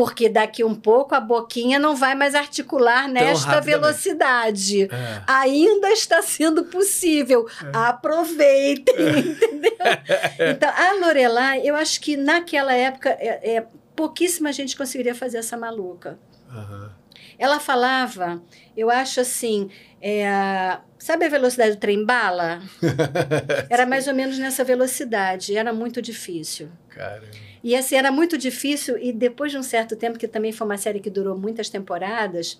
Porque 0.00 0.30
daqui 0.30 0.64
um 0.64 0.74
pouco 0.74 1.14
a 1.14 1.20
boquinha 1.20 1.78
não 1.78 1.94
vai 1.94 2.14
mais 2.14 2.34
articular 2.34 3.06
nesta 3.06 3.60
velocidade. 3.60 4.84
É. 4.84 5.22
Ainda 5.26 5.90
está 5.90 6.22
sendo 6.22 6.64
possível. 6.64 7.46
Aproveitem, 7.70 8.94
entendeu? 9.18 9.70
Então, 10.56 10.70
a 10.70 10.94
Lorelai, 10.94 11.60
eu 11.62 11.76
acho 11.76 12.00
que 12.00 12.16
naquela 12.16 12.72
época, 12.72 13.10
é, 13.10 13.56
é, 13.56 13.66
pouquíssima 13.94 14.50
gente 14.54 14.74
conseguiria 14.74 15.14
fazer 15.14 15.36
essa 15.36 15.54
maluca. 15.54 16.18
Aham. 16.50 16.94
Ela 17.38 17.60
falava, 17.60 18.42
eu 18.74 18.88
acho 18.88 19.20
assim, 19.20 19.68
é, 20.00 20.78
sabe 20.98 21.26
a 21.26 21.28
velocidade 21.28 21.72
do 21.72 21.78
trem-bala? 21.78 22.62
Era 23.68 23.84
mais 23.84 24.08
ou 24.08 24.14
menos 24.14 24.38
nessa 24.38 24.64
velocidade, 24.64 25.54
era 25.54 25.74
muito 25.74 26.00
difícil. 26.00 26.70
Caramba. 26.88 27.49
E 27.62 27.76
assim, 27.76 27.94
era 27.94 28.10
muito 28.10 28.38
difícil, 28.38 28.96
e 28.98 29.12
depois 29.12 29.52
de 29.52 29.58
um 29.58 29.62
certo 29.62 29.94
tempo, 29.94 30.18
que 30.18 30.26
também 30.26 30.52
foi 30.52 30.66
uma 30.66 30.78
série 30.78 31.00
que 31.00 31.10
durou 31.10 31.36
muitas 31.36 31.68
temporadas, 31.68 32.58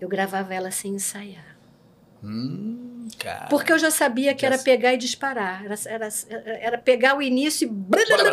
eu 0.00 0.08
gravava 0.08 0.54
ela 0.54 0.70
sem 0.70 0.94
ensaiar. 0.94 1.56
Hum. 2.24 3.06
Porque 3.48 3.72
eu 3.72 3.78
já 3.78 3.90
sabia 3.90 4.34
que 4.34 4.44
era 4.44 4.58
pegar 4.58 4.92
e 4.94 4.96
disparar. 4.96 5.64
Era, 5.64 5.74
era, 5.86 6.08
era 6.44 6.78
pegar 6.78 7.16
o 7.16 7.22
início 7.22 7.68
e. 7.68 7.70
Metralhar. 7.70 8.26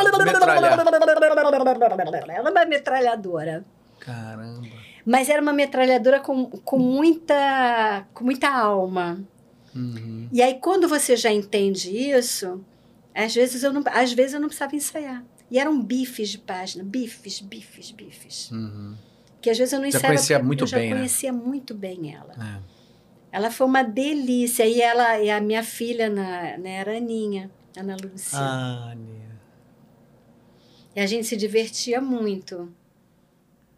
Era 2.29 2.41
uma 2.49 2.65
metralhadora. 2.65 3.63
Caramba. 3.99 4.67
Mas 5.05 5.29
era 5.29 5.41
uma 5.41 5.53
metralhadora 5.53 6.19
com, 6.19 6.45
com, 6.45 6.79
muita, 6.79 8.05
com 8.13 8.23
muita 8.23 8.49
alma. 8.49 9.21
Uhum. 9.75 10.29
E 10.31 10.41
aí, 10.41 10.55
quando 10.59 10.87
você 10.87 11.15
já 11.15 11.31
entende 11.31 11.89
isso, 11.91 12.63
às 13.13 13.35
vezes 13.35 13.63
eu 13.63 13.73
não, 13.73 13.83
às 13.87 14.13
vezes 14.13 14.33
eu 14.33 14.39
não 14.39 14.47
precisava 14.47 14.75
ensaiar. 14.75 15.23
E 15.53 15.59
eram 15.59 15.79
bifes 15.79 16.29
de 16.29 16.39
página, 16.39 16.83
bifes, 16.83 17.39
bifes, 17.39 17.91
bifes. 17.91 18.49
Uhum. 18.49 18.95
Que 19.39 19.51
às 19.51 19.57
vezes 19.59 19.71
eu 19.71 19.79
não 19.79 19.91
Já 19.91 19.99
conhecia 20.01 20.39
muito 20.41 20.63
eu 20.63 20.67
já 20.67 20.77
bem, 20.77 20.89
né? 20.89 20.95
conhecia 20.95 21.31
muito 21.31 21.75
bem 21.75 22.11
ela. 22.11 22.33
É. 22.33 22.59
Ela 23.31 23.51
foi 23.51 23.67
uma 23.67 23.83
delícia. 23.83 24.65
E 24.65 24.81
ela 24.81 25.19
e 25.19 25.29
a 25.29 25.39
minha 25.39 25.63
filha, 25.63 26.09
na, 26.09 26.57
né, 26.57 26.71
era 26.71 26.93
a 26.93 26.97
Aninha, 26.97 27.51
Ana 27.77 27.95
Lúcia. 28.03 28.39
Ah, 28.39 28.95
Nia. 28.95 29.39
E 30.95 30.99
a 30.99 31.05
gente 31.05 31.27
se 31.27 31.37
divertia 31.37 32.01
muito. 32.01 32.73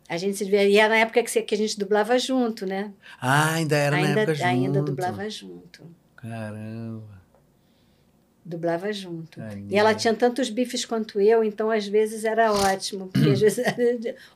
A 0.07 0.15
gente 0.15 0.37
se 0.37 0.45
divertia. 0.45 0.69
E 0.69 0.77
era 0.77 0.93
na 0.93 0.99
época 1.01 1.23
que, 1.23 1.41
que 1.41 1.55
a 1.55 1.57
gente 1.57 1.77
dublava 1.77 2.17
junto, 2.17 2.65
né? 2.65 2.93
Ah, 3.19 3.55
ainda 3.55 3.75
era 3.75 3.97
na 3.97 4.07
ainda, 4.07 4.21
época 4.21 4.35
junto. 4.35 4.47
ainda 4.47 4.81
dublava 4.81 5.29
junto. 5.29 5.83
Caramba. 6.15 7.14
Dublava 8.47 8.93
junto. 8.93 9.41
Aninha. 9.41 9.67
E 9.71 9.75
ela 9.75 9.95
tinha 9.95 10.13
tantos 10.13 10.51
bifes 10.51 10.85
quanto 10.85 11.19
eu, 11.19 11.43
então 11.43 11.71
às 11.71 11.87
vezes 11.87 12.23
era 12.23 12.53
ótimo. 12.53 13.07
Porque 13.07 13.31
às 13.31 13.39
vezes 13.39 13.65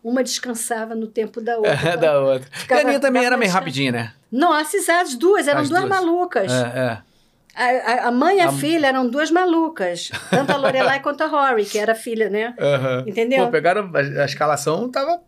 uma 0.03 0.23
descansava 0.23 0.95
no 0.95 1.05
tempo 1.05 1.39
da 1.39 1.57
outra. 1.57 1.71
É, 1.73 1.95
da 1.97 2.19
outra. 2.19 2.49
E 2.67 2.73
a 2.73 2.79
Aninha 2.79 2.99
também 2.99 3.23
era 3.23 3.37
meio 3.37 3.51
rapidinha, 3.51 3.91
né? 3.91 4.13
Nossa, 4.31 4.77
as 4.99 5.13
duas, 5.15 5.47
eram 5.47 5.61
As 5.61 5.69
duas, 5.69 5.81
duas. 5.81 5.89
malucas. 5.91 6.51
É, 6.51 6.79
é. 6.79 7.09
A, 7.55 8.07
a- 8.07 8.11
mãe 8.11 8.37
e 8.37 8.41
a, 8.41 8.49
A- 8.49 8.51
filha 8.51 8.87
eram 8.87 9.07
duas 9.07 9.29
malucas. 9.29 10.09
Tanto 10.31 10.51
a 10.53 10.57
Lorelai 10.57 11.01
quanto 11.03 11.21
a 11.23 11.27
Rory, 11.27 11.65
que 11.65 11.77
era 11.77 11.93
filha, 11.93 12.29
né? 12.31 12.55
Aham. 12.59 13.03
Entendeu? 13.05 13.45
Pô, 13.45 13.51
pegaram 13.51 13.91
a, 13.93 13.99
a 14.21 14.25
escalação, 14.25 14.89
tava 14.89 15.21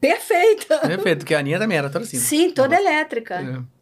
Perfeita. 0.00 0.78
perfeito, 0.80 1.18
porque 1.20 1.34
a 1.34 1.38
Aninha 1.38 1.58
também 1.58 1.78
era 1.78 1.88
toda 1.88 2.04
assim. 2.04 2.16
né? 2.18 2.22
Sim, 2.22 2.50
toda 2.50 2.76
elétrica. 2.76 3.34
É. 3.36 3.75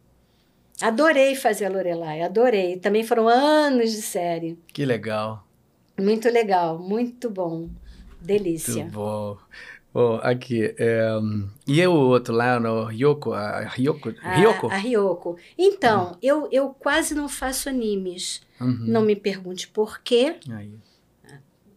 Adorei 0.81 1.35
fazer 1.35 1.65
a 1.65 1.69
Lorelai, 1.69 2.21
adorei. 2.21 2.77
Também 2.77 3.03
foram 3.03 3.27
anos 3.29 3.91
de 3.91 4.01
série. 4.01 4.59
Que 4.67 4.85
legal. 4.85 5.45
Muito 5.99 6.27
legal, 6.29 6.77
muito 6.79 7.29
bom. 7.29 7.69
Delícia. 8.21 8.83
Muito 8.83 8.93
bom. 8.93 9.37
Bom, 9.93 10.19
aqui. 10.21 10.75
é, 10.77 11.17
hum, 11.17 11.47
e 11.65 11.85
o 11.87 11.93
outro 11.93 12.33
lá 12.33 12.59
no 12.59 12.83
Ryoko? 12.83 13.31
A 13.31 13.61
Ryoko? 13.61 14.13
A, 14.21 14.35
Ryoko? 14.35 14.67
a 14.67 14.75
Ryoko. 14.75 15.37
Então, 15.57 16.17
eu, 16.21 16.49
eu 16.51 16.69
quase 16.77 17.15
não 17.15 17.29
faço 17.29 17.69
animes. 17.69 18.41
Uhum. 18.59 18.77
Não 18.81 19.01
me 19.03 19.15
pergunte 19.15 19.69
por 19.69 20.01
quê. 20.01 20.35
Aí. 20.51 20.73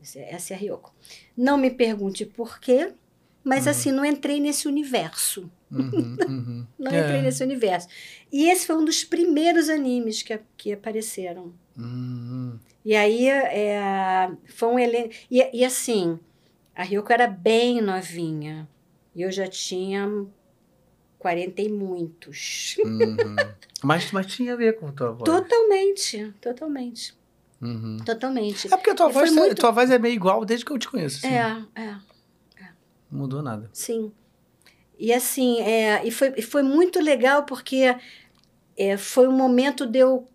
Essa 0.03 0.55
é 0.55 0.57
a 0.57 0.59
Ryoko. 0.59 0.93
Não 1.37 1.57
me 1.57 1.71
pergunte 1.71 2.25
por 2.25 2.59
quê, 2.59 2.93
mas 3.45 3.65
Uhum. 3.67 3.71
assim, 3.71 3.93
não 3.93 4.05
entrei 4.05 4.41
nesse 4.41 4.67
universo. 4.67 5.49
Uhum, 5.71 6.17
uhum. 6.27 6.67
Não 6.79 6.91
É. 6.91 7.01
entrei 7.05 7.21
nesse 7.23 7.45
universo. 7.45 7.89
E 8.31 8.49
esse 8.51 8.67
foi 8.67 8.77
um 8.77 8.85
dos 8.85 9.05
primeiros 9.05 9.69
animes 9.69 10.23
que, 10.23 10.39
que 10.57 10.73
apareceram. 10.73 11.53
Uhum. 11.77 12.59
E 12.85 12.95
aí 12.95 13.29
é, 13.29 14.31
foi 14.47 14.69
um 14.69 14.79
elenco. 14.79 15.15
E, 15.31 15.59
e 15.61 15.65
assim, 15.65 16.19
a 16.75 16.83
Ryoko 16.83 17.13
era 17.13 17.27
bem 17.27 17.81
novinha. 17.81 18.69
E 19.15 19.23
eu 19.23 19.31
já 19.33 19.47
tinha 19.47 20.09
40 21.19 21.63
e 21.63 21.69
muitos. 21.69 22.77
Uhum. 22.85 23.17
mas, 23.83 24.13
mas 24.13 24.27
tinha 24.27 24.53
a 24.53 24.57
ver 24.57 24.79
com 24.79 24.89
a 24.89 24.93
tua 24.93 25.11
voz. 25.13 25.25
Totalmente, 25.25 26.33
totalmente, 26.41 27.17
Uhum. 27.61 27.97
totalmente. 28.05 28.67
É 28.73 28.77
porque 28.77 28.91
a 28.91 28.95
tua 28.95 29.11
E 29.11 29.13
voz, 29.13 29.33
muito- 29.33 29.57
tua 29.57 29.73
voz 29.73 29.91
é 29.91 29.99
meio 29.99 30.15
igual 30.15 30.45
desde 30.45 30.65
que 30.65 30.73
eu 30.73 30.79
te 30.79 30.89
conheço. 30.89 31.19
assim. 31.27 31.35
É, 31.35 31.65
é, 31.75 31.97
Não 33.11 33.21
mudou 33.21 33.43
nada. 33.43 33.69
sim. 33.73 34.13
E 34.99 35.13
assim, 35.13 35.61
é, 35.61 36.01
e 36.05 36.11
foi, 36.11 36.33
e 36.37 36.43
foi 36.43 36.63
muito 36.63 37.01
legal 37.01 37.45
porque 37.45 37.95
é, 38.77 38.97
foi 38.97 39.29
um 39.29 39.33
momento 39.33 39.87
de 39.87 39.99
eu 40.01 40.27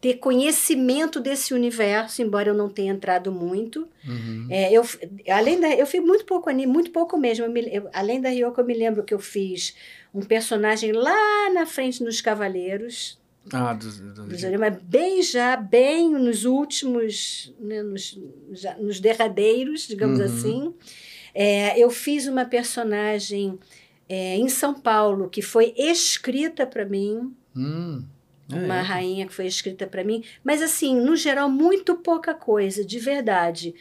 ter 0.00 0.14
conhecimento 0.18 1.18
desse 1.18 1.54
universo, 1.54 2.20
embora 2.22 2.50
eu 2.50 2.54
não 2.54 2.68
tenha 2.68 2.92
entrado 2.92 3.32
muito. 3.32 3.88
Uhum. 4.06 4.46
É, 4.50 4.70
eu, 4.72 4.82
além 5.30 5.58
da, 5.58 5.74
eu 5.74 5.86
fiz 5.86 6.02
muito 6.02 6.24
pouco 6.24 6.50
anime, 6.50 6.70
muito 6.70 6.90
pouco 6.90 7.16
mesmo. 7.16 7.44
Eu 7.46 7.50
me- 7.50 7.68
eu- 7.74 7.88
além 7.92 8.20
da 8.20 8.28
Ryoko, 8.28 8.60
eu 8.60 8.64
me 8.66 8.74
lembro 8.74 9.02
que 9.02 9.14
eu 9.14 9.18
fiz 9.18 9.74
um 10.12 10.20
personagem 10.20 10.92
lá 10.92 11.50
na 11.54 11.64
frente 11.64 12.02
nos 12.02 12.20
Cavaleiros, 12.20 13.18
Ah, 13.52 13.72
dos, 13.72 13.98
dos- 13.98 14.26
dos 14.26 14.42
mas 14.58 14.76
bem 14.82 15.22
já, 15.22 15.56
bem 15.56 16.10
nos 16.10 16.44
últimos, 16.44 17.52
né, 17.58 17.82
nos, 17.82 18.18
já- 18.52 18.76
nos 18.76 19.00
derradeiros, 19.00 19.88
digamos 19.88 20.18
Uhum. 20.20 20.24
assim. 20.26 20.74
É, 21.34 21.78
eu 21.78 21.90
fiz 21.90 22.26
uma 22.26 22.44
personagem 22.44 23.58
é, 24.12 24.36
em 24.36 24.48
São 24.48 24.74
Paulo 24.74 25.28
que 25.30 25.40
foi 25.40 25.72
escrita 25.76 26.66
para 26.66 26.84
mim, 26.84 27.34
Hum. 27.56 28.04
É, 28.52 28.56
uma 28.56 28.78
é. 28.78 28.82
rainha 28.82 29.26
que 29.26 29.32
foi 29.32 29.46
escrita 29.46 29.86
para 29.86 30.04
mim, 30.04 30.22
mas 30.44 30.60
assim, 30.60 30.94
no 30.94 31.16
geral, 31.16 31.48
muito 31.50 31.94
pouca 31.96 32.34
coisa, 32.34 32.84
de 32.84 32.98
verdade. 32.98 33.74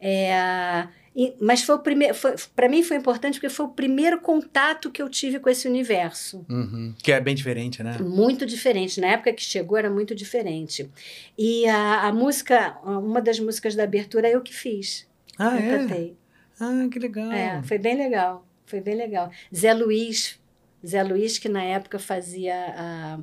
É, 0.00 0.86
e- 1.16 1.34
mas 1.40 1.62
foi 1.62 1.74
o 1.76 1.78
primeiro, 1.78 2.14
para 2.54 2.68
mim 2.68 2.82
foi 2.82 2.96
importante 2.98 3.34
porque 3.34 3.48
foi 3.48 3.66
o 3.66 3.70
primeiro 3.70 4.20
contato 4.20 4.90
que 4.90 5.00
eu 5.00 5.08
tive 5.08 5.38
com 5.40 5.48
esse 5.48 5.66
universo. 5.66 6.44
Uhum. 6.48 6.94
Que 7.02 7.12
é 7.12 7.20
bem 7.20 7.34
diferente, 7.34 7.82
né? 7.82 7.96
Muito 7.98 8.44
diferente. 8.44 9.00
Na 9.00 9.08
época 9.08 9.32
que 9.32 9.42
chegou 9.42 9.76
era 9.78 9.90
muito 9.90 10.14
diferente. 10.14 10.90
E 11.36 11.66
a, 11.66 12.08
a 12.08 12.12
música, 12.12 12.76
uma 12.84 13.20
das 13.22 13.40
músicas 13.40 13.74
da 13.74 13.84
abertura 13.84 14.28
eu 14.28 14.40
que 14.42 14.52
fiz. 14.54 15.06
Ah, 15.38 15.56
eu 15.58 15.64
é? 15.74 15.78
cantei. 15.78 16.16
Ah, 16.60 16.88
que 16.90 16.98
legal. 16.98 17.32
É, 17.32 17.62
foi 17.62 17.78
bem 17.78 17.96
legal. 17.96 18.46
Foi 18.68 18.80
bem 18.80 18.94
legal. 18.94 19.30
Zé 19.54 19.72
Luiz, 19.72 20.38
Zé 20.86 21.02
Luiz 21.02 21.38
que 21.38 21.48
na 21.48 21.62
época 21.62 21.98
fazia 21.98 22.54
a 22.76 23.18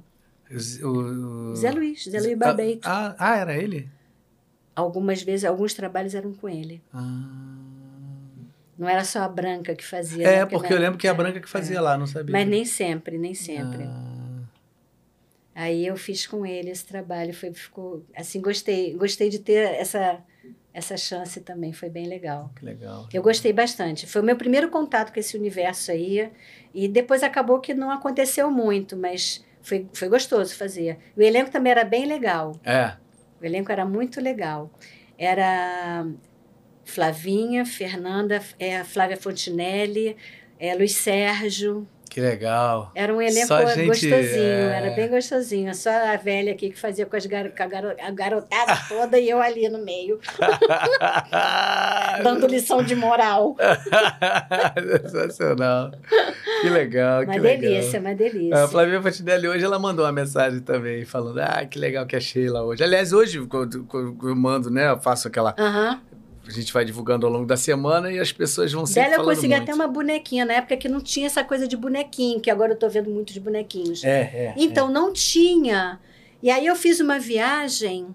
O- 0.83 1.55
Zé 1.55 1.71
Luiz, 1.71 2.03
Zé 2.03 2.19
Luiz 2.19 2.37
Barbeito. 2.37 2.87
Ah, 2.87 3.15
ah, 3.17 3.37
era 3.37 3.55
ele? 3.55 3.89
Algumas 4.75 5.21
vezes, 5.21 5.45
alguns 5.45 5.73
trabalhos 5.73 6.13
eram 6.13 6.33
com 6.33 6.49
ele. 6.49 6.81
Ah. 6.93 7.55
Não 8.77 8.89
era 8.89 9.05
só 9.05 9.19
a 9.19 9.29
Branca 9.29 9.73
que 9.73 9.85
fazia. 9.85 10.25
né? 10.25 10.33
É, 10.35 10.45
porque 10.45 10.73
eu 10.73 10.79
lembro 10.79 10.97
que 10.97 11.07
é 11.07 11.09
a 11.11 11.13
é, 11.13 11.17
Branca 11.17 11.39
que 11.39 11.47
fazia 11.47 11.77
é. 11.77 11.81
lá, 11.81 11.97
não 11.97 12.07
sabia. 12.07 12.33
Mas 12.33 12.47
nem 12.47 12.65
sempre, 12.65 13.17
nem 13.17 13.33
sempre. 13.33 13.83
Ah. 13.83 14.41
Aí 15.55 15.87
eu 15.87 15.95
fiz 15.95 16.27
com 16.27 16.45
ele 16.45 16.69
esse 16.69 16.85
trabalho, 16.85 17.33
foi 17.33 17.53
ficou 17.53 18.03
assim, 18.13 18.41
gostei, 18.41 18.93
gostei 18.95 19.29
de 19.29 19.39
ter 19.39 19.75
essa 19.75 20.21
essa 20.75 20.97
chance 20.97 21.39
também, 21.39 21.71
foi 21.71 21.89
bem 21.89 22.05
legal. 22.05 22.51
Legal. 22.61 23.07
Eu 23.13 23.23
gostei 23.23 23.53
bastante. 23.53 24.05
Foi 24.05 24.21
o 24.21 24.23
meu 24.25 24.35
primeiro 24.35 24.69
contato 24.69 25.13
com 25.13 25.19
esse 25.21 25.37
universo 25.37 25.89
aí. 25.89 26.29
E 26.73 26.89
depois 26.89 27.23
acabou 27.23 27.61
que 27.61 27.73
não 27.73 27.89
aconteceu 27.89 28.51
muito, 28.51 28.97
mas 28.97 29.41
foi, 29.61 29.87
foi 29.93 30.09
gostoso 30.09 30.53
fazer. 30.53 30.97
O 31.15 31.21
elenco 31.21 31.49
também 31.49 31.71
era 31.71 31.85
bem 31.85 32.05
legal. 32.05 32.59
É. 32.61 32.91
O 33.41 33.45
elenco 33.45 33.71
era 33.71 33.85
muito 33.85 34.19
legal. 34.19 34.69
Era 35.17 36.05
Flavinha, 36.83 37.65
Fernanda, 37.65 38.41
é, 38.59 38.83
Flávia 38.83 39.15
Fontinelli, 39.15 40.17
é, 40.59 40.75
Luiz 40.75 40.91
Sérgio. 40.97 41.87
Que 42.15 42.21
legal. 42.21 42.93
Era 42.95 43.13
um 43.13 43.21
elenco 43.21 43.53
gente, 43.75 43.87
gostosinho, 43.87 44.09
é. 44.39 44.77
era 44.77 44.95
bem 44.95 45.09
gostosinho. 45.09 45.75
Só 45.75 45.89
a 45.89 46.15
velha 46.15 46.53
aqui 46.53 46.69
que 46.69 46.79
fazia 46.79 47.05
com, 47.05 47.13
as 47.13 47.25
gar 47.25 47.49
com 47.49 47.61
a, 47.61 47.67
garo 47.67 47.93
a 48.01 48.09
garotada 48.09 48.79
toda 48.87 49.19
e 49.19 49.29
eu 49.29 49.41
ali 49.41 49.67
no 49.67 49.83
meio, 49.83 50.17
dando 52.23 52.47
lição 52.47 52.81
de 52.81 52.95
moral. 52.95 53.57
Sensacional. 55.11 55.91
Que 56.61 56.69
legal, 56.69 57.23
Uma 57.23 57.33
que 57.33 57.39
delícia, 57.41 57.99
legal. 57.99 58.01
uma 58.01 58.15
delícia. 58.15 58.63
A 58.63 58.67
Flavinha 58.69 59.01
Fontinelli 59.01 59.49
hoje 59.49 59.65
ela 59.65 59.77
mandou 59.77 60.05
uma 60.05 60.13
mensagem 60.13 60.61
também 60.61 61.03
falando: 61.03 61.39
"Ah, 61.39 61.65
que 61.65 61.77
legal 61.77 62.05
que 62.05 62.15
é 62.15 62.19
Sheila 62.21 62.63
hoje". 62.63 62.81
Aliás, 62.81 63.11
hoje 63.11 63.45
quando, 63.45 63.83
quando 63.83 64.29
eu 64.29 64.35
mando, 64.37 64.69
né, 64.69 64.89
eu 64.89 65.01
faço 65.01 65.27
aquela 65.27 65.53
Aham. 65.59 65.99
A 66.47 66.51
gente 66.51 66.71
vai 66.73 66.85
divulgando 66.85 67.25
ao 67.25 67.31
longo 67.31 67.45
da 67.45 67.57
semana 67.57 68.11
e 68.11 68.19
as 68.19 68.31
pessoas 68.31 68.71
vão 68.71 68.85
sempre 68.85 69.09
Dela 69.11 69.21
eu 69.23 69.25
consegui 69.27 69.49
muito. 69.55 69.63
até 69.63 69.73
uma 69.73 69.87
bonequinha, 69.87 70.45
na 70.45 70.53
época 70.53 70.77
que 70.77 70.87
não 70.89 71.01
tinha 71.01 71.25
essa 71.27 71.43
coisa 71.43 71.67
de 71.67 71.75
bonequinho, 71.75 72.39
que 72.39 72.49
agora 72.49 72.73
eu 72.73 72.77
tô 72.77 72.87
vendo 72.89 73.09
muitos 73.09 73.37
bonequinhos. 73.37 74.03
É, 74.03 74.21
é. 74.21 74.53
Então, 74.57 74.91
não 74.91 75.11
tinha. 75.11 75.99
E 76.41 76.49
aí 76.49 76.65
eu 76.65 76.75
fiz 76.75 76.99
uma 76.99 77.17
viagem 77.19 78.07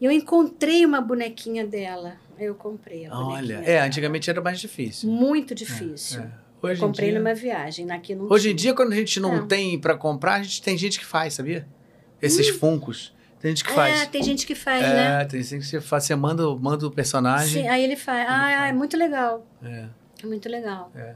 e 0.00 0.04
eu 0.04 0.10
encontrei 0.10 0.84
uma 0.84 1.00
bonequinha 1.00 1.66
dela. 1.66 2.14
Aí 2.38 2.44
Eu 2.44 2.54
comprei 2.54 3.06
a 3.06 3.08
é. 3.08 3.12
Olha, 3.14 3.54
é, 3.54 3.60
dela. 3.62 3.86
antigamente 3.86 4.28
era 4.28 4.40
mais 4.40 4.60
difícil. 4.60 5.08
Muito 5.10 5.54
difícil. 5.54 6.20
É. 6.20 6.30
Hoje 6.62 6.80
Eu 6.82 6.86
comprei 6.88 7.10
dia, 7.10 7.18
numa 7.18 7.34
viagem, 7.34 7.90
aqui 7.90 8.14
não 8.14 8.30
Hoje 8.30 8.50
em 8.50 8.54
dia 8.54 8.74
quando 8.74 8.92
a 8.92 8.96
gente 8.96 9.18
não 9.20 9.36
É. 9.36 9.46
tem 9.46 9.78
pra 9.78 9.94
comprar, 9.96 10.34
a 10.34 10.42
gente 10.42 10.60
tem 10.62 10.76
gente 10.76 10.98
que 10.98 11.04
faz, 11.04 11.34
sabia? 11.34 11.66
Esses 12.20 12.48
funcos. 12.48 13.14
Tem 13.46 13.54
gente 13.54 13.64
que 13.64 13.70
É, 13.70 13.74
faz. 13.74 14.06
tem 14.08 14.22
gente 14.24 14.46
que 14.46 14.54
faz, 14.56 14.82
né? 14.82 15.22
É, 15.22 15.24
tem 15.24 15.40
gente 15.42 15.60
que 15.60 15.66
você 15.68 15.80
faz, 15.80 16.02
você 16.04 16.16
manda, 16.16 16.42
manda 16.56 16.84
o 16.84 16.90
personagem. 16.90 17.62
Sim, 17.62 17.68
aí 17.68 17.84
ele 17.84 17.94
faz. 17.94 18.26
Ah, 18.28 18.40
faz. 18.40 18.70
é 18.70 18.72
muito 18.72 18.96
legal. 18.96 19.46
É, 19.62 19.84
É 20.22 20.26
muito 20.26 20.48
legal. 20.48 20.90
é. 20.96 21.00
Ela, 21.00 21.14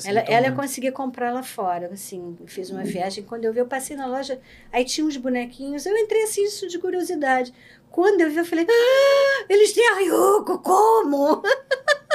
Facilitou 0.00 0.34
ela 0.34 0.46
eu 0.46 0.50
muito. 0.50 0.62
consegui 0.62 0.90
comprar 0.90 1.32
lá 1.32 1.42
fora, 1.44 1.90
assim, 1.92 2.36
eu 2.40 2.46
fiz 2.48 2.70
uma 2.70 2.82
viagem, 2.82 3.22
quando 3.22 3.44
eu 3.44 3.52
vi, 3.52 3.60
eu 3.60 3.66
passei 3.66 3.96
na 3.96 4.04
loja, 4.06 4.40
aí 4.72 4.84
tinha 4.84 5.06
uns 5.06 5.16
bonequinhos, 5.16 5.86
eu 5.86 5.96
entrei 5.96 6.24
assim, 6.24 6.44
isso 6.44 6.66
de 6.66 6.76
curiosidade. 6.78 7.54
Quando 7.90 8.20
eu 8.20 8.28
vi, 8.30 8.36
eu 8.38 8.44
falei, 8.44 8.66
ah, 8.68 9.44
eles 9.48 9.72
têm 9.72 9.88
a 9.88 9.94
Ryuko, 9.96 10.58
como? 10.58 11.40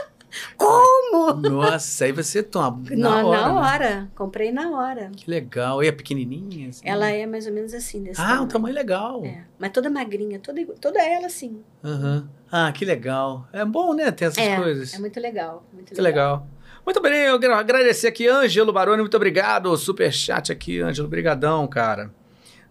como? 0.58 1.34
Nossa, 1.34 2.06
aí 2.06 2.12
você 2.12 2.42
toma. 2.42 2.84
Na, 2.92 3.22
Na, 3.22 3.26
hora. 3.26 3.42
na 3.42 3.48
né? 3.48 3.54
hora, 3.60 4.12
comprei 4.16 4.52
na 4.52 4.70
hora. 4.72 5.12
Que 5.16 5.30
legal. 5.30 5.84
E 5.84 5.88
é 5.88 5.92
pequenininha? 5.92 6.70
assim? 6.70 6.82
Ela 6.88 7.10
é 7.10 7.26
mais 7.26 7.46
ou 7.48 7.54
menos 7.54 7.74
assim, 7.74 8.10
Ah, 8.18 8.42
um 8.42 8.48
tamanho 8.48 8.74
legal. 8.76 9.24
É, 9.26 9.46
mas 9.60 9.72
toda 9.72 9.90
magrinha, 9.90 10.40
toda, 10.40 10.66
toda 10.80 11.02
ela 11.02 11.28
assim. 11.28 11.62
Aham. 11.84 12.30
Ah, 12.52 12.72
que 12.72 12.84
legal. 12.86 13.48
É 13.54 13.64
bom, 13.64 13.94
né, 13.94 14.12
ter 14.12 14.26
essas 14.26 14.44
é, 14.44 14.56
coisas. 14.58 14.94
é 14.94 15.00
muito 15.00 15.20
legal, 15.20 15.64
muito 15.74 15.94
Que 15.94 16.02
legal. 16.02 16.48
Muito 16.86 17.00
bem, 17.00 17.26
eu 17.26 17.40
quero 17.40 17.54
agradecer 17.54 18.08
aqui, 18.08 18.28
Ângelo 18.28 18.74
Baroni, 18.74 19.02
muito 19.02 19.16
obrigado. 19.16 19.76
Super 19.78 20.12
chat 20.12 20.52
aqui, 20.52 20.82
Ângelo, 20.82 21.08
brigadão, 21.08 21.68
cara. 21.68 22.12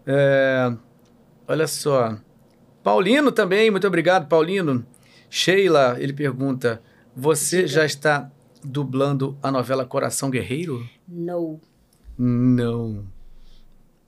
É, 0.05 0.71
olha 1.47 1.65
só. 1.67 2.17
Paulino 2.83 3.31
também, 3.31 3.71
muito 3.71 3.87
obrigado, 3.87 4.27
Paulino. 4.27 4.85
Sheila, 5.29 5.95
ele 5.97 6.11
pergunta, 6.11 6.81
você 7.15 7.67
já 7.67 7.85
está 7.85 8.29
dublando 8.63 9.37
a 9.41 9.51
novela 9.51 9.85
Coração 9.85 10.29
Guerreiro? 10.29 10.87
No. 11.07 11.59
Não. 12.17 13.05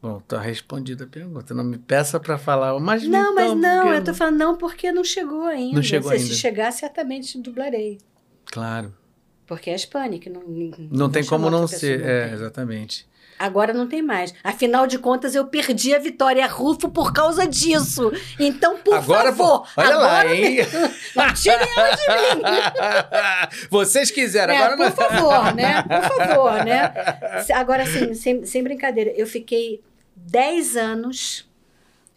Bom, 0.01 0.19
tá 0.19 0.39
respondida 0.39 1.05
a 1.05 1.07
pergunta. 1.07 1.53
Não 1.53 1.63
me 1.63 1.77
peça 1.77 2.19
para 2.19 2.37
falar, 2.37 2.77
mas 2.79 3.07
Não, 3.07 3.33
mas 3.33 3.45
então, 3.51 3.55
não, 3.55 3.83
porque 3.83 3.97
eu 3.97 4.03
tô 4.03 4.13
falando 4.13 4.37
não 4.37 4.57
porque 4.57 4.91
não 4.91 5.03
chegou 5.03 5.43
ainda. 5.43 5.75
Não 5.75 5.83
chegou 5.83 6.09
se, 6.11 6.17
ainda. 6.17 6.27
se 6.27 6.35
chegar, 6.35 6.71
certamente 6.71 7.39
dublarei. 7.39 7.99
Claro. 8.45 8.93
Porque 9.47 9.69
é 9.69 9.75
Hispânica, 9.75 10.29
não 10.29 10.41
Não, 10.91 11.09
tem 11.09 11.25
como 11.25 11.49
não 11.49 11.67
ser. 11.67 11.99
não 11.99 12.07
É, 12.07 12.33
exatamente. 12.33 13.07
Agora 13.43 13.73
não 13.73 13.87
tem 13.89 14.01
mais. 14.01 14.33
Afinal 14.41 14.87
de 14.87 14.97
contas, 14.97 15.35
eu 15.35 15.45
perdi 15.45 15.93
a 15.93 15.99
Vitória 15.99 16.47
Rufo 16.47 16.87
por 16.89 17.11
causa 17.11 17.45
disso. 17.45 18.09
Então, 18.39 18.77
por 18.77 18.93
Agora, 18.95 19.33
favor, 19.33 19.67
olha 19.75 19.97
lá, 19.97 20.19
agora 20.21 20.33
hein? 20.35 20.57
não 21.13 21.33
tirem 21.35 21.57
ela 21.75 21.95
de 21.95 22.07
mim. 22.37 23.67
Vocês 23.69 24.09
quiseram, 24.09 24.53
É, 24.53 24.57
agora 24.63 24.77
por 24.77 24.85
não. 24.85 24.91
favor, 24.95 25.55
né? 25.55 25.83
Por 25.83 26.03
favor, 26.25 26.63
né? 26.65 26.93
Agora, 27.53 27.83
assim, 27.83 28.13
sem, 28.13 28.45
sem 28.45 28.63
brincadeira, 28.63 29.11
eu 29.11 29.27
fiquei 29.27 29.81
10 30.15 30.77
anos 30.77 31.49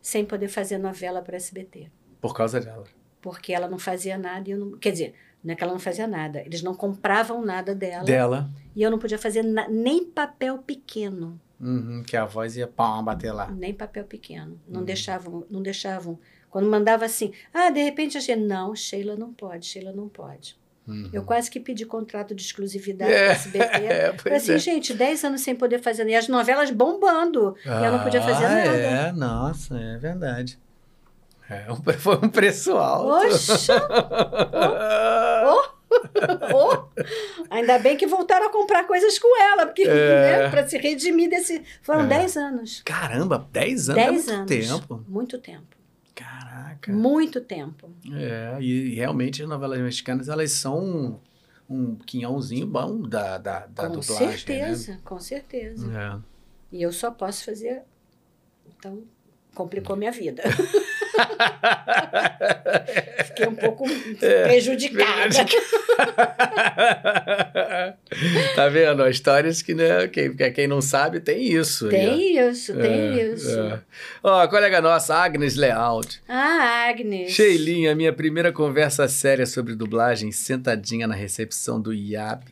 sem 0.01 0.25
poder 0.25 0.47
fazer 0.49 0.79
novela 0.79 1.23
para 1.23 1.37
SBT. 1.37 1.91
Por 2.21 2.35
causa 2.35 2.61
dela. 2.61 2.85
Porque 3.21 3.53
ela 3.53 3.67
não 3.67 3.81
fazia 3.81 4.17
nada 4.17 4.49
e 4.49 4.53
eu 4.53 4.59
não. 4.59 4.79
Quer 4.79 4.93
dizer, 4.93 5.15
não 5.45 5.53
é 5.53 5.57
que 5.57 5.63
ela 5.63 5.73
não 5.73 5.79
fazia 5.81 6.07
nada. 6.07 6.41
Eles 6.41 6.63
não 6.63 6.75
compravam 6.75 7.45
nada 7.45 7.75
dela. 7.75 8.05
Dela. 8.05 8.51
E 8.75 8.83
eu 8.83 8.91
não 8.91 8.99
podia 8.99 9.19
fazer 9.19 9.43
nem 9.71 10.05
papel 10.05 10.59
pequeno. 10.59 11.41
Uhum, 11.61 12.03
que 12.07 12.17
a 12.17 12.25
voz 12.27 12.57
ia 12.57 12.67
pá, 12.67 13.01
bater 13.01 13.33
lá. 13.33 13.51
Nem 13.51 13.73
papel 13.73 14.05
pequeno. 14.05 14.61
Não 14.69 14.81
Uhum. 14.81 14.87
deixavam, 14.87 15.47
não 15.51 15.63
deixavam. 15.63 16.19
Quando 16.51 16.69
mandava 16.69 17.05
assim, 17.05 17.33
ah, 17.53 17.71
de 17.71 17.83
repente 17.83 18.19
achei, 18.19 18.37
não, 18.37 18.75
Sheila 18.75 19.17
não 19.17 19.33
pode, 19.33 19.67
Sheila 19.67 19.93
não 19.93 20.09
pode. 20.09 20.57
Uhum. 20.87 21.09
Eu 21.13 21.25
quase 21.25 21.51
que 21.51 21.59
pedi 21.59 21.85
contrato 21.85 22.35
de 22.35 22.43
exclusividade 22.43 23.11
É, 23.13 23.25
para 23.25 23.33
SBT. 23.33 23.77
é, 23.85 24.13
Falei 24.19 24.39
assim, 24.39 24.53
é. 24.53 24.59
gente, 24.59 24.95
10 24.95 25.25
anos 25.25 25.41
sem 25.41 25.57
poder 25.57 25.81
fazer. 25.81 26.07
E 26.09 26.15
as 26.15 26.29
novelas 26.29 26.71
bombando. 26.71 27.57
e 27.65 27.69
eu 27.69 27.93
não 27.93 28.03
podia 28.05 28.23
fazer 28.23 28.45
Ah, 28.45 28.49
nada. 28.49 28.77
É, 28.77 29.13
nossa, 29.13 29.77
é 29.79 29.97
verdade. 29.99 30.59
É, 31.49 31.67
foi 31.99 32.17
um 32.17 32.29
preço 32.29 32.73
alto. 32.77 33.29
Poxa! 33.29 33.75
Oh, 36.53 36.85
ainda 37.49 37.79
bem 37.79 37.97
que 37.97 38.07
voltaram 38.07 38.47
a 38.47 38.51
comprar 38.53 38.85
coisas 38.87 39.19
com 39.19 39.41
ela, 39.41 39.67
porque 39.67 39.83
É. 39.83 40.43
né, 40.43 40.51
para 40.51 40.67
se 40.67 40.77
redimir 40.79 41.31
desse. 41.31 41.63
Foram 41.83 42.03
É. 42.05 42.07
10 42.09 42.37
anos. 42.37 42.83
Caramba, 42.85 43.47
10 43.53 43.91
anos 43.91 44.03
10 44.03 44.29
é 44.29 44.37
muito 44.37 44.53
anos. 44.53 44.79
tempo. 44.81 45.05
Muito 45.09 45.39
tempo. 45.39 45.77
Caraca. 46.15 46.93
Muito 46.93 47.41
tempo. 47.41 47.91
É, 48.13 48.57
e, 48.61 48.93
e 48.93 48.95
realmente 48.95 49.43
as 49.43 49.49
novelas 49.49 49.79
mexicanas, 49.81 50.29
elas 50.29 50.51
são 50.53 50.79
um, 50.79 51.19
um 51.69 51.95
quinhãozinho 51.97 52.67
bom 52.67 53.01
da, 53.03 53.39
da, 53.39 53.67
da 53.67 53.87
com 53.89 54.01
dublagem, 54.01 54.29
certeza, 54.31 54.99
com 55.05 55.21
certeza. 55.21 55.87
né? 55.87 56.21
E 56.73 56.83
eu 56.83 56.93
só 56.93 57.11
posso 57.11 57.45
fazer. 57.45 57.83
Então, 58.79 59.03
complicou 59.55 59.95
minha 59.97 60.11
vida. 60.13 60.43
Fiquei 63.27 63.47
um 63.49 63.55
pouco 63.55 63.85
prejudicada. 64.19 65.29
tá 68.55 68.69
vendo? 68.69 69.07
Histórias 69.09 69.63
que, 69.63 69.75
né, 69.75 70.09
quem, 70.09 70.35
quem 70.35 70.67
não 70.67 70.81
sabe 70.81 71.21
tem 71.21 71.43
isso. 71.43 71.89
Tem 71.89 72.39
isso, 72.49 72.75
tem 72.75 72.93
É, 73.19 73.33
isso. 73.33 73.59
é. 73.59 73.81
Ó, 74.23 74.41
a 74.43 74.49
colega 74.49 74.81
nossa, 74.81 75.15
Agnes 75.15 75.57
Lealt. 75.57 76.17
Ah, 76.29 76.89
Agnes. 76.89 77.31
Sheilinha, 77.33 77.95
minha 77.95 78.13
primeira 78.13 78.53
conversa 78.53 79.07
séria 79.09 79.47
sobre 79.47 79.75
dublagem, 79.75 80.31
sentadinha 80.33 81.07
na 81.07 81.15
recepção 81.15 81.81
do 81.81 81.93
IAB. 81.93 82.45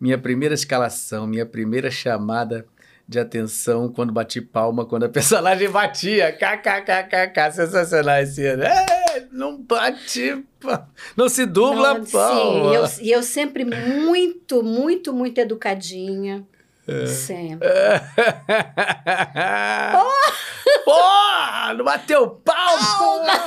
Minha 0.00 0.18
primeira 0.18 0.54
escalação, 0.54 1.26
minha 1.26 1.46
primeira 1.46 1.90
chamada 1.90 2.66
de 3.06 3.18
atenção 3.18 3.88
quando 3.92 4.12
bati 4.12 4.40
palma, 4.40 4.84
quando 4.84 5.04
a 5.04 5.08
personagem 5.10 5.68
batia. 5.70 6.32
KKKKK, 6.32 7.52
sensacional 7.52 8.18
esse 8.20 8.44
ano. 8.46 8.64
É, 8.64 9.26
não 9.30 9.56
bate, 9.60 10.44
pa- 10.60 10.88
não 11.16 11.28
se 11.28 11.44
dubla 11.46 11.94
Não, 11.98 12.04
palma. 12.06 12.88
Sim, 12.88 13.00
eu, 13.02 13.06
e 13.06 13.12
eu 13.12 13.22
sempre 13.22 13.64
muito, 13.64 14.62
muito, 14.62 15.12
muito 15.12 15.38
educadinha. 15.38 16.44
É. 16.86 17.06
Sempre. 17.06 17.66
Porra! 20.84 21.74
Não 21.74 21.84
bateu 21.84 22.28
palma! 22.28 23.32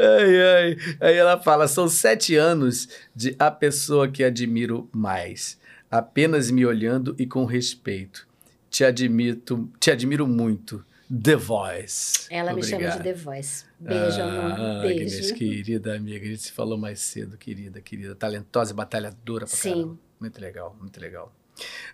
ai, 0.00 0.42
ai. 0.56 0.76
Aí 1.00 1.16
ela 1.16 1.38
fala: 1.40 1.68
são 1.68 1.88
sete 1.88 2.36
anos 2.36 2.88
de 3.14 3.34
a 3.38 3.50
pessoa 3.50 4.08
que 4.08 4.24
admiro 4.24 4.88
mais. 4.92 5.58
Apenas 5.92 6.50
me 6.50 6.64
olhando 6.64 7.14
e 7.18 7.26
com 7.26 7.44
respeito. 7.44 8.26
Te 8.70 8.82
admito, 8.84 9.70
te 9.78 9.90
admiro 9.90 10.26
muito. 10.26 10.82
The 11.22 11.36
Voice. 11.36 12.26
Ela 12.30 12.54
me 12.54 12.62
chama 12.62 12.78
de 12.78 12.86
Obrigado. 12.88 13.02
The 13.02 13.12
Voice. 13.12 13.64
Beijo, 13.78 14.22
amor. 14.22 14.52
Ah, 14.58 14.80
Agnes, 14.82 15.12
Beijo. 15.20 15.34
querida 15.34 15.94
amiga, 15.94 16.24
a 16.24 16.28
gente 16.28 16.40
se 16.42 16.52
falou 16.52 16.78
mais 16.78 17.00
cedo, 17.00 17.36
querida, 17.36 17.82
querida, 17.82 18.14
talentosa 18.14 18.72
e 18.72 18.74
batalhadora 18.74 19.44
pra 19.44 19.54
Sim. 19.54 19.70
caramba. 19.72 19.98
Muito 20.18 20.40
legal, 20.40 20.76
muito 20.80 20.98
legal. 20.98 21.30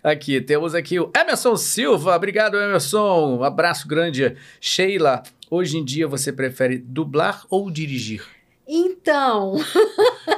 Aqui, 0.01 0.39
temos 0.39 0.73
aqui 0.73 0.97
o 1.01 1.11
Emerson 1.13 1.57
Silva. 1.57 2.15
Obrigado, 2.15 2.55
Emerson. 2.55 3.39
Um 3.39 3.43
abraço 3.43 3.85
grande. 3.85 4.37
Sheila, 4.61 5.21
hoje 5.51 5.77
em 5.77 5.83
dia 5.83 6.07
você 6.07 6.31
prefere 6.31 6.77
dublar 6.77 7.45
ou 7.49 7.69
dirigir? 7.69 8.23
Então, 8.65 9.55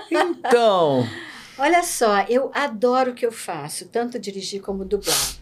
Então, 0.10 1.08
olha 1.62 1.84
só, 1.84 2.22
eu 2.28 2.52
adoro 2.54 3.12
o 3.12 3.16
que 3.16 3.26
eu 3.26 3.32
faço, 3.32 3.88
tanto 3.90 4.20
dirigir 4.20 4.62
como 4.62 4.84
dublar. 4.86 5.36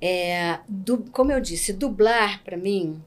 É, 0.00 0.58
du- 0.68 1.04
como 1.12 1.30
eu 1.32 1.40
disse, 1.40 1.72
dublar 1.72 2.42
para 2.42 2.56
mim 2.56 3.00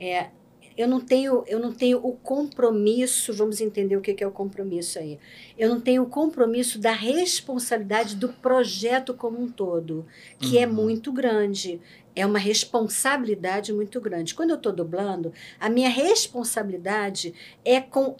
é, 0.00 0.28
eu 0.76 0.86
não 0.88 1.00
tenho 1.00 1.44
eu 1.46 1.58
não 1.60 1.72
tenho 1.72 1.98
o 2.04 2.12
compromisso, 2.16 3.32
vamos 3.32 3.60
entender 3.60 3.96
o 3.96 4.00
que 4.00 4.14
que 4.14 4.24
é 4.24 4.26
o 4.26 4.30
compromisso 4.32 4.98
aí. 4.98 5.18
Eu 5.56 5.68
não 5.68 5.80
tenho 5.80 6.02
o 6.04 6.06
compromisso 6.08 6.78
da 6.80 6.92
responsabilidade 6.92 8.16
do 8.16 8.28
projeto 8.28 9.14
como 9.14 9.40
um 9.40 9.48
todo, 9.48 10.06
que 10.40 10.58
é 10.58 10.66
Uhum. 10.66 10.74
muito 10.74 11.12
grande. 11.12 11.80
É 12.14 12.26
uma 12.26 12.38
responsabilidade 12.38 13.72
muito 13.72 14.00
grande. 14.00 14.34
Quando 14.34 14.50
eu 14.50 14.56
estou 14.56 14.72
dublando, 14.72 15.32
a 15.60 15.68
minha 15.68 15.88
responsabilidade 15.88 17.32
é 17.64 17.80
com 17.80 18.16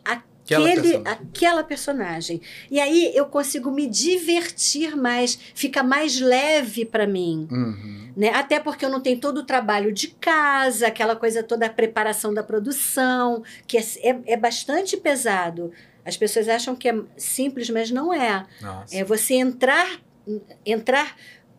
Aquela 0.48 0.66
aquele, 0.66 0.82
personagem. 0.82 1.12
aquela 1.12 1.64
personagem. 1.64 2.40
E 2.70 2.80
aí 2.80 3.12
eu 3.14 3.26
consigo 3.26 3.70
me 3.70 3.86
divertir 3.86 4.96
mais, 4.96 5.38
fica 5.54 5.82
mais 5.82 6.18
leve 6.18 6.86
para 6.86 7.06
mim. 7.06 7.46
uhum, 7.50 8.12
Né? 8.16 8.30
Até 8.30 8.58
porque 8.58 8.84
eu 8.84 8.88
não 8.88 9.00
tenho 9.00 9.20
todo 9.20 9.38
o 9.38 9.44
trabalho 9.44 9.92
de 9.92 10.08
casa, 10.08 10.86
aquela 10.86 11.14
coisa 11.14 11.42
toda, 11.42 11.66
a 11.66 11.70
preparação 11.70 12.32
da 12.32 12.42
produção, 12.42 13.42
que 13.66 13.76
é, 13.76 13.82
é, 14.02 14.20
é 14.26 14.36
bastante 14.36 14.96
pesado. 14.96 15.70
As 16.02 16.16
pessoas 16.16 16.48
acham 16.48 16.74
que 16.74 16.88
é 16.88 16.98
simples, 17.18 17.68
mas 17.68 17.90
não 17.90 18.14
é. 18.14 18.46
nossa. 18.62 18.96
É 18.96 19.04
você 19.04 19.34
entrar, 19.34 20.00
entrar 20.64 21.14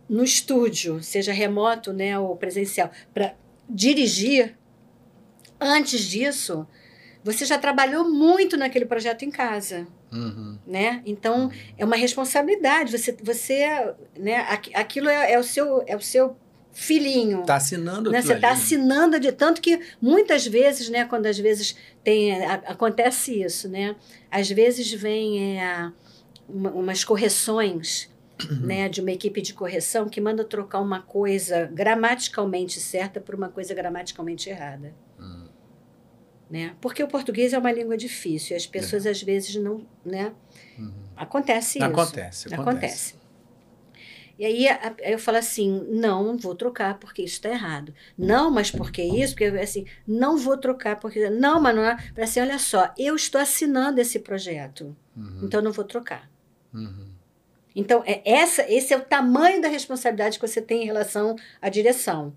no 0.10 0.24
estúdio, 0.24 1.04
seja 1.04 1.32
remoto 1.32 1.94
né, 1.94 2.18
ou 2.18 2.36
presencial, 2.36 2.90
para 3.14 3.36
dirigir. 3.70 4.58
Antes 5.62 6.02
disso, 6.02 6.66
você 7.24 7.46
já 7.46 7.58
trabalhou 7.58 8.10
muito 8.10 8.56
naquele 8.58 8.86
projeto 8.86 9.24
em 9.24 9.32
casa 9.32 9.88
Uhum, 10.12 10.58
né? 10.66 11.02
Então 11.06 11.52
é 11.78 11.86
uma 11.86 11.96
responsabilidade. 11.96 12.92
Você, 12.98 13.16
você, 13.24 13.94
né? 14.18 14.38
aqu- 14.50 14.72
Aquilo 14.74 15.08
é, 15.08 15.34
é 15.34 15.40
o 15.40 15.44
seu, 15.44 15.84
é 15.86 15.96
o 15.96 16.02
seu 16.02 16.36
filhinho. 16.72 17.44
Tá 17.44 17.56
assinando 17.58 18.10
né? 18.12 18.22
Você 18.22 18.34
está 18.34 18.50
ali, 18.50 18.58
assinando 18.58 19.20
de 19.20 19.32
tanto 19.32 19.62
que 19.62 19.80
muitas 20.02 20.48
vezes, 20.48 20.90
né? 20.90 21.06
Quando 21.06 21.26
às 21.28 21.38
vezes 21.38 21.76
tem 22.04 22.44
a- 22.44 22.54
acontece 22.68 23.40
isso, 23.44 23.68
né? 23.70 23.96
Às 24.32 24.50
vezes 24.50 24.92
vem 24.92 25.60
é, 25.62 25.92
uma- 26.48 26.72
umas 26.72 27.04
correções. 27.04 28.10
Uhum. 28.50 28.68
Né, 28.68 28.88
de 28.88 29.02
uma 29.02 29.12
equipe 29.12 29.42
de 29.42 29.54
correção 29.54 30.08
que 30.08 30.22
manda 30.22 30.46
trocar 30.46 30.80
uma 30.80 31.02
coisa 31.02 31.70
gramaticalmente 31.74 32.80
certa 32.80 33.20
por 33.20 33.36
uma 33.36 33.50
coisa 33.50 33.74
gramaticalmente 33.74 34.50
errada 34.50 34.94
né? 36.50 36.76
Porque 36.82 37.04
o 37.04 37.08
português 37.08 37.54
é 37.54 37.58
uma 37.58 37.72
língua 37.72 37.96
difícil 37.96 38.56
e 38.56 38.58
as 38.58 38.66
pessoas 38.66 39.06
às 39.06 39.22
vezes 39.22 39.56
não, 39.56 39.86
né? 40.06 40.34
uhum. 40.78 40.92
Acontece 41.16 41.80
isso. 41.80 41.88
Acontece, 41.88 42.54
acontece. 42.54 42.62
Acontece. 42.70 43.20
E 44.40 44.46
aí 44.46 44.68
eu 45.00 45.20
falo 45.20 45.38
assim, 45.38 45.86
não 45.90 46.38
vou 46.38 46.56
trocar 46.56 46.98
porque 46.98 47.22
isso 47.22 47.34
está 47.34 47.50
errado. 47.50 47.94
Não, 48.18 48.50
mas 48.50 48.72
por 48.72 48.90
que 48.90 49.04
isso? 49.04 49.34
Porque 49.34 49.46
assim, 49.60 49.86
não 50.08 50.38
vou 50.38 50.56
trocar 50.58 50.98
porque 50.98 51.30
não, 51.30 51.60
mas 51.60 51.76
não 51.76 51.84
é. 51.84 51.98
Para 52.16 52.24
assim, 52.24 52.40
olha 52.40 52.58
só, 52.58 52.90
eu 52.98 53.18
estou 53.18 53.40
assinando 53.42 54.00
esse 54.00 54.20
projeto, 54.20 54.96
Uhum, 55.18 55.42
então 55.44 55.62
não 55.62 55.74
vou 55.74 55.84
trocar. 55.84 56.32
uhum. 56.74 57.10
Então 57.76 58.02
é 58.06 58.22
essa, 58.26 58.66
esse 58.72 58.94
é 58.94 58.98
o 58.98 59.02
tamanho 59.02 59.62
da 59.62 59.68
responsabilidade 59.68 60.40
que 60.40 60.48
você 60.48 60.62
tem 60.62 60.84
em 60.84 60.86
relação 60.86 61.36
à 61.62 61.68
direção. 61.68 62.34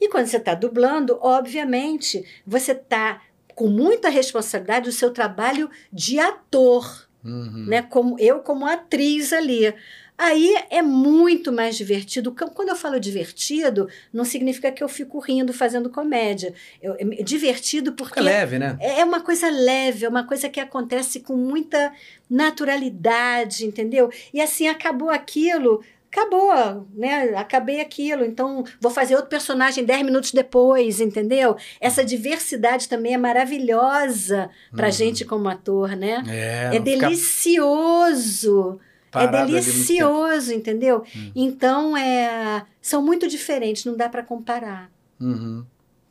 E 0.00 0.08
quando 0.08 0.26
você 0.26 0.36
está 0.36 0.54
dublando, 0.54 1.18
obviamente, 1.22 2.24
você 2.46 2.72
está 2.72 3.22
com 3.56 3.66
muita 3.66 4.08
responsabilidade 4.08 4.84
do 4.88 4.92
seu 4.92 5.10
trabalho 5.10 5.68
de 5.92 6.20
ator 6.20 7.04
Uhum. 7.24 7.64
né? 7.66 7.82
Como 7.82 8.16
eu 8.20 8.38
como 8.38 8.64
atriz 8.66 9.32
ali. 9.32 9.74
Aí 10.16 10.54
é 10.70 10.80
muito 10.80 11.50
mais 11.52 11.76
divertido. 11.76 12.30
Qu- 12.32 12.50
Quando 12.52 12.68
eu 12.68 12.76
falo 12.76 13.00
divertido, 13.00 13.88
não 14.12 14.24
significa 14.24 14.70
que 14.70 14.82
eu 14.82 14.88
fico 14.88 15.18
rindo 15.18 15.52
fazendo 15.52 15.90
comédia. 15.90 16.54
Eu, 16.80 16.94
é 16.94 17.04
divertido 17.24 17.92
porque 17.94 18.14
Fica 18.20 18.22
leve, 18.22 18.60
né? 18.60 18.78
é 18.80 19.04
uma 19.04 19.20
coisa 19.20 19.50
leve, 19.50 20.04
é 20.06 20.08
uma 20.08 20.24
coisa 20.24 20.48
que 20.48 20.60
acontece 20.60 21.18
com 21.18 21.34
muita 21.36 21.92
naturalidade, 22.30 23.66
entendeu? 23.66 24.10
E 24.32 24.40
assim 24.40 24.68
acabou 24.68 25.10
aquilo, 25.10 25.82
acabou, 26.20 26.86
né? 26.94 27.34
Acabei 27.36 27.80
aquilo, 27.80 28.24
então 28.24 28.64
vou 28.80 28.90
fazer 28.90 29.14
outro 29.14 29.30
personagem 29.30 29.84
dez 29.84 30.02
minutos 30.02 30.32
depois, 30.32 31.00
entendeu? 31.00 31.56
Essa 31.80 32.04
diversidade 32.04 32.88
também 32.88 33.14
é 33.14 33.18
maravilhosa 33.18 34.50
pra 34.74 34.86
Uhum. 34.86 34.92
gente 34.92 35.24
como 35.24 35.48
ator, 35.48 35.90
né? 35.96 36.22
É, 36.28 36.76
É 36.76 36.80
delicioso. 36.80 38.80
É 39.14 39.26
delicioso, 39.28 40.52
entendeu? 40.52 41.02
Hum. 41.16 41.30
Então, 41.34 41.96
é, 41.96 42.64
são 42.82 43.02
muito 43.02 43.26
diferentes, 43.28 43.84
não 43.84 43.96
dá 43.96 44.08
para 44.10 44.22
comparar. 44.22 44.90
Uhum, 45.18 45.64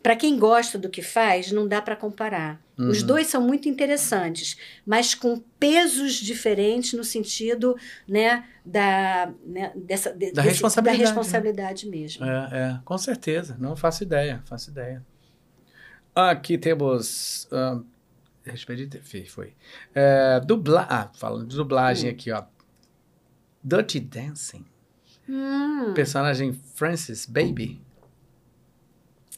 Para 0.06 0.15
quem 0.15 0.38
gosta 0.38 0.77
do 0.77 0.88
que 0.88 1.02
faz, 1.02 1.52
não 1.52 1.68
dá 1.68 1.82
para 1.82 1.95
comparar. 1.95 2.61
Os 2.77 3.02
uhum. 3.02 3.07
dois 3.07 3.26
são 3.26 3.41
muito 3.41 3.68
interessantes, 3.68 4.56
mas 4.86 5.15
com 5.15 5.40
pesos 5.60 6.14
diferentes 6.14 6.94
no 6.94 7.03
sentido 7.03 7.76
né, 8.07 8.45
da, 8.64 9.34
né, 9.44 9.72
dessa, 9.76 10.11
de- 10.14 10.32
Da 10.32 10.44
desse- 10.44 10.49
responsabilidade, 10.53 10.98
da 10.99 11.03
né? 11.03 11.10
responsabilidade 11.10 11.90
mesmo. 11.90 12.23
É, 12.23 12.49
é, 12.52 12.80
com 12.86 12.95
certeza. 12.99 13.57
Não 13.60 13.76
faço 13.76 14.03
ideia, 14.03 14.44
faço 14.45 14.69
ideia. 14.69 15.03
Aqui 16.14 16.56
temos. 16.56 17.48
ah, 17.52 17.82
Respeito, 18.44 18.99
foi. 19.27 19.56
É, 19.95 20.40
dubla, 20.40 20.86
ah, 20.88 21.10
falando 21.15 21.48
de 21.48 21.56
dublagem 21.56 22.11
Hum. 22.11 22.14
aqui, 22.14 22.32
ó. 22.32 22.44
Dirty 23.64 23.99
Dancing. 23.99 24.65
Hum, 25.27 25.94
Personagem 25.95 26.53
Francis 26.76 27.26
Baby. 27.26 27.82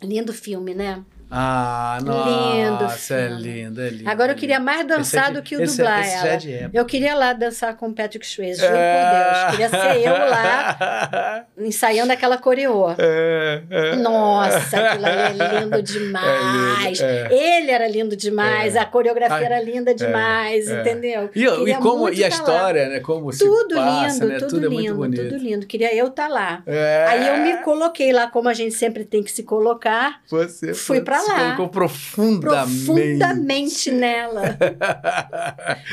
Lindo 0.01 0.33
filme, 0.33 0.73
né? 0.73 1.03
Ah, 1.29 1.97
Lindo 1.99 2.83
nossa, 2.83 3.13
é 3.15 3.27
filme. 3.27 3.41
lindo, 3.41 3.81
é 3.81 3.89
lindo. 3.89 4.09
Agora 4.09 4.31
eu 4.31 4.35
é 4.35 4.39
queria 4.39 4.59
mais 4.59 4.79
lindo. 4.81 4.93
É 4.93 4.97
dançar 4.97 5.27
de- 5.27 5.33
do 5.33 5.41
que 5.43 5.57
o 5.57 5.61
é- 5.61 5.65
dublar 5.65 6.07
ela. 6.07 6.27
é. 6.27 6.69
Eu 6.73 6.85
queria 6.85 7.15
lá 7.15 7.33
dançar 7.33 7.75
com 7.75 7.87
o 7.89 7.93
Patrick 7.93 8.25
Swayze, 8.25 8.61
juro 8.61 8.73
É. 8.73 9.03
por 9.03 9.17
Deus. 9.17 9.51
Queria 9.51 9.69
ser 9.69 10.07
eu 10.07 10.13
lá 10.29 11.45
ensaiando 11.59 12.13
aquela 12.13 12.37
coreô. 12.37 12.91
É, 12.97 13.61
é. 13.69 13.95
Nossa, 13.97 14.77
aquilo 14.79 15.05
ali 15.05 15.41
é 15.41 15.59
lindo 15.65 15.81
demais. 15.83 17.01
É 17.01 17.23
lindo, 17.23 17.33
Ele 17.33 17.71
era 17.71 17.87
lindo 17.87 18.15
demais, 18.15 18.75
É. 18.75 18.79
a 18.79 18.85
coreografia 18.85 19.35
Ai, 19.37 19.45
era 19.45 19.61
linda 19.61 19.93
demais, 19.93 20.67
é. 20.69 20.79
entendeu? 20.81 21.29
E, 21.35 21.43
e 21.43 21.75
como 21.75 22.09
e 22.09 22.23
a 22.23 22.29
tá 22.29 22.35
lá. 22.35 22.41
história, 22.41 22.89
né? 22.89 22.99
Como 23.01 23.31
se 23.33 23.39
Tudo 23.39 23.75
passa, 23.75 24.13
lindo, 24.13 24.27
né? 24.27 24.39
tudo, 24.39 24.49
tudo 24.49 24.65
é 24.65 24.69
muito 24.69 24.81
lindo, 24.81 24.95
bonito. 24.95 25.23
tudo 25.29 25.37
lindo. 25.37 25.65
Queria 25.67 25.93
eu 25.93 26.07
estar 26.07 26.27
lá. 26.29 26.63
É. 26.65 27.05
Aí 27.09 27.27
eu 27.27 27.37
me 27.37 27.63
coloquei 27.63 28.13
lá, 28.13 28.27
como 28.27 28.47
a 28.47 28.53
gente 28.53 28.73
sempre 28.73 29.03
tem 29.03 29.21
que 29.21 29.31
se 29.31 29.43
colocar, 29.43 30.21
Você 30.29 30.73
fui 30.73 30.97
foi- 30.97 31.01
Se 31.21 31.29
lá. 31.31 31.55
colocou 31.55 31.69
profundamente. 31.69 32.85
Profundamente 32.85 33.91
nela. 33.91 34.57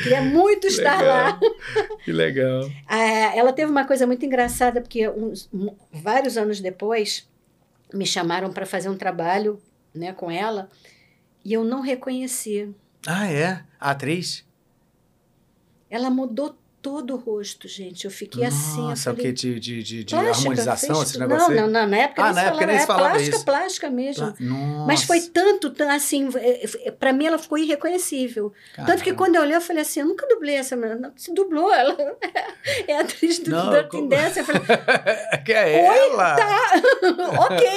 Queria 0.03 0.21
muito 0.21 0.67
estar 0.67 1.01
lá. 1.01 1.39
Legal. 1.39 1.39
Que 2.03 2.11
legal. 2.11 2.71
Ah, 2.87 3.35
ela 3.35 3.53
teve 3.53 3.69
uma 3.71 3.85
coisa 3.85 4.05
muito 4.07 4.25
engraçada, 4.25 4.81
porque 4.81 5.07
uns- 5.09 5.49
vários 5.91 6.37
anos 6.37 6.59
depois 6.59 7.27
me 7.93 8.05
chamaram 8.05 8.51
para 8.51 8.65
fazer 8.65 8.89
um 8.89 8.97
trabalho 8.97 9.61
né, 9.93 10.11
com 10.13 10.29
ela 10.29 10.69
e 11.43 11.53
eu 11.53 11.63
não 11.63 11.81
reconheci. 11.81 12.73
Ah, 13.07 13.29
é? 13.31 13.61
A 13.79 13.91
atriz? 13.91 14.43
Ela 15.89 16.09
mudou 16.09 16.57
todo 16.85 17.15
o 17.15 17.17
rosto, 17.17 17.67
gente. 17.67 18.05
Eu 18.05 18.11
fiquei 18.11 18.45
assim. 18.45 18.77
eu 18.81 18.89
Nossa, 18.89 19.11
o 19.11 19.15
que? 19.15 19.31
De, 19.31 19.59
de, 19.59 19.81
de, 19.81 20.03
de 20.03 20.15
plástica, 20.15 20.37
harmonização, 20.37 20.95
fez- 20.97 21.09
esse 21.09 21.19
negócio 21.19 21.49
aí? 21.49 21.55
Não, 21.55 21.67
não, 21.67 21.81
não, 21.81 21.87
na 21.89 21.97
época 21.97 22.21
Ah, 22.21 22.25
nem 22.25 22.35
na 22.35 22.41
época 22.41 22.57
falava, 22.59 22.67
nem 22.67 22.77
se 22.77 22.83
é 22.83 22.85
falava 22.85 23.09
plástica, 23.09 23.35
isso. 23.35 23.45
plástica 23.45 23.89
mesmo. 23.89 24.33
Nossa. 24.39 24.85
Mas 24.85 25.01
foi 25.03 25.19
tanto, 25.21 25.71
tan- 25.71 25.91
assim, 25.91 26.29
para 26.99 27.11
mim 27.11 27.25
ela 27.25 27.39
ficou 27.39 27.57
irreconhecível. 27.57 28.53
Tanto 28.75 28.85
que 28.97 28.97
Caramba. 29.05 29.17
quando 29.17 29.35
eu 29.37 29.41
olhei, 29.41 29.55
eu 29.55 29.61
falei 29.61 29.81
assim, 29.81 30.01
eu 30.01 30.05
nunca 30.05 30.27
dublei 30.27 30.55
essa 30.57 30.75
mulher. 30.75 30.95
Não, 30.99 31.11
se 31.17 31.33
dublou, 31.33 31.73
ela 31.73 31.97
é 32.87 32.97
atriz 32.99 33.39
do 33.39 33.49
Não, 33.49 33.71
Dirty 33.71 33.89
como- 33.89 34.07
Dancing. 34.09 34.39
Eu 34.41 34.45
falei, 34.45 34.61
que 35.43 35.53
é 35.53 35.85
ela? 35.85 36.35
ok. 37.49 37.67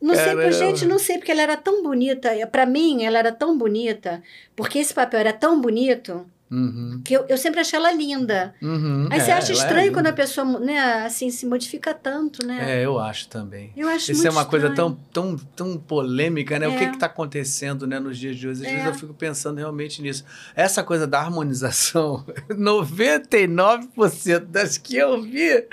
Não 0.00 0.14
sei, 0.14 0.24
Caramba. 0.24 0.42
por 0.42 0.52
gente, 0.52 0.84
não 0.84 0.98
sei, 0.98 1.18
porque 1.18 1.30
ela 1.30 1.42
era 1.42 1.56
tão 1.56 1.82
bonita. 1.82 2.30
Para 2.50 2.66
mim, 2.66 3.04
ela 3.04 3.18
era 3.18 3.30
tão 3.30 3.56
bonita, 3.56 4.20
porque 4.56 4.78
esse 4.80 4.92
papel 4.92 5.20
era 5.20 5.32
tão 5.32 5.60
bonito, 5.60 6.26
Uhum, 6.52 7.00
que 7.02 7.14
eu, 7.14 7.24
eu 7.30 7.38
sempre 7.38 7.60
achei 7.60 7.78
ela 7.78 7.90
linda. 7.90 8.54
uhum. 8.60 9.08
Aí 9.10 9.18
você 9.18 9.30
É, 9.30 9.34
acha 9.34 9.52
ela 9.52 9.60
é 9.60 9.64
estranho 9.64 9.92
quando 9.92 10.06
a 10.08 10.12
pessoa, 10.12 10.60
né, 10.60 10.78
assim, 11.06 11.30
se 11.30 11.46
modifica 11.46 11.94
tanto, 11.94 12.46
né? 12.46 12.78
É, 12.80 12.84
eu 12.84 12.98
acho 12.98 13.26
também. 13.28 13.72
Eu 13.74 13.88
acho 13.88 14.12
Isso 14.12 14.26
é 14.26 14.30
uma 14.30 14.44
coisa 14.44 14.66
estranho. 14.68 14.98
tão, 15.12 15.36
tão, 15.36 15.46
tão 15.56 15.78
polêmica, 15.78 16.58
né? 16.58 16.68
O 16.68 16.76
que 16.76 16.84
É. 16.84 16.90
está 16.90 17.06
acontecendo 17.06 17.86
né, 17.86 17.98
nos 17.98 18.18
dias 18.18 18.36
de 18.36 18.46
hoje? 18.46 18.60
Às 18.66 18.68
É. 18.68 18.72
vezes 18.74 18.86
eu 18.88 18.94
fico 18.94 19.14
pensando 19.14 19.56
realmente 19.56 20.02
nisso. 20.02 20.24
Essa 20.54 20.82
coisa 20.84 21.06
da 21.06 21.20
harmonização, 21.20 22.24
99% 22.50 24.40
das 24.46 24.76
que 24.76 24.96
eu 24.96 25.22
vi 25.22 25.66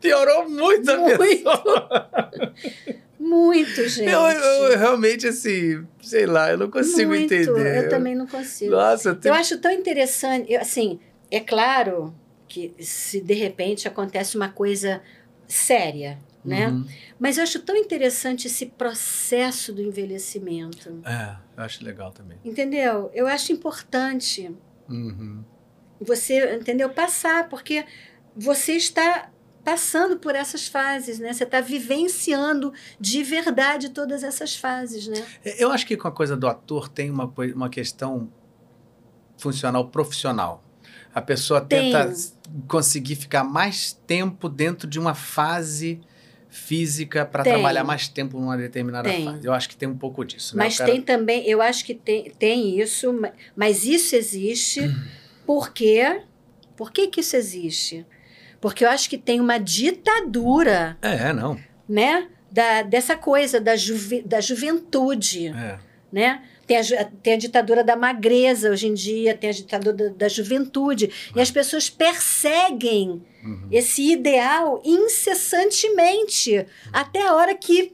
piorou 0.00 0.48
muito 0.50 0.90
a 0.90 0.96
Muito. 0.98 1.18
pessoa. 1.18 2.10
Muito, 3.26 3.86
gente. 3.88 4.10
Eu, 4.10 4.20
eu 4.20 4.78
realmente, 4.78 5.26
assim, 5.26 5.86
sei 6.02 6.26
lá, 6.26 6.50
eu 6.50 6.58
não 6.58 6.70
consigo 6.70 7.10
muito. 7.10 7.32
entender. 7.34 7.84
Eu 7.84 7.88
também 7.88 8.14
não 8.14 8.26
consigo. 8.26 8.70
Nossa, 8.70 9.10
eu 9.10 9.18
Eu 9.24 9.34
acho 9.34 9.58
tão 9.58 9.70
interessante, 9.72 10.52
eu, 10.52 10.60
assim, 10.60 11.00
é 11.30 11.40
claro 11.40 12.14
que 12.48 12.72
se 12.78 13.20
de 13.20 13.34
repente 13.34 13.88
acontece 13.88 14.36
uma 14.36 14.48
coisa 14.48 15.02
séria, 15.48 16.18
né? 16.44 16.68
Uhum. 16.68 16.86
Mas 17.18 17.36
eu 17.38 17.42
acho 17.42 17.58
tão 17.60 17.76
interessante 17.76 18.46
esse 18.46 18.66
processo 18.66 19.72
do 19.72 19.82
envelhecimento. 19.82 21.00
É, 21.04 21.36
eu 21.56 21.64
acho 21.64 21.84
legal 21.84 22.12
também. 22.12 22.38
Entendeu? 22.44 23.10
Eu 23.12 23.26
acho 23.26 23.52
importante 23.52 24.50
Uhum. 24.88 25.42
você, 26.00 26.54
entendeu? 26.54 26.88
Passar, 26.90 27.48
porque 27.48 27.84
você 28.36 28.74
está 28.74 29.30
passando 29.66 30.16
por 30.16 30.36
essas 30.36 30.68
fases, 30.68 31.18
né? 31.18 31.32
Você 31.32 31.42
está 31.42 31.60
vivenciando 31.60 32.72
de 33.00 33.24
verdade 33.24 33.88
todas 33.88 34.22
essas 34.22 34.54
fases, 34.54 35.08
né? 35.08 35.26
Eu 35.58 35.72
acho 35.72 35.84
que 35.84 35.96
com 35.96 36.06
a 36.06 36.12
coisa 36.12 36.36
do 36.36 36.46
ator 36.46 36.88
tem 36.88 37.10
uma, 37.10 37.24
uma 37.52 37.68
questão 37.68 38.30
funcional 39.36 39.88
profissional. 39.88 40.62
A 41.12 41.20
pessoa 41.20 41.60
Tem. 41.60 41.90
tenta 41.90 42.10
s- 42.12 42.32
conseguir 42.68 43.16
ficar 43.16 43.42
mais 43.42 43.92
tempo 44.06 44.48
dentro 44.48 44.88
de 44.88 45.00
uma 45.00 45.14
fase 45.16 46.00
física 46.48 47.26
para 47.26 47.42
Tem. 47.42 47.54
trabalhar 47.54 47.82
mais 47.82 48.06
tempo 48.06 48.38
numa 48.38 48.56
determinada 48.56 49.08
Tem. 49.08 49.24
fase. 49.24 49.44
Eu 49.44 49.52
acho 49.52 49.68
que 49.68 49.76
tem 49.76 49.88
um 49.88 49.98
pouco 49.98 50.24
disso. 50.24 50.56
né? 50.56 50.62
Mas 50.64 50.78
cara- 50.78 50.92
tem 50.92 51.02
também, 51.02 51.44
eu 51.44 51.60
acho 51.60 51.84
que 51.84 51.92
tem, 51.94 52.30
tem 52.38 52.78
isso, 52.80 53.12
ma- 53.12 53.32
mas 53.56 53.84
isso 53.84 54.14
existe 54.14 54.80
porque. 55.44 56.22
Por 56.76 56.92
que, 56.92 57.08
que 57.08 57.20
isso 57.20 57.34
existe? 57.34 58.06
Porque 58.60 58.84
eu 58.84 58.88
acho 58.88 59.08
que 59.10 59.18
tem 59.18 59.40
uma 59.40 59.58
ditadura, 59.58 60.96
É, 61.02 61.32
não. 61.32 61.58
né? 61.88 62.28
Da, 62.50 62.82
dessa 62.82 63.16
coisa 63.16 63.60
da, 63.60 63.76
juve, 63.76 64.22
da 64.22 64.40
juventude, 64.40 65.48
É. 65.48 65.78
né? 66.12 66.42
Tem 66.66 66.78
a, 66.78 67.04
tem 67.22 67.34
a 67.34 67.36
ditadura 67.36 67.84
da 67.84 67.94
magreza 67.94 68.70
hoje 68.70 68.88
em 68.88 68.94
dia, 68.94 69.36
tem 69.36 69.50
a 69.50 69.52
ditadura 69.52 69.94
da, 69.94 70.08
da 70.08 70.28
juventude. 70.28 71.12
E 71.34 71.40
as 71.40 71.50
pessoas 71.50 71.88
perseguem 71.90 73.22
Uhum. 73.44 73.68
esse 73.70 74.10
ideal 74.10 74.82
incessantemente, 74.84 76.66
até 76.92 77.22
a 77.26 77.34
hora 77.34 77.54
que 77.54 77.92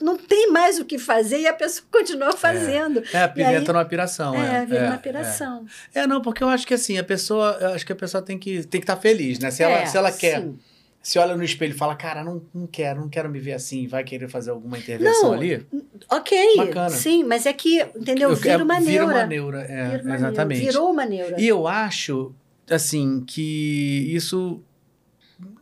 não 0.00 0.16
tem 0.16 0.50
mais 0.50 0.78
o 0.78 0.84
que 0.84 0.98
fazer 0.98 1.40
e 1.40 1.46
a 1.46 1.52
pessoa 1.52 1.86
continua 1.92 2.32
fazendo. 2.32 3.02
É, 3.12 3.18
a 3.24 3.32
E 3.36 3.42
aí- 3.42 3.56
entra 3.56 3.72
numa 3.72 3.84
piração. 3.84 4.34
É, 4.34 4.62
É, 4.62 4.66
vira 4.66 4.78
é, 4.80 4.88
uma 4.88 4.98
piração. 4.98 5.64
É. 5.94 6.00
É, 6.00 6.06
não, 6.06 6.20
porque 6.22 6.42
eu 6.42 6.48
acho 6.48 6.66
que 6.66 6.74
assim, 6.74 6.98
a 6.98 7.04
pessoa, 7.04 7.74
acho 7.74 7.84
que 7.84 7.92
a 7.92 7.96
pessoa 7.96 8.22
tem 8.22 8.38
que 8.38 8.64
tem 8.64 8.80
que 8.80 8.84
estar 8.84 8.96
feliz, 8.96 9.38
né? 9.38 9.50
Se 9.50 9.62
ela, 9.62 9.74
É, 9.78 9.86
se 9.86 9.96
ela 9.96 10.12
quer, 10.12 10.40
sim. 10.42 10.58
se 11.02 11.18
olha 11.18 11.36
no 11.36 11.42
espelho 11.44 11.72
e 11.74 11.76
fala, 11.76 11.94
cara, 11.96 12.22
não, 12.22 12.42
não 12.54 12.66
quero, 12.66 13.00
não 13.00 13.08
quero 13.08 13.28
me 13.30 13.38
ver 13.40 13.52
assim, 13.54 13.86
vai 13.86 14.04
querer 14.04 14.28
fazer 14.28 14.50
alguma 14.50 14.78
intervenção 14.78 15.30
Não, 15.30 15.32
ali? 15.32 15.66
Ok, 16.10 16.56
Bacana. 16.56 16.90
sim, 16.90 17.24
mas 17.24 17.44
é 17.46 17.52
que, 17.52 17.80
entendeu? 17.96 18.30
Eu- 18.30 18.36
Vira 18.36 18.54
é, 18.54 18.62
uma 18.62 18.80
Vira 18.80 18.90
neura. 18.92 19.14
uma 19.14 19.26
neura, 19.26 19.60
é, 19.62 19.88
Vira 19.90 20.02
uma 20.04 20.14
exatamente. 20.14 20.58
neura. 20.60 20.72
Virou 20.72 20.90
uma 20.92 21.04
neura. 21.06 21.40
E 21.40 21.46
eu 21.48 21.66
acho, 21.66 22.32
assim, 22.70 23.22
que 23.26 24.06
isso. 24.14 24.62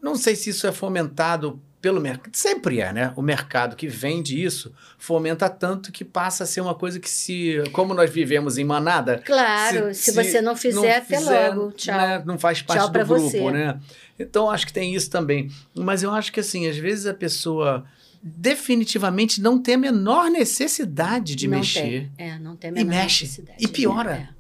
Não 0.02 0.14
sei 0.14 0.34
se 0.36 0.50
isso 0.50 0.66
é 0.66 0.72
fomentado 0.72 1.60
pelo 1.80 2.00
mercado. 2.00 2.34
Sempre 2.34 2.80
é, 2.80 2.92
né? 2.92 3.12
O 3.16 3.22
mercado 3.22 3.76
que 3.76 3.86
vende 3.86 4.42
isso 4.42 4.72
fomenta 4.98 5.48
tanto 5.48 5.92
que 5.92 6.04
passa 6.04 6.44
a 6.44 6.46
ser 6.46 6.60
uma 6.60 6.74
coisa 6.74 6.98
que 6.98 7.08
se. 7.08 7.62
Como 7.72 7.94
nós 7.94 8.10
vivemos 8.10 8.58
em 8.58 8.64
manada. 8.64 9.22
Claro, 9.24 9.94
se, 9.94 10.12
você 10.12 10.40
não 10.40 10.56
fizer, 10.56 10.96
até 10.96 11.18
fizer, 11.18 11.48
logo. 11.54 11.72
Tchau. 11.72 11.96
né, 11.96 12.22
não 12.26 12.38
faz 12.38 12.62
parte 12.62 12.80
Tchau 12.80 12.90
do 12.90 13.04
grupo, 13.06 13.30
você. 13.30 13.50
né? 13.50 13.78
Então 14.18 14.50
acho 14.50 14.66
que 14.66 14.72
tem 14.72 14.94
isso 14.94 15.10
também. 15.10 15.50
Mas 15.74 16.02
eu 16.02 16.10
acho 16.12 16.32
que 16.32 16.40
assim, 16.40 16.66
às 16.66 16.76
vezes 16.76 17.06
a 17.06 17.14
pessoa 17.14 17.84
definitivamente 18.22 19.40
não 19.40 19.58
tem 19.60 19.74
a 19.74 19.78
menor 19.78 20.30
necessidade 20.30 21.36
de 21.36 21.46
não 21.46 21.58
mexer. 21.58 22.10
Tem. 22.16 22.26
É, 22.30 22.38
não 22.38 22.56
tem 22.56 22.70
a 22.70 22.72
E 22.72 22.76
menor 22.76 22.88
mexe. 23.02 23.24
necessidade. 23.24 23.58
E 23.64 23.68
piora. 23.68 24.28
É. 24.32 24.35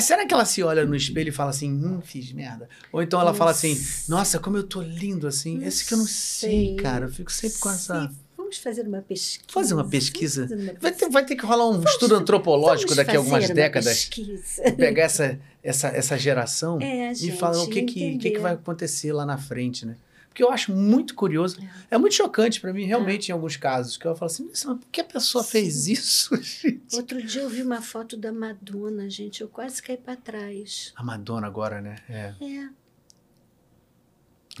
Será 0.00 0.26
que 0.26 0.32
ela 0.34 0.44
se 0.44 0.62
olha 0.62 0.84
no 0.84 0.94
espelho 0.94 1.28
e 1.28 1.32
fala 1.32 1.50
assim, 1.50 1.72
hum, 1.72 2.00
fiz 2.02 2.32
merda? 2.32 2.68
Ou 2.92 3.02
então 3.02 3.20
ela 3.20 3.30
Não 3.30 3.36
fala 3.38 3.50
assim, 3.50 3.80
nossa, 4.08 4.38
como 4.38 4.56
eu 4.56 4.62
tô 4.62 4.80
lindo 4.82 5.26
assim. 5.26 5.58
Não 5.58 5.66
Esse 5.66 5.84
que 5.84 5.94
eu 5.94 5.98
não 5.98 6.06
sei, 6.06 6.66
sei. 6.68 6.76
cara. 6.76 7.06
Eu 7.06 7.10
fico 7.12 7.32
sempre 7.32 7.58
com 7.58 7.70
essa. 7.70 8.10
Vamos 8.36 8.58
fazer 8.58 8.82
uma 8.86 9.02
pesquisa. 9.02 9.44
Fazer 9.52 9.74
uma 9.74 9.82
Vamos 9.82 9.90
pesquisa? 9.98 10.42
fazer 10.42 10.54
uma 10.54 10.64
Vai 10.66 10.74
ter, 10.74 10.80
pesquisa. 10.90 11.10
vai 11.10 11.24
ter 11.24 11.36
que 11.36 11.44
rolar 11.46 11.68
um 11.68 11.82
estudo 11.82 12.14
antropológico 12.14 12.90
Vamos 12.90 12.96
daqui 13.04 13.16
a 13.16 13.18
algumas 13.18 13.48
décadas. 13.50 14.04
pesquisa. 14.04 14.62
Pegar 14.72 15.02
essa, 15.04 15.38
essa, 15.62 15.88
essa 15.88 16.16
geração 16.18 16.78
É, 16.80 17.12
e 17.12 17.32
falar 17.32 17.60
o 17.62 17.68
que, 17.68 17.82
que, 17.82 18.18
que, 18.18 18.30
que 18.30 18.38
vai 18.38 18.52
acontecer 18.54 19.12
lá 19.12 19.26
na 19.26 19.36
frente, 19.38 19.84
né? 19.84 19.96
Porque 20.36 20.44
eu 20.44 20.50
acho 20.50 20.70
muito 20.70 21.14
curioso. 21.14 21.56
É, 21.90 21.96
muito 21.96 22.14
chocante 22.14 22.60
pra 22.60 22.70
mim, 22.70 22.84
realmente, 22.84 23.30
em 23.30 23.32
alguns 23.32 23.56
casos. 23.56 23.96
Que 23.96 24.06
eu 24.06 24.14
falo 24.14 24.30
assim, 24.30 24.44
mas 24.46 24.62
por 24.64 24.78
que 24.92 25.00
a 25.00 25.04
pessoa 25.04 25.42
fez 25.42 25.86
isso, 25.86 26.36
gente? 26.44 26.94
Outro 26.94 27.22
dia 27.22 27.40
eu 27.40 27.48
vi 27.48 27.62
uma 27.62 27.80
foto 27.80 28.18
da 28.18 28.30
Madonna, 28.30 29.08
gente. 29.08 29.40
Eu 29.40 29.48
quase 29.48 29.82
caí 29.82 29.96
para 29.96 30.14
trás. 30.14 30.92
A 30.94 31.02
Madonna 31.02 31.46
agora, 31.46 31.80
né? 31.80 31.96
É. 32.06 32.34
É. 32.38 32.68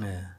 É. 0.02 0.35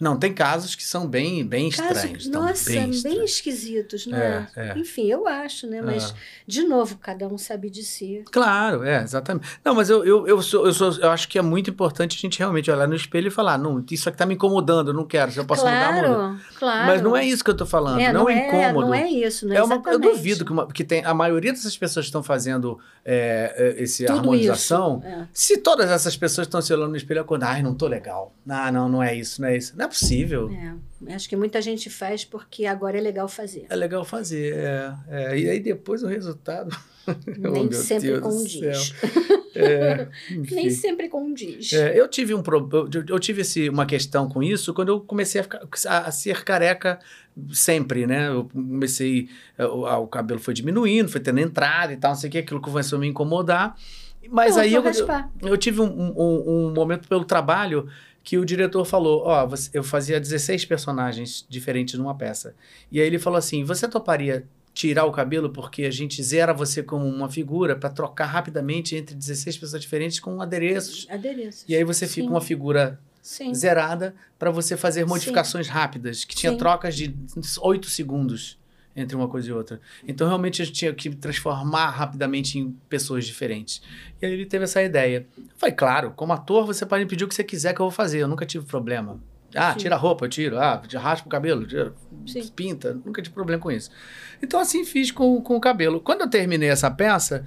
Não, 0.00 0.16
tem 0.16 0.32
casos 0.32 0.74
que 0.74 0.82
são 0.82 1.06
bem, 1.06 1.44
bem 1.46 1.70
Caso- 1.70 1.92
estranhos. 1.92 2.28
tão 2.28 2.42
nossa, 2.42 2.70
bem 2.70 2.80
bem, 2.80 2.90
estranhos. 2.90 3.30
esquisitos, 3.32 4.06
não 4.06 4.16
É, 4.18 4.48
é? 4.56 4.78
Enfim, 4.78 5.06
eu 5.10 5.28
acho, 5.28 5.66
né? 5.66 5.82
Mas, 5.82 6.10
É. 6.10 6.14
de 6.46 6.62
novo, 6.64 6.96
cada 6.96 7.28
um 7.28 7.36
sabe 7.36 7.68
de 7.68 7.82
si. 7.84 8.24
Claro, 8.32 8.82
é, 8.82 9.02
exatamente. 9.02 9.46
Não, 9.64 9.74
mas 9.74 9.90
eu, 9.90 10.04
eu, 10.04 10.26
eu, 10.26 10.40
sou, 10.42 10.66
eu, 10.66 10.72
sou, 10.72 10.92
eu 10.94 11.10
acho 11.10 11.28
que 11.28 11.38
é 11.38 11.42
muito 11.42 11.68
importante 11.70 12.16
a 12.16 12.20
gente 12.20 12.38
realmente 12.38 12.70
olhar 12.70 12.88
no 12.88 12.94
espelho 12.94 13.28
e 13.28 13.30
falar, 13.30 13.58
não, 13.58 13.84
isso 13.90 14.08
aqui 14.08 14.16
tá 14.16 14.24
me 14.24 14.34
incomodando, 14.34 14.88
eu 14.88 14.94
não 14.94 15.04
quero, 15.04 15.30
se 15.32 15.38
eu 15.38 15.44
posso 15.44 15.64
mudar, 15.64 15.92
muda. 15.92 16.06
claro, 16.08 16.40
claro. 16.58 16.86
Mas 16.86 17.02
não 17.02 17.16
é 17.16 17.24
isso 17.24 17.44
que 17.44 17.50
eu 17.50 17.56
tô 17.56 17.66
falando, 17.66 18.00
É, 18.00 18.12
não, 18.12 18.28
é 18.28 18.34
é, 18.34 18.48
incômodo. 18.48 18.86
Não 18.86 18.94
é 18.94 19.08
isso, 19.10 19.46
não 19.46 19.54
é, 19.54 19.58
É 19.58 19.62
uma, 19.62 19.82
eu 19.86 19.98
duvido 19.98 20.44
que, 20.44 20.52
uma, 20.52 20.66
que 20.66 20.82
tem, 20.82 21.04
a 21.04 21.12
maioria 21.12 21.52
dessas 21.52 21.76
pessoas 21.76 22.06
que 22.06 22.08
estão 22.08 22.22
fazendo 22.22 22.78
é, 23.04 23.74
é, 23.78 23.82
esse 23.82 24.04
Tudo 24.06 24.18
harmonização, 24.18 25.02
se 25.32 25.58
todas 25.58 25.90
essas 25.90 26.16
pessoas 26.16 26.46
estão 26.46 26.60
se 26.62 26.72
olhando 26.72 26.90
no 26.90 26.96
espelho, 26.96 27.24
quando, 27.24 27.42
ai, 27.44 27.62
não 27.62 27.74
tô 27.74 27.86
legal. 27.86 28.32
Ah, 28.48 28.70
não, 28.72 28.88
não 28.88 29.02
é 29.02 29.14
isso, 29.14 29.40
não 29.40 29.48
é 29.48 29.56
isso. 29.56 29.74
Não 29.76 29.84
é 29.84 29.88
possível. 29.90 30.50
É, 31.06 31.14
acho 31.14 31.28
que 31.28 31.36
muita 31.36 31.60
gente 31.60 31.90
faz 31.90 32.24
porque 32.24 32.64
agora 32.66 32.96
é 32.96 33.00
legal 33.00 33.28
fazer. 33.28 33.66
É 33.68 33.76
legal 33.76 34.04
fazer, 34.04 34.54
é, 34.56 34.92
é. 35.08 35.38
E 35.38 35.50
aí 35.50 35.60
depois 35.60 36.02
o 36.02 36.06
resultado. 36.06 36.74
Oh, 37.08 37.50
Nem 37.50 37.64
meu 37.64 37.72
sempre 37.72 38.08
Deus 38.10 38.20
condiz. 38.20 38.94
É, 39.56 40.06
Nem 40.52 40.70
sempre 40.70 41.08
condiz. 41.08 41.72
É, 41.72 41.98
eu 41.98 42.06
tive 42.06 42.34
um 42.34 42.42
pro- 42.42 42.68
eu, 42.72 43.04
eu 43.08 43.18
tive 43.18 43.40
esse, 43.40 43.68
uma 43.68 43.84
questão 43.86 44.28
com 44.28 44.42
isso 44.42 44.72
quando 44.72 44.90
eu 44.90 45.00
comecei 45.00 45.40
a, 45.40 45.44
ficar- 45.44 45.62
a- 45.88 45.98
a 46.06 46.10
ser 46.12 46.44
careca 46.44 47.00
sempre, 47.52 48.06
né? 48.06 48.28
Eu 48.28 48.44
comecei, 48.44 49.28
eh, 49.58 49.66
o, 49.66 49.86
a- 49.86 49.98
o 49.98 50.06
cabelo 50.06 50.38
foi 50.38 50.54
diminuindo, 50.54 51.08
foi 51.08 51.20
tendo 51.20 51.40
entrada 51.40 51.92
e 51.92 51.96
tal, 51.96 52.12
não 52.12 52.18
sei 52.20 52.28
o 52.28 52.32
que, 52.32 52.38
aquilo 52.38 52.60
começou 52.60 52.98
a 52.98 53.00
me 53.00 53.08
incomodar. 53.08 53.74
Mas 54.28 54.56
aí 54.58 54.72
eu, 54.74 54.84
eu, 54.84 55.48
eu 55.48 55.56
tive 55.56 55.80
um, 55.80 55.86
um- 55.90 56.66
um 56.68 56.72
momento 56.74 57.08
pelo 57.08 57.24
trabalho 57.24 57.88
que 58.22 58.36
o 58.38 58.44
diretor 58.44 58.84
falou, 58.84 59.22
ó, 59.24 59.46
você- 59.46 59.70
eu 59.72 59.82
fazia 59.82 60.20
16 60.20 60.64
personagens 60.64 61.44
diferentes 61.48 61.98
numa 61.98 62.14
peça. 62.14 62.54
E 62.92 63.00
aí 63.00 63.06
ele 63.06 63.18
falou 63.18 63.38
assim, 63.38 63.64
você 63.64 63.88
toparia 63.88 64.44
tirar 64.72 65.04
o 65.04 65.10
cabelo 65.10 65.50
porque 65.50 65.82
a 65.84 65.90
gente 65.90 66.22
zera 66.22 66.52
você 66.54 66.82
como 66.82 67.04
uma 67.04 67.28
figura 67.28 67.74
para 67.74 67.90
trocar 67.90 68.26
rapidamente 68.26 68.94
entre 68.94 69.14
16 69.16 69.58
pessoas 69.58 69.82
diferentes 69.82 70.20
com 70.20 70.40
adereços. 70.40 71.06
Adereços. 71.10 71.64
E 71.68 71.74
aí 71.74 71.82
você 71.82 72.06
fica 72.06 72.26
Sim. 72.26 72.30
uma 72.30 72.40
figura 72.40 73.00
Sim. 73.20 73.52
zerada 73.52 74.14
para 74.38 74.50
você 74.50 74.76
fazer 74.76 75.04
modificações 75.06 75.66
rápidas, 75.66 76.24
que 76.24 76.36
tinha 76.36 76.52
Sim. 76.52 76.58
trocas 76.58 76.94
de 76.94 77.14
8 77.60 77.90
segundos 77.90 78.58
entre 78.94 79.16
uma 79.16 79.28
coisa 79.28 79.48
e 79.48 79.52
outra. 79.52 79.80
Então 80.06 80.26
realmente 80.26 80.62
gente 80.64 80.72
tinha 80.72 80.92
que 80.92 81.10
transformar 81.14 81.90
rapidamente 81.90 82.58
em 82.58 82.70
pessoas 82.88 83.24
diferentes. 83.24 83.82
E 84.20 84.26
aí 84.26 84.32
ele 84.32 84.46
teve 84.46 84.64
essa 84.64 84.82
ideia. 84.82 85.26
Eu 85.36 85.44
falei, 85.56 85.74
claro, 85.74 86.12
como 86.16 86.32
ator 86.32 86.66
você 86.66 86.84
pode 86.84 87.04
me 87.04 87.08
pedir 87.08 87.24
o 87.24 87.28
que 87.28 87.34
você 87.34 87.44
quiser 87.44 87.74
que 87.74 87.80
eu 87.80 87.84
vou 87.84 87.90
fazer, 87.90 88.20
eu 88.20 88.28
nunca 88.28 88.44
tive 88.44 88.64
problema. 88.66 89.20
Ah, 89.54 89.72
Sim. 89.72 89.80
tira 89.80 89.96
a 89.96 89.98
roupa, 89.98 90.26
eu 90.26 90.28
tiro. 90.28 90.58
Ah, 90.58 90.80
raspa 90.94 91.26
o 91.26 91.30
cabelo, 91.30 91.66
tira, 91.66 91.92
pinta. 92.54 92.94
Nunca 92.94 93.20
tive 93.20 93.34
problema 93.34 93.60
com 93.60 93.70
isso. 93.70 93.90
Então 94.42 94.60
assim 94.60 94.84
fiz 94.84 95.10
com, 95.10 95.40
com 95.40 95.56
o 95.56 95.60
cabelo. 95.60 96.00
Quando 96.00 96.22
eu 96.22 96.30
terminei 96.30 96.68
essa 96.68 96.90
peça, 96.90 97.46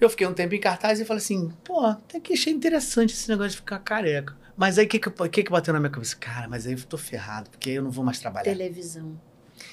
eu 0.00 0.08
fiquei 0.10 0.26
um 0.26 0.34
tempo 0.34 0.54
em 0.54 0.60
cartaz 0.60 1.00
e 1.00 1.04
falei 1.04 1.22
assim, 1.22 1.50
pô, 1.64 1.80
até 1.80 2.20
que 2.20 2.34
achei 2.34 2.52
interessante 2.52 3.12
esse 3.12 3.28
negócio 3.28 3.52
de 3.52 3.56
ficar 3.56 3.78
careca. 3.78 4.36
Mas 4.56 4.78
aí 4.78 4.86
o 4.86 4.88
que, 4.88 4.98
que, 4.98 5.10
que 5.10 5.42
que 5.42 5.50
bateu 5.50 5.74
na 5.74 5.80
minha 5.80 5.90
cabeça? 5.90 6.16
Cara, 6.16 6.48
mas 6.48 6.66
aí 6.66 6.72
eu 6.72 6.82
tô 6.84 6.96
ferrado, 6.96 7.50
porque 7.50 7.70
aí 7.70 7.76
eu 7.76 7.82
não 7.82 7.90
vou 7.90 8.04
mais 8.04 8.18
trabalhar. 8.18 8.44
Televisão. 8.44 9.20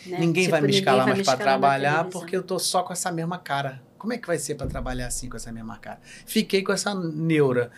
Né? 0.05 0.19
Ninguém 0.19 0.43
Tipo, 0.43 0.51
vai 0.51 0.61
me 0.61 0.69
escalar 0.71 1.05
vai 1.05 1.15
mais 1.15 1.27
na 1.27 1.35
trabalhar 1.37 2.05
porque 2.05 2.35
eu 2.35 2.43
tô 2.43 2.57
só 2.59 2.83
com 2.83 2.93
essa 2.93 3.11
mesma 3.11 3.37
cara. 3.37 3.81
Como 3.97 4.11
é 4.13 4.17
que 4.17 4.27
vai 4.27 4.37
ser 4.37 4.55
pra 4.55 4.67
trabalhar 4.67 5.07
assim 5.07 5.29
com 5.29 5.37
essa 5.37 5.51
mesma 5.51 5.77
cara? 5.77 5.99
Fiquei 6.25 6.61
com 6.63 6.73
essa 6.73 6.93
neura. 6.93 7.71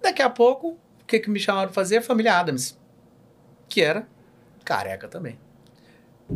Daqui 0.00 0.22
a 0.22 0.30
pouco, 0.30 0.68
o 1.00 1.04
que, 1.06 1.18
que 1.18 1.28
me 1.30 1.38
chamaram 1.40 1.68
pra 1.68 1.74
fazer? 1.74 2.00
Família 2.02 2.38
Adams. 2.38 2.78
Que 3.68 3.82
era 3.82 4.06
careca 4.64 5.08
também. 5.08 5.38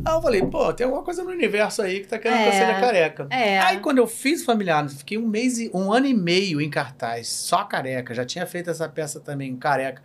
Aí 0.04 0.14
eu 0.14 0.20
falei, 0.20 0.42
pô, 0.44 0.72
tem 0.74 0.84
alguma 0.84 1.02
coisa 1.02 1.22
no 1.24 1.30
universo 1.30 1.80
aí 1.80 2.00
que 2.00 2.08
tá 2.08 2.18
querendo 2.18 2.38
que 2.42 2.48
eu 2.48 2.52
É. 2.52 2.66
seja 2.66 2.80
careca. 2.80 3.26
É. 3.30 3.58
Aí 3.60 3.78
quando 3.80 3.98
eu 3.98 4.06
fiz 4.06 4.44
Família 4.44 4.76
Adams, 4.76 4.98
fiquei 4.98 5.16
um 5.16 5.26
mês, 5.26 5.58
um 5.72 5.90
ano 5.92 6.06
e 6.06 6.12
meio 6.12 6.60
em 6.60 6.68
cartaz, 6.68 7.28
só 7.28 7.64
careca. 7.64 8.12
Já 8.12 8.24
tinha 8.24 8.44
feito 8.46 8.68
essa 8.68 8.88
peça 8.88 9.20
também, 9.20 9.56
careca. 9.56 10.02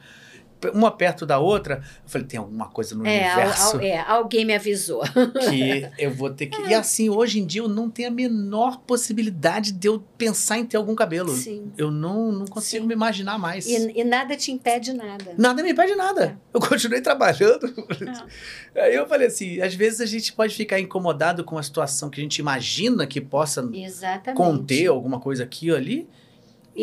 Uma 0.73 0.91
perto 0.91 1.25
da 1.25 1.40
outra, 1.40 1.81
eu 2.03 2.09
falei, 2.09 2.27
tem 2.27 2.40
alguma 2.40 2.67
coisa 2.67 2.95
no 2.95 3.06
É, 3.06 3.27
al- 3.30 3.38
universo 3.40 3.75
al- 3.77 3.81
é, 3.81 3.98
alguém 3.99 4.45
me 4.45 4.53
avisou. 4.53 5.01
que 5.49 5.90
eu 5.98 6.11
vou 6.14 6.30
ter 6.30 6.48
que. 6.48 6.61
E 6.69 6.73
assim, 6.73 7.09
hoje 7.09 7.40
em 7.40 7.45
dia 7.45 7.61
eu 7.61 7.67
não 7.67 7.90
tenho 7.90 8.07
a 8.09 8.11
menor 8.11 8.80
possibilidade 8.85 9.72
de 9.72 9.88
eu 9.88 10.03
pensar 10.17 10.57
em 10.59 10.65
ter 10.65 10.77
algum 10.77 10.93
cabelo. 10.95 11.35
Sim. 11.35 11.72
Eu 11.77 11.90
não, 11.91 12.31
não 12.31 12.45
consigo 12.45 12.83
Sim. 12.83 12.88
me 12.88 12.93
imaginar 12.93 13.38
mais. 13.40 13.65
E, 13.65 13.99
e 13.99 14.03
nada 14.03 14.35
te 14.38 14.51
impede 14.51 14.93
nada. 14.93 15.33
Nada 15.38 15.64
me 15.64 15.72
impede 15.72 15.95
nada. 15.95 16.40
Eu 16.53 16.59
continuei 16.59 17.01
trabalhando. 17.01 17.72
É. 18.73 18.83
Aí 18.85 18.95
eu 18.95 19.06
falei 19.07 19.27
assim: 19.27 19.59
às 19.61 19.73
vezes 19.75 19.99
a 20.01 20.06
gente 20.06 20.31
pode 20.33 20.56
ficar 20.56 20.80
incomodado 20.80 21.43
com 21.43 21.56
uma 21.56 21.64
situação 21.64 22.09
que 22.09 22.19
a 22.19 22.23
gente 22.23 22.38
imagina 22.40 23.06
que 23.06 23.19
possa 23.19 23.67
Exatamente. 23.73 24.38
conter 24.38 24.88
alguma 24.88 25.19
coisa 25.19 25.43
aqui 25.43 25.69
ou 25.72 25.77
ali. 25.77 26.07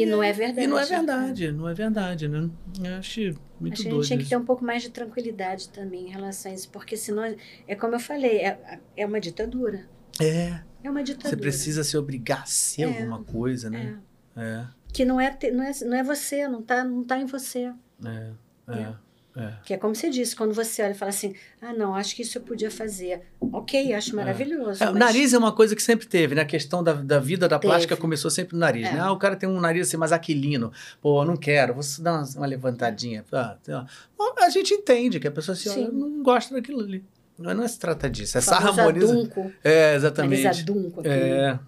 E 0.02 0.06
não 0.06 0.22
é 0.22 0.32
verdade. 0.32 0.64
E 0.64 0.66
não 0.66 0.78
é 0.78 0.84
verdade, 0.84 1.52
não 1.52 1.68
é 1.68 1.74
verdade, 1.74 2.28
né? 2.28 2.50
Eu 2.82 2.94
acho 2.96 3.20
muito 3.60 3.74
Acho 3.74 3.82
que 3.82 3.88
a 3.88 3.92
gente 3.92 4.06
tinha 4.06 4.18
que 4.18 4.28
ter 4.28 4.36
um 4.36 4.44
pouco 4.44 4.64
mais 4.64 4.82
de 4.82 4.90
tranquilidade 4.90 5.68
também 5.70 6.06
em 6.06 6.10
relação 6.10 6.50
a 6.50 6.54
isso, 6.54 6.68
porque 6.70 6.96
senão, 6.96 7.22
é 7.66 7.74
como 7.74 7.94
eu 7.94 8.00
falei, 8.00 8.38
é, 8.38 8.80
é 8.96 9.06
uma 9.06 9.20
ditadura. 9.20 9.86
É, 10.20 10.60
É 10.84 10.90
uma 10.90 11.02
ditadura. 11.02 11.30
você 11.30 11.36
precisa 11.36 11.82
se 11.84 11.96
obrigar 11.96 12.42
a 12.42 12.46
ser 12.46 12.82
É. 12.82 12.84
alguma 13.00 13.22
coisa, 13.24 13.68
né? 13.70 13.98
É. 14.36 14.40
É, 14.40 14.66
Que 14.92 15.04
não 15.04 15.20
é, 15.20 15.36
não 15.52 15.62
é, 15.64 15.72
não 15.84 15.96
é 15.96 16.02
você, 16.02 16.46
não 16.48 16.62
tá, 16.62 16.84
não 16.84 17.02
tá 17.04 17.18
em 17.18 17.26
você. 17.26 17.72
é, 18.04 18.30
é. 18.68 18.94
É. 19.38 19.52
Que 19.64 19.74
é 19.74 19.76
como 19.76 19.94
você 19.94 20.10
disse, 20.10 20.34
quando 20.34 20.52
você 20.52 20.82
olha 20.82 20.90
e 20.90 20.94
fala 20.94 21.10
assim, 21.10 21.34
ah, 21.62 21.72
não, 21.72 21.94
acho 21.94 22.14
que 22.16 22.22
isso 22.22 22.36
eu 22.38 22.42
podia 22.42 22.70
fazer. 22.70 23.22
Ok, 23.40 23.92
acho 23.94 24.14
maravilhoso. 24.16 24.82
É, 24.82 24.88
o 24.88 24.92
mas- 24.92 24.98
nariz 24.98 25.32
é 25.32 25.38
uma 25.38 25.52
coisa 25.52 25.76
que 25.76 25.82
sempre 25.82 26.06
teve, 26.06 26.34
né? 26.34 26.42
A 26.42 26.44
questão 26.44 26.82
da, 26.82 26.92
da 26.92 27.18
vida 27.18 27.48
da 27.48 27.58
Teve. 27.58 27.70
plástica 27.70 27.96
começou 27.96 28.30
sempre 28.30 28.54
no 28.54 28.60
nariz, 28.60 28.86
É. 28.88 28.92
né? 28.92 29.00
Ah, 29.00 29.12
o 29.12 29.18
cara 29.18 29.36
tem 29.36 29.48
um 29.48 29.60
nariz 29.60 29.86
assim 29.88 29.96
mais 29.96 30.12
aquilino. 30.12 30.72
Pô, 31.00 31.24
não 31.24 31.36
quero, 31.36 31.74
vou 31.74 31.82
dar 32.00 32.14
uma, 32.14 32.24
uma 32.36 32.46
levantadinha. 32.46 33.24
Ah, 33.32 33.56
tem 33.62 33.74
uma- 33.74 33.86
Bom, 34.16 34.34
A 34.42 34.50
gente 34.50 34.74
entende 34.74 35.18
que 35.20 35.28
a 35.28 35.30
pessoa 35.30 35.54
se 35.54 35.68
olha, 35.68 35.86
Sim. 35.86 35.92
não 35.92 36.22
gosta 36.22 36.54
daquilo 36.54 36.80
ali. 36.80 37.04
Mas 37.38 37.56
não 37.56 37.68
se 37.68 37.78
trata 37.78 38.10
disso, 38.10 38.36
essa 38.36 38.56
harmoniza. 38.56 39.12
adunco, 39.12 39.52
É, 39.62 39.84
nariz 39.86 39.96
exatamente. 40.02 40.46
adunco, 40.46 41.00
aquele 41.00 41.14
É, 41.14 41.58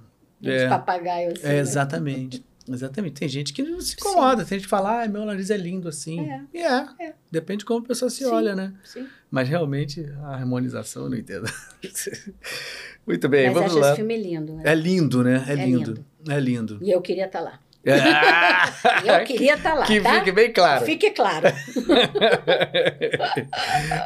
nariz 0.40 0.62
é. 0.62 0.68
papagaio 0.68 1.32
assim. 1.32 1.42
é, 1.44 1.49
né? 1.49 1.58
exatamente. 1.58 2.44
Exatamente. 2.68 3.15
Tem 3.15 3.28
gente 3.28 3.52
que 3.52 3.62
não 3.62 3.81
se 3.81 3.94
incomoda, 3.94 4.44
tem 4.44 4.58
gente 4.58 4.65
que 4.65 4.70
fala, 4.70 5.02
ah, 5.02 5.08
meu 5.08 5.24
nariz 5.24 5.50
é 5.50 5.57
lindo 5.57 5.89
assim. 5.89 6.20
É. 6.28 6.40
E 6.55 6.58
é. 6.58 6.86
É. 7.00 7.15
Depende 7.31 7.59
de 7.60 7.65
como 7.65 7.84
a 7.84 7.89
pessoa 7.89 8.10
se 8.10 8.25
Sim. 8.25 8.31
olha, 8.31 8.57
né? 8.57 8.73
Sim. 8.84 9.07
Mas 9.31 9.49
realmente 9.49 10.05
a 10.23 10.34
harmonização 10.34 11.05
eu 11.05 11.10
não 11.10 11.17
entendo. 11.17 11.49
Muito 13.07 13.28
bem, 13.28 13.47
Mas 13.47 13.55
vamos 13.55 13.70
acho 13.73 13.81
lá. 13.81 13.86
esse 13.89 13.97
filme 13.97 14.17
lindo. 14.17 14.55
né? 14.57 14.62
É 14.67 14.75
lindo, 14.75 15.23
né? 15.25 15.44
É, 15.49 15.52
É 15.52 15.55
lindo. 15.55 16.05
É 16.28 16.41
lindo. 16.41 16.78
E 16.83 16.91
eu 16.91 17.00
queria 17.00 17.26
estar 17.26 17.41
lá. 17.41 17.59
Ah! 17.86 18.70
Eu 19.20 19.25
queria 19.25 19.55
estar 19.55 19.73
lá, 19.73 19.86
que 19.86 20.00
tá? 20.02 20.18
fique 20.18 20.33
bem 20.33 20.52
claro. 20.52 20.84
Fique 20.84 21.10
claro. 21.12 21.47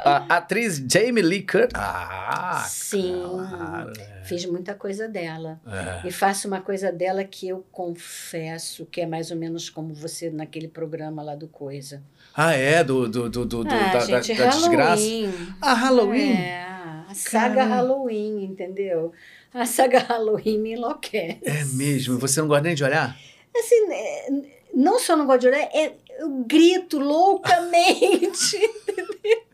a 0.05 0.37
atriz 0.37 0.77
Jamie 0.89 1.23
Lee 1.23 1.43
Curtis. 1.43 1.73
Ah, 1.75 2.65
Sim. 2.69 3.21
claro. 3.25 3.93
é. 3.99 4.23
Fiz 4.25 4.47
muita 4.47 4.75
coisa 4.75 5.09
dela. 5.09 5.61
É. 5.67 6.07
E 6.09 6.13
faço 6.13 6.47
uma 6.49 6.61
coisa 6.61 6.93
dela 6.93 7.25
que 7.25 7.49
eu 7.49 7.65
confesso 7.73 8.87
que 8.87 9.01
é 9.01 9.07
mais 9.07 9.31
ou 9.33 9.37
menos 9.37 9.69
como 9.69 9.93
você 9.93 10.31
naquele 10.31 10.69
programa 10.69 11.23
lá 11.23 11.35
do 11.35 11.49
Coisa. 11.49 12.01
Ah, 12.37 12.53
é? 12.53 12.83
Do, 12.83 13.09
do, 13.09 13.29
do, 13.31 13.47
do, 13.47 13.61
ah, 13.61 13.93
da, 13.93 14.01
gente, 14.01 14.35
da, 14.35 14.45
da 14.47 14.51
desgraça? 14.51 15.03
Ah, 15.63 15.75
Halloween? 15.75 16.33
É, 16.33 16.67
a 17.09 17.15
saga 17.15 17.55
Caramba. 17.55 17.75
Halloween, 17.77 18.45
entendeu? 18.45 19.13
A 19.53 19.65
saga 19.65 20.01
Halloween 20.01 20.59
me 20.59 20.73
enlouquece. 20.73 21.39
É 21.45 21.65
mesmo? 21.65 22.19
Você 22.19 22.41
não 22.41 22.49
gosta 22.49 22.65
nem 22.65 22.75
de 22.75 22.83
olhar? 22.83 23.17
Assim, 23.57 23.87
é, 23.93 24.27
não 24.75 24.99
só 24.99 25.17
não 25.17 25.27
gosto 25.27 25.43
de 25.43 25.47
olhar, 25.47 25.61
é, 25.61 25.95
eu 26.19 26.29
grito 26.45 26.99
loucamente, 26.99 28.57
entendeu? 28.89 29.54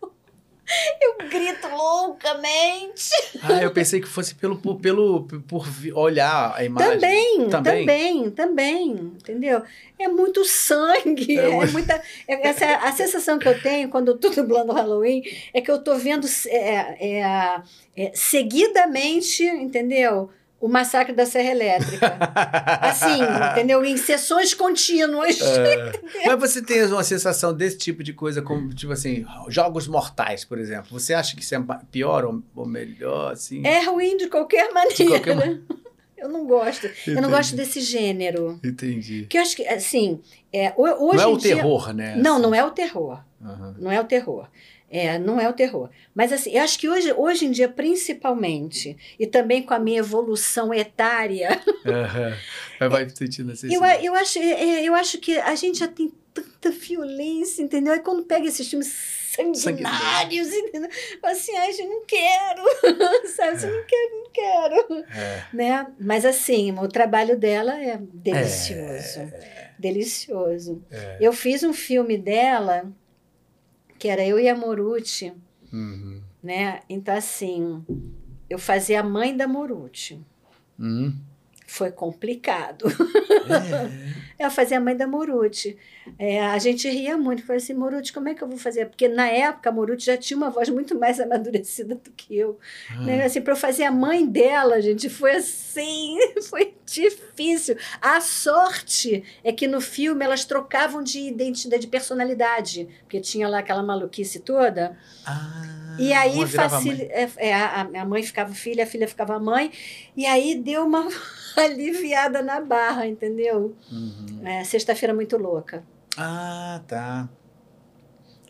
Eu 1.00 1.28
grito 1.28 1.66
loucamente. 1.68 3.10
Ah, 3.42 3.62
eu 3.62 3.70
pensei 3.72 4.00
que 4.00 4.06
fosse 4.06 4.34
pelo, 4.34 4.56
por, 4.58 4.78
pelo, 4.80 5.24
por 5.48 5.66
olhar 5.94 6.54
a 6.56 6.64
imagem. 6.64 6.92
Também, 7.00 7.48
Também? 7.48 7.86
também, 7.86 8.30
também, 8.30 8.90
entendeu? 8.92 9.62
É 9.98 10.08
muito 10.08 10.44
sangue, 10.44 11.38
É 11.38 11.46
é, 11.46 11.50
muito- 11.50 11.72
muita. 11.72 12.02
é- 12.28 12.48
essa, 12.48 12.66
a 12.76 12.92
sensação 12.92 13.38
que 13.38 13.48
eu 13.48 13.60
tenho 13.60 13.88
quando 13.88 14.08
eu 14.08 14.14
estou 14.14 14.30
dublando 14.30 14.72
Halloween 14.72 15.22
é 15.52 15.60
que 15.60 15.70
eu 15.70 15.76
estou 15.76 15.96
vendo 15.96 16.26
é, 16.46 16.96
é, 17.20 17.62
é, 17.96 18.12
seguidamente, 18.14 19.44
entendeu? 19.44 20.30
O 20.60 20.68
massacre 20.68 21.14
da 21.14 21.24
Serra 21.24 21.52
Elétrica. 21.52 22.18
Assim, 22.82 23.18
entendeu? 23.52 23.82
Em 23.82 23.96
sessões 23.96 24.52
contínuas. 24.52 25.40
É. 25.40 25.92
Mas 26.28 26.38
você 26.38 26.60
tem 26.60 26.84
uma 26.84 27.02
sensação 27.02 27.54
desse 27.54 27.78
tipo 27.78 28.02
de 28.04 28.12
coisa, 28.12 28.42
como, 28.42 28.68
tipo 28.74 28.92
assim, 28.92 29.24
jogos 29.48 29.88
mortais, 29.88 30.44
por 30.44 30.58
exemplo. 30.58 30.88
Você 30.90 31.14
acha 31.14 31.34
que 31.34 31.42
isso 31.42 31.54
é 31.54 31.62
pior 31.90 32.24
ou, 32.26 32.42
ou 32.54 32.66
melhor, 32.66 33.32
assim? 33.32 33.66
É 33.66 33.82
ruim 33.86 34.18
de 34.18 34.28
qualquer 34.28 34.70
maneira. 34.72 35.06
qualquer 35.06 35.34
ma- 35.34 35.58
Eu 36.18 36.28
não 36.28 36.44
gosto. 36.46 36.84
Eu 36.86 36.90
Entendi. 36.92 37.20
não 37.22 37.30
gosto 37.30 37.56
desse 37.56 37.80
gênero. 37.80 38.60
Entendi. 38.62 39.22
Porque 39.22 39.38
eu 39.38 39.42
acho 39.42 39.56
que, 39.56 39.66
assim, 39.66 40.20
é, 40.52 40.70
ho- 40.76 41.06
hoje 41.08 41.16
não 41.16 41.24
é 41.30 41.32
em 41.32 41.34
o 41.34 41.38
dia- 41.38 41.56
terror, 41.56 41.92
né? 41.94 42.14
Não, 42.16 42.38
não 42.38 42.54
é 42.54 42.62
o 42.62 42.70
terror. 42.70 43.20
Aham. 43.42 43.74
Não 43.78 43.90
é 43.90 43.98
o 43.98 44.04
terror. 44.04 44.46
É, 44.90 45.18
não 45.18 45.40
é 45.40 45.48
o 45.48 45.52
terror. 45.52 45.88
Mas 46.12 46.32
assim, 46.32 46.50
eu 46.52 46.62
acho 46.62 46.76
que 46.78 46.88
hoje, 46.88 47.12
hoje 47.12 47.46
em 47.46 47.50
dia, 47.52 47.68
principalmente, 47.68 48.96
e 49.18 49.26
também 49.26 49.62
com 49.62 49.72
a 49.72 49.78
minha 49.78 50.00
evolução 50.00 50.74
etária, 50.74 51.60
vai 52.90 53.08
sentindo 53.08 53.52
assim. 53.52 53.72
eu, 53.72 53.84
eu, 53.84 54.14
acho, 54.14 54.38
é, 54.40 54.82
eu 54.82 54.94
acho 54.94 55.18
que 55.18 55.38
a 55.38 55.54
gente 55.54 55.78
já 55.78 55.86
tem 55.88 56.12
tanta 56.34 56.70
violência, 56.70 57.62
entendeu? 57.62 57.92
Aí 57.92 58.00
quando 58.00 58.24
pega 58.24 58.46
esses 58.46 58.68
filmes 58.68 58.92
sanguinários, 59.36 60.48
entendeu? 60.52 60.90
Assim, 61.22 61.56
ai, 61.56 61.72
gente, 61.72 61.88
não 61.88 62.04
quero, 62.04 62.62
sabe? 63.34 63.50
Assim, 63.52 63.66
não 63.68 63.84
quero, 63.84 64.10
não 64.16 64.30
quero, 64.32 65.04
É. 65.16 65.44
né? 65.52 65.86
Mas 66.00 66.24
assim, 66.24 66.72
o 66.78 66.88
trabalho 66.88 67.38
dela 67.38 67.80
é 67.80 67.96
delicioso, 68.12 69.32
delicioso. 69.78 70.84
É. 70.90 71.18
Eu 71.20 71.32
fiz 71.32 71.62
um 71.62 71.72
filme 71.72 72.18
dela, 72.18 72.90
que 74.00 74.08
era 74.08 74.26
eu 74.26 74.40
e 74.40 74.48
a 74.48 74.56
Moruti, 74.56 75.32
Uhum. 75.72 76.20
né? 76.42 76.80
Então, 76.88 77.14
assim, 77.14 77.84
eu 78.48 78.58
fazia 78.58 79.00
a 79.00 79.04
mãe 79.04 79.36
da 79.36 79.46
Moruti. 79.46 80.20
Hum. 80.78 81.14
Foi 81.66 81.92
complicado. 81.92 82.86
Eu 84.40 84.50
fazia 84.50 84.78
a 84.78 84.80
mãe 84.80 84.96
da 84.96 85.06
Moruti. 85.06 85.76
É, 86.18 86.40
a 86.46 86.58
gente 86.58 86.88
ria 86.88 87.14
muito. 87.14 87.44
Falei 87.44 87.58
assim, 87.62 87.74
Moruti, 87.74 88.10
como 88.10 88.26
é 88.26 88.34
que 88.34 88.42
eu 88.42 88.48
vou 88.48 88.56
fazer? 88.56 88.86
Porque 88.86 89.06
na 89.06 89.28
época 89.28 89.68
a 89.68 89.72
Moruti 89.72 90.06
já 90.06 90.16
tinha 90.16 90.34
uma 90.34 90.48
voz 90.48 90.70
muito 90.70 90.98
mais 90.98 91.20
amadurecida 91.20 91.94
do 91.94 92.10
que 92.12 92.38
eu. 92.38 92.58
Ah. 92.90 93.02
Né? 93.02 93.24
Assim, 93.24 93.42
para 93.42 93.52
eu 93.52 93.56
fazer 93.56 93.84
a 93.84 93.92
mãe 93.92 94.26
dela, 94.26 94.80
gente, 94.80 95.10
foi 95.10 95.32
assim, 95.32 96.16
foi 96.48 96.72
difícil. 96.86 97.76
A 98.00 98.18
sorte 98.22 99.22
é 99.44 99.52
que 99.52 99.68
no 99.68 99.78
filme 99.78 100.24
elas 100.24 100.46
trocavam 100.46 101.02
de 101.02 101.20
identidade, 101.20 101.82
de 101.82 101.88
personalidade, 101.88 102.88
porque 103.02 103.20
tinha 103.20 103.46
lá 103.46 103.58
aquela 103.58 103.82
maluquice 103.82 104.40
toda. 104.40 104.96
Ah, 105.26 105.96
E 105.98 106.14
aí 106.14 106.46
facil... 106.46 106.92
mãe. 106.92 107.08
é, 107.10 107.28
é, 107.36 107.54
a, 107.54 107.80
a 107.82 108.04
mãe 108.06 108.22
ficava 108.22 108.54
filha, 108.54 108.84
a 108.84 108.86
filha 108.86 109.06
ficava 109.06 109.38
mãe, 109.38 109.70
e 110.16 110.24
aí 110.24 110.54
deu 110.54 110.86
uma 110.86 111.06
aliviada 111.56 112.42
na 112.42 112.60
barra, 112.60 113.06
entendeu? 113.06 113.76
Uhum. 113.90 114.29
É, 114.44 114.64
Sexta-feira 114.64 115.14
muito 115.14 115.36
louca. 115.36 115.82
Ah, 116.16 116.80
tá. 116.86 117.28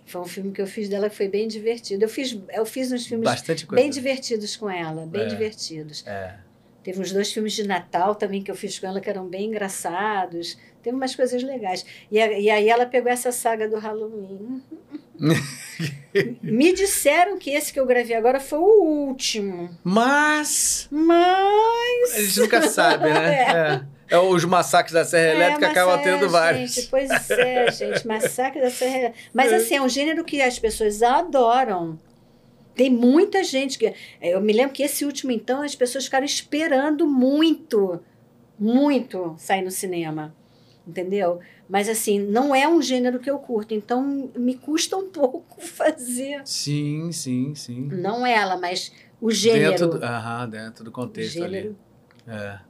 Foi 0.07 0.21
um 0.21 0.25
filme 0.27 0.51
que 0.53 0.61
eu 0.61 0.67
fiz 0.67 0.89
dela 0.89 1.09
que 1.09 1.17
foi 1.17 1.29
bem 1.29 1.47
divertido. 1.47 2.05
Eu 2.05 2.09
fiz, 2.09 2.37
eu 2.53 2.67
fiz 2.67 2.91
uns 2.91 3.07
filmes 3.07 3.25
Bastante 3.29 3.65
coisa. 3.67 3.81
bem 3.81 3.91
divertidos 3.91 4.57
com 4.57 4.69
ela, 4.69 5.07
bem 5.07 5.23
É. 5.23 5.27
divertidos. 5.27 6.05
É. 6.07 6.37
Teve 6.83 7.01
uns 7.01 7.13
dois 7.13 7.31
filmes 7.33 7.53
de 7.53 7.67
Natal 7.67 8.15
também 8.15 8.43
que 8.43 8.51
eu 8.51 8.57
fiz 8.57 8.79
com 8.79 8.87
ela 8.87 9.01
que 9.01 9.09
eram 9.11 9.29
bem 9.29 9.49
engraçados. 9.49 10.57
Teve 10.83 10.97
umas 10.97 11.15
coisas 11.15 11.43
legais. 11.43 11.85
E, 12.11 12.17
e 12.17 12.51
aí 12.51 12.69
ela 12.71 12.87
pegou 12.87 13.13
essa 13.13 13.31
saga 13.31 13.69
do 13.69 13.77
Halloween. 13.79 14.63
Me 16.43 16.73
disseram 16.73 17.39
que 17.39 17.51
esse 17.51 17.73
que 17.73 17.79
eu 17.79 17.87
gravei 17.87 18.17
agora 18.17 18.41
foi 18.41 18.59
o 18.59 18.83
último. 19.09 19.71
Mas 19.85 20.89
Mas. 20.91 22.15
a 22.15 22.21
gente 22.23 22.41
nunca 22.41 22.63
sabe, 22.69 23.05
né? 23.13 23.31
É. 23.41 23.51
É, 23.53 23.83
os 24.19 24.45
massacres 24.45 24.93
da 24.93 25.05
Serra 25.05 25.35
Elétrica 25.35 25.69
mas 25.69 25.71
acabam 25.71 25.99
é, 25.99 26.03
tendo 26.03 26.29
vários. 26.29 26.75
Gente, 26.75 26.89
pois 26.89 27.31
é, 27.31 27.71
gente. 27.71 28.07
Massacre 28.07 28.61
da 28.61 28.71
Serra 28.71 28.99
Elétrica. 28.99 29.19
Mas 29.33 29.53
assim, 29.53 29.77
é 29.77 29.83
um 29.83 29.89
gênero 29.89 30.25
que 30.25 30.41
as 30.43 30.59
pessoas 30.59 31.03
adoram. 31.03 31.99
Tem 32.75 32.91
muita 32.91 33.45
gente 33.45 33.79
que. 33.79 33.95
Eu 34.21 34.41
me 34.41 34.53
lembro 34.53 34.73
que 34.73 34.83
esse 34.83 35.05
último, 35.05 35.31
então, 35.31 35.63
as 35.63 35.75
pessoas 35.75 36.05
ficaram 36.05 36.25
esperando 36.25 37.07
muito, 37.07 38.01
muito 38.59 39.35
sair 39.39 39.63
no 39.63 39.71
cinema. 39.71 40.35
Entendeu? 40.87 41.41
Mas 41.69 41.89
assim, 41.89 42.19
não 42.19 42.53
é 42.53 42.67
um 42.67 42.83
gênero 42.83 43.21
que 43.21 43.31
eu 43.31 43.39
curto, 43.39 43.73
então 43.73 44.33
me 44.35 44.57
custa 44.57 44.97
um 44.97 45.07
pouco 45.11 45.61
fazer. 45.61 46.41
Sim, 46.45 47.13
sim, 47.13 47.55
sim. 47.55 47.89
Não 47.93 48.27
ela, 48.27 48.57
mas 48.57 48.93
o 49.21 49.31
gênero. 49.31 49.71
Dentro 49.71 49.87
do, 49.99 50.05
aham, 50.05 50.49
dentro 50.49 50.85
do 50.85 50.91
contexto 50.91 51.35
gênero. 51.35 51.77
ali. 52.27 52.37
É. 52.43 52.70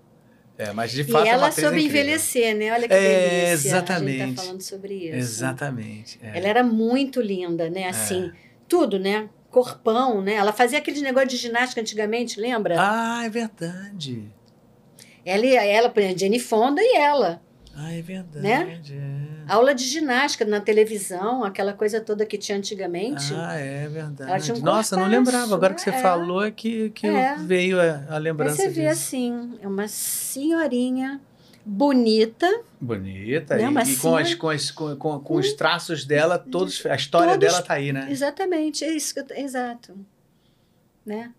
É, 0.63 0.73
mas 0.73 0.93
de 0.93 1.01
E 1.01 1.05
fato 1.05 1.23
é 1.27 1.31
uma 1.31 1.33
ela 1.35 1.47
atriz 1.49 1.65
sobre 1.65 1.83
envelhecer, 1.83 2.55
né? 2.55 2.71
Olha 2.73 2.87
que 2.87 2.93
É, 2.95 2.99
delícia. 2.99 3.43
A 3.53 3.57
gente 3.57 3.67
exatamente. 3.67 4.35
tá 4.37 4.43
falando 4.43 4.61
sobre 4.61 4.95
isso. 4.95 5.17
Exatamente. 5.17 6.21
é. 6.23 6.37
Ela 6.39 6.49
era 6.49 6.63
muito 6.63 7.21
linda, 7.21 7.71
né? 7.71 7.89
Assim, 7.89 8.31
tudo, 8.69 8.99
né? 8.99 9.29
Corpão, 9.51 10.21
né? 10.21 10.35
Ela 10.35 10.53
fazia 10.53 10.79
aquele 10.79 11.01
negócio 11.01 11.29
de 11.31 11.37
ginástica 11.39 11.81
antigamente, 11.81 12.39
lembra? 12.39 12.77
Ah, 12.79 13.23
é 13.25 13.31
verdade. 13.31 14.31
Ela, 15.25 15.45
e- 15.47 15.55
ela, 15.57 15.89
por 15.89 16.01
exemplo, 16.01 16.19
Jenny 16.19 16.39
Fonda 16.39 16.81
e 16.83 16.97
ela. 16.97 17.43
Ah, 17.75 17.93
é 17.93 18.03
verdade. 18.03 18.43
Né? 18.47 18.81
é. 18.91 19.40
Aula 19.53 19.75
de 19.75 19.85
ginástica 19.85 20.45
na 20.45 20.61
televisão, 20.61 21.43
aquela 21.45 21.73
coisa 21.73 22.01
toda 22.01 22.25
que 22.25 22.39
tinha 22.39 22.57
antigamente. 22.59 23.33
Ah, 23.35 23.55
é 23.55 23.89
verdade. 23.89 24.53
um 24.53 24.59
Nossa, 24.61 24.97
não 24.97 25.07
lembrava. 25.09 25.55
Agora 25.55 25.75
que 25.75 25.81
você 25.81 25.91
é. 25.91 26.01
falou 26.01 26.45
é 26.45 26.51
que, 26.51 26.91
que 26.91 27.07
É. 27.07 27.37
veio 27.37 27.81
a, 27.81 28.05
a 28.15 28.19
lembrança 28.19 28.57
você 28.57 28.69
vê 28.69 28.83
disso. 28.89 28.93
assim, 28.93 29.59
é 29.61 29.67
uma 29.69 29.89
senhorinha 29.89 31.20
bonita, 31.65 32.47
Bonita. 32.81 33.57
Né, 33.57 33.62
e 33.65 33.93
e 33.93 33.97
com, 33.99 34.17
as, 34.17 34.35
com, 34.35 34.49
as, 34.49 34.70
com, 34.70 34.97
com, 34.97 35.20
com 35.20 35.35
os 35.37 35.53
traços 35.53 36.05
dela, 36.07 36.39
todos, 36.39 36.85
a 36.87 36.95
história 36.95 37.35
Todos- 37.35 37.49
dela 37.53 37.62
tá 37.62 37.75
aí, 37.75 37.93
né? 37.93 38.09
exatamente, 38.11 38.83
é 38.85 38.91
isso 38.93 39.12
que 39.12 39.20
eu, 39.20 39.27
exato. 39.37 39.95
Né? 41.05 41.33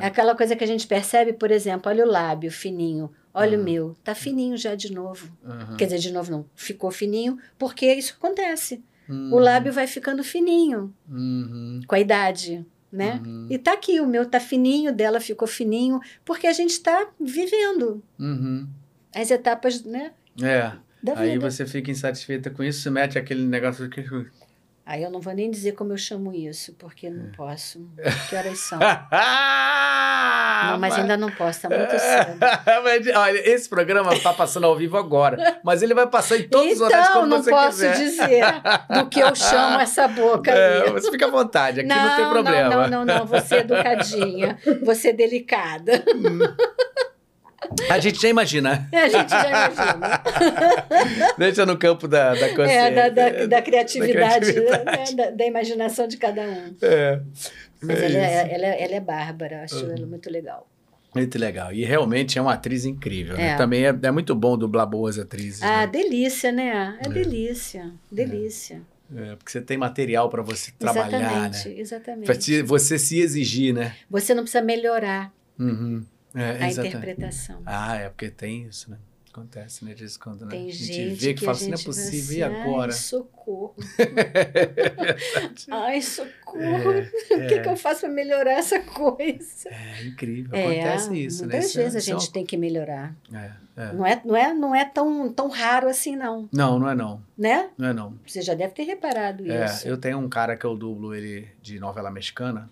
É 0.00 0.04
É. 0.04 0.06
aquela 0.06 0.34
coisa 0.36 0.54
que 0.54 0.62
a 0.62 0.66
gente 0.66 0.86
percebe, 0.86 1.32
por 1.32 1.50
exemplo, 1.50 1.90
olha 1.90 2.04
o 2.04 2.08
lábio 2.08 2.50
fininho, 2.52 3.10
olha 3.34 3.56
Uhum. 3.56 3.62
o 3.62 3.64
meu, 3.64 3.96
tá 4.04 4.14
fininho 4.14 4.56
já 4.56 4.74
de 4.74 4.92
novo. 4.92 5.28
Uhum. 5.44 5.76
Quer 5.76 5.86
dizer, 5.86 5.98
de 5.98 6.12
novo 6.12 6.30
não, 6.30 6.46
ficou 6.54 6.90
fininho, 6.90 7.36
porque 7.58 7.92
isso 7.92 8.14
acontece. 8.18 8.82
O 9.08 9.12
Uhum. 9.12 9.38
lábio 9.38 9.72
vai 9.72 9.86
ficando 9.86 10.24
fininho 10.24 10.94
Uhum. 11.10 11.80
com 11.86 11.94
a 11.94 12.00
idade, 12.00 12.64
né? 12.90 13.20
Uhum. 13.24 13.48
E 13.50 13.58
tá 13.58 13.72
aqui, 13.74 14.00
o 14.00 14.06
meu 14.06 14.24
tá 14.24 14.40
fininho, 14.40 14.94
dela 14.94 15.20
ficou 15.20 15.46
fininho, 15.48 16.00
porque 16.24 16.46
a 16.46 16.52
gente 16.52 16.80
tá 16.80 17.08
vivendo 17.20 18.02
Uhum. 18.18 18.66
as 19.14 19.30
etapas, 19.30 19.82
né, 19.84 20.12
É. 20.42 20.72
Aí 21.16 21.36
você 21.38 21.66
fica 21.66 21.90
insatisfeita 21.90 22.48
com 22.48 22.64
isso, 22.64 22.90
mete 22.90 23.18
aquele 23.18 23.44
negócio 23.44 23.90
que. 23.90 24.02
Aí 24.86 25.02
eu 25.02 25.10
não 25.10 25.18
vou 25.18 25.32
nem 25.32 25.50
dizer 25.50 25.72
como 25.72 25.92
eu 25.94 25.96
chamo 25.96 26.30
isso, 26.34 26.74
porque 26.78 27.06
É. 27.06 27.10
não 27.10 27.30
posso. 27.32 27.88
Que 28.28 28.36
horas 28.36 28.58
são? 28.58 28.78
Ah, 28.82 30.70
não, 30.72 30.78
mas 30.78 30.94
ainda 30.98 31.16
não 31.16 31.30
posso, 31.30 31.62
tá 31.62 31.68
muito 31.70 31.98
cedo. 31.98 32.38
Mas, 32.84 33.06
olha, 33.16 33.48
esse 33.48 33.68
programa 33.68 34.18
tá 34.20 34.32
passando 34.32 34.64
ao 34.66 34.76
vivo 34.76 34.96
agora, 34.96 35.60
mas 35.64 35.82
ele 35.82 35.94
vai 35.94 36.06
passar 36.06 36.36
em 36.38 36.48
todos 36.48 36.74
os 36.74 36.80
horários 36.80 37.08
Então, 37.08 37.20
quando 37.22 37.30
não 37.30 37.42
você 37.42 37.50
posso 37.50 37.70
quiser. 37.78 37.94
dizer 37.96 38.44
do 38.90 39.08
que 39.08 39.20
eu 39.20 39.34
chamo 39.34 39.80
essa 39.80 40.06
boca 40.08 40.50
É, 40.50 40.90
você 40.90 41.10
fica 41.10 41.26
à 41.26 41.30
vontade, 41.30 41.80
aqui 41.80 41.88
não, 41.88 42.16
tem 42.16 42.28
problema. 42.28 42.68
Não, 42.68 42.80
não, 42.88 43.04
não, 43.04 43.18
não, 43.20 43.26
você 43.26 43.56
é 43.56 43.58
educadinha, 43.60 44.58
você 44.82 45.08
é 45.08 45.12
delicada. 45.12 46.02
A 47.90 47.98
gente 47.98 48.20
já 48.20 48.28
imagina. 48.28 48.88
A 48.92 49.08
gente 49.08 49.30
já 49.30 49.48
imagina. 49.48 50.22
Deixa 51.38 51.66
no 51.66 51.76
campo 51.78 52.06
da, 52.08 52.34
da 52.34 52.48
consciência. 52.50 52.70
É, 52.72 52.90
da, 52.90 53.08
da, 53.08 53.46
da 53.46 53.62
criatividade, 53.62 54.52
criatividade. 54.52 55.14
né, 55.14 55.24
da, 55.24 55.30
da 55.30 55.46
imaginação 55.46 56.06
de 56.08 56.16
cada 56.16 56.42
um. 56.42 56.74
É. 56.82 57.20
Mas 57.82 57.98
É 58.00 58.04
ela, 58.06 58.18
é, 58.18 58.54
ela, 58.54 58.66
é- 58.66 58.82
ela 58.84 58.94
é 58.94 59.00
bárbara, 59.00 59.62
acho 59.64 59.76
Uhum. 59.84 59.92
ela 59.96 60.06
muito 60.06 60.30
legal. 60.30 60.68
Muito 61.14 61.38
legal. 61.38 61.72
E 61.72 61.84
realmente 61.84 62.38
é 62.38 62.42
uma 62.42 62.54
atriz 62.54 62.84
incrível. 62.84 63.36
né? 63.36 63.50
É. 63.50 63.56
Também 63.56 63.84
é, 63.86 63.94
é 64.02 64.10
muito 64.10 64.34
bom 64.34 64.58
dublar 64.58 64.86
boas 64.86 65.18
atrizes. 65.18 65.62
Ah, 65.62 65.82
né? 65.82 65.86
delícia, 65.86 66.50
né? 66.50 66.98
É, 67.02 67.06
É. 67.06 67.10
delícia, 67.10 67.92
delícia. 68.10 68.80
É, 69.14 69.36
porque 69.36 69.52
você 69.52 69.60
tem 69.60 69.76
material 69.76 70.28
para 70.28 70.42
você 70.42 70.72
trabalhar, 70.76 71.20
exatamente, 71.20 71.68
né? 71.68 71.74
exatamente. 71.80 72.38
Te- 72.38 72.62
você 72.62 72.98
se 72.98 73.20
exigir, 73.20 73.72
né? 73.72 73.94
Você 74.10 74.34
não 74.34 74.42
precisa 74.42 74.62
melhorar 74.64 75.30
Uhum. 75.58 76.04
É, 76.34 76.64
a 76.64 76.70
interpretação. 76.70 77.62
Ah, 77.64 77.96
é 77.96 78.08
porque 78.08 78.28
tem 78.30 78.64
isso, 78.64 78.90
né? 78.90 78.98
Acontece, 79.32 79.84
né? 79.84 79.92
De 79.94 80.00
vez 80.00 80.14
em 80.14 80.18
quando, 80.20 80.42
né? 80.44 80.50
Tem 80.50 80.68
a 80.68 80.72
gente 80.72 80.84
gente 80.84 81.14
vê 81.16 81.34
que, 81.34 81.40
que 81.40 81.44
fala 81.44 81.56
assim, 81.56 81.66
não 81.66 81.74
é 81.74 81.76
vai 81.76 81.84
possível, 81.84 82.38
e 82.38 82.42
assim, 82.44 82.54
agora? 82.60 82.92
Ai, 82.92 82.98
socorro. 82.98 83.74
Verdade. 83.98 85.66
Ai, 85.70 86.02
socorro. 86.02 86.92
É, 86.92 87.00
O 87.34 87.48
que, 87.48 87.58
que 87.60 87.68
eu 87.68 87.76
faço 87.76 88.00
para 88.02 88.10
melhorar 88.10 88.52
essa 88.52 88.78
coisa? 88.80 89.68
é 89.70 90.04
incrível, 90.06 90.54
É, 90.56 90.62
acontece 90.80 91.24
isso, 91.24 91.46
né? 91.46 91.52
muitas 91.54 91.70
Isso 91.70 91.80
é- 91.80 91.82
vezes 91.82 91.96
a 91.96 91.98
isso 91.98 92.10
é 92.10 92.14
gente 92.20 92.32
tem 92.32 92.46
que 92.46 92.56
melhorar. 92.56 93.12
é, 93.32 93.50
é. 93.76 93.92
Não 93.92 94.06
é, 94.06 94.22
não 94.24 94.36
é, 94.36 94.54
não 94.54 94.74
é 94.74 94.84
tão, 94.84 95.32
tão 95.32 95.48
raro 95.48 95.88
assim, 95.88 96.14
não. 96.14 96.48
Não, 96.52 96.78
não 96.78 96.88
é 96.88 96.94
não. 96.94 97.20
Né? 97.36 97.70
Não 97.76 97.88
é 97.88 97.92
não. 97.92 98.16
Você 98.24 98.40
já 98.40 98.54
deve 98.54 98.72
ter 98.72 98.84
reparado 98.84 99.50
É, 99.50 99.64
isso. 99.66 99.88
eu 99.88 99.96
tenho 99.98 100.18
um 100.18 100.28
cara 100.28 100.56
que 100.56 100.64
eu 100.64 100.76
dublo 100.76 101.12
ele 101.12 101.48
de 101.60 101.80
novela 101.80 102.08
mexicana. 102.08 102.70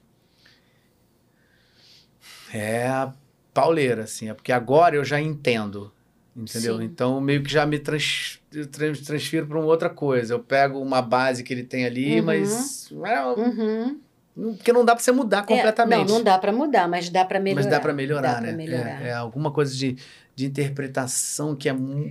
É 2.53 2.87
a 2.87 3.13
pauleira, 3.53 4.05
assim. 4.05 4.29
É 4.31 4.35
porque 4.35 4.53
agora 4.53 4.97
eu 4.97 5.05
já 5.05 5.21
entendo. 5.21 5.93
Entendeu? 6.35 6.79
Sim. 6.79 6.85
Então, 6.85 7.21
meio 7.21 7.43
que 7.43 7.53
já 7.53 7.67
me 7.67 7.79
trans, 7.79 8.41
trans- 8.71 9.01
transfiro 9.03 9.47
para 9.47 9.59
uma 9.59 9.67
outra 9.67 9.91
coisa. 9.91 10.33
Eu 10.33 10.41
pego 10.41 10.81
uma 10.81 11.03
base 11.03 11.43
que 11.45 11.53
ele 11.53 11.63
tem 11.63 11.85
ali, 11.85 12.21
Uhum. 12.21 12.27
mas. 12.27 12.91
Uhum. 12.91 14.01
não- 14.35 14.55
Porque 14.55 14.73
não 14.73 14.83
dá 14.83 14.95
para 14.95 15.05
você 15.05 15.13
mudar 15.13 15.45
completamente. 15.45 16.05
É, 16.05 16.09
não, 16.09 16.15
não 16.19 16.25
dá 16.25 16.39
para 16.39 16.51
mudar, 16.51 16.89
mas 16.89 17.11
dá 17.11 17.23
para 17.25 17.39
melhorar. 17.39 17.63
Mas 17.63 17.71
dá 17.71 17.81
para 17.81 17.93
melhorar, 17.93 18.35
Dá 18.37 18.41
né? 18.41 18.49
pra 18.49 18.57
melhorar. 18.57 19.03
É, 19.05 19.09
é 19.09 19.13
alguma 19.13 19.51
coisa 19.51 19.75
de, 19.77 19.97
de 20.35 20.47
interpretação 20.47 21.55
que 21.55 21.69
é, 21.69 21.73
mu- 21.75 22.11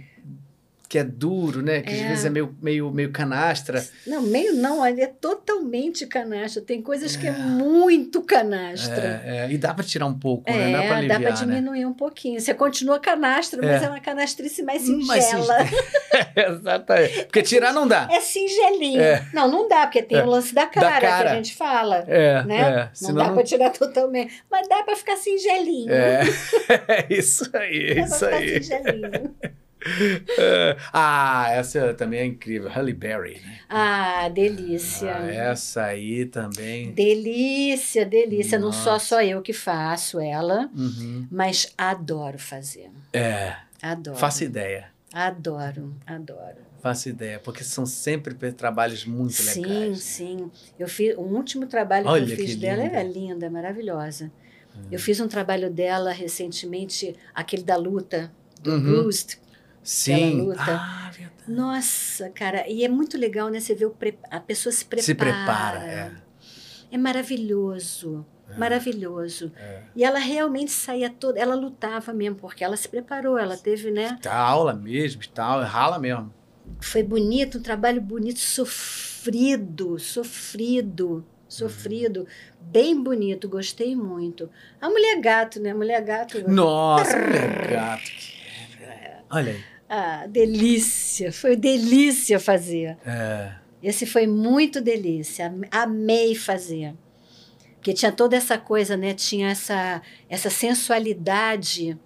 que 0.92 0.98
é 0.98 1.06
duro, 1.06 1.62
né? 1.62 1.80
Que 1.80 1.94
às 1.94 2.00
É. 2.02 2.08
vezes 2.10 2.26
é 2.26 2.30
meio, 2.30 2.54
meio, 2.62 2.92
meio 2.92 3.12
canastra. 3.14 3.82
Não, 4.06 4.22
meio 4.24 4.54
não, 4.56 4.86
ele 4.86 5.00
é 5.00 5.08
totalmente 5.08 6.06
canastra. 6.06 6.62
Tem 6.62 6.82
coisas 6.82 7.16
que 7.16 7.26
é 7.26 7.32
muito 7.32 8.22
canastra. 8.22 9.22
É, 9.26 9.38
é, 9.46 9.52
e 9.54 9.58
dá 9.58 9.74
para 9.74 9.86
tirar 9.86 10.06
um 10.06 10.20
pouco, 10.20 10.52
né? 10.52 10.70
É, 10.70 10.74
Dá 10.74 10.82
para 10.84 10.98
aliviar, 10.98 11.22
dá 11.22 11.28
para 11.30 11.46
né? 11.46 11.46
diminuir 11.56 11.86
um 11.86 11.94
pouquinho. 11.94 12.42
Você 12.42 12.54
continua 12.54 13.00
canastra, 13.00 13.62
mas 13.62 13.82
É. 13.82 13.86
é 13.86 13.90
uma 13.90 14.02
canastrice 14.02 14.62
mais 14.64 14.82
singela. 14.82 15.60
Exatamente. 16.36 17.24
Porque 17.24 17.42
tirar 17.42 17.72
não 17.72 17.88
dá. 17.88 18.10
É 18.12 18.20
singelinho. 18.20 19.00
É. 19.02 19.26
Não, 19.34 19.50
não 19.50 19.70
dá, 19.70 19.88
porque 19.88 20.02
tem 20.04 20.18
É. 20.18 20.24
o 20.24 20.28
lance 20.28 20.54
da 20.54 20.68
cara, 20.68 20.96
que 21.00 21.08
cara. 21.08 21.32
a 21.32 21.36
gente 21.36 21.56
fala. 21.56 22.04
É, 22.06 22.44
Né? 22.44 22.60
é. 22.60 22.90
Não 23.02 23.14
dá 23.14 23.28
não- 23.28 23.34
para 23.34 23.44
tirar 23.46 23.70
totalmente. 23.70 24.44
Mas 24.52 24.68
dá 24.68 24.84
para 24.84 24.98
ficar 24.98 25.16
singelinho. 25.16 25.90
É. 25.90 26.22
é 26.90 27.06
isso 27.10 27.50
aí, 27.54 27.92
é 27.92 28.02
isso 28.02 28.20
pra 28.20 28.28
ficar 28.28 28.36
aí. 28.38 28.62
singelinho. 28.64 29.36
Ah, 30.94 31.48
essa 31.52 31.94
também 31.94 32.20
é 32.20 32.26
incrível. 32.26 32.70
Halle 32.70 32.94
Berry, 32.94 33.40
né? 33.42 33.60
Ah, 33.70 34.30
delícia. 34.30 35.16
Ah, 35.16 35.28
essa 35.32 35.84
aí 35.86 36.26
também. 36.26 36.92
Delícia, 36.94 38.06
delícia. 38.06 38.60
Não 38.60 38.72
só 38.72 38.94
Nossa. 38.94 39.06
só 39.06 39.22
eu 39.24 39.42
que 39.42 39.54
faço 39.54 40.20
ela, 40.20 40.70
Uhum. 40.76 41.28
mas 41.32 41.74
adoro 41.78 42.38
fazer. 42.38 42.90
É. 43.14 43.56
Adoro. 43.82 44.18
Faço 44.18 44.44
ideia. 44.44 44.88
Adoro, 45.14 45.96
adoro. 46.06 46.58
Faço 46.82 47.10
ideia, 47.10 47.40
porque 47.40 47.64
são 47.64 47.86
sempre 47.86 48.34
trabalhos 48.54 49.06
muito 49.06 49.34
sim, 49.34 49.62
legais. 49.62 50.00
sim. 50.00 50.50
Eu 50.80 50.88
fiz 50.88 51.16
o 51.16 51.22
último 51.22 51.68
trabalho 51.68 52.08
Olha 52.08 52.26
que 52.26 52.32
eu 52.32 52.38
fiz 52.38 52.56
que 52.56 52.62
dela 52.62 52.84
linda. 52.84 52.98
é 52.98 53.04
linda, 53.04 53.50
maravilhosa. 53.50 54.32
Eu 54.90 54.98
fiz 54.98 55.20
um 55.20 55.28
trabalho 55.28 55.70
dela 55.70 56.12
recentemente, 56.12 57.14
aquele 57.36 57.62
da 57.62 57.76
luta, 57.76 58.32
do 58.64 58.72
Uhum. 58.72 58.82
Bruce. 58.84 59.38
Sim. 59.84 60.42
luta. 60.42 60.62
Ah, 60.68 61.10
verdade. 61.12 61.32
Nossa, 61.48 62.30
cara, 62.30 62.68
e 62.70 62.84
é 62.86 62.88
muito 62.90 63.18
legal, 63.18 63.50
né? 63.50 63.60
Você 63.60 63.74
vê 63.74 63.86
o 63.86 63.90
pre- 63.92 64.18
a 64.30 64.40
pessoa 64.40 64.72
se 64.72 64.86
prepara. 64.86 65.06
Se 65.06 65.16
prepara, 65.16 65.80
é. 65.86 66.12
É 66.92 66.98
maravilhoso. 66.98 68.26
É. 68.50 68.58
Maravilhoso. 68.58 69.52
É. 69.58 69.82
E 69.96 70.04
ela 70.04 70.20
realmente 70.20 70.72
saía 70.72 71.10
toda. 71.10 71.40
Ela 71.40 71.56
lutava 71.56 72.12
mesmo, 72.14 72.36
porque 72.36 72.64
ela 72.64 72.76
se 72.78 72.88
preparou. 72.90 73.38
Ela 73.38 73.56
teve, 73.58 73.90
né? 73.92 74.18
Tá 74.22 74.36
aula 74.36 74.74
mesmo, 74.74 75.22
tal, 75.34 75.62
rala 75.64 75.98
mesmo. 75.98 76.34
Foi 76.82 77.02
bonito, 77.02 77.58
um 77.58 77.62
trabalho 77.62 78.02
bonito, 78.02 78.40
sofrido, 78.40 79.98
sofrido, 80.00 81.26
sofrido. 81.48 82.28
Bem 82.60 83.02
bonito, 83.02 83.48
gostei 83.48 83.96
muito. 83.96 84.50
A 84.80 84.90
mulher 84.90 85.20
gato, 85.22 85.60
né? 85.60 85.72
A 85.72 85.76
mulher 85.76 86.02
gato. 86.04 86.50
Nossa, 86.50 87.18
mulher 87.18 87.68
gato. 87.70 88.04
que- 88.04 88.42
Olha 89.30 89.54
aí. 89.54 89.64
Ah, 89.94 90.26
delícia. 90.26 91.34
Foi 91.34 91.56
delícia 91.58 92.40
fazer. 92.40 92.98
É. 93.06 93.52
Esse 93.84 94.06
foi 94.06 94.26
muito 94.26 94.80
delícia. 94.80 95.48
Am- 95.48 95.68
Amei 95.70 96.34
fazer. 96.34 96.94
Porque 97.76 97.94
tinha 97.94 98.12
toda 98.12 98.38
essa 98.38 98.58
coisa, 98.58 98.96
né? 98.96 99.14
Tinha 99.14 99.50
essa, 99.50 100.02
essa 100.30 100.50
sensualidade, 100.50 101.98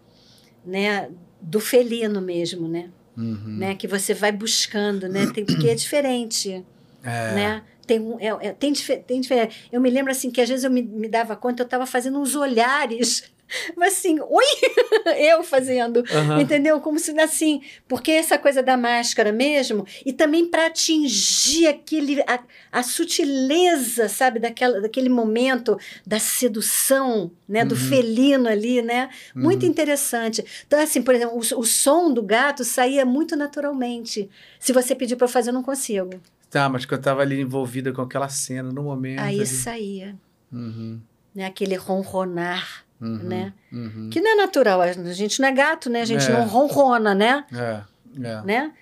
né? 0.65 1.09
Do 1.39 1.59
felino 1.59 2.19
mesmo, 2.21 2.67
né? 2.67 2.89
Uhum. 3.15 3.57
né? 3.59 3.75
Que 3.75 3.87
você 3.87 4.13
vai 4.13 4.31
buscando, 4.31 5.07
né? 5.07 5.27
Tem, 5.33 5.45
porque 5.45 5.69
é 5.69 5.75
diferente, 5.75 6.65
É. 7.03 7.33
né? 7.35 7.63
Tem, 7.85 7.99
um, 7.99 8.19
é, 8.19 8.47
é- 8.47 8.53
tem, 8.53 8.73
tem 8.73 9.21
diferente. 9.21 9.67
Eu 9.71 9.79
me 9.79 9.91
lembro, 9.91 10.11
assim, 10.11 10.31
que 10.31 10.41
às 10.41 10.49
vezes 10.49 10.63
eu 10.65 10.71
me, 10.71 10.81
me 10.81 11.07
dava 11.07 11.35
conta, 11.35 11.61
eu 11.61 11.65
estava 11.65 11.85
fazendo 11.85 12.19
uns 12.19 12.35
olhares, 12.35 13.31
mas 13.75 13.93
assim, 13.93 14.19
oi! 14.19 14.45
eu 15.19 15.43
fazendo, 15.43 16.03
Aham. 16.11 16.41
Entendeu? 16.41 16.79
Como 16.81 16.99
se 16.99 17.17
assim, 17.19 17.61
porque 17.87 18.11
essa 18.11 18.37
coisa 18.37 18.61
da 18.63 18.75
máscara 18.77 19.31
mesmo, 19.31 19.85
e 20.05 20.11
também 20.11 20.45
para 20.49 20.65
atingir 20.67 21.67
aquele, 21.67 22.21
a, 22.21 22.39
a 22.71 22.83
sutileza, 22.83 24.07
sabe, 24.09 24.39
daquela, 24.39 24.81
daquele 24.81 25.09
momento 25.09 25.77
da 26.05 26.19
sedução, 26.19 27.31
né, 27.47 27.63
do 27.65 27.75
Uhum. 27.75 27.81
felino 27.81 28.47
ali, 28.49 28.81
né? 28.81 29.09
Muito 29.35 29.63
Uhum. 29.63 29.69
interessante. 29.69 30.43
Então, 30.65 30.79
assim, 30.79 31.01
por 31.01 31.13
exemplo, 31.15 31.35
o, 31.35 31.59
o 31.59 31.63
som 31.63 32.13
do 32.13 32.21
gato 32.23 32.63
saía 32.63 33.05
muito 33.05 33.35
naturalmente. 33.35 34.29
Se 34.59 34.73
você 34.73 34.95
pedir 34.95 35.15
para 35.15 35.25
eu 35.25 35.29
fazer, 35.29 35.49
eu 35.49 35.53
não 35.53 35.63
consigo. 35.63 36.19
Tá, 36.49 36.69
mas 36.69 36.85
que 36.85 36.93
eu 36.93 37.01
tava 37.01 37.21
ali 37.21 37.41
envolvida 37.41 37.91
com 37.91 38.01
aquela 38.01 38.29
cena 38.29 38.71
no 38.71 38.83
momento. 38.83 39.19
Aí 39.19 39.35
ali. 39.37 39.45
saía, 39.47 40.15
Uhum. 40.51 41.01
né? 41.33 41.45
Aquele 41.45 41.75
ronronar, 41.75 42.84
Uhum. 43.01 43.17
né? 43.23 43.53
Uhum. 43.71 44.09
Que 44.11 44.21
não 44.21 44.31
é 44.31 44.35
natural. 44.35 44.81
A 44.81 44.91
gente 44.91 45.41
não 45.41 45.47
é 45.49 45.51
gato, 45.51 45.89
né? 45.89 46.01
A 46.01 46.05
gente 46.05 46.25
É. 46.25 46.31
não 46.31 46.47
ronrona, 46.47 47.13
né? 47.13 47.45
É, 47.53 47.81
é, 48.23 48.41
né? 48.43 48.73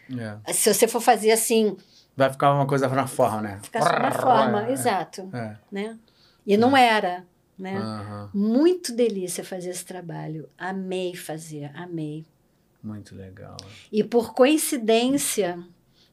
é. 0.45 0.53
Se 0.53 0.71
você 0.73 0.87
for 0.87 1.01
fazer 1.01 1.31
assim, 1.31 1.75
Vai 2.15 2.31
ficar 2.31 2.53
uma 2.53 2.67
coisa 2.67 2.87
na 2.89 3.07
forma, 3.07 3.41
né? 3.41 3.59
ficar 3.63 3.81
só 3.81 3.99
na 3.99 4.11
forma, 4.11 4.67
É. 4.67 4.71
exato, 4.71 5.27
É. 5.33 5.57
né? 5.71 5.97
E 6.45 6.55
não 6.55 6.77
era, 6.77 7.25
né? 7.57 7.75
Aham. 7.77 8.29
Muito 8.33 8.93
delícia 8.93 9.43
fazer 9.43 9.71
esse 9.71 9.83
trabalho. 9.85 10.47
Amei 10.57 11.15
fazer, 11.15 11.71
amei. 11.75 12.23
Muito 12.83 13.15
legal. 13.15 13.57
E 13.91 14.03
por 14.03 14.33
coincidência, 14.35 15.57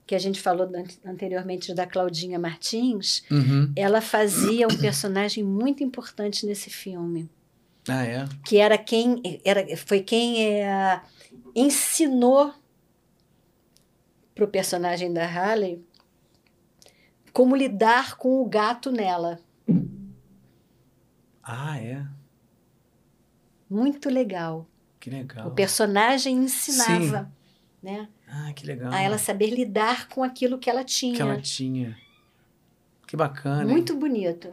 que 0.07 0.15
a 0.15 0.19
gente 0.19 0.41
falou 0.41 0.69
anteriormente 1.05 1.75
da 1.75 1.87
Claudinha 1.87 2.39
Martins, 2.39 3.23
Uhum. 3.31 3.71
ela 3.77 4.01
fazia 4.01 4.67
um 4.67 4.77
personagem 4.77 5.45
muito 5.45 5.85
importante 5.85 6.47
nesse 6.47 6.71
filme, 6.71 7.29
Ah, 7.91 8.05
é? 8.05 8.29
que 8.47 8.57
era 8.59 8.79
quem 8.79 9.21
era, 9.45 9.77
foi 9.77 10.01
quem 10.03 10.45
é, 10.63 11.01
ensinou 11.55 12.53
para 14.35 14.45
o 14.45 14.49
personagem 14.49 15.13
da 15.13 15.25
Harley 15.25 15.85
como 17.33 17.55
lidar 17.57 18.17
com 18.17 18.41
o 18.41 18.45
gato 18.49 18.91
nela. 18.91 19.41
Ah, 21.43 21.79
é? 21.81 22.07
Muito 23.69 24.09
legal. 24.09 24.67
Que 24.99 25.11
legal. 25.11 25.49
O 25.49 25.51
personagem 25.53 26.37
ensinava, 26.37 27.33
né, 27.83 28.09
Ah, 28.29 28.53
que 28.53 28.67
legal. 28.67 28.93
a 28.93 29.01
ela 29.01 29.17
saber 29.17 29.51
lidar 29.51 30.09
com 30.09 30.23
aquilo 30.23 30.59
que 30.59 30.69
ela 30.69 30.85
tinha. 30.85 31.15
Que 31.17 31.23
ela 31.23 31.41
tinha. 31.41 31.97
Que 33.07 33.17
bacana. 33.17 33.63
hein? 33.63 33.69
Muito 33.69 33.97
bonito. 33.97 34.51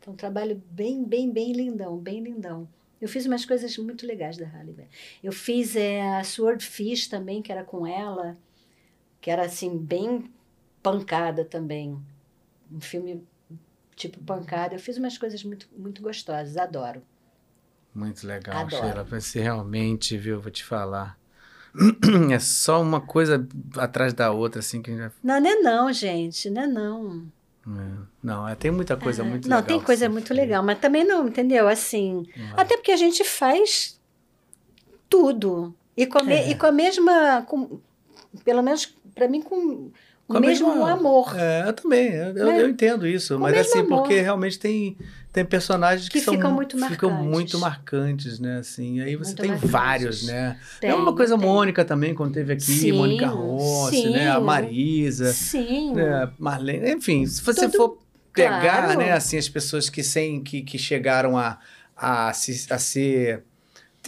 Foi 0.00 0.12
um 0.12 0.16
trabalho 0.16 0.62
bem, 0.70 1.04
bem, 1.04 1.30
bem 1.30 1.52
lindão, 1.52 1.98
bem 1.98 2.22
lindão. 2.22 2.68
Eu 3.00 3.08
fiz 3.08 3.26
umas 3.26 3.44
coisas 3.44 3.76
muito 3.78 4.06
legais 4.06 4.36
da 4.36 4.46
Halle 4.46 4.72
Berry. 4.72 4.88
Eu 5.22 5.32
fiz 5.32 5.76
é, 5.76 6.02
a 6.16 6.24
Swordfish 6.24 7.06
também, 7.08 7.40
que 7.40 7.52
era 7.52 7.64
com 7.64 7.86
ela, 7.86 8.36
que 9.20 9.30
era 9.30 9.44
assim, 9.44 9.78
bem 9.78 10.30
pancada 10.82 11.44
também. 11.44 11.96
Um 12.70 12.80
filme 12.80 13.24
tipo 13.94 14.18
pancada. 14.20 14.74
Eu 14.74 14.80
fiz 14.80 14.96
umas 14.96 15.16
coisas 15.16 15.42
muito, 15.44 15.68
muito 15.76 16.02
gostosas, 16.02 16.56
adoro. 16.56 17.02
Muito 17.94 18.26
legal, 18.26 18.56
Adoro. 18.56 18.82
Sheila. 18.82 19.04
Você 19.04 19.40
realmente, 19.40 20.16
viu, 20.16 20.40
vou 20.40 20.50
te 20.50 20.64
falar. 20.64 21.18
É 22.32 22.38
só 22.38 22.80
uma 22.80 23.00
coisa 23.00 23.46
atrás 23.76 24.12
da 24.12 24.30
outra, 24.30 24.60
assim, 24.60 24.80
que 24.82 24.96
já. 24.96 25.10
Não, 25.22 25.40
não 25.40 25.50
é 25.50 25.54
não, 25.56 25.92
gente, 25.92 26.48
não 26.50 26.62
é 26.62 26.66
não. 26.66 27.32
É. 27.76 28.06
Não, 28.22 28.48
é, 28.48 28.54
tem 28.54 28.70
muita 28.70 28.96
coisa 28.96 29.22
muito 29.22 29.48
não, 29.48 29.56
legal. 29.58 29.68
tem 29.68 29.78
que 29.78 29.86
coisa 29.86 30.08
muito 30.08 30.32
legal, 30.32 30.62
mas 30.62 30.78
também 30.78 31.04
não, 31.04 31.28
entendeu? 31.28 31.68
Assim, 31.68 32.26
Não. 32.36 32.60
Até 32.60 32.76
porque 32.76 32.92
a 32.92 32.96
gente 32.96 33.22
faz 33.24 34.00
tudo. 35.08 35.74
E 35.96 36.06
com, 36.06 36.18
É. 36.28 36.50
e 36.50 36.54
com 36.54 36.66
a 36.66 36.72
mesma. 36.72 37.42
Com, 37.42 37.80
pelo 38.44 38.62
menos 38.62 38.86
para 39.14 39.28
mim, 39.28 39.42
com 39.42 39.90
o 40.28 40.36
a 40.36 40.40
mesmo 40.40 40.68
mesma- 40.68 40.92
amor. 40.92 41.34
É, 41.38 41.64
eu 41.68 41.72
também, 41.72 42.08
eu, 42.12 42.34
Né? 42.34 42.62
eu 42.62 42.68
entendo 42.68 43.06
isso. 43.06 43.34
Com 43.34 43.40
mas 43.40 43.56
assim, 43.56 43.78
amor. 43.80 44.00
porque 44.02 44.20
realmente 44.20 44.58
tem, 44.58 44.96
tem 45.32 45.44
personagens 45.44 46.08
que, 46.08 46.18
Que 46.18 46.24
são, 46.24 46.34
ficam 46.34 46.52
muito 46.52 46.76
ficam 46.78 47.10
marcantes. 47.10 47.34
muito 47.34 47.58
marcantes, 47.58 48.38
né? 48.38 48.58
Assim, 48.58 48.96
e 48.98 49.00
aí 49.02 49.16
você 49.16 49.30
Muito 49.30 49.40
tem 49.40 49.50
marcantes. 49.50 49.70
vários, 49.70 50.26
né? 50.26 50.58
Tem, 50.80 50.90
é 50.90 50.94
uma 50.94 51.14
coisa 51.16 51.36
tem. 51.38 51.46
Mônica 51.46 51.84
também, 51.84 52.14
quando 52.14 52.34
teve 52.34 52.52
aqui, 52.52 52.62
Sim, 52.62 52.92
Mônica 52.92 53.26
Rossi, 53.26 53.96
sim. 54.02 54.10
né? 54.10 54.28
A 54.30 54.38
Marisa, 54.40 55.32
Sim. 55.32 55.94
né? 55.94 56.30
Marlene, 56.38 56.92
enfim, 56.92 57.24
se 57.26 57.42
você 57.42 57.62
Tudo- 57.68 57.76
for 57.76 57.98
pegar, 58.34 58.60
claro. 58.84 58.98
né, 58.98 59.12
assim, 59.12 59.36
as 59.36 59.48
pessoas 59.48 59.88
que, 59.90 60.02
sem, 60.02 60.40
que, 60.42 60.62
que 60.62 60.78
chegaram 60.78 61.36
a, 61.36 61.58
a, 61.96 62.32
se, 62.32 62.66
a 62.72 62.78
ser... 62.78 63.42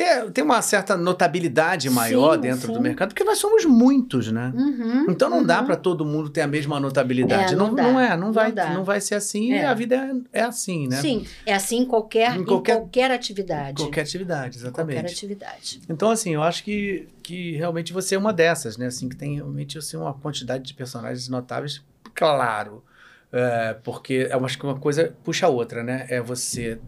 Ter, 0.00 0.30
ter 0.30 0.40
uma 0.40 0.62
certa 0.62 0.96
notabilidade 0.96 1.90
maior 1.90 2.36
Sim, 2.36 2.40
dentro 2.40 2.68
do 2.68 2.76
sim. 2.76 2.80
mercado, 2.80 3.08
porque 3.10 3.22
nós 3.22 3.36
somos 3.36 3.66
muitos, 3.66 4.32
né? 4.32 4.50
Uhum, 4.56 5.04
Então 5.10 5.28
não 5.28 5.44
dá 5.44 5.60
uhum. 5.60 5.66
para 5.66 5.76
todo 5.76 6.06
mundo 6.06 6.30
ter 6.30 6.40
a 6.40 6.46
mesma 6.46 6.80
notabilidade. 6.80 7.52
É, 7.52 7.56
não, 7.56 7.66
não 7.68 7.74
dá, 7.74 7.82
não 7.82 8.00
é, 8.00 8.08
não 8.16 8.26
não 8.28 8.32
vai, 8.32 8.50
dá. 8.50 8.70
não 8.72 8.82
vai 8.82 8.98
ser 8.98 9.16
assim. 9.16 9.52
É. 9.52 9.60
E 9.60 9.64
a 9.66 9.74
vida 9.74 9.96
é, 10.32 10.40
é 10.40 10.42
assim, 10.42 10.88
né? 10.88 10.96
Sim, 11.02 11.26
é 11.44 11.52
assim 11.52 11.80
em 11.80 11.84
qualquer, 11.84 12.34
Em 12.34 12.40
em 12.40 12.44
qualquer- 12.46 12.76
qualquer, 12.78 13.10
atividade. 13.10 13.74
Qualquer 13.82 14.00
atividade, 14.00 14.56
exatamente. 14.56 14.96
Qualquer 14.96 15.10
atividade. 15.12 15.82
Então 15.86 16.10
assim, 16.10 16.32
eu 16.32 16.42
acho 16.42 16.64
que, 16.64 17.06
que 17.22 17.56
realmente 17.56 17.92
você 17.92 18.14
é 18.14 18.18
uma 18.18 18.32
dessas, 18.32 18.78
né? 18.78 18.86
Assim 18.86 19.06
que 19.06 19.16
tem 19.16 19.34
realmente 19.34 19.76
assim, 19.76 19.98
uma 19.98 20.14
quantidade 20.14 20.64
de 20.64 20.72
personagens 20.72 21.28
notáveis, 21.28 21.82
claro, 22.14 22.82
é, 23.30 23.74
porque 23.84 24.30
uma, 24.32 24.46
acho 24.46 24.58
que 24.58 24.64
uma 24.64 24.78
coisa 24.78 25.14
puxa 25.22 25.44
a 25.44 25.50
outra, 25.50 25.82
né? 25.84 26.06
É 26.08 26.22
você 26.22 26.80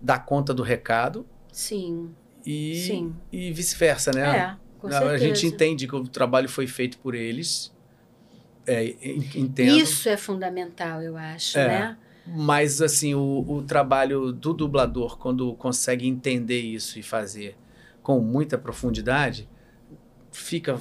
dar 0.00 0.24
conta 0.24 0.54
do 0.54 0.62
recado 0.62 1.26
Sim, 1.52 2.10
e, 2.50 2.74
Sim. 2.86 3.14
e 3.30 3.52
vice-versa, 3.52 4.10
né? 4.12 4.22
é, 4.38 4.56
com 4.78 4.86
a 4.86 4.92
certeza. 4.92 5.18
gente 5.18 5.46
entende 5.46 5.86
que 5.86 5.94
o 5.94 6.06
trabalho 6.08 6.48
foi 6.48 6.66
feito 6.66 6.98
por 6.98 7.14
eles. 7.14 7.70
É, 8.66 8.84
en- 8.84 9.28
entendo. 9.34 9.76
Isso 9.76 10.08
é 10.08 10.16
fundamental, 10.16 11.02
eu 11.02 11.16
acho, 11.16 11.58
É. 11.58 11.68
né? 11.68 11.98
Mas, 12.26 12.82
assim, 12.82 13.14
o, 13.14 13.44
o 13.48 13.62
trabalho 13.62 14.32
do 14.32 14.52
dublador, 14.52 15.16
quando 15.18 15.54
consegue 15.54 16.06
entender 16.06 16.60
isso 16.60 16.98
e 16.98 17.02
fazer 17.02 17.56
com 18.02 18.20
muita 18.20 18.56
profundidade, 18.58 19.48
fica. 20.30 20.78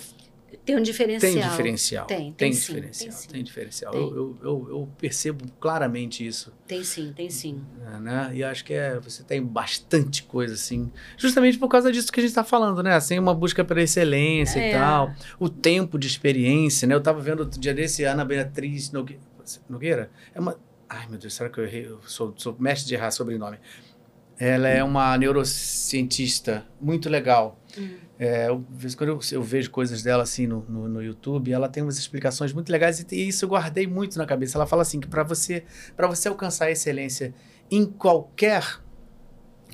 Tem 0.67 0.75
um 0.75 0.81
diferencial. 0.81 1.31
Tem 1.31 1.41
diferencial. 1.49 2.05
Tem, 2.07 2.33
tem 2.33 2.51
sim, 2.51 2.59
diferencial. 2.59 3.09
tem 3.09 3.17
sim. 3.17 3.27
Tem 3.29 3.43
diferencial. 3.43 3.91
Tem. 3.93 4.01
Eu, 4.01 4.37
eu, 4.43 4.67
eu, 4.69 4.89
percebo 4.97 5.45
claramente 5.61 6.27
isso. 6.27 6.51
Tem 6.67 6.83
sim, 6.83 7.13
tem 7.15 7.29
sim. 7.29 7.63
Né? 8.01 8.31
E 8.33 8.43
acho 8.43 8.65
que 8.65 8.73
é, 8.73 8.99
você 8.99 9.23
tem 9.23 9.41
bastante 9.41 10.23
coisa, 10.23 10.55
assim. 10.55 10.91
Justamente 11.15 11.57
por 11.57 11.69
causa 11.69 11.89
disso 11.89 12.11
que 12.11 12.19
a 12.19 12.21
gente 12.21 12.31
está 12.31 12.43
falando, 12.43 12.83
né? 12.83 12.95
Assim, 12.95 13.17
uma 13.17 13.33
busca 13.33 13.63
pela 13.63 13.81
excelência 13.81 14.59
É. 14.59 14.71
e 14.71 14.73
tal. 14.73 15.13
O 15.39 15.47
tempo 15.47 15.97
de 15.97 16.05
experiência, 16.05 16.85
né? 16.85 16.93
Eu 16.95 16.99
estava 16.99 17.21
vendo 17.21 17.39
outro 17.39 17.57
dia 17.61 17.73
desse, 17.73 18.05
a 18.05 18.11
Ana 18.11 18.25
Beatriz 18.25 18.91
Nogue- 18.91 19.21
Nogueira. 19.69 20.11
É 20.35 20.39
uma. 20.41 20.59
Ai, 20.89 21.07
meu 21.07 21.17
Deus, 21.17 21.33
será 21.33 21.49
que 21.49 21.59
eu 21.59 21.63
errei? 21.63 21.85
Eu 21.85 22.01
sou, 22.05 22.33
sou 22.35 22.53
mestre 22.59 22.89
de 22.89 22.93
errar 22.95 23.11
sobrenome. 23.11 23.57
Ela 24.37 24.67
é 24.67 24.83
uma 24.83 25.17
neurocientista 25.17 26.65
muito 26.79 27.09
legal. 27.09 27.57
Hum. 27.77 27.97
É, 28.19 28.47
eu, 28.47 28.59
de 28.69 28.77
vez 28.77 28.93
em 28.93 28.97
quando 28.97 29.09
eu, 29.09 29.19
eu 29.31 29.43
vejo 29.43 29.69
coisas 29.69 30.01
dela 30.01 30.23
assim 30.23 30.47
no, 30.47 30.65
no, 30.67 30.87
no 30.87 31.03
YouTube, 31.03 31.51
ela 31.51 31.69
tem 31.69 31.83
umas 31.83 31.97
explicações 31.97 32.51
muito 32.51 32.71
legais 32.71 32.99
e, 32.99 33.15
e 33.15 33.27
isso 33.27 33.45
eu 33.45 33.49
guardei 33.49 33.85
muito 33.85 34.17
na 34.17 34.25
cabeça. 34.25 34.57
Ela 34.57 34.65
fala 34.65 34.81
assim 34.81 34.99
que 34.99 35.07
para 35.07 35.23
você, 35.23 35.63
para 35.95 36.07
você 36.07 36.27
alcançar 36.27 36.65
a 36.65 36.71
excelência 36.71 37.33
em 37.69 37.85
qualquer 37.85 38.81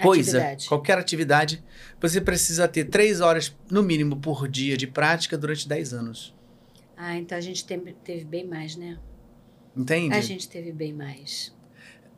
coisa, 0.01 0.37
Atividade. 0.37 0.67
qualquer 0.67 0.97
atividade, 0.97 1.63
você 2.01 2.19
precisa 2.19 2.67
ter 2.67 2.85
três 2.85 3.21
horas 3.21 3.55
no 3.69 3.83
mínimo 3.83 4.17
por 4.17 4.47
dia 4.47 4.75
de 4.75 4.87
prática 4.87 5.37
durante 5.37 5.67
10 5.67 5.93
anos. 5.93 6.35
Ah, 6.97 7.15
então 7.17 7.37
a 7.37 7.41
gente 7.41 7.65
teve, 7.65 7.93
teve 8.03 8.25
bem 8.25 8.45
mais, 8.45 8.75
né? 8.75 8.97
Entende? 9.75 10.15
A 10.15 10.21
gente 10.21 10.47
teve 10.47 10.71
bem 10.71 10.93
mais. 10.93 11.53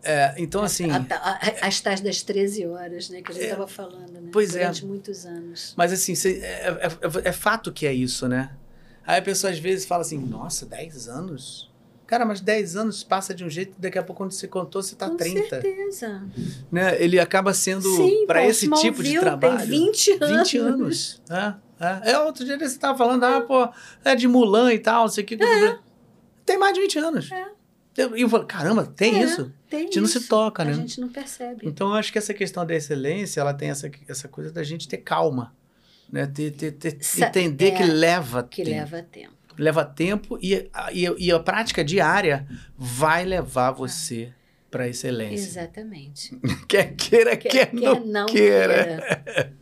É, 0.06 0.36
então, 0.38 0.62
assim. 0.64 0.90
A- 0.92 1.04
a- 1.10 1.68
as 1.68 1.82
tais 1.82 2.00
das 2.00 2.22
13 2.22 2.66
horas, 2.68 3.10
né? 3.10 3.22
Que 3.22 3.32
a 3.32 3.34
gente 3.36 3.44
É, 3.44 3.48
estava 3.48 3.68
falando, 3.68 4.12
né? 4.22 4.30
pois 4.32 4.56
é. 4.56 4.60
Durante 4.60 4.86
muitos 4.86 5.26
anos. 5.26 5.74
Mas 5.76 5.92
assim, 5.92 6.14
cê- 6.14 6.40
é, 6.44 6.68
é- 6.68 6.88
é- 7.26 7.30
é 7.30 7.32
fato 7.32 7.72
que 7.74 7.88
é 7.88 7.94
isso, 7.94 8.28
né? 8.28 8.52
Aí 9.06 9.20
a 9.20 9.22
pessoa 9.22 9.52
às 9.52 9.58
vezes 9.60 9.86
fala 9.86 10.02
assim, 10.02 10.18
nossa, 10.20 10.66
10 10.66 11.08
anos? 11.08 11.72
Cara, 12.08 12.24
mas 12.24 12.40
10 12.40 12.76
anos 12.76 13.04
passa 13.04 13.34
de 13.34 13.44
um 13.44 13.50
jeito, 13.50 13.74
daqui 13.80 13.98
a 13.98 14.04
pouco 14.04 14.22
quando 14.24 14.32
você 14.32 14.48
contou, 14.48 14.82
você 14.84 14.96
tá 14.96 15.10
Com 15.10 15.18
30. 15.18 15.50
certeza. 15.62 16.24
Né? 16.72 17.02
Ele 17.02 17.20
acaba 17.20 17.52
sendo, 17.52 17.90
para 18.28 18.46
esse 18.46 18.70
tipo 18.70 19.02
de 19.02 19.20
trabalho... 19.20 19.58
Tem 19.58 19.68
20 19.68 20.12
anos. 20.12 20.30
20 20.38 20.58
anos. 20.60 21.22
É, 21.30 21.54
é. 21.84 22.12
é, 22.12 22.20
outro 22.20 22.46
dia 22.46 22.60
você 22.60 22.78
tava 22.78 22.96
falando, 22.96 23.24
ah, 23.24 23.42
pô, 23.42 23.68
é 24.04 24.16
de 24.16 24.28
Mulan 24.28 24.72
e 24.72 24.78
tal, 24.80 25.02
não 25.04 25.08
sei 25.10 25.24
o 25.24 25.28
que. 25.28 25.36
Tem 26.46 26.60
mais 26.60 26.76
de 26.76 26.82
20 26.82 27.00
anos. 27.00 27.32
É. 27.32 27.48
Eu, 27.98 28.16
eu 28.16 28.28
falo, 28.30 28.46
caramba, 28.46 28.86
tem 28.86 29.20
É, 29.22 29.24
isso? 29.24 29.52
Tem 29.70 29.80
A 29.80 29.84
gente 29.84 30.00
não 30.02 30.08
se 30.08 30.18
isso. 30.18 30.28
toca, 30.28 30.64
A 30.64 30.66
né? 30.66 30.74
gente 30.74 31.00
não 31.00 31.10
percebe. 31.10 31.62
Então, 31.68 31.90
eu 31.90 31.94
acho 31.96 32.12
que 32.12 32.18
essa 32.18 32.34
questão 32.34 32.66
da 32.66 32.76
excelência, 32.76 33.40
ela 33.40 33.54
tem 33.54 33.70
essa, 33.70 33.90
essa 34.08 34.28
coisa 34.28 34.52
da 34.52 34.64
gente 34.64 34.88
ter 34.88 34.98
calma. 34.98 35.56
Né? 36.12 36.26
Ter, 36.28 36.52
ter, 36.52 36.72
ter- 36.74 36.98
Sa- 37.02 37.28
entender 37.28 37.68
é, 37.68 37.72
que 37.72 37.84
leva 37.84 38.44
Que 38.44 38.64
tempo. 38.64 38.76
leva 38.78 39.02
tempo. 39.04 39.34
Leva 39.58 39.86
tempo 39.86 40.38
e, 40.42 40.70
a- 40.74 40.92
e, 40.92 41.08
a- 41.08 41.16
e 41.18 41.32
a 41.32 41.40
prática 41.40 41.84
diária 41.84 42.46
vai 42.78 43.24
levar 43.26 43.72
você 43.72 44.32
para 44.70 44.84
a 44.84 44.88
excelência. 44.90 45.46
Exatamente. 45.48 46.38
Quer 46.68 46.94
queira, 46.96 47.38
quer, 47.38 47.74
não, 47.74 48.26
queira. 48.26 48.84
queira. 48.84 49.54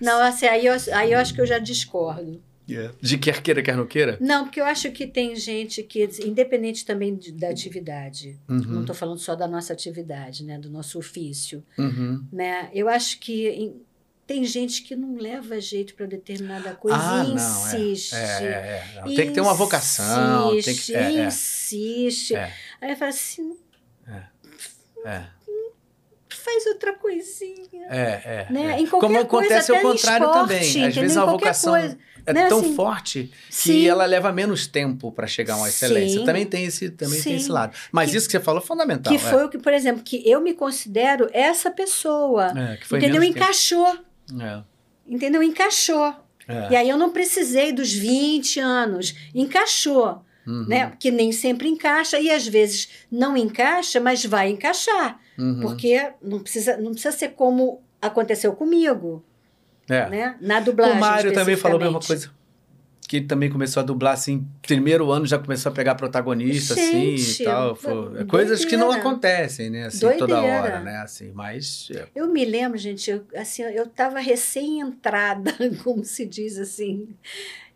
Não, 0.00 0.20
assim, 0.22 0.46
aí 0.46 0.64
eu, 0.66 0.74
aí 0.94 1.12
eu 1.12 1.18
acho 1.18 1.34
que 1.34 1.40
eu 1.40 1.46
já 1.46 1.58
discordo. 1.58 2.42
De 3.00 3.18
quer 3.18 3.42
queira, 3.42 3.62
quer 3.62 3.76
não 3.76 3.86
queira? 3.86 4.16
Não, 4.20 4.44
porque 4.44 4.60
eu 4.60 4.64
acho 4.64 4.90
que 4.90 5.06
tem 5.06 5.36
gente 5.36 5.82
que, 5.82 6.08
independente 6.24 6.84
também 6.86 7.14
de- 7.14 7.32
da 7.32 7.50
atividade, 7.50 8.38
não 8.48 8.56
Uhum, 8.56 8.80
estou 8.80 8.94
falando 8.94 9.18
só 9.18 9.34
da 9.34 9.46
nossa 9.46 9.72
atividade, 9.72 10.42
né, 10.44 10.58
do 10.58 10.70
nosso 10.70 10.98
ofício, 10.98 11.62
uhum. 11.78 12.24
né? 12.32 12.70
Eu 12.72 12.88
acho 12.88 13.18
que 13.20 13.48
em- 13.50 13.82
tem 14.26 14.42
gente 14.44 14.82
que 14.82 14.96
não 14.96 15.16
leva 15.16 15.60
jeito 15.60 15.94
para 15.94 16.06
determinada 16.06 16.74
coisa 16.74 16.96
Ah, 16.98 17.24
e 17.24 17.34
não, 17.34 17.66
é. 17.68 17.76
insiste. 17.78 18.14
É, 18.14 18.18
é, 18.18 18.48
é. 18.96 19.00
Não, 19.02 19.14
tem 19.14 19.26
que 19.26 19.32
ter 19.32 19.40
uma 19.42 19.52
vocação. 19.52 20.50
Tem 20.62 20.74
que, 20.74 20.94
é, 20.94 21.02
é, 21.20 21.26
insiste. 21.26 22.34
é, 22.34 22.50
Aí 22.80 22.90
eu 22.92 22.96
falo 22.96 23.10
assim, 23.10 23.56
é, 25.04 25.26
faz 26.30 26.66
outra 26.66 26.92
coisinha. 26.94 27.86
é, 27.90 28.46
é, 28.46 28.46
Né? 28.50 28.80
Em 28.80 28.86
qualquer 28.86 29.06
Como 29.06 29.18
acontece 29.20 29.66
coisa, 29.66 29.72
ao 29.72 29.78
até 29.78 29.86
em 29.88 29.90
contrário 29.92 30.26
esporte, 30.26 30.40
também. 30.48 30.84
Às 30.86 30.94
vezes 30.96 31.16
a 31.16 31.24
vocação 31.24 31.72
coisa, 31.72 31.98
é 32.26 32.32
né? 32.32 32.48
tão 32.48 32.60
Assim, 32.60 32.74
forte 32.74 33.30
que 33.48 33.54
sim. 33.54 33.86
ela 33.88 34.04
leva 34.06 34.32
menos 34.32 34.66
tempo 34.66 35.10
para 35.12 35.26
chegar 35.26 35.54
a 35.54 35.56
uma 35.58 35.68
excelência. 35.68 36.20
Sim. 36.20 36.24
Também 36.24 36.46
tem 36.46 36.64
esse, 36.64 36.90
também 36.90 37.20
tem 37.20 37.32
Sim. 37.32 37.36
esse 37.36 37.50
lado. 37.50 37.74
Mas 37.92 38.10
Que- 38.10 38.16
isso 38.16 38.26
que 38.26 38.32
você 38.32 38.40
falou 38.40 38.62
é 38.62 38.66
fundamental. 38.66 39.12
Que 39.12 39.18
foi 39.18 39.44
o 39.44 39.48
que, 39.48 39.58
por 39.58 39.72
exemplo, 39.72 40.02
que 40.02 40.22
eu 40.28 40.40
me 40.40 40.54
considero 40.54 41.28
essa 41.32 41.70
pessoa. 41.70 42.52
é. 42.56 42.72
É, 42.74 42.76
que 42.76 42.86
foi 42.86 42.98
entendeu? 42.98 43.22
Encaixou. 43.22 43.98
É, 44.40 44.62
Entendeu? 45.06 45.42
Encaixou. 45.42 46.14
é. 46.48 46.68
E 46.72 46.76
aí 46.76 46.88
eu 46.88 46.96
não 46.96 47.10
precisei 47.10 47.72
dos 47.72 47.92
20 47.92 48.58
anos. 48.60 49.14
Encaixou. 49.34 50.22
Uhum, 50.46 50.66
Né? 50.68 50.92
Que 50.98 51.10
nem 51.10 51.32
sempre 51.32 51.68
encaixa 51.68 52.18
e 52.20 52.30
às 52.30 52.46
vezes 52.46 52.88
não 53.10 53.34
encaixa, 53.36 53.98
mas 54.00 54.24
vai 54.26 54.50
encaixar. 54.50 55.18
uhum. 55.38 55.60
Porque 55.60 56.10
não 56.22 56.38
precisa, 56.40 56.76
não 56.76 56.90
precisa 56.92 57.12
ser 57.16 57.28
como 57.30 57.82
aconteceu 58.00 58.52
comigo, 58.54 59.24
É. 59.88 60.08
né? 60.08 60.36
Na 60.40 60.60
dublagem. 60.60 60.96
O 60.96 61.00
Mário 61.00 61.32
também 61.32 61.56
falou 61.56 61.78
a 61.80 61.84
mesma 61.84 62.00
coisa. 62.00 62.30
Que 63.06 63.18
ele 63.18 63.26
também 63.26 63.50
começou 63.50 63.82
a 63.82 63.84
dublar 63.84 64.14
assim, 64.14 64.48
primeiro 64.62 65.10
ano 65.12 65.26
já 65.26 65.38
começou 65.38 65.70
a 65.70 65.74
pegar 65.74 65.94
protagonista, 65.94 66.72
assim 66.72 67.18
Gente, 67.18 67.42
e 67.42 67.44
tal. 67.44 67.76
Foi- 67.76 68.24
coisas 68.24 68.64
que 68.64 68.78
não 68.78 68.90
acontecem, 68.90 69.68
né? 69.68 69.86
Assim, 69.86 70.00
toda 70.00 70.26
Doideira. 70.26 70.42
hora, 70.62 70.80
né? 70.80 70.96
Assim, 70.96 71.30
mas. 71.34 71.88
é, 71.94 72.06
Eu 72.14 72.28
me 72.28 72.46
lembro, 72.46 72.78
gente, 72.78 73.10
eu, 73.10 73.22
assim, 73.36 73.62
eu 73.62 73.84
estava 73.84 74.20
recém-entrada, 74.20 75.54
como 75.84 76.02
se 76.02 76.24
diz 76.24 76.58
assim. 76.58 77.08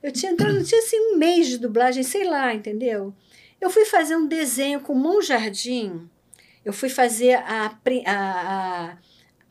Eu 0.03 0.11
tinha 0.13 0.33
entrado, 0.33 0.57
eu 0.57 0.65
tinha 0.65 0.81
assim 0.81 0.99
um 1.13 1.17
mês 1.19 1.47
de 1.49 1.59
dublagem, 1.59 2.03
sei 2.03 2.25
lá, 2.25 2.55
entendeu? 2.55 3.13
Eu 3.61 3.69
fui 3.69 3.85
fazer 3.85 4.17
um 4.17 4.27
desenho 4.27 4.81
com 4.81 4.95
Mão 4.95 5.21
Jardim. 5.21 6.09
Eu 6.65 6.73
fui 6.73 6.89
fazer 6.89 7.35
a, 7.35 7.67
a, 8.07 8.11
a, 8.11 8.97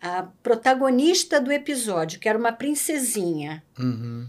a 0.08 0.24
protagonista 0.42 1.42
do 1.42 1.52
episódio, 1.52 2.19
que 2.19 2.30
era 2.30 2.38
uma 2.38 2.52
princesinha. 2.52 3.64
uhum. 3.77 4.27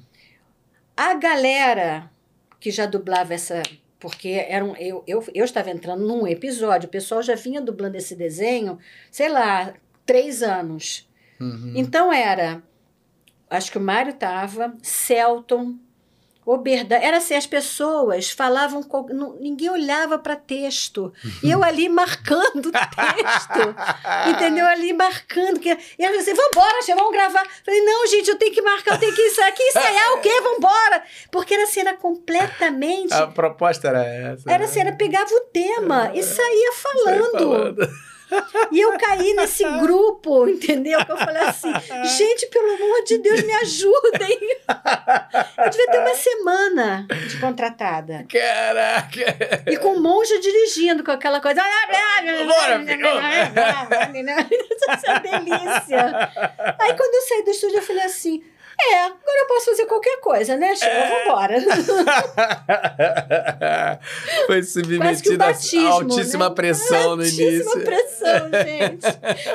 A 0.96 1.14
galera 1.14 2.10
que 2.58 2.70
já 2.70 2.86
dublava 2.86 3.34
essa. 3.34 3.62
Porque 4.00 4.28
era 4.48 4.64
um, 4.64 4.76
eu, 4.76 5.02
eu, 5.06 5.24
eu 5.34 5.44
estava 5.44 5.70
entrando 5.70 6.06
num 6.06 6.26
episódio, 6.26 6.88
o 6.88 6.90
pessoal 6.90 7.22
já 7.22 7.34
vinha 7.34 7.60
dublando 7.60 7.96
esse 7.96 8.14
desenho, 8.14 8.78
sei 9.10 9.28
lá, 9.28 9.74
três 10.06 10.42
anos. 10.42 11.08
Uhum. 11.40 11.72
Então 11.74 12.12
era. 12.12 12.62
Acho 13.50 13.72
que 13.72 13.78
o 13.78 13.80
Mário 13.80 14.12
estava, 14.12 14.76
Celton, 14.82 15.76
Oberda. 16.50 16.96
Era 16.96 17.18
assim, 17.18 17.34
as 17.34 17.46
pessoas 17.46 18.30
falavam. 18.30 18.80
ninguém 19.38 19.68
olhava 19.68 20.18
para 20.18 20.34
texto. 20.34 21.12
E 21.42 21.50
eu 21.50 21.62
ali 21.62 21.90
marcando 21.90 22.66
o 22.66 22.72
texto. 22.72 23.76
Entendeu? 24.30 24.66
Ali 24.66 24.94
marcando. 24.94 25.60
Que... 25.60 25.76
E 25.98 26.02
ela 26.02 26.16
disse: 26.16 26.32
vambora, 26.32 26.78
vamos 26.96 27.12
gravar. 27.12 27.46
Falei: 27.62 27.84
não, 27.84 28.06
gente, 28.06 28.30
eu 28.30 28.36
tenho 28.36 28.54
que 28.54 28.62
marcar, 28.62 28.94
eu 28.94 28.98
tenho 28.98 29.14
que 29.14 29.20
ensaiar. 29.20 29.52
Que 29.52 29.62
ensaiar 29.62 30.12
o 30.14 30.20
quê? 30.22 30.40
Vambora. 30.40 31.02
Porque 31.30 31.52
era 31.52 31.64
assim, 31.64 31.80
era 31.80 31.92
completamente. 31.92 33.12
A 33.12 33.26
proposta 33.26 33.88
era 33.88 34.02
essa. 34.02 34.50
Era 34.50 34.60
né? 34.60 34.64
assim, 34.64 34.80
era 34.80 34.92
pegava 34.92 35.30
o 35.30 35.40
tema 35.52 36.12
e 36.14 36.22
saía 36.22 36.72
falando. 36.72 37.32
falando. 37.32 38.07
E 38.70 38.80
eu 38.80 38.96
caí 38.98 39.34
nesse 39.34 39.64
grupo, 39.64 40.48
entendeu? 40.48 41.04
Que 41.04 41.12
eu 41.12 41.16
falei 41.16 41.42
assim, 41.42 41.72
gente, 42.16 42.46
pelo 42.46 42.74
amor 42.74 43.04
de 43.04 43.18
Deus, 43.18 43.42
me 43.42 43.52
ajudem. 43.54 44.38
Eu 45.64 45.70
devia 45.70 45.90
ter 45.90 45.98
uma 45.98 46.14
semana 46.14 47.06
de 47.28 47.40
contratada. 47.40 48.26
Caraca! 48.28 49.64
E 49.66 49.76
com 49.78 49.94
o 49.94 50.00
monge 50.00 50.38
dirigindo, 50.40 51.02
com 51.02 51.10
aquela 51.10 51.40
coisa. 51.40 51.62
Bora, 52.46 52.78
Essa 54.88 55.12
é 55.12 55.20
delícia. 55.20 56.30
Aí 56.78 56.94
quando 56.96 57.14
eu 57.14 57.22
saí 57.22 57.44
do 57.44 57.50
estúdio, 57.50 57.78
eu 57.78 57.82
falei 57.82 58.04
assim. 58.04 58.42
É, 58.80 59.00
agora 59.06 59.38
eu 59.40 59.46
posso 59.48 59.66
fazer 59.70 59.86
qualquer 59.86 60.20
coisa, 60.20 60.56
né, 60.56 60.72
Sheila? 60.76 61.24
Vambora. 61.24 61.56
Foi 64.46 64.62
submetido 64.62 65.42
a 65.42 65.46
batismo, 65.48 65.88
altíssima 65.88 66.48
né? 66.48 66.54
pressão 66.54 67.16
no 67.16 67.22
Altíssima 67.22 67.50
início. 67.50 67.84
pressão, 67.84 68.50
gente. 68.64 69.06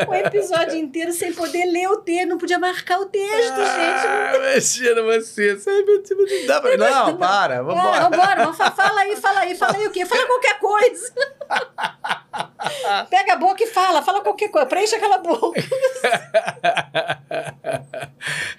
O 0.09 0.13
episódio 0.13 0.75
inteiro 0.75 1.11
sem 1.13 1.33
poder 1.33 1.65
ler 1.65 1.87
o 1.87 1.97
texto, 1.97 2.27
não 2.27 2.37
podia 2.37 2.59
marcar 2.59 2.99
o 2.99 3.05
texto, 3.05 3.55
gente. 3.55 4.07
Ah, 4.07 4.33
mexendo 4.53 5.03
você. 5.05 5.57
Sai, 5.57 5.81
meu 5.83 6.03
time, 6.03 6.25
não 6.41 6.47
dá 6.47 6.61
pra... 6.61 6.77
Não, 6.77 7.17
para, 7.17 7.55
É, 7.55 7.61
vambora. 7.61 8.01
vambora, 8.01 8.35
vamos 8.43 8.57
fa- 8.57 8.71
fala 8.71 9.01
aí, 9.01 9.15
fala 9.15 9.39
aí, 9.41 9.55
fala 9.55 9.77
aí 9.77 9.87
o 9.87 9.91
quê? 9.91 10.05
Fala 10.05 10.25
qualquer 10.25 10.59
coisa. 10.59 11.13
Pega 13.09 13.33
a 13.33 13.37
boca 13.37 13.63
e 13.63 13.67
fala, 13.67 14.01
fala 14.01 14.21
qualquer 14.21 14.49
coisa, 14.49 14.67
preenche 14.67 14.95
aquela 14.95 15.17
boca. 15.17 15.61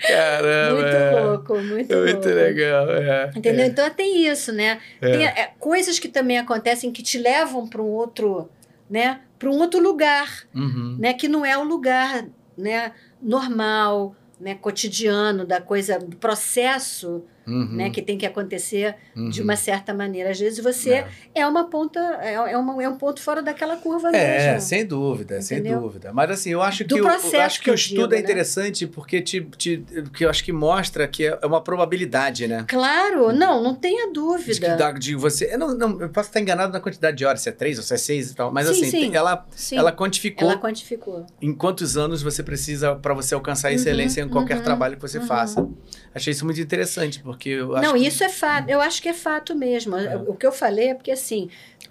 Caramba. 0.07 0.75
muito 0.75 0.97
é. 0.97 1.21
louco, 1.21 1.55
muito, 1.59 1.93
É 1.93 1.97
muito 1.97 2.15
louco. 2.29 2.29
legal, 2.29 2.91
é. 2.91 3.31
Entendeu? 3.35 3.65
É. 3.65 3.69
Então 3.69 3.91
tem 3.91 4.27
isso, 4.27 4.53
né? 4.53 4.81
Tem 5.01 5.27
coisas 5.59 5.99
que 5.99 6.09
também 6.09 6.39
acontecem 6.39 6.93
que 6.93 7.03
te 7.03 7.19
levam 7.19 7.67
para 7.67 7.83
um 7.83 7.87
outro, 7.87 8.49
né? 8.89 9.21
Para 9.39 9.51
um 9.51 9.59
outro 9.61 9.81
lugar, 9.81 10.45
Uhum. 10.55 10.97
né? 10.99 11.15
Que 11.15 11.29
não 11.29 11.45
é 11.45 11.57
o 11.57 11.65
lugar, 11.65 12.25
né? 12.57 12.93
Normal, 13.21 14.15
né? 14.41 14.55
Cotidiano 14.55 15.45
da 15.45 15.61
coisa, 15.61 15.99
do 15.99 16.17
processo 16.17 17.25
Uhum. 17.47 17.69
né? 17.77 17.91
Que 17.91 18.01
tem 18.01 18.17
que 18.17 18.25
acontecer 18.27 18.97
de 19.31 19.41
Uhum. 19.41 19.45
uma 19.45 19.57
certa 19.57 19.93
maneira. 19.93 20.31
Às 20.31 20.41
vezes 20.41 20.59
você 20.63 20.91
É. 20.91 21.07
é, 21.35 21.47
uma 21.47 21.69
ponta, 21.69 22.01
é, 22.23 22.35
é, 22.35 22.57
uma, 22.59 22.83
é 22.83 22.89
um 22.89 22.97
ponto 22.97 23.21
fora 23.21 23.43
daquela 23.43 23.77
curva 23.77 24.09
É, 24.11 24.53
mesmo. 24.55 24.61
sem 24.61 24.87
dúvida, 24.87 25.41
sem 25.43 25.59
Entendeu? 25.59 25.81
dúvida. 25.81 26.13
Mas 26.13 26.31
assim, 26.31 26.51
eu 26.51 26.63
acho 26.63 26.85
Do 26.85 26.95
que, 26.95 27.01
o- 27.01 27.05
eu, 27.05 27.11
processo 27.11 27.37
acho 27.37 27.63
que, 27.63 27.71
o 27.71 27.73
eu 27.73 27.75
estudo 27.75 28.01
digo, 28.03 28.15
é 28.15 28.17
né? 28.17 28.23
interessante 28.23 28.87
porque 28.87 29.21
te, 29.21 29.41
te, 29.57 29.85
que 30.15 30.25
eu 30.25 30.31
acho 30.31 30.43
que 30.45 30.53
mostra 30.53 31.07
que 31.07 31.27
é 31.27 31.39
uma 31.45 31.61
probabilidade, 31.63 32.47
né? 32.49 32.65
Claro, 32.69 33.33
não, 33.33 33.63
não 33.63 33.75
tenha 33.75 34.05
De, 34.07 34.09
que 34.09 34.15
dúvida. 34.15 34.93
de 34.99 35.15
você. 35.15 35.53
Eu, 35.55 35.59
não, 35.59 35.75
não, 35.77 36.01
eu 36.01 36.09
posso 36.09 36.29
estar 36.29 36.41
enganado 36.41 36.73
na 36.73 36.81
quantidade 36.81 37.17
de 37.17 37.25
horas, 37.25 37.41
se 37.41 37.49
é 37.49 37.53
três 37.53 37.77
ou 37.79 37.85
se 37.85 37.93
é 37.95 37.97
seis 37.97 38.31
e 38.31 38.35
tal, 38.35 38.53
mas 38.53 38.67
Sim, 38.69 38.73
assim, 38.73 38.91
sim. 38.91 39.15
ela, 39.17 39.47
Sim, 39.51 39.77
ela 39.79 39.93
quantificou 39.93 40.49
ela 40.51 40.59
quantificou. 40.59 41.27
em 41.43 41.55
quantos 41.55 41.97
anos 41.97 42.23
você 42.23 42.43
precisa 42.43 42.95
para 42.95 43.13
você 43.15 43.35
alcançar 43.35 43.69
Uhum, 43.69 43.75
excelência 43.75 44.21
em 44.23 44.29
qualquer 44.29 44.59
uhum, 44.59 44.63
trabalho 44.63 44.97
que 44.97 45.03
você 45.03 45.19
uhum. 45.19 45.27
faça. 45.27 45.69
Achei 46.15 46.31
isso 46.33 46.45
muito 46.45 46.61
interessante, 46.61 47.21
porque 47.23 47.34
eu 47.51 47.75
acho 47.77 47.87
Não, 47.87 47.95
que- 47.95 48.07
isso 48.07 48.23
é 48.25 48.29
fato. 48.29 48.69
Eu 48.69 48.81
acho 48.81 49.01
que 49.03 49.09
é 49.09 49.15
fato 49.15 49.55
mesmo. 49.55 49.97
É. 49.97 50.17
O 50.17 50.35
que 50.35 50.47
eu 50.47 50.53
falei 50.53 50.89
é 50.91 50.95
porque 50.95 51.11
assim 51.11 51.49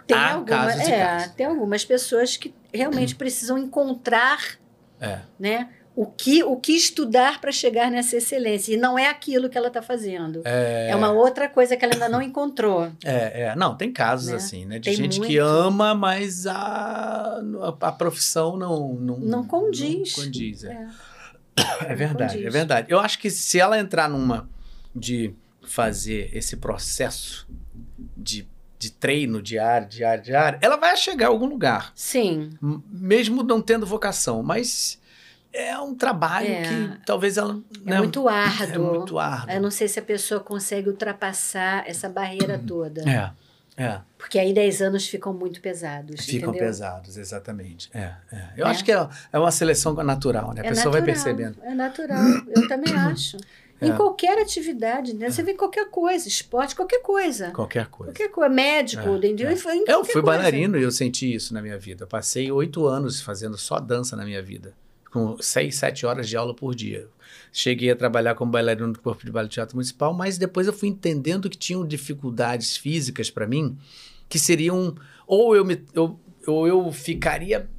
tem 0.07 0.17
Há 0.17 0.33
alguma, 0.33 0.45
casos 0.67 0.87
é, 0.87 1.29
tem 1.37 1.45
algumas 1.45 1.85
pessoas 1.85 2.35
que 2.37 2.53
realmente 2.73 3.15
precisam 3.17 3.57
encontrar, 3.57 4.39
É. 4.99 5.19
né? 5.39 5.69
O 5.95 6.07
que, 6.07 6.43
o 6.43 6.55
que 6.57 6.71
estudar 6.75 7.39
para 7.39 7.51
chegar 7.51 7.91
nessa 7.91 8.17
excelência. 8.17 8.73
E 8.73 8.77
não 8.77 8.97
é 8.97 9.07
aquilo 9.07 9.47
que 9.47 9.55
ela 9.55 9.67
está 9.67 9.79
fazendo. 9.79 10.41
É, 10.43 10.87
É 10.89 10.95
uma 10.95 11.11
outra 11.11 11.47
coisa 11.47 11.77
que 11.77 11.85
ela 11.85 11.93
ainda 11.93 12.09
não 12.09 12.19
encontrou. 12.19 12.91
é, 13.05 13.43
é. 13.43 13.55
Não, 13.55 13.77
tem 13.77 13.91
casos 13.93 14.29
Né? 14.29 14.35
assim, 14.37 14.65
né? 14.65 14.79
De 14.79 14.85
Tem 14.89 14.95
gente 14.95 15.19
que 15.21 15.39
muito. 15.39 15.39
ama, 15.39 15.93
mas 15.93 16.47
a, 16.47 17.39
a, 17.79 17.91
profissão 17.91 18.57
não, 18.57 18.93
não, 18.95 19.17
Não 19.19 19.43
condiz. 19.45 20.17
Não 20.17 20.25
condiz, 20.25 20.63
é. 20.63 20.71
É. 20.71 20.87
É 21.87 21.93
verdade, 21.93 22.33
condiz. 22.33 22.47
é 22.47 22.49
verdade. 22.49 22.87
Eu 22.89 22.99
acho 22.99 23.19
que 23.19 23.29
se 23.29 23.59
ela 23.59 23.77
entrar 23.77 24.09
numa 24.09 24.49
de 24.95 25.33
fazer 25.65 26.29
esse 26.35 26.57
processo 26.57 27.47
de, 28.17 28.47
de 28.77 28.91
treino 28.91 29.41
diário, 29.41 29.87
diário, 29.87 30.23
diário, 30.23 30.59
ela 30.61 30.75
vai 30.77 30.95
chegar 30.97 31.27
a 31.27 31.29
algum 31.29 31.45
lugar, 31.45 31.91
Sim. 31.95 32.51
mesmo 32.91 33.43
não 33.43 33.61
tendo 33.61 33.85
vocação, 33.85 34.43
mas 34.43 34.99
é 35.53 35.77
um 35.79 35.95
trabalho 35.95 36.47
É. 36.47 36.61
que 36.63 37.05
talvez 37.05 37.37
ela 37.37 37.61
É 37.85 37.89
né, 37.91 37.97
muito 37.99 38.27
árduo. 38.27 38.65
é 38.73 38.77
muito 38.97 39.19
árduo. 39.19 39.51
Eu 39.51 39.61
não 39.61 39.71
sei 39.71 39.87
se 39.87 39.99
a 39.99 40.03
pessoa 40.03 40.39
consegue 40.39 40.89
ultrapassar 40.89 41.83
essa 41.87 42.09
barreira 42.09 42.57
toda. 42.59 43.01
É, 43.09 43.31
é. 43.77 44.01
Porque 44.17 44.37
aí 44.39 44.53
10 44.53 44.81
anos 44.81 45.07
ficam 45.07 45.31
muito 45.33 45.61
pesados. 45.61 46.25
Ficam 46.25 46.49
entendeu? 46.49 46.67
pesados, 46.67 47.17
exatamente. 47.17 47.89
É, 47.93 48.13
é. 48.31 48.47
Eu 48.57 48.65
É. 48.65 48.69
acho 48.69 48.83
que 48.83 48.91
é, 48.91 49.07
é 49.31 49.39
uma 49.39 49.51
seleção 49.51 49.93
natural, 49.93 50.53
né? 50.53 50.61
A 50.61 50.65
É 50.65 50.69
pessoa 50.69 50.91
vai 50.91 51.01
natural, 51.01 51.23
percebendo. 51.23 51.57
É 51.63 51.73
natural, 51.73 52.25
eu 52.55 52.67
também 52.67 52.93
acho. 52.97 53.37
É. 53.83 53.89
Em 53.89 53.95
qualquer 53.95 54.37
atividade, 54.41 55.13
né? 55.13 55.29
Você 55.29 55.43
vê 55.43 55.53
qualquer 55.53 55.89
coisa, 55.89 56.27
esporte, 56.27 56.75
qualquer 56.75 57.01
coisa. 57.01 57.51
Qualquer 57.51 57.87
coisa. 57.87 58.11
Qualquer 58.11 58.29
coisa, 58.29 58.49
médico, 58.53 59.07
É, 59.09 59.15
entendeu? 59.17 59.49
é. 59.49 59.53
Eu 59.87 60.05
fui 60.05 60.21
bailarino 60.21 60.77
e 60.77 60.83
eu 60.83 60.91
senti 60.91 61.33
isso 61.33 61.53
na 61.53 61.61
minha 61.61 61.77
vida. 61.77 62.03
Eu 62.03 62.07
passei 62.07 62.51
oito 62.51 62.85
anos 62.85 63.21
fazendo 63.21 63.57
só 63.57 63.79
dança 63.79 64.15
na 64.15 64.25
minha 64.25 64.41
vida, 64.41 64.73
com 65.11 65.37
seis, 65.41 65.75
sete 65.75 66.05
horas 66.05 66.27
de 66.29 66.35
aula 66.37 66.53
por 66.55 66.73
dia. 66.75 67.07
Cheguei 67.51 67.91
a 67.91 67.95
trabalhar 67.95 68.35
como 68.35 68.51
bailarino 68.51 68.87
no 68.87 68.99
Corpo 68.99 69.25
de 69.25 69.31
Baile 69.31 69.47
do 69.49 69.51
Teatro 69.51 69.75
Municipal, 69.75 70.13
mas 70.13 70.37
depois 70.37 70.65
eu 70.67 70.73
fui 70.73 70.89
entendendo 70.89 71.49
que 71.49 71.57
tinham 71.57 71.85
dificuldades 71.85 72.75
físicas 72.77 73.29
para 73.29 73.45
mim, 73.47 73.77
que 74.27 74.39
seriam 74.39 74.95
ou 75.27 75.55
eu 75.55 75.63
me, 75.63 75.83
eu, 75.93 76.19
ou 76.47 76.67
eu 76.67 76.91
ficaria 76.91 77.69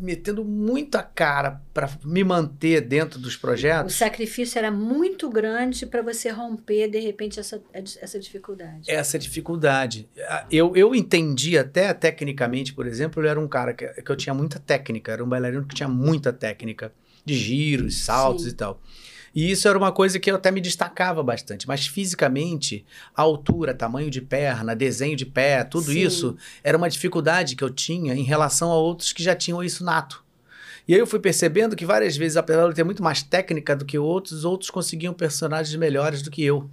metendo 0.00 0.44
muita 0.44 1.02
cara 1.02 1.60
para 1.72 1.90
me 2.04 2.24
manter 2.24 2.80
dentro 2.80 3.18
dos 3.18 3.34
O 3.36 3.40
projetos. 3.40 3.94
sacrifício 3.94 4.58
era 4.58 4.70
muito 4.70 5.28
grande 5.28 5.84
para 5.86 6.00
você 6.02 6.30
romper, 6.30 6.88
de 6.88 6.98
repente, 6.98 7.38
essa, 7.38 7.62
essa 7.72 8.18
dificuldade. 8.18 8.90
essa 8.90 9.18
dificuldade. 9.18 10.08
Ah, 10.28 10.46
Eu, 10.50 10.74
eu 10.74 10.94
entendi 10.94 11.58
até 11.58 11.92
tecnicamente, 11.92 12.72
por 12.72 12.86
exemplo, 12.86 13.22
eu 13.22 13.28
era 13.28 13.38
um 13.40 13.48
cara 13.48 13.74
que, 13.74 13.86
que 13.86 14.10
eu 14.10 14.16
tinha 14.16 14.34
muita 14.34 14.58
técnica, 14.58 15.12
era 15.12 15.22
um 15.24 15.28
bailarino 15.28 15.66
que 15.66 15.74
tinha 15.74 15.88
muita 15.88 16.32
técnica 16.32 16.92
de 17.24 17.34
giros, 17.34 18.04
saltos 18.04 18.44
Sim. 18.44 18.50
e 18.50 18.52
tal. 18.52 18.80
E 19.34 19.50
isso 19.50 19.66
era 19.66 19.76
uma 19.76 19.90
coisa 19.90 20.18
que 20.20 20.30
eu 20.30 20.36
até 20.36 20.50
me 20.50 20.60
destacava 20.60 21.22
bastante, 21.22 21.66
mas 21.66 21.86
fisicamente, 21.86 22.84
a 23.16 23.22
altura, 23.22 23.74
tamanho 23.74 24.10
de 24.10 24.20
perna, 24.20 24.76
desenho 24.76 25.16
de 25.16 25.26
pé, 25.26 25.64
tudo 25.64 25.86
Sim. 25.86 26.00
isso 26.00 26.36
era 26.62 26.78
uma 26.78 26.88
dificuldade 26.88 27.56
que 27.56 27.64
eu 27.64 27.70
tinha 27.70 28.14
em 28.14 28.22
relação 28.22 28.70
a 28.70 28.76
outros 28.76 29.12
que 29.12 29.22
já 29.22 29.34
tinham 29.34 29.62
isso 29.62 29.84
nato. 29.84 30.22
E 30.86 30.94
aí 30.94 31.00
eu 31.00 31.06
fui 31.06 31.18
percebendo 31.18 31.74
que 31.74 31.86
várias 31.86 32.16
vezes, 32.16 32.36
apesar 32.36 32.62
de 32.62 32.68
eu 32.68 32.74
ter 32.74 32.84
muito 32.84 33.02
mais 33.02 33.22
técnica 33.22 33.74
do 33.74 33.86
que 33.86 33.98
outros, 33.98 34.44
outros 34.44 34.70
conseguiam 34.70 35.14
personagens 35.14 35.74
melhores 35.76 36.20
do 36.20 36.30
que 36.30 36.44
eu. 36.44 36.70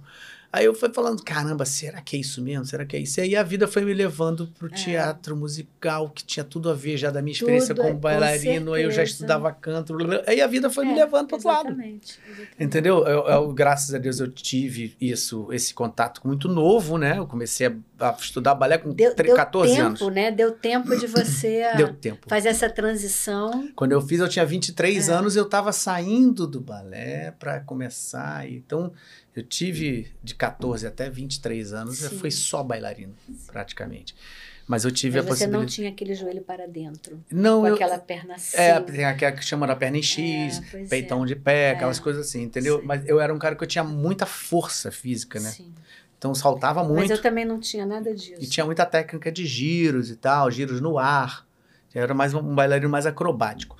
Aí 0.52 0.66
eu 0.66 0.74
fui 0.74 0.92
falando, 0.92 1.22
caramba, 1.22 1.64
será 1.64 2.02
que 2.02 2.14
é 2.14 2.20
isso 2.20 2.42
mesmo? 2.42 2.66
Será 2.66 2.84
que 2.84 2.94
é 2.94 3.00
isso? 3.00 3.18
E 3.20 3.22
aí 3.22 3.34
a 3.36 3.42
vida 3.42 3.66
foi 3.66 3.86
me 3.86 3.94
levando 3.94 4.46
pro 4.58 4.68
teatro 4.68 5.34
musical, 5.34 6.10
que 6.10 6.22
tinha 6.22 6.44
tudo 6.44 6.68
a 6.68 6.74
ver 6.74 6.98
já 6.98 7.10
da 7.10 7.22
minha 7.22 7.32
experiência 7.32 7.72
É. 7.72 7.74
Tudo, 7.74 7.82
como 7.84 7.94
com 7.94 8.00
bailarino, 8.00 8.74
aí 8.74 8.82
eu 8.82 8.90
já 8.90 9.02
estudava 9.02 9.50
canto, 9.50 9.96
aí 10.26 10.42
a 10.42 10.46
vida 10.46 10.68
foi 10.68 10.84
me 10.84 10.92
É, 10.92 10.96
levando 10.96 11.28
pro 11.28 11.36
outro 11.36 11.48
lado. 11.48 11.68
exatamente. 11.68 12.18
Entendeu? 12.60 12.98
Eu, 13.06 13.26
eu, 13.26 13.52
graças 13.54 13.94
a 13.94 13.98
Deus 13.98 14.20
eu 14.20 14.30
tive 14.30 14.94
isso, 15.00 15.48
esse 15.52 15.72
contato 15.72 16.20
muito 16.22 16.48
novo, 16.48 16.98
né? 16.98 17.16
Eu 17.18 17.26
comecei 17.26 17.68
a, 17.68 18.08
a 18.10 18.16
estudar 18.20 18.54
balé 18.54 18.76
com 18.76 18.92
Deu, 18.92 19.14
tre- 19.14 19.28
deu 19.28 19.36
14 19.36 19.72
tempo, 19.74 19.86
anos. 19.86 20.14
né? 20.14 20.30
Deu 20.30 20.52
tempo 20.52 20.94
de 20.98 21.06
você 21.06 21.62
Deu 21.78 21.94
tempo. 21.94 22.26
fazer 22.28 22.50
essa 22.50 22.68
transição. 22.68 23.70
Quando 23.74 23.92
eu 23.92 24.02
fiz, 24.02 24.20
eu 24.20 24.28
tinha 24.28 24.44
23 24.44 25.08
É. 25.08 25.12
anos, 25.14 25.34
eu 25.34 25.44
estava 25.44 25.72
saindo 25.72 26.46
do 26.46 26.60
balé 26.60 27.30
para 27.38 27.60
começar. 27.60 28.46
Então, 28.50 28.92
eu 29.34 29.42
tive 29.42 30.12
de 30.22 30.34
14 30.34 30.86
até 30.86 31.08
23 31.10 31.72
anos, 31.72 32.02
eu 32.02 32.10
Sim. 32.10 32.18
fui 32.18 32.30
só 32.30 32.62
bailarino, 32.62 33.14
praticamente. 33.46 34.14
Mas 34.66 34.84
eu 34.84 34.92
tive 34.92 35.16
Mas 35.18 35.26
a 35.26 35.28
você 35.28 35.46
não 35.46 35.60
possibilidade. 35.62 35.74
tinha 35.74 35.90
aquele 35.90 36.14
joelho 36.14 36.40
para 36.42 36.68
dentro, 36.68 37.22
Não, 37.30 37.62
com 37.62 37.66
eu. 37.68 37.74
aquela 37.74 37.98
perna 37.98 38.34
assim. 38.36 38.56
É, 38.56 38.80
tem 38.80 39.04
aquela 39.04 39.32
que 39.32 39.44
chama 39.44 39.66
da 39.66 39.74
perna 39.74 39.98
em 39.98 40.02
X, 40.02 40.58
É, 40.58 40.62
pois 40.70 40.88
peitão 40.88 41.26
de 41.26 41.34
pé, 41.34 41.72
aquelas 41.72 41.98
É. 41.98 42.00
coisas 42.02 42.26
assim, 42.28 42.42
entendeu? 42.42 42.78
Sim. 42.80 42.86
Mas 42.86 43.06
eu 43.08 43.20
era 43.20 43.34
um 43.34 43.38
cara 43.38 43.56
que 43.56 43.62
eu 43.64 43.68
tinha 43.68 43.82
muita 43.82 44.24
força 44.24 44.90
física, 44.92 45.40
né? 45.40 45.50
Sim. 45.50 45.72
Então 46.16 46.32
saltava 46.34 46.84
Mas 46.84 46.92
muito. 46.92 47.10
eu 47.12 47.20
também 47.20 47.44
não 47.44 47.58
tinha 47.58 47.84
nada 47.84 48.14
disso. 48.14 48.40
E 48.40 48.46
tinha 48.46 48.64
muita 48.64 48.86
técnica 48.86 49.32
de 49.32 49.44
giros 49.44 50.10
e 50.10 50.16
tal, 50.16 50.48
giros 50.50 50.80
no 50.80 50.96
ar. 50.96 51.44
Eu 51.92 52.00
era 52.02 52.14
mais 52.14 52.32
um 52.32 52.38
um 52.38 52.54
bailarino 52.54 52.88
mais 52.88 53.04
acrobático. 53.04 53.76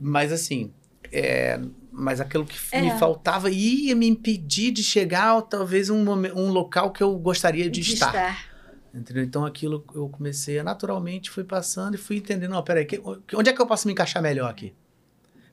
Mas 0.00 0.32
assim, 0.32 0.72
é, 1.12 1.60
mas 1.92 2.20
aquilo 2.20 2.44
que 2.46 2.56
É. 2.72 2.80
me 2.80 2.90
faltava 2.98 3.50
ia 3.50 3.94
me 3.94 4.06
impedir 4.08 4.70
de 4.70 4.82
chegar 4.82 5.36
a 5.36 5.42
talvez 5.42 5.90
um, 5.90 6.02
um 6.34 6.50
local 6.50 6.90
que 6.90 7.02
eu 7.02 7.14
gostaria 7.18 7.68
de, 7.70 7.80
estar. 7.80 8.48
Entendeu? 8.94 9.22
Então 9.22 9.44
aquilo 9.44 9.84
eu 9.94 10.08
comecei 10.08 10.62
naturalmente, 10.62 11.30
fui 11.30 11.44
passando 11.44 11.94
e 11.94 11.98
fui 11.98 12.16
entendendo, 12.16 12.50
não, 12.50 12.62
peraí, 12.62 12.84
que, 12.84 13.00
onde 13.34 13.48
é 13.50 13.52
que 13.52 13.60
eu 13.60 13.66
posso 13.66 13.86
me 13.86 13.92
encaixar 13.92 14.22
melhor 14.22 14.50
aqui? 14.50 14.74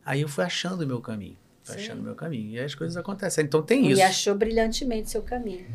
Aí 0.06 0.22
eu 0.22 0.28
fui 0.30 0.44
achando 0.44 0.82
o 0.82 0.88
meu 0.88 1.00
caminho. 1.02 1.38
Fui 1.64 1.76
Sim. 1.78 1.84
achando 1.84 2.00
o 2.00 2.04
meu 2.04 2.16
caminho. 2.16 2.52
E 2.52 2.60
aí 2.60 2.66
as 2.66 2.74
coisas 2.74 2.98
acontecem. 2.98 3.46
Então 3.46 3.62
tem 3.62 3.88
E 3.88 3.92
isso. 3.92 4.02
achou 4.04 4.34
brilhantemente 4.36 5.10
seu 5.12 5.22
caminho. 5.22 5.66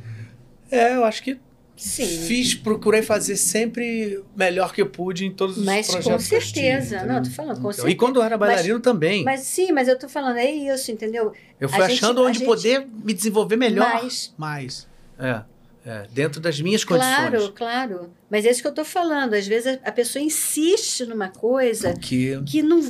É, 0.70 0.96
eu 0.96 1.04
acho 1.04 1.22
que 1.22 1.38
Sim. 1.76 2.06
Fiz, 2.06 2.54
procurei 2.54 3.02
fazer 3.02 3.36
sempre 3.36 4.22
melhor 4.36 4.72
que 4.72 4.80
eu 4.80 4.86
pude 4.86 5.24
em 5.26 5.32
todos 5.32 5.58
os 5.58 5.64
Mas 5.64 5.86
com 5.88 5.94
projetos. 5.94 6.28
que 6.28 6.34
eu 6.36 6.38
tive, 6.40 6.52
certeza. 6.52 6.96
entendeu? 6.98 7.14
Não, 7.14 7.22
tô 7.22 7.30
falando, 7.30 7.54
com 7.56 7.60
Então, 7.62 7.72
certeza. 7.72 7.90
E 7.90 7.96
quando 7.96 8.16
eu 8.20 8.22
era 8.22 8.38
bailarino 8.38 8.78
também. 8.80 9.24
Mas 9.24 9.40
sim, 9.40 9.72
mas 9.72 9.88
eu 9.88 9.98
tô 9.98 10.08
falando, 10.08 10.36
é 10.36 10.48
isso, 10.50 10.92
entendeu? 10.92 11.32
eu 11.60 11.68
fui 11.68 11.82
a 11.82 11.88
gente- 11.88 11.98
achando 12.04 12.20
a 12.20 12.24
onde 12.26 12.38
gente- 12.38 12.46
poder 12.46 12.86
me 13.02 13.12
desenvolver 13.12 13.56
melhor. 13.56 13.92
Mais. 13.92 14.32
Mais. 14.38 14.88
É, 15.18 15.42
é, 15.84 16.06
dentro 16.12 16.40
das 16.40 16.60
minhas 16.60 16.84
condições. 16.84 17.14
Claro, 17.16 17.52
claro. 17.52 18.10
Mas 18.30 18.46
é 18.46 18.50
isso 18.50 18.62
que 18.62 18.68
eu 18.68 18.72
tô 18.72 18.84
falando. 18.84 19.34
Às 19.34 19.46
vezes 19.46 19.78
a, 19.84 19.90
pessoa 19.92 20.22
insiste 20.24 21.04
numa 21.04 21.28
coisa 21.28 21.92
Que 21.94 22.40
que 22.46 22.62
não, 22.62 22.80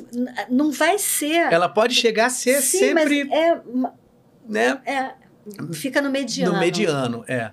não 0.50 0.70
vai 0.70 0.98
ser. 0.98 1.50
ela 1.52 1.68
pode 1.70 1.94
chegar 1.94 2.26
a 2.26 2.30
ser 2.30 2.60
Sim, 2.60 2.78
sempre, 2.78 3.24
mas 3.24 3.32
é, 3.38 3.60
né, 4.46 4.80
é, 4.84 5.10
fica 5.72 6.02
no 6.02 6.10
mediano. 6.10 6.52
no 6.52 6.60
mediano. 6.60 7.24
É, 7.26 7.50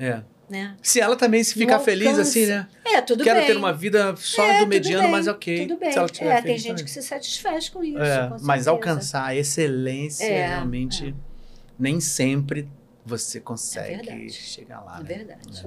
é. 0.00 0.22
Né? 0.48 0.76
Se 0.82 1.00
ela 1.00 1.16
também 1.16 1.42
se 1.42 1.54
ficar 1.54 1.78
No 1.78 1.84
feliz 1.84 2.08
alcance. 2.08 2.42
assim, 2.42 2.46
né? 2.46 2.68
É, 2.84 3.00
tudo 3.00 3.24
Quero 3.24 3.38
bem. 3.38 3.46
ter 3.48 3.56
uma 3.56 3.72
vida 3.72 4.14
só 4.16 4.42
É, 4.44 4.60
do 4.60 4.66
mediano, 4.66 5.02
bem, 5.04 5.10
mas 5.10 5.26
ok. 5.26 5.66
Tudo 5.66 5.78
bem. 5.80 5.90
Se 5.92 5.98
ela 5.98 6.06
estiver 6.06 6.30
É, 6.30 6.34
tem 6.34 6.42
feliz 6.42 6.62
gente 6.62 6.70
também. 6.72 6.84
que 6.84 6.90
se 6.90 7.02
satisfaz 7.02 7.68
com 7.70 7.82
isso. 7.82 7.98
É, 7.98 8.28
com 8.28 8.36
mas 8.42 8.68
alcançar 8.68 9.24
a 9.24 9.34
excelência 9.34 10.24
É, 10.26 10.48
realmente 10.48 11.14
nem 11.78 11.98
sempre 12.00 12.68
você 13.06 13.40
consegue 13.40 13.96
verdade. 13.96 14.30
chegar 14.32 14.80
lá. 14.80 14.96
É 14.98 15.02
né? 15.02 15.04
verdade. 15.08 15.66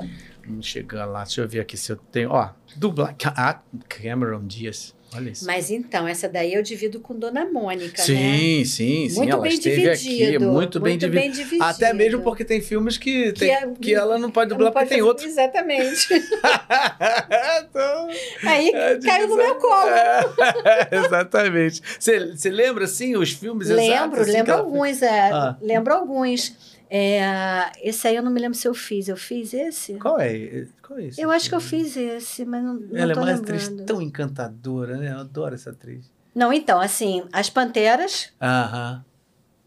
É. 0.00 0.06
Vamos 0.46 0.66
chegar 0.66 1.04
lá. 1.04 1.22
Deixa 1.22 1.40
eu 1.42 1.48
ver 1.48 1.60
aqui 1.60 1.76
se 1.76 1.92
eu 1.92 1.96
tenho. 1.96 2.30
Ó, 2.30 2.48
dubla. 2.76 3.14
Ah, 3.36 3.60
Cameron 3.88 4.46
Dias. 4.46 4.94
Olha 5.14 5.30
isso. 5.30 5.46
Mas 5.46 5.70
então, 5.70 6.06
essa 6.08 6.28
daí 6.28 6.52
eu 6.54 6.62
divido 6.62 6.98
com 7.00 7.14
Dona 7.14 7.44
Mônica, 7.44 7.98
né? 7.98 8.04
sim, 8.04 8.64
sim, 8.64 9.08
sim. 9.08 9.16
Muito 9.16 9.32
ela 9.32 9.42
bem 9.42 9.52
esteve 9.52 9.88
aqui. 9.90 10.08
dividido. 10.08 10.44
Muito 10.52 10.80
bem 10.80 10.98
dividido. 10.98 11.34
dividido. 11.34 11.62
Até 11.64 11.92
mesmo 11.92 12.22
porque 12.22 12.44
tem 12.44 12.60
filmes 12.60 12.98
que, 12.98 13.32
tem, 13.32 13.50
é- 13.54 13.68
que 13.80 13.94
ela 13.94 14.18
não 14.18 14.30
pode 14.30 14.50
dublar 14.50 14.66
não 14.66 14.72
pode 14.72 14.88
porque 14.88 14.94
tem 14.94 14.98
fazer- 14.98 15.08
outro. 15.08 15.26
Exatamente. 15.26 16.08
então, 17.68 18.08
Aí 18.44 18.68
é, 18.70 18.98
caiu 18.98 19.28
no 19.28 19.36
meu 19.36 19.54
colo. 19.56 19.90
É, 19.90 20.88
exatamente. 21.06 21.82
Você 21.98 22.50
lembra, 22.50 22.84
assim, 22.84 23.16
os 23.16 23.30
filmes 23.32 23.68
Lembro, 23.68 23.84
exatos? 23.84 24.18
assim, 24.20 24.30
que 24.30 24.36
lembro 24.36 24.52
ela- 24.52 24.62
alguns. 24.62 25.02
É, 25.02 25.20
Ah. 25.30 25.56
Lembro 25.60 25.94
alguns. 25.94 26.74
É, 26.96 27.72
esse 27.82 28.06
aí 28.06 28.14
eu 28.14 28.22
não 28.22 28.30
me 28.30 28.40
lembro 28.40 28.56
se 28.56 28.68
eu 28.68 28.74
fiz. 28.74 29.08
Eu 29.08 29.16
fiz 29.16 29.52
esse? 29.52 29.94
Qual 29.94 30.20
é? 30.20 30.66
Qual 30.80 30.96
é 30.98 31.06
esse? 31.06 31.20
Eu 31.20 31.28
acho 31.30 31.48
que 31.48 31.54
eu 31.54 31.60
fiz 31.60 31.96
esse, 31.96 32.44
mas 32.44 32.62
não, 32.62 32.74
não 32.74 32.96
Ela 32.96 33.12
é 33.12 33.16
uma 33.16 33.24
lembrando. 33.24 33.40
atriz 33.42 33.68
tão 33.84 34.00
encantadora, 34.00 34.96
né? 34.96 35.10
Eu 35.12 35.18
adoro 35.18 35.56
essa 35.56 35.70
atriz. 35.70 36.08
Não, 36.32 36.52
então, 36.52 36.80
assim, 36.80 37.24
as 37.32 37.50
Panteras, 37.50 38.32
Aham. 38.40 39.04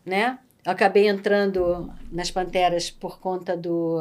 né? 0.06 0.39
Eu 0.65 0.72
acabei 0.72 1.07
entrando 1.09 1.91
nas 2.11 2.31
Panteras 2.31 2.89
por 2.89 3.19
conta 3.19 3.57
do... 3.57 3.99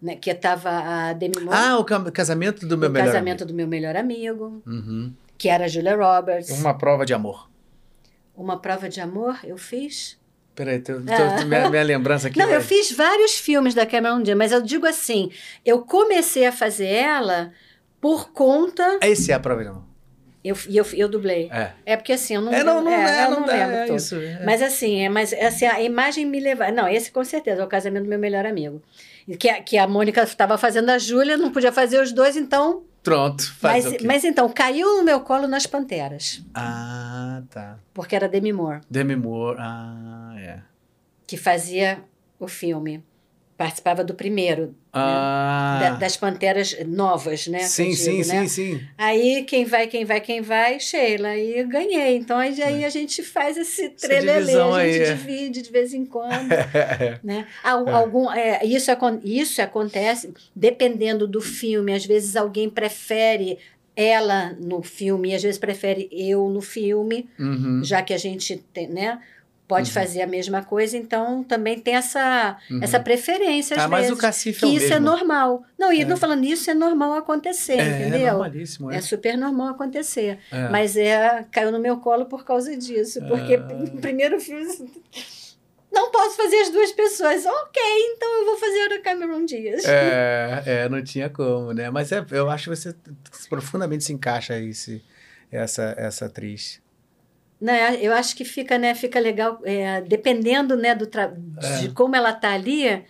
né, 0.00 0.16
que 0.16 0.30
estava 0.30 0.70
a 0.70 1.12
Demi 1.12 1.40
Moore, 1.40 1.56
Ah, 1.58 1.78
o 1.78 1.84
ca- 1.84 2.10
casamento 2.10 2.66
do 2.66 2.78
meu 2.78 2.88
o 2.88 2.92
melhor 2.92 3.06
casamento 3.06 3.44
do 3.44 3.52
meu 3.54 3.66
melhor 3.68 3.96
amigo, 3.96 4.44
amigo. 4.46 4.62
Uhum. 4.66 5.12
que 5.36 5.48
era 5.50 5.64
a 5.66 5.68
Julia 5.68 5.94
Roberts. 5.96 6.50
Uma 6.58 6.76
prova 6.76 7.04
de 7.04 7.12
amor. 7.14 7.50
Uma 8.34 8.58
prova 8.60 8.88
de 8.88 9.00
amor, 9.00 9.38
eu 9.44 9.56
fiz? 9.58 10.18
Peraí, 10.56 10.78
teu, 10.80 11.04
teu- 11.04 11.14
Ah. 11.14 11.44
minha, 11.44 11.70
minha 11.70 11.82
lembrança 11.84 12.28
aqui. 12.28 12.38
Não, 12.38 12.46
vai- 12.46 12.56
eu 12.56 12.60
fiz 12.62 12.90
vários 12.90 13.38
filmes 13.38 13.74
da 13.74 13.84
Cameron 13.86 14.22
Diaz, 14.22 14.36
mas 14.38 14.50
eu 14.52 14.62
digo 14.62 14.86
assim, 14.86 15.30
eu 15.64 15.82
comecei 15.82 16.46
a 16.46 16.50
fazer 16.52 16.86
ela 16.86 17.52
por 18.00 18.30
conta... 18.32 18.98
Esse 19.02 19.30
é 19.30 19.34
a 19.34 19.38
amor. 19.38 19.84
Eu, 20.42 20.56
e 20.68 20.76
eu, 20.76 20.86
eu 20.94 21.08
dublei. 21.08 21.48
É. 21.52 21.72
É 21.84 21.96
porque 21.96 22.12
assim, 22.12 22.36
eu 22.36 22.40
não, 22.40 22.52
É, 22.54 22.62
não, 22.64 22.80
não, 22.82 22.90
é, 22.92 23.22
é, 23.22 23.24
eu 23.26 23.30
não, 23.32 23.40
não 23.40 23.46
lembro 23.46 23.74
é 23.76 23.86
todo. 23.86 23.96
isso. 23.96 24.14
é. 24.14 24.42
Mas 24.46 24.62
assim, 24.62 25.02
é, 25.04 25.08
mas, 25.08 25.32
assim, 25.32 25.66
a 25.66 25.82
imagem 25.82 26.24
me 26.24 26.38
leva. 26.38 26.70
Não, 26.70 26.88
esse 26.88 27.10
com 27.10 27.24
certeza 27.24 27.62
é 27.62 27.64
o 27.64 27.68
casamento 27.68 28.04
do 28.04 28.08
meu 28.08 28.18
melhor 28.18 28.46
amigo. 28.46 28.80
Que, 29.38 29.48
a- 29.48 29.60
que 29.62 29.76
a 29.76 29.88
Mônica 29.88 30.22
estava 30.22 30.56
fazendo 30.56 30.90
a 30.90 30.98
Júlia, 30.98 31.36
não 31.36 31.50
podia 31.50 31.72
fazer 31.72 32.00
os 32.00 32.12
dois, 32.12 32.36
então. 32.36 32.84
Pronto, 33.02 33.52
faz 33.54 33.84
Mas, 33.84 34.02
mas 34.02 34.24
então, 34.24 34.48
caiu 34.48 34.96
no 34.98 35.04
meu 35.04 35.20
colo 35.20 35.46
nas 35.46 35.66
Panteras, 35.66 36.42
Ah, 36.54 37.42
tá. 37.50 37.78
porque 37.94 38.14
era 38.16 38.28
Demi 38.28 38.52
Moore, 38.52 38.80
Demi 38.90 39.14
Moore, 39.16 39.56
ah, 39.60 40.34
é. 40.38 40.60
que 41.26 41.36
fazia 41.36 42.02
o 42.38 42.48
filme. 42.48 43.02
Participava 43.56 44.04
do 44.04 44.12
primeiro, 44.14 44.74
Ah, 44.92 45.78
da- 45.80 45.90
das 45.96 46.16
Panteras 46.16 46.76
novas, 46.86 47.46
né? 47.46 47.60
sim, 47.60 47.84
digo, 47.84 47.96
sim, 47.96 48.16
né? 48.18 48.46
sim, 48.46 48.48
sim. 48.48 48.80
Aí 48.98 49.44
quem 49.44 49.64
vai, 49.64 49.86
quem 49.86 50.04
vai, 50.04 50.20
quem 50.20 50.42
vai, 50.42 50.78
Sheila. 50.78 51.28
Aí 51.28 51.58
eu 51.60 51.66
ganhei. 51.68 52.16
Então 52.16 52.36
aí, 52.38 52.60
aí 52.62 52.84
a 52.84 52.90
gente 52.90 53.22
faz 53.22 53.56
esse 53.56 53.88
trelelê, 53.90 54.52
a 54.60 54.64
gente 54.64 54.74
aí, 54.74 54.98
é. 55.00 55.14
divide 55.14 55.62
de 55.62 55.70
vez 55.72 55.94
em 55.94 56.04
quando. 56.04 56.50
né? 57.24 57.46
Al- 57.64 57.88
Algum, 57.88 58.30
é, 58.30 58.64
isso, 58.64 58.90
isso 59.24 59.62
acontece 59.62 60.34
dependendo 60.54 61.26
do 61.26 61.40
filme. 61.40 61.94
Às 61.94 62.04
vezes 62.04 62.36
alguém 62.36 62.68
prefere 62.68 63.58
ela 63.94 64.54
no 64.60 64.82
filme, 64.82 65.30
e 65.30 65.34
às 65.34 65.42
vezes 65.42 65.58
prefere 65.58 66.06
eu 66.12 66.50
no 66.50 66.60
filme, 66.60 67.26
Uhum, 67.38 67.82
já 67.82 68.02
que 68.02 68.12
a 68.12 68.18
gente 68.18 68.58
tem, 68.74 68.86
né? 68.88 69.18
Pode 69.68 69.88
Uhum. 69.88 69.94
fazer 69.94 70.22
a 70.22 70.26
mesma 70.28 70.62
coisa, 70.62 70.96
então 70.96 71.42
também 71.42 71.78
tem 71.80 71.96
essa, 71.96 72.56
uhum. 72.70 72.78
essa 72.82 73.00
preferência 73.00 73.76
às 73.76 73.82
Ah, 73.82 73.88
mas 73.88 74.02
vezes. 74.02 74.16
o 74.16 74.20
cacife 74.20 74.60
que 74.60 74.64
é 74.64 74.68
o 74.68 74.72
isso 74.72 74.86
é 74.86 75.00
mesmo. 75.00 75.06
normal. 75.06 75.64
Não, 75.76 75.92
e 75.92 76.02
É. 76.02 76.04
não 76.04 76.16
falando 76.16 76.44
isso, 76.44 76.70
é 76.70 76.74
normal 76.74 77.14
acontecer, 77.14 77.72
É, 77.80 77.82
é 78.04 78.06
entendeu? 78.08 78.32
normalíssimo, 78.34 78.92
é. 78.92 78.96
É 78.96 79.00
super 79.00 79.36
normal 79.36 79.68
acontecer. 79.68 80.38
É. 80.52 80.68
Mas 80.68 80.96
é, 80.96 81.44
caiu 81.50 81.72
no 81.72 81.80
meu 81.80 81.96
colo 81.96 82.26
por 82.26 82.44
causa 82.44 82.76
disso. 82.76 83.20
Porque 83.26 83.54
Ah. 83.54 83.58
no 83.74 84.00
primeiro 84.00 84.38
filme. 84.40 84.88
Não 85.92 86.10
posso 86.10 86.36
fazer 86.36 86.56
as 86.60 86.68
duas 86.70 86.92
pessoas. 86.92 87.44
Ok, 87.46 87.82
então 88.14 88.40
eu 88.40 88.44
vou 88.46 88.56
fazer 88.58 88.92
a 88.92 89.00
Cameron 89.02 89.44
Diaz. 89.46 89.84
É, 89.86 90.62
é, 90.66 90.88
não 90.88 91.02
tinha 91.02 91.30
como, 91.30 91.72
né? 91.72 91.88
Mas 91.90 92.12
é, 92.12 92.24
eu 92.32 92.50
acho 92.50 92.64
que 92.70 92.76
você 92.76 92.94
profundamente 93.48 94.04
se 94.04 94.12
encaixa 94.12 94.54
aí, 94.54 94.68
esse, 94.68 95.02
essa, 95.50 95.94
essa 95.96 96.26
atriz. 96.26 96.80
Né? 97.60 97.96
Eu 98.00 98.12
acho 98.12 98.36
que 98.36 98.44
fica, 98.44 98.76
né, 98.78 98.94
fica 98.94 99.18
legal, 99.18 99.60
é, 99.64 100.00
dependendo 100.02 100.76
né, 100.76 100.94
do 100.94 101.06
tra- 101.06 101.32
de 101.80 101.88
como 101.90 102.14
ela 102.14 102.32
tá 102.32 102.52
ali. 102.52 103.02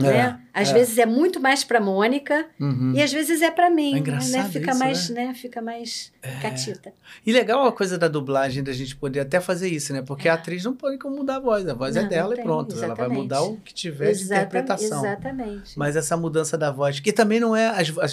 Né? 0.00 0.40
Às 0.54 0.70
é. 0.70 0.72
vezes 0.72 0.96
é 0.96 1.04
muito 1.04 1.38
mais 1.38 1.62
para 1.62 1.78
Mônica 1.78 2.46
Uhum. 2.58 2.94
e 2.96 3.02
às 3.02 3.12
vezes 3.12 3.42
é 3.42 3.50
para 3.50 3.68
mim. 3.68 3.98
É 3.98 4.00
né? 4.00 4.48
Fica 4.50 4.70
isso, 4.70 4.78
mais, 4.80 5.10
né? 5.10 5.26
né? 5.26 5.34
Fica 5.34 5.60
mais 5.60 6.10
catita. 6.40 6.94
E 7.26 7.30
legal 7.30 7.64
a 7.66 7.70
coisa 7.72 7.98
da 7.98 8.08
dublagem, 8.08 8.62
da 8.64 8.72
gente 8.72 8.96
poder 8.96 9.20
até 9.20 9.38
fazer 9.38 9.68
isso, 9.68 9.92
né? 9.92 10.00
Porque 10.00 10.30
a 10.30 10.32
É. 10.32 10.34
atriz 10.34 10.64
não 10.64 10.74
pode 10.74 10.96
como 10.98 11.16
mudar 11.16 11.36
a 11.36 11.40
voz, 11.40 11.68
a 11.68 11.74
voz 11.74 11.94
Não, 11.94 12.02
é 12.04 12.06
dela 12.08 12.34
e 12.34 12.42
pronto. 12.42 12.72
Ela 12.74 12.80
vai 12.80 13.06
exatamente. 13.06 13.18
mudar 13.22 13.42
o 13.42 13.58
que 13.58 13.74
tiver 13.74 14.06
de 14.06 14.22
Exata- 14.22 14.40
interpretação. 14.40 15.04
Exatamente. 15.04 15.78
Mas 15.78 15.94
essa 15.94 16.16
mudança 16.16 16.56
da 16.56 16.70
voz, 16.70 16.98
que 16.98 17.12
também 17.12 17.38
não 17.38 17.54
é. 17.54 17.68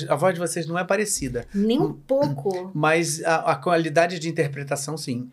a 0.09 0.15
voz 0.17 0.33
de 0.33 0.39
vocês 0.39 0.67
não 0.67 0.77
é 0.77 0.83
parecida, 0.83 1.45
Nem 1.55 1.79
um 1.79 1.93
pouco. 1.93 2.71
mas 2.75 3.23
a, 3.23 3.53
a 3.53 3.55
qualidade 3.55 4.19
de 4.19 4.27
interpretação, 4.27 4.97
sim. 4.97 5.31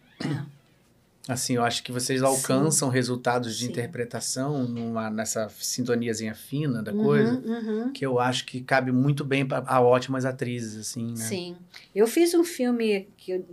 Assim, 1.29 1.57
eu 1.57 1.65
acho 1.65 1.83
que 1.83 1.91
vocês 1.91 2.23
alcançam 2.23 2.89
resultados 2.89 3.57
de 3.57 3.65
Sim. 3.65 3.71
interpretação 3.73 4.63
numa, 4.69 5.11
nessa 5.11 5.49
sintoniazinha 5.49 6.37
fina 6.37 6.81
da 6.85 6.93
Uhum, 6.93 7.01
coisa, 7.01 7.33
uhum. 7.45 7.93
que 7.93 8.07
eu 8.07 8.21
acho 8.21 8.47
que 8.47 8.61
cabe 8.61 8.93
muito 8.93 9.25
bem 9.25 9.45
pra- 9.45 9.65
a 9.67 9.81
ótimas 9.81 10.25
atrizes, 10.25 10.77
assim, 10.77 11.07
né? 11.09 11.17
Sim. 11.17 11.57
Eu 11.93 12.07
fiz 12.07 12.33
um 12.33 12.45
filme 12.45 13.09
que 13.17 13.33
eu 13.33 13.47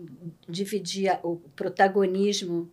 dividia 0.48 1.20
o 1.24 1.38
protagonismo 1.56 2.70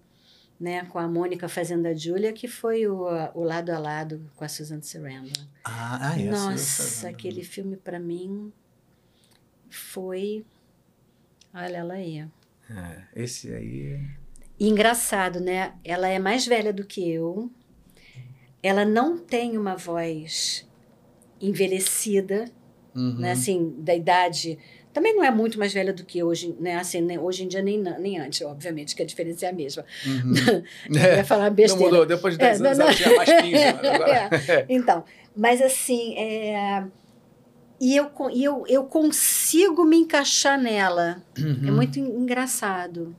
né, 0.58 0.84
com 0.84 0.98
a 0.98 1.08
Mônica 1.08 1.48
fazendo 1.48 1.86
a 1.86 1.94
Júlia, 1.94 2.34
que 2.34 2.46
foi 2.46 2.86
o, 2.86 3.04
o 3.34 3.42
Lado 3.42 3.70
a 3.70 3.78
Lado 3.78 4.30
com 4.36 4.44
a 4.44 4.48
Susan 4.48 4.82
Sarandon. 4.82 5.32
Ah, 5.64 6.10
ah, 6.12 6.16
Nossa, 6.18 6.52
essa- 6.52 7.08
aquele 7.08 7.42
filme 7.42 7.78
para 7.78 7.98
mim 7.98 8.52
foi... 9.70 10.44
Olha 11.54 11.78
ela 11.78 11.94
aí. 11.94 12.26
É, 12.70 13.22
esse 13.22 13.52
aí. 13.52 13.98
E 14.58 14.68
engraçado, 14.68 15.40
né? 15.40 15.72
Ela 15.84 16.08
é 16.08 16.18
mais 16.18 16.46
velha 16.46 16.72
do 16.72 16.84
que 16.84 17.10
eu. 17.10 17.50
Ela 18.62 18.84
não 18.84 19.18
tem 19.18 19.56
uma 19.58 19.74
voz 19.76 20.68
envelhecida, 21.40 22.44
Uhum. 22.94 23.18
né? 23.20 23.32
Assim, 23.32 23.74
da 23.78 23.94
idade. 23.94 24.58
Também 24.92 25.14
não 25.14 25.22
é 25.24 25.30
muito 25.30 25.58
mais 25.58 25.72
velha 25.72 25.92
do 25.92 26.04
que 26.04 26.22
hoje, 26.22 26.54
né? 26.58 26.74
Assim, 26.76 27.00
né? 27.00 27.18
hoje 27.18 27.44
em 27.44 27.48
dia 27.48 27.62
nem, 27.62 27.78
nem 27.78 28.18
antes, 28.18 28.40
obviamente, 28.42 28.94
que 28.96 29.02
a 29.02 29.06
diferença 29.06 29.46
é 29.46 29.48
a 29.48 29.52
mesma. 29.52 29.84
Uhum. 30.04 30.34
Eu 30.92 31.00
É, 31.00 31.16
ia 31.18 31.24
falar 31.24 31.46
não 31.48 31.54
besteira. 31.54 31.84
mudou, 31.90 32.04
depois 32.06 32.34
de 32.34 32.38
10 32.38 32.60
É, 32.60 32.66
anos 32.66 32.78
não, 32.78 32.86
ela 32.86 32.92
não. 32.92 32.98
tinha 32.98 33.16
mais 33.16 33.30
15. 33.42 33.64
Agora. 33.94 34.66
Então, 34.68 35.04
mas 35.36 35.62
assim, 35.62 36.14
é... 36.18 36.84
e, 37.80 37.96
eu, 37.96 38.10
e 38.32 38.44
eu, 38.44 38.64
eu 38.68 38.84
consigo 38.84 39.84
me 39.84 39.96
encaixar 39.96 40.60
nela. 40.60 41.22
É 41.36 41.40
Uhum. 41.42 41.74
muito 41.74 41.98
en- 41.98 42.08
engraçado. 42.22 43.16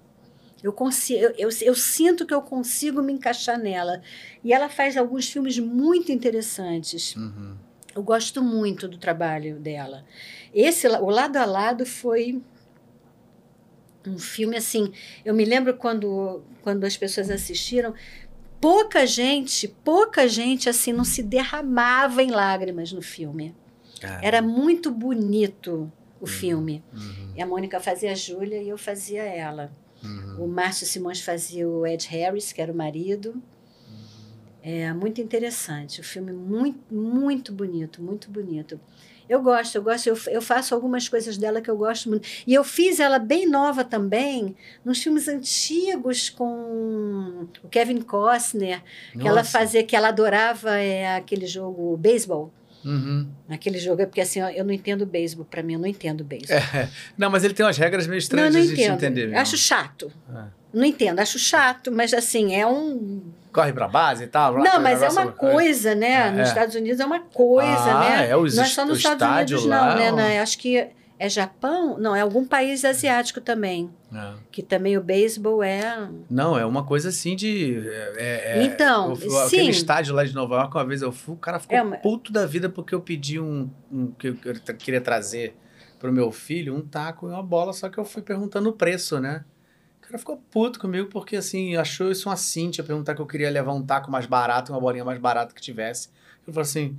Eu, 0.64 0.72
consigo, 0.72 1.19
eu, 1.19 1.31
eu, 1.38 1.49
eu 1.61 1.75
sinto 1.75 2.25
que 2.25 2.33
eu 2.33 2.41
consigo 2.41 3.01
me 3.01 3.11
encaixar 3.11 3.57
nela. 3.57 4.01
E 4.43 4.53
ela 4.53 4.69
faz 4.69 4.95
alguns 4.95 5.27
filmes 5.30 5.57
muito 5.57 6.11
interessantes. 6.11 7.15
Uhum. 7.15 7.56
Eu 7.95 8.03
gosto 8.03 8.41
muito 8.43 8.88
do 8.88 8.98
trabalho 8.98 9.59
dela. 9.59 10.06
Esse, 10.53 10.88
O 10.88 11.09
Lado 11.09 11.38
a 11.38 11.45
Lado, 11.45 11.85
foi 11.85 12.41
um 14.06 14.17
filme 14.17 14.57
assim. 14.57 14.91
Eu 15.25 15.33
me 15.33 15.45
lembro 15.45 15.75
quando, 15.75 16.41
quando 16.61 16.83
as 16.85 16.95
pessoas 16.98 17.30
assistiram, 17.30 17.93
pouca 18.59 19.06
gente, 19.06 19.67
pouca 19.67 20.27
gente 20.27 20.69
assim 20.69 20.93
não 20.93 21.03
se 21.03 21.22
derramava 21.23 22.22
em 22.23 22.31
lágrimas 22.31 22.91
no 22.91 23.01
filme. 23.01 23.56
Era 24.21 24.41
muito 24.41 24.91
bonito 24.91 25.91
o 26.19 26.27
filme. 26.27 26.83
uhum, 26.93 27.33
E 27.35 27.41
a 27.41 27.45
Mônica 27.45 27.80
fazia 27.80 28.11
a 28.11 28.15
Júlia 28.15 28.61
e 28.61 28.69
eu 28.69 28.77
fazia 28.77 29.23
ela. 29.23 29.71
uhum. 30.03 30.45
O 30.45 30.47
Márcio 30.47 30.85
Simões 30.85 31.21
fazia 31.21 31.67
o 31.67 31.85
Ed 31.85 32.07
Harris, 32.07 32.51
que 32.53 32.61
era 32.61 32.71
o 32.71 32.75
marido. 32.75 33.41
É 34.63 34.93
muito 34.93 35.19
interessante. 35.19 36.01
O 36.01 36.03
filme 36.03 36.31
muito, 36.31 36.93
muito 36.93 37.51
bonito, 37.51 38.01
muito 38.01 38.30
bonito. 38.30 38.80
Eu 39.27 39.41
gosto, 39.41 39.75
eu 39.75 39.81
gosto, 39.81 40.07
eu, 40.07 40.17
eu 40.27 40.41
faço 40.41 40.75
algumas 40.75 41.07
coisas 41.07 41.38
dela 41.38 41.61
que 41.61 41.71
eu 41.71 41.77
gosto 41.77 42.09
muito. 42.09 42.27
E 42.45 42.53
eu 42.53 42.63
fiz 42.63 42.99
ela 42.99 43.17
bem 43.17 43.47
nova 43.47 43.83
também, 43.83 44.55
nos 44.83 45.01
filmes 45.01 45.27
antigos 45.27 46.30
com 46.30 47.47
o 47.63 47.69
Kevin 47.69 48.01
Costner, 48.01 48.83
que 49.13 49.27
ela 49.27 49.38
Nossa. 49.38 49.51
fazia, 49.51 49.83
que 49.83 49.95
ela 49.95 50.09
adorava 50.09 50.77
é, 50.77 51.15
aquele 51.15 51.45
jogo 51.47 51.95
beisebol. 51.97 52.51
Uhum. 52.84 53.27
Aquele 53.50 53.77
jogo, 53.77 54.01
é 54.01 54.06
porque 54.06 54.22
assim, 54.22 54.42
ó, 54.42 54.50
eu 54.50 54.64
não 54.66 54.72
entendo 54.72 55.06
beisebol, 55.06 55.45
para 55.45 55.61
mim 55.61 55.74
eu 55.74 55.80
não 55.80 55.88
entendo 55.88 56.24
beisebol. 56.24 56.58
É. 56.58 56.90
Não, 57.18 57.30
mas 57.30 57.43
ele 57.43 57.53
tem 57.53 57.66
umas 57.66 57.77
regras 57.77 58.08
meio 58.08 58.16
Não, 58.16 58.19
estranhas 58.19 58.53
não 58.53 58.61
de 58.61 58.68
a 58.68 58.69
gente 58.69 58.82
entendo. 58.82 58.93
entender. 58.95 59.26
mesmo. 59.27 59.40
Acho 59.40 59.58
chato. 59.58 60.11
É. 60.35 60.43
Não 60.74 60.85
entendo, 60.85 61.19
acho 61.19 61.38
chato, 61.38 61.92
mas 61.92 62.14
assim, 62.14 62.56
é 62.56 62.66
um. 62.66 63.22
Corre 63.51 63.74
pra 63.74 63.88
base 63.88 64.24
e 64.24 64.27
tal. 64.27 64.58
Não, 64.58 64.80
mas 64.82 65.01
é 65.03 65.10
uma 65.10 65.27
coisa, 65.32 65.93
né? 65.93 66.27
É, 66.27 66.32
Nos 66.32 66.40
é. 66.40 66.43
Estados 66.43 66.76
Unidos 66.76 67.00
é 67.01 67.06
uma 67.06 67.19
coisa, 67.19 67.69
Ah, 67.69 68.00
né? 68.00 68.30
é, 68.30 68.38
os 68.38 68.56
não 68.56 68.64
é 68.64 68.68
só 68.68 68.85
nos 68.85 68.98
Estados 69.00 69.27
Unidos, 69.27 69.66
lá, 69.66 69.90
não, 69.90 69.95
né? 69.98 70.11
ó. 70.11 70.16
Não, 70.16 70.42
Acho 70.42 70.58
que 70.58 70.88
é 71.25 71.30
Japão, 71.30 71.98
não, 72.00 72.16
é 72.16 72.22
algum 72.22 72.45
país 72.45 72.83
asiático 72.83 73.40
também. 73.40 73.90
É. 74.14 74.33
Que 74.51 74.64
também 74.64 74.98
o 74.98 75.01
beisebol 75.01 75.61
é. 75.61 76.09
Não, 76.30 76.58
é 76.58 76.66
uma 76.66 76.83
coisa 76.83 77.09
assim 77.09 77.35
de. 77.35 77.77
é- 78.17 78.58
é- 78.59 78.64
Então, 78.64 79.14
eu. 79.22 79.40
Aquele 79.40 79.69
estádio 79.69 80.16
lá 80.16 80.24
de 80.24 80.33
Nova 80.33 80.56
York, 80.56 80.75
uma 80.75 80.85
vez 80.85 81.01
eu 81.01 81.11
fui, 81.11 81.35
o 81.35 81.38
cara 81.38 81.59
ficou 81.59 81.77
É 81.77 81.82
uma- 81.82 81.98
puto 81.98 82.32
da 82.32 82.45
vida 82.45 82.69
porque 82.69 82.95
eu 82.95 83.01
pedi 83.01 83.40
um. 83.40 83.69
um 83.91 84.11
que 84.11 84.30
eu, 84.30 84.38
eu 84.43 84.75
queria 84.75 85.00
trazer 85.01 85.56
pro 86.00 86.11
meu 86.11 86.32
filho 86.32 86.75
um 86.75 86.82
taco 86.82 87.27
e 87.27 87.32
uma 87.32 87.43
bola, 87.43 87.72
só 87.74 87.88
que 87.88 87.98
eu 87.98 88.03
fui 88.06 88.22
perguntando 88.22 88.69
o 88.69 88.74
preço, 88.74 89.19
né? 89.19 89.45
cara 90.01 90.17
ficou 90.17 90.38
puto 90.51 90.77
comigo 90.80 91.08
porque, 91.08 91.38
assim, 91.38 91.75
achou 91.77 92.11
isso 92.11 92.27
uma 92.27 92.35
Cintia, 92.35 92.83
perguntar 92.83 93.16
que 93.16 93.22
eu 93.22 93.25
queria 93.25 93.50
levar 93.50 93.72
um 93.74 93.82
taco 93.82 94.11
mais 94.11 94.25
barato, 94.25 94.74
uma 94.74 94.82
bolinha 94.82 95.06
mais 95.06 95.17
barata 95.19 95.53
que 95.56 95.61
tivesse. 95.61 96.09
Ele 96.45 96.53
falou 96.53 96.64
assim, 96.64 96.98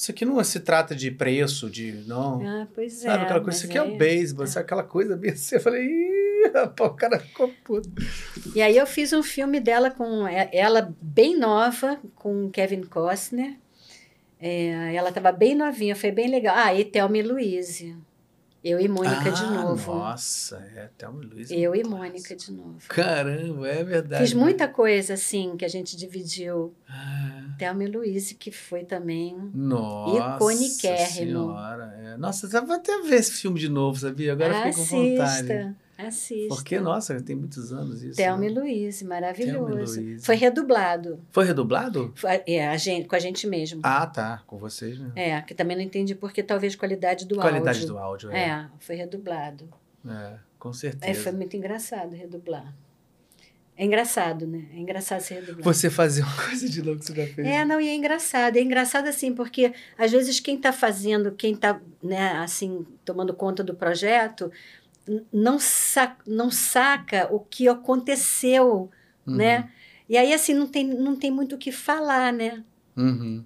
isso 0.00 0.10
aqui 0.10 0.24
não 0.24 0.42
se 0.42 0.60
trata 0.60 0.94
de 0.94 1.10
preço, 1.10 1.68
de... 1.68 1.92
Não. 2.06 2.40
Ah, 2.46 2.66
pois 2.74 2.94
Sabe 2.94 3.22
é. 3.22 3.26
aquela 3.26 3.40
coisa, 3.40 3.58
isso 3.58 3.66
aqui 3.66 3.76
é 3.76 3.82
o 3.82 3.84
aí- 3.86 3.98
beisebol, 3.98 4.46
sabe 4.46 4.64
aquela 4.64 4.82
coisa 4.82 5.16
bem 5.16 5.32
assim. 5.32 5.56
Eu 5.56 5.60
falei, 5.60 5.84
ih, 5.84 6.50
rapaz, 6.54 6.90
o 6.90 6.94
cara 6.94 7.18
ficou 7.18 7.50
puto. 7.62 7.90
E 8.54 8.62
aí 8.62 8.76
eu 8.78 8.86
fiz 8.86 9.12
um 9.12 9.22
filme 9.22 9.60
dela 9.60 9.90
com 9.90 10.26
é- 10.26 10.48
ela 10.52 10.94
bem 11.02 11.36
nova, 11.38 12.00
com 12.14 12.48
Kevin 12.50 12.82
Costner. 12.84 13.56
É, 14.40 14.94
ela 14.94 15.10
estava 15.10 15.30
bem 15.32 15.54
novinha, 15.54 15.94
foi 15.94 16.10
bem 16.10 16.28
legal. 16.30 16.54
Ah, 16.56 16.74
e 16.74 16.82
Thelma 16.82 17.18
e 17.18 17.22
Louise. 17.22 17.94
Eu 18.62 18.78
e 18.78 18.86
Mônica 18.88 19.30
de 19.32 19.42
Ah, 19.42 19.50
novo. 19.62 19.94
Nossa, 19.94 20.56
é, 20.76 20.90
Thelma 20.98 21.22
e 21.22 21.26
Luiz. 21.26 21.50
Eu 21.50 21.74
e 21.74 21.82
Mônica 21.82 22.36
de 22.36 22.52
novo. 22.52 22.78
Caramba, 22.88 23.66
é 23.66 23.82
verdade. 23.82 24.22
Fiz 24.22 24.34
muita 24.34 24.68
coisa 24.68 25.14
assim 25.14 25.56
que 25.56 25.64
a 25.64 25.68
gente 25.68 25.96
dividiu. 25.96 26.74
Ah, 26.88 27.42
Thelma 27.58 27.84
e 27.84 27.86
Louise, 27.86 28.34
que 28.34 28.50
foi 28.50 28.84
também. 28.84 29.34
Nossa 29.54 30.36
Iconiquérrimo. 30.36 31.08
senhora. 31.46 31.94
É. 32.02 32.16
Nossa, 32.18 32.46
eu 32.54 32.66
vou 32.66 32.76
até 32.76 33.00
ver 33.00 33.16
esse 33.16 33.32
filme 33.32 33.58
de 33.58 33.68
novo, 33.68 33.98
sabia? 33.98 34.32
Agora 34.32 34.54
fiquei 34.72 34.72
com 34.72 34.84
vontade. 34.84 35.74
Assista. 36.06 36.48
Porque, 36.54 36.78
nossa, 36.80 37.20
tem 37.20 37.36
muitos 37.36 37.72
anos 37.72 38.02
isso. 38.02 38.16
Thelma 38.16 38.38
né? 38.40 38.46
e 38.46 38.50
Louise, 38.54 39.04
maravilhoso. 39.04 39.74
Louise. 39.74 40.18
Foi 40.20 40.34
redublado. 40.36 41.20
Foi 41.30 41.44
redublado? 41.44 42.12
Foi- 42.16 42.42
É, 42.46 42.66
a 42.68 42.76
gente, 42.76 43.06
com 43.08 43.16
a 43.16 43.18
gente 43.18 43.46
mesmo. 43.46 43.80
Ah, 43.82 44.06
tá. 44.06 44.42
Com 44.46 44.58
vocês, 44.58 44.98
né? 44.98 45.10
É, 45.14 45.40
que 45.42 45.54
também 45.54 45.76
não 45.76 45.84
entendi 45.84 46.14
porque 46.14 46.42
talvez 46.42 46.74
qualidade 46.76 47.26
do 47.26 47.36
Qualidade 47.36 47.78
áudio. 47.80 47.86
do 47.94 47.98
áudio, 47.98 48.30
é. 48.30 48.40
É, 48.48 48.66
foi 48.78 48.96
redublado. 48.96 49.68
É, 50.08 50.34
com 50.58 50.70
É, 50.70 50.72
certeza. 50.72 51.22
foi 51.22 51.32
muito 51.32 51.56
engraçado 51.56 52.14
redublar. 52.14 52.74
É 53.76 53.84
engraçado, 53.86 54.46
né? 54.46 54.66
É 54.74 54.78
engraçado 54.78 55.20
ser 55.22 55.34
redublado. 55.36 55.62
Você 55.62 55.88
fazer 55.88 56.22
uma 56.22 56.34
coisa 56.44 56.68
de 56.68 56.82
novo 56.82 56.98
que 56.98 57.06
você 57.06 57.14
já 57.14 57.26
fez. 57.34 57.46
É, 57.48 57.64
não, 57.64 57.80
e 57.80 57.88
é 57.88 57.94
engraçado. 57.94 58.56
É 58.56 58.60
engraçado 58.60 59.08
assim, 59.08 59.32
porque 59.34 59.72
às 59.96 60.10
vezes 60.10 60.38
quem 60.38 60.56
está 60.56 60.70
fazendo, 60.70 61.32
quem 61.32 61.54
está, 61.54 61.80
né, 62.02 62.32
assim, 62.42 62.84
tomando 63.06 63.32
conta 63.32 63.64
do 63.64 63.74
projeto, 63.74 64.52
não, 65.32 65.58
sa 65.58 66.16
não 66.26 66.50
saca 66.50 67.28
o 67.32 67.40
que 67.40 67.68
aconteceu, 67.68 68.90
Uhum, 69.26 69.36
né? 69.36 69.68
E 70.08 70.16
aí, 70.16 70.32
assim, 70.32 70.54
não 70.54 70.66
tem, 70.66 70.84
não 70.84 71.14
tem 71.16 71.30
muito 71.30 71.54
o 71.54 71.58
que 71.58 71.70
falar, 71.70 72.32
né? 72.32 72.62
uhum. 72.96 73.44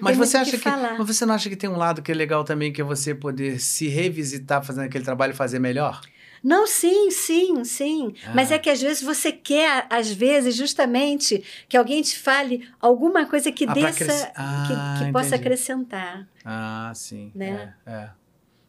Mas 0.00 0.16
você 0.16 0.36
acha 0.36 0.50
que, 0.52 0.58
falar. 0.58 0.98
mas 0.98 1.06
você 1.06 1.24
não 1.24 1.34
acha 1.34 1.48
que 1.48 1.56
tem 1.56 1.70
um 1.70 1.76
lado 1.76 2.02
que 2.02 2.10
é 2.10 2.14
legal 2.14 2.42
também 2.44 2.72
que 2.72 2.80
é 2.80 2.84
você 2.84 3.14
poder 3.14 3.60
se 3.60 3.88
revisitar 3.88 4.64
fazendo 4.64 4.84
aquele 4.86 5.04
trabalho 5.04 5.32
e 5.32 5.36
fazer 5.36 5.58
melhor? 5.58 6.00
Não, 6.42 6.66
sim, 6.66 7.10
sim, 7.10 7.64
sim. 7.64 8.14
Mas 8.34 8.50
Ah. 8.50 8.54
é 8.56 8.58
que 8.58 8.68
às 8.70 8.80
vezes 8.80 9.02
você 9.02 9.32
quer, 9.32 9.86
às 9.90 10.10
vezes, 10.12 10.54
justamente, 10.54 11.42
que 11.68 11.76
alguém 11.76 12.02
te 12.02 12.18
fale 12.18 12.68
alguma 12.80 13.26
coisa 13.26 13.50
que 13.50 13.64
Ah, 13.64 13.72
desça, 13.72 14.04
acresce- 14.04 14.26
que, 14.26 14.32
Ah, 14.36 14.94
que 14.98 15.12
possa 15.12 15.28
entendi. 15.28 15.42
acrescentar. 15.42 16.28
Ah, 16.44 16.92
sim. 16.94 17.32
Né? 17.34 17.72
É, 17.86 17.90
é. 17.90 18.10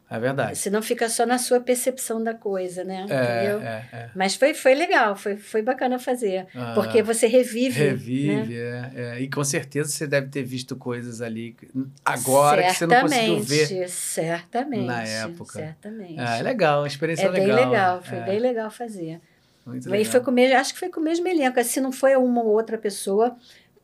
É 0.09 0.17
verdade. 0.19 0.57
Senão 0.57 0.81
fica 0.81 1.09
só 1.09 1.25
na 1.25 1.37
sua 1.37 1.59
percepção 1.59 2.23
da 2.23 2.33
coisa, 2.33 2.83
né? 2.85 3.05
É, 3.09 3.43
Entendeu? 3.43 3.61
é, 3.61 3.85
é. 3.91 4.09
Mas 4.15 4.35
foi, 4.35 4.53
foi 4.53 4.73
legal, 4.73 5.17
foi, 5.17 5.35
foi 5.35 5.61
bacana 5.61 5.99
fazer. 5.99 6.47
Ah, 6.55 6.71
Porque 6.75 7.03
você 7.03 7.27
revive. 7.27 7.77
né? 7.77 7.89
Revive, 7.89 8.57
é, 8.57 8.91
é. 8.95 9.19
E 9.21 9.29
com 9.29 9.43
certeza 9.43 9.89
você 9.89 10.07
deve 10.07 10.29
ter 10.29 10.43
visto 10.43 10.77
coisas 10.77 11.21
ali 11.21 11.57
agora 12.05 12.63
que 12.63 12.73
você 12.75 12.85
não 12.87 13.01
conseguiu 13.01 13.39
ver. 13.41 13.65
Certamente, 13.67 13.91
certamente. 13.91 14.85
na 14.85 15.03
época. 15.03 15.51
Certamente. 15.59 16.15
Ah, 16.19 16.37
é 16.37 16.41
legal, 16.43 16.81
uma 16.81 16.87
experiência 16.87 17.25
É 17.25 17.29
bem 17.31 17.45
legal. 17.45 17.69
legal, 17.69 18.01
foi 18.01 18.17
é, 18.17 18.21
bem 18.23 18.39
legal 18.39 18.71
fazer. 18.71 19.19
Muito 19.65 19.87
E 19.87 19.91
legal. 19.91 20.11
foi 20.11 20.19
com 20.21 20.31
mesmo, 20.31 20.55
acho 20.57 20.73
que 20.73 20.79
foi 20.79 20.89
com 20.89 21.01
o 21.01 21.03
mesmo 21.03 21.27
elenco. 21.27 21.61
Se 21.65 21.81
não 21.81 21.91
foi 21.91 22.15
uma 22.15 22.41
ou 22.41 22.47
outra 22.53 22.77
pessoa, 22.77 23.35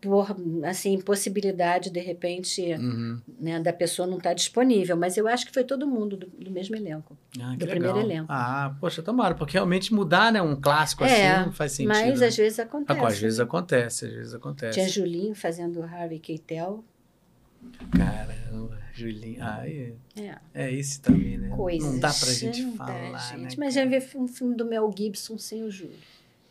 por 0.03 0.35
assim, 0.65 0.99
possibilidade, 1.01 1.89
de 1.89 1.99
repente, 1.99 2.61
Uhum. 2.73 3.19
né, 3.39 3.59
da 3.59 3.73
pessoa 3.73 4.07
não 4.07 4.17
estar 4.17 4.33
disponível. 4.33 4.95
Mas 4.95 5.17
eu 5.17 5.27
acho 5.27 5.45
que 5.45 5.51
foi 5.53 5.63
todo 5.63 5.87
mundo 5.87 6.15
do, 6.15 6.27
do 6.27 6.51
mesmo 6.51 6.75
elenco. 6.75 7.17
Ah, 7.39 7.55
do 7.55 7.65
legal. 7.65 7.67
primeiro 7.69 7.99
elenco. 7.99 8.25
Ah, 8.29 8.75
poxa, 8.79 9.01
tomara, 9.01 9.33
porque 9.35 9.53
realmente 9.53 9.93
mudar, 9.93 10.31
né, 10.31 10.41
um 10.41 10.55
clássico 10.55 11.03
É, 11.03 11.31
assim 11.33 11.45
não 11.47 11.51
faz 11.53 11.71
sentido. 11.71 11.89
Mas 11.89 12.19
né? 12.19 12.27
às 12.27 12.35
vezes 12.37 12.59
Ah, 12.59 12.63
acontece. 12.63 13.01
às 13.05 13.19
vezes 13.19 13.39
acontece, 13.39 14.05
às 14.05 14.11
vezes 14.13 14.33
acontece. 14.33 14.73
Tinha 14.79 14.89
Julinho 14.89 15.33
fazendo 15.35 15.79
o 15.79 15.83
Harvey 15.83 16.19
Keitel. 16.19 16.83
Caramba, 17.95 18.77
Julinho. 18.93 19.37
Ah, 19.41 19.63
é, 19.67 19.93
É, 20.53 20.71
esse 20.71 20.99
também, 21.01 21.37
né? 21.37 21.49
coisas. 21.55 21.91
Não 21.93 21.99
dá 21.99 22.13
pra 22.13 22.33
gente 22.33 22.63
dá, 22.71 22.77
falar, 22.85 23.19
gente. 23.37 23.41
né? 23.41 23.65
Mas 23.65 23.73
já 23.73 23.85
vi 23.85 23.97
um 24.15 24.27
filme 24.27 24.55
do 24.55 24.65
Mel 24.65 24.93
Gibson 24.95 25.37
sem 25.37 25.63
o 25.63 25.71
Júlio. 25.71 25.95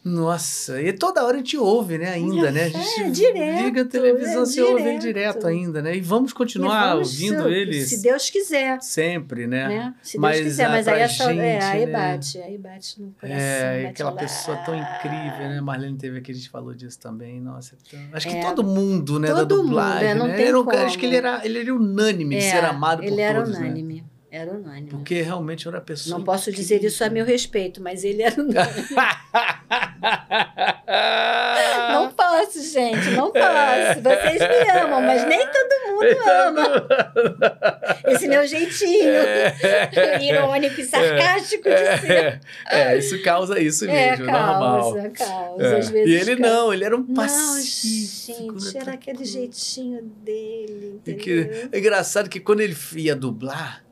Nossa, 0.04 0.82
e 0.82 0.92
toda 0.92 1.24
hora 1.24 1.34
a 1.36 1.38
gente 1.38 1.56
ouve, 1.56 1.96
né, 1.96 2.10
ainda, 2.10 2.50
né? 2.50 2.64
A 2.64 2.68
gente 2.68 3.02
É, 3.02 3.10
direto, 3.10 3.62
liga 3.64 3.82
a 3.82 3.84
televisão, 3.84 4.42
é, 4.42 4.46
você 4.46 4.60
ouve 4.60 4.82
ele 4.82 4.98
direto. 4.98 5.02
direto 5.38 5.46
ainda, 5.46 5.80
né? 5.80 5.96
E 5.96 6.00
vamos 6.00 6.32
E 6.32 6.34
continuar 6.34 6.94
vamos, 6.94 7.12
ouvindo 7.12 7.44
se- 7.44 7.48
ele 7.50 7.84
Se 7.84 8.02
Deus 8.02 8.28
quiser. 8.28 8.82
sempre, 8.82 9.46
né? 9.46 9.68
Né? 9.68 9.94
Se 10.02 10.18
Mas, 10.18 10.36
Deus 10.38 10.48
quiser, 10.48 10.64
ah, 10.64 10.68
mas 10.70 10.88
aí, 10.88 11.00
essa, 11.02 11.22
é, 11.24 11.26
gente, 11.60 11.64
aí 11.64 11.86
né? 11.86 11.92
bate, 11.92 12.38
aí 12.38 12.58
bate 12.58 13.00
no 13.00 13.12
coração. 13.20 13.38
É, 13.40 13.82
e 13.82 13.86
aquela 13.86 14.10
lá. 14.10 14.16
pessoa 14.16 14.56
tão 14.58 14.74
incrível, 14.74 15.48
né? 15.48 15.60
Marlene 15.60 15.96
teve 15.96 16.18
aqui, 16.18 16.32
a 16.32 16.34
gente 16.34 16.50
falou 16.50 16.74
disso 16.74 16.98
também. 16.98 17.40
Nossa, 17.40 17.76
é 17.76 17.90
tão- 17.96 18.08
acho 18.12 18.28
que 18.28 18.36
É. 18.36 18.40
todo 18.40 18.64
mundo, 18.64 19.20
né, 19.20 19.28
da 19.28 19.34
Todo 19.36 19.56
mundo, 19.58 19.66
dublagem, 19.68 20.08
é, 20.08 20.14
não 20.16 20.26
né? 20.26 20.34
tem 20.36 20.46
Era 20.46 20.60
um- 20.60 20.64
como. 20.64 20.76
acho 20.78 20.98
que 20.98 21.06
ele 21.06 21.16
era, 21.16 21.40
ele 21.46 21.60
era 21.60 21.72
unânime 21.74 22.36
de 22.36 22.44
É, 22.44 22.50
ser 22.50 22.64
amado 22.64 22.98
por 22.98 23.06
ele 23.06 23.20
era 23.20 23.40
todos, 23.40 23.56
né? 23.58 23.68
Era 24.34 24.50
unânime. 24.50 24.88
Porque 24.88 25.20
realmente 25.20 25.68
era 25.68 25.76
uma 25.76 25.82
pessoa 25.84 26.16
Não 26.16 26.24
posso 26.24 26.50
dizer 26.50 26.82
isso 26.82 27.04
a 27.04 27.10
meu 27.10 27.22
respeito, 27.22 27.82
mas 27.82 28.02
ele 28.02 28.22
era 28.22 28.40
unânime. 28.40 28.88
não 31.92 32.10
posso, 32.12 32.62
gente, 32.62 33.10
não 33.10 33.30
posso. 33.30 34.00
Vocês 34.02 34.40
me 34.40 34.70
amam, 34.80 35.02
mas 35.02 35.26
nem 35.28 35.46
todo 35.46 35.68
mundo 35.86 36.16
ama. 36.30 36.88
Esse 38.06 38.26
meu 38.26 38.46
jeitinho 38.46 39.12
irônico 40.22 40.80
e 40.80 40.84
sarcástico 40.84 41.68
de 41.68 41.98
ser. 42.00 42.40
É, 42.70 42.94
é, 42.94 42.98
isso 42.98 43.22
causa 43.22 43.60
isso 43.60 43.84
É, 43.84 44.12
mesmo, 44.12 44.24
normal. 44.24 44.94
causa, 44.94 45.10
causa. 45.10 45.62
É. 45.62 45.78
Às 45.78 45.90
vezes 45.90 46.10
E 46.10 46.14
ele 46.14 46.36
causa. 46.40 46.54
não, 46.56 46.72
ele 46.72 46.84
era 46.84 46.96
um 46.96 47.04
Não, 47.06 47.14
pacífico. 47.14 48.58
gente, 48.58 48.74
né? 48.76 48.80
era 48.80 48.92
aquele 48.94 49.26
jeitinho 49.26 50.00
dele, 50.24 51.02
que, 51.04 51.68
é 51.70 51.78
engraçado 51.78 52.30
que 52.30 52.40
quando 52.40 52.60
ele 52.60 52.74
ia 52.96 53.14
dublar, 53.14 53.84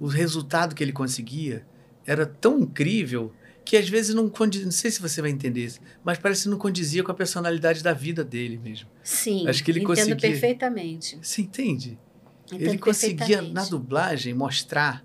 o 0.00 0.06
resultado 0.06 0.74
que 0.74 0.82
ele 0.82 0.92
conseguia 0.92 1.64
era 2.06 2.26
tão 2.26 2.58
incrível 2.60 3.32
que 3.64 3.76
às 3.78 3.88
vezes 3.88 4.14
não 4.14 4.28
condizia, 4.28 4.64
não 4.66 4.72
sei 4.72 4.90
se 4.90 5.00
você 5.00 5.22
vai 5.22 5.30
entender 5.30 5.64
isso, 5.64 5.80
mas 6.04 6.18
parece 6.18 6.42
que 6.42 6.48
não 6.50 6.58
condizia 6.58 7.02
com 7.02 7.10
a 7.10 7.14
personalidade 7.14 7.82
da 7.82 7.94
vida 7.94 8.22
dele 8.22 8.58
mesmo. 8.62 8.88
Sim, 9.02 9.48
Acho 9.48 9.64
que 9.64 9.70
ele 9.70 9.80
entendo 9.80 9.94
conseguia- 9.96 10.16
perfeitamente. 10.16 11.18
Você 11.22 11.40
entende? 11.42 11.98
Entendo 12.52 12.68
ele 12.68 12.78
conseguia 12.78 13.40
na 13.40 13.64
dublagem 13.64 14.34
mostrar 14.34 15.02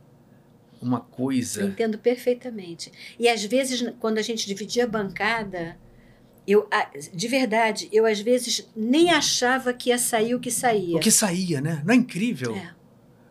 uma 0.82 1.00
coisa. 1.00 1.64
Entendo 1.64 1.98
perfeitamente. 1.98 2.92
E 3.18 3.30
às 3.30 3.44
vezes, 3.46 3.82
quando 4.00 4.18
a 4.18 4.22
gente 4.22 4.46
dividia 4.46 4.84
a 4.84 4.88
bancada, 4.88 5.78
eu, 6.46 6.68
de 7.14 7.28
verdade, 7.30 7.88
eu 7.94 8.06
às 8.06 8.20
vezes 8.20 8.68
nem 8.76 9.10
achava 9.10 9.74
que 9.74 9.90
ia 9.90 9.98
sair 9.98 10.36
o 10.36 10.40
que 10.40 10.52
saía. 10.52 10.98
O 10.98 11.00
que 11.00 11.12
saía, 11.12 11.62
né? 11.62 11.82
Não 11.86 11.94
é 11.94 11.98
incrível? 11.98 12.56
É. 12.56 12.74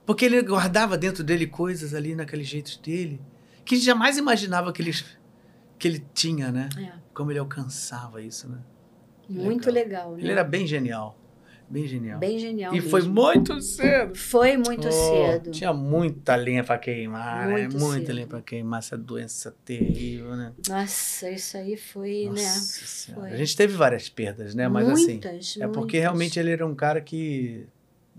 Porque 0.08 0.24
ele 0.24 0.40
guardava 0.40 0.96
dentro 0.96 1.22
dele 1.22 1.46
coisas 1.46 1.92
ali 1.92 2.14
naquele 2.14 2.42
jeito 2.42 2.80
dele 2.80 3.20
que 3.62 3.74
a 3.74 3.76
gente 3.76 3.84
jamais 3.84 4.16
imaginava 4.16 4.72
que 4.72 4.80
ele, 4.80 4.92
que 5.78 5.86
ele 5.86 6.02
tinha, 6.14 6.50
né? 6.50 6.70
É, 6.78 6.92
Como 7.12 7.30
ele 7.30 7.38
alcançava 7.38 8.22
isso, 8.22 8.48
né? 8.48 8.56
muito 9.28 9.70
legal, 9.70 10.12
né? 10.16 10.22
Ele 10.22 10.32
era 10.32 10.42
bem 10.42 10.66
genial. 10.66 11.14
Bem 11.68 11.86
genial. 11.86 12.18
bem 12.18 12.38
genial 12.38 12.72
e 12.72 12.76
mesmo. 12.76 12.88
foi 12.88 13.02
muito 13.02 13.60
cedo. 13.60 14.14
Foi 14.16 14.56
muito 14.56 14.88
Oh, 14.88 14.90
cedo. 14.90 15.50
Tinha 15.50 15.70
muita 15.74 16.34
lenha 16.36 16.64
pra 16.64 16.78
queimar, 16.78 17.46
Muito 17.46 17.74
né? 17.76 17.84
Muita 17.84 18.06
cedo. 18.06 18.14
lenha 18.14 18.26
pra 18.26 18.40
queimar, 18.40 18.78
essa 18.78 18.96
doença 18.96 19.54
terrível, 19.66 20.34
né? 20.34 20.54
Nossa, 20.66 21.30
isso 21.30 21.58
aí 21.58 21.76
foi, 21.76 22.24
Nossa 22.30 22.42
né? 22.42 22.48
Senhora. 22.48 23.20
Foi. 23.24 23.32
A 23.32 23.36
gente 23.36 23.54
teve 23.54 23.74
várias 23.76 24.08
perdas, 24.08 24.54
né? 24.54 24.66
Mas 24.68 24.88
assim, 24.88 25.04
muitas, 25.20 25.58
é 25.60 25.68
porque 25.68 25.98
realmente 25.98 26.38
ele 26.40 26.50
era 26.50 26.66
um 26.66 26.74
cara 26.74 27.02
que 27.02 27.66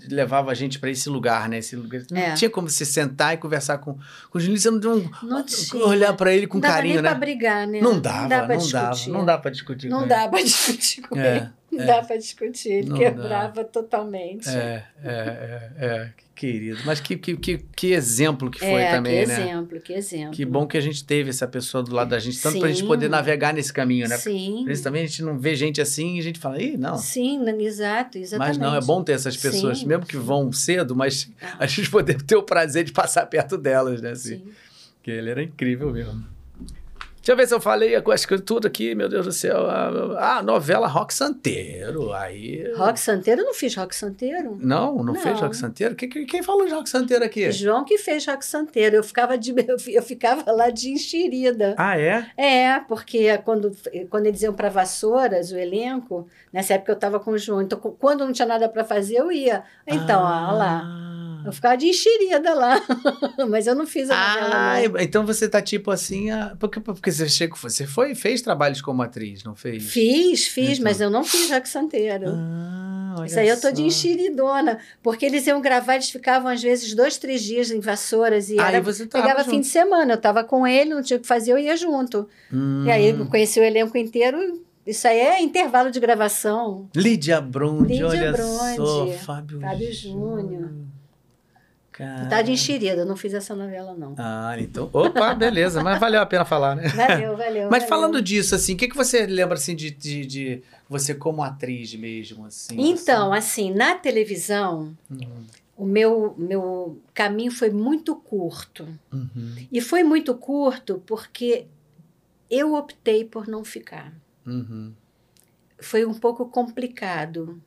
levava 0.09 0.51
a 0.51 0.53
gente 0.53 0.79
para 0.79 0.89
esse 0.89 1.09
lugar, 1.09 1.49
né? 1.49 1.57
Esse 1.57 1.75
lugar. 1.75 2.01
Não 2.11 2.17
É. 2.17 2.33
tinha 2.33 2.49
como 2.49 2.69
se 2.69 2.85
sentar 2.85 3.33
e 3.33 3.37
conversar 3.37 3.77
com, 3.79 3.93
com 4.29 4.37
o 4.37 4.39
Julinho, 4.39 4.59
você 4.59 4.69
não, 4.71 4.79
não, 4.79 5.11
Não 5.23 5.43
tinha. 5.45 5.83
olhar 5.85 6.13
para 6.13 6.33
ele 6.33 6.47
com 6.47 6.55
não 6.57 6.61
dava 6.61 6.73
carinho, 6.75 6.93
nem 6.95 7.03
né? 7.03 7.09
pra 7.09 7.19
brigar, 7.19 7.67
né? 7.67 7.81
Não 7.81 7.99
dava, 7.99 8.27
dá 8.27 8.43
pra 8.45 8.55
não 8.55 8.69
dava, 8.69 8.89
discutir. 8.91 9.09
não 9.11 9.25
dá 9.25 9.37
para 9.37 9.51
discutir. 9.51 9.89
Não 9.89 10.01
com 10.01 10.07
dá 10.07 10.27
pra 10.27 10.41
discutir 10.43 11.01
com 11.01 11.15
ele. 11.17 11.27
ele. 11.27 11.49
Não 11.71 11.83
é. 11.83 11.85
dá 11.85 12.01
pra 12.01 12.17
discutir. 12.17 12.69
Ele 12.69 12.89
Não 12.89 12.97
quebrava 12.97 13.63
totalmente. 13.63 14.49
É, 14.49 14.83
é, 15.03 15.11
é, 15.11 15.85
é, 15.85 16.09
que 16.15 16.29
querido. 16.39 16.79
Mas 16.85 16.99
que, 16.99 17.17
que, 17.17 17.35
que, 17.35 17.57
que 17.57 17.87
exemplo 17.91 18.49
que 18.49 18.59
foi 18.59 18.81
É, 18.81 18.91
também, 18.91 19.21
que 19.21 19.27
né? 19.27 19.41
exemplo, 19.41 19.81
que 19.81 19.93
exemplo. 19.93 20.31
Que 20.31 20.45
bom 20.45 20.65
que 20.65 20.77
a 20.77 20.81
gente 20.81 21.03
teve 21.03 21.29
essa 21.29 21.47
pessoa 21.47 21.83
do 21.83 21.93
lado 21.93 22.09
da 22.09 22.19
gente, 22.19 22.41
tanto 22.41 22.59
pra 22.59 22.69
gente 22.69 22.81
Sim. 22.81 22.87
poder 22.87 23.09
navegar 23.09 23.53
nesse 23.53 23.73
caminho, 23.73 24.07
né? 24.07 24.17
Sim. 24.17 24.63
Vezes 24.65 24.81
também 24.83 25.03
a 25.03 25.05
gente 25.05 25.21
não 25.21 25.37
vê 25.37 25.55
gente 25.55 25.81
assim 25.81 26.15
e 26.15 26.19
a 26.19 26.23
gente 26.23 26.39
fala, 26.39 26.61
ih, 26.61 26.77
não. 26.77 26.97
Sim, 26.97 27.43
exato, 27.61 28.17
exatamente. 28.17 28.57
Mas 28.57 28.57
não, 28.57 28.75
é 28.75 28.81
bom 28.81 29.03
ter 29.03 29.13
essas 29.13 29.35
pessoas, 29.35 29.79
Sim. 29.79 29.87
mesmo 29.87 30.05
que 30.05 30.17
vão 30.17 30.51
cedo, 30.51 30.95
mas 30.95 31.29
Ah, 31.41 31.57
a 31.59 31.67
gente 31.67 31.89
poder 31.89 32.21
ter 32.21 32.35
o 32.35 32.43
prazer 32.43 32.85
de 32.85 32.91
passar 32.91 33.25
perto 33.25 33.57
delas, 33.57 34.01
né? 34.01 34.11
Assim. 34.11 34.37
sim. 34.37 34.43
Porque 34.95 35.11
ele 35.11 35.29
era 35.29 35.43
incrível 35.43 35.91
mesmo. 35.91 36.25
Deixa 37.29 37.33
eu 37.33 37.43
ver 37.43 37.47
se 37.47 37.53
eu 37.53 37.61
falei 37.61 38.01
com 38.01 38.11
as 38.11 38.25
coisas 38.25 38.43
tudo 38.43 38.65
aqui, 38.65 38.95
meu 38.95 39.07
Deus 39.07 39.27
do 39.27 39.31
céu. 39.31 39.69
Ah, 40.17 40.41
novela 40.43 40.87
Rock 40.87 41.13
Santeiro. 41.13 42.11
Aí. 42.11 42.73
Rock 42.75 42.99
Santeiro? 42.99 43.41
Eu 43.41 43.45
não 43.45 43.53
fiz 43.53 43.75
Rock 43.75 43.95
Santeiro. 43.95 44.57
Não, 44.59 44.95
não, 44.95 45.03
não. 45.03 45.13
fez 45.13 45.39
Rock 45.39 45.55
Santeiro? 45.55 45.93
Quem, 45.93 46.09
quem 46.09 46.41
falou 46.41 46.65
de 46.65 46.73
Rock 46.73 46.89
Santeiro 46.89 47.23
aqui? 47.23 47.51
João 47.51 47.85
que 47.85 47.99
fez 47.99 48.25
Rock 48.25 48.43
Santeiro. 48.43 48.95
Eu 48.95 49.03
ficava, 49.03 49.37
de, 49.37 49.53
eu 49.93 50.01
ficava 50.01 50.51
lá 50.51 50.71
de 50.71 50.89
enxerida. 50.89 51.75
Ah, 51.77 51.99
é? 51.99 52.25
É, 52.35 52.79
porque 52.79 53.37
quando, 53.45 53.77
quando 54.09 54.25
eles 54.25 54.41
iam 54.41 54.55
para 54.55 54.69
Vassouras, 54.69 55.51
o 55.51 55.55
elenco, 55.55 56.27
nessa 56.51 56.73
época 56.73 56.93
eu 56.93 56.95
estava 56.95 57.19
com 57.19 57.29
o 57.29 57.37
João. 57.37 57.61
Então, 57.61 57.77
quando 57.77 58.25
não 58.25 58.33
tinha 58.33 58.47
nada 58.47 58.67
para 58.67 58.83
fazer, 58.83 59.17
eu 59.17 59.31
ia. 59.31 59.61
Então, 59.85 60.25
ah. 60.25 60.49
ó 60.51 60.57
lá. 60.57 61.28
Eu 61.49 61.53
ficava 61.53 61.75
de 61.75 61.87
enxerida 61.87 62.53
lá, 62.53 62.81
mas 63.49 63.67
eu 63.67 63.75
não 63.75 63.85
fiz 63.85 64.09
a 64.09 64.15
novela. 64.15 64.55
Ah, 64.55 65.03
então 65.03 65.25
você 65.25 65.49
tá 65.49 65.61
tipo 65.61 65.91
assim, 65.91 66.29
a... 66.29 66.55
porque, 66.59 66.79
porque 66.79 67.11
você 67.11 67.27
chegou, 67.27 67.57
você 67.57 67.85
foi, 67.85 68.15
fez 68.15 68.41
trabalhos 68.41 68.81
como 68.81 69.01
atriz, 69.01 69.43
não 69.43 69.55
fez? 69.55 69.83
Fiz, 69.83 70.47
fiz, 70.47 70.73
então... 70.73 70.83
mas 70.83 71.01
eu 71.01 71.09
não 71.09 71.23
fiz 71.23 71.47
Jack 71.47 71.67
Santeiro. 71.67 72.25
Ah, 72.27 73.23
Isso 73.25 73.39
aí 73.39 73.47
eu 73.47 73.59
tô 73.59 73.71
de 73.71 73.81
enxeridona, 73.81 74.79
porque 75.01 75.25
eles 75.25 75.45
iam 75.47 75.59
gravar, 75.59 75.95
eles 75.95 76.09
ficavam 76.09 76.51
às 76.51 76.61
vezes 76.61 76.93
dois, 76.93 77.17
três 77.17 77.43
dias 77.43 77.71
em 77.71 77.79
Vassouras 77.79 78.49
e 78.49 78.59
era, 78.59 78.81
você 78.81 79.05
pegava 79.05 79.39
junto. 79.39 79.49
fim 79.49 79.61
de 79.61 79.67
semana, 79.67 80.13
eu 80.13 80.17
tava 80.17 80.43
com 80.43 80.65
ele, 80.65 80.93
não 80.93 81.01
tinha 81.01 81.17
o 81.17 81.19
que 81.19 81.27
fazer, 81.27 81.51
eu 81.51 81.57
ia 81.57 81.75
junto. 81.75 82.27
Hum. 82.53 82.83
E 82.85 82.91
aí 82.91 83.09
eu 83.09 83.25
conheci 83.25 83.59
o 83.59 83.63
elenco 83.63 83.97
inteiro, 83.97 84.61
isso 84.89 85.07
aí 85.07 85.19
é 85.19 85.41
intervalo 85.41 85.91
de 85.91 85.99
gravação. 85.99 86.89
Lídia 86.95 87.39
Bronde, 87.39 87.89
Lídia 87.89 88.07
olha 88.07 88.31
Bronde, 88.31 88.75
só, 88.75 89.07
Fábio, 89.23 89.59
Fábio 89.59 89.93
Júnior. 89.93 90.71
Tá 92.29 92.41
de 92.41 92.53
enxerida, 92.53 93.03
não 93.03 93.17
fiz 93.17 93.33
essa 93.33 93.53
novela, 93.53 93.93
não. 93.93 94.15
Ah, 94.17 94.55
então. 94.57 94.89
Opa, 94.93 95.33
beleza, 95.35 95.83
mas 95.83 95.99
valeu 95.99 96.21
a 96.21 96.25
pena 96.25 96.45
falar, 96.45 96.75
né? 96.75 96.87
Valeu, 96.87 97.35
valeu. 97.35 97.69
mas 97.69 97.83
valeu. 97.83 97.87
falando 97.87 98.21
disso, 98.21 98.55
assim, 98.55 98.73
o 98.73 98.77
que, 98.77 98.87
que 98.87 98.95
você 98.95 99.25
lembra 99.25 99.55
assim, 99.55 99.75
de, 99.75 99.91
de, 99.91 100.25
de 100.25 100.63
você 100.87 101.13
como 101.13 101.43
atriz 101.43 101.93
mesmo? 101.95 102.45
Assim, 102.45 102.79
então, 102.79 103.33
assim, 103.33 103.71
assim 103.71 103.77
na 103.77 103.95
televisão, 103.95 104.95
uhum. 105.11 105.45
o 105.75 105.85
meu, 105.85 106.35
meu 106.37 106.97
caminho 107.13 107.51
foi 107.51 107.69
muito 107.69 108.15
curto. 108.15 108.87
Uhum. 109.11 109.55
E 109.69 109.81
foi 109.81 110.01
muito 110.01 110.33
curto 110.35 111.03
porque 111.05 111.65
eu 112.49 112.75
optei 112.75 113.25
por 113.25 113.45
não 113.45 113.65
ficar. 113.65 114.13
Uhum. 114.45 114.93
Foi 115.77 116.05
um 116.05 116.13
pouco 116.13 116.45
complicado 116.45 117.61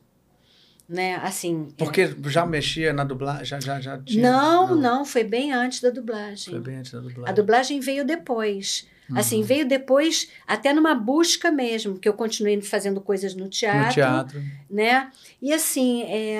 né? 0.87 1.15
Assim. 1.15 1.67
Porque 1.77 2.01
é... 2.01 2.15
já 2.25 2.45
mexia 2.45 2.93
na 2.93 3.03
dublagem? 3.03 3.45
Já, 3.45 3.59
já, 3.59 3.79
já 3.79 3.97
tinha... 3.99 4.31
não, 4.31 4.67
não, 4.69 4.75
não, 4.75 5.05
foi 5.05 5.23
bem 5.23 5.51
antes 5.51 5.81
da 5.81 5.89
dublagem. 5.89 6.53
Foi 6.53 6.61
bem 6.61 6.77
antes 6.77 6.91
da 6.91 6.99
dublagem. 6.99 7.29
A 7.29 7.31
dublagem 7.31 7.79
veio 7.79 8.05
depois. 8.05 8.87
Uhum. 9.09 9.17
Assim, 9.17 9.43
veio 9.43 9.67
depois, 9.67 10.29
até 10.47 10.73
numa 10.73 10.95
busca 10.95 11.51
mesmo, 11.51 11.99
que 11.99 12.07
eu 12.07 12.13
continuei 12.13 12.61
fazendo 12.61 13.01
coisas 13.01 13.35
no 13.35 13.49
teatro. 13.49 13.87
No 13.87 13.93
teatro. 13.93 14.43
Né? 14.69 15.11
E 15.41 15.53
assim, 15.53 16.03
é... 16.03 16.39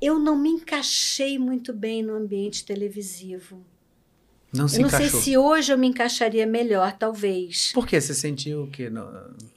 eu 0.00 0.18
não 0.18 0.36
me 0.36 0.50
encaixei 0.50 1.38
muito 1.38 1.72
bem 1.72 2.02
no 2.02 2.14
ambiente 2.14 2.64
televisivo. 2.64 3.64
Não 4.52 4.68
se 4.68 4.76
eu 4.76 4.82
não 4.82 4.88
encaixou. 4.88 5.10
sei 5.10 5.20
se 5.20 5.38
hoje 5.38 5.72
eu 5.72 5.78
me 5.78 5.86
encaixaria 5.86 6.46
melhor, 6.46 6.92
talvez. 6.92 7.72
Por 7.72 7.86
que? 7.86 7.98
Você 7.98 8.12
sentiu 8.12 8.64
o 8.64 8.66
quê? 8.66 8.90
No... 8.90 9.08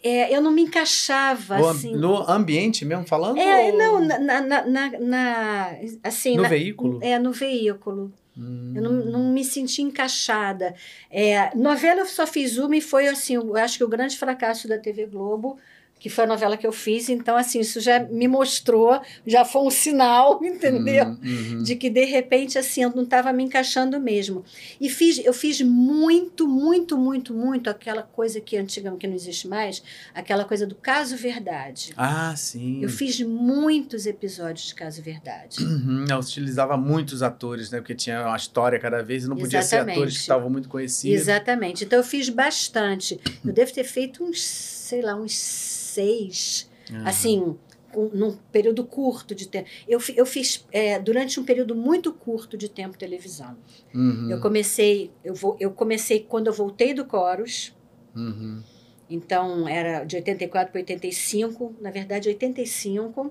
É, 0.01 0.33
eu 0.33 0.41
não 0.41 0.51
me 0.51 0.61
encaixava, 0.61 1.57
no, 1.57 1.67
assim... 1.67 1.95
No 1.95 2.30
ambiente 2.30 2.85
mesmo, 2.85 3.06
falando? 3.06 3.38
É, 3.38 3.72
ou... 3.72 3.77
não, 3.77 3.99
na, 3.99 4.19
na, 4.19 4.65
na, 4.65 4.99
na 4.99 5.77
assim... 6.01 6.38
No 6.38 6.48
veículo? 6.48 6.99
É, 7.01 7.19
no 7.19 7.33
veículo. 7.33 8.14
Hum. 8.38 8.74
Eu 8.75 8.82
não, 8.82 8.91
não, 8.91 9.33
me 9.33 9.43
senti 9.43 9.82
encaixada. 9.82 10.74
É, 11.09 11.56
novela 11.56 12.01
eu 12.01 12.06
só 12.06 12.25
fiz 12.25 12.57
uma 12.57 12.75
e 12.75 12.82
foi, 12.82 13.07
assim, 13.07 13.35
eu 13.35 13.56
acho 13.57 13.77
que 13.77 13.83
o 13.83 13.90
grande 13.90 14.17
fracasso 14.17 14.67
da 14.67 14.77
TV 14.77 15.06
Globo 15.06 15.57
que 15.99 16.09
foi 16.09 16.25
a 16.25 16.27
novela 16.27 16.56
que 16.56 16.67
eu 16.67 16.72
fiz. 16.72 17.09
Então, 17.09 17.35
assim, 17.35 17.59
isso 17.59 17.80
já 17.80 17.99
me 17.99 18.27
mostrou, 18.27 19.01
já 19.25 19.43
foi 19.43 19.64
um 19.64 19.72
sinal, 19.72 20.40
entendeu? 20.45 21.06
Uhum, 21.06 21.17
uhum. 21.24 21.64
De 21.64 21.75
que, 21.75 21.90
de 21.90 22.06
repente, 22.06 22.57
assim, 22.57 22.83
eu 22.83 22.91
não 22.91 23.03
estava 23.03 23.33
me 23.33 23.43
encaixando 23.43 23.99
mesmo. 23.99 24.43
E 24.80 24.90
fiz, 24.90 25.17
eu 25.25 25.33
fiz 25.33 25.61
muito, 25.61 26.48
muito, 26.48 26.98
muito, 26.98 27.33
muito 27.33 27.69
aquela 27.69 28.03
coisa 28.03 28.40
que 28.40 28.56
antigamente 28.56 28.95
que 28.99 29.07
não 29.07 29.15
existe 29.15 29.48
mais, 29.48 29.82
aquela 30.14 30.45
coisa 30.45 30.65
do 30.67 30.75
caso 30.75 31.17
verdade. 31.17 31.91
Ah, 31.98 32.35
sim. 32.35 32.83
Eu 32.83 32.90
fiz 32.90 33.19
muitos 33.22 34.06
episódios 34.06 34.67
de 34.67 34.75
caso 34.75 35.01
verdade. 35.01 35.64
Uhum, 35.64 36.06
eu 36.09 36.17
utilizava 36.17 36.77
muitos 36.77 37.24
atores, 37.24 37.72
né? 37.72 37.80
Porque 37.80 37.95
tinha 37.95 38.25
uma 38.27 38.38
história 38.38 38.80
cada 38.80 39.01
vez 39.01 39.25
e 39.25 39.27
não 39.27 39.35
podia 39.35 39.59
Exatamente. 39.59 39.85
ser 39.85 39.91
atores 39.91 40.14
que 40.14 40.22
estavam 40.22 40.49
muito 40.49 40.69
conhecidos. 40.69 41.19
Exatamente. 41.19 41.83
Então, 41.83 41.99
eu 41.99 42.03
fiz 42.03 42.30
bastante. 42.30 43.19
Eu 43.43 43.51
devo 43.51 43.74
ter 43.74 43.83
feito 43.83 44.24
uns, 44.24 44.41
sei 44.41 45.01
lá, 45.01 45.15
uns 45.15 45.75
seis, 45.95 46.69
uhum. 46.91 47.07
assim, 47.07 47.56
um, 47.95 48.09
num 48.14 48.38
período 48.51 48.85
curto 48.85 49.33
de 49.33 49.48
tempo. 49.48 49.67
Eu, 49.88 49.99
eu 50.15 50.25
fiz 50.25 50.65
é, 50.72 50.99
durante 50.99 51.40
um 51.40 51.43
período 51.43 51.75
muito 51.75 52.14
curto 52.14 52.57
de 52.57 52.69
tempo 52.69 52.98
televisão. 52.98 53.57
Uhum. 53.93 54.30
Eu 54.30 54.40
comecei, 54.41 55.11
eu, 55.24 55.33
vou, 55.33 55.56
eu 55.59 55.72
comecei 55.72 56.19
quando 56.19 56.48
eu 56.48 56.53
voltei 56.53 56.93
do 56.93 57.06
Coros. 57.06 57.74
Uhum. 58.15 58.61
Então, 59.09 59.67
era 59.67 60.03
de 60.03 60.15
84 60.15 60.72
para 60.72 60.80
85, 60.80 61.75
na 61.80 61.91
verdade, 61.91 62.27
85. 62.27 63.30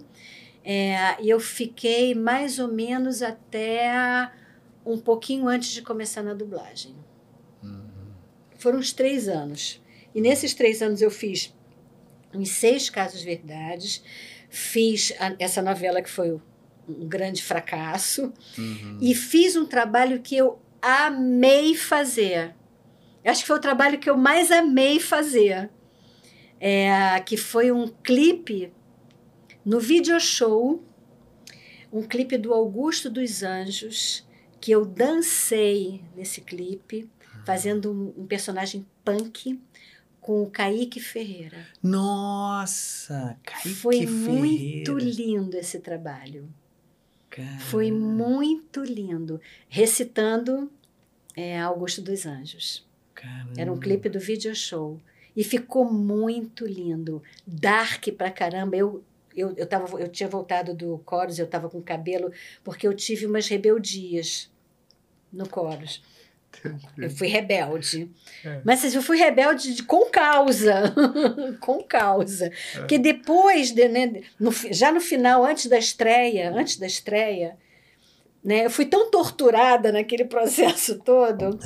É, 0.65 1.21
e 1.21 1.29
eu 1.29 1.41
fiquei 1.41 2.15
mais 2.15 2.59
ou 2.59 2.69
menos 2.69 3.23
até 3.23 4.31
um 4.87 4.99
pouquinho 4.99 5.49
antes 5.49 5.71
de 5.71 5.83
começar 5.83 6.23
na 6.23 6.35
dublagem. 6.35 6.95
Uhum. 7.63 7.83
Foram 8.59 8.79
uns 8.79 8.93
três 8.93 9.29
anos. 9.29 9.83
E 10.15 10.21
nesses 10.21 10.55
três 10.55 10.81
anos 10.81 11.03
eu 11.03 11.11
fiz 11.11 11.54
uns 12.35 12.51
seis 12.51 12.91
casos 12.91 13.23
verdades. 13.23 14.03
Fiz 14.49 15.13
a, 15.19 15.35
essa 15.39 15.63
novela 15.63 16.03
que 16.03 16.11
foi 16.11 16.33
um 16.33 17.09
grande 17.09 17.43
fracasso. 17.43 18.33
Uhum. 18.59 18.99
E 19.01 19.15
fiz 19.15 19.57
um 19.57 19.67
trabalho 19.67 20.21
que 20.21 20.37
eu 20.37 20.61
amei 20.81 21.75
fazer. 21.75 22.55
Acho 23.25 23.41
que 23.41 23.47
foi 23.47 23.57
o 23.57 23.61
trabalho 23.61 23.99
que 23.99 24.11
eu 24.11 24.17
mais 24.17 24.51
amei 24.51 25.01
fazer. 25.01 25.71
É, 26.61 27.21
que 27.21 27.37
foi 27.37 27.71
um 27.71 27.89
clipe 27.89 28.73
no 29.65 29.81
video 29.81 30.19
show, 30.21 30.83
um 31.93 32.03
clipe 32.03 32.39
do 32.39 32.53
Augusto 32.53 33.11
dos 33.11 33.43
Anjos, 33.43 34.27
que 34.61 34.71
eu 34.73 34.85
dancei 34.85 36.03
nesse 36.17 36.41
clipe, 36.41 37.11
fazendo 37.45 37.93
um, 37.93 38.23
um 38.23 38.27
personagem 38.27 38.87
punk 39.05 39.61
com 40.25 40.43
o 40.43 40.51
Kaique 40.51 41.01
Ferreira. 41.01 41.67
Nossa, 41.83 43.37
Kaique 43.43 43.69
Foi 43.75 44.07
Ferreira. 44.07 44.33
muito 44.33 44.97
lindo 44.97 45.55
esse 45.55 45.79
trabalho. 45.81 46.49
Caramba. 47.29 47.61
Foi 47.61 47.93
muito 47.93 48.83
lindo. 48.83 49.39
Recitando 49.69 50.73
é, 51.37 51.61
Augusto 51.61 52.01
dos 52.01 52.25
Anjos. 52.25 52.89
Caramba. 53.15 53.53
Era 53.59 53.71
um 53.71 53.79
clipe 53.79 54.09
do 54.09 54.19
video 54.19 54.55
show. 54.55 54.99
E 55.37 55.45
ficou 55.45 55.85
muito 55.93 56.67
lindo. 56.67 57.23
Dark 57.47 58.09
pra 58.17 58.31
caramba. 58.31 58.75
Eu, 58.75 59.05
eu, 59.37 59.53
eu, 59.59 59.67
tava, 59.67 60.01
eu 60.01 60.09
tinha 60.09 60.29
voltado 60.29 60.73
do 60.73 60.97
Coros, 61.05 61.39
eu 61.39 61.45
estava 61.45 61.69
com 61.69 61.83
cabelo, 61.83 62.33
porque 62.63 62.87
eu 62.87 62.95
tive 62.95 63.27
umas 63.27 63.47
rebeldias 63.47 64.51
no 65.31 65.47
Coros. 65.47 66.03
Eu 66.97 67.11
fui 67.11 67.29
rebelde. 67.29 68.11
É. 68.45 68.61
Mas 68.65 68.85
assim, 68.85 68.97
eu 68.97 69.03
fui 69.03 69.19
rebelde 69.19 69.75
de, 69.75 69.83
com 69.83 70.07
causa. 70.11 70.95
com 71.61 71.83
causa. 71.83 72.47
É. 72.47 72.79
Porque 72.79 72.99
depois, 72.99 73.71
de, 73.73 73.89
né, 73.89 74.23
no, 74.39 74.53
já 74.53 74.93
no 74.93 75.01
final, 75.01 75.45
antes 75.45 75.67
da 75.67 75.79
estreia, 75.79 76.53
antes 76.53 76.77
da 76.77 76.87
estreia, 76.87 77.57
né, 78.43 78.67
eu 78.67 78.71
fui 78.71 78.87
tão 78.87 79.11
torturada 79.11 79.91
naquele 79.93 80.25
processo 80.25 80.99
todo 80.99 81.59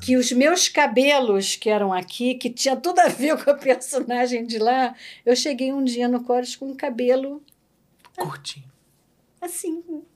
que 0.00 0.16
os 0.16 0.32
meus 0.32 0.68
cabelos, 0.68 1.54
que 1.56 1.68
eram 1.68 1.92
aqui, 1.92 2.34
que 2.34 2.50
tinha 2.50 2.74
tudo 2.74 2.98
a 3.00 3.08
ver 3.08 3.42
com 3.42 3.50
a 3.50 3.54
personagem 3.54 4.46
de 4.46 4.58
lá, 4.58 4.94
eu 5.24 5.36
cheguei 5.36 5.72
um 5.72 5.84
dia 5.84 6.08
no 6.08 6.24
Chorus 6.24 6.56
com 6.56 6.66
um 6.66 6.74
cabelo. 6.74 7.42
Curtinho. 8.16 8.70
Assim. 9.40 9.82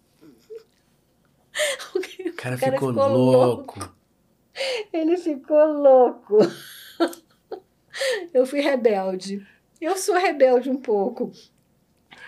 O 1.94 2.01
cara, 2.01 2.57
o 2.57 2.59
cara 2.59 2.73
ficou, 2.73 2.89
ficou 2.89 3.09
louco. 3.09 3.78
louco. 3.78 3.93
Ele 4.92 5.16
ficou 5.16 5.65
louco. 5.66 6.39
Eu 8.33 8.47
fui 8.47 8.60
rebelde. 8.60 9.47
Eu 9.81 9.97
sou 9.97 10.16
rebelde 10.16 10.70
um 10.70 10.76
pouco. 10.76 11.31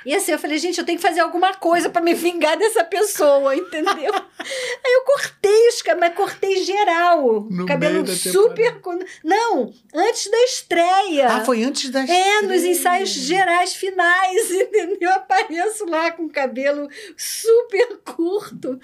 E 0.07 0.15
assim, 0.15 0.31
eu 0.31 0.39
falei, 0.39 0.57
gente, 0.57 0.79
eu 0.79 0.87
tenho 0.87 0.99
que 0.99 1.03
fazer 1.03 1.19
alguma 1.19 1.53
coisa 1.55 1.91
para 1.91 2.01
me 2.01 2.15
vingar 2.15 2.57
dessa 2.57 2.85
pessoa, 2.85 3.57
entendeu? 3.57 4.15
Aí 4.85 4.93
eu 4.95 5.03
cortei 5.03 5.69
os 5.69 5.83
cabelos, 5.83 6.01
mas 6.09 6.15
cortei 6.15 6.65
geral. 6.65 7.49
No 7.51 7.67
cabelo 7.67 8.07
super. 8.07 8.81
Não, 9.25 9.73
antes 9.93 10.31
da 10.31 10.39
estreia. 10.45 11.27
Ah, 11.27 11.45
foi 11.45 11.65
antes 11.65 11.91
da 11.91 12.03
estreia. 12.05 12.39
É, 12.39 12.43
nos 12.43 12.63
ensaios 12.63 13.09
gerais 13.09 13.75
finais, 13.75 14.49
entendeu? 14.55 15.11
Eu 15.11 15.13
apareço 15.15 15.85
lá 15.87 16.13
com 16.13 16.27
o 16.27 16.31
cabelo 16.31 16.89
super 17.17 17.99
curto. 18.05 18.79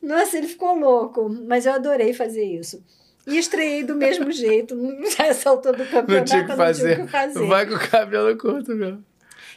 Nossa, 0.00 0.38
ele 0.38 0.46
ficou 0.46 0.76
louco, 0.76 1.28
mas 1.28 1.66
eu 1.66 1.72
adorei 1.72 2.14
fazer 2.14 2.44
isso. 2.44 2.80
E 3.26 3.36
estreiei 3.36 3.82
do 3.82 3.96
mesmo 3.96 4.30
jeito. 4.32 4.76
Altura 5.44 5.76
do 5.76 5.86
campeonato. 5.86 6.12
Não 6.12 6.24
tinha 6.24 6.42
o 6.44 6.46
que 6.46 6.56
fazer. 6.56 7.04
Vai 7.48 7.66
com 7.66 7.74
o 7.74 7.80
cabelo 7.80 8.38
curto 8.38 8.76
mesmo. 8.76 9.04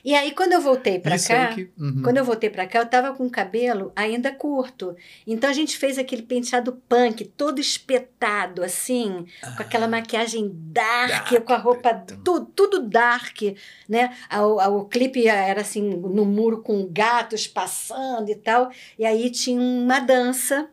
E 0.04 0.16
aí, 0.16 0.32
quando 0.32 0.54
eu 0.54 0.62
voltei 0.62 1.00
para 1.00 1.16
cá, 1.28 1.54
que... 1.54 1.70
Uhum. 1.78 2.02
quando 2.04 2.18
eu 2.18 2.26
voltei 2.26 2.50
para 2.50 2.66
cá, 2.66 2.80
eu 2.80 2.86
tava 2.88 3.14
com 3.16 3.26
o 3.26 3.30
cabelo 3.30 3.92
ainda 3.96 4.32
curto. 4.34 4.96
Então 5.28 5.50
a 5.50 5.54
gente 5.54 5.78
fez 5.78 5.98
aquele 5.98 6.22
penteado 6.24 6.74
punk, 6.90 7.24
todo 7.26 7.60
espetado, 7.60 8.64
assim, 8.64 9.26
com 9.56 9.62
aquela 9.62 9.88
maquiagem 9.88 10.50
dark, 10.54 11.32
Dark, 11.32 11.44
com 11.46 11.54
a 11.54 11.58
roupa 11.58 11.94
tudo, 12.24 12.46
tudo 12.56 12.82
dark, 12.88 13.42
né? 13.88 14.16
A- 14.30 14.42
O, 14.70 14.86
clipe 14.86 15.28
era 15.28 15.62
assim, 15.62 15.82
no 15.90 16.26
muro 16.26 16.62
com 16.62 16.88
gatos 16.92 17.48
passando 17.48 18.30
e 18.30 18.36
tal. 18.36 18.72
E 18.98 19.06
aí 19.06 19.30
tinha 19.30 19.60
uma 19.62 20.00
dança, 20.00 20.70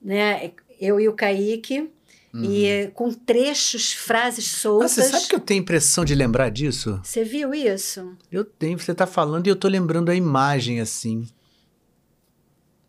né? 0.00 0.52
Eu 0.80 1.00
e 1.00 1.08
o 1.08 1.12
Kaique. 1.14 1.90
Uhum. 2.34 2.44
E 2.44 2.90
com 2.94 3.12
trechos, 3.12 3.92
frases 3.92 4.54
Ah, 4.54 4.58
soltas. 4.58 4.92
você 4.92 5.02
sabe 5.02 5.26
que 5.28 5.34
eu 5.34 5.40
tenho 5.40 5.60
impressão 5.60 6.02
de 6.04 6.14
lembrar 6.14 6.48
disso? 6.50 6.98
Você 7.04 7.22
viu 7.24 7.52
isso? 7.52 8.16
Eu 8.30 8.42
tenho, 8.44 8.78
você 8.78 8.94
tá 8.94 9.06
falando 9.06 9.46
e 9.46 9.50
eu 9.50 9.56
tô 9.56 9.68
lembrando 9.68 10.10
a 10.10 10.14
imagem 10.14 10.80
assim. 10.80 11.26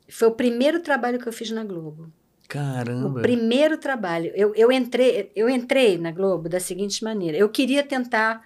Foi 0.09 0.27
o 0.27 0.31
primeiro 0.31 0.79
trabalho 0.81 1.19
que 1.19 1.27
eu 1.27 1.33
fiz 1.33 1.49
na 1.51 1.63
Globo. 1.63 2.03
O 2.03 2.47
Caramba. 2.47 3.21
primeiro 3.21 3.77
trabalho. 3.77 4.31
Eu, 4.35 4.53
eu, 4.55 4.71
entrei, 4.71 5.31
eu 5.35 5.49
entrei 5.49 5.97
na 5.97 6.11
Globo 6.11 6.47
da 6.47 6.59
seguinte 6.59 7.03
maneira. 7.03 7.37
Eu 7.37 7.49
queria 7.49 7.83
tentar 7.83 8.35
en- 8.37 8.43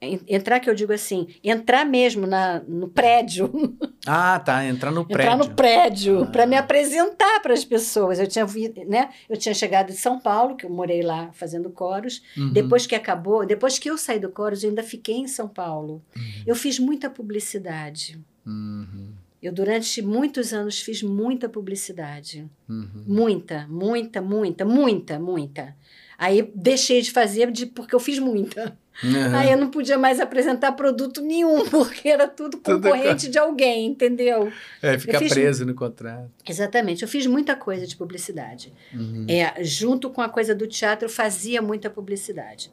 entrar, 0.00 0.60
que 0.60 0.68
eu 0.68 0.74
digo 0.74 0.92
assim, 0.92 1.28
entrar 1.42 1.84
mesmo 1.84 2.26
na, 2.26 2.60
no 2.60 2.88
prédio. 2.88 3.50
Ah, 4.08 4.38
tá. 4.38 4.64
Entrar 4.64 4.92
no 4.92 5.04
prédio. 5.04 5.32
entrar 5.32 5.36
no 5.36 5.52
prédio 5.56 6.22
Ah. 6.22 6.26
para 6.26 6.46
me 6.46 6.54
apresentar 6.54 7.40
para 7.42 7.52
as 7.52 7.64
pessoas. 7.64 8.20
Eu 8.20 8.28
tinha, 8.28 8.46
vi, 8.46 8.72
né? 8.86 9.08
eu 9.28 9.36
tinha 9.36 9.52
chegado 9.52 9.88
de 9.88 9.94
São 9.96 10.20
Paulo, 10.20 10.54
que 10.54 10.64
eu 10.64 10.70
morei 10.70 11.02
lá 11.02 11.30
fazendo 11.32 11.68
coros. 11.70 12.22
Uhum. 12.36 12.52
Depois 12.52 12.86
que 12.86 12.94
acabou, 12.94 13.44
depois 13.44 13.80
que 13.80 13.90
eu 13.90 13.98
saí 13.98 14.20
do 14.20 14.28
coros, 14.28 14.62
eu 14.62 14.68
ainda 14.68 14.84
fiquei 14.84 15.16
em 15.16 15.26
São 15.26 15.48
Paulo. 15.48 16.00
Uhum. 16.16 16.22
Eu 16.46 16.54
fiz 16.54 16.78
muita 16.78 17.10
publicidade. 17.10 18.16
Uhum. 18.46 19.08
Eu, 19.42 19.52
durante 19.52 20.00
muitos 20.02 20.52
anos, 20.52 20.80
fiz 20.80 21.02
muita 21.02 21.48
publicidade. 21.48 22.48
Uhum. 22.68 23.04
Muita, 23.08 23.66
muita, 23.68 24.22
muita, 24.22 24.64
muita, 24.64 25.18
muita. 25.18 25.76
Aí 26.16 26.48
deixei 26.54 27.02
de 27.02 27.10
fazer 27.10 27.50
de, 27.50 27.66
porque 27.66 27.94
eu 27.94 28.00
fiz 28.00 28.20
muita. 28.20 28.78
Uhum. 29.04 29.36
Aí 29.36 29.50
eu 29.52 29.58
não 29.58 29.70
podia 29.70 29.98
mais 29.98 30.18
apresentar 30.20 30.72
produto 30.72 31.20
nenhum, 31.20 31.64
porque 31.70 32.08
era 32.08 32.26
tudo 32.26 32.56
Tudo 32.58 32.80
concorrente 32.82 33.28
de 33.28 33.38
alguém, 33.38 33.86
entendeu? 33.86 34.50
É, 34.82 34.98
fica 34.98 35.16
eu 35.16 35.20
fiz- 35.20 35.32
preso 35.32 35.66
no 35.66 35.74
contrato. 35.74 36.30
Exatamente. 36.48 37.02
Eu 37.02 37.08
fiz 37.08 37.26
muita 37.26 37.54
coisa 37.54 37.86
de 37.86 37.94
publicidade. 37.96 38.72
Uhum. 38.94 39.26
É, 39.28 39.62
junto 39.62 40.08
com 40.10 40.22
a 40.22 40.28
coisa 40.28 40.54
do 40.54 40.66
teatro, 40.66 41.06
eu 41.06 41.10
fazia 41.10 41.60
muita 41.60 41.90
publicidade. 41.90 42.70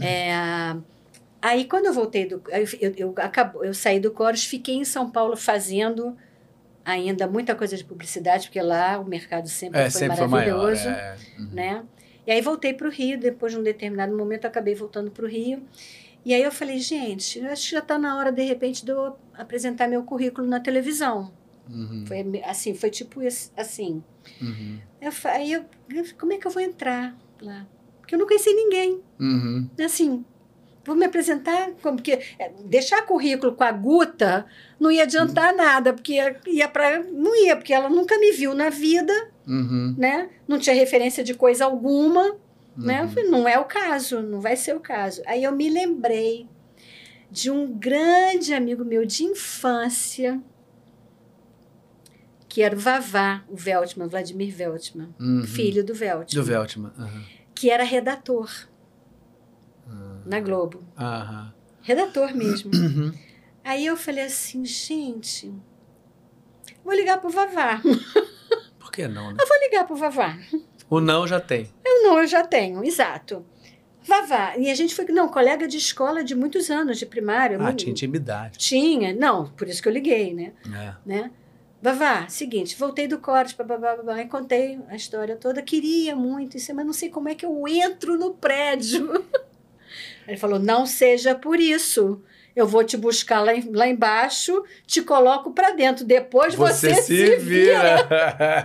É, 0.00 0.32
aí, 1.42 1.64
quando 1.64 1.86
eu 1.86 1.92
voltei 1.92 2.26
do. 2.26 2.42
Eu, 2.48 2.64
eu, 2.80 2.94
eu, 2.96 3.14
acabo- 3.16 3.64
eu 3.64 3.74
saí 3.74 3.98
do 3.98 4.10
Coros, 4.10 4.44
fiquei 4.44 4.76
em 4.76 4.84
São 4.84 5.10
Paulo 5.10 5.36
fazendo 5.36 6.16
ainda 6.84 7.26
muita 7.26 7.54
coisa 7.54 7.76
de 7.76 7.84
publicidade, 7.84 8.46
porque 8.46 8.60
lá 8.62 8.98
o 8.98 9.04
mercado 9.04 9.48
sempre 9.48 9.80
É, 9.80 9.90
foi 9.90 9.98
sempre 10.00 10.16
foi 10.16 10.26
maior. 10.28 10.56
maravilhoso. 10.56 10.88
É. 10.88 11.16
Uhum. 11.38 11.48
né? 11.52 11.82
E 12.26 12.30
aí 12.30 12.40
voltei 12.40 12.74
para 12.74 12.86
o 12.86 12.90
Rio, 12.90 13.18
depois 13.18 13.52
de 13.52 13.58
um 13.58 13.62
determinado 13.62 14.16
momento 14.16 14.44
acabei 14.44 14.74
voltando 14.74 15.10
para 15.10 15.24
o 15.24 15.28
Rio. 15.28 15.62
E 16.24 16.34
aí 16.34 16.42
eu 16.42 16.52
falei, 16.52 16.78
gente, 16.78 17.40
acho 17.46 17.64
que 17.64 17.70
já 17.72 17.78
está 17.78 17.98
na 17.98 18.18
hora, 18.18 18.30
de 18.30 18.42
repente, 18.42 18.84
de 18.84 18.92
eu 18.92 19.16
apresentar 19.34 19.88
meu 19.88 20.02
currículo 20.02 20.46
na 20.46 20.60
televisão. 20.60 21.32
Uhum. 21.68 22.04
Foi 22.06 22.42
assim, 22.44 22.74
foi 22.74 22.90
tipo 22.90 23.20
assim. 23.56 24.02
Uhum. 24.40 24.78
Eu, 25.00 25.12
aí 25.24 25.52
eu, 25.52 25.64
como 26.18 26.32
é 26.32 26.36
que 26.36 26.46
eu 26.46 26.50
vou 26.50 26.62
entrar 26.62 27.16
lá? 27.40 27.66
Porque 28.00 28.14
eu 28.14 28.18
não 28.18 28.26
conheci 28.26 28.52
ninguém. 28.52 29.00
Uhum. 29.18 29.70
Assim, 29.82 30.24
vou 30.84 30.96
me 30.96 31.06
apresentar 31.06 31.70
como 31.80 31.96
porque 31.96 32.20
é, 32.38 32.50
deixar 32.64 33.02
currículo 33.02 33.54
com 33.54 33.64
a 33.64 33.72
Guta 33.72 34.46
não 34.78 34.90
ia 34.90 35.04
adiantar 35.04 35.54
nada, 35.54 35.92
porque 35.92 36.14
ia, 36.14 36.40
ia 36.46 36.68
para 36.68 37.02
não 37.04 37.36
ia, 37.36 37.56
porque 37.56 37.72
ela 37.72 37.88
nunca 37.88 38.18
me 38.18 38.32
viu 38.32 38.54
na 38.54 38.68
vida, 38.68 39.29
Uhum. 39.46 39.94
né? 39.98 40.28
Não 40.46 40.58
tinha 40.58 40.74
referência 40.74 41.24
de 41.24 41.34
coisa 41.34 41.64
alguma. 41.64 42.36
né? 42.76 43.02
Uhum. 43.02 43.08
falei, 43.10 43.30
não 43.30 43.48
é 43.48 43.58
o 43.58 43.64
caso, 43.64 44.22
não 44.22 44.40
vai 44.40 44.56
ser 44.56 44.74
o 44.76 44.80
caso. 44.80 45.20
Aí 45.26 45.42
eu 45.44 45.52
me 45.52 45.68
lembrei 45.68 46.48
de 47.30 47.50
um 47.50 47.72
grande 47.72 48.54
amigo 48.54 48.84
meu 48.84 49.04
de 49.04 49.24
infância, 49.24 50.40
que 52.48 52.62
era 52.62 52.74
o 52.74 52.78
Vavá, 52.78 53.44
o 53.48 53.56
Veltman, 53.56 54.08
Vladimir 54.08 54.52
Veltman, 54.54 55.14
Uhum. 55.20 55.44
filho 55.44 55.84
do 55.84 55.94
Veltman, 55.94 56.40
Do 56.42 56.44
Veltman. 56.44 56.92
Aham. 56.98 57.22
que 57.54 57.70
era 57.70 57.84
redator 57.84 58.50
Ah. 59.88 60.20
na 60.26 60.40
Globo. 60.40 60.82
Redator 61.82 62.34
mesmo. 62.34 62.70
Uhum. 62.74 63.12
Aí 63.64 63.84
eu 63.86 63.96
falei 63.96 64.24
assim, 64.24 64.64
gente, 64.64 65.52
vou 66.84 66.94
ligar 66.94 67.20
pro 67.20 67.30
Vavá. 67.30 67.80
Que 69.02 69.08
não, 69.08 69.30
né? 69.32 69.36
Vou 69.46 69.58
ligar 69.60 69.86
pro 69.86 69.96
Vavá. 69.96 70.36
O 70.88 71.00
não 71.00 71.26
já 71.26 71.40
tem. 71.40 71.68
Eu 71.84 72.02
não, 72.02 72.18
eu 72.18 72.26
já 72.26 72.44
tenho, 72.44 72.84
exato. 72.84 73.44
Vavá. 74.02 74.56
E 74.56 74.70
a 74.70 74.74
gente 74.74 74.94
foi, 74.94 75.04
não, 75.06 75.28
colega 75.28 75.68
de 75.68 75.76
escola 75.76 76.24
de 76.24 76.34
muitos 76.34 76.70
anos, 76.70 76.98
de 76.98 77.06
primário. 77.06 77.58
Ah, 77.60 77.64
muito- 77.64 77.78
tinha 77.78 77.90
intimidade. 77.92 78.58
Tinha, 78.58 79.12
não, 79.14 79.48
por 79.50 79.68
isso 79.68 79.82
que 79.82 79.88
eu 79.88 79.92
liguei, 79.92 80.34
né? 80.34 80.52
É. 80.74 80.94
né? 81.04 81.30
Vavá, 81.82 82.28
seguinte, 82.28 82.76
voltei 82.78 83.08
do 83.08 83.18
corte, 83.18 83.56
babá, 83.56 83.78
babá, 83.78 84.20
e 84.20 84.26
contei 84.28 84.78
a 84.88 84.96
história 84.96 85.34
toda. 85.36 85.62
Queria 85.62 86.14
muito 86.14 86.58
isso, 86.58 86.74
mas 86.74 86.84
não 86.84 86.92
sei 86.92 87.08
como 87.08 87.28
é 87.30 87.34
que 87.34 87.46
eu 87.46 87.66
entro 87.66 88.18
no 88.18 88.34
prédio. 88.34 89.24
Ele 90.28 90.36
falou: 90.36 90.58
não 90.58 90.84
seja 90.84 91.34
por 91.34 91.58
isso. 91.58 92.22
Eu 92.54 92.66
vou 92.66 92.82
te 92.84 92.96
buscar 92.96 93.40
lá, 93.40 93.52
lá 93.72 93.88
embaixo, 93.88 94.64
te 94.86 95.02
coloco 95.02 95.52
para 95.52 95.70
dentro. 95.70 96.04
Depois 96.04 96.54
você, 96.54 96.94
se, 97.02 97.36
vira. 97.36 98.08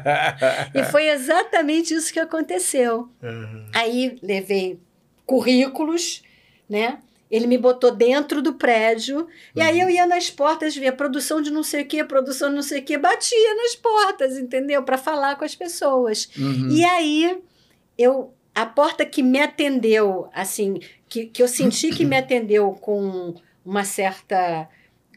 E 0.74 0.84
foi 0.86 1.08
exatamente 1.10 1.94
isso 1.94 2.12
que 2.12 2.20
aconteceu. 2.20 3.10
Uhum. 3.22 3.68
Aí 3.74 4.18
levei 4.22 4.80
currículos, 5.26 6.24
né? 6.70 7.00
Ele 7.30 7.48
me 7.48 7.58
botou 7.58 7.92
dentro 7.92 8.42
do 8.42 8.54
prédio, 8.54 9.28
e 9.56 9.62
aí 9.62 9.80
eu 9.80 9.90
ia 9.90 10.06
nas 10.06 10.30
portas, 10.30 10.76
via 10.76 10.94
produção 10.94 11.42
de 11.42 11.52
não 11.52 11.64
sei 11.64 11.82
o 11.82 11.86
quê, 11.86 12.04
produção 12.04 12.50
de 12.50 12.56
não 12.56 12.62
sei 12.62 12.82
o 12.82 12.84
quê, 12.84 12.98
batia 12.98 13.56
nas 13.56 13.76
portas, 13.76 14.38
entendeu? 14.38 14.84
Para 14.84 14.98
falar 14.98 15.36
com 15.36 15.44
as 15.44 15.56
pessoas. 15.56 16.30
Uhum. 16.38 16.70
E 16.70 16.84
aí 16.86 17.42
eu 17.98 18.32
a 18.56 18.66
porta 18.66 19.06
que 19.06 19.22
me 19.22 19.40
atendeu, 19.40 20.30
assim, 20.34 20.80
que, 21.10 21.26
que 21.26 21.44
eu 21.44 21.48
senti 21.48 21.90
que 21.90 22.06
me 22.06 22.16
atendeu 22.18 22.72
com 22.72 23.36
uma 23.66 23.84
certa, 23.84 24.70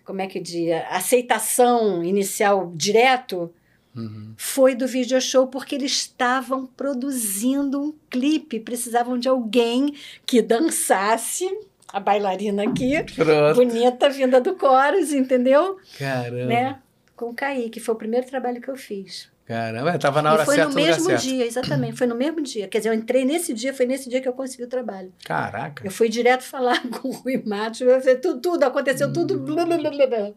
como 0.04 0.20
é 0.22 0.26
que 0.26 0.40
diz, 0.40 0.70
aceitação 0.90 2.02
inicial 2.02 2.72
direto, 2.74 3.52
Uhum. 3.96 4.32
foi 4.36 4.76
do 4.76 4.86
video 4.86 5.20
show 5.20 5.48
porque 5.48 5.74
eles 5.74 5.90
estavam 5.92 6.66
produzindo 6.66 7.80
um 7.82 7.94
clipe, 8.08 8.60
precisavam 8.60 9.18
de 9.18 9.28
alguém 9.28 9.92
que 10.24 10.40
dançasse, 10.40 11.44
a 11.88 11.98
bailarina 11.98 12.62
aqui, 12.64 13.02
Pronto. 13.14 13.56
bonita, 13.56 14.08
vinda 14.08 14.40
do 14.40 14.56
Chorus, 14.56 15.12
entendeu? 15.12 15.78
Caramba. 15.98 16.46
Né? 16.46 16.78
Com 17.16 17.30
o 17.30 17.34
Kaique, 17.34 17.80
foi 17.80 17.94
o 17.94 17.98
primeiro 17.98 18.26
trabalho 18.26 18.60
que 18.60 18.68
eu 18.68 18.76
fiz. 18.76 19.28
Caramba, 19.48 19.90
é, 19.92 19.98
tava 19.98 20.20
na 20.20 20.32
hora 20.34 20.42
e 20.42 20.44
foi 20.44 20.56
certa, 20.56 20.68
no 20.70 20.78
no 20.78 20.86
mesmo 20.86 21.16
dia, 21.16 21.46
exatamente, 21.46 21.96
foi 21.96 22.06
no 22.06 22.14
mesmo 22.14 22.42
dia. 22.42 22.68
Quer 22.68 22.78
dizer, 22.78 22.90
eu 22.90 22.94
entrei 22.94 23.24
nesse 23.24 23.54
dia, 23.54 23.72
foi 23.72 23.86
nesse 23.86 24.08
dia 24.10 24.20
que 24.20 24.28
eu 24.28 24.34
consegui 24.34 24.64
o 24.64 24.68
trabalho. 24.68 25.10
Caraca. 25.24 25.84
Eu 25.86 25.90
fui 25.90 26.10
direto 26.10 26.42
falar 26.42 26.82
com 27.00 27.08
o 27.08 27.12
Rui 27.12 27.42
Matos, 27.46 27.80
tudo, 28.20 28.40
tudo 28.40 28.62
aconteceu, 28.64 29.10
tudo. 29.10 29.38
Blá, 29.40 29.64
blá, 29.64 29.78
blá, 29.78 29.90
blá, 29.90 30.06
blá. 30.06 30.30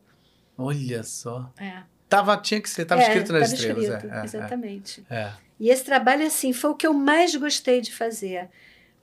Olha 0.58 1.04
só. 1.04 1.52
É, 1.60 1.84
Tava, 2.08 2.38
tinha 2.38 2.62
que 2.62 2.70
ser, 2.70 2.86
tava 2.86 3.02
É, 3.02 3.08
escrito 3.08 3.32
nas 3.34 3.44
tava 3.50 3.54
estrelas. 3.54 3.84
escrito, 3.84 4.14
é, 4.14 4.20
é, 4.20 4.24
exatamente. 4.24 5.04
É. 5.10 5.32
E 5.60 5.70
esse 5.70 5.84
trabalho, 5.84 6.26
assim, 6.26 6.52
foi 6.54 6.72
o 6.72 6.76
que 6.76 6.88
eu 6.88 6.94
mais 6.94 7.36
gostei 7.36 7.82
de 7.82 7.94
fazer. 7.94 8.50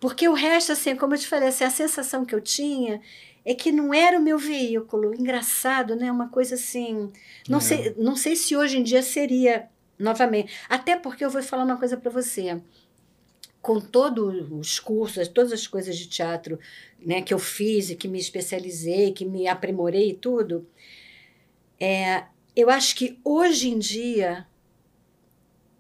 Porque 0.01 0.29
o 0.29 0.33
resto, 0.35 0.73
assim, 0.73 0.95
como 0.97 1.15
eu 1.15 1.19
te 1.19 1.27
falei, 1.27 1.49
assim, 1.49 1.65
a 1.65 1.71
sensação 1.71 2.25
que 2.25 2.35
eu 2.35 2.41
tinha 2.41 3.01
é 3.45 3.55
que 3.55 3.73
não 3.73 3.93
era 3.95 4.19
o 4.19 4.23
meu 4.23 4.39
veículo. 4.39 5.15
Engraçado, 5.15 5.97
né? 5.97 6.11
Uma 6.13 6.29
coisa 6.29 6.55
assim. 6.55 7.11
Não, 7.49 7.59
É. 7.59 7.61
sei, 7.61 7.95
não 7.99 8.15
sei 8.17 8.37
se 8.37 8.57
hoje 8.57 8.79
em 8.79 8.83
dia 8.83 9.03
seria 9.03 9.69
novamente. 9.99 10.53
Até 10.69 10.97
porque 10.97 11.25
eu 11.25 11.31
vou 11.31 11.43
falar 11.43 11.65
uma 11.65 11.77
coisa 11.77 11.97
para 11.97 12.11
você. 12.11 12.61
Com 13.61 13.81
todos 13.81 14.51
os 14.51 14.79
cursos, 14.79 15.29
todas 15.29 15.53
as 15.53 15.67
coisas 15.67 15.97
de 15.97 16.07
teatro 16.07 16.59
né, 16.99 17.21
que 17.21 17.35
eu 17.35 17.39
fiz 17.39 17.91
e 17.91 17.97
que 17.97 18.07
me 18.07 18.19
especializei, 18.19 19.13
que 19.13 19.25
me 19.25 19.49
aprimorei 19.49 20.11
e 20.11 20.15
tudo, 20.15 20.67
é, 21.81 22.25
eu 22.55 22.71
acho 22.71 22.95
que 22.97 23.19
hoje 23.25 23.69
em 23.69 23.79
dia 23.79 24.47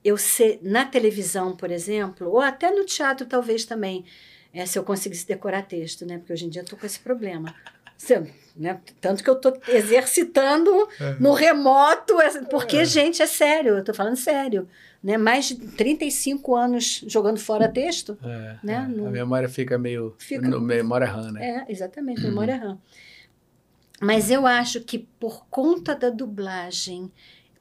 eu 0.04 0.16
ser 0.16 0.58
na 0.62 0.84
televisão, 0.84 1.56
por 1.56 1.70
exemplo, 1.70 2.28
ou 2.30 2.40
até 2.40 2.70
no 2.70 2.84
teatro 2.84 3.26
talvez 3.26 3.64
também, 3.64 4.04
é, 4.52 4.64
se 4.64 4.78
eu 4.78 4.84
conseguisse 4.84 5.26
decorar 5.26 5.62
texto, 5.62 6.06
né? 6.06 6.18
Porque 6.18 6.32
hoje 6.32 6.46
em 6.46 6.48
dia 6.48 6.62
eu 6.62 6.66
tô 6.66 6.76
com 6.76 6.86
esse 6.86 6.98
problema. 6.98 7.54
Você, 7.98 8.32
né? 8.56 8.80
Tanto 9.00 9.22
que 9.24 9.28
eu 9.28 9.34
tô 9.36 9.52
exercitando 9.68 10.70
no 11.18 11.32
remoto, 11.32 12.20
é- 12.20 12.42
porque, 12.44 12.84
gente, 12.84 13.20
é 13.20 13.26
sério, 13.26 13.76
eu 13.78 13.84
tô 13.84 13.92
falando 13.92 14.16
sério. 14.16 14.68
Né? 15.02 15.16
Mais 15.16 15.46
de 15.46 15.56
35 15.56 16.56
anos 16.56 17.04
jogando 17.06 17.38
fora 17.38 17.68
texto. 17.68 18.16
É, 18.22 18.56
Né? 18.62 18.74
é. 18.74 18.92
No- 18.96 19.06
A 19.08 19.10
memória 19.10 19.48
fica 19.48 19.76
meio. 19.78 20.14
Fica- 20.18 20.48
No 20.48 20.60
memória 20.60 21.06
RAM, 21.06 21.32
né? 21.32 21.64
É, 21.68 21.72
exatamente, 21.72 22.22
memória 22.22 22.56
RAM. 22.56 22.78
Mas 24.00 24.30
eu 24.30 24.46
acho 24.46 24.80
que 24.80 25.00
por 25.18 25.46
conta 25.50 25.94
da 25.94 26.08
dublagem, 26.08 27.10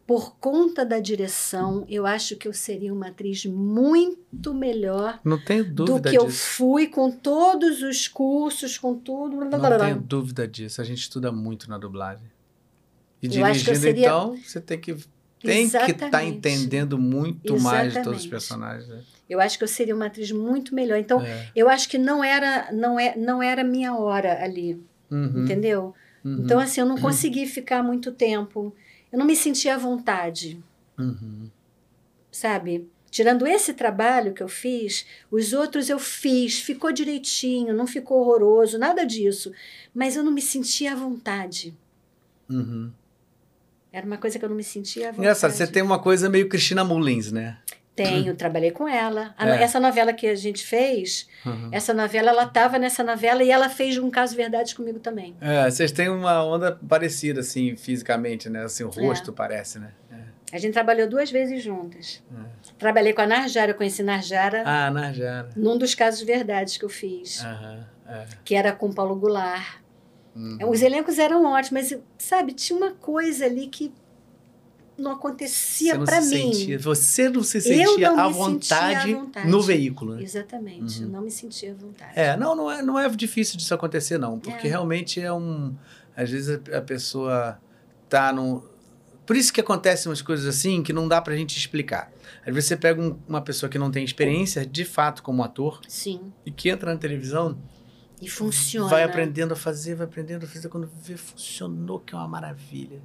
por 0.07 0.37
conta 0.37 0.85
da 0.85 0.99
direção, 1.01 1.85
eu 1.89 2.05
acho 2.07 2.37
que 2.37 2.47
eu 2.47 2.53
seria 2.53 2.93
uma 2.93 3.07
atriz 3.09 3.45
muito 3.45 4.53
melhor 4.53 5.19
Não 5.23 5.37
tenho 5.37 5.65
do 5.65 5.83
dúvida 5.85 6.09
que 6.09 6.17
eu 6.17 6.25
disso. 6.27 6.45
fui 6.55 6.87
com 6.87 7.11
todos 7.11 7.81
os 7.83 8.07
cursos, 8.07 8.77
com 8.77 8.95
tudo. 8.95 9.35
blá, 9.35 9.45
blá, 9.49 9.59
Não 9.59 9.77
blá. 9.77 9.85
tenho 9.85 9.99
dúvida 9.99 10.47
disso. 10.47 10.79
A 10.81 10.85
gente 10.85 10.99
estuda 10.99 11.29
muito 11.31 11.69
na 11.69 11.77
dublagem. 11.77 12.25
E 13.21 13.25
Eu 13.25 13.31
que 13.31 13.37
eu 13.39 13.45
dirigindo, 13.51 13.79
seria- 13.79 14.05
então, 14.07 14.37
você 14.37 14.61
tem 14.61 14.79
que 14.79 14.95
tem 15.39 15.69
que 15.69 15.75
estar 15.77 15.87
Exatamente. 15.89 16.37
entendendo 16.37 16.97
muito 16.97 17.59
mais 17.59 17.93
de 17.93 18.01
todos 18.01 18.19
os 18.19 18.25
Exatamente. 18.25 18.29
personagens. 18.29 18.87
né? 18.87 19.01
Eu 19.29 19.39
acho 19.39 19.57
que 19.57 19.63
eu 19.63 19.67
seria 19.67 19.93
uma 19.95 20.07
atriz 20.07 20.31
muito 20.31 20.73
melhor. 20.73 20.97
Então, 20.97 21.21
É. 21.21 21.51
eu 21.55 21.69
acho 21.69 21.87
que 21.89 21.97
não 21.97 22.23
era, 22.23 22.71
não 22.71 22.99
é, 22.99 23.15
não 23.15 23.43
era 23.43 23.63
minha 23.63 23.95
hora 23.95 24.43
ali, 24.43 24.81
Uhum, 25.11 25.43
entendeu? 25.43 25.93
uhum, 26.25 26.41
Então, 26.43 26.59
assim, 26.59 26.79
eu 26.81 26.87
não 26.87 26.97
consegui 26.97 27.45
ficar 27.45 27.83
muito 27.83 28.11
tempo. 28.11 28.73
Eu 29.11 29.19
não 29.19 29.25
me 29.25 29.35
sentia 29.35 29.75
à 29.75 29.77
vontade. 29.77 30.61
uhum. 30.97 31.49
sabe? 32.31 32.87
Tirando 33.09 33.47
esse 33.47 33.73
trabalho 33.73 34.33
que 34.33 34.43
eu 34.43 34.49
fiz, 34.49 35.05
os 35.31 35.53
outros 35.53 35.89
eu 35.89 35.97
fiz, 35.97 36.59
ficou 36.59 36.91
direitinho, 36.91 37.73
não 37.73 37.87
ficou 37.87 38.19
horroroso, 38.19 38.77
nada 38.77 39.05
disso. 39.05 39.51
Mas 39.95 40.15
eu 40.15 40.23
não 40.23 40.31
me 40.31 40.41
sentia 40.41 40.91
à 40.91 40.95
vontade. 40.95 41.73
Uhum. 42.49 42.91
Era 43.91 44.05
uma 44.05 44.17
coisa 44.17 44.37
que 44.37 44.45
eu 44.45 44.49
não 44.49 44.55
me 44.55 44.63
sentia 44.63 45.05
à 45.05 45.11
vontade. 45.11 45.21
Engraçado, 45.21 45.51
você 45.51 45.65
tem 45.65 45.81
uma 45.81 45.99
coisa 45.99 46.29
meio 46.29 46.49
Cristina 46.49 46.83
Mullins, 46.83 47.31
né? 47.31 47.57
Tenho, 47.97 48.33
trabalhei 48.37 48.71
com 48.71 48.87
ela. 48.87 49.33
A 49.37 49.45
É. 49.49 49.63
Essa 49.63 49.79
novela 49.79 50.13
que 50.13 50.25
a 50.27 50.35
gente 50.35 50.63
fez, 50.65 51.27
Uhum. 51.45 51.69
essa 51.73 51.93
novela, 51.93 52.29
ela 52.29 52.43
estava 52.43 52.77
nessa 52.79 53.03
novela 53.03 53.43
e 53.43 53.51
ela 53.51 53.67
fez 53.67 53.97
um 53.97 54.09
caso 54.09 54.35
verdade 54.35 54.73
comigo 54.75 54.99
também. 54.99 55.35
É, 55.41 55.69
vocês 55.69 55.91
têm 55.91 56.07
uma 56.07 56.43
onda 56.45 56.79
parecida, 56.87 57.41
assim, 57.41 57.75
fisicamente, 57.75 58.49
né? 58.49 58.63
Assim, 58.63 58.83
o 58.85 58.89
rosto 58.89 59.33
parece, 59.33 59.79
né? 59.79 59.91
É. 60.11 60.15
A 60.53 60.59
gente 60.59 60.71
trabalhou 60.73 61.09
duas 61.09 61.29
vezes 61.29 61.61
juntas. 61.61 62.23
É. 62.33 62.71
Trabalhei 62.77 63.11
com 63.11 63.21
a 63.21 63.27
Narjara, 63.27 63.71
eu 63.71 63.75
conheci 63.75 64.01
Narjara 64.03 64.63
Ah, 64.65 64.89
Narjara. 64.89 65.49
num 65.57 65.77
dos 65.77 65.93
casos 65.93 66.21
verdades 66.21 66.77
que 66.77 66.85
eu 66.85 66.89
fiz, 66.89 67.43
é. 68.07 68.25
que 68.45 68.55
era 68.55 68.71
com 68.71 68.93
Paulo 68.93 69.15
Goulart. 69.15 69.79
Uhum. 70.35 70.69
Os 70.69 70.81
elencos 70.83 71.17
eram 71.17 71.43
ótimos, 71.45 71.71
mas, 71.91 71.99
sabe, 72.17 72.53
tinha 72.53 72.77
uma 72.77 72.91
coisa 72.91 73.45
ali 73.45 73.65
que 73.67 73.91
não 74.97 75.11
acontecia 75.11 75.97
para 75.99 76.21
se 76.21 76.35
mim. 76.35 76.53
sentia- 76.53 76.79
você 76.79 77.29
não 77.29 77.43
se 77.43 77.61
sentia 77.61 78.11
não 78.11 78.19
à 78.19 78.27
me 78.27 78.33
sentia 78.33 78.45
à 78.45 78.47
vontade, 78.49 79.13
vontade. 79.13 79.49
no 79.49 79.61
veículo, 79.61 80.15
né? 80.15 80.23
Exatamente, 80.23 80.99
Uhum. 80.99 81.05
eu 81.05 81.09
não 81.11 81.21
me 81.21 81.31
sentia 81.31 81.71
à 81.71 81.75
vontade. 81.75 82.11
É, 82.15 82.35
não, 82.35 82.55
não 82.55 82.71
é, 82.71 82.81
não 82.81 82.97
é 82.99 83.07
difícil 83.09 83.57
disso 83.57 83.73
acontecer, 83.73 84.17
não. 84.17 84.39
Porque 84.39 84.67
É. 84.67 84.69
realmente 84.69 85.19
é 85.21 85.31
um. 85.31 85.75
Às 86.15 86.29
vezes 86.31 86.59
a, 86.73 86.81
pessoa 86.81 87.59
tá 88.09 88.33
no. 88.33 88.63
Por 89.25 89.35
isso 89.35 89.51
que 89.53 89.59
acontecem 89.61 90.09
umas 90.09 90.21
coisas 90.21 90.45
assim 90.47 90.81
que 90.81 90.91
não 90.93 91.07
dá 91.07 91.21
pra 91.21 91.35
gente 91.35 91.55
explicar. 91.57 92.11
Às 92.45 92.53
vezes 92.53 92.69
você 92.69 92.77
pega 92.77 93.01
um- 93.01 93.19
uma 93.27 93.41
pessoa 93.41 93.69
que 93.69 93.77
não 93.77 93.91
tem 93.91 94.03
experiência, 94.03 94.65
de 94.65 94.85
fato, 94.85 95.21
como 95.21 95.43
ator, 95.43 95.81
Sim, 95.87 96.31
e 96.45 96.49
que 96.49 96.69
entra 96.69 96.93
na 96.93 96.97
televisão, 96.97 97.57
e 98.21 98.29
funciona. 98.29 98.89
vai 98.89 99.03
aprendendo 99.03 99.51
a 99.53 99.55
fazer, 99.55 99.95
vai 99.95 100.07
aprendendo 100.07 100.45
a 100.45 100.47
fazer. 100.47 100.69
Quando 100.69 100.89
vê, 101.03 101.17
funcionou, 101.17 101.99
que 101.99 102.15
é 102.15 102.17
uma 102.17 102.27
maravilha. 102.27 103.01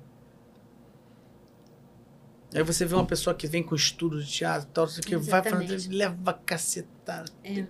Aí 2.55 2.63
você 2.63 2.85
vê 2.85 2.95
uma 2.95 3.07
pessoa 3.07 3.35
que 3.35 3.47
vem 3.47 3.63
com 3.63 3.75
estudo 3.75 4.23
de 4.23 4.31
teatro 4.31 4.69
tal, 4.73 4.85
isso 4.85 5.01
aqui, 5.01 5.17
vai 5.17 5.43
falando, 5.43 5.75
leva 5.91 6.33
cacetada. 6.35 7.31
É. 7.43 7.65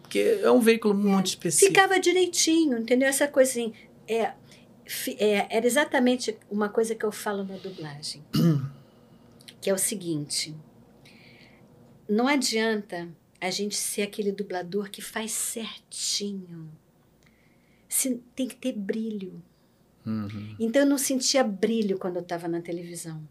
Porque 0.00 0.40
é 0.42 0.50
um 0.50 0.60
veículo 0.60 0.94
muito 0.94 1.26
específico. 1.26 1.72
Ficava 1.74 1.98
direitinho, 2.00 2.78
entendeu? 2.78 3.08
Essa 3.08 3.28
coisa 3.28 3.50
assim. 3.50 3.72
É, 4.08 4.32
é, 5.18 5.56
era 5.56 5.66
exatamente 5.66 6.36
uma 6.50 6.68
coisa 6.68 6.94
que 6.94 7.04
eu 7.04 7.12
falo 7.12 7.44
na 7.44 7.56
dublagem. 7.56 8.22
que 9.60 9.68
é 9.68 9.74
o 9.74 9.78
seguinte: 9.78 10.54
não 12.08 12.26
adianta 12.26 13.08
a 13.40 13.50
gente 13.50 13.74
ser 13.76 14.02
aquele 14.02 14.32
dublador 14.32 14.88
que 14.90 15.02
faz 15.02 15.32
certinho. 15.32 16.70
Se- 17.88 18.22
tem 18.34 18.46
que 18.48 18.56
ter 18.56 18.72
brilho. 18.72 19.42
Uhum, 20.04 20.56
Então 20.58 20.82
eu 20.82 20.88
não 20.88 20.98
sentia 20.98 21.44
brilho 21.44 21.96
quando 21.98 22.16
eu 22.16 22.22
estava 22.22 22.48
na 22.48 22.60
televisão. 22.60 23.22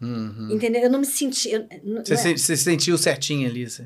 Uhum. 0.00 0.48
Entendeu? 0.52 0.82
Eu 0.82 0.90
não 0.90 1.00
me 1.00 1.06
sentia. 1.06 1.56
eu- 1.56 1.66
não 1.84 2.04
Você, 2.04 2.14
é- 2.14 2.16
se- 2.16 2.38
você 2.38 2.56
sentiu 2.56 2.96
certinho 2.98 3.48
ali, 3.48 3.68
você. 3.68 3.84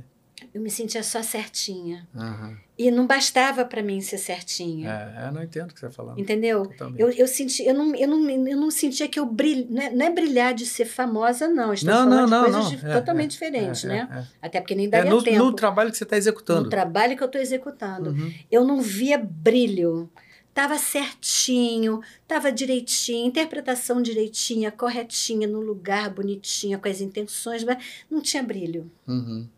Eu 0.52 0.60
me 0.60 0.68
sentia 0.70 1.02
só 1.02 1.22
certinha. 1.22 2.06
Aham. 2.14 2.56
E 2.76 2.90
não 2.90 3.06
bastava 3.06 3.64
para 3.64 3.82
mim 3.82 4.00
ser 4.02 4.18
certinha. 4.18 4.90
É, 5.16 5.28
eu 5.28 5.32
não 5.32 5.42
entendo 5.42 5.70
o 5.70 5.74
que 5.74 5.80
você 5.80 5.86
está 5.86 5.96
falando. 5.96 6.18
Entendeu? 6.18 6.66
Totalmente. 6.66 7.00
Eu, 7.00 7.10
eu, 7.10 7.28
senti, 7.28 7.64
eu, 7.64 7.72
não, 7.72 7.94
eu, 7.94 8.08
não, 8.08 8.28
eu 8.28 8.56
não 8.56 8.70
sentia 8.70 9.08
que 9.08 9.18
eu 9.18 9.24
brilho. 9.24 9.66
Não 9.70 9.80
é, 9.82 9.90
não 9.90 10.04
é 10.06 10.10
brilhar 10.10 10.52
de 10.52 10.66
ser 10.66 10.84
famosa, 10.84 11.48
não. 11.48 11.72
Estamos 11.72 11.94
Não, 12.04 12.10
falando 12.10 12.18
não, 12.18 12.24
de 12.26 12.30
não, 12.30 12.42
coisas 12.60 12.64
não. 12.64 12.80
de- 12.80 12.86
É, 12.86 13.00
totalmente 13.00 13.30
é, 13.30 13.32
diferentes, 13.32 13.84
é, 13.84 13.88
né? 13.88 14.08
é, 14.12 14.18
é. 14.18 14.26
Até 14.42 14.60
porque 14.60 14.74
nem 14.74 14.86
É 14.86 14.90
daria 14.90 15.10
no, 15.10 15.22
tempo. 15.22 15.38
no 15.38 15.52
trabalho 15.52 15.90
que 15.90 15.96
você 15.96 16.04
está 16.04 16.16
executando. 16.18 16.64
No 16.64 16.68
trabalho 16.70 17.16
que 17.16 17.22
eu 17.22 17.26
estou 17.26 17.40
executando. 17.40 18.10
Uhum. 18.10 18.32
Eu 18.50 18.64
não 18.66 18.82
via 18.82 19.16
brilho. 19.16 20.10
Tava 20.54 20.76
certinho, 20.76 22.02
tava 22.28 22.52
direitinho, 22.52 23.26
interpretação 23.26 24.02
direitinha, 24.02 24.70
corretinha, 24.70 25.48
no 25.48 25.60
lugar, 25.60 26.10
bonitinha, 26.10 26.78
com 26.78 26.88
as 26.88 27.00
intenções, 27.00 27.64
mas 27.64 27.82
não 28.10 28.20
tinha 28.20 28.42
brilho. 28.42 28.90
Uhum. 29.08 29.48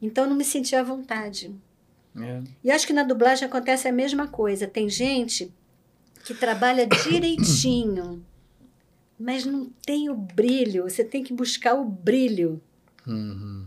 Então 0.00 0.24
eu 0.24 0.30
não 0.30 0.36
me 0.36 0.44
sentia 0.44 0.80
à 0.80 0.84
vontade. 0.84 1.52
É. 2.16 2.42
E 2.62 2.70
acho 2.70 2.86
que 2.86 2.92
na 2.92 3.02
dublagem 3.02 3.46
acontece 3.48 3.88
a 3.88 3.92
mesma 3.92 4.28
coisa. 4.28 4.68
Tem 4.68 4.88
gente 4.88 5.52
que 6.24 6.32
trabalha 6.34 6.86
direitinho, 7.04 8.24
mas 9.18 9.44
não 9.44 9.68
tem 9.84 10.08
o 10.08 10.14
brilho. 10.14 10.84
Você 10.84 11.02
tem 11.02 11.24
que 11.24 11.32
buscar 11.32 11.74
o 11.74 11.84
brilho 11.84 12.60
Uhum. 13.06 13.66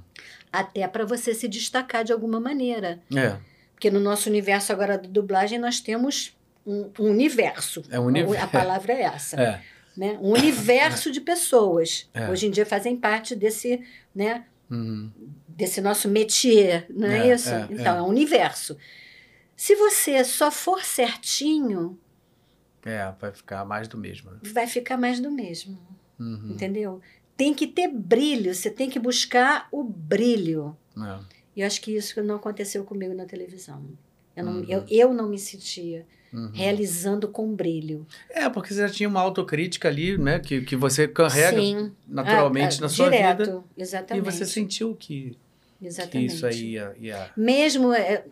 até 0.52 0.88
para 0.88 1.06
você 1.06 1.34
se 1.34 1.48
destacar 1.48 2.04
de 2.04 2.12
alguma 2.14 2.40
maneira. 2.40 3.00
É. 3.16 3.38
Porque 3.74 3.92
no 3.92 4.00
nosso 4.00 4.30
universo 4.30 4.72
agora 4.72 4.98
da 4.98 5.08
dublagem 5.08 5.60
nós 5.60 5.80
temos 5.80 6.36
um, 6.68 6.92
um 7.00 7.10
universo. 7.12 7.82
É 7.90 8.00
um 8.00 8.06
universo. 8.06 8.44
A 8.44 8.48
palavra 8.48 8.94
é 8.94 9.02
essa. 9.04 9.42
É. 9.42 9.62
Né? 9.96 10.20
Um 10.22 10.34
universo 10.34 11.12
de 11.12 11.20
pessoas. 11.22 12.08
É. 12.14 12.30
Hoje 12.30 12.46
em 12.48 12.52
dia 12.52 12.66
fazem 12.66 12.96
parte 12.98 13.36
desse, 13.36 13.82
né, 14.14 14.46
Uhum. 14.70 15.10
desse 15.48 15.80
nosso 15.82 16.08
métier, 16.10 16.86
não 16.90 17.08
é, 17.08 17.30
É, 17.30 17.34
isso? 17.34 17.50
é, 17.50 17.68
então, 17.72 17.96
é. 17.96 18.00
é 18.00 18.02
um 18.02 18.08
universo. 18.08 18.78
Se 19.56 19.76
você 19.76 20.24
só 20.26 20.52
for 20.52 20.84
certinho, 20.84 21.98
É, 22.86 23.12
vai 23.20 23.32
ficar 23.32 23.66
mais 23.66 23.88
do 23.88 23.98
mesmo. 23.98 24.30
né? 24.32 24.40
vai 24.44 24.68
ficar 24.68 24.98
mais 24.98 25.20
do 25.20 25.32
mesmo, 25.32 25.80
Uhum. 26.20 26.52
entendeu? 26.52 27.02
Tem 27.36 27.54
que 27.54 27.66
ter 27.68 27.88
brilho, 27.88 28.54
você 28.54 28.70
tem 28.70 28.90
que 28.90 29.00
buscar 29.00 29.68
o 29.72 29.84
brilho. 29.84 30.76
É. 30.98 31.20
E 31.56 31.62
eu 31.62 31.68
acho 31.68 31.82
que 31.82 31.96
isso 31.96 32.22
não 32.24 32.36
aconteceu 32.36 32.84
comigo 32.84 33.14
na 33.16 33.26
televisão. 33.26 33.84
Eu 34.36 34.46
não, 34.46 34.54
Uhum. 34.58 34.66
eu, 34.70 34.86
eu 34.90 35.14
não 35.14 35.28
me 35.30 35.40
sentia 35.40 36.06
Uhum. 36.34 36.52
realizando 36.54 37.28
com 37.28 37.54
brilho. 37.54 38.06
É, 38.30 38.50
porque 38.50 38.74
você 38.74 38.82
já 38.82 38.90
tinha 38.90 39.08
uma 39.08 39.22
autocrítica 39.22 39.88
ali, 39.88 40.18
né? 40.18 40.40
Que, 40.40 40.62
que 40.62 40.76
você 40.76 41.08
carrega 41.08 41.60
Sim. 41.60 41.92
naturalmente 42.08 42.78
Ah, 42.78 42.82
na 42.82 42.86
ah, 42.88 42.90
sua 42.90 43.10
direto, 43.10 43.40
vida. 43.40 43.64
E 43.78 43.82
Exatamente. 43.82 44.26
você 44.26 44.46
sentiu 44.46 44.96
que, 44.96 45.38
que 46.12 46.20
isso 46.20 46.46
aí 46.46 46.74
ia. 46.74 46.94
ia... 47.00 47.32
Mesmo, 47.38 47.94
é, 47.94 48.26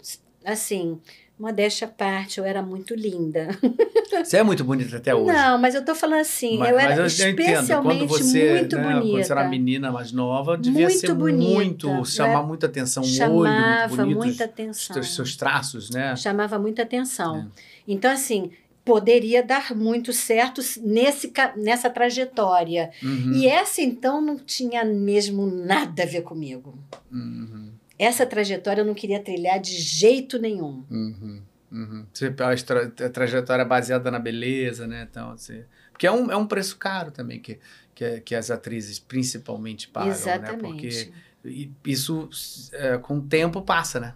assim, 0.43 0.99
modéstia 1.37 1.87
à 1.87 1.89
parte, 1.89 2.37
eu 2.39 2.45
era 2.45 2.61
muito 2.61 2.95
linda. 2.95 3.49
Você 4.23 4.37
é 4.37 4.43
muito 4.43 4.63
bonita 4.63 4.95
até 4.97 5.13
hoje. 5.13 5.33
Não, 5.33 5.57
mas 5.57 5.75
eu 5.75 5.83
tô 5.83 5.93
falando 5.93 6.21
assim, 6.21 6.57
Mas, 6.57 6.69
eu 6.69 6.79
era 6.79 6.95
eu 6.95 7.05
especialmente 7.05 8.05
você, 8.05 8.53
muito 8.61 8.75
né, 8.77 8.83
bonita. 8.83 9.01
quando 9.01 9.23
você 9.25 9.31
era 9.33 9.47
menina 9.49 9.91
mais 9.91 10.11
nova, 10.13 10.57
devia 10.57 10.87
Muito 10.87 10.99
ser 10.99 11.13
bonita. 11.13 11.53
muito, 11.53 12.05
chamar 12.05 12.41
É. 12.41 12.45
muita 12.45 12.65
atenção, 12.67 13.03
um 13.03 13.07
olho 13.07 13.51
Chamava 13.51 13.87
muito 13.87 13.97
bonito, 13.97 14.17
muita 14.17 14.43
os 14.45 14.49
atenção. 14.49 14.93
teus, 14.93 15.13
seus 15.15 15.35
traços, 15.35 15.89
né? 15.89 16.15
Chamava 16.15 16.57
muita 16.57 16.83
atenção. 16.83 17.37
É. 17.37 17.45
Então, 17.87 18.09
assim, 18.11 18.51
poderia 18.85 19.43
dar 19.43 19.75
muito 19.75 20.13
certo 20.13 20.61
nesse, 20.81 21.33
nessa 21.57 21.89
trajetória. 21.89 22.91
Uhum, 23.03 23.33
E 23.33 23.47
essa, 23.47 23.81
então, 23.81 24.21
não 24.21 24.37
tinha 24.37 24.85
mesmo 24.85 25.45
nada 25.45 26.03
a 26.03 26.05
ver 26.05 26.21
comigo. 26.21 26.77
uhum, 27.11 27.71
Essa 27.97 28.25
trajetória 28.25 28.81
eu 28.81 28.85
não 28.85 28.93
queria 28.93 29.19
trilhar 29.19 29.59
de 29.59 29.73
jeito 29.73 30.37
nenhum. 30.37 30.83
uhum, 30.89 31.41
uhum. 31.71 32.05
Você, 32.13 32.27
a, 32.27 32.55
tra 32.55 33.05
a 33.05 33.09
trajetória 33.09 33.65
baseada 33.65 34.11
na 34.11 34.19
beleza, 34.19 34.85
né? 34.85 35.07
Então, 35.09 35.31
assim, 35.31 35.63
porque 35.91 36.05
é 36.05 36.11
um, 36.11 36.31
é 36.31 36.35
um 36.35 36.45
preço 36.45 36.77
caro 36.77 37.11
também 37.11 37.39
que, 37.39 37.59
que, 37.93 38.19
que 38.21 38.35
as 38.35 38.51
atrizes 38.51 38.99
principalmente 38.99 39.87
pagam, 39.87 40.09
né? 40.09 40.15
Exatamente. 40.15 40.61
Porque 40.61 41.11
e 41.45 41.71
isso, 41.85 42.29
é, 42.73 42.97
com 42.97 43.19
o 43.19 43.21
tempo, 43.21 43.61
passa, 43.61 43.99
né? 43.99 44.15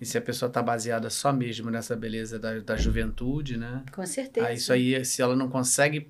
E 0.00 0.06
se 0.06 0.16
a 0.16 0.22
pessoa 0.22 0.50
tá 0.50 0.62
baseada 0.62 1.10
só 1.10 1.32
mesmo 1.32 1.70
nessa 1.70 1.96
beleza 1.96 2.38
da, 2.38 2.58
da 2.60 2.76
juventude, 2.76 3.56
né? 3.56 3.82
Com 3.92 4.06
certeza. 4.06 4.46
Aí 4.46 4.56
isso 4.56 4.72
aí, 4.72 5.04
se 5.04 5.22
ela 5.22 5.34
não 5.34 5.48
consegue 5.48 6.08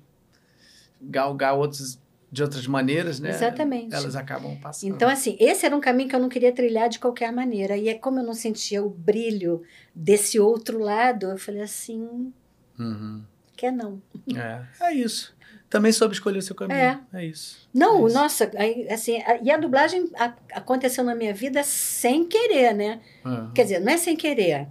galgar 1.01 1.55
outros 1.55 1.99
de 2.31 2.43
outras 2.43 2.67
maneiras, 2.67 3.19
né? 3.19 3.29
Exatamente. 3.29 3.95
Elas 3.95 4.15
acabam 4.15 4.55
passando. 4.59 4.93
Então, 4.93 5.07
assim, 5.09 5.37
esse 5.39 5.65
era 5.65 5.75
um 5.75 5.79
caminho 5.79 6.09
que 6.09 6.15
eu 6.15 6.19
não 6.19 6.27
queria 6.29 6.51
trilhar 6.51 6.89
de 6.89 6.99
qualquer 6.99 7.31
maneira. 7.31 7.77
E 7.77 7.87
é 7.89 7.93
como 7.93 8.19
eu 8.19 8.23
não 8.23 8.33
sentia 8.33 8.83
o 8.83 8.89
brilho 8.89 9.63
desse 9.95 10.39
outro 10.39 10.77
lado, 10.79 11.27
eu 11.27 11.37
falei 11.37 11.61
assim, 11.61 12.33
Uhum. 12.77 13.23
quer 13.55 13.71
não. 13.71 14.01
É, 14.35 14.61
é 14.87 14.93
isso. 14.93 15.35
Também 15.69 15.91
soube 15.91 16.13
escolher 16.13 16.37
o 16.39 16.41
seu 16.41 16.55
caminho. 16.55 16.77
É. 16.79 16.99
É, 17.13 17.25
isso. 17.25 17.67
Não, 17.73 18.03
É 18.03 18.05
isso. 18.07 18.15
nossa, 18.15 18.51
assim, 18.89 19.21
a- 19.23 19.37
e 19.41 19.51
a 19.51 19.57
dublagem 19.57 20.09
a- 20.15 20.33
aconteceu 20.53 21.03
na 21.03 21.13
minha 21.15 21.33
vida 21.33 21.61
sem 21.63 22.25
querer, 22.25 22.73
né? 22.73 23.01
Uhum. 23.25 23.51
Quer 23.53 23.63
dizer, 23.63 23.79
não 23.79 23.91
é 23.91 23.97
sem 23.97 24.15
querer. 24.15 24.67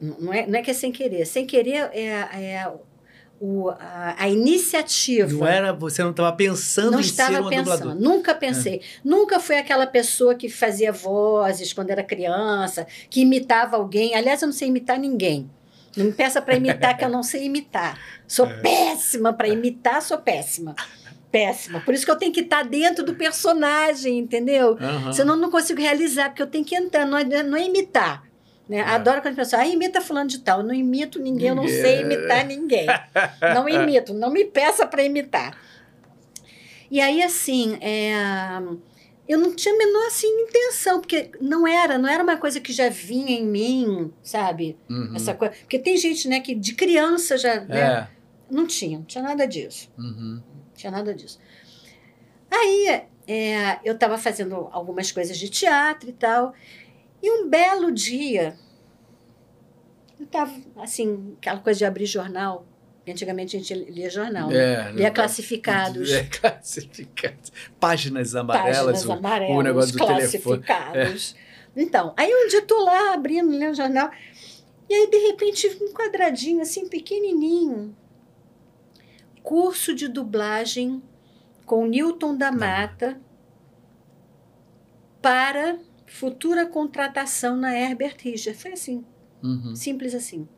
Não 0.00 0.32
é, 0.32 0.46
não 0.46 0.58
é 0.58 0.62
que 0.62 0.70
é 0.70 0.74
sem 0.74 0.90
querer. 0.92 1.24
Sem 1.26 1.46
querer 1.46 1.90
é, 1.94 2.06
é 2.58 2.72
o, 3.44 3.70
a, 3.70 4.14
a 4.16 4.28
iniciativa. 4.28 5.32
Não 5.32 5.44
era, 5.44 5.72
você 5.72 6.00
não 6.00 6.12
estava 6.12 6.32
pensando 6.32 6.92
não 6.92 7.00
em 7.00 7.02
ser 7.02 7.10
estava 7.10 7.40
uma 7.40 7.50
pensando, 7.50 7.64
dubladora. 7.64 7.94
nunca 7.96 8.34
pensei. 8.36 8.80
Nunca 9.04 9.40
fui 9.40 9.56
aquela 9.56 9.84
pessoa 9.84 10.36
que 10.36 10.48
fazia 10.48 10.92
vozes 10.92 11.72
quando 11.72 11.90
era 11.90 12.04
criança, 12.04 12.86
que 13.10 13.22
imitava 13.22 13.76
alguém. 13.76 14.14
Aliás, 14.14 14.40
eu 14.42 14.46
não 14.46 14.52
sei 14.52 14.68
imitar 14.68 14.96
ninguém. 14.96 15.50
Não 15.96 16.04
me 16.06 16.12
peça 16.12 16.40
para 16.40 16.54
imitar, 16.54 16.96
que 16.96 17.04
eu 17.04 17.08
não 17.08 17.24
sei 17.24 17.46
imitar. 17.46 17.98
Sou 18.28 18.46
péssima 18.62 19.32
para 19.32 19.48
imitar, 19.48 20.00
sou 20.00 20.18
péssima. 20.18 20.76
Péssima. 21.32 21.80
Por 21.80 21.94
isso 21.94 22.04
que 22.04 22.12
eu 22.12 22.16
tenho 22.16 22.32
que 22.32 22.42
estar 22.42 22.62
dentro 22.62 23.04
do 23.04 23.16
personagem, 23.16 24.20
entendeu? 24.20 24.78
Aham. 24.80 25.12
Senão 25.12 25.34
eu 25.34 25.40
não 25.40 25.50
consigo 25.50 25.80
realizar, 25.80 26.28
porque 26.28 26.42
eu 26.42 26.46
tenho 26.46 26.64
que 26.64 26.76
entrar, 26.76 27.04
não 27.04 27.18
é, 27.18 27.24
não 27.42 27.56
é 27.58 27.64
imitar. 27.64 28.22
Né? 28.72 28.78
É. 28.78 28.82
Adoro 28.82 29.20
quando 29.20 29.34
a 29.34 29.36
pessoa, 29.36 29.60
ah, 29.60 29.66
imita 29.66 30.00
fulano 30.00 30.30
de 30.30 30.38
tal. 30.38 30.60
Eu 30.60 30.66
não 30.66 30.72
imito 30.72 31.20
ninguém, 31.20 31.48
eu 31.48 31.54
não 31.54 31.68
sei 31.68 32.00
imitar 32.00 32.46
ninguém. 32.46 32.86
Não 33.54 33.68
imito, 33.68 34.14
não 34.14 34.30
me 34.30 34.44
peça 34.44 34.86
para 34.86 35.02
imitar. 35.02 35.58
E 36.90 37.00
aí, 37.00 37.22
assim, 37.22 37.76
é, 37.80 38.12
eu 39.28 39.38
não 39.38 39.54
tinha 39.54 39.74
a 39.74 39.78
menor 39.78 40.06
assim, 40.06 40.26
intenção, 40.42 41.00
porque 41.00 41.30
não 41.40 41.66
era, 41.66 41.98
não 41.98 42.08
era 42.08 42.22
uma 42.22 42.36
coisa 42.36 42.60
que 42.60 42.72
já 42.72 42.88
vinha 42.88 43.32
em 43.32 43.44
mim, 43.44 44.12
sabe? 44.22 44.76
Uhum. 44.88 45.14
Essa 45.14 45.34
coisa. 45.34 45.54
Porque 45.60 45.78
tem 45.78 45.96
gente, 45.96 46.28
né, 46.28 46.40
que 46.40 46.54
de 46.54 46.74
criança 46.74 47.36
já. 47.36 47.60
Né? 47.60 47.80
É. 47.80 48.08
Não 48.50 48.66
tinha, 48.66 48.98
não 48.98 49.04
tinha 49.04 49.22
nada 49.22 49.46
disso. 49.46 49.90
Uhum. 49.98 50.42
Não 50.42 50.74
tinha 50.74 50.90
nada 50.90 51.14
disso. 51.14 51.38
Aí 52.50 53.02
é, 53.26 53.78
eu 53.84 53.94
estava 53.94 54.16
fazendo 54.18 54.68
algumas 54.72 55.10
coisas 55.12 55.38
de 55.38 55.48
teatro 55.48 56.08
e 56.08 56.12
tal. 56.12 56.54
E 57.22 57.30
um 57.30 57.48
belo 57.48 57.92
dia, 57.92 58.56
eu 60.18 60.24
estava 60.26 60.52
assim, 60.76 61.34
aquela 61.38 61.60
coisa 61.60 61.78
de 61.78 61.84
abrir 61.84 62.06
jornal. 62.06 62.66
Antigamente 63.08 63.56
a 63.56 63.58
gente 63.60 63.74
lia 63.74 64.08
jornal, 64.08 64.48
né? 64.48 64.56
É, 64.88 64.92
lia 64.92 65.06
não- 65.08 65.14
classificados. 65.14 66.10
É, 66.10 66.24
classificados. 66.24 67.52
Páginas 67.80 68.34
amarelas. 68.34 68.76
páginas 68.78 69.06
o- 69.06 69.12
amarelas, 69.12 69.56
o 69.56 69.62
negócio 69.62 69.92
do 69.92 69.98
telefone. 70.06 70.62
classificados. 70.62 71.34
Então, 71.76 72.12
aí 72.16 72.32
um 72.32 72.48
dia 72.48 72.58
eu 72.60 72.66
tô 72.66 72.84
lá 72.84 73.14
abrindo, 73.14 73.50
lendo 73.50 73.74
jornal, 73.74 74.10
e 74.88 74.94
aí 74.94 75.10
de 75.10 75.16
repente 75.28 75.66
um 75.80 75.92
quadradinho 75.92 76.60
assim, 76.60 76.86
pequenininho, 76.88 77.96
curso 79.42 79.94
de 79.94 80.06
dublagem 80.06 81.02
com 81.66 81.86
Newton 81.86 82.36
da 82.36 82.52
Mata 82.52 83.18
para 85.20 85.78
futura 86.12 86.66
contratação 86.66 87.56
na 87.56 87.76
Herbert 87.76 88.16
Richter. 88.20 88.56
Foi 88.56 88.72
assim, 88.72 89.04
Uhum. 89.42 89.74
simples 89.74 90.14
assim. 90.14 90.48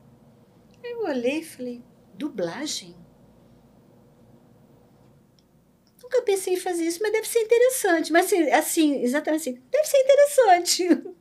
Eu 0.82 1.04
olhei 1.04 1.38
e 1.38 1.44
falei, 1.44 1.82
dublagem? 2.14 2.94
Nunca 6.02 6.20
pensei 6.22 6.54
em 6.54 6.58
fazer 6.60 6.84
isso, 6.84 6.98
mas 7.02 7.12
deve 7.12 7.26
ser 7.26 7.40
interessante. 7.40 8.12
Mas 8.12 8.26
assim, 8.26 8.50
assim, 8.50 9.02
exatamente 9.02 9.40
assim, 9.48 9.62
deve 9.70 9.86
ser 9.86 9.98
interessante. 9.98 11.14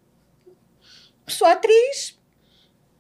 Sou 1.28 1.48
atriz, 1.48 2.20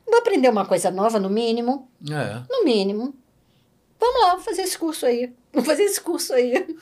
vou 0.05 0.17
aprender 0.17 0.47
uma 0.49 0.65
coisa 0.65 0.89
nova, 0.89 1.19
no 1.19 1.29
mínimo, 1.29 1.91
É. 2.09 2.43
no 2.49 2.63
mínimo. 2.63 3.13
Vamos 3.99 4.21
lá, 4.21 4.35
vou 4.35 4.43
fazer 4.43 4.61
esse 4.61 4.77
curso 4.77 5.05
aí. 5.05 5.33
Vou 5.51 5.63
fazer 5.63 5.83
esse 5.83 5.99
curso 5.99 6.33
aí. 6.33 6.53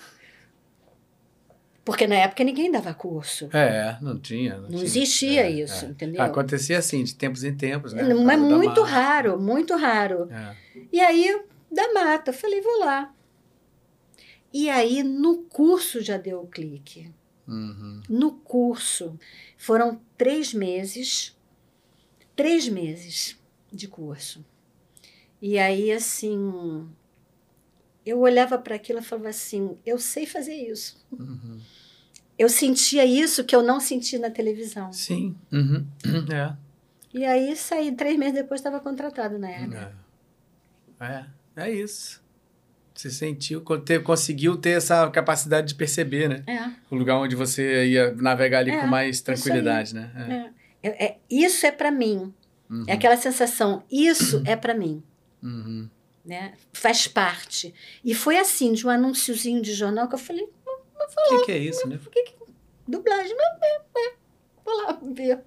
Porque 1.92 2.08
na 2.08 2.16
época 2.16 2.42
ninguém 2.46 2.72
dava 2.72 2.94
curso. 2.94 3.50
É, 3.52 3.98
não 4.02 4.18
tinha. 4.18 4.56
Não, 4.56 4.62
Não 4.62 4.70
tinha. 4.70 4.84
existia 4.84 5.42
É, 5.42 5.52
isso, 5.52 5.84
é. 5.86 5.90
entendeu? 5.90 6.22
Acontecia 6.22 6.78
assim, 6.78 7.04
de 7.04 7.14
tempos 7.14 7.44
em 7.44 7.54
tempos, 7.54 7.92
né? 7.92 8.02
Da 8.02 8.38
muito 8.38 8.82
raro, 8.82 9.38
muito 9.38 9.76
raro. 9.76 10.30
É. 10.32 10.56
E 10.90 11.02
aí, 11.02 11.44
da 11.70 11.92
mata, 11.94 12.32
eu 12.32 12.34
falei, 12.34 12.62
vou 12.62 12.80
lá. 12.80 13.14
E 14.54 14.70
aí, 14.70 15.04
no 15.04 15.40
curso 15.44 16.02
já 16.02 16.16
deu 16.16 16.40
o 16.42 16.48
clique. 16.48 17.12
Uhum. 17.46 18.02
No 18.08 18.32
curso. 18.32 19.20
Foram 19.58 20.00
três 20.18 20.54
meses. 20.54 21.38
Três 22.38 22.70
meses 22.70 23.38
de 23.70 23.90
curso. 23.90 24.46
E 25.42 25.60
aí, 25.60 25.92
assim. 25.92 26.88
Eu 28.06 28.20
olhava 28.20 28.58
para 28.58 28.76
aquilo 28.76 29.00
e 29.00 29.04
falava 29.04 29.28
assim: 29.30 29.78
eu 29.86 30.00
sei 30.00 30.26
fazer 30.26 30.56
isso. 30.56 31.06
Uhum. 31.12 31.60
Eu 32.42 32.50
sentia 32.50 33.06
isso 33.06 33.44
que 33.44 33.56
eu 33.56 33.62
não 33.62 33.80
senti 33.80 34.18
na 34.18 34.32
televisão. 34.32 34.92
Sim. 34.92 35.36
Uhum. 35.52 35.86
É. 36.34 36.54
E 37.14 37.24
aí, 37.24 37.56
saí. 37.56 37.92
Três 37.92 38.18
meses 38.18 38.34
depois, 38.34 38.60
estava 38.60 38.80
contratado 38.80 39.38
na 39.38 39.52
Herber. 39.52 39.90
É. 41.00 41.06
É, 41.06 41.26
é 41.68 41.72
isso. 41.72 42.20
Você 42.96 43.12
sentiu, 43.12 43.62
ter- 43.86 44.02
conseguiu 44.02 44.58
ter 44.58 44.72
essa 44.72 45.08
capacidade 45.12 45.68
de 45.68 45.76
perceber, 45.76 46.28
né? 46.28 46.44
É. 46.48 46.72
O 46.90 46.96
lugar 46.96 47.18
onde 47.18 47.36
você 47.36 47.86
ia 47.86 48.12
navegar 48.16 48.60
ali 48.60 48.72
É, 48.72 48.80
com 48.82 48.88
mais 48.88 49.22
tranquilidade, 49.22 49.94
né? 49.94 50.10
É. 50.84 50.88
É. 50.90 50.90
É- 50.90 51.06
é- 51.06 51.18
isso 51.30 51.64
é 51.68 51.72
para 51.72 51.92
mim. 51.92 52.34
Uhum. 52.68 52.86
É 52.88 52.94
aquela 52.94 53.18
sensação, 53.18 53.84
isso 53.92 54.42
é 54.46 54.56
para 54.56 54.74
mim. 54.74 55.04
Uhum. 55.44 55.88
Né? 56.26 56.54
Faz 56.74 57.08
parte. 57.08 57.72
E 58.04 58.16
foi 58.16 58.38
assim, 58.38 58.74
de 58.74 58.86
um 58.88 58.90
anúnciozinho 58.90 59.62
de 59.62 59.74
jornal 59.74 60.08
que 60.08 60.16
eu 60.16 60.20
falei, 60.20 60.48
O 61.18 61.40
que, 61.40 61.46
que 61.46 61.52
é 61.52 61.58
isso, 61.58 61.88
né? 61.88 62.00
dublagem, 62.88 63.36
mas 63.36 63.48
é, 63.62 64.08
é, 64.08 64.14
vou 64.66 64.76
lá 64.84 65.00
ver. 65.02 65.40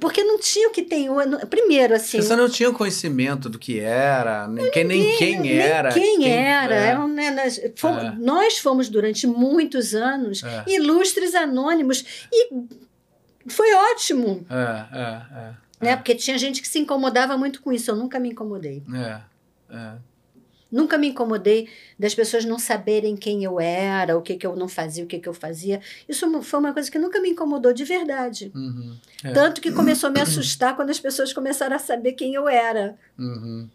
Porque 0.00 0.22
não 0.22 0.38
tinha 0.38 0.68
o 0.68 0.70
que 0.70 0.82
tem 0.82 1.08
hoje. 1.08 1.46
Primeiro, 1.46 1.94
assim. 1.94 2.20
Você 2.20 2.36
não 2.36 2.48
tinha 2.48 2.70
conhecimento 2.72 3.48
do 3.48 3.58
que 3.58 3.80
era, 3.80 4.46
nem, 4.46 4.70
quem, 4.70 4.84
nem 4.84 5.16
quem 5.16 5.40
nem 5.40 5.58
era. 5.58 5.92
Quem, 5.92 6.30
era. 6.30 6.74
é. 6.74 6.90
é 6.90 7.06
né, 7.06 7.30
nós, 7.30 7.60
fomos, 7.74 8.04
É. 8.04 8.14
nós 8.18 8.58
fomos 8.58 8.88
durante 8.90 9.26
muitos 9.26 9.94
anos 9.94 10.42
É. 10.44 10.64
ilustres 10.66 11.34
anônimos. 11.34 12.28
E 12.30 12.50
foi 13.46 13.72
ótimo. 13.72 14.46
É, 14.50 14.98
é, 14.98 15.22
é. 15.38 15.54
Né? 15.80 15.96
Porque 15.96 16.14
tinha 16.14 16.36
gente 16.36 16.60
que 16.60 16.68
se 16.68 16.78
incomodava 16.78 17.38
muito 17.38 17.62
com 17.62 17.72
isso. 17.72 17.90
Eu 17.90 17.96
nunca 17.96 18.20
me 18.20 18.28
incomodei. 18.30 18.82
É, 18.94 19.20
é. 19.74 19.92
Nunca 20.70 20.98
me 20.98 21.08
incomodei 21.08 21.68
das 21.98 22.14
pessoas 22.14 22.44
não 22.44 22.58
saberem 22.58 23.16
quem 23.16 23.42
eu 23.42 23.58
era, 23.58 24.16
o 24.18 24.22
que, 24.22 24.36
que 24.36 24.46
eu 24.46 24.54
não 24.54 24.68
fazia, 24.68 25.02
o 25.02 25.06
que, 25.06 25.18
que 25.18 25.28
eu 25.28 25.32
fazia. 25.32 25.80
Isso 26.08 26.42
foi 26.42 26.60
uma 26.60 26.72
coisa 26.72 26.90
que 26.90 26.98
nunca 26.98 27.20
me 27.20 27.30
incomodou 27.30 27.72
de 27.72 27.84
verdade. 27.84 28.52
Uhum. 28.54 28.96
É. 29.24 29.32
Tanto 29.32 29.60
que 29.60 29.72
começou 29.72 30.08
a 30.08 30.12
me 30.12 30.20
assustar 30.20 30.76
quando 30.76 30.90
as 30.90 31.00
pessoas 31.00 31.32
começaram 31.32 31.74
a 31.74 31.78
saber 31.78 32.12
quem 32.12 32.34
eu 32.34 32.48
era. 32.48 32.98
Uhum. 33.18 33.68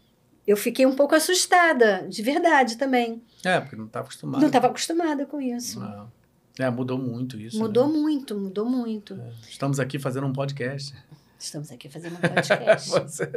Eu 0.45 0.57
fiquei 0.57 0.85
um 0.85 0.95
pouco 0.95 1.15
assustada, 1.15 2.05
de 2.07 2.21
verdade 2.21 2.77
também. 2.77 3.21
É, 3.43 3.59
porque 3.59 3.75
não 3.75 3.85
estava 3.85 4.05
acostumado. 4.05 4.41
Não 4.41 4.47
estava 4.47 4.67
acostumada 4.67 5.25
com 5.25 5.41
isso. 5.41 5.79
Não. 5.79 6.11
É, 6.59 6.69
mudou 6.69 6.99
muito 6.99 7.39
isso. 7.39 7.57
Mudou 7.57 7.87
né? 7.87 7.97
muito, 7.97 8.35
mudou 8.35 8.65
muito. 8.65 9.19
Estamos 9.49 9.79
aqui 9.79 9.97
fazendo 9.97 10.27
um 10.27 10.33
podcast. 10.33 10.93
Estamos 11.39 11.71
aqui 11.71 11.89
fazendo 11.89 12.15
um 12.15 12.21
podcast. 12.21 12.89
Você... 13.01 13.31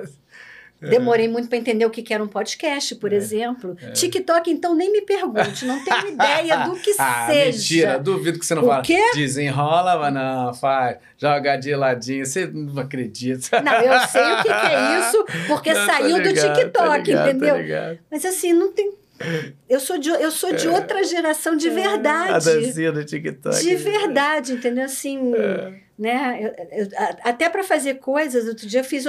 Demorei 0.81 1.27
muito 1.27 1.49
para 1.49 1.57
entender 1.59 1.85
o 1.87 1.91
que 1.91 2.13
era 2.13 2.23
um 2.23 2.29
podcast, 2.29 2.95
por 2.97 3.13
É. 3.13 3.17
exemplo. 3.17 3.77
TikTok, 3.95 4.51
então, 4.51 4.75
nem 4.75 4.93
me 4.93 5.01
pergunte, 5.03 5.65
não 5.65 5.83
tenho 5.85 6.09
ideia 6.13 6.59
do 6.67 6.75
que 6.77 6.95
ah, 6.99 7.27
seja. 7.31 7.57
mentira. 7.59 7.99
Duvido 7.99 8.39
que 8.39 8.45
você 8.47 8.55
não 8.55 8.63
O 8.63 8.67
fala. 8.67 8.83
quê? 8.83 9.01
Desenrola, 9.15 9.97
mas 9.99 10.13
não, 10.15 10.55
faz. 10.55 10.99
Joga 11.19 11.57
de 11.57 11.75
ladinho. 11.75 12.27
Você 12.27 12.47
não 12.47 12.81
acredita. 12.83 13.63
Não, 13.63 13.73
eu 13.73 14.01
sei 14.09 14.23
o 14.23 14.37
que, 14.37 14.43
que 14.43 14.49
é 14.51 14.99
isso, 15.01 15.27
porque 15.49 15.73
Não, 15.73 15.87
saiu 15.87 16.17
do 16.17 16.29
ligado, 16.29 16.47
tô 16.47 16.61
TikTok, 16.61 16.99
ligado, 17.11 17.29
entendeu? 17.31 17.99
Mas 18.11 18.25
assim, 18.25 18.53
não 18.53 18.71
tem. 18.73 18.93
Eu 19.67 19.81
sou 19.81 19.97
de, 19.97 20.11
eu 20.11 20.31
sou 20.31 20.53
de 20.53 20.69
outra 20.69 21.03
geração 21.03 21.57
de 21.57 21.69
É. 21.69 21.71
A 21.71 21.75
verdade. 21.75 22.45
dancinha 22.45 22.93
do 22.93 23.03
TikTok. 23.03 23.59
De 23.63 23.77
verdade, 23.77 24.53
entendeu? 24.53 24.85
Assim, 24.85 25.33
É. 25.35 25.73
né? 25.99 26.39
Eu- 26.43 26.81
eu- 26.81 26.89
até 27.25 27.49
para 27.49 27.63
fazer 27.65 27.95
coisas, 27.95 28.47
outro 28.47 28.67
dia 28.67 28.81
eu 28.81 28.85
fiz, 28.85 29.07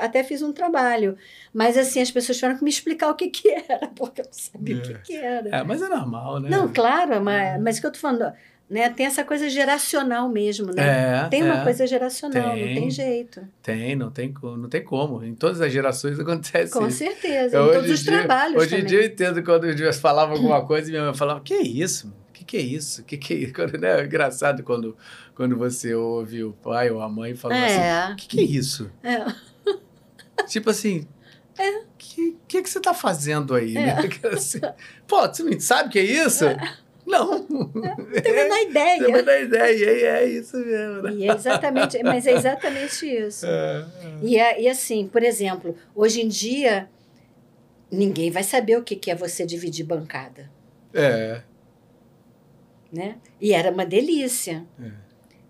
até 0.00 0.22
fiz 0.22 0.42
um 0.42 0.52
trabalho, 0.52 1.16
mas 1.52 1.76
assim 1.76 2.00
as 2.00 2.10
pessoas 2.10 2.38
tiveram 2.38 2.56
que 2.58 2.64
me 2.64 2.70
explicar 2.70 3.10
o 3.10 3.14
que 3.14 3.28
que 3.28 3.48
era, 3.50 3.88
porque 3.96 4.20
eu 4.20 4.24
não 4.26 4.32
sabia 4.32 4.76
o 4.76 4.80
que 4.82 4.94
que 5.02 5.16
era. 5.16 5.48
É, 5.48 5.62
mas 5.64 5.82
é 5.82 5.88
normal, 5.88 6.40
né? 6.40 6.48
Não, 6.50 6.72
claro, 6.72 7.20
mas, 7.22 7.60
mas 7.60 7.78
o 7.78 7.80
que 7.80 7.86
eu 7.86 7.92
tô 7.92 7.98
falando, 7.98 8.32
né? 8.68 8.88
Tem 8.90 9.06
essa 9.06 9.24
coisa 9.24 9.48
geracional 9.50 10.28
mesmo, 10.28 10.66
né? 10.72 11.24
É, 11.24 11.28
tem 11.28 11.42
uma 11.42 11.60
é. 11.60 11.64
coisa 11.64 11.84
geracional, 11.88 12.52
Tem. 12.54 12.66
não 12.68 12.74
tem 12.80 12.90
jeito. 12.90 13.42
Tem, 13.60 13.96
não 13.96 14.10
tem, 14.12 14.32
não 14.40 14.68
tem 14.68 14.84
como. 14.84 15.24
Em 15.24 15.34
todas 15.34 15.60
as 15.60 15.72
gerações 15.72 16.20
acontece 16.20 16.72
Com 16.72 16.86
isso. 16.86 16.98
certeza. 16.98 17.56
Eu, 17.56 17.70
em 17.70 17.72
todos 17.74 17.90
os 17.90 18.04
dia- 18.04 18.18
trabalhos 18.18 18.62
Hoje 18.62 18.70
também. 18.70 18.84
em 18.84 18.86
dia 18.86 19.00
eu 19.00 19.06
entendo 19.06 19.42
quando 19.42 19.66
eu 19.66 19.92
falava 19.94 20.34
alguma 20.34 20.64
coisa 20.64 20.88
e 20.88 20.92
minha 20.92 21.02
mãe 21.06 21.14
falava, 21.14 21.40
que 21.40 21.52
é 21.52 21.62
isso? 21.62 22.14
Que 22.50 22.56
é 22.56 22.60
isso? 22.60 23.04
Que 23.04 23.16
que 23.16 23.32
é 23.32 23.36
isso? 23.36 23.52
Quando, 23.54 23.78
né? 23.78 24.00
É 24.00 24.04
engraçado 24.04 24.64
quando, 24.64 24.96
quando 25.36 25.56
você 25.56 25.94
ouve 25.94 26.42
o 26.42 26.52
pai 26.52 26.90
ou 26.90 27.00
a 27.00 27.08
mãe 27.08 27.36
falando 27.36 27.62
assim, 27.62 27.78
É. 27.78 28.14
que 28.18 28.26
que 28.26 28.40
é 28.40 28.42
isso? 28.42 28.90
É. 29.04 29.24
Tipo 30.48 30.70
assim, 30.70 31.06
o 31.56 31.84
que, 31.96 32.36
que, 32.48 32.62
que 32.62 32.68
você 32.68 32.80
tá 32.80 32.92
fazendo 32.92 33.54
aí? 33.54 33.76
É. 33.76 33.94
Né? 34.02 34.08
Assim, 34.32 34.58
Pô, 35.06 35.20
você 35.28 35.44
não 35.44 35.60
sabe 35.60 35.90
o 35.90 35.92
que 35.92 35.98
é 36.00 36.02
isso? 36.02 36.44
Não. 37.06 37.46
Não 37.48 37.68
tenho 37.68 38.40
a 38.40 38.42
menor 38.42 38.58
ideia. 38.62 38.98
Tem 39.04 39.14
a 39.14 39.16
menor 39.18 39.40
ideia. 39.42 39.72
E 39.92 40.04
é 40.04 40.24
isso 40.26 40.56
mesmo. 40.56 41.02
Né? 41.02 41.12
E 41.14 41.28
é 41.30 41.34
exatamente, 41.34 42.02
mas 42.02 42.26
é 42.26 42.32
exatamente 42.32 43.06
isso. 43.06 43.46
É, 43.46 43.86
E, 44.22 44.36
é- 44.36 44.60
e 44.62 44.68
assim, 44.68 45.06
por 45.06 45.22
exemplo, 45.22 45.76
hoje 45.94 46.20
em 46.20 46.28
dia, 46.28 46.88
ninguém 47.92 48.30
vai 48.30 48.42
saber 48.42 48.76
o 48.76 48.82
que 48.82 48.96
que 48.96 49.10
é 49.10 49.14
você 49.14 49.46
dividir 49.46 49.84
bancada. 49.84 50.50
é. 50.92 51.42
Né? 52.92 53.16
E 53.40 53.52
era 53.52 53.70
uma 53.70 53.86
delícia. 53.86 54.64
É. 54.80 54.90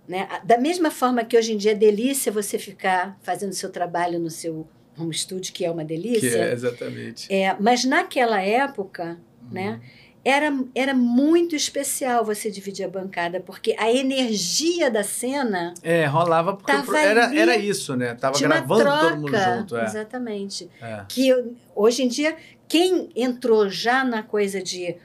Né? 0.07 0.28
Da 0.44 0.59
mesma 0.59 0.91
forma 0.91 1.25
que 1.25 1.36
hoje 1.36 1.52
em 1.52 1.57
dia 1.57 1.73
é 1.73 1.75
delícia 1.75 2.33
você 2.33 2.59
ficar 2.59 3.17
fazendo 3.23 3.52
seu 3.52 3.70
trabalho 3.70 4.19
no 4.19 4.28
seu 4.31 4.67
home 4.99 5.15
studio, 5.15 5.52
que 5.52 5.65
é 5.65 5.70
uma 5.70 5.83
que 5.83 5.89
delícia. 5.89 6.36
é 6.36 6.52
exatamente. 6.52 7.33
É, 7.33 7.57
mas 7.60 7.85
naquela 7.85 8.41
época, 8.43 9.19
né, 9.51 9.81
era, 10.25 10.52
era 10.75 10.93
muito 10.93 11.57
especial 11.57 12.25
você 12.25 12.51
dividir 12.51 12.85
a 12.85 12.89
bancada, 12.89 13.41
porque 13.41 13.75
a 13.78 13.91
energia 13.91 14.91
da 14.91 15.02
cena 15.02 15.73
É, 15.83 16.05
rolava 16.07 16.55
porque 16.55 16.70
Tava 16.70 16.99
era, 17.01 17.35
era 17.35 17.57
isso, 17.57 17.97
né? 17.97 18.15
Tava 18.15 18.39
gravando 18.39 18.81
troca. 18.83 18.99
todo 19.09 19.17
mundo 19.20 19.39
junto. 19.39 19.77
É. 19.77 19.85
Exatamente. 19.85 20.69
É. 20.83 21.05
Que 21.09 21.33
hoje 21.75 22.02
em 22.02 22.09
dia, 22.09 22.36
quem 22.69 23.09
entrou 23.17 23.70
já 23.70 24.05
na 24.05 24.23
coisa 24.23 24.62
de, 24.62 24.97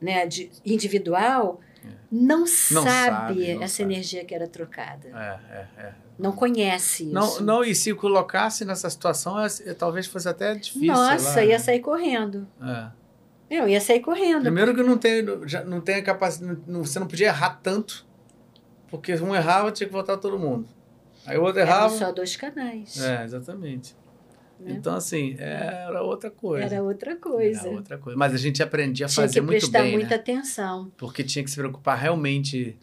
né, 0.00 0.26
de 0.26 0.50
individual 0.64 1.60
não, 2.14 2.46
sabe, 2.46 2.80
sabe, 2.84 3.54
não 3.54 3.62
essa 3.62 3.76
sabe. 3.78 3.92
energia 3.94 4.24
que 4.24 4.34
era 4.34 4.46
trocada. 4.46 5.08
É, 5.08 5.56
é, 5.56 5.66
é. 5.86 5.92
Não 6.18 6.32
conhece 6.32 7.04
isso. 7.04 7.12
Não, 7.12 7.40
não, 7.40 7.64
e 7.64 7.74
se 7.74 7.92
colocasse 7.94 8.64
nessa 8.64 8.88
situação, 8.88 9.34
talvez 9.78 10.06
fosse 10.06 10.28
até 10.28 10.54
difícil. 10.54 10.86
Nossa, 10.88 11.36
lá, 11.40 11.44
ia 11.44 11.52
né? 11.52 11.58
sair 11.58 11.80
correndo. 11.80 12.46
É. 12.62 12.88
Eu 13.50 13.68
ia 13.68 13.80
sair 13.80 14.00
correndo. 14.00 14.42
Primeiro 14.42 14.74
que 14.74 14.82
não 14.82 14.96
tem, 14.96 15.24
já 15.46 15.64
não 15.64 15.80
tem 15.80 15.96
a 15.96 16.02
capacidade, 16.02 16.60
não- 16.66 16.84
você 16.84 16.98
não 16.98 17.06
podia 17.06 17.28
errar 17.28 17.60
tanto, 17.62 18.06
porque 18.88 19.12
um 19.14 19.34
errava, 19.34 19.70
tinha 19.72 19.86
que 19.86 19.92
voltar 19.92 20.16
todo 20.16 20.38
mundo. 20.38 20.68
Aí 21.26 21.36
o 21.38 21.42
outro 21.42 21.60
Eram 21.60 21.70
errava. 21.70 21.96
só 21.96 22.12
dois 22.12 22.36
canais. 22.36 23.00
É, 23.02 23.24
exatamente. 23.24 23.96
Né? 24.60 24.72
Então, 24.72 24.94
assim, 24.94 25.36
era 25.38 26.02
outra 26.02 26.30
coisa. 26.30 26.66
Era 26.66 26.82
outra 26.82 27.16
coisa. 27.16 27.60
Era 27.68 27.76
outra 27.76 27.98
coisa. 27.98 28.18
Mas 28.18 28.34
a 28.34 28.38
gente 28.38 28.62
aprendia 28.62 29.06
a 29.06 29.08
Tinha 29.08 29.22
fazer 29.22 29.34
que 29.34 29.40
muito 29.40 29.58
prestar 29.60 29.82
bem, 29.82 29.92
muita 29.92 30.10
né? 30.10 30.14
atenção. 30.16 30.90
Porque 30.96 31.22
tinha 31.22 31.44
que 31.44 31.50
se 31.50 31.56
preocupar 31.56 31.98
realmente. 31.98 32.76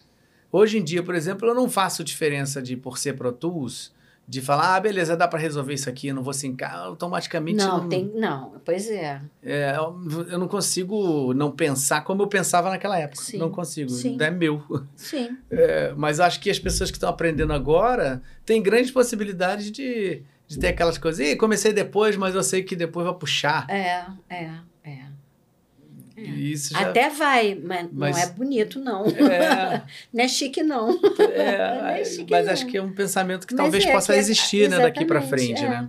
Hoje 0.52 0.78
em 0.78 0.84
dia, 0.84 1.02
por 1.02 1.16
exemplo, 1.16 1.48
eu 1.48 1.56
não 1.56 1.70
faço 1.70 2.04
diferença 2.04 2.62
de, 2.62 2.76
por 2.76 2.98
ser 2.98 3.14
Pro 3.14 3.32
Tools, 3.32 3.94
de 4.28 4.40
falar, 4.40 4.76
ah, 4.76 4.80
beleza, 4.80 5.18
dá 5.18 5.28
para 5.28 5.40
resolver 5.40 5.74
isso 5.74 5.90
aqui, 5.90 6.08
eu 6.08 6.16
não 6.16 6.24
vou 6.24 6.32
sincar, 6.32 6.74
automaticamente 6.74 7.58
Não, 7.58 7.90
tem. 7.90 8.10
Não, 8.16 8.54
pois 8.64 8.90
é. 8.90 9.22
é, 9.44 9.76
eu 9.78 10.40
não 10.40 10.48
consigo 10.48 11.34
não 11.34 11.52
pensar 11.52 12.02
como 12.06 12.22
eu 12.22 12.28
pensava 12.28 12.70
naquela 12.70 12.98
época. 12.98 13.22
Sim, 13.22 13.38
Não 13.38 13.50
consigo, 13.50 13.90
sim. 13.90 14.18
é 14.22 14.32
meu. 14.32 14.64
Sim. 14.96 15.38
É, 15.52 15.94
mas 15.98 16.22
acho 16.22 16.40
que 16.40 16.50
as 16.50 16.58
pessoas 16.58 16.90
que 16.90 16.96
estão 16.96 17.10
aprendendo 17.10 17.52
agora 17.52 18.22
têm 18.46 18.64
grandes 18.64 18.90
possibilidades 18.90 19.70
de, 19.70 20.24
de 20.52 20.60
ter 20.60 20.68
aquelas 20.68 20.98
coisas. 20.98 21.26
Ih, 21.26 21.36
comecei 21.36 21.74
depois, 21.74 22.16
mas 22.16 22.36
eu 22.36 22.44
sei 22.44 22.64
que 22.64 22.76
depois 22.76 23.06
vai 23.06 23.16
puxar. 23.16 23.66
É, 23.70 24.06
é, 24.30 24.50
é. 24.84 25.00
É. 26.18 26.22
Isso 26.24 26.74
já. 26.74 26.82
Até 26.82 27.10
vai, 27.10 27.56
mas, 27.64 27.88
Mas- 27.92 28.16
não 28.16 28.24
é 28.24 28.28
bonito, 28.28 28.80
não. 28.80 29.06
É, 29.32 29.82
Não 30.14 30.24
é 30.24 30.28
chique, 30.28 30.62
não. 30.62 30.90
é, 31.20 31.76
Não 31.82 31.88
é 31.88 32.06
chique, 32.06 32.28
mas 32.30 32.46
não. 32.46 32.54
acho 32.54 32.66
que 32.68 32.78
é 32.78 32.82
um 32.82 32.92
pensamento 32.94 33.48
que 33.48 33.54
Mas 33.56 33.64
talvez 33.64 33.86
é, 33.86 33.92
possa 33.92 34.14
que 34.14 34.18
é- 34.18 34.22
existir 34.22 34.70
né, 34.70 34.78
daqui 34.80 35.04
para 35.06 35.22
frente, 35.22 35.64
é. 35.64 35.70
né? 35.70 35.88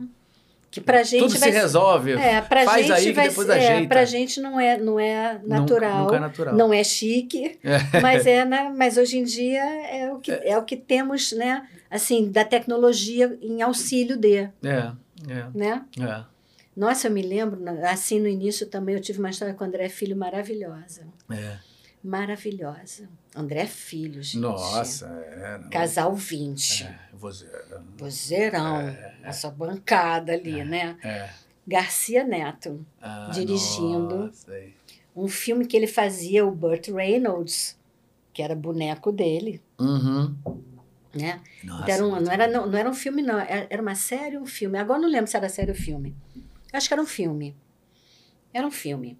Que 0.70 0.80
pra 0.80 1.02
gente 1.02 1.20
Tudo 1.24 1.32
se 1.32 1.38
vai 1.38 1.50
resolve. 1.50 2.12
É, 2.12 2.40
pra 2.40 2.64
Faz 2.64 2.86
gente 2.86 2.92
aí 2.96 3.12
vai 3.12 3.28
depois 3.28 3.46
é, 3.50 3.52
ajeita. 3.74 3.88
pra 3.88 4.04
gente 4.06 4.40
não 4.40 4.58
é, 4.58 4.78
não 4.78 4.98
é 4.98 5.34
Nunca- 5.34 5.48
natural, 5.60 5.98
Nunca, 6.04 6.16
é 6.16 6.20
natural. 6.20 6.54
não 6.56 6.72
é 6.72 6.82
chique, 6.82 7.58
É. 7.62 8.00
mas 8.00 8.26
é, 8.26 8.42
né, 8.46 8.72
mas 8.74 8.96
hoje 8.96 9.18
em 9.18 9.24
dia 9.24 9.62
é 9.62 10.10
o 10.10 10.18
que 10.18 10.30
é 10.32 10.56
o 10.56 10.62
que 10.62 10.76
temos, 10.78 11.32
né, 11.32 11.62
assim, 11.92 12.30
da 12.30 12.44
tecnologia 12.44 13.38
em 13.42 13.60
auxílio 13.62 14.16
de, 14.16 14.36
É, 14.36 14.50
é, 15.28 15.46
né? 15.54 15.84
é. 16.00 16.24
Nossa, 16.74 17.08
eu 17.08 17.12
me 17.12 17.20
lembro, 17.22 17.60
assim 17.86 18.18
no 18.18 18.26
início 18.26 18.66
também 18.66 18.94
eu 18.94 19.00
tive 19.00 19.18
uma 19.18 19.28
história 19.28 19.52
com 19.52 19.62
o 19.62 19.66
André 19.66 19.90
Filho 19.90 20.16
maravilhosa, 20.16 21.06
é. 21.30 21.58
maravilhosa. 22.02 23.08
André 23.36 23.66
Filho, 23.66 24.22
gente. 24.22 24.38
Nossa, 24.38 25.06
é. 25.06 25.58
não. 25.58 25.70
Casal 25.70 26.14
20. 26.14 26.84
É, 26.84 26.98
você, 27.12 27.46
Vozeirão, 27.96 28.78
essa 29.22 29.50
bancada 29.50 30.32
ali, 30.32 30.64
né? 30.64 30.96
é. 31.02 31.28
Garcia 31.66 32.24
Neto. 32.24 32.84
Ah, 33.00 33.30
Dirigindo. 33.32 34.26
nossa, 34.26 34.52
um 35.14 35.28
filme 35.28 35.66
que 35.66 35.76
ele 35.76 35.86
fazia, 35.86 36.44
o 36.44 36.50
Burt 36.50 36.88
Reynolds, 36.88 37.78
que 38.32 38.42
era 38.42 38.54
boneco 38.54 39.12
dele, 39.12 39.60
Uhum. 39.78 40.34
Né? 41.14 41.40
Nossa, 41.64 41.82
Então, 41.84 41.94
era 41.94 42.04
um- 42.06 42.20
não, 42.20 42.32
era, 42.32 42.46
não, 42.48 42.66
não 42.66 42.78
era 42.78 42.88
um 42.90 42.94
filme, 42.94 43.22
não. 43.22 43.38
Era 43.38 43.66
era 43.70 43.82
uma 43.82 43.94
série 43.94 44.36
ou 44.36 44.42
um 44.42 44.46
filme. 44.46 44.78
Agora 44.78 44.98
eu 44.98 45.02
não 45.02 45.08
lembro 45.10 45.30
se 45.30 45.36
era 45.36 45.48
série 45.48 45.70
ou 45.70 45.76
filme. 45.76 46.14
Acho 46.72 46.88
que 46.88 46.94
era 46.94 47.02
um 47.02 47.06
filme. 47.06 47.54
Era 48.52 48.66
um 48.66 48.70
filme. 48.70 49.18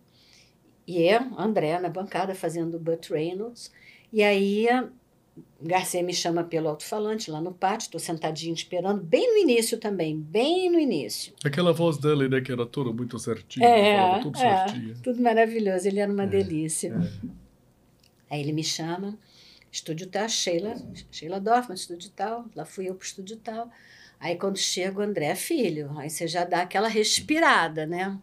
E 0.87 1.05
é 1.05 1.17
André 1.39 1.79
na 1.79 1.89
bancada 1.89 2.35
fazendo 2.35 2.77
o 2.77 2.81
Burt 2.81 3.09
Reynolds. 3.11 3.71
E 4.13 4.23
aí 4.23 4.67
Garcia 5.61 6.03
me 6.03 6.13
chama 6.13 6.45
pelo 6.45 6.69
alto-falante 6.69 7.31
lá 7.31 7.41
no 7.41 7.53
pátio, 7.55 7.87
estou 7.87 8.01
sentadinho 8.01 8.53
esperando, 8.53 9.03
bem 9.03 9.33
no 9.33 9.39
início 9.39 9.79
também, 9.79 10.19
bem 10.19 10.71
no 10.71 10.79
início. 10.79 11.33
Aquela 11.45 11.73
voz 11.73 11.97
dele, 11.97 12.29
né, 12.29 12.41
que 12.43 12.53
era 12.53 12.67
toda 12.67 12.93
muito 12.93 13.19
certinha, 13.19 13.67
É, 13.67 14.19
tudo 14.21 14.37
é. 14.39 14.41
certinho. 14.67 14.95
Tudo 15.03 15.23
maravilhoso, 15.23 15.89
ele 15.89 16.01
era 16.01 16.13
uma 16.13 16.27
delícia. 16.27 16.89
é. 16.89 18.35
Aí 18.35 18.41
ele 18.41 18.53
me 18.53 18.65
chama, 18.65 19.17
estúdio 19.73 20.07
tal, 20.07 20.29
Sheila, 20.29 20.77
Sheila 21.11 21.41
Dorfman, 21.41 21.75
estúdio 21.75 22.11
tal, 22.11 22.45
lá 22.55 22.67
fui 22.67 22.89
eu 22.89 22.95
pro 22.95 23.07
estúdio 23.07 23.39
tal. 23.39 23.71
Aí 24.21 24.37
quando 24.37 24.59
chega 24.59 25.01
o 25.01 25.03
André 25.03 25.35
Filho, 25.35 25.99
aí 25.99 26.11
você 26.11 26.29
já 26.29 26.45
dá 26.45 26.61
aquela 26.61 26.87
respirada, 26.87 27.87
né? 27.87 28.17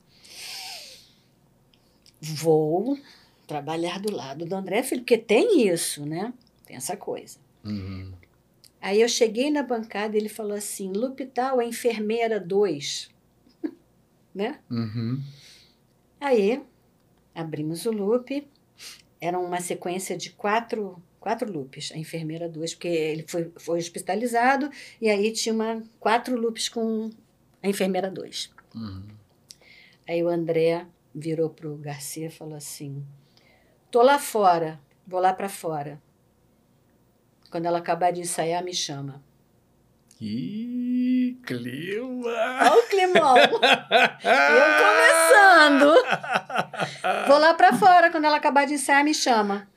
Vou 2.22 2.98
trabalhar 3.48 4.00
do 4.00 4.16
lado 4.16 4.46
do 4.46 4.56
André 4.56 4.84
Filho, 4.84 5.02
porque 5.02 5.18
tem 5.18 5.68
isso, 5.68 6.06
né? 6.06 6.32
Tem 6.66 6.78
essa 6.78 6.96
coisa. 6.96 7.40
Uhum. 7.66 8.14
Aí 8.80 9.02
eu 9.02 9.10
cheguei 9.10 9.50
na 9.50 9.64
bancada 9.64 10.16
e 10.16 10.20
ele 10.20 10.30
falou 10.30 10.56
assim: 10.56 10.92
Lupital, 10.94 11.60
a 11.60 11.66
enfermeira 11.66 12.40
2. 12.40 13.10
né? 14.34 14.60
Uhum. 14.70 15.22
Aí 16.22 16.62
abrimos 17.34 17.86
o 17.86 17.92
loop. 17.92 18.48
Era 19.20 19.38
uma 19.38 19.60
sequência 19.60 20.16
de 20.16 20.30
quatro, 20.30 21.02
quatro 21.20 21.52
loops, 21.52 21.92
a 21.92 21.98
enfermeira 21.98 22.48
2, 22.48 22.74
porque 22.74 22.88
ele 22.88 23.26
foi, 23.28 23.52
foi 23.58 23.80
hospitalizado 23.80 24.70
e 25.02 25.10
aí 25.10 25.32
tinha 25.32 25.54
uma, 25.54 25.84
quatro 26.00 26.36
loops 26.36 26.70
com 26.70 27.10
a 27.62 27.68
enfermeira 27.68 28.10
2. 28.10 28.52
Uhum. 28.76 29.04
Aí 30.08 30.24
o 30.24 30.30
André 30.30 30.86
virou 31.14 31.50
pro 31.50 31.76
Garcia 31.78 32.28
e 32.28 32.32
falou 32.32 32.56
assim: 32.56 33.06
Tô 33.92 34.02
lá 34.02 34.18
fora, 34.18 34.80
vou 35.06 35.20
lá 35.20 35.34
para 35.34 35.50
fora. 35.50 36.02
Quando 37.52 37.66
ela 37.66 37.80
acabar 37.80 38.12
de 38.12 38.22
ensaiar, 38.22 38.64
me 38.64 38.74
chama. 38.74 39.24
Ih, 40.22 41.38
clima! 41.46 42.28
Olha 42.28 42.74
o 42.74 42.88
climão! 42.90 43.38
Eu 43.40 44.70
começando! 44.84 45.94
Vou 47.28 47.38
lá 47.38 47.54
para 47.54 47.74
fora, 47.74 48.12
quando 48.12 48.26
ela 48.26 48.38
acabar 48.38 48.66
de 48.66 48.74
ensaiar, 48.74 49.04
me 49.04 49.14
chama. 49.14 49.68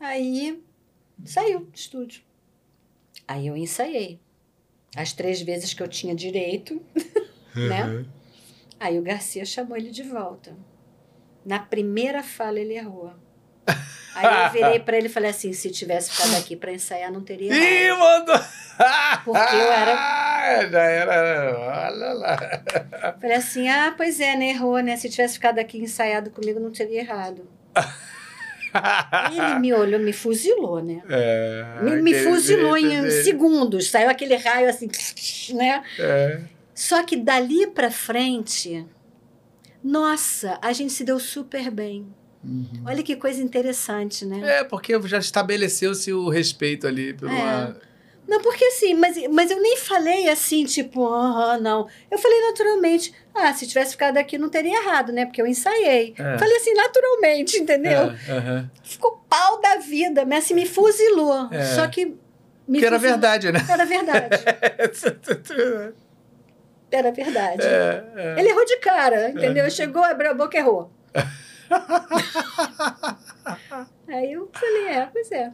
Aí 0.00 0.62
saiu 1.24 1.60
do 1.60 1.74
estúdio. 1.74 2.22
Aí 3.28 3.46
eu 3.46 3.56
ensaiei. 3.56 4.18
As 4.96 5.12
três 5.12 5.40
vezes 5.40 5.72
que 5.72 5.82
eu 5.82 5.86
tinha 5.88 6.14
direito, 6.14 6.82
né? 7.54 8.04
Aí 8.80 8.98
o 8.98 9.02
Garcia 9.02 9.44
chamou 9.44 9.76
ele 9.76 9.90
de 9.90 10.02
volta. 10.02 10.56
Na 11.44 11.58
primeira 11.58 12.22
fala 12.22 12.58
ele 12.58 12.74
errou. 12.74 13.12
Aí 14.14 14.44
eu 14.46 14.50
virei 14.50 14.80
para 14.80 14.96
ele 14.96 15.06
e 15.06 15.10
falei 15.10 15.30
assim: 15.30 15.52
se 15.52 15.70
tivesse 15.70 16.10
ficado 16.10 16.34
aqui 16.36 16.56
para 16.56 16.72
ensaiar, 16.72 17.12
não 17.12 17.22
teria 17.22 17.52
Ih, 17.54 17.92
mandou! 17.96 18.34
Porque 19.24 19.54
eu 19.54 19.70
era- 19.72 20.68
Já 20.68 20.82
era. 20.82 21.58
Olha 21.88 22.12
lá. 22.14 22.36
Falei 23.20 23.36
assim: 23.36 23.68
ah, 23.68 23.94
pois 23.96 24.18
é, 24.18 24.34
né? 24.34 24.50
Errou, 24.50 24.80
né? 24.80 24.96
Se 24.96 25.08
tivesse 25.08 25.34
ficado 25.34 25.58
aqui 25.60 25.78
ensaiado 25.78 26.30
comigo, 26.30 26.58
não 26.58 26.72
teria 26.72 27.00
errado. 27.00 27.46
Ele 29.32 29.58
me 29.60 29.72
olhou, 29.72 30.00
me 30.00 30.12
fuzilou, 30.12 30.82
né? 30.82 31.02
É, 31.08 31.78
Me, 31.82 32.02
me 32.02 32.14
fuzilou 32.14 32.78
jeito 32.78 32.94
em 32.94 33.02
dele. 33.02 33.22
segundos. 33.22 33.90
Saiu 33.90 34.08
aquele 34.10 34.36
raio 34.36 34.68
assim, 34.68 34.88
né? 35.54 35.82
É. 35.98 36.40
Só 36.74 37.02
que 37.02 37.16
dali 37.16 37.66
pra 37.66 37.90
frente, 37.90 38.86
nossa, 39.82 40.58
a 40.62 40.72
gente 40.72 40.92
se 40.92 41.04
deu 41.04 41.18
super 41.18 41.70
bem. 41.70 42.06
Uhum. 42.42 42.82
Olha 42.86 43.02
que 43.02 43.16
coisa 43.16 43.42
interessante, 43.42 44.24
né? 44.24 44.60
É, 44.60 44.64
porque 44.64 44.98
já 45.04 45.18
estabeleceu-se 45.18 46.12
o 46.12 46.28
respeito 46.28 46.86
ali. 46.86 47.10
É. 47.10 47.89
Não, 48.30 48.40
porque 48.40 48.64
assim, 48.64 48.94
mas, 48.94 49.16
mas 49.28 49.50
eu 49.50 49.60
nem 49.60 49.76
falei 49.76 50.28
assim, 50.28 50.64
tipo, 50.64 51.04
aham, 51.04 51.58
não. 51.58 51.88
Eu 52.08 52.16
falei 52.16 52.40
naturalmente. 52.42 53.12
Ah, 53.34 53.52
se 53.52 53.66
tivesse 53.66 53.90
ficado 53.90 54.16
aqui 54.18 54.38
não 54.38 54.48
teria 54.48 54.78
errado, 54.78 55.10
né? 55.12 55.26
Porque 55.26 55.42
eu 55.42 55.48
ensaiei. 55.48 56.14
É. 56.16 56.38
Falei 56.38 56.56
assim, 56.56 56.72
naturalmente, 56.72 57.58
entendeu? 57.58 58.12
É, 58.28 58.32
aham. 58.32 58.70
Ficou 58.84 59.20
pau 59.28 59.60
da 59.60 59.78
vida, 59.78 60.24
mas 60.24 60.44
assim, 60.44 60.54
me 60.54 60.64
fuzilou. 60.64 61.48
É. 61.52 61.64
Só 61.74 61.88
que. 61.88 62.16
Me 62.68 62.78
Que 62.78 62.86
era 62.86 63.00
fuzilou. 63.00 63.18
verdade, 63.18 63.50
né? 63.50 63.58
Era 63.68 63.84
verdade. 63.84 64.28
Era 66.92 67.10
verdade. 67.12 67.62
É, 67.66 68.04
é. 68.16 68.34
Ele 68.38 68.48
errou 68.48 68.64
de 68.64 68.76
cara, 68.78 69.30
entendeu? 69.30 69.68
Chegou, 69.70 70.02
abriu 70.04 70.30
a 70.30 70.34
boca 70.34 70.56
e 70.56 70.60
errou. 70.60 70.90
Aí 74.08 74.32
eu 74.32 74.48
falei, 74.52 74.88
é, 74.88 75.08
pois 75.12 75.30
é. 75.32 75.50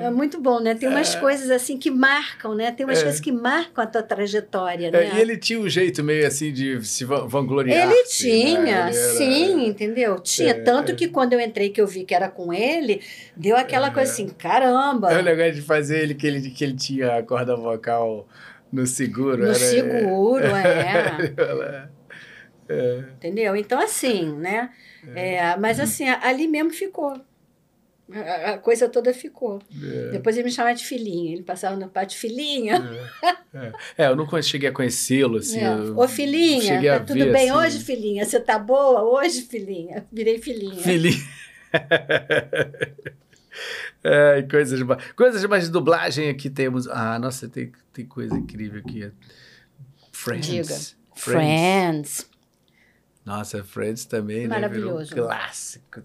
É 0.00 0.10
muito 0.10 0.40
bom, 0.40 0.60
né? 0.60 0.74
Tem 0.74 0.88
umas 0.88 1.14
É. 1.14 1.20
coisas 1.20 1.50
assim 1.50 1.78
que 1.78 1.90
marcam, 1.90 2.54
né? 2.54 2.70
Tem 2.72 2.84
umas 2.84 2.98
É. 2.98 3.02
coisas 3.04 3.20
que 3.20 3.32
marcam 3.32 3.82
a 3.84 3.86
tua 3.86 4.02
trajetória, 4.02 4.88
É, 4.88 4.90
né? 4.90 5.12
e 5.16 5.20
ele 5.20 5.36
tinha 5.36 5.58
um 5.58 5.68
jeito 5.68 6.02
meio 6.04 6.26
assim 6.26 6.52
de 6.52 6.84
se 6.84 7.04
va- 7.04 7.24
vangloriar. 7.26 7.90
Ele 7.90 8.04
tinha, 8.04 8.60
né? 8.60 8.70
Ele 8.70 8.70
era- 8.70 8.92
sim, 8.92 9.66
entendeu? 9.66 10.18
Tinha. 10.20 10.50
É, 10.50 10.54
Tanto 10.54 10.92
é. 10.92 10.94
que 10.94 11.08
quando 11.08 11.32
eu 11.32 11.40
entrei, 11.40 11.70
que 11.70 11.80
eu 11.80 11.86
vi 11.86 12.04
que 12.04 12.14
era 12.14 12.28
com 12.28 12.52
ele, 12.52 13.00
deu 13.36 13.56
aquela 13.56 13.90
coisa 13.90 14.10
assim, 14.12 14.28
caramba. 14.28 15.12
É 15.12 15.18
o 15.18 15.22
negócio 15.22 15.54
de 15.54 15.62
fazer 15.62 16.02
ele 16.02 16.14
que 16.14 16.26
ele, 16.26 16.50
que 16.50 16.62
ele 16.64 16.74
tinha 16.76 17.16
a 17.18 17.22
corda 17.22 17.56
vocal 17.56 18.28
no 18.72 18.86
seguro. 18.86 19.38
No 19.38 19.44
era- 19.46 19.54
seguro, 19.54 20.44
é. 20.44 21.22
É. 22.68 22.98
Entendeu? 23.16 23.54
Então, 23.56 23.78
assim, 23.80 24.32
né? 24.36 24.70
É, 25.14 25.56
mas 25.56 25.80
assim, 25.80 26.08
ali 26.08 26.46
mesmo 26.46 26.70
ficou. 26.70 27.20
A, 28.14 28.52
a 28.52 28.58
coisa 28.58 28.88
toda 28.88 29.12
ficou. 29.12 29.60
É. 29.82 30.10
Depois 30.10 30.36
ele 30.36 30.44
me 30.44 30.50
chamava 30.50 30.74
de 30.74 30.84
filhinha. 30.84 31.32
Ele 31.32 31.42
passava 31.42 31.76
no 31.76 31.88
pátio, 31.88 32.18
filhinha. 32.18 32.76
É. 33.54 33.72
É, 33.98 34.06
eu 34.06 34.16
não 34.16 34.26
cheguei 34.42 34.68
a 34.68 34.72
conhecê-lo, 34.72 35.38
assim. 35.38 35.60
É. 35.60 35.74
Ô, 35.96 36.08
filhinha, 36.08 36.98
tá 36.98 37.04
tudo 37.04 37.24
ver, 37.24 37.32
bem 37.32 37.50
assim. 37.50 37.58
hoje, 37.58 37.80
filhinha? 37.80 38.24
Você 38.24 38.40
tá 38.40 38.58
boa 38.58 39.02
hoje, 39.02 39.42
filhinha? 39.42 40.06
Virei 40.10 40.38
filhinha. 40.38 40.82
Filhinho. 40.82 41.22
é, 44.02 44.42
coisas, 44.42 44.80
coisas 45.14 45.44
mais 45.44 45.64
de 45.64 45.70
dublagem 45.70 46.30
aqui 46.30 46.48
temos. 46.48 46.88
Ah, 46.88 47.18
nossa, 47.18 47.48
tem, 47.48 47.72
tem 47.92 48.06
coisa 48.06 48.36
incrível 48.36 48.80
aqui. 48.80 49.10
Friends. 50.10 50.46
Diga. 50.46 50.64
Friends. 50.64 50.96
Friends. 51.14 52.32
Nossa, 53.24 53.62
Friends 53.62 54.04
também, 54.04 54.42
né? 54.42 54.48
Maravilhoso. 54.48 55.10
Virou 55.10 55.26
um 55.26 55.28
clássico. 55.28 56.02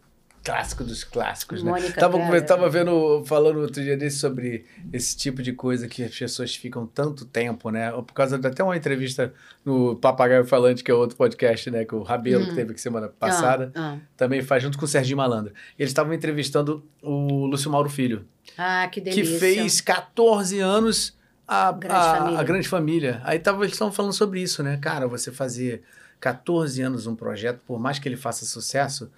Clássico 0.47 0.83
dos 0.83 1.03
clássicos, 1.03 1.61
né? 1.63 1.71
Mônica 1.71 1.99
Tava, 1.99 2.41
tava 2.41 2.69
vendo, 2.69 3.23
falando 3.25 3.59
outro 3.59 3.81
dia 3.83 3.95
desse 3.97 4.17
sobre 4.19 4.65
esse 4.93 5.15
tipo 5.15 5.43
de 5.43 5.53
coisa 5.53 5.87
que 5.87 6.03
as 6.03 6.17
pessoas 6.17 6.55
ficam 6.55 6.85
tanto 6.87 7.25
tempo, 7.25 7.69
né? 7.69 7.91
Por 7.91 8.13
causa 8.13 8.37
de 8.39 8.47
até 8.47 8.63
uma 8.63 8.75
entrevista 8.77 9.33
no 9.65 9.95
Papagaio 9.97 10.45
Falante, 10.45 10.83
que 10.83 10.89
é 10.89 10.93
outro 10.93 11.17
podcast, 11.17 11.69
né? 11.69 11.83
Que 11.85 11.93
o 11.95 12.01
Rabelo, 12.01 12.43
Hum. 12.43 12.49
que 12.49 12.55
teve 12.55 12.71
aqui 12.71 12.81
semana 12.81 13.07
passada, 13.09 13.71
Ah, 13.75 13.97
também 14.15 14.41
faz 14.41 14.63
junto 14.63 14.77
com 14.77 14.85
o 14.85 14.87
Serginho 14.87 15.17
Malandro. 15.17 15.53
Eles 15.77 15.89
estavam 15.91 16.13
entrevistando 16.13 16.83
o 17.01 17.45
Lúcio 17.45 17.69
Mauro 17.69 17.89
Filho, 17.89 18.25
ah. 18.57 18.83
Ah, 18.83 18.87
que 18.87 19.01
que 19.01 19.09
delícia. 19.09 19.39
fez 19.39 19.81
14 19.81 20.59
anos 20.59 21.15
a 21.47 21.71
Grande 21.71 21.95
a, 21.95 22.15
Família. 22.17 22.39
a 22.39 22.43
Grande 22.43 22.67
Família. 22.67 23.21
Aí 23.23 23.39
tava, 23.39 23.63
eles 23.63 23.73
estavam 23.73 23.93
falando 23.93 24.13
sobre 24.13 24.41
isso, 24.41 24.63
né? 24.63 24.77
Cara, 24.77 25.07
você 25.07 25.31
fazer 25.31 25.83
14 26.19 26.81
anos 26.81 27.05
um 27.07 27.15
projeto, 27.15 27.59
por 27.67 27.79
mais 27.79 27.99
que 27.99 28.07
ele 28.07 28.15
faça 28.17 28.45
sucesso, 28.45 29.11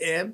é 0.00 0.28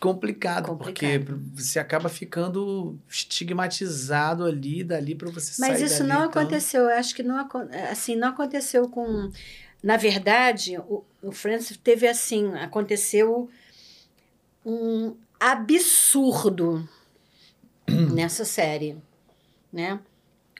complicado, 0.00 0.66
Complicado. 0.66 1.24
porque 1.26 1.62
você 1.62 1.78
acaba 1.78 2.08
ficando 2.08 2.98
estigmatizado 3.08 4.44
ali, 4.44 4.82
dali 4.82 5.14
para 5.14 5.30
você 5.30 5.52
sair 5.52 5.70
Mas 5.72 5.80
isso 5.82 5.98
dali, 5.98 6.08
não 6.08 6.24
então- 6.26 6.42
aconteceu. 6.42 6.82
Eu 6.84 6.98
acho 6.98 7.14
que 7.14 7.22
não, 7.22 7.46
assim, 7.90 8.16
não 8.16 8.28
aconteceu 8.28 8.88
com. 8.88 9.30
Na 9.82 9.96
verdade, 9.96 10.76
o, 10.78 11.04
o 11.22 11.30
Francis 11.32 11.76
teve 11.76 12.06
assim, 12.08 12.54
aconteceu 12.56 13.48
um 14.64 15.14
absurdo 15.38 16.86
nessa 18.14 18.44
série, 18.44 18.96
né? 19.72 20.00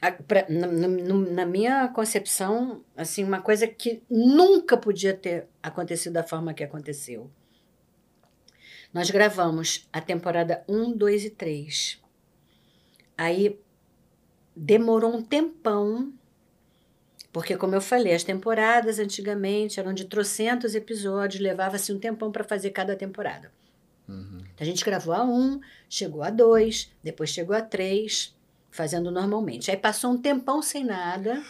A- 0.01 0.13
pra- 0.13 0.47
na, 0.49 0.67
na- 0.67 0.89
na 0.89 1.47
minha 1.47 1.89
concepção, 1.89 2.81
assim, 2.97 3.23
uma 3.25 3.41
coisa 3.43 3.67
que 3.67 4.03
nunca 4.11 4.77
podia 4.77 5.13
ter 5.15 5.47
acontecido 5.63 6.15
da 6.15 6.23
forma 6.23 6.55
que 6.55 6.65
aconteceu. 6.65 7.31
Nós 8.93 9.11
gravamos 9.11 9.89
a 9.93 10.01
temporada 10.01 10.65
1, 10.69 10.93
2 10.93 11.25
e 11.25 11.31
3. 11.31 12.01
Aí 13.17 13.61
demorou 14.55 15.15
um 15.15 15.23
tempão, 15.23 16.13
porque, 17.33 17.57
como 17.57 17.75
eu 17.75 17.81
falei, 17.81 18.15
as 18.15 18.25
temporadas 18.25 18.99
antigamente 18.99 19.79
eram 19.79 19.95
de 19.95 20.07
trocentos 20.07 20.75
episódios, 20.75 21.41
levava-se 21.41 21.93
um 21.93 21.99
tempão 21.99 22.33
para 22.33 22.43
fazer 22.43 22.71
cada 22.71 22.97
temporada. 22.97 23.53
Uhum. 24.09 24.41
A 24.59 24.65
gente 24.65 24.85
gravou 24.85 25.15
a 25.15 25.25
1, 25.25 25.61
chegou 25.89 26.23
a 26.23 26.31
2, 26.31 26.91
depois 27.03 27.31
chegou 27.31 27.55
a 27.55 27.63
3, 27.63 28.35
fazendo 28.71 29.11
normalmente. 29.11 29.71
Aí 29.71 29.77
passou 29.77 30.11
um 30.11 30.21
tempão 30.21 30.61
sem 30.61 30.85
nada, 30.85 31.41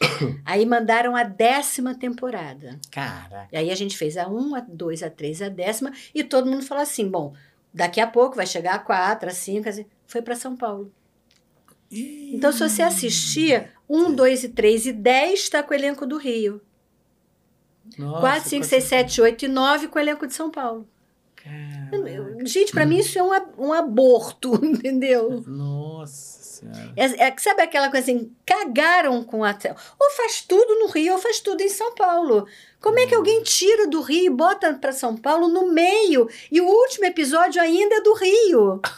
aí 0.44 0.64
mandaram 0.66 1.14
a 1.14 1.22
décima 1.22 1.94
temporada. 1.94 2.78
Caraca. 2.90 3.48
E 3.52 3.56
aí 3.56 3.70
a 3.70 3.74
gente 3.74 3.96
fez 3.96 4.16
a 4.16 4.28
1, 4.28 4.54
a 4.54 4.60
2, 4.60 5.02
a 5.02 5.10
3, 5.10 5.42
a 5.42 5.48
décima, 5.48 5.92
e 6.14 6.24
todo 6.24 6.50
mundo 6.50 6.64
falou 6.64 6.82
assim: 6.82 7.08
bom, 7.08 7.34
daqui 7.72 8.00
a 8.00 8.06
pouco 8.06 8.36
vai 8.36 8.46
chegar 8.46 8.74
a 8.74 8.78
4, 8.78 9.28
a 9.28 9.32
5, 9.32 9.68
assim. 9.68 9.86
foi 10.06 10.22
para 10.22 10.34
São 10.36 10.56
Paulo. 10.56 10.90
Então, 11.92 12.52
se 12.52 12.60
você 12.60 12.82
assistir 12.82 13.68
1, 13.88 14.14
2 14.14 14.44
e 14.44 14.48
3 14.50 14.86
e 14.86 14.92
10, 14.92 15.40
está 15.40 15.62
com 15.62 15.72
o 15.72 15.76
elenco 15.76 16.06
do 16.06 16.16
Rio. 16.18 16.60
Nossa, 17.98 18.20
4, 18.20 18.48
5, 18.48 18.64
6, 18.66 18.84
7, 18.84 19.20
8 19.22 19.44
e 19.46 19.48
9 19.48 19.88
com 19.88 19.98
o 19.98 20.02
elenco 20.02 20.26
de 20.26 20.32
São 20.32 20.50
Paulo. 20.50 20.86
Caraca. 21.34 22.46
Gente, 22.46 22.70
para 22.70 22.86
mim 22.86 22.98
isso 22.98 23.18
é 23.18 23.22
um, 23.22 23.32
a- 23.32 23.48
um 23.58 23.72
aborto, 23.72 24.54
entendeu? 24.64 25.42
Nossa 25.46 26.39
senhora. 26.60 26.92
É, 26.96 27.26
é 27.26 27.30
que 27.30 27.42
sabe 27.42 27.62
aquela 27.62 27.90
coisa 27.90 28.10
assim, 28.10 28.32
cagaram 28.46 29.22
com 29.24 29.42
a. 29.44 29.56
Ou 29.98 30.10
faz 30.12 30.42
tudo 30.42 30.78
no 30.80 30.86
Rio, 30.88 31.14
ou 31.14 31.18
faz 31.18 31.40
tudo 31.40 31.60
em 31.62 31.68
São 31.68 31.94
Paulo. 31.94 32.46
Como 32.80 32.98
é 32.98 33.06
que 33.06 33.14
alguém 33.14 33.42
tira 33.42 33.86
do 33.86 34.00
Rio 34.00 34.24
e 34.26 34.30
bota 34.30 34.72
para 34.74 34.92
São 34.92 35.16
Paulo 35.16 35.48
no 35.48 35.72
meio? 35.72 36.28
E 36.50 36.60
o 36.60 36.66
último 36.66 37.04
episódio 37.06 37.60
ainda 37.60 37.96
é 37.96 38.00
do 38.00 38.14
Rio. 38.14 38.80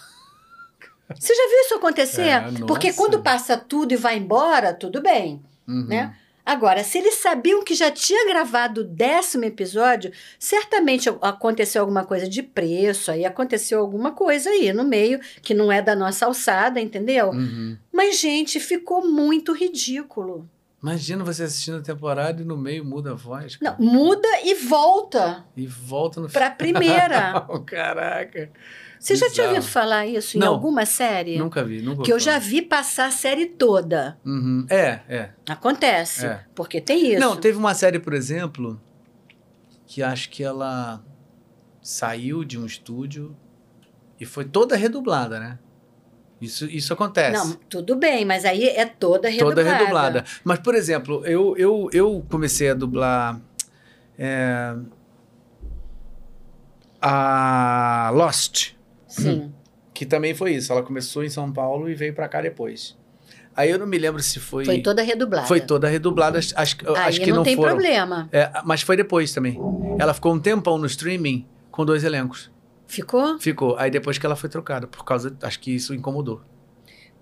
Você 1.18 1.34
já 1.34 1.49
viu 1.49 1.60
isso 1.60 1.74
acontecer? 1.74 2.28
É, 2.28 2.41
Porque 2.66 2.92
quando 2.92 3.23
passa 3.23 3.57
tudo 3.57 3.92
e 3.92 3.97
vai 3.97 4.16
embora, 4.16 4.73
tudo 4.73 5.00
bem, 5.02 5.42
Uhum. 5.68 5.86
né? 5.86 6.16
Agora, 6.45 6.83
se 6.83 6.99
eles 6.99 7.15
sabiam 7.15 7.62
que 7.62 7.75
já 7.75 7.91
tinha 7.91 8.27
gravado 8.27 8.81
o 8.81 8.85
décimo 8.85 9.45
episódio, 9.45 10.12
certamente 10.39 11.09
aconteceu 11.21 11.81
alguma 11.81 12.05
coisa 12.05 12.29
de 12.29 12.43
preço, 12.43 13.11
aí 13.11 13.25
aconteceu 13.25 13.79
alguma 13.79 14.11
coisa 14.12 14.51
aí 14.51 14.73
no 14.73 14.85
meio 14.85 15.21
que 15.41 15.55
não 15.55 15.71
é 15.71 15.81
da 15.81 15.95
nossa 15.95 16.27
alçada, 16.27 16.81
entendeu? 16.81 17.31
Uhum. 17.31 17.77
Mas, 17.93 18.19
gente, 18.19 18.59
ficou 18.59 19.07
muito 19.07 19.53
ridículo. 19.53 20.49
Imagina 20.83 21.23
você 21.23 21.45
assistindo 21.45 21.79
a 21.79 21.81
temporada 21.81 22.43
e 22.43 22.45
no 22.45 22.57
meio 22.57 22.85
muda 22.85 23.12
a 23.12 23.15
voz. 23.15 23.57
Não, 23.61 23.71
cara. 23.71 23.83
muda 23.85 24.29
e 24.45 24.53
volta 24.55 25.45
E 25.57 25.65
volta 25.65 26.21
no 26.21 26.29
para 26.29 26.49
a 26.49 26.51
primeira. 26.51 27.41
Caraca. 27.65 28.51
Você 29.03 29.17
já 29.17 29.27
tinha 29.27 29.49
Bizarro. 29.49 29.57
ouvido 29.57 29.69
falar 29.73 30.07
isso 30.07 30.37
em 30.37 30.41
Não. 30.41 30.53
alguma 30.53 30.87
série? 30.87 31.37
Nunca 31.37 31.65
vi, 31.65 31.83
nunca 31.83 32.05
Que 32.05 32.13
eu 32.13 32.21
já 32.21 32.39
vi 32.39 32.63
passar 32.63 33.07
a 33.07 33.11
série 33.11 33.47
toda. 33.47 34.17
Uhum. 34.25 34.65
É, 34.71 35.01
é. 35.09 35.31
Acontece. 35.49 36.25
É. 36.25 36.45
Porque 36.55 36.81
tem 36.81 37.11
isso. 37.11 37.19
Não, 37.19 37.35
teve 37.37 37.59
uma 37.59 37.75
série, 37.75 37.99
por 37.99 38.15
exemplo, 38.15 38.81
que 39.89 40.05
acho 40.05 40.31
que 40.31 40.45
ela 40.45 41.03
saiu 41.83 42.45
de 42.45 42.57
um 42.57 42.65
estúdio 42.65 43.37
e 44.21 44.25
foi 44.25 44.45
toda 44.45 44.77
redublada, 44.77 45.41
né? 45.41 45.59
Isso, 46.41 46.67
isso 46.67 46.93
acontece. 46.93 47.33
Não, 47.33 47.55
tudo 47.69 47.97
bem, 47.97 48.25
mas 48.25 48.45
aí 48.45 48.69
é 48.69 48.87
toda 48.87 49.29
redublada. 49.29 49.63
Toda 49.65 49.77
redublada. 49.79 50.25
Mas, 50.45 50.61
por 50.61 50.77
exemplo, 50.77 51.27
eu, 51.27 51.57
eu, 51.57 51.91
eu 51.93 52.25
comecei 52.31 52.71
a 52.71 52.75
dublar 52.75 53.41
é, 54.17 54.77
a 57.01 58.11
Lost, 58.15 58.75
Sim. 59.15 59.52
que 59.94 60.07
também 60.07 60.34
foi 60.34 60.55
isso. 60.55 60.73
Ela 60.73 60.82
começou 60.82 61.23
em 61.24 61.28
São 61.28 61.52
Paulo 61.52 61.89
e 61.89 61.94
veio 61.94 62.15
pra 62.15 62.28
cá 62.28 62.41
depois. 62.41 62.97
Aí 63.55 63.70
eu 63.70 63.78
não 63.78 63.86
me 63.86 63.99
lembro 63.99 64.23
se 64.23 64.41
foi. 64.41 64.65
Foi 64.65 64.81
toda 64.81 65.02
redublada. 65.02 65.47
Foi 65.47 65.60
toda 65.60 65.89
redublada. 65.89 66.39
Acho, 66.39 66.55
Aí 66.97 67.18
que 67.18 67.31
não, 67.31 67.39
não, 67.39 67.44
tem 67.44 67.55
foram. 67.55 67.73
problema. 67.73 68.28
É, 68.32 68.50
mas 68.65 68.81
foi 68.82 68.97
depois 68.97 69.32
também. 69.32 69.58
Ela 69.99 70.15
ficou 70.15 70.32
um 70.32 70.39
tempão 70.41 70.78
no 70.78 70.86
streaming 70.86 71.47
com 71.70 71.84
dois 71.84 72.02
elencos. 72.05 72.50
Ficou? 72.86 73.39
Ficou. 73.39 73.76
Aí 73.78 73.91
depois 73.91 74.16
que 74.18 74.24
ela 74.24 74.36
foi 74.36 74.49
trocada, 74.49 74.86
por 74.86 75.05
causa. 75.05 75.36
Acho 75.42 75.60
que 75.60 75.74
isso 75.74 75.94
incomodou. 75.94 76.41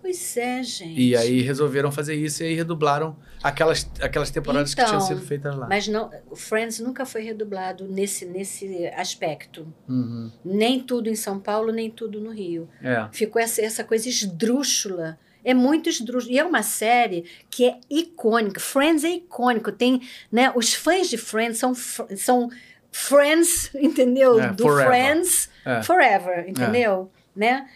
Pois 0.01 0.37
é, 0.37 0.63
gente. 0.63 1.01
E 1.01 1.17
aí 1.17 1.41
resolveram 1.43 1.91
fazer 1.93 2.15
isso 2.15 2.43
e 2.43 2.47
aí 2.47 2.55
redublaram 2.55 3.17
aquelas, 3.43 3.89
aquelas 4.01 4.31
temporadas 4.31 4.75
que 4.75 4.81
Então, 4.81 4.93
tinham 4.93 5.07
sido 5.07 5.21
feitas 5.21 5.55
lá. 5.57 5.67
Mas 5.69 5.87
não, 5.89 6.11
Friends 6.35 6.81
nunca 6.81 7.05
foi 7.05 7.23
redublado 7.23 7.87
nesse, 7.87 8.25
nesse 8.25 8.87
aspecto. 8.97 9.73
Uhum. 9.89 10.31
Nem 10.45 10.81
tudo 10.81 11.09
em 11.09 11.15
São 11.15 11.39
Paulo, 11.39 11.71
nem 11.73 11.91
tudo 11.91 12.21
no 12.21 12.31
Rio. 12.31 12.69
É. 12.83 13.07
Ficou 13.13 13.41
essa, 13.41 13.61
essa 13.63 13.85
coisa 13.85 14.09
esdrúxula. 14.09 15.19
É 15.45 15.55
muito 15.55 15.89
esdrúxula. 15.89 16.33
E 16.35 16.39
é 16.39 16.45
uma 16.45 16.63
série 16.63 17.25
que 17.51 17.67
é 17.67 17.79
icônica. 17.89 18.61
Friends 18.61 19.05
é 19.05 19.11
icônico. 19.11 19.73
Tem, 19.73 20.01
né, 20.31 20.53
os 20.55 20.75
fãs 20.75 21.09
de 21.09 21.17
Friends 21.17 21.59
são, 21.59 21.75
são 21.75 22.51
Friends, 22.93 23.71
entendeu? 23.77 24.41
É, 24.41 24.53
Do 24.53 24.65
forever. 24.65 24.87
Friends 24.87 25.51
É. 25.65 25.83
forever, 25.83 26.49
entendeu? 26.49 27.11
Né? 27.35 27.67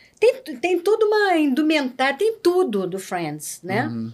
Tem, 0.43 0.57
tem 0.57 0.81
toda 0.81 1.05
uma 1.05 1.37
indumentária, 1.37 2.17
tem 2.17 2.35
tudo 2.43 2.87
do 2.87 2.99
Friends, 2.99 3.61
né? 3.63 3.87
Uhum. 3.87 4.13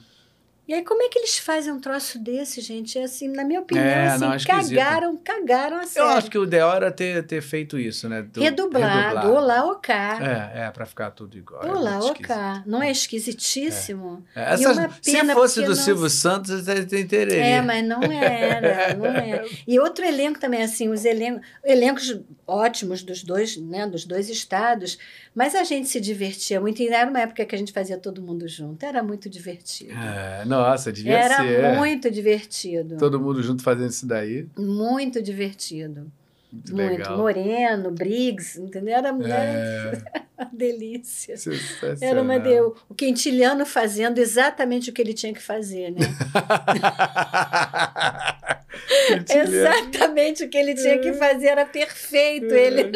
E 0.70 0.74
aí, 0.74 0.84
como 0.84 1.02
é 1.02 1.08
que 1.08 1.18
eles 1.18 1.36
fazem 1.36 1.73
um 1.73 1.81
troço 1.81 2.16
desse, 2.16 2.60
gente? 2.60 2.97
É 2.97 3.02
assim, 3.02 3.26
na 3.26 3.42
minha 3.42 3.58
opinião, 3.58 3.84
É, 3.84 4.07
assim, 4.07 4.24
não, 4.24 4.34
é 4.34 4.39
cagaram, 4.39 5.16
cagaram 5.16 5.78
a 5.78 5.82
Eu 5.97 6.05
acho 6.10 6.31
que 6.31 6.39
o 6.39 6.44
ideal 6.44 6.73
era 6.76 6.92
ter, 6.92 7.26
ter 7.26 7.42
feito 7.42 7.76
isso, 7.76 8.08
né? 8.08 8.23
Do- 8.23 8.40
Redublado, 8.40 9.32
olá, 9.32 9.65
o 9.66 9.74
cá. 9.81 10.52
É, 10.55 10.66
é, 10.66 10.70
pra 10.70 10.86
ficar 10.86 11.10
tudo 11.10 11.36
igual. 11.36 11.60
é 11.65 11.73
Olá, 11.73 11.99
cá. 12.23 12.62
Não 12.65 12.81
é 12.81 12.89
esquisitíssimo? 12.89 14.24
É, 14.32 14.42
E 14.50 14.65
essas- 14.65 14.76
se 15.02 15.24
fosse 15.32 15.60
do 15.62 15.70
não- 15.70 15.74
Silvio 15.74 16.08
Santos, 16.08 16.62
você 16.65 17.05
teria. 17.05 17.34
É, 17.44 17.60
mas 17.60 17.84
não 17.84 18.05
era, 18.05 18.94
não 18.97 19.07
era. 19.07 19.44
E 19.66 19.76
outro 19.81 20.05
elenco 20.05 20.39
também, 20.39 20.62
assim, 20.62 20.89
os 20.89 21.05
elencos, 21.05 21.44
elencos 21.65 22.20
ótimos 22.47 23.02
dos 23.02 23.24
dois, 23.24 23.57
né, 23.57 23.89
dos 23.89 24.05
dois 24.05 24.28
estados, 24.31 24.99
mas 25.34 25.57
a 25.57 25.65
gente 25.65 25.89
se 25.89 26.00
divertia 26.00 26.60
muito, 26.60 26.81
e 26.81 26.86
era 26.89 27.10
uma 27.10 27.20
época 27.20 27.44
que 27.44 27.55
a 27.57 27.58
gente 27.58 27.73
fazia 27.73 27.99
todo 27.99 28.23
mundo 28.23 28.47
junto, 28.47 28.84
era 28.84 29.02
muito 29.02 29.28
divertido. 29.28 29.92
É, 29.92 30.44
nossa, 30.60 30.92
devia 30.92 31.18
Era 31.18 31.36
ser. 31.36 31.60
é. 31.64 31.76
muito 31.76 32.10
divertido, 32.10 32.97
Todo 32.97 33.20
mundo 33.20 33.42
junto 33.42 33.62
fazendo 33.62 33.90
isso 33.90 34.06
daí. 34.06 34.47
muito 34.58 35.20
divertido. 35.22 36.10
Muito, 36.52 36.74
Muito. 36.74 36.90
legal. 36.98 37.16
Moreno, 37.16 37.92
Briggs, 37.92 38.60
entendeu? 38.60 38.97
Era, 38.97 39.10
era 39.10 39.36
É, 39.36 39.92
uma 40.36 40.50
delícia. 40.52 41.36
sensacional. 41.36 41.97
Era 42.00 42.20
uma 42.22 42.40
de... 42.40 42.60
O 42.89 42.94
Quintiliano 42.97 43.64
fazendo 43.64 44.18
exatamente 44.18 44.90
o 44.90 44.92
que 44.92 45.00
ele 45.00 45.14
tinha 45.14 45.32
que 45.32 45.40
fazer, 45.40 45.92
né? 45.92 46.00
Exatamente 49.28 50.44
o 50.44 50.49
que 50.49 50.57
ele 50.57 50.74
tinha 50.74 50.99
que 50.99 51.12
fazer, 51.15 51.47
era 51.47 51.65
perfeito. 51.66 52.55
Ele, 52.55 52.92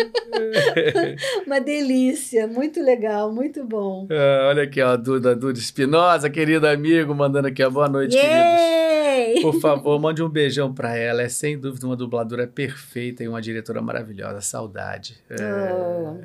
uma 1.47 1.61
delícia, 1.61 2.47
muito 2.47 2.83
legal, 2.83 3.33
muito 3.33 3.65
bom. 3.65 4.07
Ah, 4.11 4.49
olha 4.49 4.63
aqui, 4.65 4.81
ó, 4.81 4.91
a 4.91 4.97
Duda, 4.97 5.35
Duda 5.35 5.59
Espinosa, 5.59 6.31
querido 6.31 6.67
amigo, 6.67 7.15
mandando 7.15 7.49
aqui, 7.49 7.63
ó, 7.63 7.71
boa 7.71 7.89
noite, 7.89 8.13
queridos. 8.17 8.35
Yay! 8.35 8.95
Por 9.43 9.61
favor, 9.61 10.01
mande 10.01 10.23
um 10.23 10.29
beijão 10.29 10.73
pra 10.73 10.97
ela. 10.97 11.23
É 11.23 11.29
sem 11.29 11.59
dúvida 11.59 11.87
uma 11.87 11.97
dubladora 11.97 12.47
perfeita 12.47 13.23
e 13.23 13.29
uma 13.29 13.41
diretora 13.41 13.81
maravilhosa. 13.81 14.41
Saudade. 14.41 15.19
É, 15.31 15.73
Oh, 15.73 16.21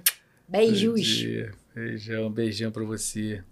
beijos. 0.48 1.26
Beijão, 1.76 2.30
beijão 2.32 2.72
pra 2.72 2.84
você. 2.84 3.44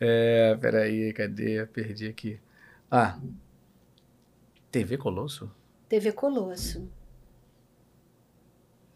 É, 0.00 0.56
peraí, 0.60 1.12
cadê? 1.12 1.66
Perdi 1.66 2.08
aqui. 2.08 2.38
Ah, 2.90 3.18
TV 4.74 4.98
Colosso? 4.98 5.48
TV 5.88 6.10
Colosso. 6.10 6.90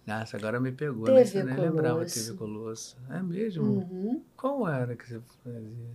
Nossa, 0.04 0.36
agora 0.36 0.58
me 0.58 0.72
pegou, 0.72 1.04
TV 1.04 1.18
né? 1.18 1.24
Você 1.24 1.44
nem 1.44 1.56
lembrava 1.56 1.98
Colosso. 1.98 2.26
TV 2.26 2.36
Colosso. 2.36 2.96
É 3.08 3.22
mesmo? 3.22 3.64
Uhum. 3.64 4.24
Qual 4.36 4.68
era 4.68 4.96
que 4.96 5.06
você 5.06 5.20
fazia? 5.44 5.92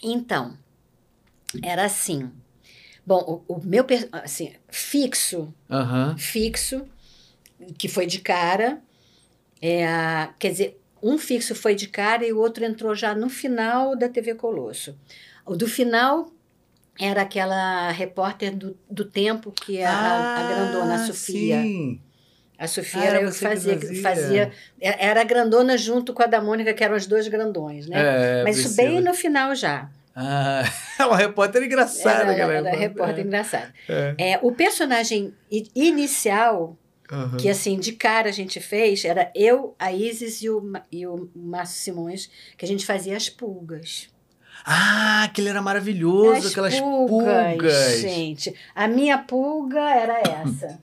Então, 0.00 0.56
era 1.60 1.84
assim. 1.84 2.30
Bom, 3.04 3.42
o, 3.48 3.54
o 3.54 3.66
meu, 3.66 3.84
assim, 4.12 4.52
fixo, 4.68 5.52
Aham. 5.68 6.16
fixo, 6.16 6.86
que 7.76 7.88
foi 7.88 8.06
de 8.06 8.20
cara. 8.20 8.80
É, 9.60 10.28
quer 10.38 10.52
dizer, 10.52 10.80
um 11.02 11.18
fixo 11.18 11.52
foi 11.52 11.74
de 11.74 11.88
cara 11.88 12.24
e 12.24 12.32
o 12.32 12.38
outro 12.38 12.64
entrou 12.64 12.94
já 12.94 13.12
no 13.12 13.28
final 13.28 13.96
da 13.96 14.08
TV 14.08 14.36
Colosso. 14.36 14.96
O 15.44 15.56
do 15.56 15.66
final 15.66 16.32
era 17.00 17.22
aquela 17.22 17.90
repórter 17.90 18.54
do, 18.56 18.76
do 18.90 19.04
tempo 19.04 19.50
que 19.52 19.78
é 19.78 19.86
a, 19.86 20.34
a 20.38 20.42
grandona, 20.42 20.94
a 20.94 20.98
Sofia. 20.98 21.58
Ah, 21.60 21.62
Sim. 21.62 22.00
A 22.56 22.68
Sofia 22.68 23.00
Ah, 23.00 23.04
era 23.06 23.16
era 23.16 23.24
eu 23.26 23.30
que 23.30 23.34
você 23.36 23.48
que 23.48 23.54
fazia, 23.54 23.74
fazia. 23.80 24.02
fazia. 24.02 24.52
é- 24.80 25.06
Era 25.06 25.20
a 25.22 25.24
grandona 25.24 25.76
junto 25.76 26.12
com 26.14 26.22
a 26.22 26.26
da 26.26 26.40
Mônica, 26.40 26.72
que 26.72 26.84
eram 26.84 26.96
os 26.96 27.04
dois 27.06 27.26
grandões, 27.26 27.88
né? 27.88 28.40
É, 28.40 28.44
Mas 28.44 28.58
isso 28.58 28.76
bem 28.76 29.00
no 29.00 29.12
final 29.12 29.54
já. 29.56 29.90
Ah, 30.14 30.62
é 31.00 31.04
uma 31.04 31.16
repórter 31.16 31.64
engraçada, 31.64 32.22
Era, 32.22 32.32
aquela 32.32 32.52
era 32.68 32.76
repórter 32.76 33.26
engraçada. 33.26 33.74
É. 33.88 34.14
É, 34.16 34.38
o 34.40 34.52
personagem 34.52 35.34
inicial 35.74 36.78
Aham. 37.10 37.36
que 37.36 37.48
assim 37.48 37.78
de 37.78 37.92
cara 37.92 38.28
a 38.28 38.32
gente 38.32 38.60
fez 38.60 39.04
era 39.04 39.30
eu, 39.34 39.74
a 39.78 39.92
Isis 39.92 40.40
e 40.40 40.48
o, 40.48 40.62
e 40.92 41.06
o 41.06 41.28
Márcio 41.34 41.80
Simões, 41.82 42.30
que 42.56 42.64
a 42.64 42.68
gente 42.68 42.86
fazia 42.86 43.16
as 43.16 43.28
pulgas. 43.28 44.08
Ah, 44.64 45.24
aquele 45.24 45.50
era 45.50 45.60
maravilhoso, 45.60 46.46
As 46.46 46.52
aquelas 46.52 46.80
pulgas. 46.80 48.00
gente. 48.00 48.54
A 48.74 48.88
minha 48.88 49.18
pulga 49.18 49.80
era 49.80 50.20
essa. 50.20 50.78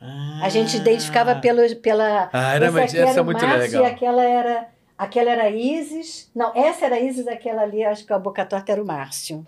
Ah. 0.00 0.40
A 0.42 0.48
gente 0.48 0.76
identificava 0.76 1.36
pelo, 1.36 1.62
pela. 1.76 2.28
Ah, 2.32 2.54
era, 2.54 2.70
mas 2.72 2.90
aqui 2.90 2.98
essa 2.98 3.10
era 3.12 3.20
é 3.20 3.22
muito 3.22 3.46
legal. 3.46 3.82
E 3.82 3.86
aquela 3.86 4.24
era, 4.24 4.68
aquela 4.98 5.30
era 5.30 5.42
a 5.44 5.50
Isis. 5.50 6.30
Não, 6.34 6.52
essa 6.54 6.86
era 6.86 6.96
a 6.96 7.00
Isis, 7.00 7.26
aquela 7.28 7.62
ali, 7.62 7.84
acho 7.84 8.04
que 8.04 8.12
a 8.12 8.18
boca 8.18 8.44
torta 8.44 8.72
era 8.72 8.82
o 8.82 8.86
Márcio. 8.86 9.46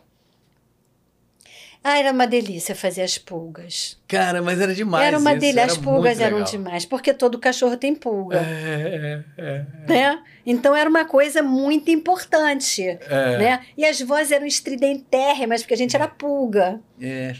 Ah, 1.90 1.98
era 1.98 2.12
uma 2.12 2.26
delícia 2.26 2.74
fazer 2.74 3.00
as 3.00 3.16
pulgas. 3.16 3.98
Cara, 4.06 4.42
mas 4.42 4.60
era 4.60 4.74
demais. 4.74 5.06
era 5.06 5.18
uma 5.18 5.34
delícia. 5.34 5.64
As 5.64 5.78
pulgas 5.78 6.20
eram 6.20 6.42
demais, 6.42 6.84
porque 6.84 7.14
todo 7.14 7.38
cachorro 7.38 7.78
tem 7.78 7.94
pulga. 7.94 8.40
É, 8.40 9.24
é, 9.38 9.42
é. 9.42 9.66
Né? 9.88 10.22
Então 10.44 10.76
era 10.76 10.90
uma 10.90 11.06
coisa 11.06 11.42
muito 11.42 11.90
importante. 11.90 12.82
É, 12.82 13.38
Né? 13.38 13.60
E 13.74 13.86
as 13.86 14.02
vozes 14.02 14.32
eram 14.32 14.44
estridentérrimas, 14.44 15.62
porque 15.62 15.72
a 15.72 15.76
gente 15.78 15.96
era 15.96 16.06
pulga. 16.06 16.78
é. 17.00 17.32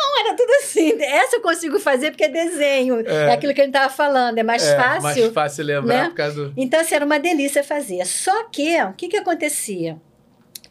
Não, 0.00 0.20
era 0.26 0.36
tudo 0.36 0.50
assim. 0.62 1.02
Essa 1.02 1.36
eu 1.36 1.42
consigo 1.42 1.78
fazer 1.78 2.12
porque 2.12 2.24
é 2.24 2.28
desenho. 2.28 3.06
É, 3.06 3.32
aquilo 3.32 3.52
que 3.52 3.60
a 3.60 3.64
gente 3.64 3.74
estava 3.74 3.92
falando. 3.92 4.38
É 4.38 4.42
mais 4.42 4.62
É, 4.66 4.76
fácil. 4.76 5.02
mais 5.02 5.26
fácil 5.34 5.64
lembrar 5.64 6.04
né? 6.04 6.08
por 6.08 6.14
causa 6.14 6.46
do. 6.46 6.54
Então, 6.56 6.80
assim, 6.80 6.94
era 6.94 7.04
uma 7.04 7.18
delícia 7.18 7.62
fazer. 7.62 8.06
Só 8.06 8.44
que, 8.44 8.80
o 8.82 8.92
que, 8.94 9.08
que 9.08 9.16
acontecia? 9.18 10.00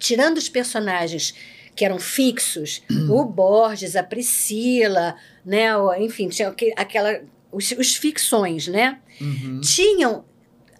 Tirando 0.02 0.38
os 0.40 0.50
personagens 0.50 1.36
que 1.76 1.86
eram 1.86 2.00
fixos, 2.00 2.82
o 3.08 3.24
Borges, 3.24 3.96
a 3.96 4.04
Priscila, 4.04 5.16
né? 5.46 5.68
enfim, 6.00 6.28
tinha 6.28 6.54
aquela. 6.76 7.22
Os, 7.52 7.72
os 7.72 7.96
ficções, 7.96 8.68
né? 8.68 9.00
Uhum, 9.20 9.62
Tinham 9.62 10.26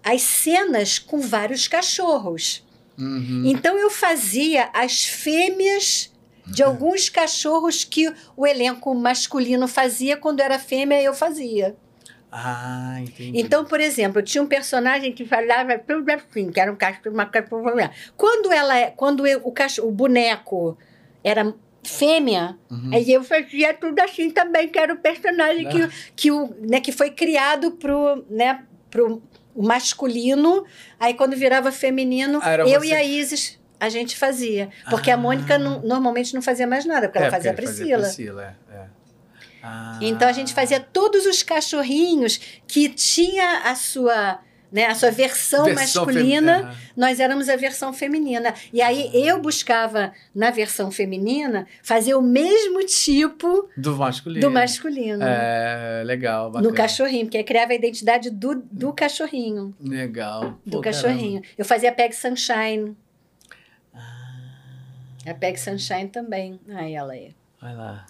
as 0.02 0.22
cenas 0.22 0.98
com 0.98 1.20
vários 1.20 1.68
cachorros. 1.68 2.66
uhum. 2.98 3.44
Então 3.46 3.78
eu 3.78 3.90
fazia 3.90 4.70
as 4.72 5.04
fêmeas 5.04 6.10
de 6.46 6.62
alguns 6.62 7.08
cachorros 7.08 7.84
que 7.84 8.12
o 8.36 8.46
elenco 8.46 8.94
masculino 8.94 9.68
fazia, 9.68 10.16
quando 10.16 10.40
era 10.40 10.58
fêmea 10.58 11.00
eu 11.00 11.14
fazia. 11.14 11.76
Ah, 12.34 12.96
entendi. 12.98 13.38
Então, 13.38 13.62
por 13.64 13.78
exemplo, 13.78 14.22
tinha 14.22 14.42
um 14.42 14.46
personagem 14.46 15.12
que 15.12 15.26
falava 15.26 15.78
tudo 15.78 16.08
assim, 16.10 16.50
que 16.50 16.58
era 16.58 16.72
um 16.72 16.76
cachorro, 16.76 17.10
uma 17.14 17.26
cachorro. 17.26 17.70
Quando 18.16 18.50
ela, 18.50 18.74
é- 18.78 18.90
quando 18.90 19.26
eu- 19.26 19.42
o 19.44 19.52
cachorro, 19.52 19.88
o 19.88 19.92
boneco 19.92 20.78
era 21.22 21.54
fêmea, 21.84 22.56
Uhum. 22.70 22.90
aí 22.94 23.12
eu 23.12 23.22
fazia 23.22 23.74
tudo 23.74 23.98
assim 24.00 24.30
também, 24.30 24.68
que 24.68 24.78
era 24.78 24.94
o 24.94 24.96
personagem 24.96 25.68
que, 25.68 25.88
que, 26.16 26.30
o, 26.30 26.54
né, 26.60 26.80
que 26.80 26.90
foi 26.92 27.10
criado 27.10 27.72
pro, 27.72 28.24
né, 28.30 28.62
pro 28.90 29.22
o 29.54 29.62
masculino. 29.62 30.64
Aí 30.98 31.12
quando 31.12 31.36
virava 31.36 31.70
feminino, 31.70 32.38
Ah, 32.42 32.54
eu 32.56 32.80
você 32.80 32.86
e 32.86 32.94
a 32.94 33.04
Isis 33.04 33.60
a 33.78 33.88
gente 33.90 34.16
fazia. 34.16 34.70
Porque 34.88 35.10
Ah. 35.10 35.14
a 35.14 35.16
Mônica 35.18 35.58
não- 35.58 35.82
normalmente 35.82 36.32
não 36.34 36.40
fazia 36.40 36.66
mais 36.66 36.86
nada, 36.86 37.08
porque 37.08 37.18
ela 37.18 37.26
É, 37.26 37.30
fazia 37.30 37.50
a 37.50 37.54
porque 37.54 37.66
ele 37.68 37.76
Priscila. 37.76 38.02
Priscila, 38.04 38.56
é, 38.70 38.74
é. 38.74 39.01
Ah. 39.62 39.98
Então 40.00 40.28
a 40.28 40.32
gente 40.32 40.52
fazia 40.52 40.80
todos 40.80 41.24
os 41.26 41.42
cachorrinhos 41.42 42.38
que 42.66 42.88
tinha 42.88 43.60
a 43.64 43.74
sua, 43.76 44.40
né, 44.72 44.86
a 44.86 44.94
sua 44.94 45.10
versão, 45.10 45.64
Versão 45.66 46.04
masculina, 46.04 46.58
Aham. 46.62 46.76
nós 46.96 47.20
éramos 47.20 47.48
a 47.48 47.54
versão 47.56 47.92
feminina. 47.92 48.54
E 48.72 48.82
aí 48.82 49.10
eu 49.14 49.40
buscava 49.40 50.12
na 50.34 50.50
versão 50.50 50.90
feminina 50.90 51.66
fazer 51.82 52.14
o 52.14 52.22
mesmo 52.22 52.84
tipo 52.86 53.68
Do 53.76 53.94
masculino. 53.96 54.40
do 54.40 54.50
masculino. 54.50 55.22
É, 55.22 56.02
legal, 56.04 56.50
bacana. 56.50 56.68
No 56.68 56.74
cachorrinho, 56.74 57.26
porque 57.26 57.42
criava 57.44 57.72
a 57.72 57.76
identidade 57.76 58.30
do, 58.30 58.56
do 58.70 58.92
cachorrinho. 58.92 59.74
Legal. 59.80 60.58
Do 60.66 60.78
Pô, 60.78 60.80
cachorrinho. 60.80 61.40
Eu 61.56 61.64
fazia 61.64 61.90
a 61.90 61.92
Peg 61.92 62.14
Sunshine. 62.16 62.96
A 65.24 65.34
Peg 65.34 65.56
Sunshine 65.58 66.08
também. 66.08 66.58
Aí 66.74 66.94
ela 66.94 67.12
aí. 67.12 67.32
caramba. 67.60 67.76
Vai 67.76 67.76
lá. 67.76 68.06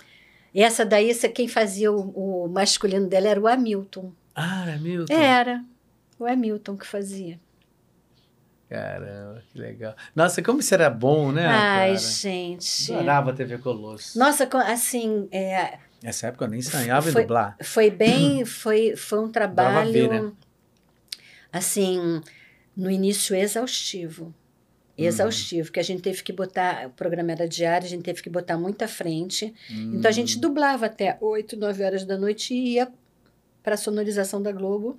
Essa 0.55 0.85
daí, 0.85 1.11
essa- 1.11 1.29
quem 1.29 1.49
fazia 1.49 1.91
o, 1.91 2.45
o 2.45 2.49
masculino 2.49 3.09
dela 3.09 3.29
era 3.29 3.41
o 3.41 3.47
Hamilton. 3.49 4.13
Ah, 4.35 4.69
é 4.71 4.77
Milton. 4.79 5.13
Era. 5.13 5.65
O 6.19 6.27
Hamilton 6.27 6.77
que 6.77 6.87
fazia. 6.87 7.39
Caramba, 8.69 9.43
que 9.53 9.59
legal. 9.59 9.95
Nossa, 10.15 10.43
como 10.43 10.61
isso 10.61 10.73
era 10.73 10.89
bom, 10.89 11.31
né? 11.31 11.47
Ai, 11.47 11.89
cara? 11.95 11.99
gente. 11.99 12.93
Adorava 12.93 13.31
a 13.31 13.35
TV 13.35 13.59
Colosso. 13.59 14.19
Nossa, 14.19 14.49
assim, 14.67 15.29
é, 15.31 15.79
Nessa 16.03 16.29
época 16.29 16.47
eu 16.47 16.49
nem 16.49 16.63
sonhava 16.63 17.09
em 17.11 17.13
dublar. 17.13 17.57
foi 17.63 17.91
bem, 17.91 18.45
foi, 18.47 18.97
foi 18.97 19.21
um 19.21 19.31
trabalho, 19.31 19.93
ver, 19.93 20.09
né? 20.09 20.33
assim, 21.53 22.23
no 22.75 22.91
início 22.91 23.37
exaustivo. 23.37 24.35
Exaustivo, 24.97 25.73
que 25.73 25.81
a 25.81 25.83
gente 25.83 26.03
teve 26.03 26.23
que 26.23 26.33
botar, 26.33 26.87
o 26.87 26.91
programa 26.91 27.33
era 27.33 27.49
diário, 27.49 27.87
a 27.87 27.89
gente 27.89 28.03
teve 28.03 28.23
que 28.23 28.29
botar 28.29 28.59
muito 28.59 28.83
à 28.83 28.89
frente. 28.89 29.55
Então 29.71 30.09
a 30.09 30.13
gente 30.13 30.39
dublava 30.39 30.87
até 30.87 31.17
8, 31.21 31.57
9 31.57 31.83
horas 31.85 32.05
da 32.05 32.19
noite 32.19 32.53
e 32.53 32.75
ia 32.75 32.93
para 33.63 33.75
a 33.75 33.79
sonorização 33.79 34.43
da 34.43 34.53
Globo, 34.53 34.99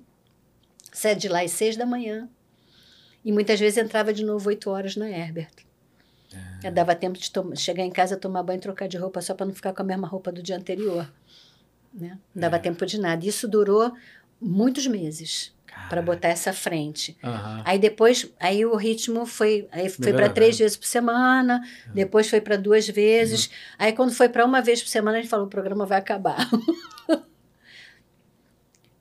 saia 0.92 1.14
de 1.14 1.28
lá 1.28 1.42
às 1.42 1.52
6 1.52 1.76
da 1.76 1.86
manhã. 1.86 2.28
E 3.24 3.30
muitas 3.32 3.58
vezes 3.60 3.78
entrava 3.78 4.12
de 4.12 4.24
novo 4.24 4.48
8 4.48 4.68
horas 4.68 4.96
na 4.96 5.08
Herbert. 5.08 5.52
Ah. 6.34 6.70
Dava 6.70 6.94
tempo 6.96 7.16
de 7.18 7.30
chegar 7.56 7.84
em 7.84 7.90
casa, 7.90 8.16
tomar 8.16 8.42
banho 8.42 8.58
e 8.58 8.60
trocar 8.60 8.88
de 8.88 8.96
roupa 8.96 9.20
só 9.22 9.32
para 9.34 9.46
não 9.46 9.54
ficar 9.54 9.72
com 9.72 9.82
a 9.82 9.84
mesma 9.84 10.08
roupa 10.08 10.32
do 10.32 10.42
dia 10.42 10.56
anterior. 10.56 11.10
Né? 11.92 12.18
Não 12.34 12.40
dava 12.40 12.56
É. 12.56 12.58
tempo 12.58 12.84
de 12.84 12.98
nada. 12.98 13.24
Isso 13.24 13.46
durou 13.46 13.92
muitos 14.40 14.86
meses 14.88 15.53
para 15.88 16.00
botar 16.02 16.28
essa 16.28 16.52
frente. 16.52 17.16
Aham. 17.22 17.62
Aí 17.64 17.78
depois, 17.78 18.30
aí 18.40 18.64
o 18.64 18.74
ritmo 18.74 19.26
foi, 19.26 19.68
aí 19.70 19.88
foi 19.88 20.12
para 20.12 20.28
três 20.28 20.58
vezes 20.58 20.76
por 20.76 20.86
semana, 20.86 21.62
depois 21.92 22.28
foi 22.28 22.40
para 22.40 22.56
duas 22.56 22.88
vezes. 22.88 23.50
Aí 23.78 23.92
quando 23.92 24.12
foi 24.12 24.28
para 24.28 24.44
uma 24.44 24.60
vez 24.60 24.82
por 24.82 24.88
semana, 24.88 25.18
a 25.18 25.20
gente 25.20 25.30
falou, 25.30 25.46
o 25.46 25.50
programa 25.50 25.86
vai 25.86 25.98
acabar. 25.98 26.48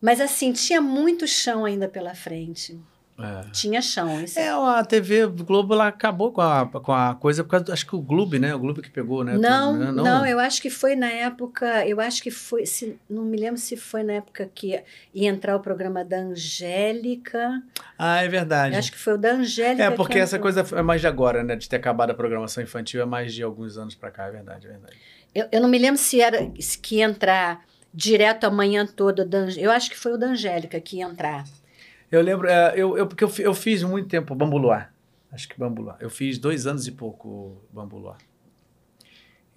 Mas 0.02 0.20
assim, 0.20 0.52
tinha 0.52 0.82
muito 0.82 1.26
chão 1.26 1.64
ainda 1.64 1.88
pela 1.88 2.14
frente. 2.14 2.78
É. 3.20 3.44
Tinha 3.52 3.80
chão. 3.82 4.24
Isso 4.24 4.40
É, 4.40 4.50
a 4.50 4.84
TV 4.84 5.28
Globo 5.28 5.74
ela 5.76 5.88
acabou 5.88 6.32
com 6.32 6.42
a, 6.42 6.66
com 6.68 6.92
a 6.92 7.14
coisa, 7.14 7.44
por 7.44 7.52
causa, 7.52 7.66
do- 7.66 7.72
acho 7.72 7.86
que 7.86 7.96
o 7.96 8.02
Globo, 8.02 8.36
né? 8.38 8.56
O 8.56 8.60
Globo 8.60 8.82
que 8.82 8.90
pegou, 8.90 9.24
né? 9.24 9.38
Não, 9.38 9.74
tudo, 9.74 9.86
né? 9.86 9.92
não, 9.92 10.26
eu 10.26 10.40
acho 10.40 10.60
que 10.62 10.70
foi 10.70 10.96
na 10.96 11.10
época, 11.10 11.86
eu 11.88 12.02
acho 12.02 12.24
que 12.24 12.32
foi, 12.32 12.66
se, 12.66 12.98
não 13.10 13.24
me 13.24 13.38
lembro 13.38 13.60
se 13.60 13.78
foi 13.78 14.02
na 14.02 14.14
época 14.14 14.50
que 14.54 14.82
ia 15.14 15.30
entrar 15.30 15.56
o 15.56 15.60
programa 15.60 16.04
da 16.04 16.18
Angélica. 16.18 17.62
Ah, 17.98 18.22
é 18.24 18.28
verdade. 18.28 18.76
Eu 18.76 18.80
acho 18.80 18.92
que 18.92 18.98
foi 18.98 19.14
o 19.14 19.18
da 19.18 19.34
Angélica. 19.34 19.84
É, 19.84 19.90
que 19.92 19.96
porque 19.96 20.18
essa 20.20 20.40
coisa 20.40 20.66
é 20.76 20.82
mais 20.82 21.02
de 21.02 21.08
agora, 21.08 21.44
né? 21.44 21.56
De 21.56 21.70
ter 21.70 21.76
acabado 21.76 22.10
a 22.10 22.14
programação 22.16 22.64
infantil 22.64 23.02
é 23.02 23.06
mais 23.06 23.34
de 23.34 23.44
alguns 23.44 23.78
anos 23.78 23.96
pra 23.96 24.10
cá, 24.12 24.26
é 24.26 24.32
verdade, 24.32 24.68
é 24.68 24.70
verdade. 24.72 24.98
Eu, 25.36 25.48
eu 25.52 25.62
não 25.62 25.70
me 25.70 25.78
lembro 25.78 25.98
se 26.00 26.20
era 26.22 26.52
se 26.60 26.78
que 26.78 26.98
ia 26.98 27.06
entrar 27.06 27.64
direto 27.94 28.46
a 28.46 28.52
manhã 28.52 28.86
toda. 28.86 29.28
Eu 29.58 29.72
acho 29.72 29.90
que 29.90 29.98
foi 29.98 30.14
o 30.14 30.18
da 30.18 30.28
Angélica 30.28 30.80
que 30.80 30.98
ia 30.98 31.06
entrar. 31.06 31.44
Eu 32.14 32.22
lembro, 32.22 32.48
é, 32.48 32.74
eu, 32.76 32.96
eu, 32.96 33.08
porque 33.08 33.24
eu, 33.24 33.32
eu 33.40 33.56
fiz 33.56 33.82
muito 33.82 34.08
tempo 34.08 34.36
Bambu 34.36 34.56
Luar. 34.58 34.94
Acho 35.32 35.50
que 35.50 35.58
Bambu 35.58 35.82
Luar. 35.82 35.98
Eu 36.00 36.12
fiz 36.12 36.38
dois 36.38 36.68
anos 36.68 36.86
e 36.86 36.92
pouco 36.92 37.58
Bambu 37.72 37.98
Luar. 37.98 38.20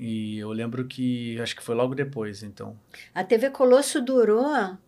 E 0.01 0.39
eu 0.39 0.51
lembro 0.53 0.87
que, 0.87 1.39
acho 1.41 1.55
que 1.55 1.63
foi 1.63 1.75
logo 1.75 1.95
depois, 1.95 2.43
então. 2.43 2.75
A 3.15 3.23
TV 3.23 3.51
Colosso 3.51 4.01
durou, 4.01 4.47
a 4.47 4.79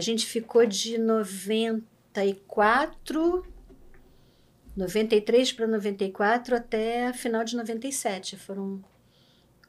gente 0.00 0.24
ficou 0.24 0.64
de 0.66 0.98
94, 0.98 3.44
93 4.76 5.52
para 5.52 5.66
94 5.66 6.54
até 6.56 7.12
final 7.12 7.42
de 7.44 7.56
97. 7.56 8.36
Foram 8.36 8.80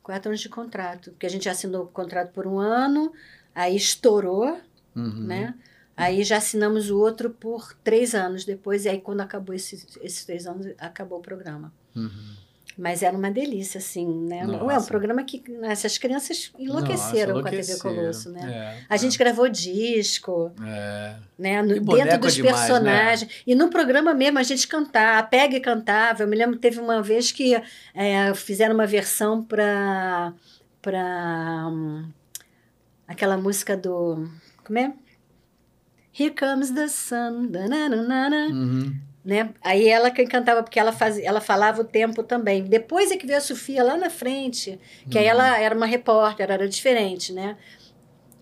quatro 0.04 0.30
anos 0.30 0.42
de 0.42 0.50
contrato. 0.50 1.10
Porque 1.12 1.26
a 1.26 1.30
gente 1.30 1.50
assinou 1.50 1.86
o 1.86 1.88
contrato 1.88 2.32
por 2.34 2.46
um 2.46 2.60
ano, 2.60 3.12
aí 3.56 3.76
estourou, 3.76 4.60
Uhum. 4.96 5.24
né? 5.26 5.56
Aí 5.98 6.24
já 6.24 6.38
assinamos 6.38 6.92
o 6.92 7.00
outro 7.00 7.30
por 7.32 7.74
três 7.84 8.14
anos 8.14 8.46
depois, 8.46 8.86
e 8.86 8.90
aí 8.90 9.02
quando 9.02 9.22
acabou 9.22 9.54
esses, 9.56 9.98
esses 10.02 10.24
três 10.24 10.46
anos, 10.46 10.68
acabou 10.78 11.18
o 11.18 11.22
programa. 11.22 11.74
Uhum. 11.96 12.36
Mas 12.80 13.02
era 13.02 13.18
uma 13.18 13.32
delícia, 13.32 13.80
assim, 13.80 14.06
né? 14.28 14.46
Nossa. 14.46 14.64
Ué, 14.66 14.78
um 14.78 14.84
programa 14.86 15.24
que 15.24 15.42
essas 15.64 15.98
crianças 15.98 16.52
enlouqueceram 16.60 17.34
Nossa, 17.34 17.42
com 17.42 17.48
a 17.48 17.50
TV 17.50 17.64
enlouqueceram. 17.64 17.80
Colosso, 17.96 18.30
né? 18.30 18.78
É, 18.80 18.86
A 18.88 18.96
gente 18.98 19.18
gravou 19.18 19.50
disco, 19.50 20.52
é. 20.64 21.16
né? 21.40 21.64
no- 21.64 21.76
E 21.76 21.80
dentro 21.80 22.20
dos 22.20 22.36
demais, 22.36 22.54
né? 22.56 22.68
personagens. 22.68 23.32
E 23.48 23.56
no 23.56 23.72
programa 23.72 24.14
mesmo 24.14 24.38
a 24.38 24.44
gente 24.44 24.68
cantava, 24.68 25.18
a 25.18 25.24
Peg 25.24 25.60
cantava. 25.60 26.22
Eu 26.22 26.28
me 26.28 26.36
lembro 26.38 26.56
que 26.58 26.62
teve 26.62 26.80
uma 26.80 27.02
vez 27.02 27.32
que 27.32 27.56
é, 27.96 28.32
fizeram 28.36 28.76
uma 28.76 28.86
versão 28.86 29.44
para 29.44 30.34
para 30.80 31.72
aquela 33.08 33.38
música 33.38 33.76
do 33.76 34.30
como 34.64 34.78
é? 34.80 34.94
Here 36.20 36.32
comes 36.34 36.72
the 36.72 36.88
sun, 36.88 37.48
dananana, 37.48 38.48
Uhum. 38.48 38.96
né? 39.24 39.54
Aí 39.62 39.88
ela 39.88 40.10
quem 40.10 40.26
cantava 40.28 40.64
porque 40.64 40.80
ela 40.80 40.92
fazia, 40.92 41.28
ela 41.28 41.40
falava 41.42 41.82
o 41.82 41.86
tempo 41.86 42.24
também. 42.24 42.64
Depois 42.64 43.12
é 43.12 43.18
que 43.18 43.26
veio 43.28 43.38
a 43.38 43.42
Sofia 43.42 43.84
lá 43.84 43.96
na 43.98 44.10
frente, 44.10 44.80
que 45.12 45.18
aí 45.18 45.26
Uhum. 45.26 45.32
ela 45.32 45.60
era 45.60 45.76
uma 45.76 45.86
repórter, 45.86 46.50
era 46.50 46.68
diferente, 46.68 47.32
né? 47.34 47.58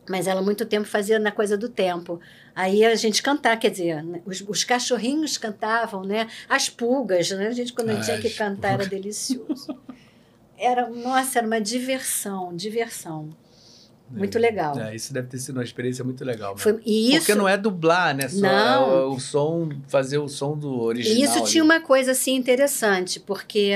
Mas 0.07 0.27
ela 0.27 0.41
muito 0.41 0.65
tempo 0.67 0.87
fazia 0.87 1.17
na 1.17 1.31
coisa 1.31 1.57
do 1.57 1.67
tempo. 1.67 2.19
Aí 2.55 2.85
a 2.85 2.93
gente 2.95 3.23
cantar, 3.23 3.57
quer 3.57 3.71
dizer, 3.71 4.03
né, 4.03 4.21
os, 4.25 4.39
os 4.47 4.63
cachorrinhos 4.63 5.35
cantavam, 5.37 6.03
né? 6.03 6.27
As 6.47 6.69
pulgas, 6.69 7.31
né? 7.31 7.47
A 7.47 7.51
gente 7.51 7.73
quando 7.73 7.99
tinha 8.05 8.19
que 8.19 8.29
cantar 8.29 8.73
era 8.73 8.85
delicioso. 8.85 9.75
Era, 10.57 10.87
nossa, 10.89 11.39
era 11.39 11.47
uma 11.47 11.59
diversão, 11.59 12.55
diversão. 12.55 13.35
Muito 14.09 14.38
legal. 14.38 14.77
É, 14.80 14.95
isso 14.95 15.11
deve 15.11 15.27
ter 15.27 15.40
sido 15.40 15.58
uma 15.58 15.64
experiência 15.64 16.03
muito 16.03 16.24
legal. 16.24 16.56
Foi, 16.58 16.80
isso, 16.85 17.17
Porque 17.19 17.35
não 17.35 17.50
é 17.50 17.58
dublar, 17.58 18.16
né? 18.16 18.27
Só 18.30 18.42
Não. 18.42 18.92
é 18.92 19.06
o, 19.06 19.19
som, 19.19 19.69
fazer 19.88 20.19
o 20.19 20.27
som 20.27 20.56
do 20.58 20.80
original. 20.82 21.17
E 21.17 21.24
isso 21.24 21.40
ali. 21.40 21.48
tinha 21.48 21.64
uma 21.64 21.80
coisa 21.82 22.11
assim 22.11 22.35
interessante, 22.35 23.19
porque 23.19 23.72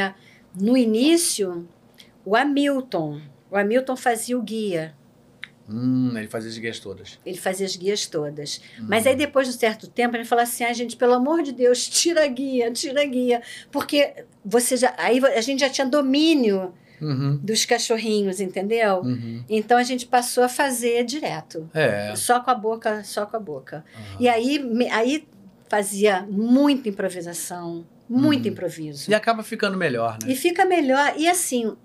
no 0.56 0.77
início 0.77 1.67
o 2.24 2.35
Hamilton, 2.35 3.19
o 3.49 3.58
Hamilton 3.58 3.95
fazia 3.95 4.38
o 4.38 4.41
guia, 4.41 4.95
Hum, 5.72 6.17
ele 6.17 6.27
fazia 6.27 6.49
as 6.49 6.58
guias 6.58 6.80
todas. 6.80 7.19
ele 7.24 7.38
fazia 7.38 7.64
as 7.66 7.75
guias 7.75 8.08
todas. 8.08 8.59
Mas 8.80 9.06
Hum. 9.06 9.09
aí 9.09 9.16
depois 9.16 9.48
de 9.48 9.53
um 9.53 9.58
certo 9.59 9.88
tempo 9.88 10.16
ele 10.16 10.25
falou 10.25 10.41
assim: 10.41 10.64
"Ah, 10.64 10.74
gente, 10.74 10.95
pelo 10.98 11.14
amor 11.14 11.43
de 11.43 11.51
Deus, 11.51 11.85
tira 11.90 12.24
a 12.24 12.27
guia, 12.27 12.72
tira 12.72 13.03
a 13.03 13.06
guia", 13.06 13.41
porque 13.72 14.25
você 14.43 14.75
já 14.75 14.95
aí 14.98 15.24
a 15.24 15.41
gente 15.41 15.59
já 15.59 15.69
tinha 15.69 15.85
domínio 15.85 16.74
Uhum, 17.01 17.37
dos 17.41 17.65
cachorrinhos, 17.65 18.39
entendeu? 18.39 19.01
uhum. 19.01 19.43
Então 19.49 19.77
a 19.77 19.83
gente 19.83 20.05
passou 20.05 20.43
a 20.43 20.49
fazer 20.49 21.03
direto, 21.05 21.69
É. 21.73 22.13
só 22.15 22.39
com 22.39 22.51
a 22.51 22.55
boca, 22.55 23.03
só 23.03 23.25
com 23.25 23.37
a 23.37 23.39
boca. 23.39 23.85
aham. 23.95 24.17
E 24.19 24.27
aí 24.29 24.59
me- 24.59 24.89
aí 24.89 25.27
fazia 25.69 26.25
muita 26.29 26.89
improvisação, 26.89 27.85
muito 28.09 28.45
Uhum. 28.47 28.51
improviso. 28.51 29.09
E 29.09 29.13
acaba 29.13 29.43
ficando 29.43 29.77
melhor, 29.77 30.17
né? 30.23 30.31
E 30.31 30.35
fica 30.35 30.65
melhor. 30.65 31.13
E 31.15 31.27
assim, 31.27 31.75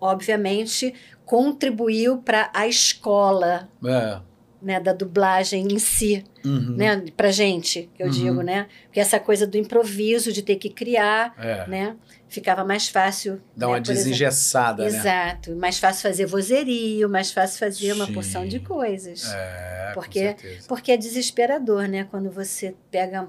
obviamente, 0.00 0.94
contribuiu 1.24 2.18
para 2.18 2.50
a 2.54 2.66
escola 2.66 3.68
É. 3.84 4.20
né, 4.60 4.80
da 4.80 4.92
dublagem 4.92 5.68
em 5.70 5.78
si, 5.78 6.24
Uhum. 6.44 6.74
né, 6.76 7.04
para 7.16 7.30
gente, 7.30 7.88
que 7.94 8.02
eu 8.02 8.06
Uhum. 8.08 8.12
digo, 8.12 8.42
né? 8.42 8.66
Porque 8.86 8.98
essa 8.98 9.20
coisa 9.20 9.46
do 9.46 9.56
improviso, 9.56 10.32
de 10.32 10.42
ter 10.42 10.56
que 10.56 10.68
criar, 10.68 11.32
É. 11.38 11.64
né? 11.68 11.96
Ficava 12.28 12.62
mais 12.64 12.88
fácil. 12.88 13.40
Dá 13.56 13.66
né, 13.66 13.72
uma 13.72 13.80
desengessada, 13.80 14.82
né? 14.82 14.88
Exato. 14.88 15.56
Mais 15.56 15.78
fácil 15.78 16.02
fazer 16.02 16.26
vozerio, 16.26 17.08
mais 17.08 17.32
fácil 17.32 17.58
fazer 17.58 17.92
uma 17.92 18.06
Sim. 18.06 18.12
porção 18.12 18.46
de 18.46 18.60
coisas. 18.60 19.24
É, 19.32 19.92
Porque- 19.94 20.32
com 20.34 20.38
certeza. 20.38 20.68
Porque 20.68 20.92
é 20.92 20.96
desesperador, 20.96 21.88
né? 21.88 22.04
Quando 22.10 22.30
você 22.30 22.74
pega, 22.90 23.28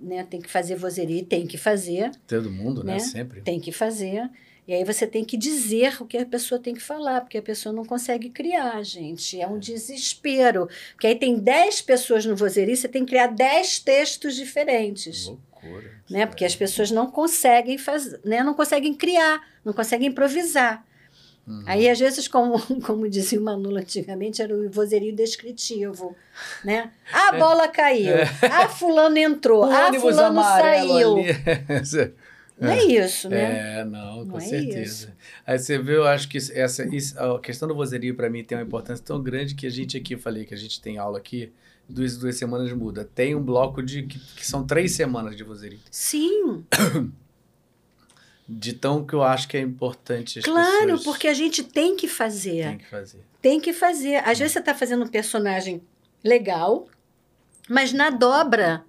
né? 0.00 0.24
Tem 0.24 0.40
que 0.40 0.50
fazer 0.50 0.74
vozerio, 0.76 1.18
e 1.18 1.22
tem 1.22 1.46
que 1.46 1.58
fazer. 1.58 2.10
Todo 2.26 2.50
mundo, 2.50 2.82
né? 2.82 2.94
né? 2.94 2.98
Sempre. 2.98 3.42
tem 3.42 3.60
que 3.60 3.70
fazer. 3.72 4.30
E 4.66 4.72
aí 4.72 4.84
você 4.84 5.04
tem 5.04 5.24
que 5.24 5.36
dizer 5.36 6.00
o 6.00 6.06
que 6.06 6.16
a 6.16 6.24
pessoa 6.24 6.60
tem 6.60 6.74
que 6.74 6.80
falar, 6.80 7.22
porque 7.22 7.38
a 7.38 7.42
pessoa 7.42 7.72
não 7.72 7.84
consegue 7.84 8.30
criar, 8.30 8.80
gente. 8.84 9.40
É 9.40 9.46
um 9.46 9.58
desespero. 9.58 10.68
Porque 10.92 11.08
aí 11.08 11.14
tem 11.16 11.36
10 11.38 11.82
pessoas 11.82 12.24
no 12.24 12.36
vozerio, 12.36 12.76
você 12.76 12.86
tem 12.88 13.04
que 13.04 13.10
criar 13.10 13.26
10 13.26 13.80
textos 13.80 14.36
diferentes. 14.36 15.32
Loucura. 15.62 15.90
Né? 16.08 16.26
Porque 16.26 16.44
as 16.44 16.54
pessoas 16.56 16.90
não 16.90 17.10
conseguem 17.10 17.78
fazer, 17.78 18.20
né? 18.24 18.42
não 18.42 18.54
conseguem 18.54 18.94
criar, 18.94 19.40
não 19.64 19.72
conseguem 19.72 20.08
improvisar. 20.08 20.84
Uhum. 21.46 21.62
Aí, 21.66 21.88
às 21.88 21.98
vezes, 21.98 22.28
como, 22.28 22.58
como 22.84 23.08
dizia 23.08 23.40
o 23.40 23.42
Manula 23.42 23.80
antigamente, 23.80 24.40
era 24.42 24.54
o 24.54 24.70
vozerio 24.70 25.14
descritivo. 25.14 26.14
Né? 26.64 26.90
A 27.12 27.32
bola 27.32 27.66
caiu, 27.68 28.14
a 28.42 28.68
fulano 28.68 29.16
entrou, 29.18 29.70
É. 29.70 29.74
A 29.76 29.86
ônibus 29.88 30.14
fulano 30.14 30.42
saiu. 30.42 31.16
Não 32.60 32.70
é 32.70 32.84
isso, 32.84 33.26
né? 33.30 33.78
É, 33.80 33.84
não, 33.86 34.18
com 34.18 34.32
Não 34.32 34.36
é 34.36 34.40
certeza. 34.40 34.82
isso. 34.82 35.12
Aí 35.46 35.58
você 35.58 35.78
vê, 35.78 35.96
eu 35.96 36.06
acho 36.06 36.28
que 36.28 36.36
essa 36.36 36.84
isso- 36.94 37.18
a 37.18 37.40
questão 37.40 37.66
do 37.66 37.74
vozerio 37.74 38.14
para 38.14 38.28
mim 38.28 38.44
tem 38.44 38.58
uma 38.58 38.62
importância 38.64 39.02
tão 39.02 39.22
grande 39.22 39.54
que 39.54 39.66
a 39.66 39.70
gente 39.70 39.96
aqui, 39.96 40.12
eu 40.14 40.18
falei 40.18 40.44
que 40.44 40.52
a 40.52 40.56
gente 40.58 40.78
tem 40.78 40.98
aula 40.98 41.16
aqui, 41.16 41.50
duas, 41.90 42.16
duas 42.16 42.36
semanas 42.36 42.72
muda. 42.72 43.04
Tem 43.14 43.34
um 43.34 43.42
bloco 43.42 43.82
de 43.82 44.02
que, 44.04 44.18
que 44.18 44.46
são 44.46 44.66
três 44.66 44.92
semanas 44.92 45.36
de 45.36 45.44
vozerio. 45.44 45.78
Sim, 45.90 46.64
De 48.52 48.72
tão 48.72 49.04
que 49.06 49.14
eu 49.14 49.22
acho 49.22 49.46
que 49.46 49.56
é 49.56 49.60
importante 49.60 50.40
Claro, 50.42 50.80
pessoas 50.86 51.04
porque 51.04 51.28
a 51.28 51.34
gente 51.34 51.62
tem 51.62 51.94
que 51.94 52.08
fazer. 52.08 52.64
têm 52.66 52.78
que 52.78 52.86
fazer. 52.90 53.20
Tem 53.40 53.60
que 53.60 53.72
fazer. 53.72 54.16
Às 54.28 54.38
vezes 54.40 54.52
você 54.54 54.58
está 54.58 54.74
fazendo 54.74 55.04
um 55.04 55.08
personagem 55.08 55.80
legal, 56.24 56.88
mas 57.68 57.92
na 57.92 58.10
dobra 58.10 58.84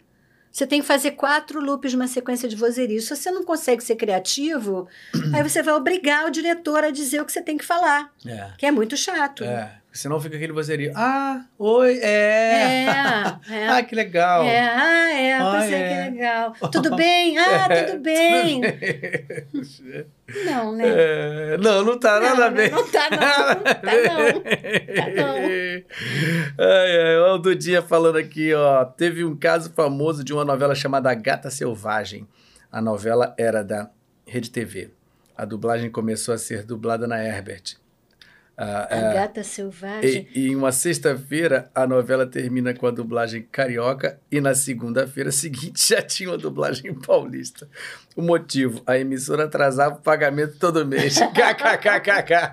você 0.52 0.66
tem 0.66 0.82
que 0.82 0.88
fazer 0.88 1.12
quatro 1.12 1.62
loops 1.62 1.94
numa 1.94 2.08
sequência 2.08 2.50
de 2.50 2.56
vozerio. 2.56 3.00
Se 3.02 3.16
você 3.16 3.30
não 3.30 3.46
consegue 3.46 3.84
ser 3.84 3.96
criativo, 3.98 4.88
aí 5.34 5.44
você 5.48 5.62
vai 5.62 5.76
obrigar 5.76 6.26
o 6.26 6.32
diretor 6.32 6.84
a 6.84 6.90
dizer 6.90 7.22
o 7.22 7.26
que 7.26 7.32
você 7.32 7.42
tem 7.44 7.56
que 7.56 7.64
falar, 7.64 8.12
É. 8.26 8.52
que 8.58 8.66
é 8.66 8.72
muito 8.72 8.98
chato. 8.98 9.44
É. 9.44 9.80
Senão 9.94 10.22
fica 10.22 10.38
aquele 10.38 10.54
vozerio. 10.54 10.94
Ah, 10.96 11.44
oi, 11.60 11.98
é. 12.02 12.86
É, 12.86 12.86
é. 13.50 13.68
Ah, 13.72 13.84
que 13.84 13.94
legal. 13.94 14.44
É, 14.44 14.60
ah, 14.60 15.14
é, 15.14 15.34
Ah, 15.34 15.52
pois 15.52 15.72
é, 15.72 15.76
é. 15.76 15.90
que 16.06 16.12
legal. 16.12 16.54
Tudo 16.72 16.96
bem? 16.96 17.38
Ah, 17.40 17.68
tudo 17.88 18.00
bem. 18.02 18.62
Não, 20.46 20.74
né? 20.74 20.84
É, 20.88 21.58
não, 21.58 21.84
não 21.84 22.00
tá 22.00 22.18
nada 22.22 22.50
Não, 22.50 22.56
bem. 22.56 22.72
Não 22.72 22.88
tá, 22.90 23.10
não. 23.12 23.20
Tá, 23.20 23.56
não. 23.56 24.42
Tá, 24.42 25.10
não. 25.14 25.36
Ai, 26.58 26.98
ai, 26.98 27.18
o 27.34 27.38
do 27.38 27.54
dia 27.54 27.82
falando 27.82 28.18
aqui, 28.18 28.54
ó. 28.54 28.86
Teve 28.86 29.26
um 29.26 29.36
caso 29.36 29.74
famoso 29.74 30.24
de 30.24 30.32
uma 30.32 30.46
novela 30.46 30.74
chamada 30.74 31.14
Gata 31.14 31.50
Selvagem. 31.50 32.26
A 32.72 32.82
novela 32.82 33.36
era 33.38 33.62
da 33.62 33.90
Rede 34.26 34.50
TV. 34.50 34.92
A 35.36 35.44
dublagem 35.44 35.90
começou 35.92 36.34
a 36.34 36.38
ser 36.38 36.64
dublada 36.64 37.06
na 37.06 37.22
Herbert. 37.22 37.81
A 38.58 39.14
gata 39.14 39.44
selvagem. 39.44 40.28
e, 40.36 40.50
em 40.50 40.56
uma 40.56 40.72
sexta-feira, 40.72 41.72
a 41.74 41.88
novela 41.88 42.28
termina 42.28 42.74
com 42.74 42.86
a 42.86 42.92
dublagem 42.92 43.48
carioca 43.52 44.20
e 44.32 44.40
na 44.40 44.54
segunda-feira 44.54 45.32
seguinte 45.32 45.82
já 45.90 46.02
tinha 46.02 46.30
uma 46.30 46.38
dublagem 46.38 46.94
paulista. 46.94 47.68
O 48.16 48.22
motivo, 48.22 48.84
a 48.86 49.00
emissora 49.00 49.46
atrasava 49.46 49.96
o 49.96 50.02
pagamento 50.02 50.58
todo 50.60 50.86
mês. 50.86 51.18
KKKKK. 51.34 52.52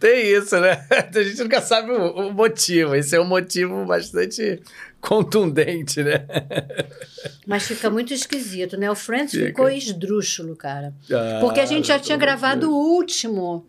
Tem 0.00 0.26
isso, 0.26 0.58
né? 0.58 0.84
A 0.90 1.22
gente 1.22 1.42
nunca 1.42 1.60
sabe 1.60 1.92
o, 1.92 2.28
o 2.28 2.32
motivo. 2.32 2.94
Esse 2.96 3.14
é 3.14 3.20
um 3.20 3.26
motivo 3.26 3.84
bastante 3.84 4.60
contundente, 5.00 6.02
né? 6.02 6.26
Mas 7.46 7.66
fica 7.66 7.88
muito 7.88 8.12
esquisito, 8.12 8.76
né? 8.76 8.90
O 8.90 8.94
Friends 8.96 9.32
Fica. 9.32 9.46
ficou 9.46 9.68
esdrúxulo, 9.68 10.56
cara. 10.56 10.92
Ah, 11.10 11.38
Porque 11.40 11.60
a 11.60 11.66
gente 11.66 11.88
já 11.88 11.98
tinha 11.98 12.16
gravado 12.18 12.70
o 12.70 12.74
último. 12.74 13.66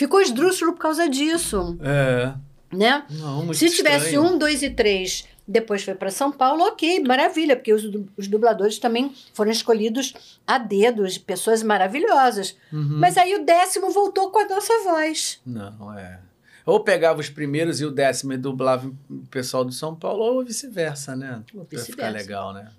Ficou 0.00 0.18
esdrúxulo 0.22 0.72
por 0.72 0.80
causa 0.80 1.06
disso, 1.10 1.76
É. 1.82 2.32
né? 2.74 3.04
Não, 3.10 3.52
Se 3.52 3.68
tivesse 3.68 4.06
estranho. 4.06 4.22
um, 4.34 4.38
dois 4.38 4.62
e 4.62 4.70
três, 4.70 5.26
depois 5.46 5.82
foi 5.84 5.94
para 5.94 6.10
São 6.10 6.32
Paulo, 6.32 6.62
ok, 6.68 7.00
maravilha, 7.04 7.54
porque 7.54 7.70
os, 7.74 7.84
os 8.16 8.26
dubladores 8.26 8.78
também 8.78 9.12
foram 9.34 9.50
escolhidos 9.50 10.14
a 10.46 10.56
dedos, 10.56 11.18
pessoas 11.18 11.62
maravilhosas. 11.62 12.56
Uhum. 12.72 12.96
Mas 12.98 13.18
aí 13.18 13.34
o 13.34 13.44
décimo 13.44 13.90
voltou 13.90 14.30
com 14.30 14.38
a 14.38 14.48
nossa 14.48 14.72
voz. 14.84 15.38
Não, 15.44 15.92
é. 15.98 16.18
Ou 16.64 16.80
pegava 16.80 17.20
os 17.20 17.28
primeiros 17.28 17.78
e 17.82 17.84
o 17.84 17.90
décimo 17.90 18.32
e 18.32 18.38
dublava 18.38 18.90
o 19.10 19.26
pessoal 19.30 19.66
do 19.66 19.72
São 19.72 19.94
Paulo, 19.94 20.22
ou 20.24 20.42
vice-versa, 20.42 21.14
né? 21.14 21.42
Ou 21.54 21.66
Pra 21.66 21.78
ficar 21.78 22.08
legal, 22.08 22.54
né? 22.54 22.70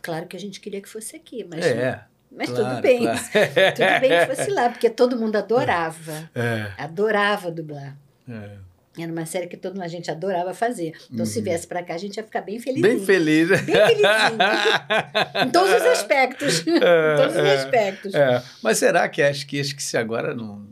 Claro 0.00 0.26
que 0.28 0.36
a 0.36 0.40
gente 0.40 0.60
queria 0.60 0.80
que 0.80 0.88
fosse 0.88 1.16
aqui, 1.16 1.44
mas, 1.50 1.64
é. 1.66 2.04
Mas 2.36 2.50
claro, 2.50 2.64
tudo 2.70 2.82
bem. 2.82 3.02
claro. 3.02 3.18
Tudo 3.76 4.00
bem 4.00 4.10
que 4.10 4.34
fosse 4.36 4.50
lá, 4.50 4.68
porque 4.70 4.90
todo 4.90 5.16
mundo 5.16 5.36
adorava. 5.36 6.30
É, 6.34 6.72
Adorava 6.78 7.50
dublar. 7.50 7.96
é. 8.28 8.58
Era 8.96 9.10
uma 9.10 9.26
série 9.26 9.48
que 9.48 9.56
toda 9.56 9.82
a 9.82 9.88
gente 9.88 10.08
adorava 10.08 10.54
fazer. 10.54 10.92
Então, 11.12 11.26
se 11.26 11.38
Uhum. 11.38 11.44
viesse 11.46 11.66
pra 11.66 11.82
cá, 11.82 11.94
a 11.94 11.98
gente 11.98 12.16
ia 12.16 12.22
ficar 12.22 12.42
bem 12.42 12.60
felizinho. 12.60 12.96
Bem 12.96 13.04
feliz. 13.04 13.48
né? 13.50 13.56
Bem 13.56 13.74
felizinho. 13.74 14.38
em 15.46 15.50
todos 15.50 15.74
os 15.74 15.82
aspectos. 15.82 16.60
em 16.60 16.78
todos 16.78 17.32
os 17.34 17.42
É, 17.42 17.54
aspectos. 17.56 18.14
É. 18.14 18.40
Mas 18.62 18.78
será 18.78 19.08
que 19.08 19.20
acho 19.20 19.48
que 19.48 19.58
acho 19.60 19.74
que 19.74 19.82
se 19.82 19.96
agora 19.96 20.32
não. 20.32 20.64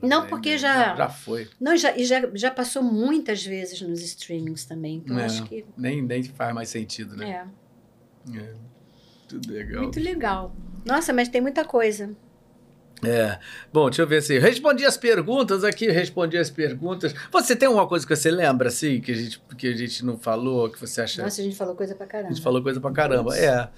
Não, 0.00 0.26
porque 0.28 0.56
já- 0.56 0.94
Já 0.94 1.08
foi. 1.08 1.48
Não, 1.60 1.76
já, 1.76 1.96
e 1.96 2.04
já, 2.04 2.22
já 2.32 2.50
passou 2.52 2.80
muitas 2.80 3.44
vezes 3.44 3.80
nos 3.80 4.00
streamings 4.02 4.64
também. 4.64 5.02
Então, 5.04 5.18
É. 5.18 5.24
acho 5.24 5.42
que 5.42 5.64
Nem, 5.76 6.00
nem 6.00 6.22
faz 6.22 6.54
mais 6.54 6.68
sentido, 6.68 7.16
né? 7.16 7.44
é 8.32 8.38
É. 8.38 8.52
Tudo 9.28 9.52
legal. 9.52 9.82
muito 9.82 9.98
legal. 10.00 10.54
Nossa, 10.84 11.12
mas 11.12 11.28
tem 11.28 11.40
muita 11.40 11.64
coisa. 11.64 12.10
É. 13.04 13.38
Bom, 13.72 13.86
deixa 13.90 14.02
eu 14.02 14.06
ver 14.06 14.22
se. 14.22 14.38
Respondi 14.38 14.84
as 14.84 14.96
perguntas 14.96 15.64
aqui, 15.64 15.90
respondi 15.90 16.38
as 16.38 16.50
perguntas. 16.50 17.12
Você 17.32 17.56
tem 17.56 17.66
alguma 17.66 17.86
coisa 17.88 18.06
que 18.06 18.14
você 18.14 18.30
lembra, 18.30 18.68
assim, 18.68 19.00
que 19.00 19.10
a 19.10 19.14
gente, 19.14 19.42
que 19.58 19.66
a 19.66 19.76
gente 19.76 20.04
não 20.04 20.16
falou, 20.16 20.70
que 20.70 20.80
você 20.80 21.00
acha. 21.02 21.22
Nossa, 21.22 21.40
a 21.40 21.44
gente 21.44 21.56
falou 21.56 21.74
coisa 21.74 21.94
pra 21.96 22.06
A 22.06 22.08
caramba. 22.08 22.32
gente 22.32 22.42
falou 22.42 22.62
coisa 22.62 22.80
pra 22.80 22.92
caramba. 22.92 23.30
Nossa. 23.30 23.38
É. 23.38 23.68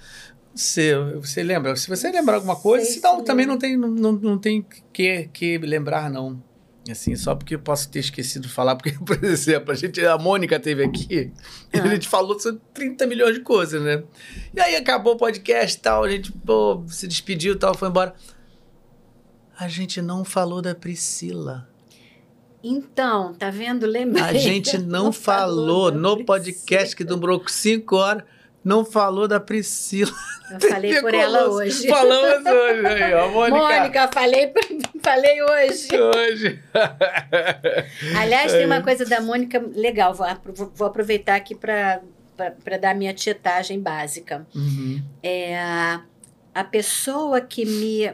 Você, 0.53 0.95
você 1.15 1.43
lembra? 1.43 1.75
Se 1.75 1.89
você 1.89 2.09
lembrar 2.11 2.35
alguma 2.35 2.55
coisa, 2.55 2.85
se 2.85 3.01
também 3.01 3.45
lembro. 3.45 3.47
não 3.47 3.57
tem, 3.57 3.75
não, 3.75 3.89
não, 3.89 4.11
não 4.13 4.37
tem 4.37 4.65
que, 4.93 5.29
que 5.33 5.57
lembrar, 5.57 6.09
não. 6.09 6.41
Assim, 6.89 7.15
só 7.15 7.33
porque 7.33 7.55
eu 7.55 7.59
posso 7.59 7.89
ter 7.89 7.99
esquecido 7.99 8.43
de 8.47 8.53
falar, 8.53 8.75
porque, 8.75 8.91
por 9.03 9.23
exemplo, 9.23 9.71
a, 9.71 9.75
gente, 9.75 10.05
a 10.05 10.17
Mônica 10.17 10.59
teve 10.59 10.83
aqui 10.83 11.31
e 11.73 11.79
a 11.79 11.83
Ah. 11.83 11.87
gente 11.87 12.07
falou 12.07 12.39
sobre 12.39 12.61
30 12.73 13.07
milhões 13.07 13.33
de 13.35 13.41
coisas, 13.41 13.81
né? 13.81 14.03
E 14.53 14.59
aí 14.59 14.75
acabou 14.75 15.13
o 15.13 15.17
podcast 15.17 15.77
e 15.77 15.81
tal, 15.81 16.03
a 16.03 16.09
gente 16.09 16.31
pô, 16.31 16.83
se 16.87 17.07
despediu 17.07 17.53
e 17.53 17.57
tal, 17.57 17.73
foi 17.75 17.89
embora. 17.89 18.13
A 19.57 19.67
gente 19.67 20.01
não 20.01 20.23
falou 20.23 20.61
da 20.61 20.75
Priscila. 20.75 21.67
Então, 22.63 23.33
tá 23.33 23.49
vendo? 23.49 23.85
Lembrei. 23.85 24.23
A 24.23 24.33
gente 24.33 24.77
não 24.77 25.11
falou 25.11 25.91
da 25.91 25.97
no 25.97 26.25
podcast 26.25 26.95
que 26.95 27.03
demorou 27.03 27.41
5 27.47 27.95
horas, 27.95 28.23
não 28.65 28.83
falou 28.83 29.27
da 29.27 29.39
Priscila. 29.39 30.11
Eu 30.49 30.59
falei 30.59 30.99
por 30.99 31.13
ela 31.13 31.49
hoje. 31.49 31.87
Falamos 31.87 32.43
hoje 32.43 32.87
aí, 32.87 33.13
ó, 33.13 33.29
Mônica. 33.31 33.57
Mônica, 33.57 34.09
falei, 34.11 34.53
falei 35.03 35.43
hoje. 35.43 35.87
Hoje. 35.93 36.63
Aliás, 38.17 38.51
tem 38.51 38.65
uma 38.65 38.81
coisa 38.81 39.05
da 39.05 39.21
Mônica 39.21 39.63
legal. 39.75 40.15
Vou, 40.15 40.27
vou 40.73 40.87
aproveitar 40.87 41.35
aqui 41.35 41.53
para 41.53 42.01
dar 42.81 42.95
minha 42.95 43.13
tietagem 43.13 43.79
básica. 43.79 44.47
Uhum. 44.55 44.99
É 45.21 45.55
a, 46.53 46.63
pessoa 46.63 47.41
que 47.41 47.65
me, 47.65 48.11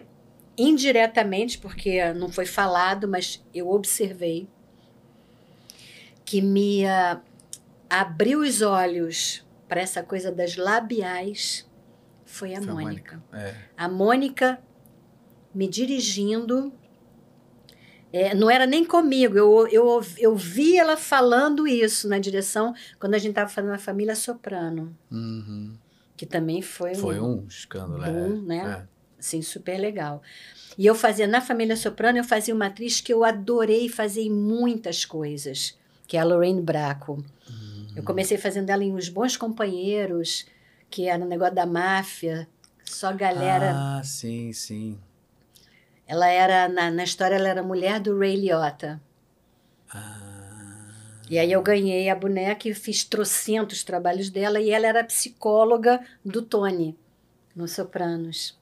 indiretamente, 0.57 1.57
porque 1.59 2.11
não 2.13 2.29
foi 2.29 2.45
falado, 2.45 3.07
mas 3.07 3.41
eu 3.55 3.69
observei, 3.69 4.49
que 6.25 6.41
me 6.41 6.85
ah, 6.85 7.21
abriu 7.89 8.41
os 8.41 8.61
olhos 8.61 9.45
para 9.71 9.79
essa 9.79 10.03
coisa 10.03 10.29
das 10.33 10.57
labiais 10.57 11.65
foi 12.25 12.53
a 12.53 12.61
Foi 12.61 12.69
a 12.69 12.73
Mônica. 12.73 13.23
É. 13.31 13.55
A 13.77 13.87
Mônica 13.87 14.59
me 15.55 15.65
dirigindo. 15.65 16.73
é, 18.11 18.35
não 18.35 18.49
era 18.49 18.65
nem 18.65 18.83
comigo, 18.83 19.37
eu, 19.37 19.65
eu, 19.69 20.05
eu 20.17 20.35
vi 20.35 20.77
ela 20.77 20.97
falando 20.97 21.65
isso 21.65 22.09
na 22.09 22.19
direção 22.19 22.75
quando 22.99 23.13
a 23.13 23.17
gente 23.17 23.29
estava 23.29 23.49
fazendo 23.49 23.71
a 23.71 23.77
Família 23.77 24.13
Soprano, 24.13 24.93
Uhum. 25.09 25.77
que 26.17 26.25
também 26.25 26.61
foi, 26.61 26.93
Foi 26.93 27.17
um, 27.21 27.43
um 27.43 27.47
escândalo, 27.47 28.03
boom, 28.03 28.51
é. 28.51 28.63
né? 28.65 28.87
assim, 29.17 29.41
super 29.41 29.77
legal. 29.79 30.21
E 30.77 30.85
eu 30.85 30.93
fazia, 30.93 31.27
na 31.27 31.39
Família 31.39 31.77
Soprano, 31.77 32.17
eu 32.17 32.25
fazia 32.25 32.53
uma 32.53 32.65
atriz 32.65 32.99
que 32.99 33.13
eu 33.13 33.23
adorei 33.23 33.87
fazer 33.87 34.29
muitas 34.29 35.05
coisas, 35.05 35.79
que 36.05 36.17
é 36.17 36.19
a 36.19 36.25
Lorraine 36.25 36.61
Bracco. 36.61 37.23
Eu 37.95 38.03
comecei 38.03 38.37
fazendo 38.37 38.69
ela 38.69 38.83
em 38.83 38.93
Os 38.93 39.09
Bons 39.09 39.35
Companheiros, 39.37 40.45
que 40.89 41.07
era 41.07 41.23
o 41.23 41.27
negócio 41.27 41.55
da 41.55 41.65
máfia, 41.65 42.47
só 42.85 43.13
galera... 43.13 43.71
Ah, 43.73 44.01
sim, 44.03 44.51
sim. 44.53 44.99
Ela 46.07 46.27
era, 46.27 46.67
na, 46.67 46.91
na 46.91 47.03
história, 47.03 47.35
ela 47.35 47.47
era 47.49 47.63
mulher 47.63 47.99
do 47.99 48.17
Ray 48.17 48.35
Liotta. 48.35 49.01
Ah, 49.93 51.21
E 51.29 51.39
aí 51.39 51.51
eu 51.51 51.61
ganhei 51.61 52.09
a 52.09 52.15
boneca 52.15 52.67
e 52.67 52.73
fiz 52.73 53.03
trocentos 53.05 53.83
trabalhos 53.83 54.29
dela. 54.29 54.59
E 54.59 54.69
ela 54.71 54.87
era 54.87 55.03
psicóloga 55.03 56.01
do 56.25 56.41
Tony, 56.41 56.97
no 57.55 57.67
Sopranos. 57.67 58.57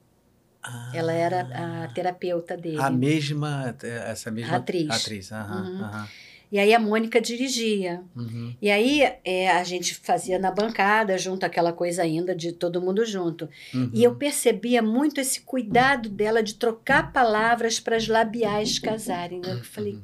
ah. 0.64 0.92
Ela 0.94 1.14
era 1.14 1.84
a 1.84 1.88
terapeuta 1.88 2.56
dele. 2.56 2.80
A 2.80 2.90
mesma, 2.92 3.76
essa 3.82 4.30
mesma 4.32 4.58
Atriz. 4.58 4.90
Atriz, 4.90 5.32
aham, 5.32 5.64
Uhum. 5.64 5.84
aham. 5.86 6.08
E 6.52 6.58
aí 6.58 6.74
a 6.74 6.80
Mônica 6.80 7.22
dirigia. 7.22 8.02
Uhum. 8.16 8.56
E 8.60 8.72
aí 8.72 9.02
é, 9.24 9.52
a 9.52 9.64
gente 9.64 9.94
fazia 9.96 10.40
na 10.40 10.50
bancada, 10.50 11.16
junto 11.18 11.46
aquela 11.46 11.72
coisa 11.72 12.02
ainda 12.02 12.36
de 12.36 12.52
todo 12.52 12.82
mundo 12.82 13.06
junto. 13.06 13.48
Uhum. 13.74 13.92
E 13.94 14.04
eu 14.04 14.16
percebia 14.16 14.82
muito 14.82 15.22
esse 15.22 15.42
cuidado 15.42 16.10
dela 16.10 16.42
de 16.42 16.56
trocar 16.56 17.14
palavras 17.14 17.80
para 17.80 17.96
as 17.98 18.08
labiais 18.08 18.80
casarem. 18.80 19.42
Eu 19.46 19.64
falei, 19.64 20.00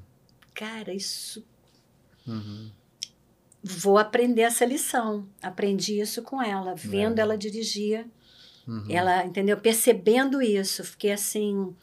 cara, 0.54 0.94
isso 0.94 1.44
Uhum. 2.28 2.70
vou 3.64 3.98
aprender 3.98 4.42
essa 4.42 4.66
lição. 4.66 5.28
Aprendi 5.42 6.00
isso 6.00 6.22
com 6.22 6.42
ela, 6.42 6.76
vendo 6.76 7.20
ela 7.20 7.38
dirigir, 7.38 8.06
Uhum. 8.68 8.86
ela, 8.90 9.26
entendeu? 9.26 9.58
Percebendo 9.58 10.42
isso, 10.42 10.84
fiquei 10.84 11.12
assim, 11.12 11.76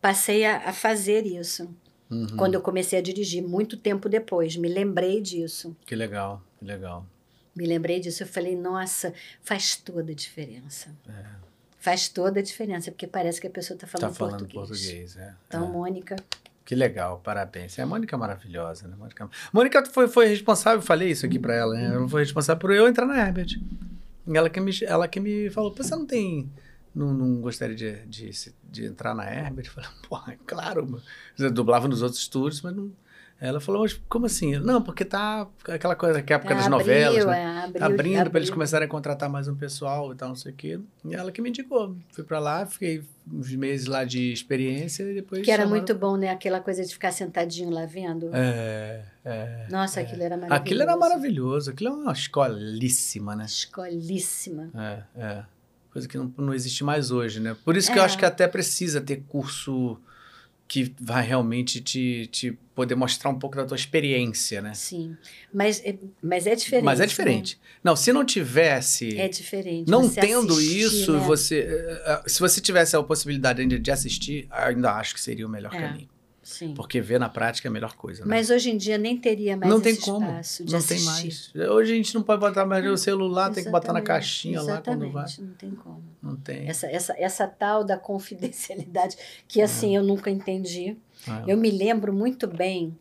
passei 0.00 0.44
a, 0.44 0.68
a 0.68 0.72
fazer 0.72 1.26
isso. 1.26 1.68
Uhum. 2.10 2.26
Quando 2.36 2.54
eu 2.54 2.60
comecei 2.60 2.98
a 2.98 3.02
dirigir, 3.02 3.42
muito 3.42 3.76
tempo 3.76 4.08
depois, 4.08 4.56
me 4.56 4.68
lembrei 4.68 5.20
disso. 5.20 5.76
Que 5.86 5.94
legal, 5.94 6.42
que 6.58 6.64
legal. 6.64 7.06
Me 7.54 7.64
lembrei 7.66 8.00
disso, 8.00 8.22
eu 8.22 8.26
falei, 8.26 8.56
nossa, 8.56 9.12
faz 9.42 9.76
toda 9.76 10.12
a 10.12 10.14
diferença. 10.14 10.88
Faz 11.78 12.08
toda 12.08 12.40
a 12.40 12.42
diferença, 12.42 12.90
porque 12.90 13.06
parece 13.06 13.40
que 13.40 13.46
a 13.46 13.50
pessoa 13.50 13.74
está 13.76 13.86
falando, 13.86 14.08
Tá 14.10 14.14
falando 14.14 14.48
português. 14.48 14.68
português, 14.68 15.16
é. 15.16 15.34
Então, 15.48 15.64
É. 15.66 15.68
Mônica, 15.68 16.16
Que 16.64 16.74
legal, 16.76 17.20
parabéns. 17.24 17.76
É, 17.78 17.82
a 17.82 17.86
Mônica 17.86 18.14
é 18.14 18.18
maravilhosa, 18.18 18.86
né? 18.86 18.94
Mônica, 18.96 19.28
Mônica 19.52 19.84
foi, 19.86 20.06
foi 20.06 20.26
responsável, 20.28 20.78
eu 20.78 20.82
falei 20.86 21.10
isso 21.10 21.26
aqui 21.26 21.36
pra 21.38 21.54
ela, 21.54 21.74
né? 21.74 21.86
Ela 21.86 22.08
foi 22.08 22.22
responsável 22.22 22.60
por 22.60 22.70
eu 22.72 22.86
entrar 22.86 23.06
na 23.06 23.18
Herbert. 23.18 23.58
E 24.26 24.36
Ela 24.36 24.48
que 24.48 24.60
me, 24.60 24.70
ela 24.84 25.08
que 25.08 25.18
me 25.18 25.50
falou, 25.50 25.72
"Pô, 25.72 25.82
você 25.82 25.96
não 25.96 26.06
tem. 26.06 26.48
Não, 26.94 27.12
não 27.14 27.40
gostaria 27.40 27.74
de, 27.76 28.04
de, 28.06 28.30
de 28.70 28.84
entrar 28.84 29.14
na 29.14 29.24
Herbert? 29.32 29.66
Eu 29.66 29.72
falei, 29.72 29.90
porra, 30.08 30.32
é 30.32 30.38
claro. 30.46 30.86
mano." 30.86 31.02
Eu 31.38 31.50
dublava 31.50 31.86
nos 31.88 32.02
outros 32.02 32.20
estúdios, 32.20 32.60
mas 32.62 32.74
não. 32.74 32.90
Ela 33.42 33.58
falou, 33.58 33.80
mas 33.80 33.98
como 34.06 34.26
assim? 34.26 34.58
Não, 34.58 34.82
porque 34.82 35.02
tá 35.02 35.48
aquela 35.66 35.96
coisa 35.96 36.20
que 36.20 36.30
é 36.30 36.36
a 36.36 36.38
época 36.38 36.54
das 36.54 36.66
abriu, 36.66 36.78
novelas, 36.78 37.24
né? 37.24 37.40
é, 37.42 37.64
abriu, 37.64 37.84
abrindo 37.86 38.30
para 38.30 38.38
eles 38.38 38.50
começarem 38.50 38.84
a 38.86 38.88
contratar 38.90 39.30
mais 39.30 39.48
um 39.48 39.54
pessoal 39.54 40.12
e 40.12 40.14
tal, 40.14 40.28
não 40.28 40.36
sei 40.36 40.52
o 40.52 40.54
quê. 40.54 40.78
E 41.06 41.14
ela 41.14 41.32
que 41.32 41.40
me 41.40 41.48
indicou. 41.48 41.96
Fui 42.12 42.22
para 42.22 42.38
lá, 42.38 42.66
fiquei 42.66 43.02
uns 43.32 43.50
meses 43.54 43.86
lá 43.86 44.04
de 44.04 44.30
experiência 44.30 45.04
e 45.04 45.14
depois. 45.14 45.42
Que 45.42 45.50
era 45.50 45.62
chamaram- 45.62 45.80
muito 45.80 45.94
bom, 45.94 46.18
né? 46.18 46.28
Aquela 46.28 46.60
coisa 46.60 46.84
de 46.84 46.92
ficar 46.92 47.12
sentadinho 47.12 47.70
lá 47.70 47.86
vendo. 47.86 48.28
É, 48.34 49.06
é. 49.24 49.66
Nossa, 49.70 50.00
aquilo 50.00 50.22
era 50.22 50.36
maravilhoso. 50.36 50.62
Aquilo 50.62 50.82
era 50.82 50.96
maravilhoso. 50.98 51.70
Aquilo 51.70 51.88
é 51.88 51.92
uma 51.94 52.12
escolíssima, 52.12 53.34
né? 53.34 53.46
Escolíssima. 53.46 54.68
É, 54.74 55.02
é. 55.18 55.44
Coisa 55.92 56.06
que 56.08 56.16
não, 56.16 56.32
não 56.38 56.54
existe 56.54 56.84
mais 56.84 57.10
hoje, 57.10 57.40
né? 57.40 57.56
Por 57.64 57.76
isso 57.76 57.90
que 57.92 57.98
eu 57.98 58.02
É. 58.02 58.04
acho 58.06 58.16
que 58.18 58.24
até 58.24 58.46
precisa 58.46 59.00
ter 59.00 59.22
curso 59.28 59.98
que 60.68 60.94
vai 61.00 61.26
realmente 61.26 61.80
te, 61.80 62.28
te 62.30 62.52
poder 62.76 62.94
mostrar 62.94 63.28
um 63.28 63.38
pouco 63.38 63.56
da 63.56 63.64
tua 63.64 63.74
experiência, 63.76 64.62
né? 64.62 64.72
Sim. 64.72 65.16
Mas, 65.52 65.82
é- 65.84 65.98
mas 66.22 66.46
é 66.46 66.54
diferente. 66.54 66.84
Mas 66.84 67.00
é 67.00 67.02
né? 67.02 67.06
diferente. 67.08 67.60
Não, 67.82 67.96
se 67.96 68.12
não 68.12 68.24
tivesse. 68.24 69.18
É 69.18 69.26
diferente. 69.26 69.90
Não 69.90 70.04
Você 70.04 70.20
tendo 70.20 70.52
assistir, 70.52 70.78
isso, 70.80 71.12
né? 71.14 71.18
você. 71.26 71.58
eh, 71.58 72.02
eh, 72.06 72.22
Se 72.28 72.38
você 72.38 72.60
tivesse 72.60 72.94
a 72.94 73.02
possibilidade 73.02 73.60
ainda 73.60 73.76
de 73.80 73.90
assistir, 73.90 74.46
ainda 74.48 74.92
acho 74.92 75.12
que 75.14 75.20
seria 75.20 75.44
o 75.44 75.50
melhor 75.50 75.74
É. 75.74 75.80
caminho. 75.80 76.08
Sim. 76.60 76.74
Porque 76.74 77.00
ver 77.00 77.18
na 77.18 77.28
prática 77.30 77.68
é 77.68 77.70
a 77.70 77.72
melhor 77.72 77.96
coisa. 77.96 78.20
Né? 78.22 78.28
Mas 78.28 78.50
hoje 78.50 78.70
em 78.70 78.76
dia 78.76 78.98
nem 78.98 79.16
teria 79.16 79.56
mais 79.56 79.72
não 79.72 79.80
tem 79.80 79.92
esse 79.92 80.02
como. 80.02 80.26
espaço 80.26 80.62
de 80.62 80.72
Não 80.72 80.78
assistir. 80.78 81.06
tem 81.06 81.14
mais. 81.62 81.70
Hoje 81.70 81.92
a 81.92 81.96
gente 81.96 82.14
não 82.14 82.22
pode 82.22 82.38
botar 82.40 82.66
mais 82.66 82.84
no 82.84 82.98
celular, 82.98 83.50
tem 83.50 83.64
que 83.64 83.70
botar 83.70 83.94
na 83.94 84.00
Exatamente, 84.00 84.06
caixinha 84.06 84.60
lá 84.60 84.82
quando 84.82 85.10
vai. 85.10 85.24
exatamente, 85.24 85.40
Não 85.40 85.54
tem 85.54 85.70
como. 85.70 86.02
Não 86.22 86.36
tem. 86.36 86.68
Essa, 86.68 86.86
essa, 86.88 87.14
essa 87.16 87.46
tal 87.48 87.82
da 87.82 87.96
confidencialidade, 87.96 89.16
que 89.48 89.62
assim 89.62 89.96
eu 89.96 90.02
nunca 90.02 90.30
entendi. 90.30 90.98
Ah, 91.26 91.44
Eu 91.46 91.56
me 91.56 91.70
lembro 91.70 92.12
muito 92.12 92.46
bem, 92.46 92.94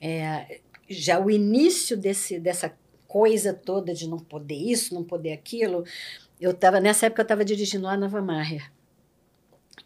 é, 0.00 0.60
já 0.88 1.20
o 1.20 1.30
início 1.30 1.96
desse, 1.98 2.40
dessa 2.40 2.72
coisa 3.06 3.52
toda 3.52 3.92
de 3.92 4.08
não 4.08 4.18
poder 4.18 4.54
isso, 4.56 4.94
não 4.94 5.04
poder 5.04 5.32
aquilo. 5.32 5.84
Eu 6.40 6.52
estava 6.52 6.80
nessa 6.80 7.04
época 7.06 7.20
eu 7.20 7.24
estava 7.24 7.44
dirigindo 7.44 7.84
lá 7.84 7.92
na 7.92 8.06
Nova 8.06 8.22
Maher. 8.22 8.72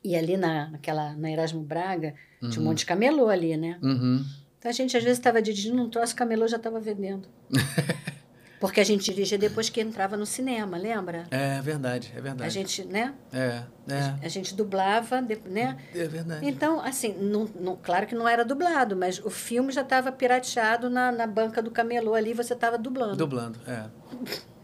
E 0.05 0.17
ali 0.17 0.37
na, 0.37 0.69
naquela, 0.71 1.15
na 1.15 1.31
Erasmo 1.31 1.61
Braga, 1.63 2.15
tinha 2.51 2.61
um 2.61 2.65
monte 2.65 2.79
de 2.79 2.87
camelô 2.87 3.29
ali, 3.29 3.57
né? 3.57 3.79
Uhum. 3.83 4.25
Então 4.59 4.69
a 4.71 4.73
gente 4.75 4.97
às 4.97 5.03
vezes 5.03 5.19
estava 5.19 5.41
dirigindo 5.43 5.81
um 5.83 5.89
troço, 5.89 6.15
o 6.15 6.17
camelô 6.17 6.47
já 6.49 6.57
estava 6.57 6.81
vendendo. 6.81 7.29
Porque 8.61 8.81
a 8.81 8.85
gente 8.85 9.05
dirigia 9.05 9.39
depois 9.39 9.69
que 9.71 9.81
entrava 9.81 10.17
no 10.17 10.27
cinema, 10.27 10.77
lembra? 10.77 11.29
É 11.31 11.61
verdade, 11.61 12.11
é 12.13 12.19
A 12.19 12.23
verdade. 12.23 12.51
gente, 12.51 12.85
né? 12.85 13.15
É, 13.33 13.63
é, 13.89 14.15
A 14.21 14.29
gente 14.29 14.53
dublava, 14.53 15.21
né? 15.21 15.77
é 15.95 16.09
verdade. 16.09 16.45
Então, 16.45 16.81
assim, 16.81 17.15
não, 17.21 17.49
não- 17.61 17.77
claro 17.77 18.05
que 18.09 18.17
não 18.17 18.27
era 18.27 18.45
dublado, 18.45 18.97
mas 18.97 19.25
o 19.25 19.31
filme 19.31 19.71
já 19.71 19.83
estava 19.83 20.11
pirateado 20.11 20.91
na, 20.91 21.13
na 21.13 21.25
banca 21.25 21.63
do 21.63 21.71
camelô 21.71 22.15
ali, 22.15 22.35
você 22.35 22.53
estava 22.53 22.77
dublando. 22.77 23.17
Dublando, 23.17 23.61
é. 23.65 23.85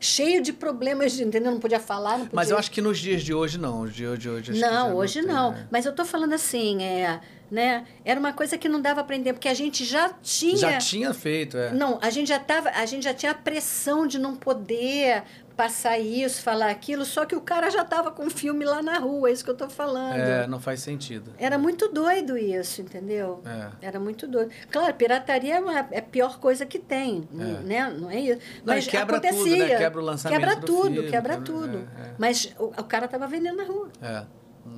Cheio 0.00 0.42
de 0.42 0.52
problemas, 0.52 1.12
de, 1.12 1.24
entendeu? 1.24 1.50
Não 1.50 1.58
podia 1.58 1.80
falar, 1.80 2.12
não 2.12 2.26
podia... 2.26 2.36
Mas 2.36 2.50
eu 2.50 2.58
acho 2.58 2.70
que 2.70 2.80
nos 2.80 2.98
dias 2.98 3.22
de 3.22 3.34
hoje 3.34 3.58
não. 3.58 3.80
Os 3.82 3.94
dias 3.94 4.18
de 4.18 4.28
hoje 4.28 4.52
Não, 4.60 4.94
hoje 4.96 5.20
tem, 5.20 5.28
não. 5.28 5.52
é. 5.52 5.66
Mas 5.70 5.86
eu 5.86 5.92
tô 5.92 6.04
falando 6.04 6.32
assim, 6.34 6.82
é, 6.82 7.20
né? 7.50 7.84
Era 8.04 8.18
uma 8.20 8.32
coisa 8.32 8.56
que 8.56 8.68
não 8.68 8.80
dava 8.80 9.02
para 9.02 9.16
entender, 9.16 9.32
porque 9.32 9.48
a 9.48 9.54
gente 9.54 9.84
já 9.84 10.10
tinha... 10.22 10.56
Já 10.56 10.78
tinha 10.78 11.12
feito, 11.12 11.56
é. 11.56 11.72
Não, 11.72 11.98
a 12.00 12.10
gente 12.10 12.28
já 12.28 12.38
tava, 12.38 12.70
a 12.70 12.86
gente 12.86 13.02
já 13.04 13.14
tinha 13.14 13.32
a 13.32 13.34
pressão 13.34 14.06
de 14.06 14.18
não 14.18 14.36
poder 14.36 15.24
passar 15.58 15.98
isso, 15.98 16.40
falar 16.40 16.70
aquilo, 16.70 17.04
só 17.04 17.24
que 17.26 17.34
o 17.34 17.40
cara 17.40 17.68
já 17.68 17.84
tava 17.84 18.12
com 18.12 18.24
o 18.26 18.30
filme 18.30 18.64
lá 18.64 18.80
na 18.80 18.96
rua, 19.00 19.28
é 19.28 19.32
isso 19.32 19.44
que 19.44 19.50
eu 19.50 19.56
tô 19.56 19.68
falando. 19.68 20.14
É, 20.20 20.46
não 20.46 20.60
faz 20.60 20.78
sentido. 20.80 21.32
Era 21.36 21.58
muito 21.58 21.88
doido 21.88 22.38
isso, 22.38 22.80
entendeu? 22.80 23.42
É. 23.44 23.88
Era 23.88 23.98
muito 23.98 24.28
doido. 24.28 24.52
Claro, 24.70 24.94
pirataria 24.94 25.56
é 25.56 25.60
uma- 25.60 25.80
é 25.90 25.98
a 25.98 26.02
pior 26.02 26.38
coisa 26.38 26.64
que 26.64 26.78
tem, 26.78 27.28
É. 27.32 27.44
né? 27.64 27.90
Não 27.90 28.08
é 28.08 28.20
isso. 28.20 28.40
Não, 28.64 28.72
Mas 28.72 28.86
quebra 28.86 29.16
acontecia. 29.16 29.42
tudo, 29.56 29.68
né? 29.68 29.76
Quebra 29.78 30.00
o 30.00 30.04
lançamento 30.04 30.38
Quebra 30.40 30.56
do 30.56 30.66
tudo, 30.66 30.82
filme, 30.94 31.10
quebra 31.10 31.32
quebra- 31.34 31.44
tudo. 31.44 31.78
é, 31.98 32.02
é. 32.02 32.12
Mas 32.16 32.54
o, 32.56 32.64
o 32.66 32.84
cara 32.84 33.08
tava 33.08 33.26
vendendo 33.26 33.56
na 33.56 33.64
rua, 33.64 33.88
É. 34.00 34.24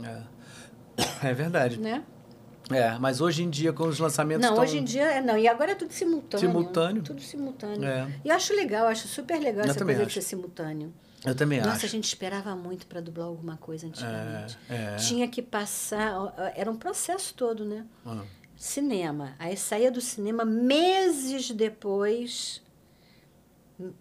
É, 0.08 0.20
é 1.28 1.34
verdade. 1.34 1.78
né? 1.78 2.02
É, 2.70 2.98
mas 2.98 3.20
hoje 3.20 3.42
em 3.42 3.50
dia, 3.50 3.72
com 3.72 3.84
os 3.88 3.98
lançamentos 3.98 4.46
Não, 4.46 4.54
tão- 4.54 4.62
hoje 4.64 4.78
em 4.78 4.84
dia, 4.84 5.02
é- 5.02 5.20
não. 5.20 5.36
E 5.36 5.48
agora 5.48 5.72
é 5.72 5.74
tudo 5.74 5.92
simultâneo. 5.92 6.46
Simultâneo. 6.48 7.02
Tudo 7.02 7.20
simultâneo. 7.20 7.84
É. 7.88 8.08
E 8.24 8.28
eu 8.28 8.34
acho 8.36 8.54
legal, 8.54 8.86
acho 8.86 9.08
super 9.08 9.38
legal 9.40 9.64
Eu 9.64 9.70
essa 9.70 9.84
coisa 9.84 10.00
de 10.00 10.06
acho. 10.06 10.14
ser 10.14 10.22
simultâneo. 10.22 10.92
Eu 11.24 11.34
também 11.34 11.60
Nossa, 11.60 11.72
acho. 11.76 11.86
a 11.86 11.88
gente 11.88 12.04
esperava 12.04 12.56
muito 12.56 12.86
para 12.86 13.00
dublar 13.00 13.26
alguma 13.26 13.56
coisa 13.56 13.86
antigamente. 13.86 14.56
É, 14.70 14.74
é. 14.74 14.96
Tinha 14.96 15.28
que 15.28 15.42
passar, 15.42 16.14
era 16.56 16.70
um 16.70 16.76
processo 16.76 17.34
todo, 17.34 17.64
né? 17.64 17.84
Ah, 18.06 18.22
Cinema. 18.56 19.34
Aí 19.38 19.56
saía 19.56 19.90
do 19.90 20.00
cinema 20.02 20.44
meses 20.44 21.50
depois, 21.50 22.62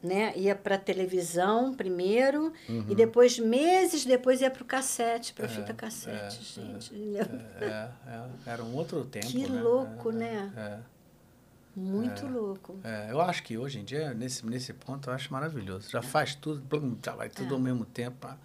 né? 0.04 0.34
Ia 0.36 0.56
para 0.56 0.78
televisão 0.78 1.74
primeiro 1.74 2.52
Uhum. 2.68 2.86
e 2.90 2.96
depois 2.96 3.40
meses 3.40 4.06
depois 4.06 4.42
ia 4.42 4.52
para 4.52 4.62
o 4.64 4.66
cassete, 4.66 5.34
para 5.34 5.48
fita 5.48 5.74
cassete, 5.74 6.60
é, 6.60 6.64
gente. 6.64 7.18
é, 7.62 7.66
é, 7.66 7.90
é, 8.08 8.28
era 8.46 8.64
um 8.64 8.76
outro 8.76 9.04
tempo. 9.12 9.28
Que 9.28 9.48
né? 9.48 9.62
louco, 9.62 10.10
É, 10.10 10.14
né? 10.14 10.54
É, 10.58 10.78
Muito 11.76 12.28
louco. 12.28 12.78
é, 12.84 13.08
eu 13.12 13.22
acho 13.22 13.42
que 13.44 13.58
hoje 13.58 13.80
em 13.80 13.84
dia, 13.84 14.14
nesse, 14.14 14.46
nesse 14.46 14.74
ponto, 14.74 15.10
eu 15.10 15.14
acho 15.14 15.32
maravilhoso. 15.32 15.90
Já 15.90 16.02
faz 16.02 16.36
tudo, 16.36 16.62
plum, 16.62 16.98
já 17.04 17.14
vai 17.14 17.30
tudo 17.30 17.50
É. 17.52 17.54
ao 17.54 17.60
mesmo 17.60 17.86
tempo. 17.86 18.28
ah. 18.28 18.38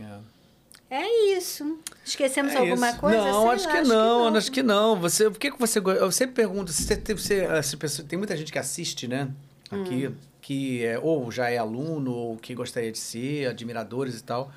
É. 0.00 0.32
É 0.94 1.36
isso. 1.38 1.78
Esquecemos 2.04 2.52
É 2.52 2.58
alguma 2.58 2.90
isso. 2.90 2.98
coisa? 3.00 3.16
Não, 3.16 3.50
acho, 3.50 3.66
lá, 3.66 3.72
que 3.72 3.80
não, 3.88 4.36
acho 4.36 4.52
que 4.52 4.62
não. 4.62 5.00
Você, 5.00 5.30
por 5.30 5.38
que, 5.38 5.50
que 5.50 5.58
você 5.58 5.78
Eu 5.78 6.12
sempre 6.12 6.34
pergunto, 6.34 6.70
se 6.70 6.84
você, 6.84 7.46
você, 7.46 7.76
pessoa, 7.78 8.06
tem 8.06 8.18
muita 8.18 8.36
gente 8.36 8.52
que 8.52 8.58
assiste, 8.58 9.08
né? 9.08 9.30
Aqui, 9.72 10.08
Hum. 10.08 10.14
que 10.40 10.84
é, 10.84 10.98
ou 10.98 11.30
já 11.30 11.48
é 11.50 11.58
aluno, 11.58 12.12
ou 12.12 12.36
que 12.36 12.54
gostaria 12.54 12.92
de 12.92 12.98
ser, 12.98 13.48
admiradores 13.48 14.20
e 14.20 14.24
tal. 14.24 14.50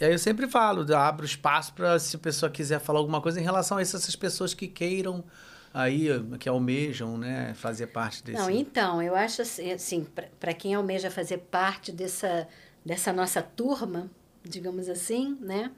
Aí 0.00 0.12
eu 0.12 0.18
sempre 0.18 0.48
falo, 0.48 0.84
abro 0.94 1.24
espaço 1.24 1.72
para 1.72 1.98
se 1.98 2.16
a 2.16 2.18
pessoa 2.18 2.50
quiser 2.50 2.80
falar 2.80 2.98
alguma 2.98 3.20
coisa 3.20 3.40
em 3.40 3.44
relação 3.44 3.78
a 3.78 3.80
essas 3.80 4.16
pessoas 4.16 4.52
que 4.52 4.66
queiram 4.66 5.24
aí, 5.72 6.08
que 6.38 6.48
almejam, 6.48 7.16
né, 7.16 7.54
fazer 7.54 7.88
parte 7.88 8.24
desse. 8.24 8.38
Não, 8.38 8.50
então, 8.50 9.00
eu 9.02 9.14
acho 9.14 9.42
assim, 9.42 9.70
assim 9.72 10.06
para 10.40 10.52
quem 10.52 10.74
almeja 10.74 11.10
fazer 11.10 11.38
parte 11.38 11.92
dessa, 11.92 12.48
dessa 12.84 13.12
nossa 13.12 13.40
turma, 13.40 14.10
digamos 14.42 14.88
assim, 14.88 15.36
né? 15.40 15.70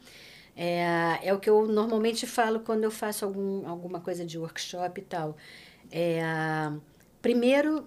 É, 0.57 1.19
é 1.23 1.33
o 1.35 1.39
que 1.39 1.49
eu 1.49 1.67
normalmente 1.67 2.27
falo 2.27 2.61
quando 2.61 2.85
eu 2.85 2.91
faço 2.91 3.25
algum, 3.25 3.69
alguma 3.69 4.01
coisa 4.01 4.25
de 4.25 4.39
workshop 4.39 5.01
e 5.01 5.05
tal. 5.05 5.37
É, 5.91 6.23
primeiro, 7.23 7.87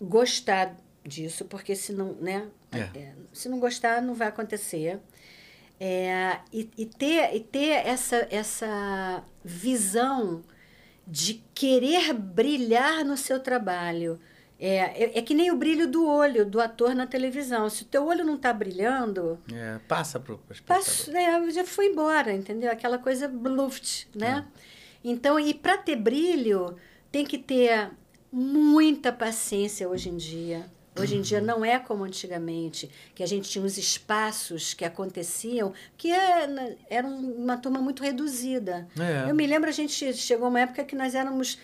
gostar 0.00 0.76
disso, 1.04 1.44
porque 1.44 1.76
se 1.76 1.92
não, 1.92 2.14
né? 2.14 2.48
É. 2.72 2.98
É, 2.98 3.12
se 3.32 3.48
não 3.48 3.60
gostar, 3.60 4.02
não 4.02 4.14
vai 4.14 4.28
acontecer. 4.28 5.00
É, 5.78 6.38
e, 6.52 6.70
e 6.78 6.86
ter, 6.86 7.34
e 7.34 7.40
ter 7.40 7.86
essa, 7.86 8.26
essa 8.30 9.24
visão 9.44 10.42
de 11.06 11.42
querer 11.54 12.12
brilhar 12.14 13.04
no 13.04 13.16
seu 13.16 13.40
trabalho. 13.40 14.18
É, 14.58 14.76
é, 15.04 15.18
é 15.18 15.22
que 15.22 15.34
nem 15.34 15.50
o 15.50 15.56
brilho 15.56 15.86
do 15.86 16.06
olho 16.06 16.46
do 16.46 16.60
ator 16.60 16.94
na 16.94 17.06
televisão. 17.06 17.68
Se 17.68 17.82
o 17.82 17.86
teu 17.86 18.06
olho 18.06 18.24
não 18.24 18.36
está 18.36 18.52
brilhando, 18.52 19.38
É, 19.52 19.78
passa 19.86 20.18
para 20.18 20.34
o 20.34 20.40
passa, 20.64 21.10
é, 21.18 21.50
já 21.50 21.64
foi 21.64 21.86
embora, 21.86 22.32
entendeu? 22.32 22.70
Aquela 22.70 22.98
coisa 22.98 23.28
bluft, 23.28 24.08
né? 24.14 24.46
Então, 25.02 25.38
e 25.38 25.52
para 25.52 25.76
ter 25.76 25.96
brilho, 25.96 26.76
tem 27.12 27.26
que 27.26 27.36
ter 27.36 27.90
muita 28.34 29.12
paciência 29.12 29.88
hoje 29.88 30.08
em 30.08 30.16
dia. 30.16 30.66
Hoje 30.98 31.16
em 31.16 31.20
dia 31.20 31.40
não 31.40 31.64
é 31.64 31.78
como 31.78 32.04
antigamente, 32.04 32.90
que 33.14 33.22
a 33.22 33.26
gente 33.26 33.48
tinha 33.48 33.64
os 33.64 33.78
espaços 33.78 34.74
que 34.74 34.84
aconteciam, 34.84 35.72
que 35.96 36.10
é, 36.10 36.76
era 36.88 37.06
uma 37.06 37.56
turma 37.56 37.80
muito 37.80 38.02
reduzida. 38.02 38.86
É. 38.98 39.28
Eu 39.28 39.34
me 39.34 39.46
lembro, 39.46 39.68
a 39.68 39.72
gente 39.72 40.12
chegou 40.14 40.48
uma 40.48 40.60
época 40.60 40.84
que 40.84 40.94
nós 40.94 41.14
éramos 41.14 41.58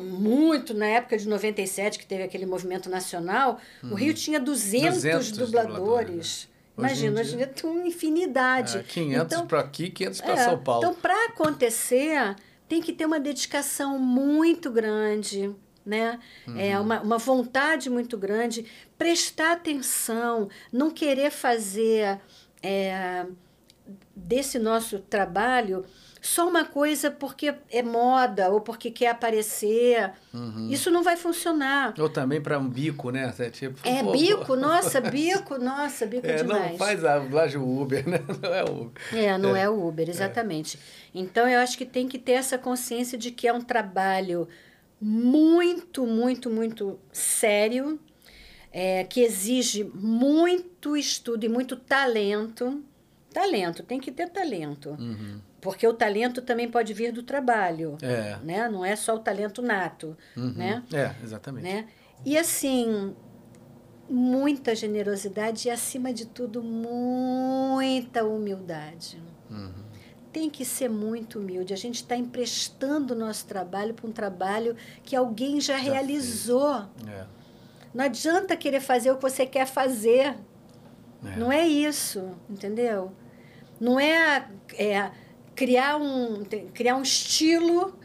muito 0.00 0.74
na 0.74 0.86
época 0.86 1.16
de 1.16 1.28
97, 1.28 1.98
que 1.98 2.06
teve 2.06 2.22
aquele 2.22 2.46
movimento 2.46 2.88
nacional, 2.88 3.58
o 3.82 3.94
Rio 3.94 4.14
tinha 4.14 4.38
200, 4.38 4.94
200 4.94 5.30
dubladores. 5.32 5.50
dubladores, 5.52 6.48
né? 6.76 6.88
Imagina, 6.88 7.20
hoje 7.20 7.34
em 7.34 7.36
dia 7.38 7.46
tem 7.46 7.70
uma 7.70 7.86
infinidade. 7.86 8.78
É, 8.78 8.82
500 8.82 9.24
Então, 9.24 9.46
para 9.46 9.60
aqui, 9.60 9.90
500 9.90 10.20
para 10.20 10.32
é, 10.32 10.44
São 10.44 10.58
Paulo. 10.58 10.84
Então, 10.84 10.94
para 10.94 11.26
acontecer, 11.26 12.36
tem 12.68 12.80
que 12.80 12.92
ter 12.92 13.06
uma 13.06 13.20
dedicação 13.20 13.98
muito 13.98 14.70
grande, 14.70 15.54
né? 15.84 16.18
É 16.56 16.78
uma, 16.78 17.00
uma 17.00 17.18
vontade 17.18 17.88
muito 17.90 18.16
grande, 18.18 18.66
prestar 18.98 19.52
atenção, 19.52 20.48
não 20.72 20.90
querer 20.90 21.30
fazer 21.30 22.18
é, 22.62 23.26
desse 24.14 24.58
nosso 24.58 24.98
trabalho 24.98 25.84
só 26.22 26.46
uma 26.46 26.66
coisa 26.66 27.10
porque 27.10 27.54
é 27.70 27.82
moda 27.82 28.50
ou 28.50 28.60
porque 28.60 28.90
quer 28.90 29.08
aparecer. 29.08 30.12
Isso 30.68 30.90
não 30.90 31.02
vai 31.02 31.16
funcionar. 31.16 31.94
Ou 31.98 32.10
também 32.10 32.40
para 32.42 32.58
um 32.58 32.68
bico, 32.68 33.10
né? 33.10 33.32
É, 33.38 33.48
tipo, 33.48 33.80
É 33.88 34.02
pô, 34.02 34.12
bico, 34.12 34.44
pô. 34.44 34.56
nossa, 34.56 35.00
bico, 35.10 35.58
nossa, 35.58 36.04
bico 36.04 36.26
é, 36.26 36.32
É, 36.32 36.36
demais. 36.36 36.72
não 36.72 36.78
faz 36.78 37.04
a 37.06 37.14
laje 37.16 37.56
Uber, 37.56 38.04
né? 38.08 38.20
Não 38.42 38.54
é 38.54 38.64
o. 38.64 38.92
É, 39.14 39.38
não 39.38 39.56
é, 39.56 39.68
o 39.68 39.88
Uber, 39.88 40.10
exatamente. 40.10 40.78
Então, 41.14 41.48
eu 41.48 41.58
acho 41.58 41.78
que 41.78 41.86
tem 41.86 42.06
que 42.06 42.18
ter 42.18 42.32
essa 42.32 42.58
consciência 42.58 43.16
de 43.16 43.30
que 43.30 43.48
é 43.48 43.52
um 43.54 43.62
trabalho 43.62 44.46
muito, 45.00 46.06
muito, 46.06 46.50
muito 46.50 46.98
sério, 47.12 47.98
é, 48.72 49.04
que 49.04 49.20
exige 49.20 49.84
muito 49.84 50.96
estudo 50.96 51.44
e 51.44 51.48
muito 51.48 51.76
talento. 51.76 52.84
Talento, 53.32 53.82
tem 53.82 54.00
que 54.00 54.10
ter 54.10 54.28
talento. 54.28 54.96
Porque 55.60 55.86
o 55.86 55.92
talento 55.92 56.42
também 56.42 56.68
pode 56.68 56.92
vir 56.92 57.12
do 57.12 57.22
trabalho. 57.22 57.96
É. 58.02 58.38
Né? 58.42 58.68
Não 58.68 58.84
é 58.84 58.96
só 58.96 59.14
o 59.14 59.18
talento 59.18 59.62
nato. 59.62 60.16
Uhum. 60.36 60.52
Né? 60.54 60.82
É, 60.92 61.14
exatamente. 61.22 61.64
né? 61.64 61.88
E 62.24 62.36
assim, 62.36 63.14
muita 64.08 64.74
generosidade 64.74 65.68
e, 65.68 65.70
acima 65.70 66.12
de 66.12 66.26
tudo, 66.26 66.62
muita 66.62 68.24
humildade. 68.24 69.22
Tem 70.32 70.48
que 70.48 70.64
ser 70.64 70.88
muito 70.88 71.38
humilde. 71.38 71.72
A 71.72 71.76
gente 71.76 71.96
está 71.96 72.16
emprestando 72.16 73.14
o 73.14 73.16
nosso 73.16 73.46
trabalho 73.46 73.94
para 73.94 74.06
um 74.06 74.12
trabalho 74.12 74.76
que 75.02 75.16
alguém 75.16 75.60
já, 75.60 75.76
Já 75.76 75.92
realizou. 75.92 76.86
É. 77.08 77.26
Não 77.92 78.04
adianta 78.04 78.56
querer 78.56 78.80
fazer 78.80 79.10
o 79.10 79.16
que 79.16 79.22
você 79.22 79.44
quer 79.44 79.66
fazer. 79.66 80.36
É. 81.24 81.36
Não 81.36 81.50
é 81.50 81.66
isso, 81.66 82.30
entendeu? 82.48 83.12
Não 83.80 83.98
é, 83.98 84.48
é 84.74 85.10
criar, 85.54 85.96
um, 85.96 86.44
criar 86.72 86.96
um 86.96 87.02
estilo 87.02 87.98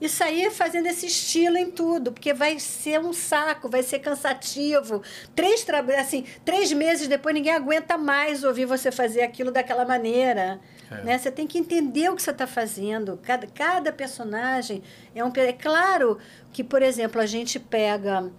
e 0.00 0.08
sair 0.08 0.50
fazendo 0.50 0.86
esse 0.86 1.06
estilo 1.06 1.56
em 1.56 1.70
tudo, 1.70 2.12
porque 2.12 2.32
vai 2.34 2.58
ser 2.58 3.00
um 3.00 3.12
saco, 3.12 3.68
vai 3.68 3.82
ser 3.82 4.00
cansativo. 4.00 5.02
Três, 5.34 5.64
assim, 5.98 6.26
três 6.44 6.72
meses 6.72 7.08
depois 7.08 7.34
ninguém 7.34 7.52
aguenta 7.52 7.96
mais 7.96 8.44
ouvir 8.44 8.66
você 8.66 8.90
fazer 8.90 9.22
aquilo 9.22 9.50
daquela 9.50 9.84
maneira. 9.84 10.60
É. 10.90 11.02
Né? 11.02 11.18
Você 11.18 11.30
tem 11.30 11.46
que 11.46 11.58
entender 11.58 12.08
o 12.10 12.16
que 12.16 12.22
você 12.22 12.30
está 12.30 12.46
fazendo. 12.46 13.18
Cada, 13.22 13.46
cada 13.46 13.92
personagem 13.92 14.82
é 15.14 15.24
um. 15.24 15.32
É 15.36 15.52
claro 15.52 16.18
que, 16.52 16.62
por 16.62 16.82
exemplo, 16.82 17.20
a 17.20 17.26
gente 17.26 17.58
pega 17.58 18.30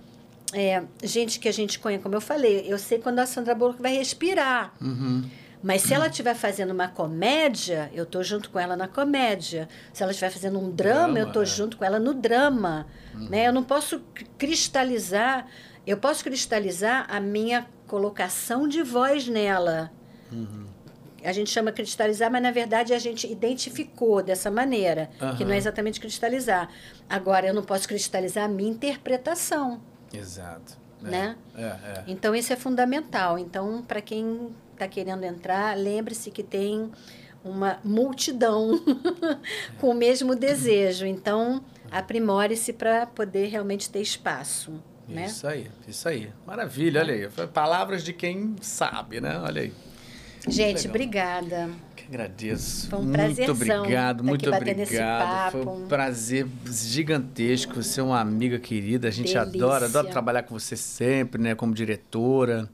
é, 0.53 0.84
gente 1.03 1.40
que 1.40 1.48
a 1.50 1.53
gente 1.53 1.77
conhece, 1.80 2.01
como 2.03 2.16
eu 2.16 2.22
falei, 2.22 2.66
eu 2.67 2.77
sei 2.80 3.00
quando 3.00 3.19
a 3.19 3.26
Sandra 3.26 3.53
Bullock 3.53 3.82
vai 3.82 3.98
respirar. 3.98 4.74
Uhum. 4.82 5.30
Mas 5.61 5.82
se 5.82 5.93
ela 5.93 6.08
estiver 6.08 6.35
fazendo 6.35 6.72
uma 6.72 6.88
comédia, 6.88 7.90
eu 7.92 8.03
estou 8.03 8.24
junto 8.24 8.50
com 8.51 8.59
ela 8.59 8.77
na 8.77 8.88
comédia. 8.88 9.67
Se 9.92 10.03
ela 10.03 10.11
estiver 10.11 10.30
fazendo 10.30 10.59
um 10.59 10.69
drama, 10.69 11.00
Drama, 11.06 11.19
eu 11.19 11.27
estou 11.27 11.42
é. 11.42 11.45
junto 11.45 11.77
com 11.77 11.84
ela 11.84 12.00
no 12.00 12.14
drama. 12.14 12.85
Né? 13.14 13.48
Eu 13.48 13.51
não 13.51 13.64
posso 13.64 14.00
cri- 14.14 14.27
cristalizar, 14.38 15.48
eu 15.85 15.98
posso 15.98 16.24
cristalizar 16.24 17.08
a 17.09 17.19
minha 17.19 17.66
colocação 17.88 18.67
de 18.67 18.84
voz 18.84 19.27
nela. 19.27 19.92
A 21.24 21.32
gente 21.32 21.50
chama 21.50 21.72
cristalizar, 21.72 22.32
mas 22.32 22.42
na 22.42 22.52
verdade 22.52 22.94
a 22.94 23.00
gente 23.00 23.30
identificou 23.32 24.22
dessa 24.22 24.50
maneira, 24.52 25.10
que 25.38 25.44
não 25.44 25.52
é 25.52 25.58
exatamente 25.58 26.00
cristalizar. 26.00 26.70
Agora, 27.10 27.48
eu 27.48 27.54
não 27.54 27.64
posso 27.64 27.88
cristalizar 27.88 28.46
a 28.46 28.48
minha 28.48 28.70
interpretação. 28.70 29.82
Exato. 30.14 30.78
É. 31.04 31.10
Né? 31.10 31.38
É, 31.56 31.64
é. 31.64 32.04
Então, 32.08 32.36
isso 32.36 32.54
é 32.54 32.56
fundamental. 32.56 33.38
Então, 33.38 33.82
para 33.82 34.02
quem 34.02 34.56
está 34.74 34.88
querendo 34.88 35.24
entrar, 35.24 35.78
lembre-se 35.78 36.32
que 36.32 36.44
tem 36.44 36.92
uma 37.44 37.80
multidão 37.84 38.80
com 39.80 39.90
o 39.90 39.94
mesmo 39.94 40.36
desejo. 40.36 41.06
Então, 41.06 41.64
aprimore-se 41.92 42.74
para 42.74 43.06
poder 43.06 43.48
realmente 43.48 43.90
ter 43.90 44.02
espaço. 44.02 44.82
Né? 45.08 45.26
Isso 45.26 45.48
aí, 45.48 45.72
isso 45.88 46.08
aí. 46.10 46.32
Maravilha, 46.46 47.02
olha 47.02 47.14
aí. 47.14 47.48
Palavras 47.48 48.04
de 48.04 48.12
quem 48.12 48.56
sabe, 48.62 49.22
né? 49.22 49.40
Olha 49.40 49.62
aí. 49.62 49.74
Gente, 50.48 50.88
obrigada. 50.88 51.69
Que 51.95 52.06
agradeço. 52.06 52.90
Foi 52.90 53.00
um 53.00 53.03
muito 53.03 53.14
prazerzão 53.16 53.53
obrigado, 53.82 54.17
tá 54.17 54.24
muito 54.24 54.50
obrigado. 54.53 55.51
Foi 55.51 55.66
um 55.66 55.88
prazer 55.88 56.48
gigantesco. 56.72 57.76
Você 57.82 58.00
é 58.00 58.03
uma 58.03 58.19
amiga 58.19 58.59
querida. 58.59 59.08
A 59.08 59.11
gente 59.11 59.34
Delícia. 59.34 59.42
adora, 59.42 59.85
adora 59.85 60.08
trabalhar 60.09 60.43
com 60.43 60.58
você 60.58 60.76
sempre, 60.76 61.42
né? 61.42 61.56
Como 61.56 61.74
diretora. 61.74 62.69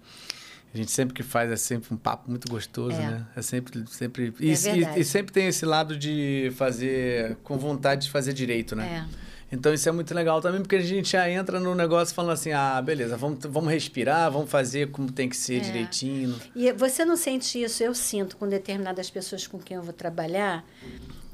A 0.73 0.77
gente 0.77 0.91
sempre 0.91 1.13
que 1.13 1.21
faz 1.21 1.51
é 1.51 1.55
sempre 1.55 1.93
um 1.93 1.97
papo 1.97 2.29
muito 2.29 2.49
gostoso, 2.49 2.95
É. 2.95 2.99
né? 3.09 3.25
É 3.35 3.41
sempre, 3.43 3.83
sempre 3.87 4.33
e, 4.39 4.51
É 4.51 4.53
e- 4.53 4.99
e 5.01 5.03
sempre 5.03 5.31
tem 5.31 5.47
esse 5.47 5.65
lado 5.65 5.95
de 5.95 6.51
fazer 6.55 7.37
com 7.43 7.57
vontade 7.59 8.05
de 8.05 8.11
fazer 8.11 8.33
direito, 8.33 8.75
né? 8.75 9.05
É. 9.07 9.32
Então 9.53 9.71
isso 9.71 9.87
é 9.87 9.91
muito 9.91 10.11
legal 10.15 10.41
também, 10.41 10.61
porque 10.61 10.77
a 10.77 10.81
gente 10.81 11.11
já 11.11 11.29
entra 11.29 11.59
no 11.59 11.75
negócio 11.75 12.13
falando 12.15 12.31
assim, 12.31 12.51
ah, 12.51 12.81
beleza, 12.81 13.15
vamos, 13.15 13.37
vamos 13.45 13.71
respirar, 13.71 14.31
vamos 14.31 14.49
fazer 14.49 14.89
como 14.89 15.11
tem 15.11 15.29
que 15.29 15.37
ser 15.37 15.57
É. 15.57 15.59
direitinho. 15.59 16.35
E 16.55 16.71
você 16.73 17.05
não 17.05 17.15
sente 17.15 17.61
isso? 17.61 17.83
Eu 17.83 17.93
sinto 17.93 18.35
com 18.35 18.47
determinadas 18.47 19.11
pessoas 19.11 19.45
com 19.45 19.59
quem 19.59 19.77
eu 19.77 19.83
vou 19.83 19.93
trabalhar. 19.93 20.65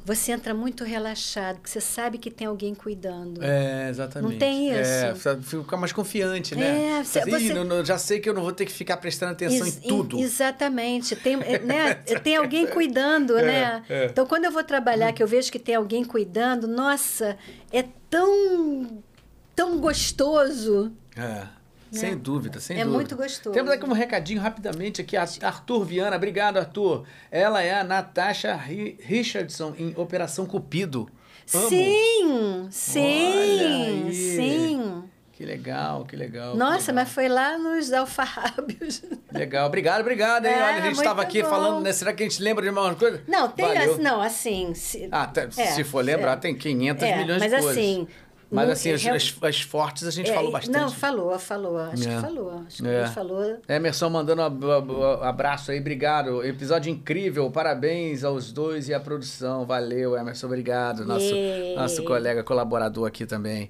Você 0.05 0.31
entra 0.31 0.53
muito 0.53 0.83
relaxado, 0.83 1.57
porque 1.57 1.69
você 1.69 1.81
sabe 1.81 2.17
que 2.17 2.31
tem 2.31 2.47
alguém 2.47 2.73
cuidando. 2.73 3.43
É, 3.43 3.89
exatamente. 3.89 4.31
Não 4.31 4.39
tem 4.39 4.69
isso? 4.69 4.89
É, 4.89 5.13
fica- 5.41 5.77
mais 5.77 5.91
confiante, 5.91 6.55
né? 6.55 6.99
É, 6.99 7.03
você- 7.03 7.19
Assim, 7.19 7.29
"Ih, 7.35 7.47
você- 7.47 7.53
não- 7.53 7.63
não- 7.63 7.85
já 7.85 7.97
sei 7.97 8.19
que 8.19 8.27
eu 8.27 8.33
não 8.33 8.41
vou 8.41 8.51
ter 8.51 8.65
que 8.65 8.71
ficar 8.71 8.97
prestando 8.97 9.33
atenção 9.33 9.67
Ex- 9.67 9.77
em 9.77 9.87
tudo. 9.87 10.17
Exatamente. 10.19 11.15
Tem, 11.15 11.33
é, 11.43 11.59
né, 11.59 11.93
tem 12.23 12.37
alguém 12.37 12.65
cuidando, 12.67 13.35
né? 13.35 13.83
é. 13.89 14.05
Então, 14.05 14.25
quando 14.25 14.45
eu 14.45 14.51
vou 14.51 14.63
trabalhar, 14.63 15.13
que 15.13 15.21
eu 15.21 15.27
vejo 15.27 15.51
que 15.51 15.59
tem 15.59 15.75
alguém 15.75 16.03
cuidando, 16.03 16.67
nossa, 16.67 17.37
é 17.71 17.83
tão, 18.09 19.03
tão 19.55 19.77
gostoso. 19.79 20.91
É, 21.15 21.43
sem 21.91 22.17
dúvida, 22.17 22.59
sem 22.59 22.77
É 22.77 22.79
dúvida. 22.83 22.95
muito 22.95 23.15
gostoso. 23.15 23.53
Temos 23.53 23.71
aqui 23.71 23.85
um 23.85 23.93
recadinho 23.93 24.41
rapidamente 24.41 25.01
aqui, 25.01 25.15
a- 25.17 25.27
Arthur 25.43 25.83
Viana, 25.85 26.15
obrigado 26.15 26.57
Arthur. 26.57 27.05
Ela 27.31 27.61
é 27.63 27.79
a 27.79 27.83
Natasha 27.83 28.55
Ri- 28.55 28.97
Richardson 29.01 29.73
em 29.77 29.93
Operação 29.97 30.45
Cupido. 30.45 31.09
Amo. 31.53 31.69
Sim, 31.69 32.67
sim, 32.69 34.09
sim. 34.11 35.03
Que 35.33 35.45
legal, 35.45 36.03
que 36.03 36.17
legal. 36.17 36.51
que 36.51 36.57
Nossa, 36.57 36.91
legal. 36.91 36.95
mas 36.95 37.09
foi 37.13 37.29
lá 37.29 37.57
nos 37.57 37.93
alfarrábios. 37.93 39.01
Legal, 39.31 39.67
obrigado, 39.67 40.01
obrigado. 40.01 40.45
Hein? 40.45 40.51
É, 40.51 40.55
Olha, 40.63 40.75
a 40.75 40.81
gente 40.81 40.97
estava 40.97 41.21
aqui 41.21 41.41
bom. 41.41 41.49
falando, 41.49 41.81
né? 41.81 41.93
Será 41.93 42.11
que 42.11 42.21
a 42.23 42.27
gente 42.27 42.41
lembra 42.41 42.61
de 42.63 42.69
uma 42.71 42.93
coisa? 42.95 43.23
Não, 43.25 43.47
tem 43.47 43.77
assim, 43.77 44.01
não, 44.01 44.21
assim. 44.21 44.73
Se, 44.73 45.07
Ah, 45.09 45.25
tá, 45.27 45.43
É, 45.43 45.49
se 45.67 45.83
for 45.85 46.03
lembrar, 46.03 46.33
é. 46.33 46.35
tem 46.35 46.53
500 46.55 47.03
É, 47.03 47.17
milhões 47.17 47.39
mas 47.41 47.51
de 47.51 47.57
coisas. 47.57 47.77
assim, 47.77 48.07
Mas 48.51 48.65
não- 48.65 48.73
assim, 48.73 48.91
as, 48.91 49.03
real- 49.03 49.15
as- 49.15 49.35
as 49.43 49.61
fortes 49.61 50.07
a 50.07 50.11
gente 50.11 50.29
é, 50.31 50.33
falou 50.33 50.51
bastante. 50.51 50.75
Não, 50.75 50.89
falou, 50.89 51.37
falou. 51.37 51.77
Acho 51.77 52.09
É. 52.09 52.15
que 52.15 52.21
falou. 52.21 52.63
Acho 52.65 52.81
que 52.83 52.89
É. 52.89 53.05
falou. 53.07 53.57
Emerson 53.69 54.09
mandando 54.09 54.41
um 54.41 54.45
ab- 54.45 54.65
ab- 54.71 55.23
abraço 55.23 55.71
aí, 55.71 55.79
obrigado. 55.79 56.43
Episódio 56.43 56.89
incrível, 56.91 57.49
parabéns 57.51 58.23
aos 58.23 58.51
dois 58.51 58.89
e 58.89 58.93
à 58.93 58.99
produção. 58.99 59.65
Valeu, 59.65 60.17
Emerson, 60.17 60.47
obrigado. 60.47 61.05
Nosso, 61.05 61.33
nosso 61.75 62.03
colega 62.03 62.43
colaborador 62.43 63.07
aqui 63.07 63.25
também. 63.25 63.69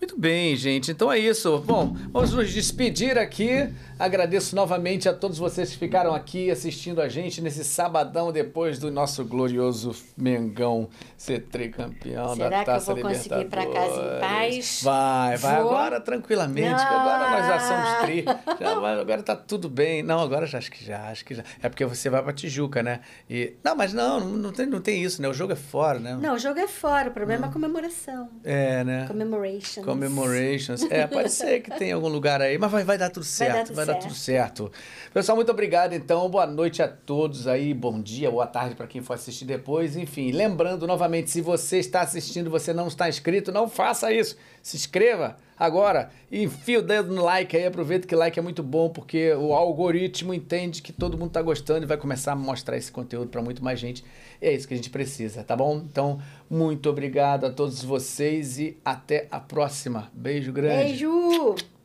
Muito 0.00 0.18
bem, 0.18 0.56
gente. 0.56 0.90
Então 0.90 1.12
é 1.12 1.18
isso. 1.18 1.58
Bom, 1.60 1.96
vamos 2.12 2.32
nos 2.32 2.52
despedir 2.52 3.16
aqui. 3.18 3.72
Agradeço 4.02 4.56
novamente 4.56 5.08
a 5.08 5.12
todos 5.14 5.38
vocês 5.38 5.70
que 5.70 5.78
ficaram 5.78 6.12
aqui 6.12 6.50
assistindo 6.50 7.00
a 7.00 7.08
gente 7.08 7.40
nesse 7.40 7.62
sabadão 7.62 8.32
depois 8.32 8.76
do 8.76 8.90
nosso 8.90 9.24
glorioso 9.24 9.94
Mengão 10.16 10.88
ser 11.16 11.42
tricampeão 11.46 12.34
Será 12.34 12.48
da 12.48 12.56
que 12.56 12.60
eu 12.62 12.74
Taça 12.74 12.94
vou 12.94 13.02
conseguir 13.04 13.40
ir 13.42 13.44
pra 13.48 13.64
casa 13.64 13.94
em 13.94 14.02
Libertadores. 14.02 14.20
paz? 14.20 14.80
Vai, 14.82 15.36
vai 15.36 15.62
Vou. 15.62 15.70
agora 15.70 16.00
tranquilamente, 16.00 16.74
que 16.84 16.92
agora 16.94 17.30
nós 17.30 17.46
já 17.46 17.58
somos 17.60 17.88
Ah. 17.88 17.98
tri. 18.02 18.24
Já 18.60 18.74
vai, 18.80 19.00
agora 19.00 19.22
tá 19.22 19.36
tudo 19.36 19.68
bem. 19.70 20.02
Não, 20.02 20.18
agora 20.18 20.46
já 20.48 20.58
acho 20.58 20.72
que 20.72 20.84
já, 20.84 21.08
acho 21.08 21.24
que 21.24 21.36
já. 21.36 21.44
É 21.62 21.68
porque 21.68 21.84
você 21.84 22.10
vai 22.10 22.20
pra 22.24 22.32
Tijuca, 22.32 22.82
né? 22.82 23.02
E, 23.30 23.54
não, 23.62 23.76
mas 23.76 23.92
não, 23.92 24.18
não, 24.18 24.50
tem, 24.50 24.66
não 24.66 24.80
tem 24.80 25.00
isso, 25.00 25.22
né? 25.22 25.28
O 25.28 25.32
jogo 25.32 25.52
é 25.52 25.56
fora, 25.56 26.00
né? 26.00 26.18
Não, 26.20 26.34
o 26.34 26.38
jogo 26.40 26.58
é 26.58 26.66
fora, 26.66 27.08
o 27.08 27.12
problema 27.12 27.46
é 27.46 27.48
a 27.48 27.52
comemoração. 27.52 28.28
É, 28.42 28.82
né? 28.82 29.04
Commemoration. 29.06 29.82
Commemorations. 29.84 30.82
É, 30.90 31.06
pode 31.06 31.30
ser 31.30 31.60
que 31.60 31.70
tenha 31.78 31.94
algum 31.94 32.08
lugar 32.08 32.42
aí, 32.42 32.58
mas 32.58 32.68
vai, 32.68 32.82
vai 32.82 32.98
dar 32.98 33.08
tudo 33.08 33.24
certo. 33.24 33.72
dar 33.72 33.84
tudo 33.84 33.91
tá 33.94 34.00
tudo 34.00 34.14
certo. 34.14 34.72
Pessoal, 35.12 35.36
muito 35.36 35.50
obrigado 35.50 35.92
então. 35.92 36.28
Boa 36.28 36.46
noite 36.46 36.82
a 36.82 36.88
todos 36.88 37.46
aí. 37.46 37.74
Bom 37.74 38.00
dia, 38.00 38.30
boa 38.30 38.46
tarde 38.46 38.74
para 38.74 38.86
quem 38.86 39.02
for 39.02 39.14
assistir 39.14 39.44
depois. 39.44 39.96
Enfim, 39.96 40.30
lembrando 40.30 40.86
novamente, 40.86 41.30
se 41.30 41.40
você 41.40 41.78
está 41.78 42.00
assistindo, 42.00 42.50
você 42.50 42.72
não 42.72 42.88
está 42.88 43.08
inscrito, 43.08 43.52
não 43.52 43.68
faça 43.68 44.12
isso. 44.12 44.36
Se 44.62 44.76
inscreva 44.76 45.36
agora, 45.58 46.10
enfia 46.30 46.78
o 46.78 46.82
dedo 46.82 47.14
no 47.14 47.22
like 47.22 47.56
aí, 47.56 47.66
aproveita 47.66 48.06
que 48.06 48.16
like 48.16 48.38
é 48.38 48.42
muito 48.42 48.62
bom 48.62 48.88
porque 48.88 49.32
o 49.34 49.52
algoritmo 49.52 50.32
entende 50.32 50.82
que 50.82 50.92
todo 50.92 51.16
mundo 51.16 51.28
está 51.28 51.42
gostando 51.42 51.84
e 51.84 51.86
vai 51.86 51.96
começar 51.96 52.32
a 52.32 52.36
mostrar 52.36 52.76
esse 52.76 52.90
conteúdo 52.90 53.28
para 53.28 53.42
muito 53.42 53.62
mais 53.62 53.78
gente. 53.78 54.04
E 54.40 54.46
é 54.46 54.52
isso 54.52 54.66
que 54.66 54.74
a 54.74 54.76
gente 54.76 54.90
precisa, 54.90 55.44
tá 55.44 55.54
bom? 55.54 55.76
Então, 55.76 56.20
muito 56.48 56.88
obrigado 56.88 57.44
a 57.44 57.50
todos 57.50 57.82
vocês 57.84 58.58
e 58.58 58.76
até 58.84 59.28
a 59.30 59.38
próxima. 59.38 60.10
Beijo 60.14 60.52
grande. 60.52 60.92
Beijo! 60.92 61.81